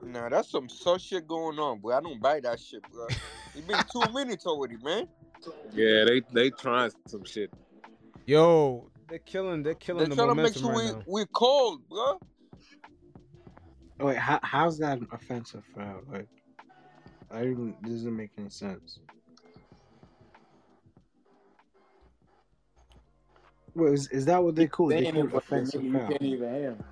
Nah, 0.02 0.28
that's 0.28 0.50
some 0.50 0.68
sus 0.68 1.02
shit 1.02 1.26
going 1.26 1.58
on, 1.58 1.80
bro. 1.80 1.96
I 1.96 2.00
don't 2.00 2.20
buy 2.20 2.40
that 2.40 2.60
shit, 2.60 2.82
bro. 2.92 3.06
It's 3.54 3.66
been 3.66 3.82
two 3.90 4.12
minutes 4.14 4.46
already, 4.46 4.76
man. 4.82 5.08
Yeah, 5.72 6.04
they 6.04 6.22
they 6.32 6.50
trying 6.50 6.90
some 7.06 7.24
shit. 7.24 7.52
Yo, 8.26 8.88
they're 9.08 9.18
killing. 9.20 9.62
They're 9.62 9.74
killing 9.74 10.00
They're 10.00 10.08
the 10.10 10.14
trying 10.16 10.28
to 10.36 10.42
make 10.42 10.56
sure 10.56 10.68
right 10.70 10.76
we 10.76 10.92
now. 10.92 11.02
we 11.06 11.24
cold, 11.32 11.82
bro. 11.88 12.20
Wait, 14.00 14.16
how, 14.18 14.38
how's 14.42 14.78
that 14.78 14.98
offensive 15.10 15.64
foul? 15.74 16.02
Like, 16.10 16.28
I 17.30 17.40
don't. 17.44 17.74
It 17.84 17.88
doesn't 17.88 18.16
make 18.16 18.30
any 18.36 18.50
sense. 18.50 19.00
Wait, 23.74 23.92
is, 23.92 24.08
is 24.08 24.24
that 24.26 24.42
what 24.42 24.54
they 24.54 24.66
call 24.66 24.90
it? 24.90 24.96
They 24.96 25.02
Saying 25.04 25.14
call 25.14 25.22
it, 25.22 25.26
it 25.26 25.32
but 25.32 25.46
the 25.48 25.56
offensive 25.56 25.82
nigga, 25.82 25.92
you 25.92 25.98
can't 26.08 26.22
even 26.22 26.54
hear 26.54 26.70
him. 26.70 26.84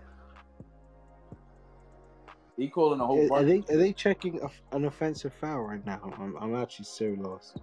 He 2.56 2.68
calling 2.68 3.00
a 3.00 3.06
whole 3.06 3.32
Are, 3.32 3.40
are 3.40 3.44
they 3.44 3.64
are 3.68 3.76
they 3.76 3.92
checking 3.92 4.40
a, 4.40 4.48
an 4.76 4.84
offensive 4.84 5.32
foul 5.34 5.62
right 5.62 5.84
now? 5.84 6.00
I'm 6.18 6.36
I'm 6.36 6.54
actually 6.54 6.84
so 6.84 7.14
lost. 7.18 7.58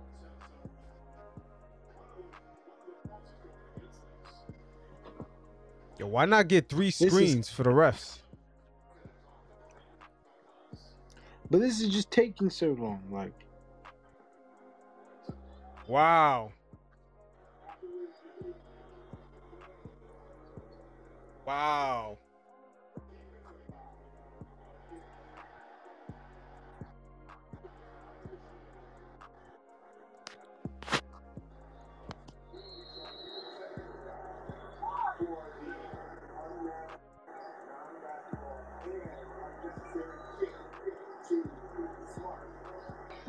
Yo, 5.97 6.07
why 6.07 6.25
not 6.25 6.47
get 6.47 6.67
three 6.67 6.87
is- 6.87 6.95
screens 6.97 7.49
for 7.49 7.63
the 7.63 7.69
refs? 7.69 8.19
But 11.49 11.59
this 11.59 11.81
is 11.81 11.89
just 11.89 12.09
taking 12.09 12.49
so 12.49 12.71
long. 12.79 13.03
Like, 13.11 13.33
Wow. 15.87 16.53
Wow. 21.45 22.17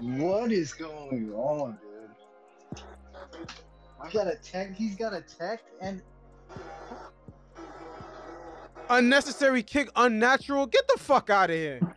What 0.03 0.51
is 0.51 0.75
going 0.75 1.33
on, 1.33 1.79
dude? 1.81 2.83
I 4.03 4.11
got 4.11 4.27
a 4.27 4.35
tech. 4.35 4.75
He's 4.75 4.97
got 4.97 5.13
a 5.13 5.21
tech, 5.21 5.63
and 5.81 6.03
Unnecessary 8.91 9.63
kick, 9.63 9.91
unnatural. 9.95 10.67
Get 10.67 10.89
the 10.89 10.99
fuck 10.99 11.31
out 11.31 11.51
of 11.51 11.57
here. 11.57 11.79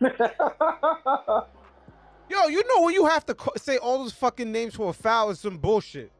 Yo, 2.30 2.46
you 2.46 2.62
know 2.68 2.82
when 2.82 2.94
you 2.94 3.06
have 3.06 3.26
to 3.26 3.34
ca- 3.34 3.50
say 3.56 3.76
all 3.78 3.98
those 3.98 4.12
fucking 4.12 4.52
names 4.52 4.76
for 4.76 4.90
a 4.90 4.92
foul 4.92 5.30
is 5.30 5.40
some 5.40 5.58
bullshit. 5.58 6.12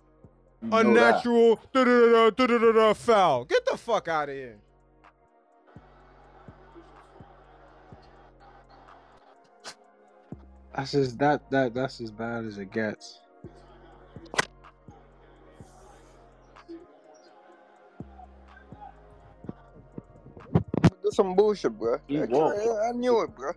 You 0.63 0.71
know. 0.71 0.79
Unnatural, 0.79 1.61
da 1.73 1.85
da 1.85 2.31
da 2.31 2.47
da 2.47 2.59
da 2.59 2.73
da 2.73 2.93
foul. 2.95 3.45
Get 3.45 3.65
the 3.65 3.77
fuck 3.79 4.09
out 4.09 4.29
of 4.29 4.35
here. 4.35 4.57
That's 10.77 10.95
as 10.95 11.17
that 11.19 11.51
that 11.51 11.75
that's 11.75 12.01
as 12.01 12.11
bad 12.13 12.45
as 12.47 12.59
it 12.59 12.73
gets. 12.73 13.21
That's 21.03 21.17
some 21.17 21.35
bullshit, 21.37 21.79
bro. 21.79 21.99
He 22.07 22.19
I, 22.19 22.27
walked. 22.27 22.59
I 22.85 22.93
knew 22.93 23.23
it, 23.23 23.35
bro. 23.37 23.53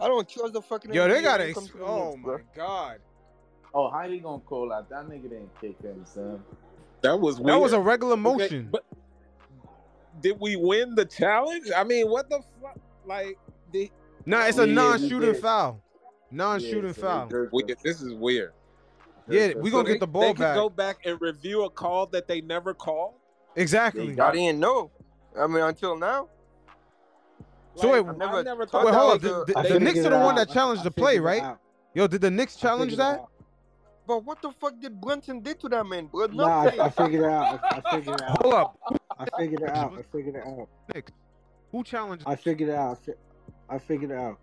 I 0.00 0.08
don't 0.08 0.28
trust 0.28 0.54
the 0.54 0.62
fucking. 0.62 0.92
Yo, 0.92 1.08
they 1.08 1.22
got 1.22 1.40
when 1.40 1.48
it 1.48 1.48
to. 1.48 1.54
comes 1.54 1.70
to 1.72 1.78
the 1.78 1.84
Oh 1.84 1.88
Knicks, 1.88 2.16
bro. 2.16 2.38
my 2.38 2.42
god. 2.54 2.98
Oh, 3.74 3.90
how 3.90 4.08
he 4.08 4.20
gonna 4.20 4.40
call 4.40 4.72
out? 4.72 4.88
That 4.90 5.06
nigga 5.06 5.24
didn't 5.24 5.60
kick 5.60 5.80
him, 5.82 6.04
son. 6.04 6.44
That 7.02 7.20
was 7.20 7.40
weird. 7.40 7.48
That 7.48 7.60
was 7.60 7.72
a 7.72 7.80
regular 7.80 8.16
Okay, 8.24 8.48
motion. 8.48 8.70
but 8.70 8.84
did 10.20 10.38
we 10.40 10.56
win 10.56 10.94
the 10.94 11.04
challenge? 11.04 11.68
I 11.76 11.84
mean, 11.84 12.08
what 12.10 12.28
the 12.30 12.42
fuck? 12.62 12.78
Like, 13.04 13.38
did, 13.72 13.90
Nah, 14.26 14.46
it's 14.46 14.58
a 14.58 14.66
we 14.66 14.72
non-shooting 14.74 15.34
foul. 15.34 15.81
Non-shooting 16.32 16.86
Yeah, 16.86 16.92
so 16.92 17.28
foul. 17.28 17.48
we, 17.52 17.62
this 17.82 18.00
is 18.00 18.14
weird. 18.14 18.52
Yeah, 19.28 19.48
Jerked 19.48 19.56
us. 19.58 19.62
we 19.62 19.70
So 19.70 19.76
gonna 19.76 19.86
they, 19.88 19.92
get 19.94 20.00
the 20.00 20.06
they 20.06 20.12
ball 20.12 20.34
could 20.34 20.38
back. 20.40 20.54
go 20.56 20.68
back 20.70 20.96
and 21.04 21.20
review 21.20 21.64
a 21.64 21.70
call 21.70 22.06
that 22.06 22.26
they 22.26 22.40
never 22.40 22.74
called. 22.74 23.14
Exactly. 23.56 24.06
They 24.06 24.12
I 24.12 24.16
got- 24.16 24.32
didn't 24.34 24.58
know. 24.58 24.90
I 25.38 25.46
mean, 25.46 25.62
until 25.62 25.96
now. 25.96 26.28
So 27.76 27.90
Like, 27.90 28.04
wait, 28.04 28.10
I 28.10 28.12
I 28.12 28.16
never 28.16 28.42
never, 28.44 28.66
thought 28.66 28.82
thought 28.82 28.86
Wait, 28.86 28.94
hold 28.94 29.22
was 29.22 29.32
on. 29.32 29.40
a- 29.40 29.44
The, 29.44 29.62
the, 29.68 29.74
the 29.74 29.80
Knicks 29.80 29.98
are 30.00 30.10
the 30.10 30.18
one 30.18 30.34
out. 30.38 30.46
that 30.46 30.50
challenged 30.52 30.80
I 30.80 30.84
the 30.84 30.90
play, 30.90 31.18
right? 31.18 31.42
out. 31.42 31.58
Yo, 31.94 32.06
did 32.06 32.20
the 32.20 32.30
Knicks 32.30 32.56
challenge 32.56 32.96
that? 32.96 33.20
out. 33.20 33.28
But 34.06 34.24
what 34.24 34.42
the 34.42 34.50
fuck 34.50 34.78
did 34.80 35.00
Brunson 35.00 35.40
did 35.40 35.60
to 35.60 35.68
that 35.70 35.86
man, 35.86 36.06
bro? 36.06 36.26
Nah, 36.26 36.64
I, 36.64 36.86
I 36.86 36.90
figured 36.90 37.22
it 37.22 37.30
out. 37.30 37.60
I, 37.62 37.80
I 37.86 37.96
figured 37.96 38.20
it 38.20 38.22
out. 38.28 38.42
Hold 38.42 38.54
up. 38.54 38.76
I 39.18 39.26
figured 39.38 39.62
it 39.62 39.68
out. 39.70 39.92
I 39.96 40.02
figured 40.02 40.34
it 40.34 40.42
out. 40.46 40.68
Knicks. 40.92 41.12
Who 41.70 41.84
challenged? 41.84 42.24
I 42.26 42.34
figured 42.36 42.68
it 42.70 42.74
out. 42.74 42.98
I, 43.00 43.04
fi- 43.06 43.74
I 43.76 43.78
figured 43.78 44.10
it 44.10 44.18
out. 44.18 44.38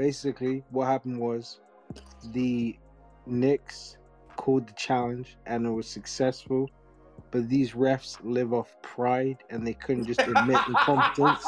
Basically, 0.00 0.64
what 0.70 0.86
happened 0.86 1.18
was 1.18 1.60
the 2.32 2.74
Knicks 3.26 3.98
called 4.36 4.66
the 4.66 4.72
challenge 4.72 5.36
and 5.44 5.66
it 5.66 5.68
was 5.68 5.86
successful. 5.86 6.70
But 7.30 7.50
these 7.50 7.72
refs 7.72 8.16
live 8.22 8.54
off 8.54 8.74
pride 8.80 9.44
and 9.50 9.66
they 9.66 9.74
couldn't 9.74 10.06
just 10.06 10.22
admit 10.22 10.58
incompetence 10.66 11.44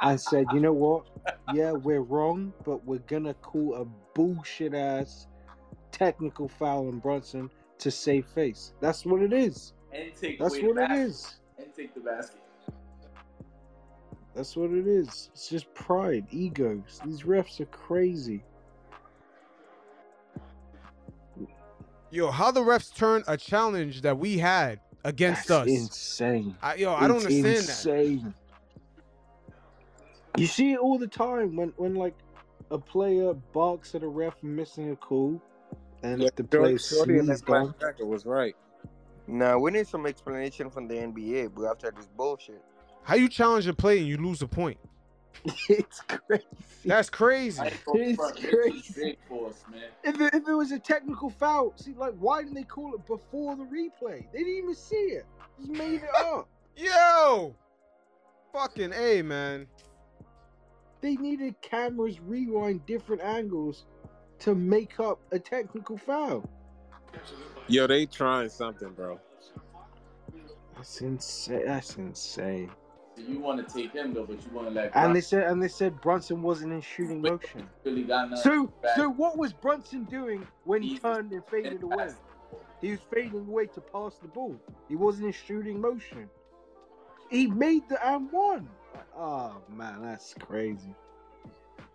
and 0.00 0.20
said, 0.20 0.46
you 0.52 0.60
know 0.60 0.72
what? 0.72 1.06
Yeah, 1.52 1.72
we're 1.72 2.02
wrong, 2.02 2.52
but 2.64 2.84
we're 2.86 3.00
gonna 3.08 3.34
call 3.34 3.74
a 3.74 3.84
bullshit 4.14 4.72
ass 4.72 5.26
technical 5.90 6.46
foul 6.46 6.86
on 6.86 7.00
Brunson 7.00 7.50
to 7.78 7.90
save 7.90 8.26
face. 8.26 8.72
That's 8.80 9.04
what 9.04 9.20
it 9.20 9.32
is. 9.32 9.72
and 9.92 10.14
take 10.14 10.38
That's 10.38 10.60
what 10.62 10.78
it 10.78 10.92
is. 10.92 11.38
And 11.58 11.74
take 11.74 11.92
the 11.92 12.00
basket. 12.02 12.43
That's 14.34 14.56
what 14.56 14.70
it 14.70 14.86
is. 14.86 15.30
It's 15.32 15.48
just 15.48 15.72
pride, 15.74 16.26
egos. 16.30 17.00
These 17.04 17.22
refs 17.22 17.60
are 17.60 17.66
crazy. 17.66 18.42
Yo, 22.10 22.30
how 22.30 22.50
the 22.50 22.60
refs 22.60 22.94
turn 22.94 23.24
a 23.26 23.36
challenge 23.36 24.02
that 24.02 24.18
we 24.18 24.38
had 24.38 24.80
against 25.04 25.48
That's 25.48 25.68
us? 25.68 25.68
insane. 25.68 26.56
I, 26.62 26.76
yo, 26.76 26.94
I 26.94 27.08
don't 27.08 27.18
It's 27.18 27.26
understand 27.26 27.68
that. 27.68 27.86
insane. 27.86 28.34
You 30.36 30.46
see 30.46 30.72
it 30.72 30.78
all 30.78 30.98
the 30.98 31.06
time 31.06 31.56
when, 31.56 31.72
when 31.76 31.94
like 31.94 32.14
a 32.70 32.78
player 32.78 33.34
barks 33.52 33.94
at 33.94 34.02
a 34.02 34.08
ref 34.08 34.40
for 34.40 34.46
missing 34.46 34.90
a 34.90 34.96
call, 34.96 35.40
and 36.02 36.22
Yeah, 36.22 36.28
if 36.28 36.34
the 36.36 36.44
player 36.44 36.78
Shorty 36.78 37.18
in 37.18 37.26
that 37.26 37.38
sneezed 37.38 37.46
black 37.46 37.62
on, 37.62 37.74
jacket 37.80 38.06
was 38.06 38.26
right. 38.26 38.56
Now 39.26 39.58
we 39.58 39.70
need 39.70 39.86
some 39.86 40.06
explanation 40.06 40.70
from 40.70 40.88
the 40.88 40.94
NBA, 40.94 41.54
bro. 41.54 41.70
After 41.70 41.90
this 41.90 42.08
bullshit. 42.16 42.62
How 43.04 43.16
you 43.16 43.28
challenge 43.28 43.66
a 43.66 43.74
play 43.74 43.98
and 43.98 44.08
you 44.08 44.16
lose 44.16 44.40
a 44.40 44.48
point? 44.48 44.78
it's 45.68 46.00
crazy. 46.00 46.44
That's 46.86 47.10
crazy. 47.10 47.60
I 47.60 47.66
ain't 47.66 47.84
gonna 47.84 47.98
It's 48.02 48.16
crazy. 48.16 48.78
is 48.78 48.88
big 48.94 49.18
for 49.28 49.50
us, 49.50 49.62
man. 49.70 49.82
If 50.02 50.20
it, 50.20 50.34
if 50.34 50.48
it 50.48 50.54
was 50.54 50.72
a 50.72 50.78
technical 50.78 51.28
foul, 51.28 51.74
see, 51.76 51.92
like, 51.92 52.14
why 52.18 52.42
didn't 52.42 52.54
they 52.54 52.62
call 52.62 52.94
it 52.94 53.06
before 53.06 53.56
the 53.56 53.64
replay? 53.64 54.24
They 54.32 54.38
didn't 54.38 54.56
even 54.56 54.74
see 54.74 54.96
it. 54.96 55.26
Just 55.58 55.70
made 55.70 56.02
it 56.02 56.08
up. 56.18 56.48
Yo, 56.76 57.54
fucking 58.52 58.92
a 58.94 59.22
man. 59.22 59.66
They 61.02 61.16
needed 61.16 61.60
cameras 61.60 62.20
rewind 62.20 62.86
different 62.86 63.22
angles 63.22 63.84
to 64.40 64.54
make 64.54 64.98
up 64.98 65.20
a 65.30 65.38
technical 65.38 65.98
foul. 65.98 66.48
Yo, 67.68 67.86
they 67.86 68.06
trying 68.06 68.48
something, 68.48 68.90
bro. 68.94 69.20
That's 70.74 71.00
insane. 71.02 71.66
That's 71.66 71.96
insane. 71.96 72.70
So 73.16 73.22
you 73.22 73.38
want 73.38 73.66
to 73.66 73.74
take 73.74 73.92
him 73.92 74.12
though, 74.12 74.24
but 74.24 74.44
you 74.44 74.50
want 74.52 74.68
to 74.68 74.74
let. 74.74 74.90
And 74.96 75.14
they 75.14 75.20
said, 75.20 75.44
and 75.44 75.62
they 75.62 75.68
said 75.68 76.00
Brunson 76.00 76.42
wasn't 76.42 76.72
in 76.72 76.80
shooting 76.80 77.22
motion. 77.22 77.68
really 77.84 78.06
So, 78.36 78.66
back. 78.82 78.96
so 78.96 79.08
what 79.08 79.38
was 79.38 79.52
Brunson 79.52 80.04
doing 80.04 80.46
when 80.64 80.82
he 80.82 80.90
He's- 80.90 81.02
turned 81.02 81.32
and 81.32 81.44
faded 81.46 81.82
away? 81.82 82.10
He 82.80 82.90
was 82.90 83.00
fading 83.12 83.40
away 83.48 83.66
to 83.66 83.80
pass 83.80 84.16
the 84.16 84.28
ball. 84.28 84.56
He 84.88 84.96
wasn't 84.96 85.26
in 85.26 85.32
shooting 85.32 85.80
motion. 85.80 86.28
He 87.30 87.46
made 87.46 87.88
the 87.88 88.04
and 88.06 88.30
won. 88.30 88.68
Oh 89.16 89.56
man, 89.70 90.02
that's 90.02 90.34
crazy. 90.34 90.94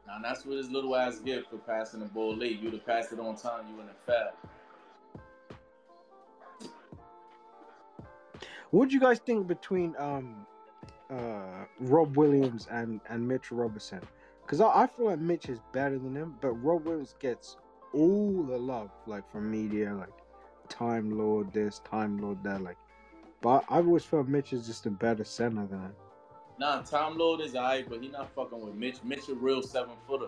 Now 0.07 0.17
that's 0.23 0.45
what 0.45 0.57
his 0.57 0.69
little 0.71 0.95
ass 0.95 1.19
get 1.19 1.47
for 1.49 1.57
passing 1.57 1.99
the 1.99 2.07
ball 2.07 2.35
late. 2.35 2.59
You'd 2.59 2.73
have 2.73 2.85
passed 2.85 3.11
it 3.13 3.19
on 3.19 3.35
time, 3.35 3.67
you 3.69 3.75
wouldn't 3.75 3.93
have 4.07 4.15
fouled. 4.15 4.33
What 8.71 8.89
do 8.89 8.95
you 8.95 9.01
guys 9.01 9.19
think 9.19 9.47
between 9.47 9.95
um 9.97 10.45
uh 11.09 11.65
Rob 11.79 12.15
Williams 12.17 12.67
and 12.71 12.99
and 13.09 13.27
Mitchell 13.27 13.57
Robinson? 13.57 14.01
Because 14.41 14.61
I, 14.61 14.83
I 14.83 14.87
feel 14.87 15.05
like 15.07 15.19
Mitch 15.19 15.49
is 15.49 15.59
better 15.73 15.97
than 15.99 16.15
him, 16.15 16.35
but 16.41 16.51
Rob 16.53 16.85
Williams 16.85 17.15
gets 17.19 17.57
all 17.93 18.43
the 18.43 18.57
love 18.57 18.89
like 19.07 19.29
from 19.31 19.49
media, 19.51 19.93
like 19.93 20.09
Time 20.69 21.17
Lord 21.17 21.51
this, 21.53 21.79
Time 21.79 22.17
Lord 22.19 22.43
that, 22.43 22.61
like. 22.61 22.77
But 23.41 23.63
I've 23.69 23.87
always 23.87 24.03
felt 24.03 24.27
Mitch 24.27 24.51
is 24.53 24.65
just 24.67 24.85
a 24.85 24.91
better 24.91 25.23
center 25.23 25.65
than 25.65 25.79
him. 25.81 25.93
Nah, 26.59 26.81
Time 26.81 27.17
Lord 27.17 27.39
is 27.41 27.55
alright, 27.55 27.87
but 27.89 28.01
he 28.01 28.09
not 28.09 28.29
fucking 28.35 28.59
with 28.59 28.75
Mitch. 28.75 28.97
Mitch 29.03 29.29
a 29.29 29.33
real 29.33 29.61
seven 29.61 29.95
footer, 30.07 30.27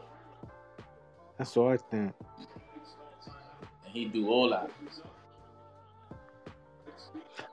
That's 1.38 1.56
what 1.56 1.74
I 1.74 1.78
think. 1.78 2.14
and 2.38 3.94
he 3.94 4.06
do 4.06 4.30
all 4.30 4.50
that. 4.50 4.72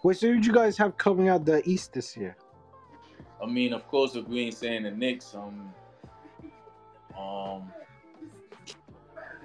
Wait, 0.02 0.16
so 0.16 0.28
who 0.28 0.38
do 0.40 0.46
you 0.46 0.52
guys 0.52 0.76
have 0.78 0.96
coming 0.96 1.28
out 1.28 1.44
the 1.44 1.68
East 1.68 1.92
this 1.92 2.16
year? 2.16 2.36
I 3.42 3.46
mean, 3.46 3.72
of 3.72 3.86
course, 3.88 4.14
if 4.16 4.26
we 4.26 4.40
ain't 4.40 4.54
saying 4.54 4.82
the 4.82 4.90
Knicks, 4.90 5.34
um, 5.34 5.72
um, 7.16 7.72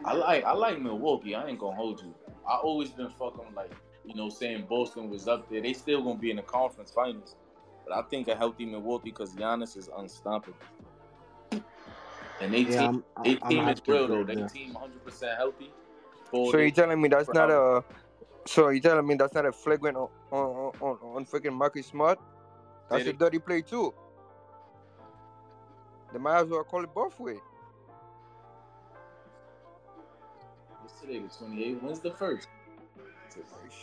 I 0.06 0.14
like 0.14 0.44
I 0.44 0.54
like 0.54 0.82
Milwaukee. 0.82 1.36
I 1.36 1.48
ain't 1.48 1.60
gonna 1.60 1.76
hold 1.76 2.02
you. 2.02 2.14
I 2.50 2.56
always 2.56 2.90
been 2.90 3.10
fucking 3.10 3.54
like 3.56 3.72
you 4.06 4.16
know 4.16 4.30
saying 4.30 4.66
Boston 4.68 5.10
was 5.10 5.28
up 5.28 5.50
there. 5.50 5.62
They 5.62 5.74
still 5.74 6.04
gonna 6.04 6.20
be 6.20 6.30
in 6.32 6.38
the 6.38 6.42
conference 6.44 6.92
finals, 6.92 7.36
but 7.88 7.96
I 7.96 8.02
think 8.10 8.28
a 8.28 8.36
healthy 8.36 8.66
Milwaukee 8.66 9.12
because 9.12 9.34
Giannis 9.36 9.78
is 9.78 9.90
unstoppable. 9.96 10.58
And 12.42 12.54
they 12.54 12.62
Yeah, 12.62 12.80
team, 12.80 13.06
I'm- 13.16 13.24
they 13.24 13.30
I'm- 13.32 13.40
I'm 13.44 13.50
team 13.50 13.60
is 13.60 13.66
happy 13.80 13.92
real 13.92 14.08
though. 14.08 14.24
They 14.24 14.36
that. 14.36 14.50
team 14.50 14.74
100 14.74 15.06
percent 15.06 15.38
healthy. 15.38 15.72
So 16.32 16.52
day- 16.52 16.66
you 16.66 16.72
telling 16.72 17.02
me 17.02 17.10
that's 17.10 17.32
not 17.32 17.50
a 17.50 17.84
so 18.46 18.70
you 18.70 18.82
telling 18.82 19.08
me 19.08 19.16
that's 19.16 19.34
not 19.36 19.46
a 19.46 19.52
flagrant 19.52 19.96
on 19.96 20.10
on 20.32 20.74
on, 20.82 20.98
on 21.16 21.26
freaking 21.26 21.54
Marcus 21.54 21.88
Smart? 21.88 22.20
That's 22.94 23.06
Say 23.06 23.10
a 23.10 23.14
it- 23.14 23.20
dirty 23.20 23.40
play 23.40 23.62
too. 23.64 23.92
They 26.14 26.20
might 26.20 26.42
as 26.42 26.48
well 26.48 26.64
call 26.64 26.84
it 26.84 26.94
both 26.94 27.20
way. 27.20 27.40
What's 30.82 31.00
today? 31.02 31.20
The 31.20 31.28
28th. 31.28 31.82
When's 31.82 32.00
the 32.02 32.12
first? 32.12 32.48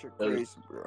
Shit 0.01 0.17
Dirty. 0.17 0.37
crazy, 0.37 0.61
bro. 0.69 0.87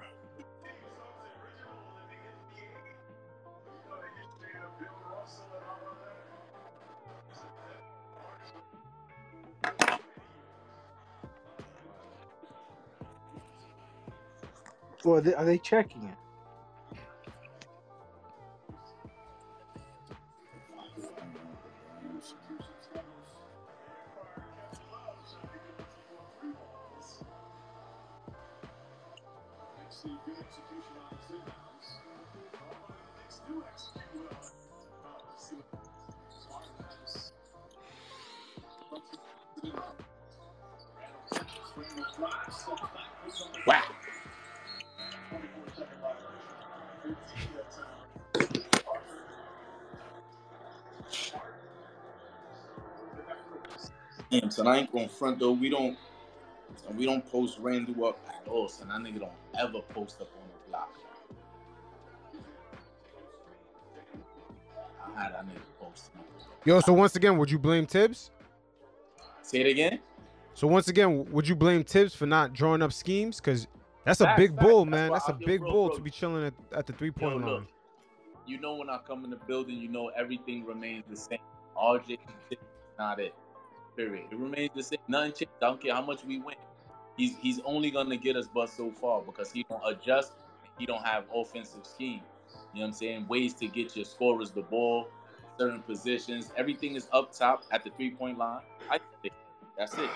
Well, 15.03 15.17
are 15.17 15.21
they, 15.21 15.33
are 15.33 15.45
they 15.45 15.57
checking 15.57 16.03
it? 16.05 16.15
Wow. 43.65 43.81
Damn, 54.31 54.49
son, 54.49 54.67
I 54.67 54.77
ain't 54.77 54.91
gonna 54.91 55.07
front 55.07 55.39
though. 55.39 55.51
We 55.51 55.69
don't, 55.69 55.97
son, 56.83 56.97
we 56.97 57.05
don't 57.05 57.25
post 57.29 57.57
Randle 57.59 58.05
up 58.05 58.19
at 58.27 58.47
all. 58.47 58.67
Son, 58.67 58.87
that 58.87 58.99
nigga 59.01 59.19
don't 59.19 59.31
ever 59.59 59.79
post 59.93 60.21
up 60.21 60.29
on 60.41 60.47
the 60.47 60.69
block. 60.69 60.97
I 65.15 65.21
had 65.23 65.33
that 65.33 65.45
nigga 65.45 65.61
posting. 65.79 66.19
Yo, 66.65 66.79
so 66.79 66.93
once 66.93 67.15
again, 67.15 67.37
would 67.37 67.51
you 67.51 67.59
blame 67.59 67.85
Thibs? 67.85 68.31
Say 69.41 69.59
it 69.59 69.67
again. 69.67 69.99
So 70.55 70.67
once 70.67 70.87
again, 70.87 71.25
would 71.31 71.47
you 71.47 71.55
blame 71.55 71.83
Thibs 71.83 72.13
for 72.13 72.25
not 72.25 72.53
drawing 72.53 72.81
up 72.81 72.93
schemes? 72.93 73.39
Because 73.39 73.67
that's 74.05 74.21
a 74.21 74.25
Facts, 74.25 74.39
big 74.39 74.55
bull, 74.55 74.85
That's 74.85 74.91
man. 74.91 75.11
That's 75.11 75.29
a 75.29 75.33
big 75.33 75.61
bull 75.61 75.89
to 75.89 76.01
be 76.01 76.11
chilling 76.11 76.45
at, 76.45 76.53
at 76.71 76.85
the 76.85 76.93
three 76.93 77.07
Yo, 77.07 77.13
point 77.13 77.41
line. 77.41 77.49
look, 77.49 77.67
you 78.45 78.59
know 78.59 78.75
when 78.75 78.89
I 78.89 78.99
come 79.07 79.23
in 79.23 79.29
the 79.29 79.37
building, 79.47 79.77
you 79.77 79.87
know 79.87 80.09
everything 80.09 80.65
remains 80.65 81.05
the 81.09 81.15
same. 81.15 81.39
RJ 81.77 82.19
is 82.51 82.57
not 82.99 83.19
it. 83.19 83.33
Period. 83.95 84.25
It 84.31 84.37
remains 84.37 84.71
the 84.75 84.83
same. 84.83 84.99
Nothing 85.07 85.31
changed. 85.31 85.53
I 85.61 85.65
don't 85.65 85.81
care 85.81 85.93
how 85.93 86.01
much 86.01 86.23
we 86.23 86.39
win. 86.39 86.55
He's 87.17 87.35
he's 87.37 87.59
only 87.65 87.91
gonna 87.91 88.17
get 88.17 88.35
us 88.35 88.47
bust 88.47 88.75
so 88.75 88.91
far 88.91 89.21
because 89.21 89.51
he 89.51 89.65
don't 89.69 89.81
adjust. 89.85 90.33
He 90.77 90.85
don't 90.85 91.03
have 91.03 91.25
offensive 91.33 91.85
scheme. 91.85 92.21
You 92.73 92.79
know 92.79 92.81
what 92.81 92.87
I'm 92.87 92.93
saying? 92.93 93.27
Ways 93.27 93.53
to 93.55 93.67
get 93.67 93.95
your 93.95 94.05
scorers 94.05 94.51
the 94.51 94.63
ball, 94.63 95.07
certain 95.59 95.81
positions. 95.81 96.51
Everything 96.57 96.95
is 96.95 97.07
up 97.11 97.31
top 97.31 97.63
at 97.71 97.83
the 97.83 97.91
three 97.91 98.11
point 98.11 98.37
line. 98.37 98.61
I 98.89 98.99
think 99.21 99.33
that's 99.77 99.93
it. 99.97 100.09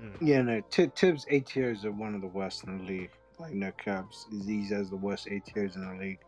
Mm. 0.00 0.16
Yeah, 0.20 0.42
no. 0.42 0.60
T- 0.70 0.90
Thibs 0.96 1.26
ATRs 1.26 1.84
are 1.84 1.92
one 1.92 2.14
of 2.14 2.20
the 2.20 2.26
worst 2.28 2.64
in 2.64 2.78
the 2.78 2.84
league. 2.84 3.10
Like 3.38 3.52
no 3.52 3.72
caps, 3.72 4.26
these 4.30 4.72
as 4.72 4.90
the 4.90 4.96
worst 4.96 5.26
ATRs 5.26 5.76
in 5.76 5.86
the 5.86 6.02
league. 6.02 6.20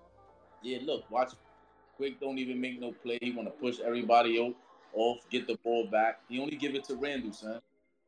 Yeah, 0.62 0.78
look, 0.84 1.10
watch. 1.10 1.32
Quick 1.96 2.20
don't 2.20 2.38
even 2.38 2.60
make 2.60 2.80
no 2.80 2.92
play. 2.92 3.18
He 3.20 3.32
want 3.32 3.48
to 3.48 3.52
push 3.52 3.78
everybody 3.80 4.38
o- 4.38 4.54
off, 4.94 5.18
get 5.30 5.46
the 5.46 5.56
ball 5.62 5.86
back. 5.90 6.20
He 6.28 6.40
only 6.40 6.56
give 6.56 6.74
it 6.74 6.84
to 6.84 6.96
Randle, 6.96 7.32
son, 7.32 7.60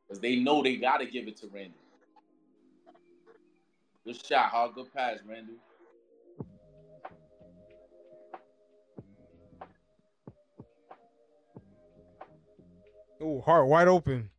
because 0.07 0.19
they 0.21 0.37
know 0.37 0.63
they 0.63 0.75
gotta 0.75 1.05
give 1.05 1.27
it 1.27 1.37
to 1.37 1.47
Randle. 1.47 1.79
Good 4.05 4.25
shot, 4.25 4.49
hard, 4.49 4.73
good 4.75 4.93
pass, 4.93 5.19
Randle. 5.27 5.55
Oh, 13.21 13.41
Hart 13.41 13.67
wide 13.67 13.87
open. 13.87 14.29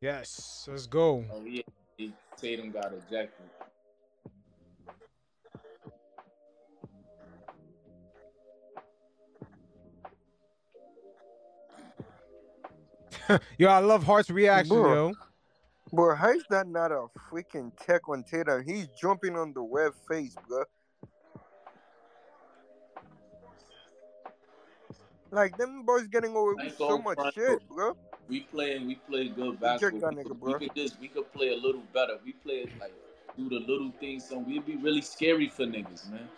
Yes, 0.00 0.66
let's 0.70 0.86
go. 0.86 1.26
Oh 1.30 1.44
yeah, 1.44 1.62
he, 1.98 2.14
Tatum 2.40 2.70
got 2.70 2.90
ejected. 2.94 3.44
yo, 13.58 13.68
I 13.68 13.78
love 13.80 14.04
Hart's 14.04 14.30
reaction, 14.30 14.74
Bro. 14.74 14.94
yo. 14.94 15.12
Bro, 15.92 16.16
how 16.16 16.30
is 16.30 16.44
that 16.48 16.66
not 16.66 16.92
a 16.92 17.06
freaking 17.30 17.70
tech 17.84 18.08
on 18.08 18.24
Tatum? 18.24 18.64
He's 18.64 18.88
jumping 18.98 19.36
on 19.36 19.52
the 19.52 19.62
web 19.62 19.92
face, 20.08 20.34
bro. 20.48 20.64
Like 25.30 25.58
them 25.58 25.84
boys 25.84 26.06
getting 26.06 26.34
away 26.34 26.54
with 26.56 26.74
so 26.78 26.98
much 26.98 27.18
shit, 27.34 27.58
bro. 27.68 27.94
We 28.30 28.40
play 28.40 28.76
and 28.76 28.86
we 28.86 28.94
play 28.94 29.28
good 29.28 29.60
basketball. 29.60 30.10
We 30.10 30.16
nigga, 30.16 30.28
could, 30.28 30.40
we 30.40 30.54
could 30.54 30.76
just 30.76 31.00
we 31.00 31.08
could 31.08 31.32
play 31.32 31.48
a 31.48 31.56
little 31.56 31.82
better. 31.92 32.14
We 32.24 32.32
play 32.32 32.66
like 32.78 32.94
do 33.36 33.48
the 33.48 33.58
little 33.66 33.90
things, 33.98 34.28
so 34.28 34.38
we'd 34.38 34.64
be 34.64 34.76
really 34.76 35.02
scary 35.02 35.48
for 35.48 35.64
niggas, 35.64 36.08
man. 36.10 36.28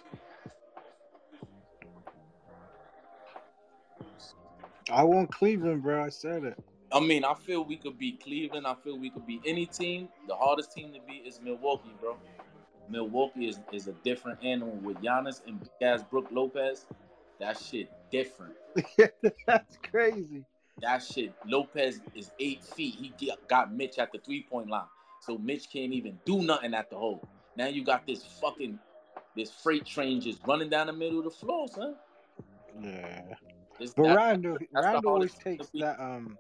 I 4.91 5.05
want 5.05 5.31
Cleveland, 5.31 5.83
bro. 5.83 6.03
I 6.03 6.09
said 6.09 6.45
it. 6.45 6.59
I 6.91 7.01
mean, 7.01 7.25
I 7.25 7.35
feel 7.35 7.65
we 7.65 7.77
could 7.77 7.99
beat 7.99 8.23
Cleveland. 8.23 8.67
I 8.67 8.75
feel 8.75 8.99
we 8.99 9.11
could 9.11 9.27
beat 9.27 9.43
any 9.47 9.67
team. 9.67 10.09
The 10.29 10.35
hardest 10.35 10.73
team 10.73 10.93
to 10.95 11.01
beat 11.07 11.27
is 11.27 11.41
Milwaukee, 11.43 11.95
bro. 12.01 12.17
Milwaukee 12.89 13.49
is, 13.49 13.61
is 13.73 13.87
a 13.87 13.93
different 14.05 14.43
animal 14.43 14.77
with 14.83 14.99
Giannis 14.99 15.41
and 15.47 15.61
big 15.61 15.71
ass 15.81 16.03
Brook 16.03 16.29
Lopez. 16.31 16.87
That 17.39 17.59
shit 17.59 17.91
different. 18.11 18.55
That's 19.47 19.79
crazy. 19.91 20.45
That 20.83 20.99
shit. 21.03 21.33
Lopez 21.47 22.01
is 22.15 22.33
eight 22.41 22.63
feet. 22.65 22.97
He 22.97 23.13
get- 23.17 23.49
got 23.49 23.73
Mitch 23.73 23.99
at 23.99 24.13
the 24.13 24.19
three 24.19 24.43
point 24.43 24.69
line, 24.69 24.87
so 25.21 25.39
Mitch 25.39 25.71
can't 25.71 25.93
even 25.93 26.19
do 26.25 26.43
nothing 26.43 26.75
at 26.75 26.91
the 26.91 26.97
hole. 26.97 27.27
Now 27.57 27.67
you 27.67 27.85
got 27.85 28.07
this 28.07 28.25
fucking 28.41 28.79
this 29.37 29.51
freight 29.51 29.87
train 29.87 30.21
just 30.21 30.47
running 30.47 30.69
down 30.69 30.89
the 30.89 30.93
middle 30.93 31.19
of 31.19 31.25
the 31.25 31.31
floor, 31.31 31.67
son. 31.69 31.97
Yeah. 32.81 33.35
It's 33.79 33.95
But 33.95 34.03
that- 34.05 34.17
Randle, 34.17 34.59
that's 34.73 34.87
the 34.87 34.93
Randle 34.93 35.13
always 35.13 35.35
takes 35.35 35.71
that 35.75 35.99
um. 36.01 36.37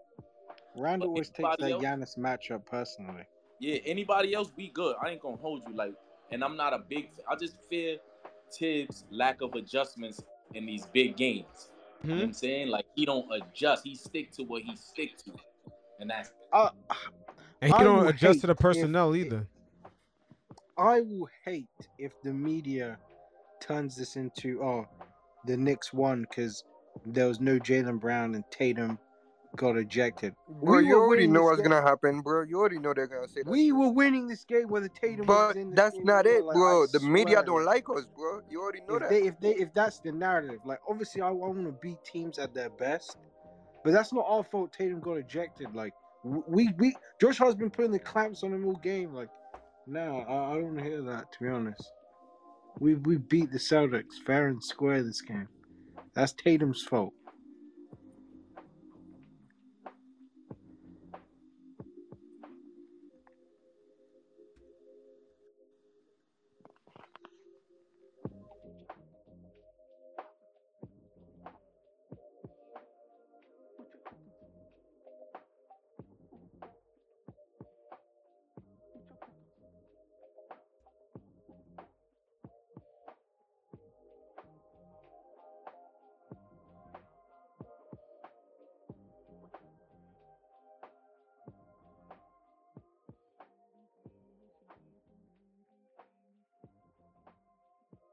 Randle 0.76 1.08
always 1.10 1.30
takes 1.30 1.56
that 1.58 1.70
else? 1.70 1.82
Giannis 1.82 2.18
matchup 2.18 2.64
personally. 2.66 3.24
Yeah, 3.60 3.76
anybody 3.84 4.34
else 4.34 4.50
be 4.50 4.68
good. 4.68 4.96
I 5.02 5.10
ain't 5.10 5.20
gonna 5.20 5.36
hold 5.36 5.62
you 5.68 5.74
like, 5.74 5.94
and 6.30 6.42
I'm 6.42 6.56
not 6.56 6.72
a 6.72 6.78
big. 6.78 7.10
I 7.28 7.36
just 7.36 7.56
fear 7.68 7.98
Thibs' 8.50 9.04
lack 9.10 9.40
of 9.40 9.54
adjustments 9.54 10.22
in 10.54 10.66
these 10.66 10.86
big 10.86 11.16
games. 11.16 11.71
You 12.02 12.10
know 12.10 12.14
what 12.16 12.24
I'm 12.24 12.32
saying? 12.32 12.68
Like 12.68 12.86
he 12.94 13.06
don't 13.06 13.26
adjust. 13.32 13.84
He 13.84 13.94
stick 13.94 14.32
to 14.32 14.42
what 14.42 14.62
he 14.62 14.76
stick 14.76 15.16
to, 15.24 15.32
and 16.00 16.10
that's 16.10 16.30
Uh, 16.52 16.70
And 17.60 17.72
he 17.72 17.78
I 17.78 17.84
don't 17.84 18.06
adjust 18.08 18.40
to 18.40 18.46
the 18.48 18.52
if- 18.52 18.58
personnel 18.58 19.14
either. 19.14 19.46
I 20.78 21.02
will 21.02 21.28
hate 21.44 21.68
if 21.98 22.12
the 22.22 22.32
media 22.32 22.98
turns 23.60 23.94
this 23.94 24.16
into 24.16 24.62
oh, 24.62 24.88
the 25.46 25.56
Knicks 25.56 25.92
won 25.92 26.22
because 26.22 26.64
there 27.06 27.28
was 27.28 27.40
no 27.40 27.58
Jaylen 27.58 28.00
Brown 28.00 28.34
and 28.34 28.44
Tatum 28.50 28.98
got 29.56 29.76
ejected. 29.76 30.34
Bro, 30.48 30.80
We 30.80 30.86
you 30.88 30.96
already 30.98 31.26
know 31.26 31.44
what's 31.44 31.60
game. 31.60 31.70
gonna 31.70 31.82
happen, 31.82 32.20
bro. 32.22 32.42
You 32.44 32.58
already 32.58 32.78
know 32.78 32.94
they're 32.94 33.06
gonna 33.06 33.28
say 33.28 33.42
that. 33.42 33.50
We 33.50 33.72
were 33.72 33.90
winning 33.90 34.26
this 34.28 34.44
game 34.44 34.68
whether 34.68 34.88
Tatum 34.88 35.26
was 35.26 35.54
But 35.54 35.56
in 35.56 35.70
the 35.70 35.76
that's 35.76 35.94
game 35.96 36.06
not 36.06 36.26
it, 36.26 36.44
like, 36.44 36.54
bro. 36.54 36.84
I 36.84 36.86
The 36.92 37.00
media 37.00 37.42
don't 37.42 37.64
like, 37.64 37.88
us, 37.90 38.06
bro. 38.16 38.40
You 38.50 38.62
already 38.62 38.80
know 38.88 38.96
if 38.96 39.00
that. 39.02 39.10
they 39.10 39.22
if 39.26 39.40
they 39.40 39.54
if 39.56 39.74
that's 39.74 40.00
the 40.00 40.12
narrative, 40.12 40.60
like 40.64 40.80
obviously 40.88 41.22
I, 41.22 41.28
I 41.28 41.32
want 41.32 41.64
to 41.66 41.72
beat 41.72 41.98
teams 42.04 42.38
at 42.38 42.54
their 42.54 42.70
best, 42.70 43.16
but 43.84 43.92
that's 43.92 44.12
not 44.12 44.24
our 44.28 44.44
fault. 44.44 44.72
Tatum 44.72 45.00
got 45.00 45.14
ejected. 45.14 45.74
Like 45.74 45.94
we 46.24 46.70
we 46.78 46.96
Josh 47.20 47.38
Hart's 47.38 47.54
been 47.56 47.70
putting 47.70 47.92
the 47.92 47.98
clamps 47.98 48.42
on 48.44 48.52
him 48.54 48.66
all 48.66 48.76
game. 48.76 49.14
Like, 49.14 49.28
no, 49.86 50.18
I, 50.28 50.52
I 50.54 50.60
don't 50.60 50.78
hear 50.78 51.02
that. 51.02 51.32
To 51.32 51.40
be 51.42 51.48
honest, 51.48 51.92
we 52.78 52.94
we 52.94 53.18
beat 53.18 53.52
the 53.52 53.58
Celtics 53.58 54.14
fair 54.26 54.48
and 54.48 54.62
square 54.62 55.02
this 55.02 55.20
game. 55.20 55.48
That's 56.14 56.32
Tatum's 56.32 56.82
fault. 56.82 57.14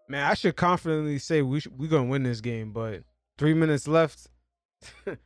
Man, 0.09 0.25
I 0.29 0.33
should 0.33 0.55
confidently 0.55 1.19
say 1.19 1.41
we 1.43 1.59
sh- 1.59 1.67
we 1.77 1.87
gonna 1.87 2.09
win 2.09 2.23
this 2.23 2.41
game, 2.41 2.71
but 2.73 3.03
three 3.37 3.53
minutes 3.53 3.87
left. 3.87 4.27
the 5.05 5.17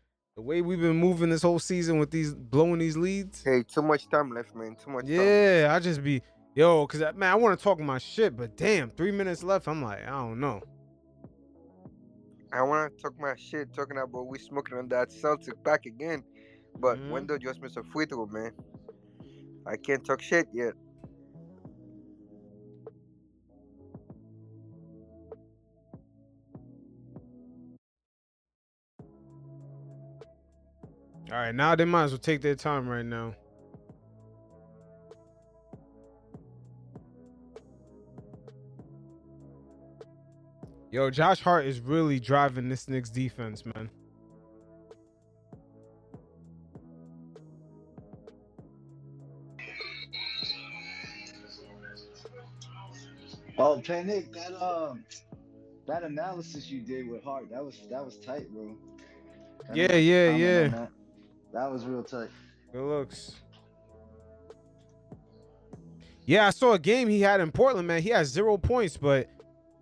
way 0.42 0.62
we've 0.62 0.82
been 0.82 0.98
moving 0.98 1.30
this 1.30 1.42
whole 1.42 1.60
season 1.60 2.00
with 2.00 2.12
these 2.12 2.34
blowing 2.34 2.80
these 2.80 2.98
leads. 2.98 3.44
Hey, 3.44 3.64
too 3.64 3.82
much 3.82 4.10
time 4.10 4.32
left, 4.34 4.54
man. 4.56 4.76
Too 4.76 4.92
much 4.92 5.06
time. 5.06 5.14
Yeah, 5.14 5.70
I 5.74 5.80
just 5.80 6.04
be 6.04 6.22
yo, 6.54 6.86
cause 6.86 7.02
I- 7.02 7.14
man, 7.14 7.32
I 7.32 7.36
want 7.36 7.58
to 7.58 7.64
talk 7.64 7.80
my 7.80 7.98
shit, 7.98 8.36
but 8.36 8.58
damn, 8.58 8.90
three 8.92 9.12
minutes 9.12 9.42
left. 9.42 9.68
I'm 9.70 9.82
like, 9.82 10.04
I 10.06 10.10
don't 10.10 10.40
know. 10.42 10.62
I 12.52 12.62
want 12.62 12.96
to 12.96 13.02
talk 13.02 13.14
my 13.20 13.36
shit, 13.38 13.74
talking 13.74 13.98
about 13.98 14.28
we 14.28 14.38
smoking 14.38 14.78
on 14.78 14.88
that 14.90 15.12
Celtic 15.12 15.64
back 15.64 15.86
again. 15.86 16.24
But 16.78 16.98
Mhm. 17.00 17.10
Wendell 17.12 17.38
just 17.38 17.62
missed 17.62 17.78
a 17.78 17.84
free 17.84 18.06
throw, 18.06 18.26
man. 18.28 18.52
I 19.66 19.78
can't 19.78 20.04
talk 20.06 20.22
shit 20.22 20.48
yet. 20.54 20.74
All 31.34 31.40
right, 31.40 31.56
now 31.56 31.74
they 31.74 31.84
might 31.84 32.04
as 32.04 32.12
well 32.12 32.20
take 32.20 32.42
their 32.42 32.54
time 32.54 32.88
right 32.88 33.04
now. 33.04 33.34
Yo, 40.92 41.10
Josh 41.10 41.42
Hart 41.42 41.66
is 41.66 41.80
really 41.80 42.20
driving 42.20 42.70
this 42.70 42.88
Knicks 42.88 43.10
defense, 43.10 43.64
man. 43.66 43.90
Oh, 53.58 53.82
Panic, 53.84 54.32
that 54.34 54.54
um, 54.64 55.04
that 55.88 56.04
analysis 56.04 56.70
you 56.70 56.82
did 56.82 57.10
with 57.10 57.24
Hart, 57.24 57.50
that 57.50 57.66
was 57.66 57.80
that 57.90 58.06
was 58.06 58.20
tight, 58.20 58.52
bro. 58.52 58.78
I 59.68 59.74
Yeah, 59.74 59.96
yeah, 59.96 60.30
yeah. 60.30 60.88
That? 61.54 61.72
Was 61.72 61.86
real 61.86 62.04
tight. 62.04 62.30
Good 62.72 62.84
looks. 62.84 63.36
Yeah, 66.26 66.48
I 66.48 66.52
saw 66.52 66.74
a 66.74 66.80
game 66.80 67.10
he 67.10 67.22
had 67.22 67.42
in 67.42 67.52
Portland, 67.52 67.88
man. 67.88 68.02
He 68.02 68.10
had 68.10 68.26
zero 68.26 68.58
points, 68.58 68.98
but 68.98 69.30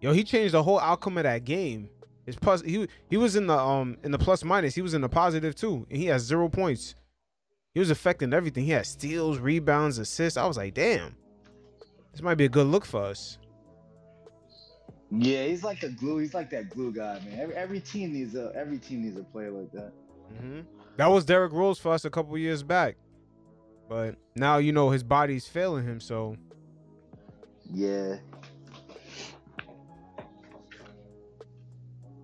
yo, 0.02 0.12
he 0.12 0.24
changed 0.24 0.54
the 0.54 0.64
whole 0.64 0.80
outcome 0.80 1.18
of 1.18 1.24
that 1.24 1.46
game. 1.46 1.90
His 2.26 2.36
plus, 2.36 2.62
he 2.62 2.88
he 3.10 3.18
was 3.18 3.36
in 3.36 3.48
the 3.48 3.58
um 3.58 3.98
in 4.04 4.12
the 4.12 4.18
plus 4.18 4.44
minus. 4.44 4.76
He 4.76 4.82
was 4.82 4.94
in 4.94 5.02
the 5.02 5.10
positive 5.10 5.56
too, 5.56 5.86
and 5.90 5.98
he 5.98 6.06
has 6.08 6.24
zero 6.24 6.50
points. 6.50 6.96
He 7.74 7.80
was 7.80 7.90
affecting 7.90 8.34
everything. 8.34 8.66
He 8.66 8.72
had 8.72 8.86
steals, 8.86 9.40
rebounds, 9.40 9.98
assists. 9.98 10.38
I 10.38 10.46
was 10.46 10.58
like, 10.58 10.74
damn, 10.74 11.16
this 12.12 12.22
might 12.22 12.36
be 12.36 12.46
a 12.46 12.50
good 12.50 12.68
look 12.68 12.86
for 12.86 13.04
us. 13.04 13.38
Yeah, 15.10 15.44
he's 15.44 15.64
like 15.64 15.82
the 15.82 15.90
glue. 15.90 16.18
He's 16.18 16.34
like 16.34 16.50
that 16.52 16.70
glue 16.70 16.92
guy, 16.92 17.20
man. 17.26 17.40
Every, 17.40 17.56
every 17.56 17.80
team 17.80 18.14
needs 18.14 18.36
a 18.36 18.52
every 18.56 18.78
team 18.78 19.04
needs 19.04 19.18
a 19.18 19.24
player 19.24 19.52
like 19.52 19.72
that. 19.74 19.92
hmm 20.40 20.62
That 21.02 21.10
was 21.10 21.26
Derrick 21.26 21.52
Rose 21.52 21.80
for 21.80 21.94
us 21.94 22.06
a 22.06 22.12
couple 22.12 22.38
years 22.38 22.62
back, 22.62 22.96
but 23.90 24.18
now 24.36 24.58
you 24.58 24.72
know 24.72 24.92
his 24.92 25.02
body's 25.02 25.48
failing 25.48 25.84
him. 25.84 26.00
So 26.00 26.38
Yeah. 27.74 28.18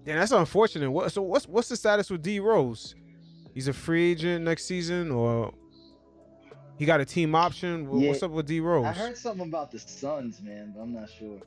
Yeah, 0.06 0.20
that's 0.20 0.32
unfortunate. 0.32 0.92
What 0.92 1.12
so 1.12 1.24
what's 1.24 1.48
what's 1.48 1.70
the 1.70 1.76
status 1.76 2.12
with 2.12 2.22
D 2.22 2.40
Rose? 2.40 2.94
He's 3.56 3.68
a 3.68 3.74
free 3.74 4.12
agent 4.12 4.46
next 4.46 4.66
season, 4.66 5.10
or 5.10 5.56
he 6.78 6.86
got 6.86 7.02
a 7.02 7.06
team 7.06 7.34
option? 7.34 7.90
Wha- 7.90 7.98
What's 8.10 8.22
Yeah, 8.22 8.28
up 8.28 8.32
with 8.32 8.46
D 8.46 8.60
Rose? 8.60 8.86
I 8.86 8.92
heard 8.94 9.18
something 9.18 9.48
about 9.48 9.72
the 9.72 9.80
Suns, 9.80 10.40
man, 10.40 10.74
but 10.76 10.84
I'm 10.84 10.94
not 10.94 11.10
sure. 11.10 11.40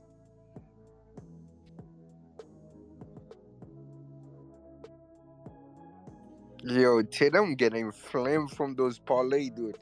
Yo, 6.62 7.02
Tatum 7.02 7.54
getting 7.54 7.90
flamed 7.90 8.50
from 8.50 8.74
those 8.74 8.98
parlay, 8.98 9.48
dude. 9.50 9.76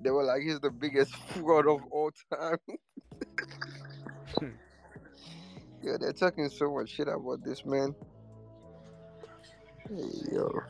They 0.00 0.10
were 0.10 0.24
like, 0.24 0.42
he's 0.42 0.60
the 0.60 0.70
biggest 0.70 1.14
fraud 1.34 1.66
of 1.68 1.80
all 1.90 2.10
time. 2.32 2.58
yeah, 5.82 5.96
they're 6.00 6.12
talking 6.12 6.48
so 6.48 6.72
much 6.74 6.90
shit 6.90 7.08
about 7.08 7.44
this 7.44 7.64
man. 7.64 7.94
Yo. 9.90 10.62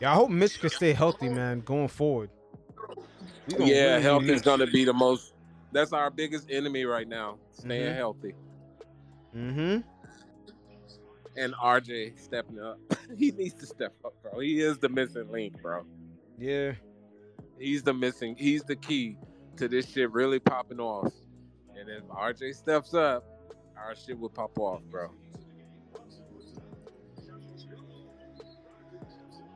Yeah, 0.00 0.12
I 0.12 0.14
hope 0.14 0.30
Mitch 0.30 0.58
can 0.58 0.70
stay 0.70 0.92
healthy, 0.94 1.28
man, 1.28 1.60
going 1.60 1.88
forward. 1.88 2.30
Gonna 3.56 3.70
Yeah, 3.70 3.84
really 3.90 4.02
health 4.02 4.22
is 4.24 4.42
gonna 4.42 4.66
be 4.66 4.84
the 4.84 4.94
most. 4.94 5.34
That's 5.72 5.92
our 5.92 6.10
biggest 6.10 6.50
enemy 6.50 6.84
right 6.84 7.06
now. 7.06 7.38
Staying 7.52 7.92
Mhm. 7.92 7.96
healthy. 7.96 8.34
Mm-hmm. 9.36 9.99
And 11.36 11.54
RJ 11.54 12.18
stepping 12.18 12.60
up. 12.60 12.78
he 13.16 13.30
needs 13.30 13.54
to 13.54 13.66
step 13.66 13.94
up, 14.04 14.14
bro. 14.22 14.40
He 14.40 14.60
is 14.60 14.78
the 14.78 14.88
missing 14.88 15.30
link, 15.30 15.60
bro. 15.62 15.84
Yeah. 16.38 16.72
He's 17.58 17.82
the 17.82 17.94
missing. 17.94 18.36
He's 18.36 18.62
the 18.62 18.76
key 18.76 19.16
to 19.56 19.68
this 19.68 19.86
shit 19.88 20.10
really 20.12 20.40
popping 20.40 20.80
off. 20.80 21.12
And 21.78 21.88
if 21.88 22.02
RJ 22.04 22.54
steps 22.54 22.94
up, 22.94 23.24
our 23.76 23.94
shit 23.94 24.18
will 24.18 24.28
pop 24.28 24.58
off, 24.58 24.82
bro. 24.90 25.10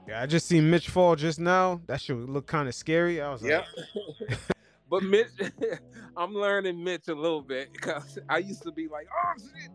Yeah, 0.06 0.20
I 0.20 0.26
just 0.26 0.46
seen 0.46 0.68
Mitch 0.70 0.90
fall 0.90 1.16
just 1.16 1.40
now. 1.40 1.80
That 1.86 2.01
shit 2.01 2.16
look 2.16 2.46
kind 2.46 2.68
of 2.68 2.74
scary. 2.74 3.20
I 3.22 3.30
was 3.30 3.42
like, 3.42 3.51
Yep. 3.51 3.66
but 4.90 5.02
Mitch, 5.02 5.28
I'm 6.16 6.34
learning 6.34 6.82
Mitch 6.82 7.09
a 7.09 7.14
little 7.14 7.42
bit 7.42 7.72
because 7.72 8.18
I 8.28 8.38
used 8.38 8.62
to 8.64 8.72
be 8.72 8.86
like, 8.88 9.06
oh 9.10 9.32
shit, 9.38 9.70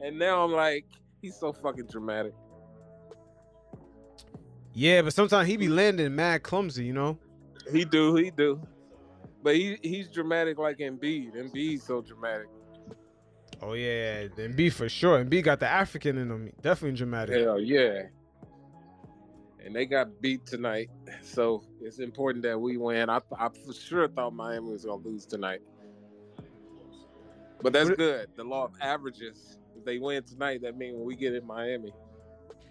and 0.00 0.18
now 0.18 0.44
I'm 0.44 0.52
like, 0.52 0.84
he's 1.24 1.36
so 1.36 1.52
fucking 1.52 1.86
dramatic. 1.86 2.34
yeah, 4.74 5.00
but 5.00 5.14
sometimes 5.14 5.48
he 5.48 5.56
be 5.56 5.68
landing 5.68 6.14
mad 6.14 6.42
clumsy, 6.42 6.84
you 6.84 6.92
know. 6.92 7.18
He 7.72 7.84
do, 7.86 8.14
he 8.14 8.30
do. 8.30 8.60
But 9.42 9.56
he 9.56 9.78
he's 9.82 10.08
dramatic 10.08 10.58
like 10.58 10.78
Embiid. 10.78 11.34
Embiid's 11.34 11.84
so 11.84 12.02
dramatic. 12.02 12.46
Oh 13.62 13.72
yeah, 13.72 14.26
B 14.54 14.68
for 14.68 14.88
sure. 14.88 15.18
And 15.18 15.30
B 15.30 15.40
got 15.40 15.60
the 15.60 15.68
African 15.68 16.18
in 16.18 16.30
him. 16.30 16.52
Definitely 16.60 16.98
dramatic. 16.98 17.40
Hell 17.40 17.58
yeah. 17.58 18.02
And 19.64 19.74
they 19.74 19.86
got 19.86 20.20
beat 20.20 20.44
tonight, 20.44 20.90
so 21.22 21.64
it's 21.80 21.98
important 21.98 22.42
that 22.42 22.60
we 22.60 22.76
win. 22.76 23.08
I, 23.08 23.20
I 23.38 23.48
for 23.48 23.72
sure 23.72 24.08
thought 24.08 24.34
Miami 24.34 24.70
was 24.70 24.84
gonna 24.84 25.02
lose 25.02 25.24
tonight, 25.24 25.60
but 27.62 27.72
that's 27.72 27.88
good. 27.90 28.28
The 28.36 28.44
law 28.44 28.64
of 28.66 28.72
averages. 28.82 29.58
If 29.84 29.86
they 29.86 29.98
win 29.98 30.22
tonight, 30.22 30.62
that 30.62 30.78
means 30.78 30.96
when 30.96 31.04
we 31.04 31.14
get 31.14 31.34
in 31.34 31.46
Miami, 31.46 31.92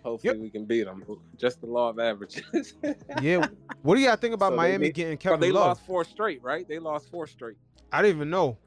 Hopefully 0.03 0.37
we 0.39 0.49
can 0.49 0.65
beat 0.65 0.83
them. 0.83 1.01
Just 1.37 1.61
the 1.61 1.67
law 1.67 1.89
of 1.89 1.99
averages. 1.99 2.73
Yeah. 3.21 3.45
What 3.83 3.95
do 3.95 4.01
y'all 4.01 4.15
think 4.17 4.33
about 4.33 4.51
So 4.53 4.55
Miami 4.57 4.87
need- 4.87 4.95
getting 4.95 5.17
Kevin 5.17 5.39
they 5.39 5.51
Love? 5.51 5.63
They 5.63 5.67
lost 5.69 5.85
four 5.85 6.03
straight, 6.03 6.41
right? 6.43 6.67
They 6.67 6.79
lost 6.79 7.09
four 7.11 7.27
straight. 7.27 7.55
I 7.91 8.01
didn't 8.01 8.17
even 8.17 8.29
know. 8.31 8.57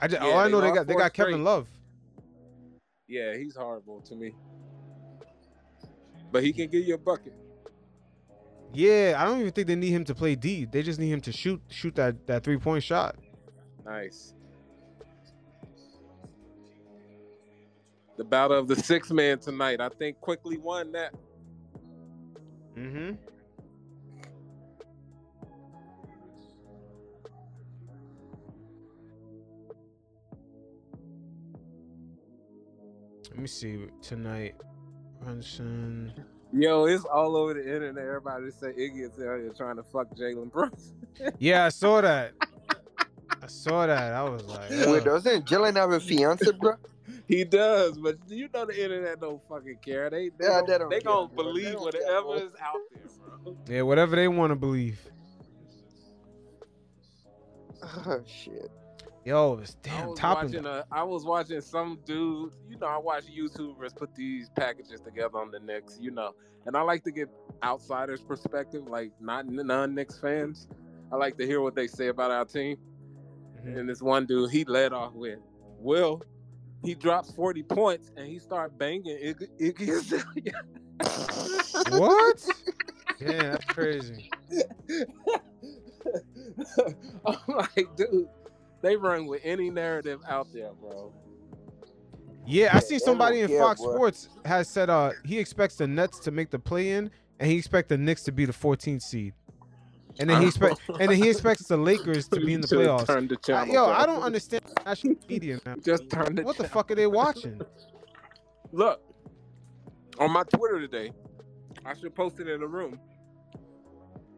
I 0.00 0.06
just 0.06 0.22
Yeah, 0.22 0.28
all 0.28 0.38
I 0.38 0.48
know 0.48 0.60
they 0.60 0.66
lost 0.68 0.74
got 0.76 0.86
they 0.86 0.94
got 0.94 1.14
Kevin. 1.14 1.42
Love. 1.42 1.66
Yeah, 3.08 3.34
he's 3.36 3.56
horrible 3.56 4.02
to 4.02 4.14
me. 4.14 4.34
But 6.30 6.44
he 6.44 6.52
can 6.52 6.68
give 6.68 6.84
you 6.84 6.94
a 6.94 6.98
bucket. 6.98 7.32
Yeah, 8.74 9.14
I 9.16 9.24
don't 9.24 9.40
even 9.40 9.52
think 9.52 9.66
they 9.66 9.74
need 9.76 9.90
him 9.90 10.04
to 10.04 10.14
play 10.14 10.34
D. 10.36 10.66
They 10.70 10.82
just 10.82 11.00
need 11.00 11.08
him 11.08 11.22
to 11.22 11.32
shoot 11.32 11.60
shoot 11.70 11.94
that 11.96 12.26
that 12.26 12.44
three 12.44 12.58
point 12.58 12.84
shot. 12.84 13.16
Nice. 13.84 14.34
The 18.18 18.24
battle 18.24 18.58
of 18.58 18.66
the 18.66 18.74
six 18.74 19.12
man 19.12 19.38
tonight. 19.38 19.80
I 19.80 19.88
think 19.88 20.20
Quickley 20.20 20.58
won 20.58 20.90
that. 20.90 21.14
Mm-hmm. 22.76 23.12
Let 33.30 33.38
me 33.38 33.46
see 33.46 33.86
tonight. 34.02 34.56
Brunson. 35.22 36.12
Yo, 36.52 36.86
it's 36.86 37.04
all 37.04 37.36
over 37.36 37.54
the 37.54 37.60
internet. 37.60 38.04
Everybody 38.04 38.50
say 38.50 38.72
Iggy 38.72 39.02
is 39.02 39.12
out 39.12 39.38
here 39.38 39.52
trying 39.56 39.76
to 39.76 39.84
fuck 39.84 40.08
Jalen 40.16 40.50
Brunson. 40.50 40.96
Yeah, 41.38 41.66
I 41.66 41.68
saw 41.68 42.00
that. 42.00 42.32
I 43.42 43.46
saw 43.46 43.86
that. 43.86 44.12
I 44.12 44.22
was 44.24 44.44
like, 44.44 44.70
Wait, 44.70 45.04
doesn't 45.04 45.46
Jalen 45.46 45.76
have 45.76 45.92
a 45.92 46.00
fiance, 46.00 46.50
bro? 46.58 46.74
He 47.34 47.44
does, 47.44 47.98
but 47.98 48.16
you 48.26 48.48
know 48.54 48.64
the 48.64 48.82
internet 48.82 49.20
don't 49.20 49.40
fucking 49.48 49.78
care. 49.84 50.08
They 50.08 50.30
they, 50.30 50.46
Yeah, 50.46 50.60
gon- 50.60 50.66
they 50.66 50.78
don't 50.78 50.90
they 50.90 51.00
gonna 51.00 51.28
bro. 51.28 51.36
They 51.44 51.50
believe 51.62 51.72
don't 51.74 51.82
whatever 51.84 52.34
is 52.36 52.52
out 52.62 52.74
there, 52.94 53.02
bro. 53.44 53.56
yeah, 53.68 53.82
whatever 53.82 54.16
they 54.16 54.28
want 54.28 54.50
to 54.50 54.56
believe. 54.56 54.98
Oh 57.82 58.22
shit. 58.26 58.70
Yo, 59.24 59.58
it's 59.60 59.76
I 59.84 59.88
damn 59.88 60.08
was 60.08 60.18
top 60.18 60.42
watching 60.44 60.64
a, 60.64 60.84
I 60.90 61.02
was 61.02 61.24
watching 61.24 61.60
some 61.60 61.98
dude. 62.06 62.52
You 62.68 62.78
know, 62.78 62.86
I 62.86 62.96
watch 62.96 63.24
YouTubers 63.26 63.94
put 63.94 64.14
these 64.14 64.48
packages 64.50 65.00
together 65.00 65.36
on 65.38 65.50
the 65.50 65.60
Knicks. 65.60 65.98
You 66.00 66.10
know, 66.12 66.32
and 66.66 66.76
I 66.76 66.80
like 66.82 67.04
to 67.04 67.10
get 67.10 67.28
outsiders' 67.62 68.22
perspective, 68.22 68.86
like 68.86 69.12
not 69.20 69.46
non-Knicks 69.46 70.18
fans. 70.18 70.66
I 71.12 71.16
like 71.16 71.36
to 71.38 71.46
hear 71.46 71.60
what 71.60 71.74
they 71.74 71.88
say 71.88 72.08
about 72.08 72.30
our 72.30 72.44
team. 72.46 72.78
Mhm. 73.64 73.78
And 73.80 73.88
this 73.88 74.00
one 74.00 74.24
dude, 74.24 74.50
he 74.50 74.64
led 74.64 74.92
off 74.94 75.12
with, 75.12 75.40
"Will, 75.78 76.22
he 76.82 76.94
drops 76.94 77.30
forty 77.32 77.62
points 77.62 78.10
and 78.16 78.26
he 78.26 78.38
start 78.38 78.76
banging 78.78 79.16
Iggy, 79.16 79.48
Iggy 79.60 79.88
Azalea." 79.88 80.62
What? 81.98 82.44
Yeah, 83.20 83.50
that's 83.50 83.64
crazy. 83.64 84.30
I'm 87.26 87.36
like, 87.48 87.96
dude, 87.96 88.28
they 88.80 88.94
run 88.94 89.26
with 89.26 89.40
any 89.42 89.70
narrative 89.70 90.20
out 90.28 90.46
there, 90.52 90.70
bro. 90.80 91.12
Yeah, 92.46 92.70
I 92.72 92.78
see 92.78 92.98
somebody 92.98 93.40
in 93.40 93.58
Fox. 93.58 93.80
Sports 93.80 94.28
has 94.44 94.68
said 94.68 94.88
uh 94.88 95.10
he 95.24 95.38
expects 95.38 95.74
the 95.76 95.88
Nets 95.88 96.18
to 96.20 96.30
make 96.30 96.50
the 96.50 96.58
play 96.58 96.92
in 96.92 97.10
and 97.40 97.50
he 97.50 97.58
expects 97.58 97.88
the 97.88 97.98
Knicks 97.98 98.22
to 98.24 98.32
be 98.32 98.44
the 98.44 98.52
14th 98.52 99.02
seed. 99.02 99.34
And 100.20 100.28
then 100.28 100.42
he 100.42 100.48
expect 100.48 100.80
and 100.88 101.10
then 101.10 101.22
he 101.22 101.30
expects 101.30 101.68
the 101.68 101.76
Lakers 101.76 102.28
to 102.28 102.40
be 102.40 102.54
in 102.54 102.60
the 102.60 102.66
playoffs. 102.66 103.06
turned 103.06 103.28
the 103.28 103.54
I- 103.54 103.66
yo. 103.66 103.86
I 103.86 104.04
don't 104.06 104.22
understand 104.22 104.64
national 104.84 105.16
media 105.28 105.60
now. 105.64 105.76
Just 105.84 106.10
turn 106.10 106.34
the 106.34 106.42
What 106.42 106.56
the 106.56 106.68
fuck 106.68 106.90
are 106.90 106.94
they 106.94 107.06
watching? 107.06 107.60
Look, 108.72 109.00
on 110.18 110.32
my 110.32 110.42
Twitter 110.42 110.80
today, 110.80 111.12
I 111.84 111.94
should 111.94 112.14
post 112.14 112.40
it 112.40 112.48
in 112.48 112.60
the 112.60 112.66
room. 112.66 112.98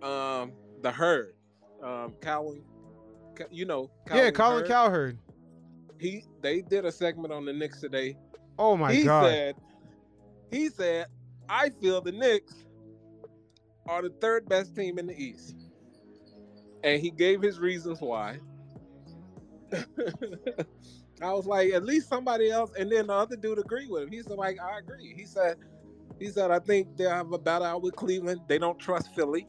Um, 0.03 0.53
the 0.83 0.91
herd, 0.91 1.35
um, 1.83 2.15
Colin, 2.21 2.63
you 3.51 3.65
know, 3.65 3.91
yeah, 4.13 4.31
Colin 4.31 4.61
Hurd, 4.61 4.69
Cowherd. 4.69 5.19
He 5.99 6.25
they 6.41 6.63
did 6.63 6.85
a 6.85 6.93
segment 6.93 7.33
on 7.33 7.45
the 7.45 7.53
Knicks 7.53 7.81
today. 7.81 8.17
Oh 8.59 8.77
my 8.77 8.93
he 8.93 9.05
god. 9.05 9.27
said, 9.27 9.55
he 10.51 10.69
said, 10.69 11.07
I 11.49 11.71
feel 11.81 12.01
the 12.01 12.13
Knicks 12.13 12.55
are 13.87 14.03
the 14.03 14.11
third 14.21 14.49
best 14.49 14.75
team 14.75 14.99
in 14.99 15.07
the 15.07 15.17
East, 15.21 15.57
and 16.83 17.01
he 17.01 17.11
gave 17.11 17.43
his 17.43 17.59
reasons 17.59 18.01
why. 18.01 18.39
I 21.23 21.33
was 21.33 21.47
like, 21.47 21.73
at 21.73 21.85
least 21.85 22.09
somebody 22.09 22.51
else, 22.51 22.71
and 22.79 22.91
then 22.91 23.09
the 23.09 23.13
other 23.13 23.37
dude 23.37 23.59
agreed 23.59 23.91
with 23.91 24.05
him. 24.05 24.13
He's 24.13 24.27
like, 24.27 24.59
I 24.61 24.79
agree. 24.79 25.13
He 25.15 25.27
said, 25.27 25.57
he 26.19 26.29
said, 26.29 26.51
I 26.51 26.59
think 26.59 26.97
they 26.97 27.05
have 27.05 27.33
a 27.33 27.39
battle 27.39 27.67
out 27.67 27.83
with 27.83 27.95
Cleveland. 27.95 28.41
They 28.49 28.59
don't 28.59 28.79
trust 28.79 29.15
Philly. 29.15 29.47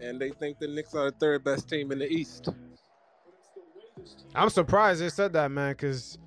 And 0.00 0.20
they 0.20 0.30
think 0.30 0.58
the 0.58 0.68
Knicks 0.68 0.94
are 0.94 1.10
the 1.10 1.16
third 1.18 1.44
best 1.44 1.68
team 1.68 1.92
in 1.92 1.98
the 1.98 2.08
East. 2.08 2.50
I'm 4.34 4.50
surprised 4.50 5.00
they 5.00 5.08
said 5.08 5.32
that, 5.32 5.50
man, 5.50 5.72
because 5.72 6.18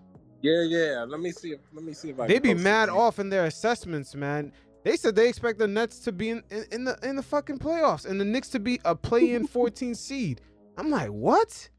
Yeah, 0.41 0.64
yeah. 0.64 1.06
Let 1.07 1.19
me 1.19 1.32
see. 1.32 1.52
If, 1.52 1.61
let 1.73 1.84
me 1.84 1.94
see 1.94 2.10
if 2.10 2.19
I. 2.19 2.28
they 2.28 2.40
be 2.40 2.53
mad 2.53 2.90
off 2.90 3.19
in 3.19 3.30
their 3.30 3.45
assessments, 3.45 4.15
man. 4.15 4.52
They 4.84 4.98
said 4.98 5.16
they 5.16 5.30
expect 5.30 5.60
the 5.60 5.68
Nets 5.68 5.99
to 5.99 6.12
be 6.12 6.30
in, 6.30 6.44
in, 6.49 6.66
in 6.72 6.84
the 6.86 6.98
in 7.03 7.16
the 7.16 7.24
fucking 7.24 7.60
playoffs 7.60 8.06
and 8.06 8.20
the 8.20 8.26
Knicks 8.26 8.49
to 8.49 8.60
be 8.60 8.80
a 8.86 8.95
play-in 8.95 9.48
14 9.48 9.94
seed. 9.95 10.41
I'm 10.78 10.90
like, 10.90 11.10
what? 11.10 11.70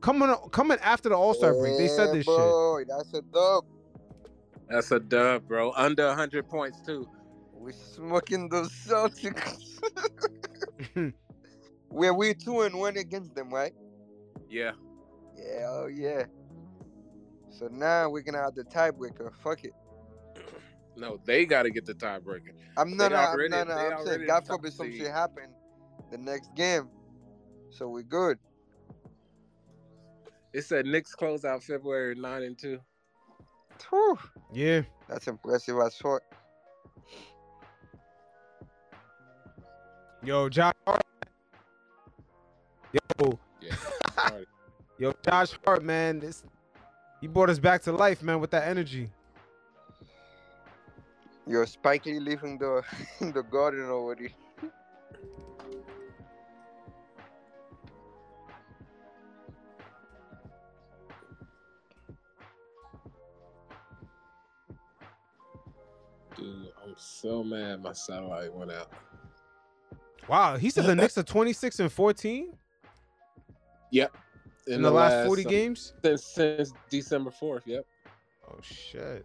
Coming 0.00 0.34
coming 0.50 0.78
after 0.82 1.08
the 1.08 1.16
All 1.16 1.34
Star 1.34 1.54
break, 1.54 1.76
they 1.76 1.88
said 1.88 2.08
Yeah, 2.08 2.12
this 2.14 2.26
shit. 2.26 2.88
That's 2.88 3.12
a 3.14 3.22
dub. 3.22 3.64
That's 4.68 4.92
a 4.92 5.00
dub, 5.00 5.48
bro. 5.48 5.72
Under 5.72 6.06
100 6.06 6.48
points 6.48 6.80
too. 6.80 7.08
We 7.52 7.72
smoking 7.72 8.48
those 8.48 8.70
Celtics. 8.70 9.80
Where 11.88 12.14
we 12.14 12.34
two 12.34 12.62
and 12.62 12.78
one 12.78 12.96
against 12.96 13.34
them, 13.34 13.52
right? 13.52 13.72
Yeah. 14.48 14.72
Yeah, 15.36 15.66
oh 15.68 15.88
yeah. 15.92 16.24
So 17.50 17.68
now 17.68 18.08
we're 18.08 18.22
gonna 18.22 18.42
have 18.42 18.54
the 18.54 18.64
tiebreaker. 18.64 19.32
Fuck 19.42 19.64
it. 19.64 19.72
No, 20.98 21.18
they 21.24 21.46
got 21.46 21.62
to 21.62 21.70
get 21.70 21.86
the 21.86 21.94
tiebreaker. 21.94 22.50
I'm 22.76 22.90
They 22.90 22.96
not. 22.96 23.12
Uh, 23.12 23.16
I'm 23.16 23.28
already- 23.28 23.48
not. 23.50 23.70
Uh, 23.70 23.76
they 23.76 23.94
I'm 23.94 24.06
saying, 24.06 24.20
the 24.20 24.26
God 24.26 24.40
top 24.44 24.56
forbid 24.56 24.72
some 24.72 24.92
shit 24.92 25.06
happen 25.06 25.44
the 26.10 26.18
next 26.18 26.54
game, 26.54 26.88
so 27.70 27.88
we're 27.88 28.02
good. 28.02 28.38
It 30.52 30.62
said 30.62 30.86
Knicks 30.86 31.14
close 31.14 31.44
out 31.44 31.62
February 31.62 32.14
9 32.14 32.42
and 32.42 32.58
2. 32.58 32.80
Whew, 33.90 34.18
Yeah. 34.52 34.82
that's 35.08 35.28
impressive 35.28 35.76
as 35.78 35.94
fuck. 35.96 36.22
Yo, 40.24 40.48
Josh 40.48 40.74
Hart. 40.86 41.02
Yo, 42.92 43.38
Yeah. 43.60 43.74
Yo, 44.98 45.12
Josh 45.24 45.52
Hart, 45.64 45.84
man. 45.84 46.18
This 46.18 46.42
he 47.20 47.28
brought 47.28 47.50
us 47.50 47.58
back 47.60 47.82
to 47.82 47.92
life, 47.92 48.22
man, 48.22 48.40
with 48.40 48.50
that 48.50 48.66
energy. 48.66 49.10
Yo, 51.48 51.64
Spike 51.64 52.04
Lee 52.04 52.20
leaving 52.20 52.58
the 52.58 52.82
the 53.32 53.42
garden 53.42 53.88
already. 53.88 54.34
Dude, 66.36 66.68
I'm 66.84 66.94
so 66.98 67.42
mad 67.42 67.82
my 67.82 67.92
satellite 67.92 68.52
went 68.52 68.70
out. 68.70 68.92
Wow, 70.28 70.58
he 70.58 70.68
said 70.68 70.84
the 70.84 70.94
Knicks 70.96 71.16
are 71.16 71.22
26 71.22 71.80
and 71.80 71.90
14 71.90 72.52
Yep. 73.90 74.14
in, 74.66 74.82
the, 74.82 74.90
last 74.90 75.24
40 75.24 75.46
um, 75.46 75.50
games. 75.50 75.94
Since, 76.04 76.26
since 76.26 76.72
December 76.90 77.30
4th. 77.30 77.62
Yep. 77.64 77.86
Oh 78.50 78.58
shit. 78.60 79.24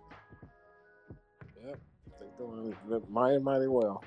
Doing 2.37 2.75
mighty, 3.09 3.39
mighty 3.39 3.67
well. 3.67 4.03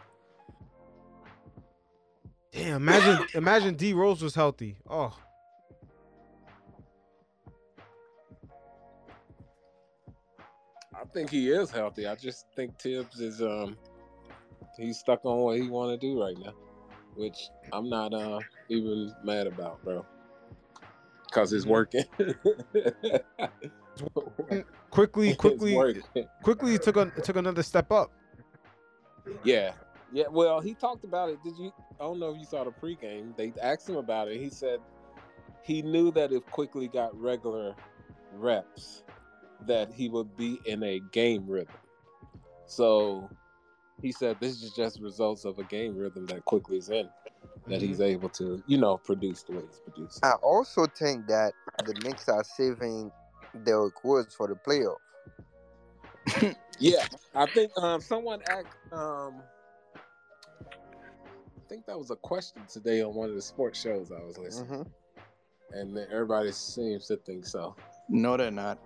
Damn, 2.53 2.77
imagine 2.77 3.27
imagine 3.35 3.75
D 3.75 3.93
Rose 3.93 4.23
was 4.23 4.35
healthy. 4.35 4.77
Oh, 4.89 5.17
I 10.95 11.05
think 11.13 11.31
he 11.31 11.51
is 11.51 11.71
healthy. 11.71 12.07
I 12.07 12.15
just 12.15 12.47
think 12.57 12.79
Thibs 12.79 13.21
is 13.21 13.43
um 13.43 13.77
he's 14.79 14.99
stuck 14.99 15.25
on 15.25 15.39
what 15.41 15.57
he 15.59 15.69
want 15.69 15.99
to 16.01 16.07
do 16.07 16.21
right 16.21 16.37
now, 16.39 16.55
which 17.15 17.49
I'm 17.73 17.89
not 17.89 18.15
uh 18.15 18.41
even 18.69 19.15
mad 19.25 19.47
about, 19.47 19.83
bro. 19.85 20.05
Cause 21.31 21.53
it's 21.53 21.67
working. 21.67 22.05
Quickley, 24.91 25.35
Quickley, 25.39 26.03
Quickley 26.43 26.73
he 26.73 26.79
took 26.79 26.97
a 26.97 27.11
took 27.23 27.37
another 27.37 27.63
step 27.63 27.91
up. 27.93 28.13
Yeah. 29.45 29.73
Yeah. 30.13 30.25
Well, 30.31 30.61
he 30.61 30.75
talked 30.75 31.05
about 31.05 31.31
it. 31.31 31.43
Did 31.43 31.57
you? 31.59 31.73
I 32.01 32.05
don't 32.05 32.19
know 32.19 32.31
if 32.31 32.39
you 32.39 32.45
saw 32.45 32.65
the 32.65 32.71
pregame. 32.71 33.37
They 33.37 33.53
asked 33.61 33.89
him 33.89 33.97
about 33.97 34.29
it. 34.29 34.41
He 34.41 34.51
said 34.51 34.81
he 35.63 35.83
knew 35.83 36.11
that 36.13 36.33
if 36.33 36.47
Quickley 36.47 36.89
got 36.89 37.19
regular 37.21 37.75
reps, 38.35 39.03
that 39.67 39.93
he 39.93 40.09
would 40.09 40.37
be 40.37 40.61
in 40.65 40.83
a 40.83 41.01
game 41.13 41.47
rhythm. 41.47 41.75
So 42.67 43.29
he 44.01 44.13
said 44.13 44.37
this 44.41 44.63
is 44.63 44.73
just 44.73 45.01
results 45.01 45.45
of 45.45 45.59
a 45.59 45.65
game 45.65 45.97
rhythm 45.97 46.27
that 46.27 46.45
Quickley 46.45 46.79
is 46.79 46.91
in, 46.91 47.09
that 47.67 47.81
he's 47.81 47.99
mm-hmm. 47.99 48.05
able 48.05 48.29
to, 48.31 48.63
you 48.67 48.79
know, 48.79 48.99
produce 48.99 49.43
the 49.43 49.53
way 49.53 49.63
he's 49.69 49.81
producing. 49.81 50.21
I 50.23 50.33
also 50.43 50.87
think 50.87 51.27
that 51.27 51.53
the 51.85 51.95
Knicks 51.95 52.29
are 52.29 52.45
saving 52.45 53.11
Derek 53.65 54.03
Woods 54.05 54.35
for 54.35 54.49
the 54.49 54.55
playoff. 54.55 54.97
Yeah, 56.79 57.07
I 57.35 57.47
think 57.47 57.73
um, 57.79 58.03
someone 58.03 58.43
asked. 58.51 58.67
Um, 58.93 59.37
I 60.67 61.69
think 61.71 61.87
that 61.87 61.99
was 61.99 62.11
a 62.11 62.17
question 62.17 62.63
today 62.69 63.01
on 63.03 63.15
one 63.15 63.31
of 63.31 63.35
the 63.35 63.41
sports 63.41 63.81
shows 63.81 64.13
I 64.13 64.23
was 64.23 64.37
listening, 64.37 64.85
Mm-hmm. 64.85 65.79
and 65.79 65.99
everybody 66.13 66.53
seems 66.53 67.07
to 67.07 67.17
think 67.17 67.47
so. 67.47 67.75
No, 68.11 68.37
they're 68.37 68.51
not. 68.51 68.79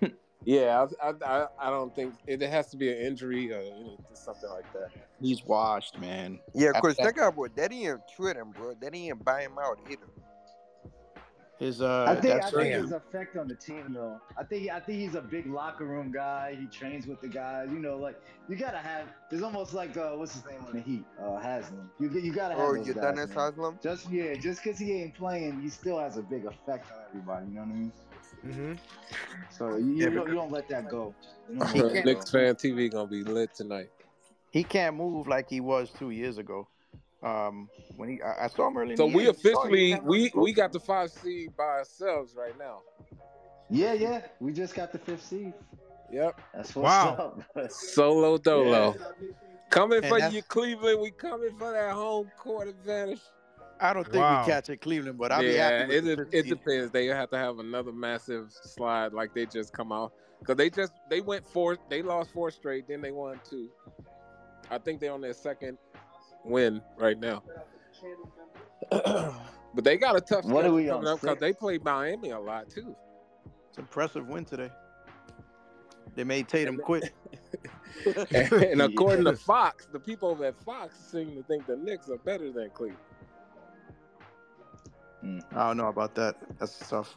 Yeah, 0.42 0.86
I, 1.02 1.10
I, 1.10 1.12
I, 1.26 1.46
I 1.58 1.68
don't 1.70 1.94
think 1.94 2.14
it 2.26 2.40
has 2.40 2.70
to 2.70 2.78
be 2.78 2.90
an 2.90 2.96
injury 2.96 3.52
or 3.52 3.60
you 3.60 3.70
know, 3.70 3.98
just 4.08 4.24
something 4.24 4.48
like 4.48 4.72
that. 4.72 4.88
He's 5.20 5.44
washed, 5.44 5.98
man. 5.98 6.38
Yeah, 6.54 6.68
After 6.70 6.80
cause 6.80 6.96
that- 6.96 7.04
check 7.04 7.18
out, 7.18 7.34
bro. 7.34 7.48
They 7.54 7.68
didn't 7.68 8.00
trade 8.16 8.36
him, 8.36 8.52
bro. 8.52 8.72
They 8.80 8.88
didn't 8.88 9.22
buy 9.22 9.42
him 9.42 9.58
out 9.62 9.78
either. 9.90 10.06
His 11.60 11.82
uh, 11.82 12.06
I 12.08 12.16
think 12.16 12.42
I 12.42 12.50
think 12.50 12.74
his 12.74 12.92
effect 12.92 13.36
on 13.36 13.46
the 13.46 13.54
team 13.54 13.92
though. 13.92 14.18
I 14.38 14.44
think 14.44 14.70
I 14.70 14.80
think 14.80 14.98
he's 14.98 15.14
a 15.14 15.20
big 15.20 15.46
locker 15.46 15.84
room 15.84 16.10
guy. 16.10 16.56
He 16.58 16.66
trains 16.66 17.06
with 17.06 17.20
the 17.20 17.28
guys. 17.28 17.68
You 17.70 17.78
know, 17.78 17.98
like 17.98 18.18
you 18.48 18.56
gotta 18.56 18.78
have. 18.78 19.08
There's 19.30 19.42
almost 19.42 19.74
like 19.74 19.94
uh, 19.94 20.12
what's 20.12 20.32
his 20.32 20.44
name 20.46 20.64
on 20.66 20.72
the 20.72 20.80
Heat, 20.80 21.04
uh, 21.22 21.38
Haslem. 21.38 21.90
You 22.00 22.08
you 22.08 22.32
gotta 22.32 22.54
have 22.54 22.62
Oh, 22.64 22.74
those 22.76 22.86
you 22.86 22.94
guys, 22.94 23.02
done 23.02 23.16
man. 23.16 23.26
this, 23.26 23.36
Haslem? 23.36 23.78
Just 23.82 24.10
yeah, 24.10 24.34
just 24.36 24.64
because 24.64 24.78
he 24.78 24.90
ain't 25.02 25.14
playing, 25.14 25.60
he 25.60 25.68
still 25.68 25.98
has 25.98 26.16
a 26.16 26.22
big 26.22 26.46
effect 26.46 26.90
on 26.92 26.98
everybody. 27.10 27.46
You 27.48 27.54
know 27.56 27.60
what 27.60 27.68
I 27.68 27.72
mean? 27.74 27.92
Mm-hmm. 28.46 28.72
So 29.50 29.76
you, 29.76 29.94
you, 29.96 30.10
don't, 30.10 30.28
you 30.28 30.34
don't 30.34 30.50
let 30.50 30.66
that 30.70 30.88
go. 30.88 31.14
You 31.50 31.58
don't 31.58 31.74
let 31.74 31.92
that 31.92 32.04
go. 32.04 32.10
Knicks 32.10 32.30
fan 32.30 32.54
TV 32.54 32.90
gonna 32.90 33.06
be 33.06 33.22
lit 33.22 33.54
tonight. 33.54 33.90
he 34.50 34.64
can't 34.64 34.96
move 34.96 35.28
like 35.28 35.50
he 35.50 35.60
was 35.60 35.90
two 35.90 36.08
years 36.10 36.38
ago. 36.38 36.66
Um, 37.22 37.68
when 37.96 38.08
he 38.08 38.22
I, 38.22 38.44
I 38.44 38.48
saw 38.48 38.68
him 38.68 38.76
early. 38.78 38.96
So 38.96 39.06
we 39.06 39.22
year. 39.22 39.30
Officially 39.30 40.00
we 40.04 40.30
we 40.34 40.52
got 40.52 40.72
the 40.72 40.80
five 40.80 41.10
seed 41.10 41.54
by 41.56 41.64
ourselves 41.64 42.34
right 42.36 42.56
now. 42.58 42.80
Yeah, 43.68 43.92
yeah. 43.92 44.22
We 44.40 44.52
just 44.52 44.74
got 44.74 44.90
the 44.92 44.98
fifth 44.98 45.24
seed. 45.24 45.52
Yep, 46.12 46.40
That's 46.54 46.74
what's 46.74 46.88
Wow. 46.92 47.40
up. 47.54 47.70
solo 47.70 48.36
dolo. 48.36 48.96
Coming 49.68 49.98
And 49.98 50.06
for 50.06 50.18
you, 50.18 50.42
Cleveland. 50.42 51.00
We 51.00 51.12
coming 51.12 51.52
for 51.56 51.70
that 51.70 51.92
home 51.92 52.30
court 52.36 52.66
advantage. 52.66 53.20
I 53.80 53.92
don't 53.92 54.04
think 54.04 54.16
Wow. 54.16 54.40
we 54.44 54.52
catch 54.52 54.68
it 54.70 54.80
Cleveland, 54.80 55.18
but 55.18 55.30
I'll 55.30 55.40
be 55.40 55.54
happy 55.54 55.86
with 55.86 55.96
it 55.96 56.04
the 56.04 56.10
it, 56.12 56.16
fifth 56.16 56.34
it 56.34 56.42
seed. 56.44 56.58
depends. 56.58 56.90
They 56.90 57.06
have 57.06 57.30
to 57.30 57.38
have 57.38 57.58
another 57.60 57.92
massive 57.92 58.50
slide 58.50 59.12
like 59.12 59.32
they 59.34 59.46
just 59.46 59.72
come 59.72 59.92
out 59.92 60.12
because 60.40 60.56
they 60.56 60.68
just 60.68 60.92
they 61.08 61.20
went 61.20 61.46
four. 61.46 61.78
They 61.88 62.02
lost 62.02 62.32
four 62.32 62.50
straight, 62.50 62.88
then 62.88 63.00
they 63.00 63.12
won 63.12 63.40
two. 63.48 63.68
I 64.70 64.78
think 64.78 65.00
they're 65.00 65.12
on 65.12 65.20
their 65.20 65.32
second 65.32 65.78
win 66.44 66.82
right 66.98 67.18
now. 67.18 67.42
but 68.90 69.84
they 69.84 69.96
got 69.96 70.16
a 70.16 70.20
tough 70.20 70.44
What 70.44 70.64
are 70.64 70.72
we 70.72 70.86
coming 70.86 71.06
on, 71.06 71.14
up 71.14 71.20
because 71.20 71.38
they 71.38 71.52
play 71.52 71.78
Miami 71.78 72.30
a 72.30 72.40
lot 72.40 72.68
too. 72.70 72.96
It's 73.68 73.78
an 73.78 73.84
impressive 73.84 74.26
win 74.28 74.44
today. 74.44 74.70
They 76.14 76.24
made 76.24 76.48
Tatum 76.48 76.78
quit. 76.78 77.12
and, 78.32 78.52
and 78.52 78.82
according 78.82 79.24
to 79.26 79.36
Fox, 79.36 79.86
the 79.86 80.00
people 80.00 80.30
over 80.30 80.46
at 80.46 80.56
Fox 80.64 80.96
seem 80.98 81.36
to 81.36 81.42
think 81.42 81.66
the 81.66 81.76
Knicks 81.76 82.08
are 82.08 82.18
better 82.18 82.50
than 82.50 82.70
Cleveland. 82.70 82.98
Hmm. 85.20 85.38
I 85.52 85.68
don't 85.68 85.76
know 85.76 85.88
about 85.88 86.14
that. 86.16 86.36
That's 86.58 86.78
tough. 86.88 87.16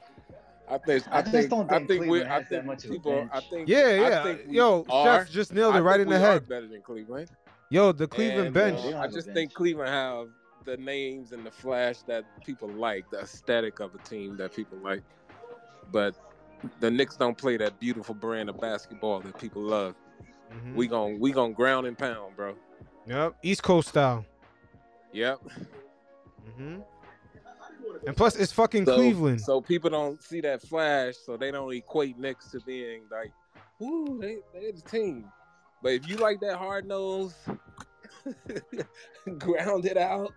I 0.69 0.77
think. 0.77 1.07
I, 1.09 1.19
I 1.19 1.21
just 1.21 1.31
think. 1.31 1.49
don't 1.49 1.71
I 1.71 1.77
think 1.77 1.87
think 1.87 2.01
we. 2.07 2.07
Cleveland 2.07 2.31
I 2.31 2.33
has 2.33 2.43
that 2.49 2.49
think 2.49 2.65
much 2.65 2.83
of 2.85 2.91
a 2.91 2.93
people. 2.93 3.29
I 3.31 3.41
think. 3.41 3.67
Yeah, 3.69 3.77
I 3.79 4.09
yeah. 4.09 4.23
think 4.23 4.41
Yo, 4.49 4.85
are, 4.89 5.25
Chef 5.25 5.31
just 5.31 5.53
nailed 5.53 5.75
I 5.75 5.79
it 5.79 5.81
right 5.81 5.97
think 5.97 6.07
in 6.07 6.09
the 6.09 6.19
we 6.19 6.23
are 6.23 6.31
head. 6.33 6.47
better 6.47 6.67
than 6.67 6.81
Cleveland. 6.81 7.29
Yo, 7.73 7.91
the 7.91 8.05
Cleveland 8.07 8.45
And, 8.45 8.53
bench. 8.53 8.79
uh, 8.93 8.99
I 8.99 9.07
just 9.07 9.25
bench. 9.25 9.35
think 9.35 9.53
Cleveland 9.55 9.89
have 9.89 10.27
the 10.63 10.77
names 10.77 11.31
and 11.31 11.43
the 11.43 11.49
flash 11.49 12.03
that 12.03 12.23
people 12.45 12.67
like, 12.69 13.09
the 13.09 13.17
aesthetic 13.21 13.79
of 13.79 13.95
a 13.95 13.97
team 13.97 14.37
that 14.37 14.55
people 14.55 14.77
like. 14.77 15.01
But 15.91 16.13
the 16.81 16.91
Knicks 16.91 17.15
don't 17.17 17.35
play 17.35 17.57
that 17.57 17.79
beautiful 17.79 18.13
brand 18.13 18.47
of 18.49 18.61
basketball 18.61 19.21
that 19.21 19.39
people 19.39 19.63
love. 19.63 19.95
Mhm. 20.53 20.75
We 20.75 20.85
gon' 20.85 21.19
we 21.19 21.31
gon' 21.31 21.53
ground 21.53 21.87
and 21.87 21.97
pound, 21.97 22.35
bro. 22.35 22.53
Yep, 23.07 23.37
East 23.41 23.63
Coast 23.63 23.87
style. 23.89 24.23
Yep. 25.11 25.39
Mm-hmm. 26.47 26.79
And 28.05 28.15
plus, 28.15 28.35
it's 28.35 28.51
fucking 28.51 28.85
So, 28.85 28.95
Cleveland. 28.95 29.41
So 29.41 29.61
people 29.61 29.89
don't 29.89 30.21
see 30.21 30.41
that 30.41 30.61
flash, 30.61 31.15
so 31.25 31.37
they 31.37 31.49
don't 31.49 31.73
equate 31.73 32.19
Knicks 32.19 32.51
to 32.51 32.59
being 32.59 33.01
like, 33.09 33.31
ooh, 33.81 34.19
they 34.21 34.37
they 34.53 34.69
the 34.71 34.81
team. 34.81 35.25
But 35.84 35.91
if 35.93 36.07
you 36.10 36.15
like 36.15 36.39
that 36.39 36.57
hard 36.57 36.85
nose, 36.88 37.35
grounded 39.38 39.97
out, 39.97 40.34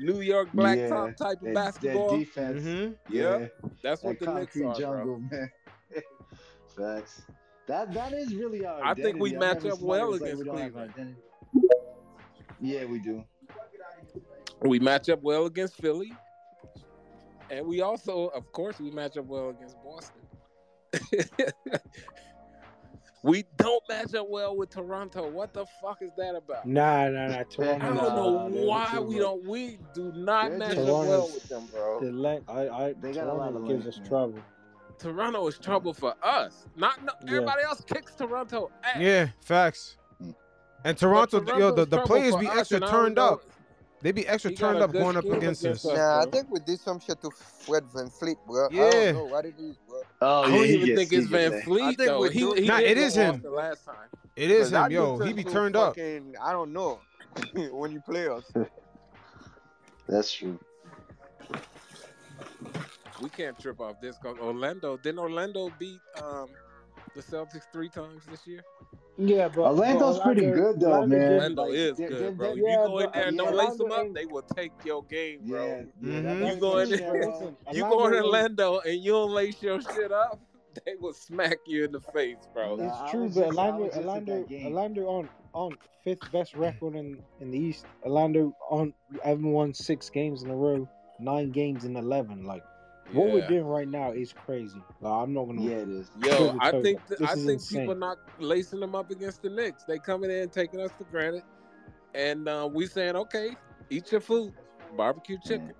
New 0.00 0.20
York 0.20 0.50
blacktop 0.52 0.88
Yeah, 0.88 1.12
type 1.12 1.42
of 1.42 1.54
basketball, 1.54 2.10
That 2.10 2.18
defense. 2.18 2.62
hmm 2.64 2.92
Yeah. 3.08 3.38
Yep. 3.38 3.52
that's 3.82 4.02
what 4.02 4.18
That 4.18 4.26
the 4.26 4.34
Knicks 4.34 4.54
concrete 4.56 4.64
are, 4.64 4.80
jungle, 4.80 5.18
bro. 5.18 5.38
man. 5.38 5.50
Facts. 6.76 7.22
That 7.68 7.92
that 7.94 8.12
is 8.12 8.34
really 8.34 8.66
our 8.66 8.82
I 8.82 8.94
think 8.94 9.18
we. 9.20 9.32
I've 9.32 9.38
match 9.38 9.64
up 9.64 9.80
well 9.80 10.08
was 10.10 10.20
like, 10.20 10.26
against 10.26 10.44
we 10.44 10.50
Cleveland. 10.50 11.16
Yeah, 12.60 12.84
we 12.86 12.98
do. 12.98 13.24
We 14.62 14.78
match 14.80 15.08
up 15.08 15.22
well 15.22 15.46
against 15.46 15.76
Philly, 15.76 16.12
and 17.50 17.66
we 17.66 17.80
also, 17.80 18.26
of 18.28 18.50
course, 18.52 18.80
we 18.80 18.90
match 18.90 19.16
up 19.16 19.26
well 19.26 19.50
against 19.50 19.76
Boston. 19.84 20.22
we 23.22 23.44
don't 23.56 23.82
match 23.88 24.14
up 24.14 24.28
well 24.28 24.56
with 24.56 24.70
Toronto. 24.70 25.28
What 25.28 25.52
the 25.52 25.66
fuck 25.82 25.98
is 26.00 26.10
that 26.16 26.34
about? 26.34 26.66
Nah, 26.66 27.08
nah, 27.08 27.28
nah. 27.28 27.42
Toronto. 27.44 27.84
I 27.84 27.88
don't 27.88 27.96
know 27.96 28.50
they're 28.50 28.64
why 28.66 28.98
we 28.98 29.18
don't. 29.18 29.44
We 29.46 29.78
do 29.94 30.12
not 30.14 30.52
match 30.52 30.76
up 30.78 30.86
well 30.86 31.30
with 31.32 31.48
them, 31.48 31.66
bro. 31.72 32.00
The 32.00 32.12
length, 32.12 32.48
I, 32.48 32.68
I, 32.68 32.94
They 33.00 33.12
got 33.12 33.26
a 33.26 33.32
lot 33.34 33.50
Toronto 33.50 33.62
of 33.62 33.68
gives 33.68 33.84
length, 33.84 33.88
us 33.88 33.98
man. 33.98 34.08
trouble. 34.08 34.38
Toronto 34.98 35.46
is 35.46 35.58
trouble 35.58 35.94
for 35.94 36.14
us. 36.22 36.66
Not 36.76 37.04
no, 37.04 37.12
Yeah. 37.24 37.30
everybody 37.32 37.62
else 37.62 37.82
kicks 37.86 38.14
Toronto 38.14 38.70
ass. 38.84 38.96
Yeah, 39.00 39.28
facts. 39.40 39.96
Mm. 40.22 40.34
And 40.84 40.96
Toronto, 40.96 41.42
yo, 41.58 41.72
the, 41.74 41.84
the 41.86 42.00
players 42.02 42.36
be 42.36 42.46
extra 42.48 42.76
and 42.76 42.84
I 42.84 42.90
don't 42.90 43.00
turned 43.04 43.18
up. 43.18 43.42
They 44.02 44.12
be 44.12 44.26
extra 44.26 44.50
turned 44.50 44.80
up 44.80 44.92
going 44.92 45.16
up 45.16 45.24
against 45.24 45.62
against 45.62 45.84
us. 45.84 45.92
us. 45.92 45.96
Nah, 45.96 46.22
I 46.22 46.24
think 46.26 46.50
we 46.50 46.60
did 46.60 46.80
some 46.80 46.98
shit 47.00 47.20
to 47.20 47.30
Fred 47.30 47.84
VanVleet, 47.84 48.36
bro. 48.46 48.66
I 48.66 48.68
Yeah. 48.70 48.90
don't 48.90 49.14
know 49.14 49.24
what 49.26 49.44
it 49.44 49.54
is, 49.58 49.76
bro. 49.86 50.02
Oh 50.22 50.42
I 50.42 50.50
don't 50.50 50.64
he 50.64 50.74
even 50.74 50.86
gets, 50.86 50.98
think 51.00 51.12
it's 51.12 51.26
gets 51.26 51.26
Van 51.26 51.50
that. 51.50 51.64
Fleet 51.64 51.82
I 51.82 51.86
think 51.88 51.98
though. 51.98 52.20
we 52.22 52.30
He, 52.30 52.38
do- 52.40 52.52
he 52.54 52.66
Nah, 52.66 52.78
did 52.78 52.90
it 52.90 52.94
go 52.94 53.00
is 53.02 53.18
off 53.18 53.34
him. 53.34 53.42
The 53.42 53.50
last 53.50 53.84
time. 53.84 54.08
It 54.36 54.50
is 54.50 54.72
him, 54.72 54.90
yo. 54.90 55.18
dude 55.18 55.26
He 55.26 55.32
be 55.34 55.44
turned 55.44 55.74
to 55.74 55.80
up. 55.80 55.98
I 55.98 56.52
don't 56.52 56.72
know 56.72 57.00
when 57.72 57.92
you 57.92 58.00
play 58.00 58.26
us. 58.28 58.50
That's 60.08 60.32
true. 60.32 60.58
We 63.22 63.28
can't 63.28 63.58
trip 63.58 63.80
off 63.80 64.00
this. 64.00 64.16
Cause 64.16 64.38
Orlando 64.38 64.96
didn't 64.96 65.18
Orlando 65.18 65.70
beat 65.78 66.00
um, 66.22 66.48
the 67.14 67.20
Celtics 67.20 67.64
three 67.70 67.90
times 67.90 68.24
this 68.30 68.46
year? 68.46 68.62
Yeah, 69.22 69.48
but 69.48 69.60
Orlando's 69.62 70.16
but 70.18 70.24
pretty 70.24 70.46
good 70.46 70.80
though, 70.80 70.92
Orlando 70.92 71.16
man. 71.18 71.32
Orlando 71.32 71.62
like, 71.64 71.74
is 71.74 71.96
good, 71.98 72.10
they're- 72.12 72.30
bro. 72.32 72.46
they're- 72.48 72.56
You 72.56 72.66
yeah, 72.68 72.76
go 72.86 72.98
in 72.98 73.10
there 73.12 73.22
and 73.26 73.36
yeah, 73.36 73.42
don't 73.44 73.54
lace 73.56 73.76
them 73.76 73.92
up, 73.92 74.14
they 74.14 74.24
will 74.26 74.42
take 74.42 74.72
your 74.84 75.04
game, 75.04 75.40
bro. 75.46 75.66
Yeah, 75.66 75.82
yeah. 76.00 76.20
Mhm. 76.20 76.54
You 76.54 76.60
go 76.60 76.78
in 76.78 76.90
the 76.90 76.96
there- 76.96 77.26
listen. 77.30 77.56
You 77.72 77.82
go 77.82 78.06
in 78.06 78.14
ain't- 78.14 78.24
Orlando 78.24 78.78
and 78.80 78.94
you 79.00 79.12
don't 79.12 79.30
lace 79.32 79.62
your 79.62 79.80
shit 79.82 80.10
up, 80.12 80.40
they 80.86 80.94
will 81.00 81.12
smack 81.12 81.58
you 81.66 81.84
in 81.84 81.92
the 81.92 82.00
face, 82.00 82.48
bro. 82.54 82.76
Nah, 82.76 83.02
It's 83.02 83.10
true, 83.10 83.22
was 83.24 83.34
but 83.34 83.40
just- 83.46 83.58
Orlando, 83.58 83.82
was 83.84 83.94
just 83.94 83.98
at 83.98 84.06
Orlando. 84.06 84.46
Orlando 84.64 85.06
on 85.08 85.28
on 85.52 85.72
fifth 86.04 86.32
best 86.32 86.54
record 86.54 86.94
in 86.94 87.22
in 87.40 87.50
the 87.50 87.58
East. 87.58 87.84
Orlando 88.04 88.54
on 88.70 88.94
haven't 89.22 89.52
won 89.52 89.74
six 89.74 90.08
games 90.08 90.42
in 90.44 90.50
a 90.50 90.56
row, 90.56 90.88
nine 91.18 91.50
games 91.50 91.84
in 91.84 91.96
eleven. 91.96 92.46
Like 92.46 92.62
what 93.12 93.30
we're 93.30 93.42
doing 93.42 93.64
right 93.66 93.88
now 93.88 94.12
is 94.12 94.32
crazy. 94.32 94.82
Like, 95.00 95.12
I'm 95.12 95.32
not 95.34 95.46
gonna. 95.46 95.62
Yeah, 95.62 95.76
it 95.78 95.88
is. 95.88 96.10
Yo, 96.16 96.54
I 96.58 96.72
think 96.72 97.00
it. 97.00 97.08
th- 97.08 97.20
This 97.20 97.30
I 97.30 97.36
think 97.36 97.48
insane. 97.54 97.68
people 97.68 97.94
not 97.94 98.18
lacing 98.38 98.80
them 98.80 98.94
up 98.94 99.10
against 99.10 99.42
the 99.42 99.50
Knicks. 99.50 99.84
They 99.84 99.98
coming 99.98 100.30
in 100.30 100.50
taking 100.50 100.80
us 100.80 100.92
for 100.96 101.04
granted, 101.04 101.44
and 102.14 102.48
uh, 102.48 102.68
we 102.72 102.86
saying, 102.86 103.16
okay, 103.16 103.56
eat 103.90 104.12
your 104.12 104.20
food, 104.22 104.54
barbecue 104.96 105.38
chicken. 105.38 105.74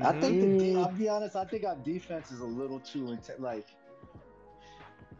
I 0.00 0.12
think 0.12 0.40
the 0.40 0.48
de-. 0.48 0.74
I'll 0.74 0.92
be 0.92 1.08
honest. 1.08 1.36
I 1.36 1.44
think 1.44 1.64
our 1.64 1.76
defense 1.76 2.30
is 2.30 2.40
a 2.40 2.46
little 2.46 2.80
too 2.80 3.12
intense. 3.12 3.40
Like 3.40 3.66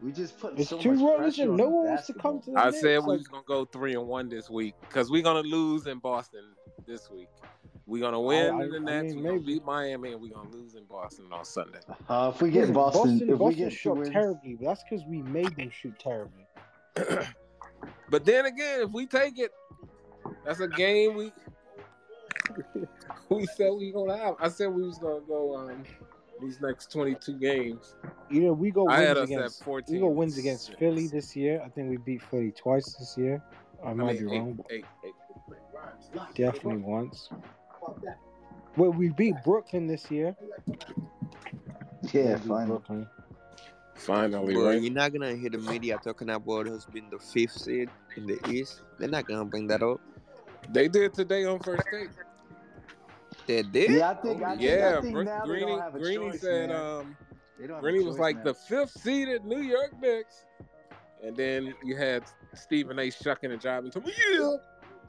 we 0.01 0.11
just 0.11 0.39
put 0.39 0.57
It's 0.57 0.69
so 0.69 0.77
too 0.77 0.91
much 0.93 0.99
pressure 1.15 1.43
Listen, 1.43 1.53
on 1.53 1.57
no 1.57 1.63
the 1.63 1.69
one 1.69 1.87
wants 1.87 2.07
to 2.07 2.13
come 2.13 2.41
to 2.41 2.51
the 2.51 2.57
I 2.57 2.71
Knicks. 2.71 2.81
said 2.81 2.99
we 3.01 3.07
like, 3.07 3.17
was 3.17 3.27
gonna 3.27 3.43
go 3.47 3.65
three 3.65 3.93
and 3.95 4.07
one 4.07 4.29
this 4.29 4.49
week 4.49 4.75
because 4.81 5.11
we're 5.11 5.23
gonna 5.23 5.41
lose 5.47 5.87
in 5.87 5.99
Boston 5.99 6.55
this 6.85 7.09
week. 7.09 7.29
We're 7.89 8.01
gonna 8.01 8.21
win 8.21 8.53
I- 8.53 8.63
in 8.65 8.85
the 8.85 8.91
I 8.91 9.01
mean, 9.01 9.15
we're 9.23 9.29
gonna 9.31 9.41
beat 9.41 9.65
Miami, 9.65 10.13
and 10.13 10.21
we're 10.21 10.31
gonna 10.33 10.49
lose 10.51 10.75
in 10.75 10.83
Boston 10.85 11.25
on 11.31 11.43
Sunday. 11.43 11.79
Uh, 12.07 12.31
if 12.33 12.39
we 12.41 12.51
get 12.51 12.59
listen, 12.61 12.73
Boston, 12.75 13.01
Boston, 13.01 13.21
if 13.21 13.27
we 13.27 13.35
Boston 13.35 13.57
get 13.57 13.69
two 13.71 13.75
shot 13.75 13.97
wins, 13.97 14.09
terribly, 14.11 14.55
but 14.59 14.65
that's 14.67 14.83
because 14.83 15.03
we 15.07 15.21
made 15.23 15.55
them 15.55 15.71
shoot 15.71 15.97
terribly. 15.99 16.45
But 18.11 18.25
then 18.25 18.45
again, 18.45 18.81
if 18.81 18.91
we 18.91 19.07
take 19.07 19.39
it, 19.39 19.51
that's 20.45 20.59
a 20.59 20.67
game 20.67 21.15
we 21.15 21.31
we 23.29 23.45
said 23.47 23.71
we 23.77 23.91
gonna 23.91 24.17
have. 24.17 24.35
I 24.39 24.49
said 24.49 24.67
we 24.67 24.83
was 24.83 24.99
gonna 24.99 25.21
go 25.27 25.55
um 25.55 25.83
these 26.41 26.61
next 26.61 26.91
22 26.91 27.33
games. 27.33 27.95
You 28.29 28.41
know, 28.41 28.53
we 28.53 28.71
go 28.71 28.87
I 28.87 29.01
had 29.01 29.17
wins 29.17 29.29
us 29.31 29.35
at 29.35 29.37
against 29.39 29.63
14 29.63 29.95
we 29.95 29.99
go 30.01 30.07
wins 30.09 30.37
against 30.37 30.67
six. 30.67 30.77
Philly 30.79 31.07
this 31.07 31.35
year. 31.35 31.61
I 31.65 31.69
think 31.69 31.89
we 31.89 31.97
beat 31.97 32.21
Philly 32.21 32.51
twice 32.51 32.93
this 32.93 33.17
year. 33.17 33.41
I 33.83 33.89
I 33.89 33.93
might 33.93 34.19
mean, 34.19 34.27
be 34.29 34.35
eight, 34.35 34.39
wrong. 34.39 34.65
eight, 34.69 34.85
eight. 35.05 35.13
but 36.13 36.35
Definitely 36.35 36.77
once. 36.77 37.29
Well, 38.75 38.91
we 38.91 39.09
beat 39.09 39.35
Brooklyn 39.43 39.87
this 39.87 40.09
year. 40.11 40.35
Yeah, 42.13 42.37
finally. 42.37 43.07
Finally, 43.95 44.53
Bro, 44.53 44.69
right? 44.69 44.81
you're 44.81 44.93
not 44.93 45.11
gonna 45.11 45.35
hear 45.35 45.49
the 45.49 45.57
media 45.57 45.97
talking 45.97 46.29
about 46.29 46.67
us 46.67 46.85
being 46.85 47.09
the 47.09 47.19
fifth 47.19 47.51
seed 47.51 47.89
in 48.15 48.25
the 48.25 48.39
East. 48.49 48.81
They're 48.97 49.09
not 49.09 49.27
gonna 49.27 49.43
bring 49.45 49.67
that 49.67 49.83
up. 49.83 49.99
They 50.69 50.87
did 50.87 51.13
today 51.13 51.43
on 51.45 51.59
first 51.59 51.85
take. 51.91 52.09
They 53.45 53.63
did. 53.63 53.91
Yeah, 53.91 54.11
I 54.11 54.13
think. 54.15 54.41
I 54.43 54.49
think, 54.51 54.61
Yeah, 54.61 54.95
I 54.97 55.01
think 55.01 55.13
Bro- 55.13 55.23
now 55.23 55.45
Greeny, 55.45 55.65
don't 55.65 55.79
have 55.81 55.95
a 55.95 55.99
Greeny 55.99 56.31
choice, 56.31 56.41
said, 56.41 56.69
man. 56.69 56.79
um, 56.79 57.17
They 57.59 57.67
don't 57.67 57.75
have 57.75 57.83
a 57.83 57.87
Greeny 57.87 58.05
was 58.05 58.15
choice, 58.15 58.21
like 58.21 58.35
man. 58.37 58.45
the 58.45 58.53
fifth 58.53 58.91
seeded 58.91 59.43
New 59.45 59.59
York 59.61 59.99
Knicks, 59.99 60.45
and 61.21 61.35
then 61.35 61.73
you 61.83 61.97
had 61.97 62.23
Stephen 62.53 62.99
A. 62.99 63.09
shucking 63.09 63.51
and 63.51 63.61
jiving 63.61 63.91
to 63.91 63.99
me. 63.99 64.13
Yeah, 64.31 64.55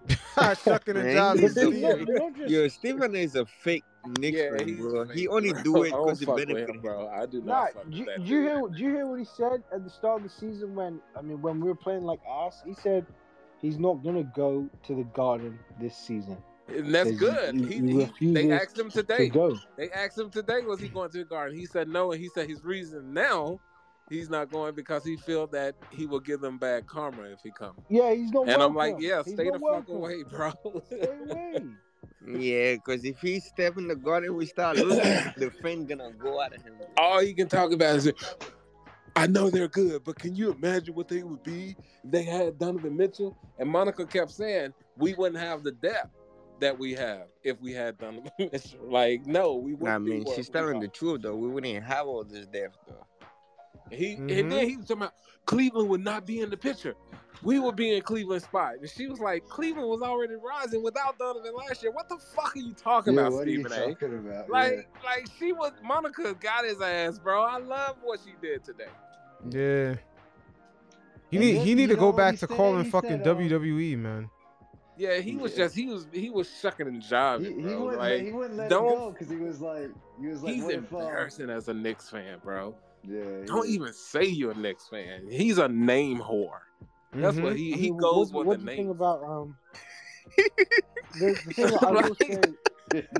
Shucking 0.65 0.97
and 0.97 1.05
Man, 1.05 1.15
jiving. 1.15 1.45
a 1.45 1.49
they, 1.55 1.67
Steve. 1.67 1.83
no, 1.83 1.97
they 2.05 2.17
don't 2.17 2.37
just 2.37 2.51
Yo, 2.51 2.69
Stephen 2.69 3.15
is 3.17 3.35
a 3.37 3.47
fake 3.47 3.85
Knicks 4.05 4.37
yeah, 4.37 4.51
fan, 4.51 4.77
bro. 4.77 5.07
fake, 5.07 5.17
He 5.17 5.29
only 5.29 5.53
bro. 5.53 5.63
do 5.63 5.83
it 5.85 5.89
I 5.93 5.97
don't 5.97 6.07
because 6.07 6.23
it 6.23 6.27
fuck 6.27 6.37
benefit 6.37 6.69
him, 6.69 6.77
him. 6.77 6.81
bro. 6.81 7.09
I 7.09 7.27
do 7.27 7.43
not 7.43 7.47
Nah, 7.47 7.67
fuck 7.75 7.91
do, 7.91 7.99
with 7.99 8.07
that. 8.07 8.21
you 8.27 8.41
hear? 8.43 8.63
Do 8.69 8.79
you 8.83 8.91
hear 8.91 9.07
what 9.07 9.19
he 9.19 9.25
said 9.25 9.63
at 9.73 9.85
the 9.85 9.91
start 9.91 10.19
of 10.19 10.23
the 10.25 10.29
season 10.35 10.75
when 10.75 11.01
I 11.17 11.23
mean 11.23 11.41
when 11.43 11.61
we 11.61 11.69
were 11.69 11.75
playing 11.75 12.03
like 12.05 12.21
us? 12.29 12.63
He 12.65 12.75
said 12.75 13.07
he's 13.61 13.79
not 13.79 14.03
gonna 14.05 14.25
go 14.25 14.69
to 14.85 14.95
the 14.95 15.05
Garden 15.05 15.59
this 15.81 15.97
season. 15.97 16.39
And 16.69 16.95
that's 16.95 17.11
good. 17.13 17.57
he- 17.57 17.67
He, 17.81 17.81
he 17.81 18.05
he, 18.19 18.33
they 18.33 18.51
asked 18.53 18.79
him 18.79 18.91
To 18.91 18.99
today. 18.99 19.29
go. 19.29 19.59
They 19.77 19.91
asked 19.91 20.19
him 20.19 20.31
today, 20.31 20.63
was 20.63 20.81
he 20.81 20.89
going 20.89 21.11
to 21.11 21.19
the 21.19 21.25
garden? 21.25 21.59
He 21.59 21.67
said 21.67 21.89
no, 21.89 22.13
and 22.13 22.21
he 22.21 22.29
said 22.29 22.49
his 22.49 22.65
reason 22.65 23.13
now 23.13 23.61
he's 24.11 24.29
not 24.29 24.51
going 24.51 24.75
because 24.75 25.05
he 25.05 25.17
feel 25.17 25.47
that 25.49 25.75
he 25.91 26.05
will 26.05 26.21
give 26.21 26.41
them 26.41 26.59
bad 26.59 26.87
karma 26.87 27.23
if 27.25 27.41
he 27.43 27.51
comes. 27.51 27.79
Yeah, 27.89 28.13
he's 28.13 28.31
not. 28.31 28.49
And 28.49 28.63
I'm 28.63 28.75
like, 28.75 28.97
yeah, 28.99 29.23
He's 29.25 29.35
stay 29.35 29.45
not 29.45 29.55
the 29.55 29.59
fuck 29.61 29.89
away, 29.89 30.23
bro. 30.25 30.53
Stay 30.87 31.09
away. 31.25 31.65
Yeah, 32.27 32.75
because 32.75 33.05
if 33.07 33.19
he 33.21 33.41
step 33.41 33.79
in 33.79 33.89
the 33.89 33.97
garden, 33.97 34.37
we 34.37 34.45
start 34.45 34.77
losing. 34.77 35.03
the 35.39 35.51
fan 35.63 35.87
gonna 35.87 36.13
go 36.13 36.41
out 36.41 36.55
of 36.55 36.63
him. 36.63 36.75
All 36.99 37.21
he 37.21 37.33
can 37.33 37.49
talk 37.49 37.73
about 37.73 37.97
is, 37.97 38.13
I 39.17 39.27
know 39.27 39.49
they're 39.49 39.69
good, 39.69 40.05
but 40.05 40.19
can 40.19 40.35
you 40.35 40.53
imagine 40.53 40.95
what 40.95 41.09
they 41.09 41.23
would 41.23 41.43
be 41.43 41.77
if 42.05 42.11
they 42.11 42.23
had 42.23 42.59
Donovan 42.59 42.97
Mitchell? 42.97 43.37
And 43.59 43.71
Monica 43.71 44.05
kept 44.05 44.33
saying 44.33 44.75
we 44.99 45.15
wouldn't 45.15 45.41
have 45.41 45.63
the 45.63 45.73
depth 45.73 46.15
that 46.61 46.79
we 46.79 46.93
have 46.93 47.23
if 47.43 47.59
we 47.61 47.73
had 47.73 47.97
Donovan 47.99 48.31
Mitchell. 48.39 48.81
Like, 48.83 49.27
no, 49.27 49.55
we 49.55 49.73
wouldn't. 49.73 49.91
I 49.91 49.99
mean, 49.99 50.25
what 50.25 50.37
she's 50.37 50.51
telling 50.51 50.79
the 50.81 50.89
truth 50.89 51.23
though. 51.23 51.37
We 51.37 51.49
wouldn't 51.49 51.83
have 51.83 52.07
all 52.07 52.23
this 52.23 52.47
depth 52.47 52.77
though. 52.87 53.07
He 53.91 54.17
Mhm. 54.17 54.39
and 54.41 54.53
then 54.53 54.69
he 54.69 54.77
was 54.77 54.87
talking 54.87 55.03
about 55.03 55.15
Cleveland 55.47 55.89
would 55.89 56.05
not 56.05 56.27
be 56.27 56.41
in 56.41 56.51
the 56.51 56.57
picture. 56.57 56.95
We 57.43 57.59
would 57.59 57.75
be 57.75 57.95
in 57.97 58.03
Cleveland 58.03 58.43
spot. 58.43 58.75
And 58.81 58.89
she 58.89 59.07
was 59.09 59.19
like, 59.19 59.47
Cleveland 59.49 59.89
was 59.89 60.03
already 60.03 60.35
rising 60.35 60.83
without 60.83 61.19
Donovan 61.19 61.55
last 61.55 61.83
year. 61.83 61.91
What 61.91 62.09
the 62.09 62.19
fuck 62.19 62.55
are 62.55 62.59
you 62.59 62.75
talking 62.75 63.15
Yeah, 63.15 63.21
about, 63.23 63.33
what 63.33 63.47
are 63.47 63.51
you 63.51 63.65
Stephen 63.67 63.73
A? 63.91 63.95
talking 63.95 64.19
about? 64.19 64.51
Like, 64.51 64.89
like 65.03 65.27
she 65.39 65.53
was 65.53 65.73
Monica 65.83 66.35
got 66.35 66.65
his 66.67 66.81
ass, 66.83 67.19
bro. 67.19 67.43
I 67.43 67.57
love 67.59 67.97
what 68.03 68.21
she 68.25 68.35
did 68.43 68.63
today. 68.65 68.89
Yeah. 69.49 69.95
He 71.31 71.37
And 71.39 71.47
need 71.47 71.59
he 71.63 71.75
need 71.75 71.89
to 71.89 71.97
go 71.97 72.13
back 72.13 72.35
to 72.35 72.41
said? 72.41 72.51
calling 72.51 72.85
fucking 72.91 73.11
said, 73.25 73.29
um, 73.29 73.39
WWE, 73.39 73.97
man. 73.97 74.29
Yeah, 74.99 75.17
he 75.19 75.37
was 75.37 75.53
Yeah. 75.53 75.65
just 75.65 75.75
he 75.77 75.87
was 75.87 76.07
he 76.13 76.29
was 76.29 76.47
shucking 76.61 76.87
and 76.89 77.03
He, 77.03 77.09
jiving, 77.09 77.57
he 77.57 77.63
bro. 77.63 77.79
wouldn't. 77.85 77.99
like 78.01 78.11
let, 78.11 78.21
he 78.21 78.33
wouldn't 78.33 78.57
let 78.57 78.69
don't- 78.69 78.89
go 78.99 79.11
because 79.13 79.31
he 79.31 79.37
was 79.37 79.61
like, 79.63 79.89
he 80.21 80.27
was 80.27 80.43
like, 80.43 80.55
he's 80.55 80.65
what 80.65 80.75
if? 80.75 80.93
Uh, 80.93 80.99
embarrassing 80.99 81.49
as 81.49 81.69
a 81.69 81.75
Knicks 81.75 82.11
fan, 82.11 82.39
bro. 82.45 82.75
Yeah. 83.07 83.45
Don't 83.47 83.61
was- 83.61 83.71
even 83.71 83.93
say 83.93 84.25
you're 84.25 84.53
a 84.53 84.55
Knicks 84.55 84.89
fan. 84.89 85.27
He's 85.31 85.59
a 85.59 85.69
name 85.69 86.19
whore. 86.21 86.61
That's 87.13 87.37
Mhm. 87.37 87.43
what 87.43 87.57
he 87.57 87.73
I 87.75 87.77
he 87.77 87.91
mean, 87.91 87.97
goes 87.99 88.33
what, 88.33 88.47
with 88.47 88.47
what 88.47 88.59
the 88.61 88.65
do 88.67 88.71
you 88.71 88.77
think 88.77 88.89
name. 88.89 88.91
about 88.97 89.23
um? 89.25 89.57
the, 91.19 91.41
the 91.47 91.55
thing 91.55 91.75
I 91.81 91.91
will 91.91 92.15
say, 92.15 92.55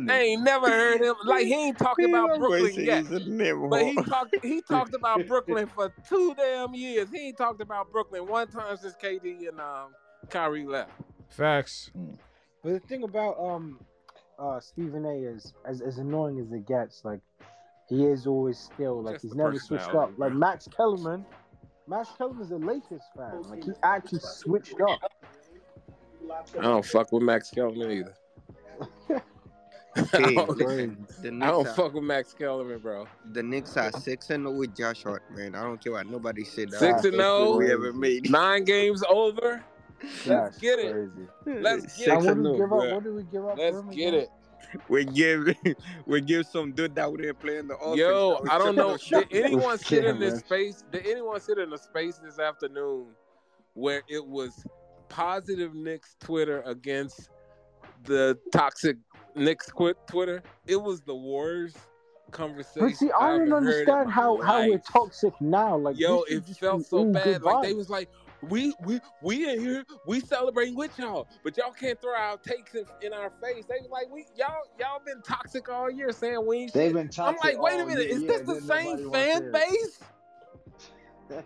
I 0.09 0.19
ain't 0.21 0.43
never 0.43 0.69
heard 0.69 1.01
him 1.01 1.15
like 1.25 1.47
he 1.47 1.55
ain't 1.55 1.79
talking 1.79 2.09
about 2.15 2.39
Brooklyn 2.39 2.73
yet. 2.75 2.99
he's 3.05 3.11
a 3.11 3.21
name 3.21 3.69
But 3.69 3.85
he 3.87 3.95
talked 3.97 4.37
he 4.43 4.63
talked 4.63 4.95
about 4.95 5.27
Brooklyn 5.27 5.67
for 5.67 5.93
two 6.09 6.35
damn 6.37 6.75
years. 6.75 7.09
He 7.11 7.29
ain't 7.29 7.39
talked 7.39 7.61
about 7.61 7.91
Brooklyn 7.91 8.27
one 8.29 8.49
time 8.49 8.77
since 8.77 8.95
KD 9.03 9.49
and 9.49 9.61
um 9.61 9.89
Kyrie 10.29 10.67
left. 10.67 10.93
Facts. 11.31 11.91
but 12.63 12.73
the 12.75 12.81
thing 12.81 13.03
about 13.05 13.37
um, 13.41 13.79
uh, 14.39 14.61
Stephen 14.61 15.05
A. 15.05 15.15
is 15.15 15.53
as 15.65 15.81
as 15.81 15.99
annoying 15.99 16.39
as 16.41 16.53
it 16.53 16.67
gets, 16.67 17.05
like 17.05 17.21
he 17.91 18.07
is 18.07 18.27
always 18.27 18.57
still 18.59 19.03
like 19.03 19.17
Just 19.17 19.25
he's 19.25 19.35
never 19.35 19.59
switched 19.59 19.89
up. 19.91 20.13
Like. 20.17 20.33
Max 20.33 20.69
Kellerman, 20.75 21.27
Max 21.89 22.09
Kellerman's 22.17 22.53
a 22.53 22.57
Lakers 22.57 23.03
fan. 23.17 23.43
Like 23.51 23.65
he 23.65 23.73
actually 23.83 24.21
switched 24.21 24.81
up. 24.81 25.01
I 26.57 26.63
don't 26.63 26.85
fuck 26.87 27.11
with 27.11 27.25
Max 27.25 27.51
Kellerman 27.51 27.91
either. 27.91 28.15
I 29.97 30.03
don't, 30.21 30.57
listen, 30.57 31.07
the 31.21 31.29
I 31.43 31.51
don't 31.51 31.67
are, 31.67 31.75
fuck 31.75 31.95
with 31.95 32.05
Max 32.05 32.33
Kellerman, 32.33 32.79
bro. 32.79 33.09
the 33.33 33.43
Knicks 33.43 33.77
are 33.77 33.91
six 33.91 34.31
and 34.31 34.45
zero 34.45 34.57
with 34.57 34.77
Josh 34.77 35.03
Hart, 35.03 35.25
man. 35.37 35.57
I 35.57 35.63
don't 35.65 35.83
care 35.83 35.93
what 35.95 36.07
nobody 36.09 36.45
said. 36.45 36.71
That 36.71 36.79
Six 36.79 37.05
and 37.05 37.17
best 37.17 37.25
oh? 37.27 37.57
we 37.57 37.73
ever 37.73 37.93
made. 37.93 38.31
Nine 38.31 38.65
games 38.65 39.03
over. 39.11 39.65
Let's 40.03 40.25
That's 40.25 40.59
get 40.59 40.79
it. 40.79 41.11
Let's 41.45 41.83
get 41.87 41.91
Six 41.91 42.25
And 42.25 42.25
it. 42.25 42.25
what 42.25 42.37
and 42.37 42.45
did 42.45 42.53
we 42.53 42.57
zero, 42.57 42.59
give 42.59 42.73
up? 42.73 42.95
What 42.95 43.05
did 43.05 43.15
we 43.15 43.23
give 43.25 43.45
up? 43.47 43.59
Let's 43.59 43.81
get 43.97 44.09
again? 44.09 44.15
it. 44.15 44.29
We 44.89 45.05
give 45.05 45.55
we 46.07 46.21
give 46.21 46.47
some 46.47 46.73
dude 46.73 46.95
that 46.95 47.11
we 47.11 47.19
didn't 47.23 47.41
play 47.41 47.59
in 47.59 47.69
the 47.69 47.77
offense. 47.77 47.99
Yo, 47.99 48.45
I 48.49 48.59
don't 48.59 48.77
know. 48.77 48.97
Did 48.97 49.27
anyone 49.33 49.79
sit 49.79 50.05
in 50.05 50.19
this 50.19 50.35
man. 50.35 50.45
space? 50.45 50.85
Did 50.93 51.07
anyone 51.07 51.41
sit 51.41 51.59
in 51.59 51.73
a 51.73 51.79
space 51.79 52.19
this 52.19 52.39
afternoon 52.39 53.07
where 53.75 54.03
it 54.09 54.25
was 54.25 54.65
positive 55.09 55.75
Knicks 55.75 56.17
Twitter 56.21 56.63
against 56.63 57.31
the 58.05 58.39
toxic 58.53 58.97
Knicks 59.35 59.71
quit 59.71 59.97
Twitter? 60.07 60.43
It 60.67 60.81
was 60.81 61.01
the 61.01 61.15
worst 61.15 61.77
conversation. 62.31 62.89
But 62.89 62.97
see, 62.97 63.11
I 63.11 63.33
I've 63.33 63.41
don't 63.41 63.53
understand 63.53 64.07
my 64.07 64.13
how 64.13 64.41
how 64.41 64.67
we're 64.67 64.79
toxic 64.79 65.39
now. 65.41 65.77
Like 65.77 65.99
Yo, 65.99 66.23
it 66.29 66.45
felt 66.57 66.87
so 66.87 67.05
bad. 67.05 67.25
good 67.25 67.43
Like 67.43 67.63
they 67.63 67.75
was 67.75 67.91
like, 67.91 68.09
we 68.43 68.75
we 68.85 69.01
we 69.23 69.51
in 69.51 69.61
here, 69.61 69.85
we 70.07 70.21
celebrating 70.21 70.75
with 70.75 70.99
y'all, 70.99 71.29
but 71.45 71.57
y'all 71.57 71.73
can't 71.73 72.01
throw 72.01 72.15
our 72.15 72.37
takes 72.39 72.75
in, 72.75 72.85
in 73.03 73.13
our 73.13 73.31
face. 73.43 73.65
They 73.67 73.87
like, 73.91 74.11
we 74.11 74.27
y'all 74.37 74.63
y'all 74.79 75.01
been 75.05 75.23
toxic 75.23 75.69
all 75.69 75.91
year 75.91 76.13
saying 76.13 76.45
we 76.47 76.59
ain't 76.59 76.73
They've 76.73 76.93
shit. 76.95 76.95
been 76.95 77.11
I'm 77.25 77.37
like, 77.37 77.61
wait 77.61 77.81
a 77.81 77.87
minute, 77.87 78.07
year, 78.09 78.17
is 78.17 78.23
this 78.25 78.43
the 78.43 78.61
same 78.61 79.11
fan 79.13 79.53
base? 79.53 80.01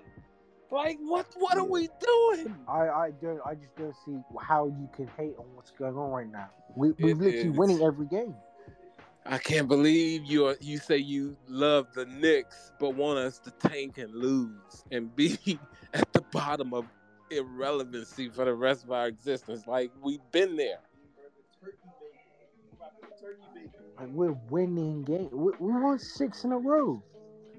Like 0.71 0.99
what 1.03 1.27
what 1.37 1.57
are 1.57 1.65
we 1.65 1.89
doing? 2.01 2.57
I, 2.67 2.89
I 2.89 3.11
don't 3.23 3.41
I 3.47 3.55
just 3.55 3.77
don't 3.77 3.95
see 4.05 4.19
how 4.41 4.67
you 4.67 4.89
can 4.97 5.07
hate 5.17 5.37
on 5.39 5.45
what's 5.55 5.71
going 5.71 5.97
on 5.97 6.11
right 6.11 6.31
now. 6.31 6.51
We 6.75 6.91
we're 6.99 7.11
It 7.11 7.19
literally 7.19 7.49
is. 7.51 7.57
winning 7.57 7.83
every 7.83 8.07
game. 8.07 8.35
I 9.27 9.39
can't 9.39 9.69
believe 9.69 10.25
you 10.27 10.47
are, 10.47 10.57
you 10.61 10.77
say 10.77 10.99
you 10.99 11.37
love 11.49 11.87
the 11.95 12.05
Knicks, 12.05 12.73
but 12.79 12.95
want 12.95 13.19
us 13.19 13.39
to 13.41 13.51
tank 13.53 13.97
and 13.97 14.15
lose 14.15 14.85
and 14.91 15.15
be 15.17 15.59
at 15.95 16.13
the 16.13 16.21
bottom 16.21 16.75
of 16.75 16.85
irrelevancy 17.31 18.29
for 18.29 18.45
the 18.45 18.55
rest 18.55 18.85
of 18.85 18.93
our 18.93 19.07
existence. 19.07 19.67
Like 19.67 19.91
we've 20.03 20.21
been 20.31 20.57
there. 20.57 20.81
Like 23.99 24.09
we're 24.11 24.37
winning 24.51 25.05
games. 25.05 25.31
We, 25.33 25.53
we 25.59 25.73
won 25.73 25.99
six 25.99 26.45
in 26.45 26.53
a 26.53 26.59
row. 26.59 27.03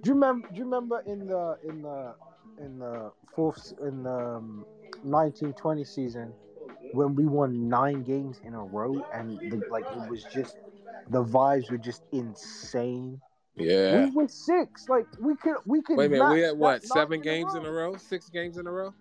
Do 0.03 0.09
you 0.09 0.13
remember? 0.13 0.47
Do 0.49 0.57
you 0.57 0.65
remember 0.65 1.01
in 1.07 1.25
the 1.25 1.57
in 1.67 1.81
the 1.81 2.13
in 2.59 2.77
the 2.77 3.11
fourth 3.35 3.73
in 3.81 4.03
the 4.03 4.37
um, 4.37 4.65
1920 5.01 5.83
season 5.83 6.31
when 6.93 7.15
we 7.15 7.25
won 7.25 7.67
nine 7.67 8.03
games 8.03 8.39
in 8.43 8.53
a 8.53 8.63
row 8.63 9.03
and 9.13 9.39
the, 9.39 9.61
like 9.69 9.85
it 9.91 10.09
was 10.09 10.23
just 10.25 10.57
the 11.09 11.23
vibes 11.23 11.69
were 11.69 11.77
just 11.77 12.03
insane. 12.11 13.21
Yeah. 13.55 14.05
We 14.05 14.11
were 14.11 14.27
six. 14.27 14.89
Like 14.89 15.05
we 15.19 15.35
could 15.35 15.55
we 15.65 15.81
could. 15.81 15.97
Wait 15.97 16.07
a 16.07 16.09
minute, 16.09 16.29
we 16.29 16.41
had 16.41 16.57
what 16.57 16.83
seven 16.83 17.21
games 17.21 17.55
in 17.55 17.65
a 17.65 17.71
row, 17.71 17.95
six 17.95 18.29
games 18.29 18.57
in 18.57 18.67
a 18.67 18.71
row. 18.71 18.93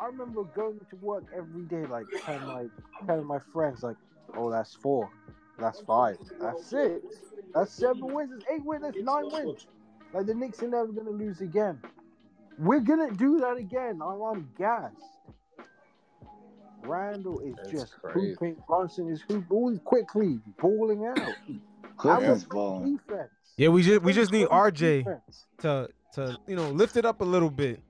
I 0.00 0.06
remember 0.06 0.44
going 0.44 0.80
to 0.90 0.96
work 0.96 1.24
every 1.36 1.62
day, 1.62 1.84
like 1.86 2.06
telling 2.24 2.46
my 2.46 2.66
telling 3.06 3.26
my 3.26 3.38
friends, 3.52 3.82
like, 3.82 3.96
"Oh, 4.34 4.50
that's 4.50 4.74
four, 4.74 5.10
that's 5.58 5.80
five, 5.80 6.16
that's 6.40 6.66
six, 6.66 7.04
that's 7.54 7.72
seven 7.72 8.12
wins, 8.12 8.30
that's 8.32 8.44
eight 8.50 8.64
wins, 8.64 8.82
that's 8.82 8.96
nine 8.98 9.28
wins." 9.30 9.66
Like 10.12 10.26
the 10.26 10.34
Knicks 10.34 10.62
are 10.62 10.68
never 10.68 10.90
gonna 10.90 11.10
lose 11.10 11.40
again. 11.42 11.80
We're 12.58 12.80
gonna 12.80 13.12
do 13.12 13.40
that 13.40 13.56
again. 13.56 14.00
I'm, 14.02 14.20
I'm 14.22 14.50
gassed. 14.58 14.96
Randle 16.82 17.40
is 17.40 17.54
That's 17.56 17.70
just 17.70 17.92
crazy. 18.00 18.30
hooping. 18.30 18.56
Brunson 18.66 19.08
is 19.10 19.22
hooping 19.22 19.80
Quickley, 19.84 20.40
balling 20.58 21.06
out. 21.06 21.18
Cliff 21.96 22.22
Our 22.22 22.32
is 22.34 22.44
balling. 22.44 22.96
defense. 22.96 23.30
Yeah, 23.56 23.68
we 23.68 23.82
just 23.82 24.02
we 24.02 24.12
just 24.12 24.32
need 24.32 24.48
RJ 24.48 25.04
defense. 25.04 25.46
to 25.58 25.88
to 26.14 26.38
you 26.46 26.56
know 26.56 26.70
lift 26.70 26.96
it 26.96 27.04
up 27.04 27.20
a 27.20 27.24
little 27.24 27.50
bit 27.50 27.80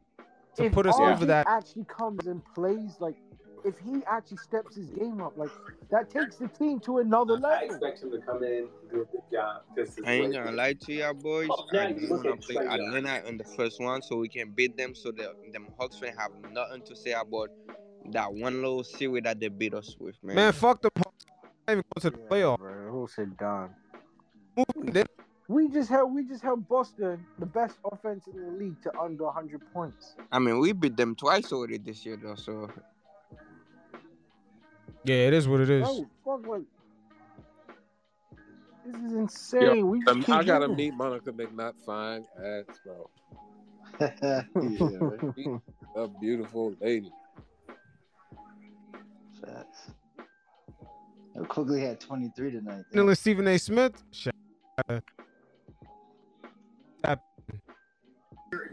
to 0.56 0.64
If 0.64 0.72
put 0.72 0.86
us 0.86 0.96
RJ 0.96 1.12
over 1.12 1.24
that. 1.26 1.46
actually 1.46 1.84
comes 1.84 2.26
and 2.26 2.42
plays 2.54 2.96
like 2.98 3.16
if 3.64 3.74
he 3.78 4.02
actually 4.10 4.38
steps 4.38 4.74
his 4.76 4.88
game 4.90 5.20
up, 5.20 5.36
like 5.36 5.50
that 5.90 6.10
takes 6.10 6.36
the 6.36 6.48
team 6.48 6.80
to 6.80 6.98
another 6.98 7.34
level. 7.34 7.46
I 7.50 7.60
level. 7.62 7.74
expect 7.76 8.02
him 8.02 8.10
to 8.10 8.18
come 8.18 8.42
in 8.42 8.68
do 8.90 9.02
a 9.02 9.04
good 9.04 9.22
job. 9.30 9.62
I 10.04 10.12
ain't 10.14 10.32
gonna 10.32 10.52
lie 10.52 10.72
to 10.72 10.92
y'all 10.92 11.14
boys. 11.14 11.48
Oh, 11.50 11.66
I 11.72 11.88
yeah, 11.88 11.92
do 11.92 12.06
look 12.08 12.24
wanna 12.24 12.32
at 12.32 12.40
play 12.40 12.54
Trae 12.56 12.76
Young. 12.76 12.94
Atlanta 12.96 13.28
in 13.28 13.36
the 13.36 13.44
first 13.44 13.80
one 13.80 14.02
so 14.02 14.16
we 14.16 14.28
can 14.28 14.50
beat 14.50 14.76
them 14.76 14.94
so 14.94 15.12
that 15.12 15.34
them 15.52 15.68
Hawks 15.78 15.98
fans 15.98 16.16
have 16.18 16.32
nothing 16.52 16.82
to 16.82 16.96
say 16.96 17.12
about 17.12 17.50
that 18.06 18.32
one 18.32 18.56
little 18.62 18.84
series 18.84 19.22
that 19.24 19.40
they 19.40 19.48
beat 19.48 19.74
us 19.74 19.96
with, 19.98 20.16
man. 20.22 20.36
Man, 20.36 20.52
fuck 20.52 20.82
the. 20.82 20.90
Hawks. 20.96 21.26
Not 21.66 21.72
even 21.72 21.84
go 21.94 22.00
to 22.00 22.10
the 22.10 22.18
playoff. 22.18 22.58
Bro, 22.58 22.90
who 22.90 23.08
said 23.08 23.36
done? 23.36 23.70
We 25.48 25.68
just 25.68 25.90
held 25.90 26.14
we 26.14 26.24
just 26.24 26.42
held 26.42 26.68
Boston, 26.68 27.26
the 27.40 27.46
best 27.46 27.76
offense 27.84 28.28
in 28.32 28.40
the 28.40 28.50
league, 28.52 28.80
to 28.82 28.96
under 28.96 29.24
100 29.24 29.60
points. 29.72 30.14
I 30.30 30.38
mean, 30.38 30.60
we 30.60 30.72
beat 30.72 30.96
them 30.96 31.16
twice 31.16 31.52
already 31.52 31.78
this 31.78 32.06
year, 32.06 32.16
though. 32.22 32.36
So 32.36 32.70
Yeah, 35.04 35.16
it 35.26 35.32
is 35.34 35.48
what 35.48 35.60
it 35.60 35.70
is. 35.70 35.82
No, 35.82 36.06
fuck 36.24 36.46
what. 36.46 36.62
This 38.86 38.96
is 39.02 39.12
insane. 39.12 39.62
Yo, 39.62 39.84
we 39.84 39.98
just 39.98 40.08
um, 40.10 40.22
keep 40.22 40.34
I 40.34 40.44
gotta 40.44 40.68
winning. 40.68 40.76
meet 40.76 40.94
Monica 40.94 41.32
McNutt. 41.32 41.74
Fine 41.84 42.24
ass, 42.38 42.64
bro. 42.84 43.10
yeah. 44.22 44.42
She's 45.34 45.46
a 45.96 46.08
beautiful 46.20 46.74
lady. 46.80 47.10
Facts. 49.44 49.90
Yo, 51.34 51.44
Quickley 51.44 51.80
had 51.80 52.00
23 52.00 52.50
tonight. 52.50 52.84
Finally, 52.92 53.14
Stephen 53.14 53.48
A. 53.48 53.58
Smith. 53.58 54.02
Shut 54.10 54.34
up. 54.88 55.04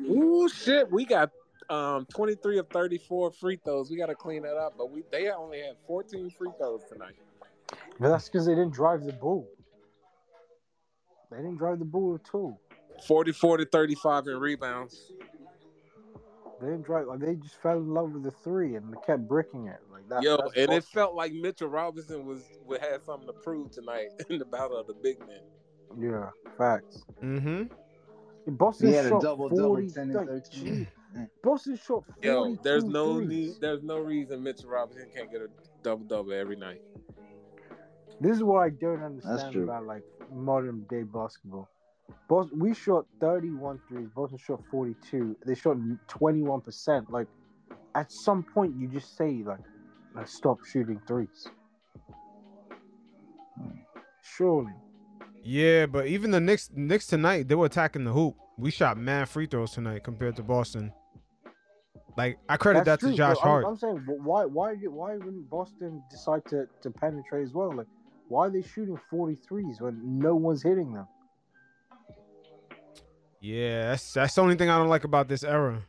Ooh, 0.01 0.49
shit. 0.49 0.91
We 0.91 1.05
got 1.05 1.31
um 1.69 2.05
23 2.13 2.59
of 2.59 2.69
34 2.69 3.31
free 3.31 3.59
throws. 3.63 3.89
We 3.89 3.97
got 3.97 4.07
to 4.07 4.15
clean 4.15 4.43
that 4.43 4.57
up. 4.57 4.75
But 4.77 4.91
we 4.91 5.03
they 5.11 5.29
only 5.29 5.59
had 5.59 5.75
14 5.85 6.29
free 6.31 6.49
throws 6.57 6.81
tonight. 6.91 7.15
But 7.99 8.09
that's 8.09 8.29
because 8.29 8.45
they 8.45 8.53
didn't 8.53 8.73
drive 8.73 9.03
the 9.03 9.13
ball. 9.13 9.47
They 11.31 11.37
didn't 11.37 11.57
drive 11.57 11.79
the 11.79 11.85
ball 11.85 12.15
at 12.15 12.33
all. 12.33 12.59
44 13.05 13.57
to 13.57 13.65
35 13.65 14.27
in 14.27 14.39
rebounds. 14.39 15.11
They 16.59 16.67
didn't 16.67 16.83
drive. 16.83 17.07
Like 17.07 17.19
they 17.19 17.35
just 17.35 17.61
fell 17.61 17.77
in 17.77 17.93
love 17.93 18.11
with 18.11 18.23
the 18.23 18.31
three 18.31 18.75
and 18.75 18.91
they 18.91 18.97
kept 19.05 19.27
bricking 19.27 19.67
it. 19.67 19.79
Like 19.91 20.07
that. 20.09 20.23
Yo, 20.23 20.37
that's 20.37 20.57
and 20.57 20.71
it 20.71 20.83
felt 20.83 21.15
like 21.15 21.33
Mitchell 21.33 21.67
Robinson 21.67 22.25
was 22.25 22.43
would 22.65 22.81
have 22.81 23.03
something 23.03 23.27
to 23.27 23.33
prove 23.33 23.71
tonight 23.71 24.07
in 24.29 24.39
the 24.39 24.45
battle 24.45 24.77
of 24.77 24.87
the 24.87 24.95
big 24.95 25.19
men. 25.19 25.41
Yeah, 25.99 26.29
facts. 26.57 27.03
Mm-hmm. 27.23 27.63
Boston 28.55 28.87
He 28.87 28.93
shot 28.93 29.21
double-double, 29.21 29.75
40, 29.75 29.89
10 29.89 30.03
and 30.15 30.27
13. 30.27 30.63
gee, 30.63 30.87
Boston 31.43 31.75
shot 31.75 32.05
42 32.21 32.27
Yo, 32.27 32.55
there's 32.63 32.83
no 32.85 33.15
threes. 33.15 33.29
need, 33.29 33.53
there's 33.59 33.83
no 33.83 33.97
reason 33.99 34.41
Mitchell 34.41 34.69
Robinson 34.69 35.09
can't 35.13 35.31
get 35.31 35.41
a 35.41 35.47
double 35.83 36.05
double 36.05 36.33
every 36.33 36.55
night. 36.55 36.81
This 38.19 38.37
is 38.37 38.43
what 38.43 38.63
I 38.63 38.69
don't 38.69 39.03
understand 39.03 39.55
about 39.55 39.85
like 39.85 40.03
modern 40.33 40.85
day 40.89 41.03
basketball. 41.03 41.69
Boston, 42.27 42.59
we 42.59 42.73
shot 42.73 43.05
31 43.19 43.79
threes. 43.87 44.09
Boston 44.15 44.37
shot 44.37 44.61
42. 44.69 45.37
They 45.45 45.55
shot 45.55 45.77
21%. 46.07 47.09
Like, 47.09 47.27
at 47.95 48.11
some 48.11 48.43
point, 48.43 48.75
you 48.77 48.87
just 48.87 49.15
say, 49.17 49.43
like, 49.45 49.59
like 50.15 50.27
stop 50.27 50.63
shooting 50.65 51.01
threes. 51.07 51.47
Surely. 54.21 54.73
Yeah, 55.43 55.85
but 55.85 56.07
even 56.07 56.31
the 56.31 56.39
Knicks, 56.41 56.69
Knicks 56.73 57.07
tonight, 57.07 57.47
they 57.47 57.55
were 57.55 57.65
attacking 57.67 58.03
the 58.03 58.11
hoop. 58.11 58.35
We 58.57 58.71
shot 58.71 58.97
mad 58.97 59.29
free 59.29 59.45
throws 59.45 59.71
tonight 59.71 60.03
compared 60.03 60.35
to 60.37 60.43
Boston. 60.43 60.91
Like 62.17 62.39
I 62.49 62.57
credit 62.57 62.83
That's 62.83 63.03
that 63.03 63.09
to 63.11 63.15
Josh 63.15 63.37
but 63.41 63.47
I'm- 63.47 63.49
Hart. 63.49 63.65
I'm, 63.67 63.77
saying, 63.77 63.97
wh- 63.97 64.25
why, 64.25 64.45
why, 64.45 64.73
why 64.75 65.15
wouldn't 65.17 65.49
Boston 65.49 66.01
decide 66.09 66.43
to, 66.47 66.67
to 66.81 66.89
penetrate 66.89 67.45
as 67.45 67.53
well? 67.53 67.71
Like, 67.73 67.85
why 68.27 68.47
are 68.47 68.49
they 68.49 68.63
shooting 68.63 68.99
43s 69.11 69.79
when 69.79 70.01
no 70.19 70.35
one's 70.35 70.63
hitting 70.63 70.91
them? 70.93 71.07
Yeah, 73.39 73.91
that's 73.91 74.13
that's 74.13 74.35
the 74.35 74.41
only 74.41 74.55
thing 74.55 74.69
I 74.69 74.77
don't 74.77 74.89
like 74.89 75.03
about 75.03 75.27
this 75.27 75.43
era. 75.43 75.83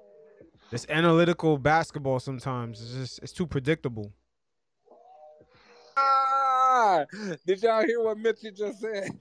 this 0.70 0.86
analytical 0.88 1.58
basketball 1.58 2.18
sometimes 2.20 2.80
is 2.80 2.94
just 2.94 3.22
it's 3.22 3.32
too 3.32 3.46
predictable. 3.46 4.12
Ah, 5.96 7.04
did 7.46 7.62
y'all 7.62 7.84
hear 7.84 8.02
what 8.02 8.18
Mitchell 8.18 8.50
just 8.54 8.80
said? 8.80 9.10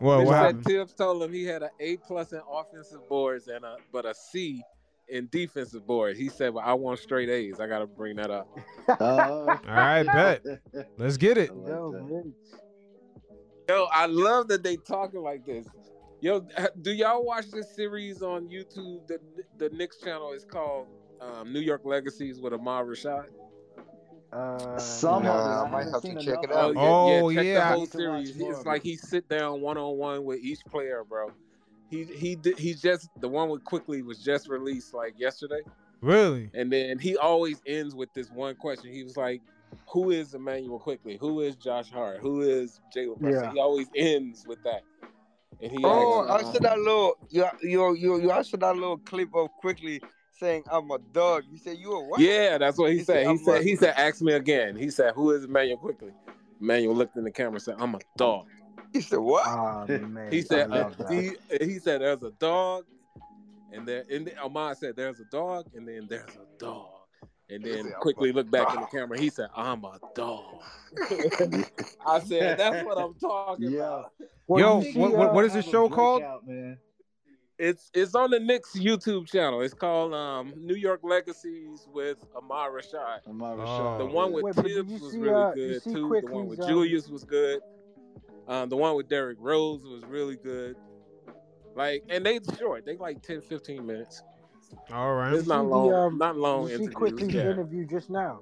Well, 0.00 0.18
Mitch 0.18 0.26
what 0.26 0.32
said 0.34 0.42
happened? 0.42 0.64
Thibs 0.64 0.92
told 0.92 1.22
him 1.22 1.32
he 1.32 1.44
had 1.44 1.62
an 1.62 1.70
A 1.78 1.96
plus 1.98 2.32
in 2.32 2.40
offensive 2.50 3.08
boards 3.08 3.46
and 3.46 3.64
a 3.64 3.76
but 3.92 4.04
a 4.04 4.12
C 4.12 4.60
in 5.08 5.28
defensive 5.30 5.86
boards. 5.86 6.18
He 6.18 6.28
said, 6.28 6.52
"Well, 6.52 6.64
I 6.66 6.74
want 6.74 6.98
straight 6.98 7.28
A's. 7.28 7.60
I 7.60 7.68
got 7.68 7.78
to 7.78 7.86
bring 7.86 8.16
that 8.16 8.30
up." 8.30 8.48
Oh. 8.88 9.48
All 9.48 9.58
right, 9.66 10.02
bet. 10.02 10.42
Let's 10.98 11.16
get 11.16 11.38
it. 11.38 11.50
Yo, 11.50 11.92
Mitch. 12.08 12.34
Yo, 13.68 13.86
I 13.92 14.06
love 14.06 14.48
that 14.48 14.62
they 14.62 14.76
talking 14.76 15.20
like 15.22 15.46
this. 15.46 15.66
Yo, 16.24 16.40
do 16.80 16.90
y'all 16.90 17.22
watch 17.22 17.50
this 17.50 17.76
series 17.76 18.22
on 18.22 18.48
YouTube? 18.48 19.06
The 19.06 19.18
the 19.58 19.68
Knicks 19.68 19.98
channel 19.98 20.32
is 20.32 20.46
called 20.46 20.86
um, 21.20 21.52
New 21.52 21.60
York 21.60 21.82
Legacies 21.84 22.40
with 22.40 22.54
Ahmad 22.54 22.86
Rashad. 22.86 23.26
Uh, 24.32 24.78
Some 24.78 25.24
Nah, 25.24 25.28
of 25.34 25.46
it. 25.46 25.50
I 25.50 25.64
I 25.64 25.70
might 25.70 25.84
haven't 25.84 25.92
to 26.00 26.00
seen 26.00 26.18
check 26.20 26.42
it 26.42 26.50
out. 26.50 26.72
Oh, 26.76 27.30
check 27.30 27.44
yeah. 27.44 27.58
the 27.60 27.64
whole 27.66 27.80
need 27.80 27.90
to 27.92 28.08
watch 28.08 28.24
series. 28.26 28.38
more 28.38 28.50
It's 28.52 28.60
of 28.60 28.66
like 28.66 28.86
it. 28.86 28.88
he 28.88 28.96
sit 28.96 29.28
down 29.28 29.60
one 29.60 29.76
on 29.76 29.98
one 29.98 30.24
with 30.24 30.40
each 30.40 30.60
player, 30.64 31.04
bro. 31.06 31.30
He 31.90 32.04
he 32.04 32.36
did 32.36 32.58
he 32.58 32.72
just 32.72 33.10
the 33.20 33.28
one 33.28 33.50
with 33.50 33.62
Quickley 33.64 34.00
was 34.00 34.24
just 34.24 34.48
released 34.48 34.94
like 34.94 35.12
yesterday, 35.18 35.60
Really? 36.00 36.50
and 36.54 36.72
then 36.72 36.98
he 36.98 37.18
always 37.18 37.60
ends 37.66 37.94
with 37.94 38.14
this 38.14 38.30
one 38.30 38.54
question. 38.56 38.90
He 38.94 39.04
was 39.04 39.18
like, 39.18 39.42
"Who 39.90 40.10
is 40.10 40.32
Immanuel 40.32 40.78
Quickley? 40.78 41.18
Who 41.18 41.42
is 41.42 41.54
Josh 41.54 41.90
Hart? 41.90 42.20
Who 42.20 42.40
is 42.40 42.80
Jalen 42.96 43.30
Yeah. 43.30 43.52
He 43.52 43.60
always 43.60 43.88
ends 43.94 44.46
with 44.48 44.62
that. 44.64 44.84
And 45.60 45.72
he 45.72 45.84
Oh, 45.84 46.26
I 46.28 46.40
asks, 46.40 46.52
saw 46.52 46.58
that 46.60 46.78
little 46.78 47.16
you 47.30 47.46
you 47.62 47.94
you 47.96 48.20
you 48.22 48.30
I 48.30 48.42
saw 48.42 48.56
that 48.58 48.74
little 48.74 48.98
clip 48.98 49.28
of 49.34 49.48
Quickley 49.60 50.00
saying 50.32 50.64
I'm 50.70 50.90
a 50.90 50.98
dog. 51.12 51.44
You 51.50 51.58
said 51.58 51.78
you 51.78 51.92
a 51.92 52.08
what? 52.08 52.20
Yeah, 52.20 52.58
that's 52.58 52.76
what 52.78 52.90
he, 52.90 52.98
He 52.98 53.04
said. 53.04 53.24
said, 53.24 53.32
He 53.32 53.38
said 53.38 53.60
a- 53.60 53.62
he 53.64 53.76
said, 53.76 53.94
"Ask 53.96 54.20
me 54.22 54.32
again." 54.32 54.76
He 54.76 54.90
said, 54.90 55.14
"Who 55.14 55.30
is 55.30 55.44
Immanuel 55.44 55.78
Quickley?" 55.78 56.12
Immanuel 56.60 56.94
looked 56.94 57.16
in 57.16 57.24
the 57.24 57.30
camera 57.30 57.54
and 57.54 57.62
said, 57.62 57.76
"I'm 57.78 57.94
a 57.94 58.00
dog." 58.16 58.46
He 58.92 59.00
said 59.00 59.18
what? 59.18 59.44
Ah, 59.46 59.86
man. 59.88 60.30
He 60.30 60.42
said, 60.42 60.70
uh, 60.70 60.90
he, 61.08 61.32
he 61.60 61.78
said, 61.80 62.00
there's 62.00 62.22
a 62.22 62.30
dog, 62.32 62.84
and 63.72 63.86
then 63.86 64.04
and 64.10 64.26
then 64.26 64.34
Ahmad 64.42 64.76
said, 64.78 64.94
there's 64.96 65.18
a 65.20 65.24
dog, 65.24 65.66
and 65.74 65.86
then 65.86 66.06
there's 66.08 66.30
a 66.36 66.46
dog, 66.58 66.86
and 67.50 67.62
then 67.64 67.84
said, 67.84 67.94
Quickley 68.00 68.30
a 68.30 68.32
looked 68.32 68.50
back 68.50 68.74
in 68.74 68.80
the 68.80 68.86
camera. 68.86 69.18
He 69.18 69.30
said, 69.30 69.48
I'm 69.56 69.84
a 69.84 69.98
dog. 70.14 70.62
I 72.06 72.20
said, 72.20 72.58
that's 72.58 72.84
what 72.84 72.98
I'm 72.98 73.14
talking 73.14 73.70
Yeah. 73.70 73.80
about. 73.80 74.12
Well, 74.46 74.60
Yo, 74.60 74.80
you 74.90 75.00
what- 75.00 75.12
what- 75.16 75.30
uh, 75.30 75.32
what 75.32 75.44
is 75.44 75.52
Have 75.54 75.64
this 75.64 75.70
show 75.72 75.88
called? 75.88 76.20
breakout, 76.20 76.46
Man. 76.46 76.78
It's 77.56 77.88
it's 77.94 78.16
on 78.16 78.30
the 78.30 78.40
Knicks 78.40 78.76
YouTube 78.76 79.30
channel. 79.30 79.60
It's 79.60 79.74
called 79.74 80.12
um, 80.12 80.52
New 80.56 80.74
York 80.74 81.00
Legacies 81.04 81.86
with 81.92 82.18
Ahmad 82.34 82.72
Rashad. 82.72 83.28
Amara 83.28 83.64
Oh. 83.64 83.98
The 83.98 84.06
one 84.06 84.32
with 84.32 84.42
Wait, 84.42 84.56
Thibs 84.56 85.00
was 85.00 85.12
see, 85.12 85.18
really 85.18 85.34
uh, 85.34 85.52
good 85.52 85.82
see 85.84 85.92
too. 85.94 86.20
The 86.20 86.32
one 86.32 86.48
with 86.48 86.60
um, 86.60 86.66
Julius 86.68 87.08
was 87.08 87.22
good. 87.22 87.60
Um, 88.48 88.68
the 88.70 88.76
one 88.76 88.96
with 88.96 89.08
Derrick 89.08 89.38
Rose 89.40 89.84
was 89.84 90.04
really 90.04 90.34
good. 90.34 90.74
Like, 91.76 92.02
and 92.08 92.26
they 92.26 92.40
short. 92.58 92.84
They 92.84 92.96
like 92.96 93.22
10, 93.22 93.40
15 93.42 93.86
minutes. 93.86 94.22
All 94.92 95.14
right. 95.14 95.32
It's 95.32 95.46
not 95.48 95.62
see 95.62 95.68
the, 95.68 95.74
long. 95.76 95.92
um, 95.94 96.18
not 96.18 96.36
long 96.36 96.68
you 96.68 96.78
see. 96.78 96.86
Quickley's 96.88 97.32
Yeah. 97.34 97.50
interview 97.50 97.86
just 97.86 98.10
now. 98.10 98.40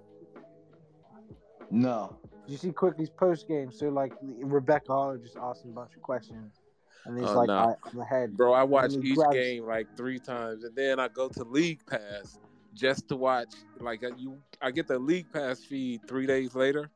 No. 1.70 2.16
Did 2.46 2.52
you 2.52 2.58
see 2.58 2.72
Quickley's 2.72 3.10
post 3.10 3.48
game? 3.48 3.70
So 3.72 3.88
like 3.88 4.12
Rebecca 4.22 4.88
Haarlow 4.88 5.22
just 5.22 5.36
asked 5.36 5.64
him 5.64 5.70
a 5.70 5.74
bunch 5.74 5.96
of 5.96 6.02
questions, 6.02 6.60
and 7.06 7.18
he's 7.18 7.28
Oh, 7.28 7.34
like, 7.34 7.48
no. 7.48 7.54
I, 7.54 7.74
"I'm 7.88 8.00
ahead." 8.00 8.36
Bro, 8.36 8.52
I 8.52 8.64
watch 8.64 8.92
each 8.94 9.14
grabs- 9.16 9.34
game 9.34 9.64
like 9.64 9.86
three 9.96 10.18
times, 10.18 10.64
and 10.64 10.74
then 10.76 10.98
I 11.00 11.08
go 11.08 11.28
to 11.28 11.44
League 11.44 11.80
Pass 11.86 12.38
just 12.74 13.08
to 13.08 13.16
watch. 13.16 13.54
Like 13.80 14.02
you, 14.18 14.38
I 14.60 14.70
get 14.70 14.86
the 14.88 14.98
League 14.98 15.30
Pass 15.32 15.60
feed 15.64 16.00
three 16.08 16.26
days 16.26 16.54
later 16.54 16.90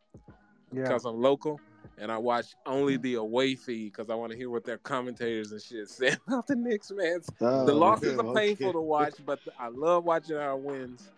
Yeah. 0.72 0.82
because 0.82 1.04
I'm 1.04 1.20
local, 1.20 1.60
and 1.98 2.12
I 2.12 2.18
watch 2.18 2.54
only 2.66 2.96
the 2.96 3.14
away 3.14 3.54
feed 3.54 3.92
because 3.92 4.10
I 4.10 4.14
want 4.14 4.32
to 4.32 4.38
hear 4.38 4.50
what 4.50 4.64
their 4.64 4.78
commentators 4.78 5.52
and 5.52 5.60
shit 5.60 5.88
say 5.90 6.16
about 6.26 6.46
the 6.46 6.56
Knicks, 6.56 6.90
man. 6.90 7.20
Oh, 7.40 7.66
the 7.66 7.74
losses 7.74 8.18
are 8.18 8.26
okay. 8.26 8.48
painful 8.54 8.72
to 8.74 8.80
watch, 8.80 9.14
but 9.24 9.40
I 9.58 9.68
love 9.68 10.04
watching 10.04 10.36
our 10.36 10.56
wins. 10.56 11.10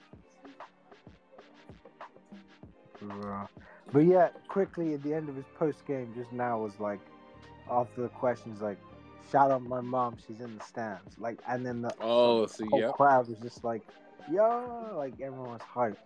But 3.93 4.01
yeah, 4.01 4.29
Quickley 4.49 4.95
at 4.95 5.03
the 5.03 5.15
end 5.15 5.29
of 5.29 5.37
his 5.37 5.47
post 5.59 5.87
game 5.87 6.13
just 6.17 6.33
now 6.33 6.59
was 6.61 6.79
like, 6.79 7.01
after 7.71 8.03
the 8.03 8.09
questions, 8.09 8.61
like, 8.61 8.79
shout 9.31 9.51
out 9.51 9.63
my 9.63 9.81
mom, 9.81 10.17
she's 10.27 10.41
in 10.41 10.57
the 10.59 10.65
stands. 10.65 11.19
Like, 11.19 11.39
and 11.49 11.65
then 11.65 11.83
the 11.83 11.93
Oh, 12.01 12.47
see, 12.47 12.67
whole 12.67 12.81
yep. 12.81 12.95
crowd 12.95 13.29
was 13.29 13.39
just 13.39 13.65
like, 13.65 13.83
yo, 14.31 14.95
like 14.97 15.15
everyone's 15.21 15.63
hyped. 15.63 15.97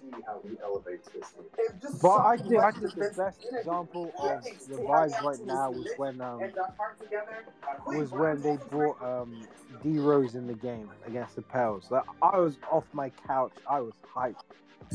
See 0.00 0.20
how 0.26 0.40
he 0.42 0.56
elevates 0.62 1.08
this 1.08 1.28
thing. 1.28 1.44
It's 1.58 1.82
just 1.82 2.00
But 2.00 2.18
I 2.20 2.36
so 2.36 2.44
think 2.44 2.60
I 2.62 2.70
much 2.70 2.74
think 2.74 2.94
the 2.94 3.12
best 3.16 3.38
example 3.52 4.14
of 4.18 4.42
the 4.68 4.76
to 4.76 4.82
vibes 4.82 5.22
right 5.22 5.44
now 5.46 5.70
was 5.70 5.88
when 5.96 6.20
um 6.20 6.42
and 6.42 6.52
the 6.54 6.64
heart 6.76 6.98
together. 7.00 7.44
Who 7.84 7.96
was 7.98 8.10
when 8.12 8.42
they 8.42 8.56
brought 8.70 9.02
um 9.02 9.46
D 9.82 9.98
Rose 9.98 10.34
in 10.34 10.46
the 10.46 10.54
game 10.54 10.90
against 11.06 11.36
the 11.36 11.42
Pels. 11.42 11.90
Like 11.90 12.04
I 12.22 12.38
was 12.38 12.56
off 12.70 12.84
my 12.92 13.10
couch. 13.26 13.52
I 13.68 13.80
was 13.80 13.94
hyped 14.14 14.34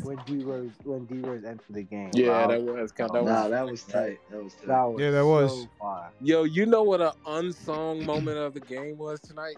when 0.03 0.17
D 0.27 0.37
Rose 0.43 0.71
when 0.83 1.05
D 1.05 1.19
Rose 1.21 1.43
entered 1.43 1.63
the 1.69 1.83
game. 1.83 2.11
Yeah, 2.13 2.45
Like, 2.45 2.49
that 2.49 2.61
was 2.61 2.91
kind. 2.91 3.11
That 3.13 3.23
Nah, 3.25 3.43
was 3.43 3.51
that 3.51 3.69
was 3.69 3.83
tight. 3.83 4.19
That 4.29 4.43
was 4.43 4.53
tight. 4.53 4.67
that 4.67 4.83
was 4.85 5.01
Yeah, 5.01 5.11
that 5.11 5.25
was. 5.25 5.51
so 5.51 5.69
fire. 5.79 6.11
Yo, 6.21 6.43
you 6.43 6.65
know 6.65 6.83
what 6.83 7.01
an 7.01 7.11
unsung 7.25 8.05
moment 8.05 8.37
of 8.37 8.53
the 8.53 8.59
game 8.59 8.97
was 8.97 9.19
tonight? 9.19 9.57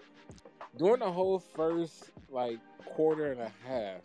During 0.76 1.00
the 1.00 1.10
whole 1.10 1.38
first 1.38 2.10
like 2.30 2.58
quarter 2.86 3.32
and 3.32 3.40
a 3.40 3.52
half, 3.66 4.00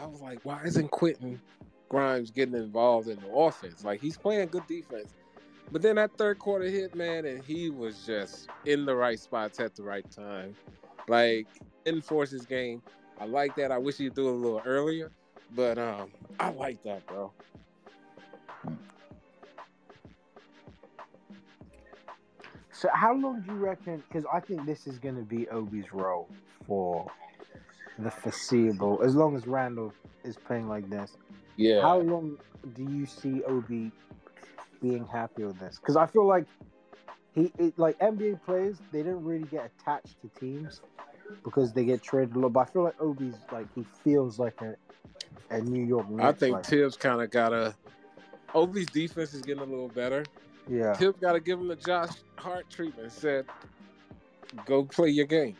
I 0.00 0.06
was 0.06 0.20
like, 0.20 0.40
why 0.44 0.62
isn't 0.64 0.90
Quentin 0.90 1.40
Grimes 1.88 2.30
getting 2.30 2.54
involved 2.54 3.08
in 3.08 3.18
the 3.20 3.30
offense? 3.30 3.84
Like 3.84 4.00
he's 4.00 4.16
playing 4.16 4.48
good 4.48 4.66
defense. 4.66 5.14
But 5.72 5.82
then 5.82 5.96
that 5.96 6.16
third 6.16 6.38
quarter 6.38 6.66
hit, 6.66 6.94
man, 6.94 7.24
and 7.24 7.42
he 7.42 7.70
was 7.70 8.04
just 8.06 8.48
in 8.66 8.84
the 8.86 8.94
right 8.94 9.18
spots 9.18 9.58
at 9.58 9.74
the 9.74 9.82
right 9.82 10.08
time. 10.10 10.54
Like 11.08 11.46
enforce 11.86 12.30
his 12.30 12.46
game. 12.46 12.82
I 13.18 13.24
like 13.26 13.56
that. 13.56 13.72
I 13.72 13.78
wish 13.78 13.96
he'd 13.96 14.14
do 14.14 14.28
it 14.28 14.32
a 14.32 14.34
little 14.34 14.62
earlier. 14.64 15.10
But 15.54 15.78
um 15.78 16.10
I 16.38 16.50
like 16.50 16.82
that, 16.82 17.06
bro. 17.06 17.32
So 22.72 22.90
how 22.92 23.14
long 23.14 23.40
do 23.40 23.54
you 23.54 23.58
reckon? 23.58 24.02
Because 24.06 24.26
I 24.30 24.38
think 24.38 24.66
this 24.66 24.86
is 24.86 24.98
going 24.98 25.16
to 25.16 25.22
be 25.22 25.46
Obi's 25.46 25.94
role 25.94 26.28
for 26.66 27.10
the 27.98 28.10
foreseeable, 28.10 29.00
as 29.02 29.14
long 29.14 29.36
as 29.36 29.46
Randle 29.46 29.92
is 30.24 30.36
playing 30.36 30.68
like 30.68 30.88
this. 30.90 31.16
Yeah. 31.56 31.80
How 31.80 31.98
long 32.00 32.38
do 32.74 32.82
you 32.82 33.06
see 33.06 33.42
Obi 33.44 33.90
being 34.82 35.06
happy 35.06 35.44
with 35.44 35.58
this? 35.58 35.78
Because 35.78 35.96
I 35.96 36.06
feel 36.06 36.26
like 36.26 36.46
he, 37.34 37.52
it, 37.58 37.78
like 37.78 37.98
NBA 37.98 38.42
players, 38.44 38.78
they 38.92 39.02
don't 39.02 39.24
really 39.24 39.44
get 39.44 39.70
attached 39.78 40.20
to 40.22 40.40
teams 40.40 40.80
because 41.44 41.72
they 41.72 41.84
get 41.84 42.02
traded 42.02 42.36
a 42.36 42.38
lot. 42.38 42.52
But 42.52 42.60
I 42.60 42.64
feel 42.66 42.82
like 42.82 43.00
Obi's 43.00 43.36
like 43.52 43.66
he 43.74 43.84
feels 44.04 44.38
like 44.38 44.60
a 44.60 44.76
a 45.50 45.60
New 45.60 45.84
York. 45.84 46.06
I 46.18 46.32
think 46.32 46.54
like, 46.54 46.64
Tibbs 46.64 46.96
kind 46.96 47.20
of 47.20 47.30
got 47.30 47.52
a. 47.52 47.74
Obi's 48.54 48.86
defense 48.86 49.34
is 49.34 49.42
getting 49.42 49.62
a 49.62 49.66
little 49.66 49.88
better. 49.88 50.24
yeah. 50.68 50.94
Tibbs 50.94 51.18
got 51.20 51.32
to 51.32 51.40
give 51.40 51.58
him 51.60 51.68
the 51.68 51.76
Josh 51.76 52.10
Hart 52.36 52.68
treatment. 52.70 53.12
Said, 53.12 53.46
"Go 54.64 54.84
play 54.84 55.10
your 55.10 55.26
game." 55.26 55.56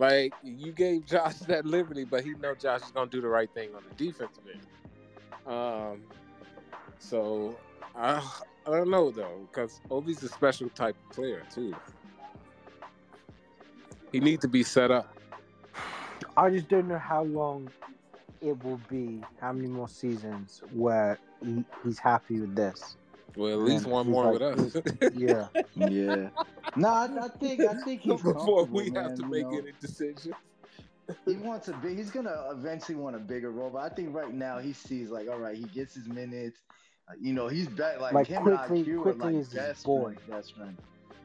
Like 0.00 0.32
you 0.42 0.72
gave 0.72 1.04
Josh 1.04 1.34
that 1.48 1.66
liberty, 1.66 2.04
but 2.04 2.24
he 2.24 2.30
know 2.30 2.54
Josh 2.54 2.80
is 2.80 2.90
gonna 2.90 3.10
do 3.10 3.20
the 3.20 3.28
right 3.28 3.50
thing 3.52 3.68
on 3.76 3.82
the 3.86 3.94
defensive 4.02 4.44
end. 4.50 5.54
Um, 5.54 6.02
so 6.98 7.58
I 7.94 8.26
I 8.66 8.70
don't 8.70 8.88
know 8.88 9.10
though, 9.10 9.46
because 9.52 9.82
Obi's 9.90 10.22
a 10.22 10.28
special 10.30 10.70
type 10.70 10.96
of 11.06 11.14
player 11.14 11.42
too. 11.54 11.76
He 14.10 14.20
needs 14.20 14.40
to 14.40 14.48
be 14.48 14.62
set 14.62 14.90
up. 14.90 15.14
I 16.34 16.48
just 16.48 16.68
don't 16.68 16.88
know 16.88 16.98
how 16.98 17.24
long 17.24 17.70
it 18.40 18.64
will 18.64 18.80
be. 18.88 19.20
How 19.38 19.52
many 19.52 19.68
more 19.68 19.88
seasons 19.88 20.62
where 20.72 21.18
he, 21.44 21.62
he's 21.84 21.98
happy 21.98 22.40
with 22.40 22.56
this? 22.56 22.96
Well, 23.36 23.52
at 23.52 23.58
least 23.58 23.84
And 23.84 23.92
one 23.92 24.08
more 24.08 24.32
like, 24.32 24.40
with 24.40 24.74
us. 24.74 24.82
Yeah. 25.14 25.48
Yeah. 25.76 26.30
No, 26.76 26.88
I, 26.88 27.08
I 27.22 27.28
think 27.28 27.60
I 27.60 27.74
think 27.74 28.02
he's 28.02 28.22
Before 28.22 28.66
comfortable, 28.66 28.66
we 28.68 28.84
have 28.86 28.92
man, 28.92 29.16
to 29.16 29.26
make 29.26 29.42
know. 29.50 29.58
any 29.58 29.72
decisions. 29.80 30.28
He 31.26 31.36
wants 31.36 31.68
a 31.68 31.72
big. 31.74 31.96
He's 31.96 32.10
gonna 32.10 32.48
eventually 32.52 32.96
want 32.96 33.16
a 33.16 33.18
bigger 33.18 33.50
role, 33.50 33.70
but 33.70 33.78
I 33.80 33.88
think 33.88 34.14
right 34.14 34.32
now 34.32 34.58
he 34.58 34.72
sees 34.72 35.10
like, 35.10 35.28
all 35.28 35.38
right, 35.38 35.56
he 35.56 35.64
gets 35.64 35.94
his 35.94 36.06
minutes. 36.06 36.60
Uh, 37.08 37.14
you 37.20 37.32
know, 37.32 37.48
he's 37.48 37.66
back 37.66 38.00
like, 38.00 38.12
Like, 38.12 38.26
him 38.28 38.42
Quickley- 38.42 38.78
and 38.78 38.86
IQ 38.86 38.98
are 38.98 39.02
Quickley 39.02 39.24
like 39.32 39.34
is 39.34 39.46
his 39.50 39.54
best 39.54 39.84
boy. 39.84 40.14
friend, 40.14 40.30
best 40.30 40.54
friend. 40.54 40.76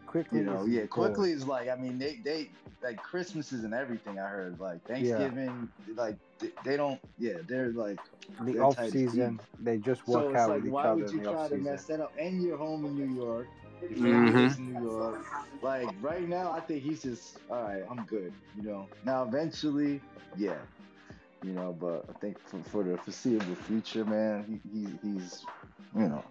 Quickley, 0.07 0.39
You 0.39 0.45
know, 0.45 0.61
is 0.61 0.65
his 0.65 0.73
yeah. 0.75 0.81
boy. 0.81 0.87
Quickley 0.87 1.31
is 1.31 1.45
like, 1.45 1.69
I 1.69 1.75
mean, 1.75 1.99
they 1.99 2.15
they 2.23 2.49
like 2.81 2.97
Christmases 2.97 3.63
and 3.63 3.73
everything. 3.75 4.17
I 4.19 4.27
heard 4.27 4.59
like 4.59 4.83
Thanksgiving, 4.87 5.69
like 5.95 6.15
they, 6.39 6.49
they 6.63 6.77
don't. 6.77 6.99
Yeah, 7.19 7.33
they're 7.47 7.69
like 7.69 7.99
The 8.43 8.53
they're 8.53 8.63
off 8.63 8.89
season, 8.89 9.39
they 9.59 9.77
just 9.77 10.07
work 10.07 10.31
it's 10.31 10.39
out 10.39 10.49
like, 10.49 10.57
with 10.59 10.65
each 10.67 10.71
why 10.71 10.83
other 10.85 11.01
would 11.03 11.11
you 11.11 11.19
the 11.19 11.31
try 11.31 11.47
to 11.49 11.57
mess 11.57 11.85
that 11.85 11.99
up? 11.99 12.13
And 12.17 12.41
you're 12.41 12.57
home 12.57 12.85
in 12.85 12.95
New 12.95 13.21
York. 13.21 13.47
Your 13.89 14.31
Mhm. 14.31 14.59
New 14.59 14.81
York. 14.81 15.25
Like 15.61 15.89
right 16.01 16.27
now, 16.27 16.51
I 16.51 16.59
think 16.59 16.83
he's 16.83 17.01
just 17.03 17.39
all 17.49 17.63
right. 17.63 17.83
I'm 17.89 18.03
good. 18.03 18.33
You 18.57 18.63
know. 18.63 18.87
Now 19.05 19.23
eventually, 19.23 20.01
yeah. 20.37 20.57
You 21.43 21.51
know, 21.51 21.75
but 21.79 22.05
I 22.09 22.13
think 22.19 22.39
for, 22.39 22.59
for 22.63 22.83
the 22.83 22.97
foreseeable 22.97 23.55
future, 23.55 24.03
man, 24.05 24.59
he, 24.73 24.79
he 24.79 24.87
he's 25.03 25.45
you 25.95 26.07
know, 26.07 26.23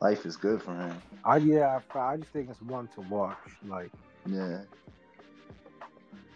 life 0.00 0.26
is 0.26 0.36
good 0.36 0.62
for 0.62 0.74
him. 0.74 1.00
I 1.24 1.38
yeah, 1.38 1.80
I, 1.94 1.98
I 1.98 2.16
just 2.18 2.30
think 2.30 2.50
it's 2.50 2.60
one 2.62 2.88
to 2.94 3.00
watch. 3.02 3.36
Like 3.66 3.90
Yeah. 4.26 4.62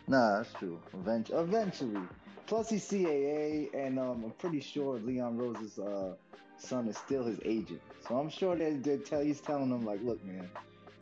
Nah, 0.08 0.38
that's 0.38 0.52
true. 0.54 0.80
Eventually, 0.94 1.38
eventually. 1.40 2.00
Plus, 2.46 2.68
he's 2.70 2.84
CAA, 2.88 3.70
and 3.74 3.98
um, 3.98 4.24
I'm 4.24 4.30
pretty 4.32 4.60
sure 4.60 4.98
Leon 4.98 5.38
Rose's 5.38 5.78
uh, 5.78 6.14
son 6.62 6.88
is 6.88 6.96
still 6.96 7.24
his 7.24 7.38
agent. 7.44 7.80
So 8.06 8.18
I'm 8.18 8.30
sure 8.30 8.56
that 8.56 8.82
they 8.82 8.98
tell 8.98 9.20
he's 9.20 9.40
telling 9.40 9.70
him 9.70 9.84
like, 9.84 10.00
look, 10.02 10.24
man, 10.24 10.48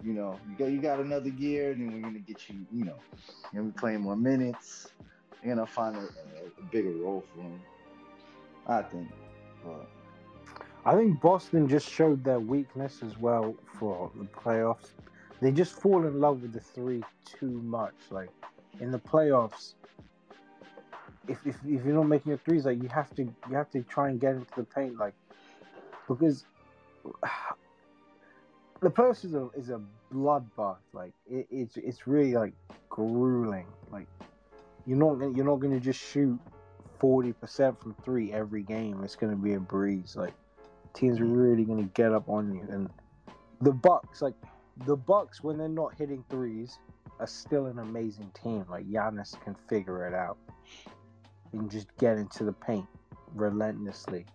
you 0.02 0.12
know, 0.12 0.38
you 0.48 0.56
got 0.56 0.70
you 0.70 0.80
got 0.80 1.00
another 1.00 1.28
year, 1.28 1.72
and 1.72 1.80
then 1.80 1.94
we're 1.94 2.02
gonna 2.02 2.18
get 2.18 2.48
you, 2.48 2.66
you 2.72 2.84
know, 2.84 2.96
you're 3.52 3.62
gonna 3.62 3.72
be 3.72 3.78
playing 3.78 4.00
more 4.00 4.16
minutes. 4.16 4.88
You're 5.42 5.54
gonna 5.54 5.66
find 5.66 5.96
a, 5.96 6.00
a 6.00 6.64
bigger 6.70 6.90
role 6.90 7.24
for 7.34 7.42
him. 7.42 7.60
I 8.66 8.82
think. 8.82 9.08
But 9.64 9.88
I 10.84 10.94
think 10.94 11.20
Boston 11.20 11.68
just 11.68 11.88
showed 11.88 12.24
their 12.24 12.40
weakness 12.40 13.02
as 13.02 13.18
well 13.18 13.54
for 13.78 14.10
the 14.16 14.24
playoffs. 14.24 14.92
They 15.40 15.52
just 15.52 15.74
fall 15.74 16.06
in 16.06 16.20
love 16.20 16.42
with 16.42 16.52
the 16.52 16.60
three 16.60 17.02
too 17.24 17.60
much. 17.62 17.94
Like 18.10 18.30
in 18.80 18.90
the 18.90 18.98
playoffs, 18.98 19.74
if 21.28 21.46
if, 21.46 21.56
if 21.66 21.84
you're 21.84 21.94
not 21.94 22.08
making 22.08 22.30
your 22.30 22.38
threes, 22.38 22.64
like 22.64 22.82
you 22.82 22.88
have 22.88 23.14
to 23.16 23.22
you 23.22 23.54
have 23.54 23.70
to 23.70 23.82
try 23.82 24.08
and 24.08 24.20
get 24.20 24.34
into 24.34 24.54
the 24.56 24.64
paint, 24.64 24.96
like 24.98 25.14
because 26.10 26.44
the 28.80 28.90
post 28.90 29.24
is 29.24 29.34
a 29.34 29.48
is 29.56 29.70
a 29.70 29.80
bloodbath. 30.12 30.78
Like 30.92 31.12
it, 31.30 31.46
it's 31.50 31.76
it's 31.76 32.06
really 32.06 32.34
like 32.34 32.54
grueling. 32.88 33.66
Like 33.90 34.08
you're 34.86 34.98
not 34.98 35.14
gonna- 35.18 35.32
you're 35.36 35.46
not 35.46 35.60
gonna 35.60 35.80
just 35.80 36.00
shoot 36.00 36.38
forty 36.98 37.32
percent 37.32 37.80
from 37.80 37.94
three 38.04 38.32
every 38.32 38.62
game. 38.62 39.02
It's 39.04 39.16
gonna 39.16 39.36
be 39.36 39.54
a 39.54 39.60
breeze. 39.60 40.16
Like 40.16 40.34
teams 40.94 41.20
are 41.20 41.24
really 41.24 41.64
gonna 41.64 41.84
get 41.94 42.12
up 42.12 42.28
on 42.28 42.52
you. 42.52 42.66
And 42.68 42.90
the 43.60 43.72
Bucks, 43.72 44.20
like 44.20 44.34
the 44.86 44.96
Bucks, 44.96 45.42
when 45.42 45.56
they're 45.58 45.68
not 45.68 45.94
hitting 45.94 46.24
threes, 46.28 46.78
are 47.20 47.26
still 47.26 47.66
an 47.66 47.78
amazing 47.78 48.30
team. 48.42 48.64
Like 48.68 48.86
Giannis 48.88 49.40
can 49.42 49.54
figure 49.68 50.06
it 50.06 50.14
out 50.14 50.38
and 51.52 51.70
just 51.70 51.94
get 51.98 52.16
into 52.16 52.44
the 52.44 52.52
paint 52.52 52.86
relentlessly. 53.34 54.26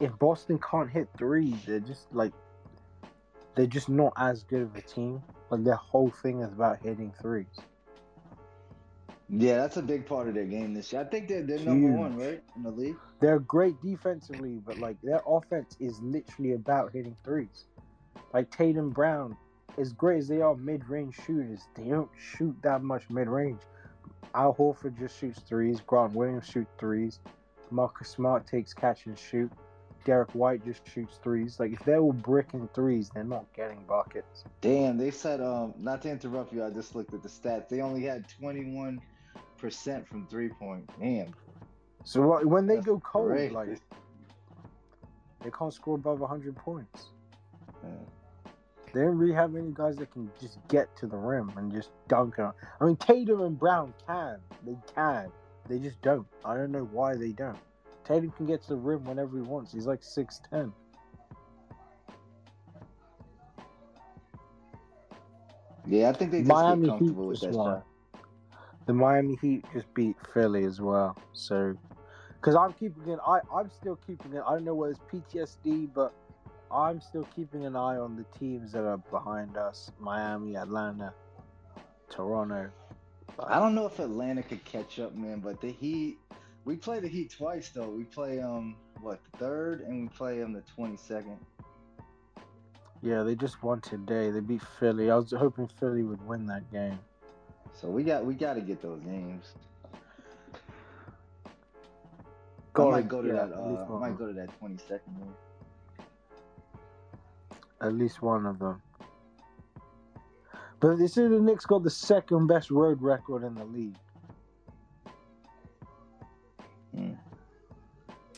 If 0.00 0.18
Boston 0.18 0.58
can't 0.58 0.90
hit 0.90 1.08
threes, 1.18 1.56
they're 1.66 1.80
just 1.80 2.12
like 2.12 2.32
they're 3.54 3.66
just 3.66 3.88
not 3.88 4.12
as 4.16 4.44
good 4.44 4.62
of 4.62 4.74
a 4.76 4.82
team. 4.82 5.22
Like 5.50 5.64
their 5.64 5.74
whole 5.76 6.10
thing 6.10 6.40
is 6.40 6.52
about 6.52 6.80
hitting 6.82 7.12
threes. 7.20 7.46
yeah, 9.28 9.56
that's 9.56 9.76
a 9.76 9.82
big 9.82 10.06
part 10.06 10.28
of 10.28 10.34
their 10.34 10.46
game 10.46 10.74
this 10.74 10.92
year. 10.92 11.02
I 11.02 11.04
think 11.04 11.28
they're 11.28 11.42
they're 11.42 11.58
number 11.60 11.90
one, 11.92 12.16
right, 12.16 12.42
in 12.56 12.62
the 12.62 12.70
league. 12.70 12.96
They're 13.20 13.38
great 13.40 13.80
defensively, 13.82 14.60
but 14.64 14.78
like 14.78 14.96
their 15.02 15.22
offense 15.26 15.76
is 15.80 16.00
literally 16.00 16.52
about 16.54 16.92
hitting 16.92 17.16
threes. 17.24 17.66
Like 18.32 18.50
Tatum 18.50 18.90
Brown, 18.90 19.36
as 19.78 19.92
great 19.92 20.18
as 20.18 20.28
they 20.28 20.40
are 20.40 20.56
mid-range 20.56 21.16
shooters, 21.26 21.68
they 21.74 21.84
don't 21.84 22.10
shoot 22.18 22.56
that 22.62 22.82
much 22.82 23.10
mid-range. 23.10 23.60
Al 24.34 24.54
Horford 24.54 24.98
just 24.98 25.18
shoots 25.18 25.40
threes. 25.40 25.80
Grant 25.86 26.14
Williams 26.14 26.46
shoots 26.46 26.70
threes. 26.78 27.20
Marcus 27.70 28.08
Smart 28.08 28.46
takes 28.46 28.72
catch 28.74 29.06
and 29.06 29.18
shoot. 29.18 29.50
Derrick 30.04 30.30
White 30.32 30.64
just 30.64 30.80
shoots 30.88 31.18
threes. 31.22 31.58
Like 31.60 31.72
if 31.72 31.80
they 31.84 31.98
were 31.98 32.12
bricking 32.12 32.68
threes, 32.74 33.10
they're 33.14 33.24
not 33.24 33.52
getting 33.54 33.82
buckets. 33.84 34.44
Damn, 34.60 34.96
they 34.96 35.10
said 35.10 35.40
um 35.40 35.74
not 35.78 36.02
to 36.02 36.10
interrupt 36.10 36.52
you, 36.52 36.64
I 36.64 36.70
just 36.70 36.94
looked 36.94 37.14
at 37.14 37.22
the 37.22 37.28
stats. 37.28 37.68
They 37.68 37.80
only 37.80 38.02
had 38.02 38.28
twenty 38.28 38.64
one 38.74 39.00
percent 39.58 40.06
from 40.08 40.26
three 40.26 40.48
point. 40.48 40.88
Damn. 40.98 41.34
So 42.04 42.22
what- 42.22 42.46
when 42.46 42.66
they 42.66 42.78
go 42.78 42.98
cold, 43.00 43.28
great. 43.28 43.52
like 43.52 43.68
they 45.42 45.50
can't 45.50 45.72
score 45.72 45.94
above 45.94 46.20
100 46.20 46.54
points. 46.56 47.08
They 48.92 49.02
don't 49.02 49.16
really 49.18 49.34
have 49.34 49.54
any 49.54 49.70
guys 49.72 49.96
that 49.96 50.10
can 50.10 50.30
just 50.40 50.58
get 50.68 50.94
to 50.96 51.06
the 51.06 51.16
rim 51.16 51.50
and 51.56 51.70
just 51.72 51.90
dunk 52.08 52.34
it. 52.38 52.42
on- 52.42 52.54
I 52.80 52.84
mean, 52.86 52.96
Tatum 52.96 53.40
and 53.42 53.58
Brown 53.58 53.94
can. 54.06 54.40
They 54.64 54.76
can. 54.94 55.30
They 55.68 55.78
just 55.78 56.02
don't. 56.02 56.26
I 56.44 56.56
don't 56.56 56.72
know 56.72 56.84
why 56.84 57.14
they 57.14 57.30
don't. 57.32 57.58
Tatum 58.04 58.30
can 58.32 58.46
get 58.46 58.62
to 58.62 58.68
the 58.70 58.76
rim 58.76 59.04
whenever 59.04 59.36
he 59.36 59.42
wants. 59.42 59.72
He's 59.72 59.86
like 59.86 60.00
6'10. 60.00 60.72
Yeah, 65.86 66.10
I 66.10 66.12
think 66.12 66.30
they 66.30 66.38
just 66.38 66.48
Miami 66.48 66.82
get 66.82 66.90
comfortable 66.90 67.30
Heat 67.30 67.40
with 67.40 67.40
that. 67.40 67.82
The 68.86 68.92
Miami 68.92 69.38
Heat 69.40 69.64
just 69.72 69.92
beat 69.94 70.16
Philly 70.32 70.64
as 70.64 70.80
well. 70.80 71.16
So 71.32 71.76
Because 72.40 72.56
I'm 72.56 72.72
keeping 72.72 73.12
an 73.12 73.18
eye. 73.26 73.40
I'm 73.54 73.70
still 73.70 73.96
keeping 74.06 74.32
it. 74.32 74.42
I 74.46 74.54
don't 74.54 74.64
know 74.64 74.74
whether 74.74 74.92
it's 74.92 75.00
PTSD, 75.12 75.92
but 75.94 76.14
I'm 76.72 77.00
still 77.00 77.24
keeping 77.36 77.66
an 77.66 77.76
eye 77.76 77.96
on 77.96 78.16
the 78.16 78.24
teams 78.38 78.72
that 78.72 78.84
are 78.84 78.96
behind 78.96 79.56
us: 79.56 79.90
Miami, 79.98 80.56
Atlanta, 80.56 81.12
Toronto. 82.08 82.70
I 83.38 83.58
don't 83.58 83.74
know 83.74 83.86
if 83.86 83.98
Atlanta 83.98 84.42
could 84.42 84.64
catch 84.64 84.98
up, 84.98 85.14
man, 85.14 85.40
but 85.40 85.60
the 85.60 85.70
Heat. 85.70 86.18
We 86.64 86.76
play 86.76 87.00
the 87.00 87.08
Heat 87.08 87.34
twice 87.36 87.70
though. 87.70 87.88
We 87.88 88.04
play 88.04 88.40
um 88.40 88.76
what 89.00 89.20
the 89.32 89.38
third, 89.38 89.80
and 89.80 90.02
we 90.02 90.08
play 90.08 90.38
them 90.38 90.52
the 90.52 90.62
twenty 90.62 90.96
second. 90.96 91.38
Yeah, 93.02 93.22
they 93.22 93.34
just 93.34 93.62
won 93.62 93.80
today. 93.80 94.30
They 94.30 94.40
beat 94.40 94.62
Philly. 94.78 95.10
I 95.10 95.16
was 95.16 95.32
hoping 95.32 95.68
Philly 95.68 96.02
would 96.02 96.24
win 96.26 96.44
that 96.46 96.70
game. 96.70 96.98
So 97.72 97.88
we 97.88 98.02
got 98.04 98.24
we 98.24 98.34
got 98.34 98.54
to 98.54 98.60
get 98.60 98.82
those 98.82 99.00
games. 99.00 99.54
I 101.44 101.48
Gotta- 102.74 102.90
might 102.92 103.08
go 103.08 103.22
to 103.22 103.28
yeah, 103.28 103.46
that. 103.46 103.54
Uh, 103.56 103.96
I 103.96 103.98
might 103.98 104.18
go 104.18 104.26
to 104.26 104.32
that 104.34 104.56
twenty 104.58 104.76
second 104.76 105.18
one. 105.18 105.34
At 107.80 107.94
least 107.94 108.20
one 108.20 108.44
of 108.44 108.58
them. 108.58 108.82
But 110.78 110.96
they 110.96 111.06
say 111.06 111.26
the 111.26 111.40
Knicks 111.40 111.64
got 111.66 111.82
the 111.82 111.90
second 111.90 112.46
best 112.46 112.70
road 112.70 113.00
record 113.02 113.42
in 113.44 113.54
the 113.54 113.64
league. 113.64 113.96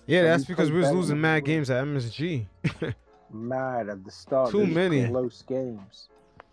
Yeah, 0.07 0.21
So 0.23 0.27
that's 0.27 0.45
because 0.45 0.71
we 0.71 0.79
was 0.79 0.91
losing 0.91 1.21
mad 1.21 1.43
we 1.43 1.47
games 1.47 1.71
at 1.71 1.85
MSG. 1.85 2.47
Mad 3.35 3.89
at 3.89 4.05
the 4.05 4.11
start. 4.11 4.51
Too 4.51 4.67
many. 4.67 5.07
close 5.09 5.43
games. 5.49 6.09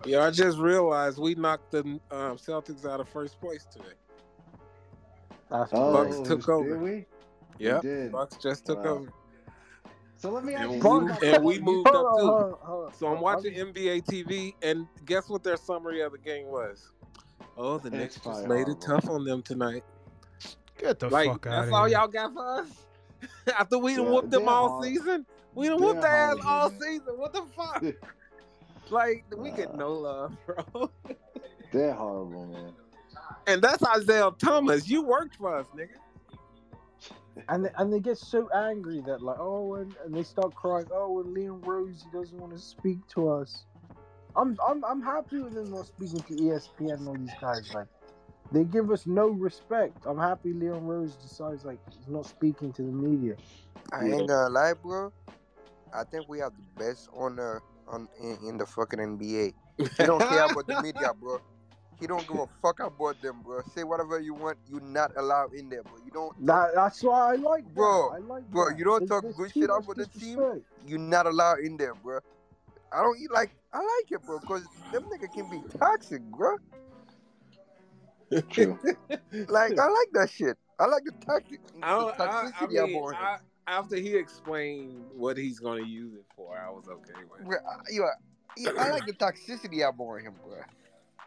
Yeah, 0.06 0.24
I 0.26 0.32
just 0.32 0.58
realized 0.60 1.18
we 1.20 1.36
knocked 1.36 1.72
the 1.72 1.82
um, 1.82 2.00
Celtics 2.38 2.86
out 2.90 3.02
of 3.02 3.10
first 3.10 3.40
place 3.42 3.66
today. 3.70 3.96
That's 5.50 5.72
Oh, 5.74 5.92
Bucks 5.94 6.16
great. 6.18 6.26
took 6.28 6.40
did 6.42 6.50
over. 6.50 6.78
we? 6.78 7.06
Yeah, 7.58 7.82
did. 7.82 8.12
Bucks 8.14 8.38
just 8.38 8.66
took 8.66 8.84
Wow. 8.84 8.92
over. 8.92 9.14
So 10.16 10.30
let 10.32 10.46
me 10.46 10.54
ask 10.54 10.64
And 10.70 10.82
you 10.84 10.90
we, 10.90 11.00
moved, 11.02 11.24
and 11.24 11.44
we 11.44 11.60
moved 11.60 11.88
up 11.90 11.96
Hold 11.96 12.20
too. 12.20 12.26
hold 12.28 12.44
on, 12.44 12.60
hold 12.62 12.86
on. 12.88 12.94
So 12.94 13.08
I'm 13.08 13.14
I'm- 13.16 13.22
watching 13.24 13.54
NBA 13.56 14.02
TV, 14.06 14.54
and 14.62 14.88
guess 15.06 15.28
what 15.28 15.44
their 15.44 15.58
summary 15.58 16.02
of 16.02 16.12
the 16.14 16.18
game 16.18 16.48
was? 16.48 16.92
Oh, 17.58 17.78
the 17.78 17.88
It's 17.88 17.96
Knicks 17.98 18.14
just 18.16 18.24
probably 18.24 18.48
made 18.48 18.68
it 18.70 18.80
tough 18.80 19.10
on 19.10 19.26
them 19.26 19.42
tonight. 19.42 19.84
Get 20.78 21.00
the 21.00 21.10
like 21.10 21.30
fuck 21.30 21.48
out 21.48 21.62
that's 21.64 21.72
all 21.74 21.90
y'all 21.90 22.08
got 22.08 22.34
for 22.34 22.62
us. 22.62 22.86
After 23.58 23.78
we 23.78 23.96
done 23.96 24.06
Yeah, 24.06 24.12
whooped 24.12 24.32
them 24.32 24.48
all 24.48 24.70
hor- 24.70 24.84
season, 24.84 25.26
we 25.56 25.68
done 25.68 25.80
they're 25.80 25.88
whooped 25.90 26.02
their 26.02 26.12
ass 26.12 26.38
all 26.46 26.70
season. 26.72 27.18
What 27.18 27.34
the 27.34 27.44
fuck? 27.56 27.84
like 28.90 29.26
we 29.36 29.52
get 29.52 29.76
no 29.76 29.94
love, 29.94 30.38
bro. 30.46 30.92
They're 31.72 31.94
horrible, 31.94 32.48
man. 32.48 32.74
and 33.48 33.62
that's 33.62 33.84
Isaiah 33.84 34.32
Thomas. 34.40 34.88
You 34.88 35.04
worked 35.04 35.36
for 35.36 35.56
us, 35.56 35.68
nigga. 35.76 35.90
And 37.48 37.66
they, 37.66 37.70
and 37.78 37.92
they 37.94 38.00
get 38.00 38.18
so 38.18 38.50
angry 38.54 39.02
that 39.06 39.22
like 39.22 39.38
oh 39.40 39.76
and, 39.76 39.96
and 40.04 40.14
they 40.14 40.24
start 40.24 40.54
crying 40.56 40.88
oh 40.92 41.20
and 41.22 41.34
Leon 41.34 41.62
Rose 41.62 42.04
he 42.04 42.18
doesn't 42.18 42.38
want 42.38 42.54
to 42.54 42.60
speak 42.60 43.00
to 43.16 43.30
us. 43.30 43.66
I'm 44.36 44.58
I'm 44.68 44.84
I'm 44.84 45.02
happy 45.02 45.40
with 45.40 45.54
them 45.54 45.72
not 45.72 45.88
speaking 45.88 46.20
to 46.20 46.34
ESPN 46.34 46.94
and 47.00 47.08
all 47.08 47.16
these 47.16 47.32
guys 47.40 47.72
like 47.74 47.88
they 48.52 48.64
give 48.64 48.92
us 48.92 49.06
no 49.06 49.28
respect. 49.28 50.06
I'm 50.06 50.18
happy 50.18 50.54
Leon 50.54 50.86
Rose 50.86 51.16
decides 51.16 51.66
like 51.66 51.80
he's 51.96 52.08
not 52.08 52.26
speaking 52.26 52.72
to 52.74 52.82
the 52.82 52.92
media. 52.92 53.36
I 53.92 54.06
ain't 54.06 54.28
gonna 54.28 54.50
lie, 54.50 54.74
bro. 54.74 55.12
I 55.94 56.04
think 56.04 56.28
we 56.30 56.40
have 56.40 56.52
the 56.56 56.84
best 56.84 57.10
owner 57.16 57.62
on 57.88 58.08
in, 58.22 58.38
in 58.50 58.58
the 58.58 58.66
fucking 58.66 59.00
NBA. 59.00 59.54
He 59.78 59.86
don't 60.06 60.20
care 60.20 60.46
about 60.46 60.68
the 60.68 60.82
media, 60.82 61.12
bro. 61.20 61.40
He 62.00 62.08
don't 62.08 62.26
give 62.28 62.38
a 62.40 62.48
fuck 62.62 62.80
about 62.80 63.22
them, 63.22 63.42
bro. 63.44 63.62
Say 63.76 63.84
whatever 63.84 64.20
you 64.20 64.34
want. 64.34 64.58
You're 64.70 64.80
not 64.80 65.12
allowed 65.18 65.54
in 65.54 65.68
there, 65.70 65.84
bro. 65.84 65.94
You 66.06 66.12
don't, 66.12 66.46
That 66.46 66.72
that's 66.74 67.04
why 67.04 67.34
I 67.34 67.36
like 67.36 67.66
that. 67.66 67.76
bro. 67.76 68.10
I 68.12 68.20
like 68.20 68.50
Bro, 68.52 68.70
that. 68.70 68.78
you 68.80 68.86
don't 68.86 69.06
talk 69.08 69.24
there's 69.24 69.36
good 69.36 69.52
shit 69.52 69.64
about 69.66 69.96
the 69.96 70.06
team. 70.06 70.40
You're 70.88 71.00
not 71.00 71.26
allowed 71.26 71.60
in 71.60 71.76
there, 71.78 71.94
bro. 71.96 72.20
I 72.92 73.02
don't. 73.02 73.20
You 73.20 73.28
like. 73.34 73.52
I 73.74 73.78
like 73.80 74.12
it, 74.12 74.22
bro, 74.26 74.40
because 74.40 74.64
them 74.92 75.04
nigga 75.04 75.32
can 75.34 75.50
be 75.50 75.62
toxic, 75.78 76.22
bro. 76.24 76.58
True. 78.50 78.80
Like 79.48 79.78
I 79.78 79.88
like 79.88 80.10
that 80.14 80.30
shit. 80.32 80.58
I 80.80 80.86
like 80.86 81.04
the 81.04 81.12
toxic. 81.26 81.60
I, 81.82 81.94
the 81.94 82.00
don't, 82.00 82.22
I, 82.22 82.52
I 82.60 82.68
mean, 82.68 82.96
him. 82.96 83.16
I, 83.16 83.38
after 83.68 83.96
he 83.96 84.16
explained 84.16 85.04
what 85.16 85.38
he's 85.38 85.60
gonna 85.60 85.86
use 85.86 86.14
it 86.14 86.26
for, 86.36 86.58
I 86.58 86.70
was 86.70 86.88
okay 86.88 87.22
with. 87.30 87.42
it. 87.42 87.48
Bro, 87.48 87.58
I, 87.58 87.78
yeah, 87.92 88.04
yeah, 88.58 88.72
I 88.82 88.90
like 88.92 89.06
the 89.06 89.14
toxicity 89.14 89.88
about 89.88 90.22
him, 90.22 90.34
bro. 90.44 90.58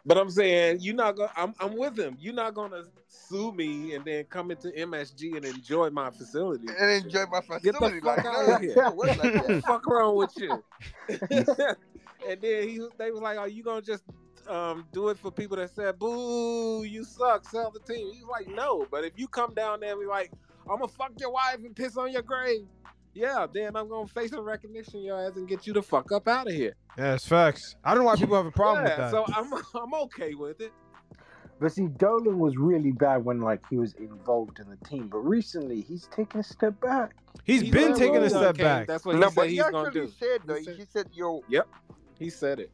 But 0.05 0.17
I'm 0.17 0.29
saying 0.29 0.79
you're 0.81 0.95
not 0.95 1.15
gonna. 1.15 1.31
I'm, 1.35 1.53
I'm 1.59 1.77
with 1.77 1.97
him. 1.97 2.17
You're 2.19 2.33
not 2.33 2.53
gonna 2.53 2.83
sue 3.07 3.53
me 3.53 3.95
and 3.95 4.03
then 4.03 4.25
come 4.25 4.51
into 4.51 4.69
MSG 4.69 5.37
and 5.37 5.45
enjoy 5.45 5.89
my 5.89 6.09
facility. 6.09 6.67
And 6.77 7.05
enjoy 7.05 7.25
my 7.31 7.39
Get 7.39 7.73
the 7.73 7.79
facility. 7.79 7.99
fuck 8.01 8.17
like, 8.17 8.25
out 8.25 8.49
of 8.49 8.61
here. 8.61 8.71
it 8.71 8.77
like 8.77 8.95
What 8.95 9.17
the 9.17 9.61
fuck 9.65 9.87
wrong 9.87 10.15
with 10.17 10.33
you? 10.35 10.63
and 12.27 12.41
then 12.41 12.67
he, 12.67 12.85
they 12.97 13.11
was 13.11 13.21
like, 13.21 13.37
"Are 13.37 13.47
you 13.47 13.63
gonna 13.63 13.81
just 13.81 14.03
um, 14.47 14.85
do 14.91 15.09
it 15.09 15.17
for 15.17 15.31
people 15.31 15.57
that 15.57 15.73
said, 15.73 15.97
boo, 15.99 16.83
you 16.83 17.03
suck, 17.03 17.47
sell 17.49 17.71
the 17.71 17.79
team?" 17.79 18.11
He's 18.13 18.23
like, 18.23 18.47
"No, 18.47 18.85
but 18.91 19.03
if 19.03 19.13
you 19.17 19.27
come 19.27 19.53
down 19.53 19.79
there 19.79 19.91
and 19.91 19.99
be 20.01 20.07
like, 20.07 20.31
I'm 20.69 20.77
gonna 20.79 20.87
fuck 20.87 21.11
your 21.19 21.31
wife 21.31 21.57
and 21.63 21.75
piss 21.75 21.97
on 21.97 22.11
your 22.11 22.21
grave, 22.21 22.65
yeah, 23.13 23.45
then 23.51 23.75
I'm 23.75 23.89
gonna 23.89 24.07
face 24.07 24.31
a 24.33 24.41
recognition 24.41 25.01
your 25.01 25.19
ass 25.21 25.33
and 25.35 25.47
get 25.47 25.67
you 25.67 25.73
the 25.73 25.81
fuck 25.81 26.11
up 26.11 26.27
out 26.27 26.47
of 26.47 26.53
here." 26.53 26.73
Yeah, 26.97 27.15
it's 27.15 27.27
facts. 27.27 27.75
I 27.83 27.93
don't 27.93 28.03
know 28.03 28.07
why 28.07 28.15
people 28.15 28.35
have 28.37 28.45
a 28.45 28.51
problem 28.51 28.85
yeah, 28.85 28.91
with 29.03 29.11
that. 29.11 29.11
so 29.11 29.25
I'm 29.35 29.53
I'm 29.83 29.93
okay 30.05 30.33
with 30.33 30.61
it. 30.61 30.71
But 31.59 31.71
see, 31.71 31.87
Dolan 31.87 32.39
was 32.39 32.57
really 32.57 32.91
bad 32.91 33.23
when 33.23 33.39
like 33.39 33.61
he 33.69 33.77
was 33.77 33.93
involved 33.93 34.59
in 34.59 34.69
the 34.69 34.75
team. 34.87 35.07
But 35.07 35.19
recently, 35.19 35.81
he's 35.81 36.07
taken 36.07 36.39
a 36.41 36.43
step 36.43 36.79
back. 36.81 37.15
He's 37.45 37.61
He's 37.61 37.71
been 37.71 37.93
taking 37.95 38.17
a 38.17 38.29
step 38.29 38.55
King. 38.55 38.65
back. 38.65 38.87
That's 38.87 39.05
what 39.05 39.15
he 39.15 39.21
No, 39.21 39.27
said 39.27 39.35
but 39.35 39.49
he 39.49 39.55
he's 39.55 39.63
gonna 39.69 39.91
do. 39.91 40.07
said 40.19 40.41
though. 40.45 40.55
He 40.55 40.65
He 40.65 40.77
said- 40.79 40.87
said, 40.89 41.07
"Yo, 41.13 41.41
Yep, 41.47 41.67
he 42.19 42.29
said 42.29 42.59
it. 42.59 42.71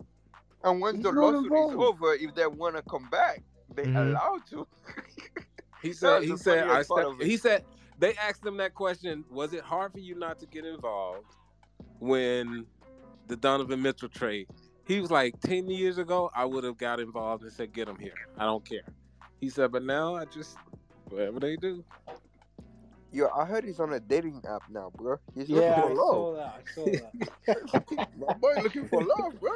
And 0.64 0.82
once 0.82 0.98
He's 0.98 1.04
the 1.04 1.12
not 1.12 1.22
lawsuit 1.22 1.58
is 1.58 1.74
over, 1.78 2.14
if 2.14 2.36
they 2.36 2.48
wanna 2.48 2.84
come 2.84 3.10
back, 3.10 3.44
they 3.70 3.88
Mhm. 3.88 3.96
allowed 3.96 4.46
to." 4.48 4.68
He 5.82 5.94
said 5.94 6.24
he 6.24 6.36
said 6.38 6.66
I 6.68 6.84
funniest 6.84 6.90
stepped, 6.90 7.12
he 7.22 7.38
said 7.38 7.66
they 7.98 8.16
asked 8.16 8.46
him 8.46 8.58
that 8.58 8.74
question, 8.74 9.26
was 9.30 9.54
it 9.54 9.64
hard 9.64 9.94
for 9.94 10.00
you 10.00 10.16
not 10.16 10.40
to 10.40 10.48
get 10.48 10.66
involved 10.66 11.38
when 12.00 12.68
the 13.28 13.38
Donovan 13.38 13.82
Mitchell 13.82 14.10
trade? 14.10 14.48
He 14.86 15.00
was 15.02 15.12
like, 15.12 15.40
10 15.42 15.70
years 15.70 15.98
ago, 16.00 16.32
I 16.34 16.46
would 16.46 16.64
have 16.64 16.78
got 16.78 17.00
involved 17.00 17.44
and 17.44 17.54
said, 17.54 17.74
get 17.74 17.88
him 17.88 17.98
here. 18.00 18.20
I 18.38 18.46
don't 18.46 18.66
care. 18.66 18.94
He 19.40 19.50
said, 19.50 19.72
but 19.72 19.84
now 19.84 20.16
I 20.16 20.26
just 20.26 20.60
whatever 21.10 21.40
they 21.40 21.58
do. 21.58 21.86
Yo, 23.12 23.28
I 23.30 23.46
heard 23.46 23.64
he's 23.66 23.80
on 23.80 23.94
a 23.94 24.00
dating 24.00 24.44
app 24.48 24.64
now, 24.70 24.92
bro. 24.96 25.18
He's 25.34 25.50
Yeah, 25.50 25.52
looking 25.52 25.74
for 25.76 25.90
saw 26.10 26.32
love. 26.32 26.36
that. 26.36 26.48
I 26.48 26.64
saw 26.66 26.98
that. 27.00 27.14
My 28.18 28.34
boy 28.34 28.58
looking 28.62 28.86
for 28.86 29.02
love, 29.04 29.40
bro. 29.40 29.52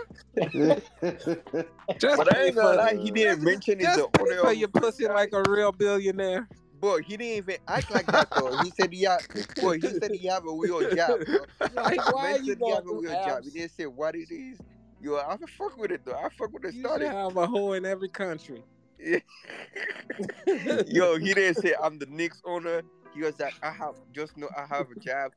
Just 1.99 2.17
But 2.17 2.30
I 2.30 2.45
ain't 2.45 2.56
gonna 2.56 2.77
lie, 2.77 2.95
he 2.95 3.11
didn't 3.11 3.43
mention 3.43 3.80
he's 3.80 3.88
Just 3.88 3.98
the 3.98 4.07
pay 4.07 4.19
owner 4.22 4.40
for 4.40 4.51
of 4.51 4.56
your 4.56 4.69
pussy 4.69 5.07
like 5.07 5.33
a 5.33 5.43
real 5.43 5.72
billionaire. 5.72 6.49
Boy, 6.80 7.01
he 7.01 7.17
didn't 7.17 7.38
even 7.38 7.57
act 7.67 7.91
like 7.91 8.11
that 8.11 8.33
though. 8.33 8.53
He 8.53 8.72
said 8.72 8.91
he 8.93 9.03
had, 9.03 9.22
boy, 9.59 9.80
he 9.80 9.93
said 9.93 10.11
he 10.11 10.27
have 10.27 10.45
a 10.48 10.51
real 10.53 10.83
job, 10.83 11.25
bro. 11.25 11.45
Like, 11.72 12.03
why 12.07 12.32
Man 12.32 12.40
you 12.43 12.56
said 12.56 12.57
he 12.59 12.69
have 12.72 12.85
a 12.88 12.88
going 12.88 12.95
real 12.95 13.15
through 13.15 13.15
job. 13.15 13.43
He 13.43 13.51
didn't 13.51 13.72
say 13.72 13.85
what 13.85 14.15
it 14.15 14.32
is. 14.32 14.59
Yo, 15.01 15.17
I 15.17 15.38
can 15.38 15.48
fuck 15.48 15.77
with 15.77 15.91
it 15.91 16.06
though. 16.06 16.15
I 16.17 16.30
fuck 16.30 16.51
with 16.53 16.64
the 16.64 16.72
You 16.72 16.82
should 16.82 16.90
starting. 16.90 17.09
have 17.11 17.38
a 17.38 17.48
hoe 17.48 17.73
in 17.73 17.85
every 17.85 18.09
country. 18.09 18.64
Yo, 20.88 21.17
he 21.17 21.33
didn't 21.33 21.56
say 21.56 21.75
I'm 21.82 21.99
the 21.99 22.06
Knicks 22.06 22.41
owner. 22.45 22.83
He 23.14 23.22
was 23.22 23.40
like, 23.40 23.53
I 23.61 23.72
have 23.72 23.95
just 24.11 24.38
know 24.38 24.50
I 24.58 24.66
have 24.66 24.88
a 24.95 25.00
job. 25.00 25.32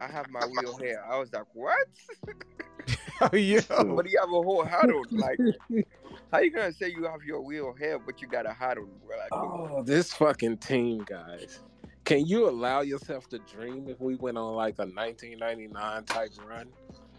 I 0.00 0.06
have 0.06 0.30
my 0.30 0.40
real 0.62 0.76
hair. 0.78 1.04
I 1.10 1.18
was 1.18 1.32
like, 1.32 1.44
what? 1.54 1.86
Oh, 3.20 3.36
yo. 3.36 3.60
But 3.68 4.08
you 4.10 4.18
have 4.20 4.28
a 4.28 4.42
whole 4.42 4.64
hat 4.64 4.84
on. 4.90 5.04
Like, 5.10 5.38
how 6.32 6.38
you 6.38 6.50
gonna 6.52 6.72
say 6.72 6.88
you 6.90 7.04
have 7.04 7.22
your 7.24 7.44
real 7.46 7.72
hair 7.74 7.98
but 7.98 8.22
you 8.22 8.28
got 8.28 8.46
a 8.46 8.52
hat 8.52 8.78
on? 8.78 8.88
Bro? 9.06 9.16
Like, 9.18 9.30
come. 9.30 9.42
Oh, 9.72 9.82
this 9.82 10.12
fucking 10.12 10.58
team, 10.58 11.04
guys. 11.06 11.60
Can 12.04 12.24
you 12.26 12.48
allow 12.48 12.80
yourself 12.80 13.28
to 13.30 13.38
dream 13.40 13.88
if 13.88 14.00
we 14.00 14.14
went 14.14 14.38
on 14.38 14.54
like 14.54 14.76
a 14.78 14.86
1999 14.86 16.04
type 16.04 16.30
run? 16.48 16.68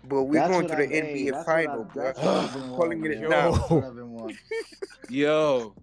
But 0.07 0.23
we 0.23 0.37
That's 0.37 0.49
going 0.49 0.67
to 0.69 0.75
the 0.75 0.83
I- 0.83 0.87
hey, 0.87 1.25
NBA 1.27 1.31
that's 1.33 1.45
final, 1.45 1.83
bro. 1.83 2.03
that's 2.05 2.19
what 2.19 2.27
I've 2.27 2.53
been 2.53 2.69
Calling 2.69 3.05
it 3.05 3.19
man. 3.19 3.29
now. 3.29 3.51
That's 3.51 3.69
what 3.69 3.83
I've 3.83 3.95
been 3.95 4.09
wanting. 4.11 4.37
Yo, 5.09 5.75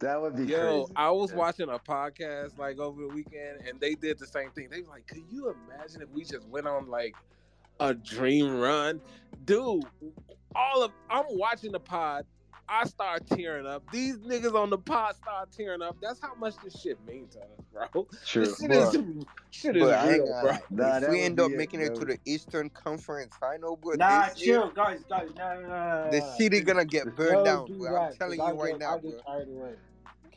That 0.00 0.20
would 0.20 0.34
be 0.36 0.44
yo, 0.44 0.84
crazy. 0.84 0.92
I 0.96 1.10
was 1.10 1.30
Yeah. 1.30 1.36
watching 1.36 1.68
a 1.68 1.78
podcast 1.78 2.58
like 2.58 2.78
over 2.78 3.02
the 3.02 3.08
weekend 3.08 3.60
and 3.68 3.78
they 3.80 3.94
did 3.94 4.18
the 4.18 4.26
same 4.26 4.50
thing. 4.50 4.68
They 4.70 4.80
were 4.82 4.88
like, 4.88 5.06
could 5.06 5.24
you 5.30 5.54
imagine 5.68 6.02
if 6.02 6.08
we 6.10 6.24
just 6.24 6.46
went 6.48 6.66
on 6.66 6.88
like 6.88 7.14
a 7.80 7.94
dream 7.94 8.58
run? 8.58 9.00
Dude, 9.44 9.84
all 10.54 10.82
of 10.82 10.92
I'm 11.10 11.24
watching 11.30 11.72
the 11.72 11.80
pod. 11.80 12.24
I 12.72 12.84
start 12.84 13.26
tearing 13.26 13.66
up. 13.66 13.82
These 13.90 14.18
niggas 14.18 14.54
on 14.54 14.70
the 14.70 14.78
pod 14.78 15.16
start 15.16 15.50
tearing 15.50 15.82
up. 15.82 15.96
That's 16.00 16.20
how 16.20 16.34
much 16.36 16.54
this 16.62 16.80
shit 16.80 17.04
means 17.04 17.34
to 17.34 17.40
us, 17.40 17.48
bro. 17.72 18.06
True. 18.24 18.44
This 18.46 18.58
shit 18.60 18.70
Bro. 18.70 18.88
is 18.90 19.24
shit 19.50 19.76
is 19.76 19.82
But 19.82 20.08
real, 20.08 20.26
gonna 20.26 20.40
bro. 20.70 20.86
Nah, 20.86 20.96
if 20.98 21.08
we 21.10 21.20
end 21.20 21.40
up 21.40 21.50
it, 21.50 21.56
making 21.58 21.80
it 21.80 21.96
to 21.96 22.04
the 22.04 22.16
Eastern 22.24 22.70
Conference 22.70 23.34
final, 23.40 23.74
bro, 23.76 23.94
Nah, 23.96 24.28
this 24.28 24.46
year, 24.46 24.60
chill, 24.60 24.70
guys, 24.70 25.00
guys. 25.08 25.30
No, 25.36 25.54
no, 25.54 25.60
no, 25.62 25.68
no, 26.04 26.10
the 26.12 26.20
no. 26.20 26.34
city 26.38 26.60
gonna 26.60 26.84
get 26.84 27.16
burned 27.16 27.32
Don't 27.32 27.44
down, 27.44 27.66
do 27.66 27.74
bro. 27.78 27.92
that, 27.92 28.00
I'm 28.12 28.16
telling 28.16 28.38
'cause 28.38 28.48
I 28.48 28.52
you 28.52 28.62
right 28.62 28.70
get- 28.70 28.78
now, 28.80 28.94
I 28.94 28.98
bro. 29.44 29.72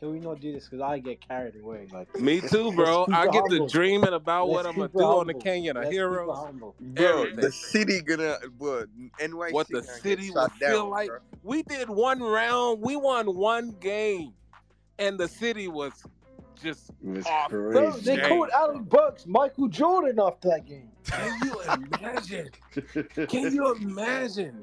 carried 0.00 0.12
away. 0.12 0.12
Can 0.12 0.12
we 0.12 0.18
not 0.20 0.40
do 0.40 0.52
this? 0.52 0.64
Because 0.68 0.80
I 0.80 0.98
get 0.98 1.26
carried 1.26 1.56
away. 1.56 1.86
Like 1.92 2.20
Me 2.20 2.40
too, 2.40 2.72
bro. 2.72 3.06
I 3.12 3.26
it 3.26 3.32
get 3.32 3.44
to 3.50 3.66
dreaming 3.68 4.12
about 4.12 4.48
what 4.48 4.64
Let's 4.64 4.68
I'm 4.68 4.74
gonna 4.76 4.88
keep 4.88 4.96
it 4.96 4.98
do 4.98 5.04
on 5.04 5.26
the. 5.26 5.34
Canyon 5.34 5.76
of 5.76 5.84
Let's 5.84 5.94
Heroes. 5.94 6.52
Bro, 6.80 7.30
the 7.36 7.52
city 7.52 8.00
gonna, 8.02 8.36
bro, 8.58 8.84
NYC 9.20 9.52
What 9.52 9.68
the 9.68 9.82
city 9.82 10.28
shut 10.28 10.34
will 10.34 10.48
feel 10.68 10.82
down, 10.82 10.90
like. 10.90 11.08
bro. 11.08 11.18
We 11.42 11.62
did 11.62 11.88
one 11.90 12.22
round. 12.22 12.80
We 12.82 12.96
won 12.96 13.34
one 13.36 13.70
game, 13.80 14.32
and 14.98 15.18
the 15.18 15.28
city 15.28 15.68
was 15.68 15.92
just 16.62 16.90
It 17.02 17.08
was 17.08 17.26
off 17.26 17.50
Bro, 17.50 17.90
they 17.98 18.16
chain. 18.16 18.28
called 18.28 18.48
Alec 18.54 18.82
Burks 18.82 19.26
Michael 19.26 19.68
Jordan 19.68 20.18
after 20.18 20.48
that 20.48 20.64
game. 20.66 20.90
Can 21.04 21.38
you 21.44 21.60
imagine? 21.60 22.48
Can 23.28 23.54
you 23.54 23.74
imagine? 23.74 24.62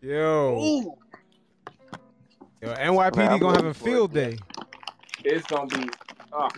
Yo, 0.00 0.58
Ooh, 0.60 0.96
yo, 2.60 2.74
NYPD 2.74 3.28
I'm 3.30 3.38
gonna 3.38 3.56
have 3.56 3.64
a 3.66 3.74
field 3.74 4.12
day. 4.12 4.36
It's 5.28 5.46
gonna 5.46 5.66
be. 5.66 5.88
ah, 6.32 6.48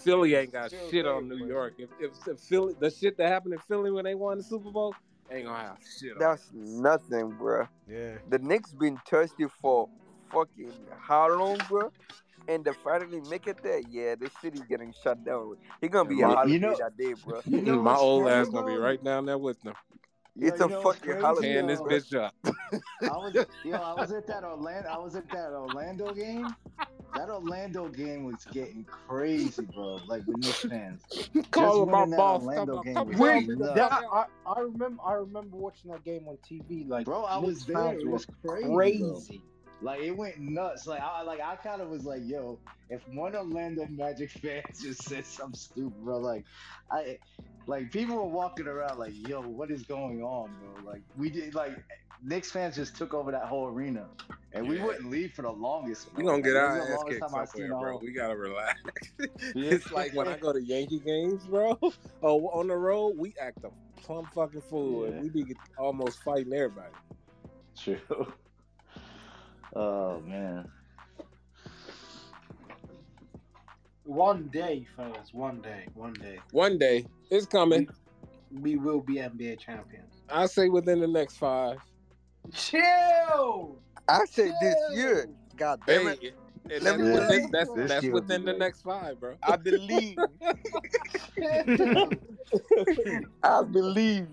Philly 0.00 0.34
ain't 0.34 0.52
got 0.52 0.70
Field 0.70 0.90
shit 0.90 1.06
on 1.06 1.28
New. 1.28 1.46
York. 1.46 1.74
If, 1.78 1.88
if, 2.00 2.10
if 2.26 2.40
Philly, 2.40 2.74
the 2.78 2.90
shit 2.90 3.16
that 3.18 3.28
happened 3.28 3.54
in 3.54 3.60
Philly 3.60 3.90
when 3.90 4.04
they 4.04 4.14
won 4.14 4.38
the 4.38 4.44
Super 4.44 4.70
Bowl, 4.70 4.94
ain't 5.30 5.46
gonna 5.46 5.58
have 5.58 5.78
shit 5.98 6.12
on. 6.12 6.18
That's 6.18 6.50
nothing, 6.54 7.30
bro. 7.30 7.66
Yeah. 7.88 8.14
The 8.28 8.38
Knicks 8.38 8.72
been 8.72 8.98
thirsty 9.08 9.46
for 9.60 9.88
fucking 10.32 10.72
how 11.00 11.34
long, 11.36 11.58
bro? 11.68 11.90
And 12.46 12.64
they 12.64 12.72
finally 12.82 13.20
make 13.28 13.46
it 13.46 13.58
there. 13.62 13.80
Yeah, 13.90 14.14
this 14.14 14.30
city 14.40 14.60
getting 14.68 14.94
shut 15.02 15.22
down. 15.24 15.56
He 15.80 15.88
gonna 15.88 16.08
be 16.08 16.22
a 16.22 16.26
Man, 16.28 16.36
holiday 16.36 16.52
you 16.52 16.58
know- 16.60 16.76
that 16.78 16.96
day, 16.96 17.14
bro. 17.24 17.40
You 17.46 17.60
know 17.60 17.82
My 17.82 17.94
old 17.96 18.28
ass 18.28 18.48
gonna 18.48 18.66
be 18.66 18.76
right 18.76 19.02
down 19.02 19.26
there 19.26 19.36
with 19.38 19.60
them, 19.62 19.74
Yo, 20.38 20.48
It's 20.48 20.60
you 20.60 20.66
a 20.66 20.68
know 20.68 20.82
fucking 20.82 21.02
crazy, 21.02 21.20
holiday, 21.20 21.52
tearing 21.54 21.66
this 21.66 21.80
yo? 21.80 21.84
bro. 21.84 21.96
bitch 21.96 22.14
up. 22.14 22.34
I 23.02 23.16
was 23.16 23.34
yo, 23.64 23.76
I 23.76 23.94
was 23.94 24.12
at 24.12 24.26
that 24.28 24.44
Orlando. 24.44 24.88
I 24.88 24.98
was 24.98 25.16
at 25.16 25.28
that 25.30 25.50
Orlando 25.52 26.12
game. 26.14 26.54
That 27.14 27.30
Orlando 27.30 27.88
game 27.88 28.24
was 28.24 28.44
getting 28.52 28.84
crazy, 28.84 29.66
bro. 29.74 29.98
Like 30.06 30.26
with 30.26 30.38
Knicks 30.38 30.64
fans. 30.64 31.02
Just 31.34 31.50
Calling 31.50 31.90
my 31.90 32.06
that 32.06 32.16
boss, 32.16 32.42
Orlando 32.42 32.76
come, 32.76 32.84
game 32.84 32.94
come 32.94 33.18
Wait, 33.18 33.48
the 33.48 33.56
nuts. 33.56 33.74
that. 33.74 33.92
I, 33.92 34.26
I 34.46 34.60
remember 34.60 35.02
I 35.04 35.14
remember 35.14 35.56
watching 35.56 35.90
that 35.90 36.04
game 36.04 36.28
on 36.28 36.38
TV. 36.48 36.88
Like, 36.88 37.06
Bro, 37.06 37.24
I 37.24 37.38
was 37.38 37.64
there. 37.64 37.94
It 37.98 38.06
was 38.06 38.26
crazy, 38.46 38.72
crazy. 38.74 39.42
Like 39.80 40.00
it 40.02 40.16
went 40.16 40.38
nuts. 40.38 40.86
Like 40.86 41.00
I 41.00 41.22
like 41.22 41.40
I 41.40 41.56
kind 41.56 41.80
of 41.82 41.88
was 41.88 42.04
like, 42.04 42.20
yo, 42.24 42.58
if 42.90 43.00
one 43.08 43.34
Orlando 43.34 43.86
Magic 43.90 44.30
fan 44.42 44.62
just 44.80 45.02
said 45.04 45.24
something 45.26 45.58
stupid, 45.58 46.04
bro, 46.04 46.18
like 46.18 46.44
I 46.90 47.18
like 47.68 47.92
people 47.92 48.16
were 48.16 48.24
walking 48.24 48.66
around 48.66 48.98
like, 48.98 49.12
yo, 49.28 49.42
what 49.42 49.70
is 49.70 49.84
going 49.84 50.22
on, 50.22 50.50
bro? 50.58 50.90
Like 50.90 51.02
we 51.16 51.30
did 51.30 51.54
like 51.54 51.72
Knicks 52.22 52.50
fans 52.50 52.74
just 52.74 52.96
took 52.96 53.14
over 53.14 53.30
that 53.30 53.44
whole 53.44 53.68
arena, 53.68 54.08
and 54.52 54.66
we 54.68 54.78
wouldn't 54.80 55.10
leave 55.10 55.32
for 55.34 55.42
the 55.42 55.50
longest. 55.52 56.08
We 56.16 56.24
bro. 56.24 56.32
gonna 56.32 56.42
get 56.42 56.54
Like, 56.54 56.62
our 56.64 56.78
this 56.80 56.90
ass 56.90 57.04
kicked 57.08 57.30
somewhere, 57.30 57.68
bro. 57.78 57.98
We 58.02 58.12
gotta 58.12 58.36
relax. 58.36 58.80
Yeah. 59.20 59.26
it's 59.54 59.92
like 59.92 60.14
when 60.14 60.26
I 60.28 60.36
go 60.38 60.52
to 60.52 60.60
Yankee 60.62 61.00
games, 61.00 61.46
bro. 61.46 61.78
Oh, 62.22 62.48
on 62.48 62.68
the 62.68 62.76
road, 62.76 63.14
we 63.16 63.34
act 63.40 63.58
a 63.64 63.70
plumb 64.00 64.26
fucking 64.34 64.62
fool, 64.62 65.06
Yeah. 65.06 65.10
and 65.10 65.22
we 65.22 65.28
be 65.44 65.54
almost 65.76 66.22
fighting 66.24 66.52
everybody. 66.54 66.94
True. 67.76 68.00
Oh 69.74 70.20
man. 70.20 70.70
One 74.08 74.48
day, 74.48 74.86
fellas. 74.96 75.34
One 75.34 75.60
day. 75.60 75.86
One 75.92 76.14
day. 76.14 76.38
One 76.52 76.78
day, 76.78 77.04
it's 77.30 77.44
coming. 77.44 77.86
We 78.50 78.76
will 78.76 79.02
be 79.02 79.16
NBA 79.16 79.60
champions. 79.60 80.22
I 80.30 80.46
say 80.46 80.70
within 80.70 81.00
the 81.00 81.06
next 81.06 81.36
five. 81.36 81.76
Chill. 82.54 83.78
I 84.08 84.24
say 84.24 84.50
this 84.62 84.76
year. 84.94 85.28
God 85.56 85.80
damn 85.86 86.06
Hey, 86.06 86.12
it. 86.22 86.34
and 86.70 86.84
Let 86.84 86.84
that's 86.84 86.98
me 86.98 87.06
Yeah. 87.06 87.12
tell 87.12 87.12
you, 87.12 87.12
within, 87.12 87.50
that's, 87.52 87.70
This 87.74 87.88
that's 87.90 88.02
year 88.02 88.12
will 88.14 88.20
be 88.22 88.26
within 88.28 88.44
the 88.46 88.54
next 88.54 88.80
five, 88.80 89.20
bro. 89.20 89.34
I 89.42 89.56
believe. 89.56 90.16
I 93.42 93.62
believe. 93.62 94.28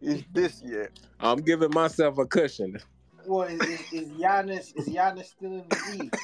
It's 0.00 0.22
this 0.32 0.62
year. 0.62 0.92
I'm 1.18 1.40
giving 1.40 1.72
myself 1.72 2.18
a 2.18 2.24
cushion. 2.24 2.78
What 3.24 3.50
is, 3.50 3.60
is, 3.62 3.80
is 3.92 4.08
Giannis? 4.10 4.76
Is 4.76 4.88
Giannis 4.88 5.24
still 5.24 5.54
in 5.54 5.64
the 5.68 5.90
league? 5.90 6.14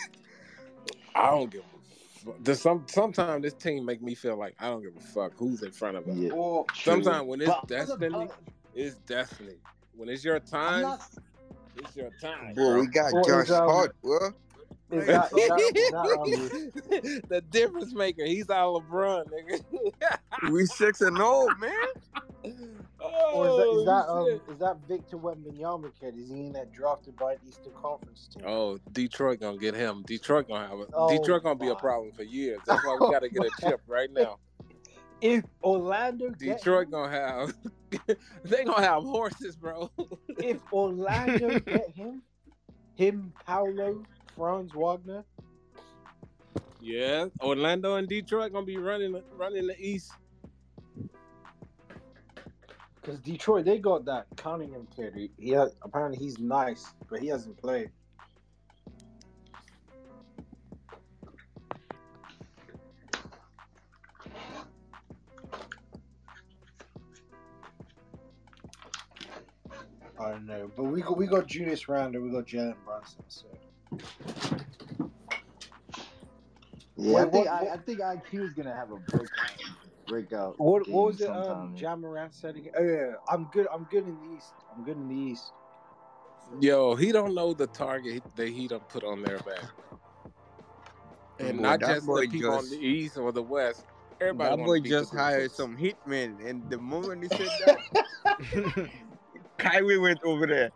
I 1.16 1.30
don't 1.30 1.50
give 1.50 1.62
a 1.62 1.79
fuck. 2.24 2.56
Some 2.56 2.84
sometimes 2.86 3.42
this 3.42 3.54
team 3.54 3.84
make 3.84 4.02
me 4.02 4.14
feel 4.14 4.36
like 4.36 4.54
I 4.58 4.68
don't 4.68 4.82
give 4.82 4.96
a 4.96 5.00
fuck 5.00 5.32
who's 5.36 5.62
in 5.62 5.72
front 5.72 5.96
of 5.96 6.06
us. 6.08 6.16
Yeah. 6.16 6.30
Or 6.32 6.64
Sometimes 6.74 7.26
when 7.26 7.40
it's 7.40 7.50
But 7.50 7.68
destiny, 7.68 8.14
other- 8.14 8.28
it's 8.74 8.96
destiny. 9.06 9.56
When 9.96 10.08
it's 10.08 10.24
your 10.24 10.40
time, 10.40 10.82
not. 10.82 11.02
it's 11.76 11.96
your 11.96 12.10
time. 12.20 12.54
Bro, 12.54 12.80
we 12.80 12.86
got 12.86 13.12
Or 13.12 13.22
Josh 13.24 13.44
is, 13.46 13.50
um, 13.52 13.68
Hart, 13.68 13.96
bro. 14.02 14.30
the 14.90 15.62
difference 17.50 17.94
maker. 17.94 18.24
He's 18.24 18.50
our 18.50 18.80
LeBron, 18.80 19.26
nigga. 19.30 20.50
We 20.50 20.66
six 20.66 21.00
and 21.00 21.16
oh, 21.20 21.48
man. 21.60 21.72
or 23.00 23.48
is 23.48 23.56
that, 23.56 23.68
is 23.78 23.84
that 23.86 24.04
Oh, 24.08 24.18
um 24.18 24.26
shit. 24.26 24.42
is 24.52 24.58
that 24.58 24.76
Victor 24.88 25.16
Wembanyama 25.16 25.90
kid? 25.98 26.16
Is 26.16 26.30
he 26.30 26.46
in 26.46 26.52
that 26.52 26.72
drafted 26.72 27.16
by 27.16 27.36
the 27.36 27.48
Eastern 27.48 27.72
Conference 27.80 28.28
team? 28.32 28.44
Oh, 28.46 28.78
Detroit 28.92 29.40
gonna 29.40 29.58
get 29.58 29.74
him. 29.74 30.02
Detroit 30.06 30.48
gonna 30.48 30.68
have 30.68 30.78
a 30.78 30.86
Oh, 30.92 31.08
Detroit 31.08 31.42
gonna 31.42 31.58
be 31.58 31.68
a 31.68 31.74
problem 31.74 32.12
for 32.12 32.22
years. 32.22 32.60
That's 32.66 32.84
why 32.84 32.96
we 33.00 33.10
gotta 33.10 33.28
get 33.28 33.44
a 33.44 33.50
chip 33.60 33.80
right 33.86 34.10
now. 34.12 34.38
If 35.22 35.44
Orlando 35.62 36.30
Detroit 36.30 36.86
him, 36.86 36.92
gonna 36.92 37.10
have 37.10 37.52
they 38.44 38.64
gonna 38.64 38.80
have 38.80 39.02
horses, 39.02 39.54
bro. 39.54 39.90
if 40.38 40.60
Orlando 40.72 41.60
get 41.60 41.90
him, 41.90 42.22
him, 42.94 43.30
Paolo, 43.44 44.02
Franz 44.34 44.72
Wagner, 44.74 45.24
yeah, 46.80 47.26
Orlando 47.42 47.96
and 47.96 48.08
Detroit 48.08 48.52
gonna 48.52 48.64
be 48.64 48.78
running 48.78 49.20
running 49.36 49.66
the 49.66 49.78
East. 49.78 50.10
Because 53.00 53.18
Detroit 53.20 53.64
they 53.64 53.78
got 53.78 54.04
that 54.06 54.26
Cunningham 54.36 54.86
kid. 54.94 55.14
He, 55.14 55.30
he 55.38 55.50
has, 55.50 55.74
apparently 55.82 56.18
he's 56.18 56.38
nice, 56.38 56.92
but 57.08 57.20
he 57.20 57.28
hasn't 57.28 57.56
played. 57.58 57.90
I 70.18 70.32
don't 70.32 70.46
know, 70.46 70.70
but 70.76 70.84
we 70.84 71.00
got 71.00 71.16
we 71.16 71.26
got 71.26 71.46
Julius 71.46 71.88
Randle, 71.88 72.22
we 72.22 72.30
got 72.30 72.46
Jalen 72.46 72.74
Brunson. 72.84 73.22
So 73.28 73.46
Yeah, 76.96 77.14
Wait, 77.14 77.20
I 77.22 77.30
think 77.30 77.46
what- 77.46 77.48
I, 77.48 77.74
I 77.74 77.76
think 77.78 78.00
IQ 78.00 78.44
is 78.44 78.52
gonna 78.52 78.74
have 78.74 78.90
a 78.92 78.98
breakout 80.10 80.56
breakout. 80.58 80.60
what 80.60 80.88
what 80.88 81.06
was 81.06 81.20
it? 81.20 81.26
sometime, 81.26 81.50
Um, 81.50 81.72
man. 81.72 81.80
Ja 81.80 81.96
Morant 81.96 82.34
said 82.34 82.56
again. 82.56 82.72
Oh 82.76 82.82
yeah, 82.82 83.12
I'm 83.28 83.44
good. 83.52 83.66
I'm 83.72 83.84
good 83.84 84.06
in 84.06 84.16
the 84.20 84.36
East. 84.36 84.52
I'm 84.76 84.84
good 84.84 84.96
in 84.96 85.08
the 85.08 85.14
East. 85.16 85.52
Yo, 86.60 86.94
he 86.96 87.12
don't 87.12 87.34
know 87.34 87.54
the 87.54 87.66
target 87.68 88.22
that 88.36 88.48
he 88.48 88.66
done 88.68 88.80
put 88.88 89.04
on 89.04 89.22
their 89.22 89.38
back. 89.38 89.64
And 91.38 91.56
Boy, 91.58 91.62
not 91.62 91.80
just 91.80 92.06
the 92.06 92.26
people 92.28 92.50
on 92.52 92.68
the 92.68 92.76
east 92.78 93.16
or 93.16 93.32
the 93.32 93.42
west. 93.42 93.84
Everybody 94.20 94.56
That 94.56 94.64
boy 94.66 94.80
just 94.80 95.14
hired 95.14 95.52
Grizzlies. 95.52 95.56
some 95.56 95.76
hitmen, 95.76 96.44
and 96.46 96.68
the 96.68 96.76
moment 96.78 97.22
he 97.22 97.28
said 97.28 97.48
that, 97.66 98.90
Kyrie 99.58 99.98
went 99.98 100.18
over 100.24 100.46
there. 100.46 100.70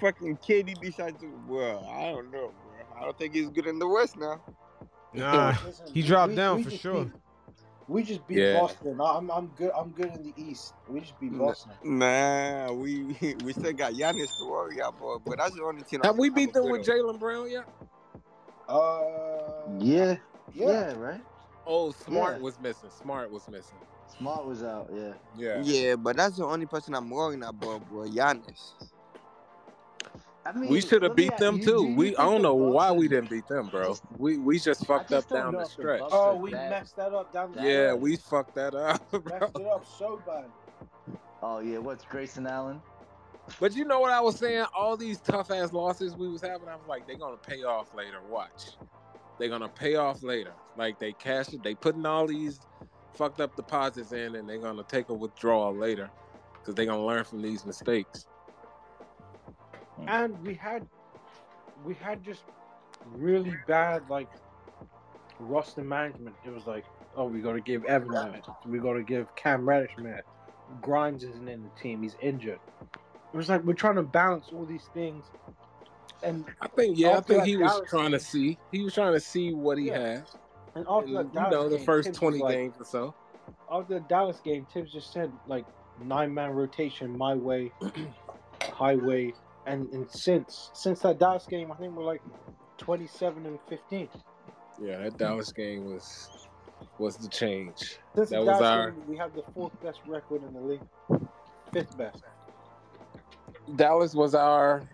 Fucking 0.00 0.36
KD 0.38 0.78
decided 0.80 1.18
to. 1.20 1.32
Well, 1.48 1.86
I 1.90 2.10
don't 2.12 2.30
know, 2.30 2.52
bro. 2.62 3.00
I 3.00 3.04
don't 3.04 3.16
think 3.16 3.34
he's 3.34 3.48
good 3.48 3.66
in 3.66 3.78
the 3.78 3.88
West 3.88 4.16
now. 4.18 4.42
Nah, 5.14 5.54
Listen, 5.64 5.86
he 5.94 6.02
dropped 6.02 6.30
we- 6.30 6.36
down 6.36 6.56
we 6.58 6.64
for 6.64 6.70
just 6.70 6.82
sure. 6.82 7.04
beat- 7.06 7.12
we 7.88 8.02
just 8.02 8.26
beat 8.26 8.38
Yeah. 8.38 8.60
Boston. 8.60 9.00
I'm 9.00 9.30
I'm 9.30 9.46
good. 9.48 9.70
I'm 9.76 9.90
good 9.90 10.12
in 10.14 10.22
the 10.22 10.34
East. 10.36 10.74
We 10.88 11.00
just 11.00 11.18
beat 11.20 11.36
Boston. 11.36 11.72
Nah, 11.84 12.72
we 12.72 13.04
we 13.44 13.52
still 13.52 13.72
got 13.72 13.92
Giannis 13.92 14.36
to 14.38 14.44
worry 14.44 14.78
about, 14.78 15.22
but 15.24 15.38
that's 15.38 15.54
the 15.54 15.62
only 15.62 15.82
team. 15.82 16.00
Have 16.02 16.12
I'm- 16.12 16.18
we 16.18 16.28
I'm 16.28 16.34
beat 16.34 16.52
them 16.52 16.68
with. 16.70 16.86
Jaylen 16.86 17.18
Brown 17.18 17.50
yet? 17.50 17.64
Uh, 18.68 19.78
Yeah, 19.78 20.16
yeah. 20.52 20.68
yeah, 20.68 20.92
right. 20.94 21.20
Oh, 21.66 21.92
Smart 21.92 22.36
Yeah. 22.36 22.42
was 22.42 22.58
missing. 22.60 22.90
Smart 22.90 23.30
was 23.30 23.48
missing. 23.48 23.78
Smart 24.18 24.46
was 24.46 24.62
out. 24.62 24.88
Yeah. 24.92 25.12
Yeah. 25.36 25.60
Yeah, 25.62 25.96
but 25.96 26.16
that's 26.16 26.36
the 26.36 26.44
only 26.44 26.66
person 26.66 26.94
I'm 26.94 27.10
worrying 27.10 27.42
about, 27.42 27.88
bro. 27.88 28.04
Giannis. 28.04 28.72
I 30.46 30.52
mean, 30.52 30.70
We 30.70 30.80
should 30.80 31.02
have 31.02 31.10
let 31.12 31.16
me 31.18 31.24
beat 31.24 31.32
ask 31.32 31.40
them 31.40 31.56
you, 31.58 31.64
too. 31.64 31.78
do 31.78 31.88
you 31.88 31.96
We 31.96 32.16
I 32.16 32.24
don't 32.24 32.36
the 32.36 32.48
know 32.48 32.54
why 32.54 32.92
we 32.92 33.08
didn't 33.08 33.30
beat 33.30 33.46
them, 33.48 33.68
bro. 33.68 33.96
We 34.18 34.38
we 34.38 34.58
just 34.58 34.86
fucked 34.86 35.10
just 35.10 35.30
up 35.32 35.38
down 35.38 35.52
the 35.54 35.60
if 35.60 35.66
the 35.66 35.70
stretch. 35.72 36.02
Oh, 36.10 36.36
we 36.36 36.52
that- 36.52 36.70
messed 36.70 36.96
that 36.96 37.12
up 37.12 37.32
down 37.32 37.52
the 37.52 37.58
stretch. 37.58 37.68
Yeah, 37.72 37.92
bad. 37.92 38.00
we 38.00 38.16
fucked 38.16 38.54
that 38.54 38.74
up, 38.74 39.10
bro. 39.10 39.22
messed 39.40 39.58
it 39.58 39.66
up 39.66 39.84
so 39.98 40.22
bad. 40.26 40.46
Oh 41.42 41.58
yeah, 41.60 41.78
what's 41.78 42.04
Grayson 42.04 42.46
Allen? 42.46 42.80
But 43.60 43.76
you 43.76 43.84
know 43.84 44.00
what 44.00 44.10
I 44.10 44.20
was 44.20 44.36
saying? 44.38 44.66
All 44.76 44.96
these 44.96 45.18
tough 45.18 45.50
ass 45.50 45.72
losses 45.72 46.16
we 46.16 46.28
was 46.28 46.40
having, 46.42 46.68
I 46.68 46.74
was 46.74 46.86
like, 46.88 47.06
they're 47.06 47.16
gonna 47.16 47.36
pay 47.36 47.62
off 47.62 47.94
later. 47.94 48.18
Watch, 48.28 48.76
they're 49.38 49.48
gonna 49.48 49.68
pay 49.68 49.94
off 49.96 50.22
later. 50.22 50.52
Like 50.76 50.98
they 50.98 51.12
cash 51.12 51.52
it, 51.52 51.62
they 51.62 51.74
putting 51.74 52.04
all 52.06 52.26
these 52.26 52.58
fucked 53.14 53.40
up 53.40 53.54
deposits 53.56 54.12
in, 54.12 54.34
and 54.36 54.48
they're 54.48 54.58
gonna 54.58 54.82
take 54.82 55.08
a 55.10 55.14
withdrawal 55.14 55.74
later 55.74 56.10
because 56.58 56.74
they're 56.74 56.86
gonna 56.86 57.04
learn 57.06 57.24
from 57.24 57.40
these 57.42 57.64
mistakes. 57.64 58.26
Mm. 60.00 60.08
And 60.08 60.46
we 60.46 60.54
had, 60.54 60.86
we 61.84 61.94
had 61.94 62.22
just 62.24 62.42
really 63.14 63.54
bad 63.66 64.02
like 64.08 64.28
roster 65.38 65.82
management. 65.82 66.34
It 66.44 66.50
was 66.52 66.66
like, 66.66 66.84
oh, 67.16 67.26
we 67.26 67.40
got 67.40 67.52
to 67.52 67.60
give 67.60 67.84
Evan 67.84 68.10
minutes. 68.10 68.48
We 68.66 68.78
got 68.78 68.94
to 68.94 69.02
give 69.02 69.34
Cam 69.36 69.68
Reddish 69.68 69.96
minutes. 69.98 70.28
Grimes 70.82 71.22
isn't 71.22 71.48
in 71.48 71.62
the 71.62 71.70
team. 71.80 72.02
He's 72.02 72.16
injured. 72.20 72.58
It 73.32 73.36
was 73.36 73.48
like 73.48 73.62
we're 73.64 73.74
trying 73.74 73.96
to 73.96 74.02
balance 74.02 74.46
all 74.52 74.64
these 74.64 74.88
things. 74.94 75.24
And 76.22 76.44
I 76.60 76.66
think 76.68 76.98
yeah, 76.98 77.10
I 77.18 77.20
think 77.20 77.40
that 77.40 77.46
he 77.46 77.56
was 77.56 77.70
Dallas 77.70 77.90
trying 77.90 78.10
to 78.12 78.18
see. 78.20 78.58
He 78.72 78.82
was 78.82 78.94
trying 78.94 79.12
to 79.12 79.20
see 79.20 79.52
what 79.52 79.78
he 79.78 79.88
Yeah. 79.88 79.98
had. 79.98 80.24
And 80.74 80.86
after 80.88 81.06
And, 81.18 81.32
that 81.34 81.44
you 81.44 81.50
know, 81.50 81.68
the 81.68 81.76
game, 81.76 81.84
first 81.86 82.06
Thibs 82.06 82.14
was 82.14 82.18
twenty 82.20 82.38
like- 82.42 82.54
games 82.54 82.74
or 82.80 82.84
so. 82.84 83.14
After 83.70 83.94
the 83.94 84.00
Dallas 84.00 84.40
game, 84.40 84.66
Thibs 84.72 84.92
just 84.92 85.12
said 85.12 85.30
like 85.46 85.66
nine 86.02 86.32
man 86.34 86.50
rotation, 86.50 87.16
my 87.16 87.34
way, 87.34 87.70
highway, 88.62 89.34
and 89.66 89.92
and 89.92 90.10
since 90.10 90.70
since 90.72 91.00
that 91.00 91.18
Dallas 91.18 91.46
game, 91.46 91.70
I 91.72 91.74
think 91.76 91.94
we're 91.94 92.04
like 92.04 92.22
twenty 92.78 93.06
seven 93.06 93.46
and 93.46 93.58
fifteen. 93.68 94.08
Yeah, 94.80 94.98
that 94.98 95.18
Dallas 95.18 95.52
game 95.52 95.84
was 95.84 96.48
was 96.98 97.16
the 97.16 97.28
change. 97.28 97.98
Since 98.14 98.30
that 98.30 98.40
the 98.40 98.44
was 98.44 98.62
our 98.62 98.90
game, 98.90 99.02
we 99.06 99.16
have 99.16 99.34
the 99.34 99.42
fourth 99.54 99.80
best 99.82 100.00
record 100.06 100.42
in 100.44 100.52
the 100.54 100.60
league, 100.60 101.28
fifth 101.72 101.96
best. 101.96 102.22
Dallas 103.74 104.14
was 104.14 104.34
our 104.34 104.88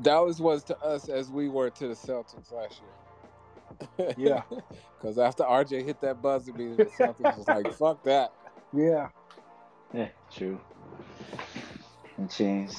Dallas 0.00 0.40
was 0.40 0.64
to 0.64 0.78
us 0.80 1.08
as 1.08 1.30
we 1.30 1.48
were 1.48 1.70
to 1.70 1.88
the 1.88 1.94
Celtics 1.94 2.52
last 2.52 2.80
year. 2.80 4.14
Yeah. 4.16 4.42
Because 5.00 5.18
after 5.18 5.42
RJ 5.42 5.84
hit 5.84 6.00
that 6.02 6.22
buzzer 6.22 6.52
beater, 6.52 6.76
the 6.76 6.84
Celtics 6.84 7.38
was 7.38 7.48
like, 7.48 7.72
fuck 7.74 8.02
that. 8.04 8.32
Yeah. 8.72 9.08
Yeah, 9.92 10.08
true. 10.30 10.60
And 12.22 12.30
changed. 12.30 12.76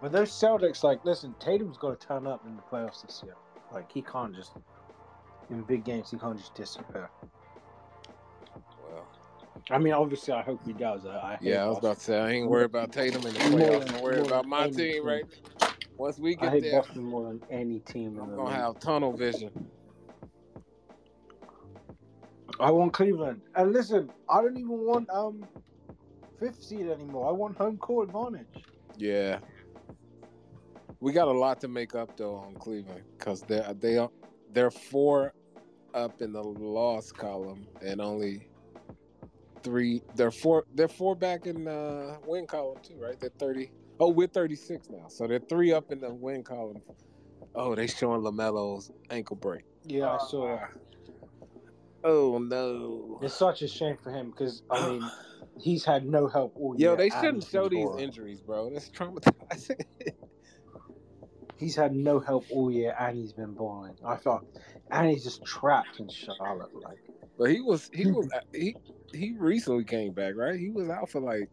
But 0.00 0.12
those 0.12 0.30
Celtics, 0.30 0.84
like, 0.84 1.04
listen, 1.04 1.34
Tatum's 1.40 1.78
got 1.78 1.98
to 2.00 2.06
turn 2.06 2.28
up 2.28 2.46
in 2.46 2.54
the 2.54 2.62
playoffs 2.62 3.02
this 3.02 3.22
year. 3.24 3.34
Like, 3.72 3.90
he 3.90 4.00
can't 4.02 4.32
just 4.36 4.52
in 5.50 5.62
big 5.64 5.84
games, 5.84 6.12
he 6.12 6.16
can't 6.16 6.38
just 6.38 6.54
disappear. 6.54 7.10
Well, 8.54 9.04
I 9.68 9.78
mean, 9.78 9.94
obviously, 9.94 10.32
I 10.32 10.42
hope 10.42 10.60
he 10.64 10.74
does. 10.74 11.06
I, 11.06 11.10
I 11.10 11.38
yeah, 11.40 11.64
I 11.64 11.66
was 11.66 11.80
Boston. 11.80 11.88
about 11.90 11.96
to 11.96 12.04
say 12.04 12.18
I 12.20 12.30
ain't 12.30 12.48
worried 12.48 12.66
about 12.66 12.92
Tatum 12.92 13.26
in 13.26 13.34
the 13.34 13.40
playoffs. 13.40 13.92
I'm 13.96 14.00
worried 14.00 14.26
about 14.26 14.46
my 14.46 14.66
any 14.66 14.72
team 14.76 15.04
right 15.04 15.24
Once 15.98 16.20
we 16.20 16.36
I 16.38 16.42
get 16.42 16.52
hate 16.52 16.62
there, 16.62 16.82
Boston 16.82 17.02
more 17.02 17.24
than 17.24 17.42
any 17.50 17.80
team 17.80 18.16
in 18.16 18.20
I'm 18.22 18.30
the 18.30 18.36
gonna 18.36 18.50
league. 18.50 18.54
have 18.54 18.78
tunnel 18.78 19.12
vision. 19.12 19.50
I 22.60 22.70
want 22.70 22.92
Cleveland. 22.92 23.42
And 23.56 23.72
listen, 23.72 24.10
I 24.28 24.42
don't 24.42 24.56
even 24.56 24.78
want 24.78 25.10
um 25.10 25.46
fifth 26.38 26.62
seed 26.62 26.88
anymore. 26.88 27.28
I 27.28 27.32
want 27.32 27.56
home 27.56 27.78
court 27.78 28.08
advantage. 28.08 28.64
Yeah. 28.96 29.40
We 31.00 31.12
got 31.12 31.28
a 31.28 31.32
lot 31.32 31.60
to 31.62 31.68
make 31.68 31.94
up 31.94 32.16
though 32.16 32.36
on 32.36 32.54
Cleveland 32.54 33.04
because 33.18 33.42
they're 33.42 33.74
they 33.74 33.98
are 33.98 34.10
they're 34.52 34.70
four 34.70 35.32
up 35.94 36.20
in 36.20 36.32
the 36.32 36.42
loss 36.42 37.12
column 37.12 37.66
and 37.82 38.00
only 38.00 38.48
three 39.62 40.02
they're 40.14 40.30
four 40.30 40.64
they're 40.74 40.88
four 40.88 41.16
back 41.16 41.46
in 41.46 41.64
the 41.64 42.18
win 42.24 42.46
column 42.46 42.78
too, 42.82 42.96
right? 42.98 43.18
They're 43.18 43.30
thirty. 43.38 43.72
Oh, 44.00 44.10
we're 44.10 44.28
thirty 44.28 44.56
six 44.56 44.88
now. 44.90 45.08
So 45.08 45.26
they're 45.26 45.38
three 45.38 45.72
up 45.72 45.90
in 45.90 46.00
the 46.00 46.12
win 46.12 46.44
column. 46.44 46.82
Oh, 47.54 47.74
they 47.74 47.86
showing 47.86 48.22
LaMelo's 48.22 48.90
ankle 49.10 49.36
break. 49.36 49.64
Yeah, 49.84 50.10
I 50.10 50.18
saw 50.18 50.56
that. 50.56 50.70
Oh, 52.04 52.34
oh 52.34 52.38
no. 52.38 53.18
It's 53.22 53.34
such 53.34 53.62
a 53.62 53.68
shame 53.68 53.96
for 53.96 54.12
him 54.12 54.30
because 54.30 54.62
I 54.70 54.88
mean 54.90 55.10
he's 55.58 55.84
had 55.84 56.06
no 56.06 56.28
help 56.28 56.54
all 56.56 56.76
year. 56.78 56.90
Yo, 56.90 56.96
they 56.96 57.10
shouldn't 57.10 57.44
show 57.44 57.68
been 57.68 57.78
these 57.78 57.86
balling. 57.86 58.04
injuries, 58.04 58.40
bro. 58.40 58.70
That's 58.70 58.90
traumatizing. 58.90 59.84
He's 61.56 61.76
had 61.76 61.94
no 61.94 62.20
help 62.20 62.44
all 62.50 62.70
year 62.70 62.94
and 62.98 63.16
he's 63.16 63.32
been 63.32 63.54
balling. 63.54 63.94
I 64.04 64.16
thought 64.16 64.44
and 64.90 65.08
he's 65.08 65.24
just 65.24 65.44
trapped 65.44 65.98
in 65.98 66.08
Charlotte. 66.08 66.74
Like 66.74 66.98
But 67.38 67.50
he 67.50 67.60
was 67.60 67.90
he 67.94 68.06
was 68.06 68.28
uh, 68.34 68.40
he 68.52 68.76
he 69.12 69.34
recently 69.38 69.84
came 69.84 70.12
back, 70.12 70.34
right? 70.36 70.58
He 70.58 70.70
was 70.70 70.90
out 70.90 71.08
for 71.08 71.20
like 71.20 71.48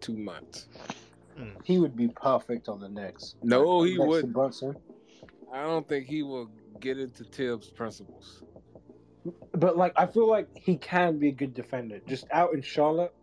two 0.00 0.16
months. 0.16 0.68
Hmm. 1.36 1.50
he 1.64 1.78
would 1.78 1.96
be 1.96 2.08
perfect 2.08 2.68
on 2.68 2.78
the 2.80 2.88
Knicks. 2.88 3.34
No, 3.42 3.82
he 3.82 3.96
next 3.96 4.06
wouldn't. 4.08 4.32
Brunson. 4.32 4.76
I 5.52 5.62
don't 5.62 5.88
think 5.88 6.06
he 6.06 6.22
will 6.22 6.48
get 6.80 6.98
into 6.98 7.24
Thibs' 7.24 7.70
principles. 7.70 8.42
But 9.52 9.76
like 9.76 9.92
I 9.96 10.06
feel 10.06 10.28
like 10.28 10.48
he 10.54 10.76
can 10.76 11.18
be 11.18 11.28
a 11.28 11.32
good 11.32 11.54
defender. 11.54 12.00
Just 12.06 12.26
out 12.30 12.52
in 12.54 12.62
Charlotte, 12.62 13.14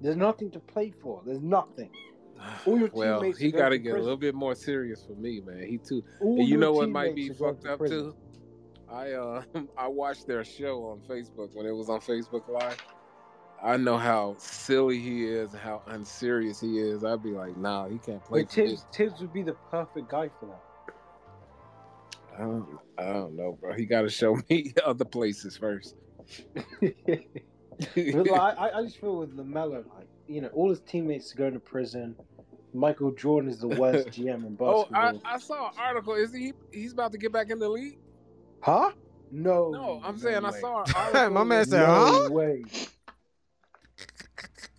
there's 0.00 0.16
nothing 0.16 0.50
to 0.52 0.60
play 0.60 0.92
for. 1.02 1.22
There's 1.24 1.40
nothing. 1.42 1.90
All 2.66 2.78
your 2.78 2.90
Well, 2.92 3.20
teammates 3.20 3.38
he 3.38 3.52
got 3.52 3.70
to 3.70 3.78
get 3.78 3.94
a 3.94 3.98
little 4.00 4.16
bit 4.16 4.34
more 4.34 4.54
serious 4.54 5.04
for 5.06 5.14
me, 5.14 5.40
man. 5.40 5.66
He 5.66 5.78
too. 5.78 6.02
All 6.20 6.38
and 6.40 6.48
you 6.48 6.56
know 6.56 6.72
what 6.72 6.88
might 6.90 7.14
be 7.14 7.28
fucked 7.28 7.62
to 7.62 7.72
up 7.72 7.78
prison. 7.78 8.12
too? 8.12 8.16
I 8.90 9.12
uh 9.12 9.42
I 9.78 9.88
watched 9.88 10.26
their 10.26 10.44
show 10.44 10.84
on 10.86 11.00
Facebook 11.08 11.54
when 11.54 11.66
it 11.66 11.72
was 11.72 11.88
on 11.88 12.00
Facebook 12.00 12.48
Live. 12.48 12.78
I 13.62 13.78
know 13.78 13.96
how 13.96 14.34
silly 14.38 14.98
he 14.98 15.24
is 15.24 15.54
how 15.54 15.82
unserious 15.86 16.60
he 16.60 16.78
is. 16.78 17.02
I'd 17.02 17.22
be 17.22 17.30
like, 17.30 17.56
nah, 17.56 17.88
he 17.88 17.98
can't 17.98 18.22
play 18.22 18.42
But. 18.42 18.52
Thibs, 18.52 18.84
Thibs 18.92 19.20
would 19.20 19.32
be 19.32 19.42
the 19.42 19.54
perfect 19.70 20.10
guy 20.10 20.28
for 20.38 20.46
that. 20.46 20.60
I 22.36 22.42
don't, 22.42 22.78
I 22.98 23.12
don't 23.12 23.36
know, 23.36 23.58
bro. 23.60 23.74
He 23.74 23.86
got 23.86 24.02
to 24.02 24.10
show 24.10 24.38
me 24.50 24.72
other 24.84 25.04
places 25.04 25.56
first. 25.56 25.96
But 27.96 28.28
like, 28.28 28.56
I, 28.56 28.70
I 28.70 28.82
just 28.84 29.00
feel 29.00 29.16
with 29.16 29.36
LaMelo, 29.36 29.84
like 29.96 30.06
you 30.28 30.40
know, 30.40 30.48
all 30.48 30.70
his 30.70 30.80
teammates 30.80 31.34
are 31.34 31.36
going 31.36 31.54
to 31.54 31.60
prison. 31.60 32.14
Michael 32.72 33.12
Jordan 33.12 33.50
is 33.50 33.58
the 33.58 33.68
worst 33.68 34.08
GM 34.12 34.46
in 34.46 34.56
Oh, 34.60 34.84
basketball. 34.84 35.20
I, 35.24 35.34
I 35.34 35.38
saw 35.38 35.68
an 35.70 35.74
article. 35.78 36.14
Is 36.14 36.32
he? 36.32 36.52
He's 36.72 36.92
about 36.92 37.12
to 37.12 37.18
get 37.18 37.32
back 37.32 37.50
in 37.50 37.58
the 37.58 37.68
league? 37.68 37.98
Huh? 38.60 38.92
No. 39.30 39.70
No, 39.70 40.00
I'm 40.04 40.18
saying 40.18 40.44
I 40.44 40.50
saw 40.60 40.84
an 40.84 40.92
article. 40.94 41.30
My 41.30 41.44
man 41.44 41.64
said, 41.64 41.80
no 41.80 42.22
huh? 42.22 42.30
way. 42.30 42.64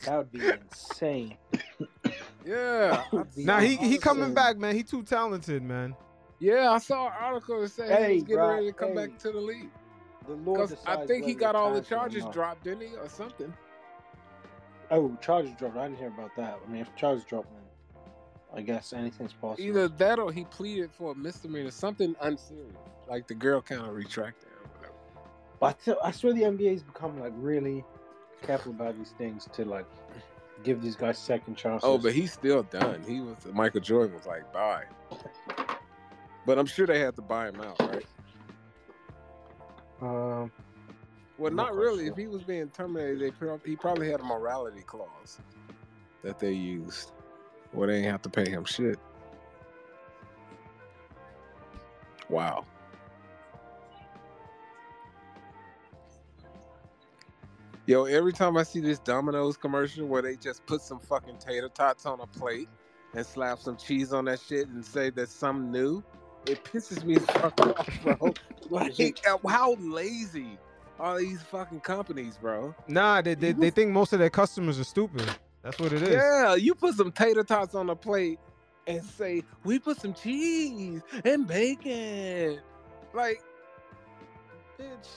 That 0.06 0.17
would 0.17 0.32
be 0.32 0.40
insane. 0.45 1.38
Yeah. 2.45 3.03
now 3.11 3.25
Nah, 3.35 3.59
he 3.59 3.75
he 3.75 3.98
coming 3.98 4.34
back, 4.34 4.58
man. 4.58 4.75
He 4.75 4.84
too 4.84 5.03
talented, 5.03 5.64
man. 5.64 5.95
Yeah, 6.45 6.69
I 6.69 6.77
saw 6.77 7.07
an 7.07 7.14
article 7.19 7.59
that 7.61 7.69
said 7.69 7.90
he 7.90 7.95
Hey, 7.95 8.14
was 8.14 8.24
getting 8.24 8.35
bro, 8.35 8.53
ready 8.53 8.67
to 8.67 8.74
come 8.74 8.90
hey. 8.90 9.07
back 9.07 9.17
to 9.17 9.32
the 9.32 9.40
league. 9.40 9.72
The 10.27 10.35
Lord 10.35 10.77
I 10.85 11.03
think 11.07 11.25
he 11.25 11.33
got 11.33 11.56
all 11.56 11.74
the 11.74 11.82
charges 11.82 12.24
dropped, 12.32 12.64
didn't 12.64 12.88
he, 12.88 12.95
or 12.95 13.09
something? 13.09 13.51
Oh, 14.91 15.17
charges 15.22 15.53
dropped. 15.57 15.75
I 15.75 15.88
didn't 15.88 15.98
hear 15.98 16.09
about 16.09 16.35
that. 16.35 16.59
I 16.64 16.72
mean, 16.72 16.82
if 16.82 16.95
charges 16.95 17.25
dropped, 17.25 17.48
I 18.53 18.61
guess 18.61 18.93
anything's 18.93 19.33
possible. 19.33 19.67
Either 19.67 19.88
that 19.88 20.19
or 20.19 20.32
he 20.32 20.45
pleaded 20.45 20.91
for 20.91 21.14
a 21.14 21.15
misdemeanor, 21.15 21.72
something 21.72 22.15
unserious, 22.22 22.75
like 23.09 23.27
the 23.27 23.33
girl 23.33 23.59
kind 23.59 23.82
of 23.82 23.95
retracted 23.95 24.49
or 24.49 24.69
whatever. 24.77 24.93
But 25.59 25.98
I, 26.03 26.11
swear 26.11 26.33
the 26.33 26.43
NBA's 26.43 26.83
become 26.83 27.19
like 27.19 27.33
really 27.38 27.83
careful 28.43 28.72
about 28.72 28.99
these 28.99 29.15
things 29.17 29.49
to 29.53 29.65
like 29.65 29.88
give 30.64 30.83
these 30.83 30.95
guys 30.95 31.17
second 31.17 31.56
oh, 31.57 31.61
chances. 31.61 31.90
Oh, 31.90 31.98
but 31.98 32.14
he's 32.14 32.33
still 32.33 32.61
done. 32.61 33.03
He 33.07 33.19
was 33.19 33.35
Michael 33.51 33.82
Jordan 33.82 34.14
was 34.14 34.27
like, 34.27 34.53
bye. 34.53 34.83
But 36.45 36.59
I'm 36.59 36.67
sure 36.67 36.88
they 36.88 36.99
had 36.99 37.15
to 37.17 37.24
buy 37.24 37.49
him 37.49 37.61
out, 37.61 37.80
right? 37.82 38.06
Um, 40.01 40.51
Well, 41.38 41.51
not 41.51 41.75
not 41.75 41.75
really. 41.75 42.06
sure. 42.06 42.11
If 42.11 42.17
he 42.17 42.27
was 42.27 42.43
being 42.43 42.69
terminated, 42.69 43.19
they 43.22 43.32
he 43.65 43.75
probably 43.77 44.09
had 44.11 44.22
a 44.22 44.24
morality 44.25 44.83
clause 44.83 45.40
that 46.24 46.40
they 46.40 46.53
used, 46.53 47.11
where 47.72 47.88
they 47.88 47.98
ain't 47.99 48.07
have 48.11 48.24
to 48.24 48.30
pay 48.30 48.49
him 48.49 48.65
shit. 48.65 48.99
Wow. 52.30 52.65
Yo, 57.85 58.06
every 58.06 58.33
time 58.33 58.57
I 58.57 58.64
see 58.64 58.80
this 58.80 58.99
Domino's 58.99 59.57
commercial 59.57 60.07
where 60.07 60.22
they 60.22 60.38
just 60.38 60.65
put 60.65 60.82
some 60.82 60.99
fucking 61.01 61.38
tater 61.40 61.69
tots 61.69 62.06
on 62.06 62.22
a 62.22 62.27
plate 62.27 62.69
and 63.14 63.25
slap 63.25 63.59
some 63.59 63.77
cheese 63.77 64.14
on 64.14 64.25
that 64.25 64.40
shit 64.40 64.69
and 64.69 64.85
say 64.85 65.09
that's 65.09 65.33
something 65.33 65.72
new, 65.72 66.03
it 66.48 66.64
pisses 66.64 67.03
me 67.03 67.15
the 67.15 67.27
fuck 67.27 67.59
off, 67.61 67.90
bro. 68.03 68.33
Like, 68.72 68.98
how 69.48 69.75
lazy 69.75 70.57
are 70.99 71.19
these 71.19 71.40
fucking 71.43 71.82
companies, 71.82 72.38
bro? 72.41 72.74
Nah, 72.88 73.22
they, 73.22 73.35
they 73.35 73.51
they 73.51 73.69
think 73.69 73.91
most 73.91 74.11
of 74.11 74.17
their 74.17 74.32
customers 74.32 74.80
are 74.80 74.83
stupid. 74.83 75.30
That's 75.61 75.77
what 75.77 75.93
it 75.93 76.01
is. 76.01 76.09
Yeah, 76.09 76.56
you 76.56 76.74
put 76.74 76.95
some 76.95 77.11
tater 77.11 77.43
tots 77.43 77.75
on 77.75 77.91
a 77.91 77.95
plate 77.95 78.40
and 78.88 79.03
say, 79.03 79.43
we 79.64 79.77
put 79.77 79.99
some 79.99 80.14
cheese 80.14 81.01
and 81.24 81.48
bacon. 81.48 82.59
Like, 83.14 83.41
bitch. 84.80 85.07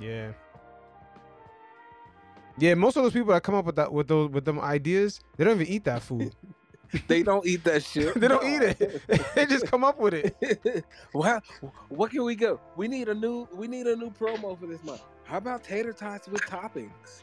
Yeah. 0.00 0.32
Yeah, 2.58 2.74
most 2.74 2.96
of 2.96 3.02
those 3.02 3.12
people 3.12 3.32
that 3.32 3.42
come 3.42 3.54
up 3.54 3.66
with 3.66 3.76
that 3.76 3.92
with 3.92 4.08
those 4.08 4.30
with 4.30 4.44
them 4.44 4.60
ideas, 4.60 5.20
they 5.36 5.44
don't 5.44 5.60
even 5.60 5.72
eat 5.72 5.84
that 5.84 6.02
food. 6.02 6.34
They 7.08 7.22
don't 7.22 7.46
eat 7.46 7.64
that 7.64 7.82
shit. 7.84 8.14
they 8.14 8.28
don't 8.28 8.44
eat 8.44 8.62
it. 8.62 9.02
they 9.34 9.46
just 9.46 9.66
come 9.66 9.84
up 9.84 9.98
with 9.98 10.14
it. 10.14 10.84
Well, 11.12 11.40
what 11.88 12.10
can 12.10 12.24
we 12.24 12.34
go? 12.34 12.60
We 12.76 12.88
need 12.88 13.08
a 13.08 13.14
new 13.14 13.48
we 13.54 13.66
need 13.68 13.86
a 13.86 13.96
new 13.96 14.10
promo 14.10 14.58
for 14.58 14.66
this 14.66 14.82
month. 14.84 15.02
How 15.24 15.38
about 15.38 15.64
tater 15.64 15.92
tots 15.92 16.28
with 16.28 16.42
toppings? 16.42 17.22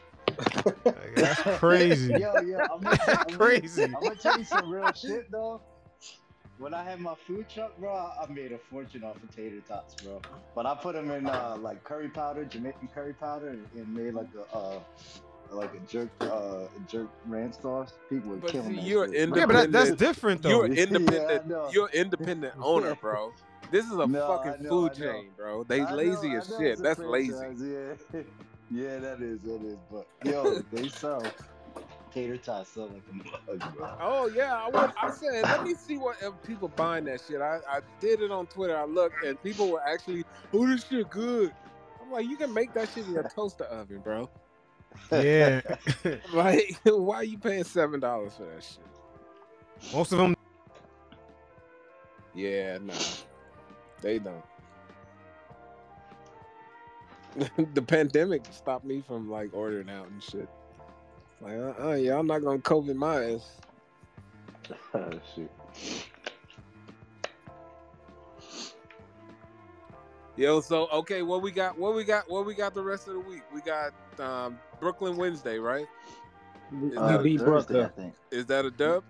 That's 1.14 1.40
crazy. 1.58 2.12
Yo, 2.12 2.40
yo, 2.40 2.58
I'm 2.58 2.80
gonna, 2.80 2.98
That's 3.06 3.32
I'm 3.32 3.38
crazy. 3.38 3.82
Gonna, 3.82 3.96
I'm 3.96 4.02
gonna 4.02 4.14
tell 4.16 4.38
you 4.38 4.44
some 4.44 4.70
real 4.70 4.92
shit 4.92 5.30
though. 5.30 5.60
When 6.58 6.72
I 6.72 6.84
had 6.84 7.00
my 7.00 7.14
food 7.26 7.48
truck, 7.48 7.76
bro, 7.78 7.92
I 7.92 8.26
made 8.32 8.52
a 8.52 8.58
fortune 8.58 9.02
off 9.02 9.16
of 9.22 9.34
tater 9.34 9.60
tots, 9.60 9.94
bro. 10.02 10.20
But 10.54 10.66
I 10.66 10.74
put 10.74 10.94
them 10.94 11.10
in 11.10 11.26
uh, 11.26 11.56
like 11.60 11.82
curry 11.82 12.08
powder, 12.08 12.44
Jamaican 12.44 12.88
curry 12.94 13.12
powder, 13.12 13.48
and, 13.48 13.66
and 13.74 13.92
made 13.94 14.14
like 14.14 14.28
a 14.52 14.56
uh, 14.56 14.78
like 15.50 15.74
a 15.74 15.80
jerk 15.80 16.10
uh, 16.20 16.66
a 16.76 16.80
jerk 16.88 17.10
ranch 17.26 17.56
sauce. 17.60 17.92
People 18.08 18.30
were 18.32 18.40
But 18.40 18.50
killing 18.52 18.68
see, 18.68 18.74
that 18.76 18.82
you're 18.88 19.06
shit. 19.06 19.14
Yeah, 19.34 19.46
but 19.46 19.54
that, 19.54 19.72
that's 19.72 19.92
different 19.92 20.42
though. 20.42 20.50
You're 20.50 20.66
independent. 20.74 21.46
know. 21.48 21.70
You're 21.72 21.90
independent 21.90 22.54
owner, 22.60 22.94
bro. 22.94 23.34
This 23.70 23.86
is 23.86 23.92
a 23.92 24.08
No, 24.08 24.26
fucking 24.26 24.62
know, 24.62 24.70
food 24.70 24.94
chain, 24.94 25.32
bro. 25.36 25.64
They 25.64 25.80
I 25.82 25.92
lazy 25.94 26.28
I 26.30 26.36
as 26.36 26.48
know 26.48 26.56
shit. 26.56 26.72
it's 26.72 26.80
a 26.80 26.84
That's 26.84 27.00
lazy. 27.04 27.34
Yeah, 27.58 27.94
yeah, 28.70 28.98
that 29.00 29.22
is, 29.22 29.42
that 29.42 29.62
is. 29.62 29.78
But 29.90 30.08
yo, 30.22 30.60
they 30.72 30.88
sell 30.88 31.34
tater 32.12 32.38
tots 32.38 32.70
sell 32.70 32.88
like 32.88 33.04
a 33.10 33.14
mug, 33.14 33.62
bro. 33.74 33.88
Oh 34.00 34.26
yeah, 34.28 34.54
I, 34.56 34.68
went, 34.70 34.92
I 35.00 35.10
said, 35.10 35.46
let 35.48 35.62
me 35.62 35.74
see 35.74 35.98
what 35.98 36.18
if 36.22 36.32
people 36.42 36.68
buying 36.68 37.04
that 37.06 37.22
shit. 37.26 37.40
I, 37.40 37.60
I 37.68 37.80
did 38.00 38.20
it 38.22 38.30
on 38.30 38.46
Twitter. 38.46 38.76
I 38.76 38.84
looked 38.84 39.22
and 39.24 39.40
people 39.42 39.70
were 39.70 39.82
actually, 39.86 40.24
oh, 40.52 40.66
this 40.66 40.86
shit 40.86 41.10
good. 41.10 41.52
I'm 42.00 42.10
like, 42.12 42.26
you 42.26 42.36
can 42.36 42.52
make 42.52 42.74
that 42.74 42.90
shit 42.90 43.06
in 43.06 43.12
your 43.12 43.24
toaster 43.24 43.64
oven, 43.64 44.00
bro. 44.00 44.30
Yeah. 45.10 45.60
Like, 46.32 46.78
why 46.84 47.16
are 47.16 47.24
you 47.24 47.38
paying 47.38 47.64
seven 47.64 48.00
dollars 48.00 48.34
for 48.34 48.44
that 48.44 48.62
shit? 48.62 49.92
Most 49.94 50.12
of 50.12 50.18
them. 50.18 50.36
Yeah, 52.34 52.78
nah, 52.78 52.94
they 54.02 54.18
don't. 54.18 54.44
the 57.74 57.82
pandemic 57.82 58.44
stopped 58.50 58.84
me 58.84 59.02
from 59.06 59.30
like 59.30 59.50
ordering 59.52 59.88
out 59.88 60.08
and 60.08 60.22
shit. 60.22 60.48
Like, 61.40 61.54
uh, 61.54 61.74
uh 61.88 61.94
y'all 61.94 62.22
not 62.22 62.42
gonna 62.42 62.58
COVID 62.58 62.96
my 62.96 63.32
ass. 63.32 63.60
oh 64.94 65.10
shit. 65.34 65.50
Yo, 70.36 70.60
so 70.60 70.88
okay, 70.88 71.22
what 71.22 71.42
we 71.42 71.50
got? 71.52 71.78
What 71.78 71.94
we 71.94 72.02
got? 72.04 72.28
What 72.28 72.44
we 72.44 72.54
got 72.54 72.74
the 72.74 72.82
rest 72.82 73.06
of 73.06 73.14
the 73.14 73.20
week? 73.20 73.42
We 73.52 73.60
got 73.60 73.92
um, 74.18 74.58
Brooklyn 74.80 75.16
Wednesday, 75.16 75.58
right? 75.58 75.86
We, 76.72 76.88
Is 76.88 76.92
we 76.94 76.98
Uh, 76.98 77.22
beat 77.22 77.40
Thursday, 77.40 77.74
I 77.74 77.82
Brooklyn. 77.84 77.92
think. 78.12 78.14
Is 78.32 78.46
that 78.46 78.64
a 78.64 78.70
dub? 78.70 79.04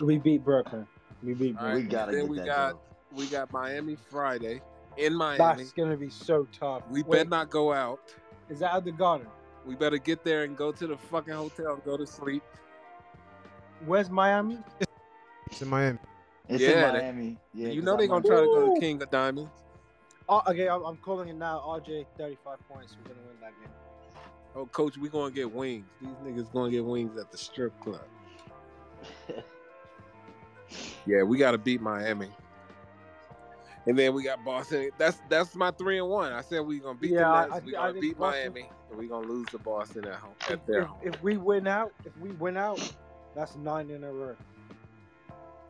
We 0.00 0.18
beat 0.18 0.44
Brooklyn. 0.44 0.86
We 1.22 1.34
beat 1.34 1.56
All 1.58 1.66
right. 1.66 1.76
We 1.76 1.82
gotta 1.84 2.10
then 2.12 2.22
get 2.22 2.30
we 2.30 2.36
that 2.38 2.46
got 2.46 2.70
dub. 2.72 2.80
we 3.12 3.26
got 3.26 3.52
Miami 3.52 3.96
Friday 4.10 4.60
in 4.96 5.14
Miami. 5.14 5.38
That's 5.62 5.72
gonna 5.72 5.96
be 5.96 6.10
so 6.10 6.48
tough. 6.58 6.82
We 6.90 7.02
Wait, 7.04 7.18
better 7.18 7.30
not 7.30 7.50
go 7.50 7.72
out. 7.72 8.00
Is 8.48 8.58
that 8.60 8.74
at 8.74 8.84
the 8.84 8.92
Garden? 8.92 9.28
We 9.64 9.76
better 9.76 9.98
get 9.98 10.24
there 10.24 10.42
and 10.42 10.56
go 10.56 10.72
to 10.72 10.86
the 10.88 10.96
fucking 10.96 11.34
hotel 11.34 11.74
and 11.74 11.84
go 11.84 11.96
to 11.96 12.04
sleep. 12.06 12.42
Where's 13.86 14.10
Miami? 14.10 14.58
It's 15.46 15.62
in 15.62 15.68
Miami. 15.68 15.98
It's 16.48 16.60
Yeah, 16.60 16.70
in 16.70 16.74
they- 16.92 16.98
Miami. 17.00 17.38
Yeah, 17.54 17.68
you 17.68 17.82
know 17.82 17.92
I'm 17.92 17.98
they 17.98 18.08
gonna 18.08 18.26
try 18.26 18.40
to 18.40 18.46
go 18.46 18.74
to 18.74 18.80
King 18.80 19.00
of 19.02 19.10
Diamonds. 19.10 19.61
Oh, 20.28 20.42
okay, 20.48 20.68
I'm, 20.68 20.82
I'm 20.84 20.96
calling 20.98 21.28
it 21.28 21.36
now. 21.36 21.62
RJ, 21.66 22.06
35 22.18 22.58
points. 22.68 22.96
We're 22.98 23.12
gonna 23.14 23.26
win 23.26 23.36
that 23.40 23.52
game. 23.60 23.72
Oh, 24.54 24.66
coach, 24.66 24.96
we 24.98 25.08
gonna 25.08 25.30
get 25.32 25.50
wings. 25.52 25.86
These 26.00 26.10
niggas 26.24 26.52
gonna 26.52 26.70
get 26.70 26.84
wings 26.84 27.18
at 27.18 27.30
the 27.30 27.38
strip 27.38 27.78
club. 27.80 28.02
Yeah, 31.04 31.22
we 31.24 31.36
gotta 31.36 31.58
beat 31.58 31.80
Miami. 31.80 32.30
And 33.86 33.98
then 33.98 34.14
we 34.14 34.22
got 34.22 34.44
Boston. 34.44 34.90
That's 34.96 35.18
that's 35.28 35.54
my 35.56 35.72
three 35.72 35.98
and 35.98 36.08
one. 36.08 36.32
I 36.32 36.40
said 36.40 36.60
we 36.60 36.78
gonna 36.78 36.96
beat 36.98 37.10
Yeah, 37.10 37.30
I- 37.30 37.46
the 37.48 37.54
Nets. 37.54 37.66
we 37.66 37.74
I 37.76 37.80
gonna 37.80 37.92
think 37.94 38.02
beat 38.02 38.18
Boston- 38.18 38.52
Miami, 38.54 38.70
and 38.90 38.98
we 38.98 39.08
gonna 39.08 39.26
lose 39.26 39.48
to 39.48 39.58
Boston 39.58 40.06
at 40.06 40.14
home 40.14 40.34
If, 40.42 40.50
at 40.52 40.66
their 40.66 40.80
if, 40.82 40.86
home. 40.86 40.98
if 41.02 41.22
we 41.22 41.36
win 41.36 41.66
out, 41.66 41.92
if 42.04 42.16
we 42.18 42.30
win 42.30 42.56
out, 42.56 42.80
that's 43.34 43.56
nine 43.56 43.90
in 43.90 44.04
a 44.04 44.12
row. 44.12 44.36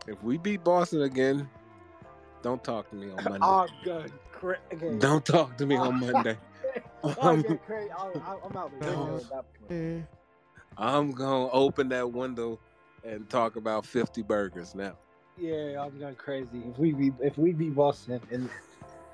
If 0.06 0.22
we 0.22 0.36
beat 0.36 0.62
Boston 0.62 1.02
again, 1.02 1.48
don't 2.42 2.62
talk 2.62 2.90
to 2.90 2.94
me 2.96 3.10
on 3.10 3.24
Monday. 3.24 3.38
I'm 3.40 3.68
going 4.42 4.56
crazy. 4.78 4.98
Don't 4.98 5.24
talk 5.24 5.56
to 5.58 5.66
me 5.66 5.76
on 5.76 6.00
Monday. 6.12 6.36
I'm 7.04 7.10
um, 7.10 7.16
I'm, 7.48 7.58
crazy. 7.58 7.90
I'm, 7.92 8.22
I'm 8.44 8.56
out 8.56 8.70
the 8.80 8.86
window 8.86 9.14
um, 9.14 9.16
at 9.16 9.30
that 9.30 9.44
point. 9.68 10.06
I'm 10.78 11.12
gonna 11.12 11.50
open 11.50 11.88
that 11.90 12.10
window 12.12 12.58
and 13.04 13.28
talk 13.28 13.56
about 13.56 13.84
50 13.84 14.22
burgers 14.22 14.74
now. 14.74 14.96
Yeah, 15.38 15.82
I'm 15.82 15.98
going 15.98 16.14
crazy. 16.14 16.62
If 16.70 16.78
we 16.78 16.92
be 16.92 17.12
if 17.20 17.36
we 17.38 17.52
be 17.52 17.68
Boston 17.70 18.20
in 18.30 18.48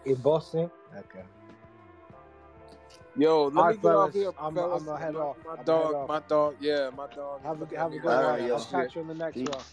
in 0.05 0.15
Boston, 0.17 0.71
okay. 0.97 1.25
Yo, 3.17 3.45
let 3.45 3.47
All 3.47 3.51
me 3.51 3.61
right, 3.61 3.83
get 3.83 3.89
off 3.89 4.13
fellas, 4.13 4.15
here, 4.15 4.31
I'm- 4.39 4.55
fellas. 4.55 4.81
I'm 4.81 4.87
gonna 4.87 4.99
head 4.99 5.15
my, 5.15 5.21
off. 5.21 5.37
My 5.45 5.55
I'm 5.55 5.65
dog, 5.65 5.95
off. 5.95 6.09
my 6.09 6.21
dog, 6.29 6.55
yeah, 6.61 6.91
my 6.97 7.07
dog. 7.09 7.43
Have 7.43 7.63
a 7.63 7.77
have 7.77 7.93
a 7.93 7.99
good 7.99 8.05
one. 8.05 8.15
Alright, 8.15 8.51
I'll 8.51 8.65
catch 8.65 8.95
you 8.95 9.01
on 9.01 9.09
the 9.09 9.15
next 9.15 9.37
one. 9.37 9.65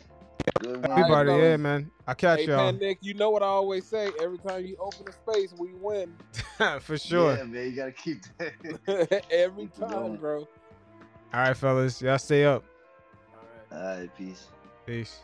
Good 0.60 0.76
All 0.76 0.82
one. 0.82 0.92
right, 0.92 1.00
Everybody, 1.02 1.30
yeah, 1.32 1.36
fellas. 1.38 1.60
man. 1.60 1.92
I 2.08 2.14
catch 2.14 2.40
Hey, 2.40 2.46
y'all 2.48 2.72
Pan 2.72 2.80
Nick, 2.80 2.98
you 3.02 3.14
know 3.14 3.30
what 3.30 3.44
I 3.44 3.48
always 3.48 3.88
say. 3.88 4.12
Every 4.22 4.38
time 4.38 4.66
you 4.66 4.78
open 4.80 5.06
a 5.08 5.12
space, 5.12 5.54
we 5.58 5.74
win. 5.74 6.16
for 6.82 6.98
sure. 6.98 7.36
Yeah, 7.36 7.44
man, 7.44 7.66
you 7.70 7.76
gotta 7.76 7.92
keep 7.92 8.22
that. 8.40 9.24
Every 9.32 9.68
Keep 9.68 9.90
time, 9.90 10.16
bro. 10.18 10.40
All 11.34 11.42
right, 11.42 11.58
fellas, 11.58 12.02
y'all 12.02 12.18
stay 12.18 12.46
up. 12.46 12.64
All 13.72 13.80
right, 13.80 14.10
peace. 14.18 14.48
Peace. 14.86 15.20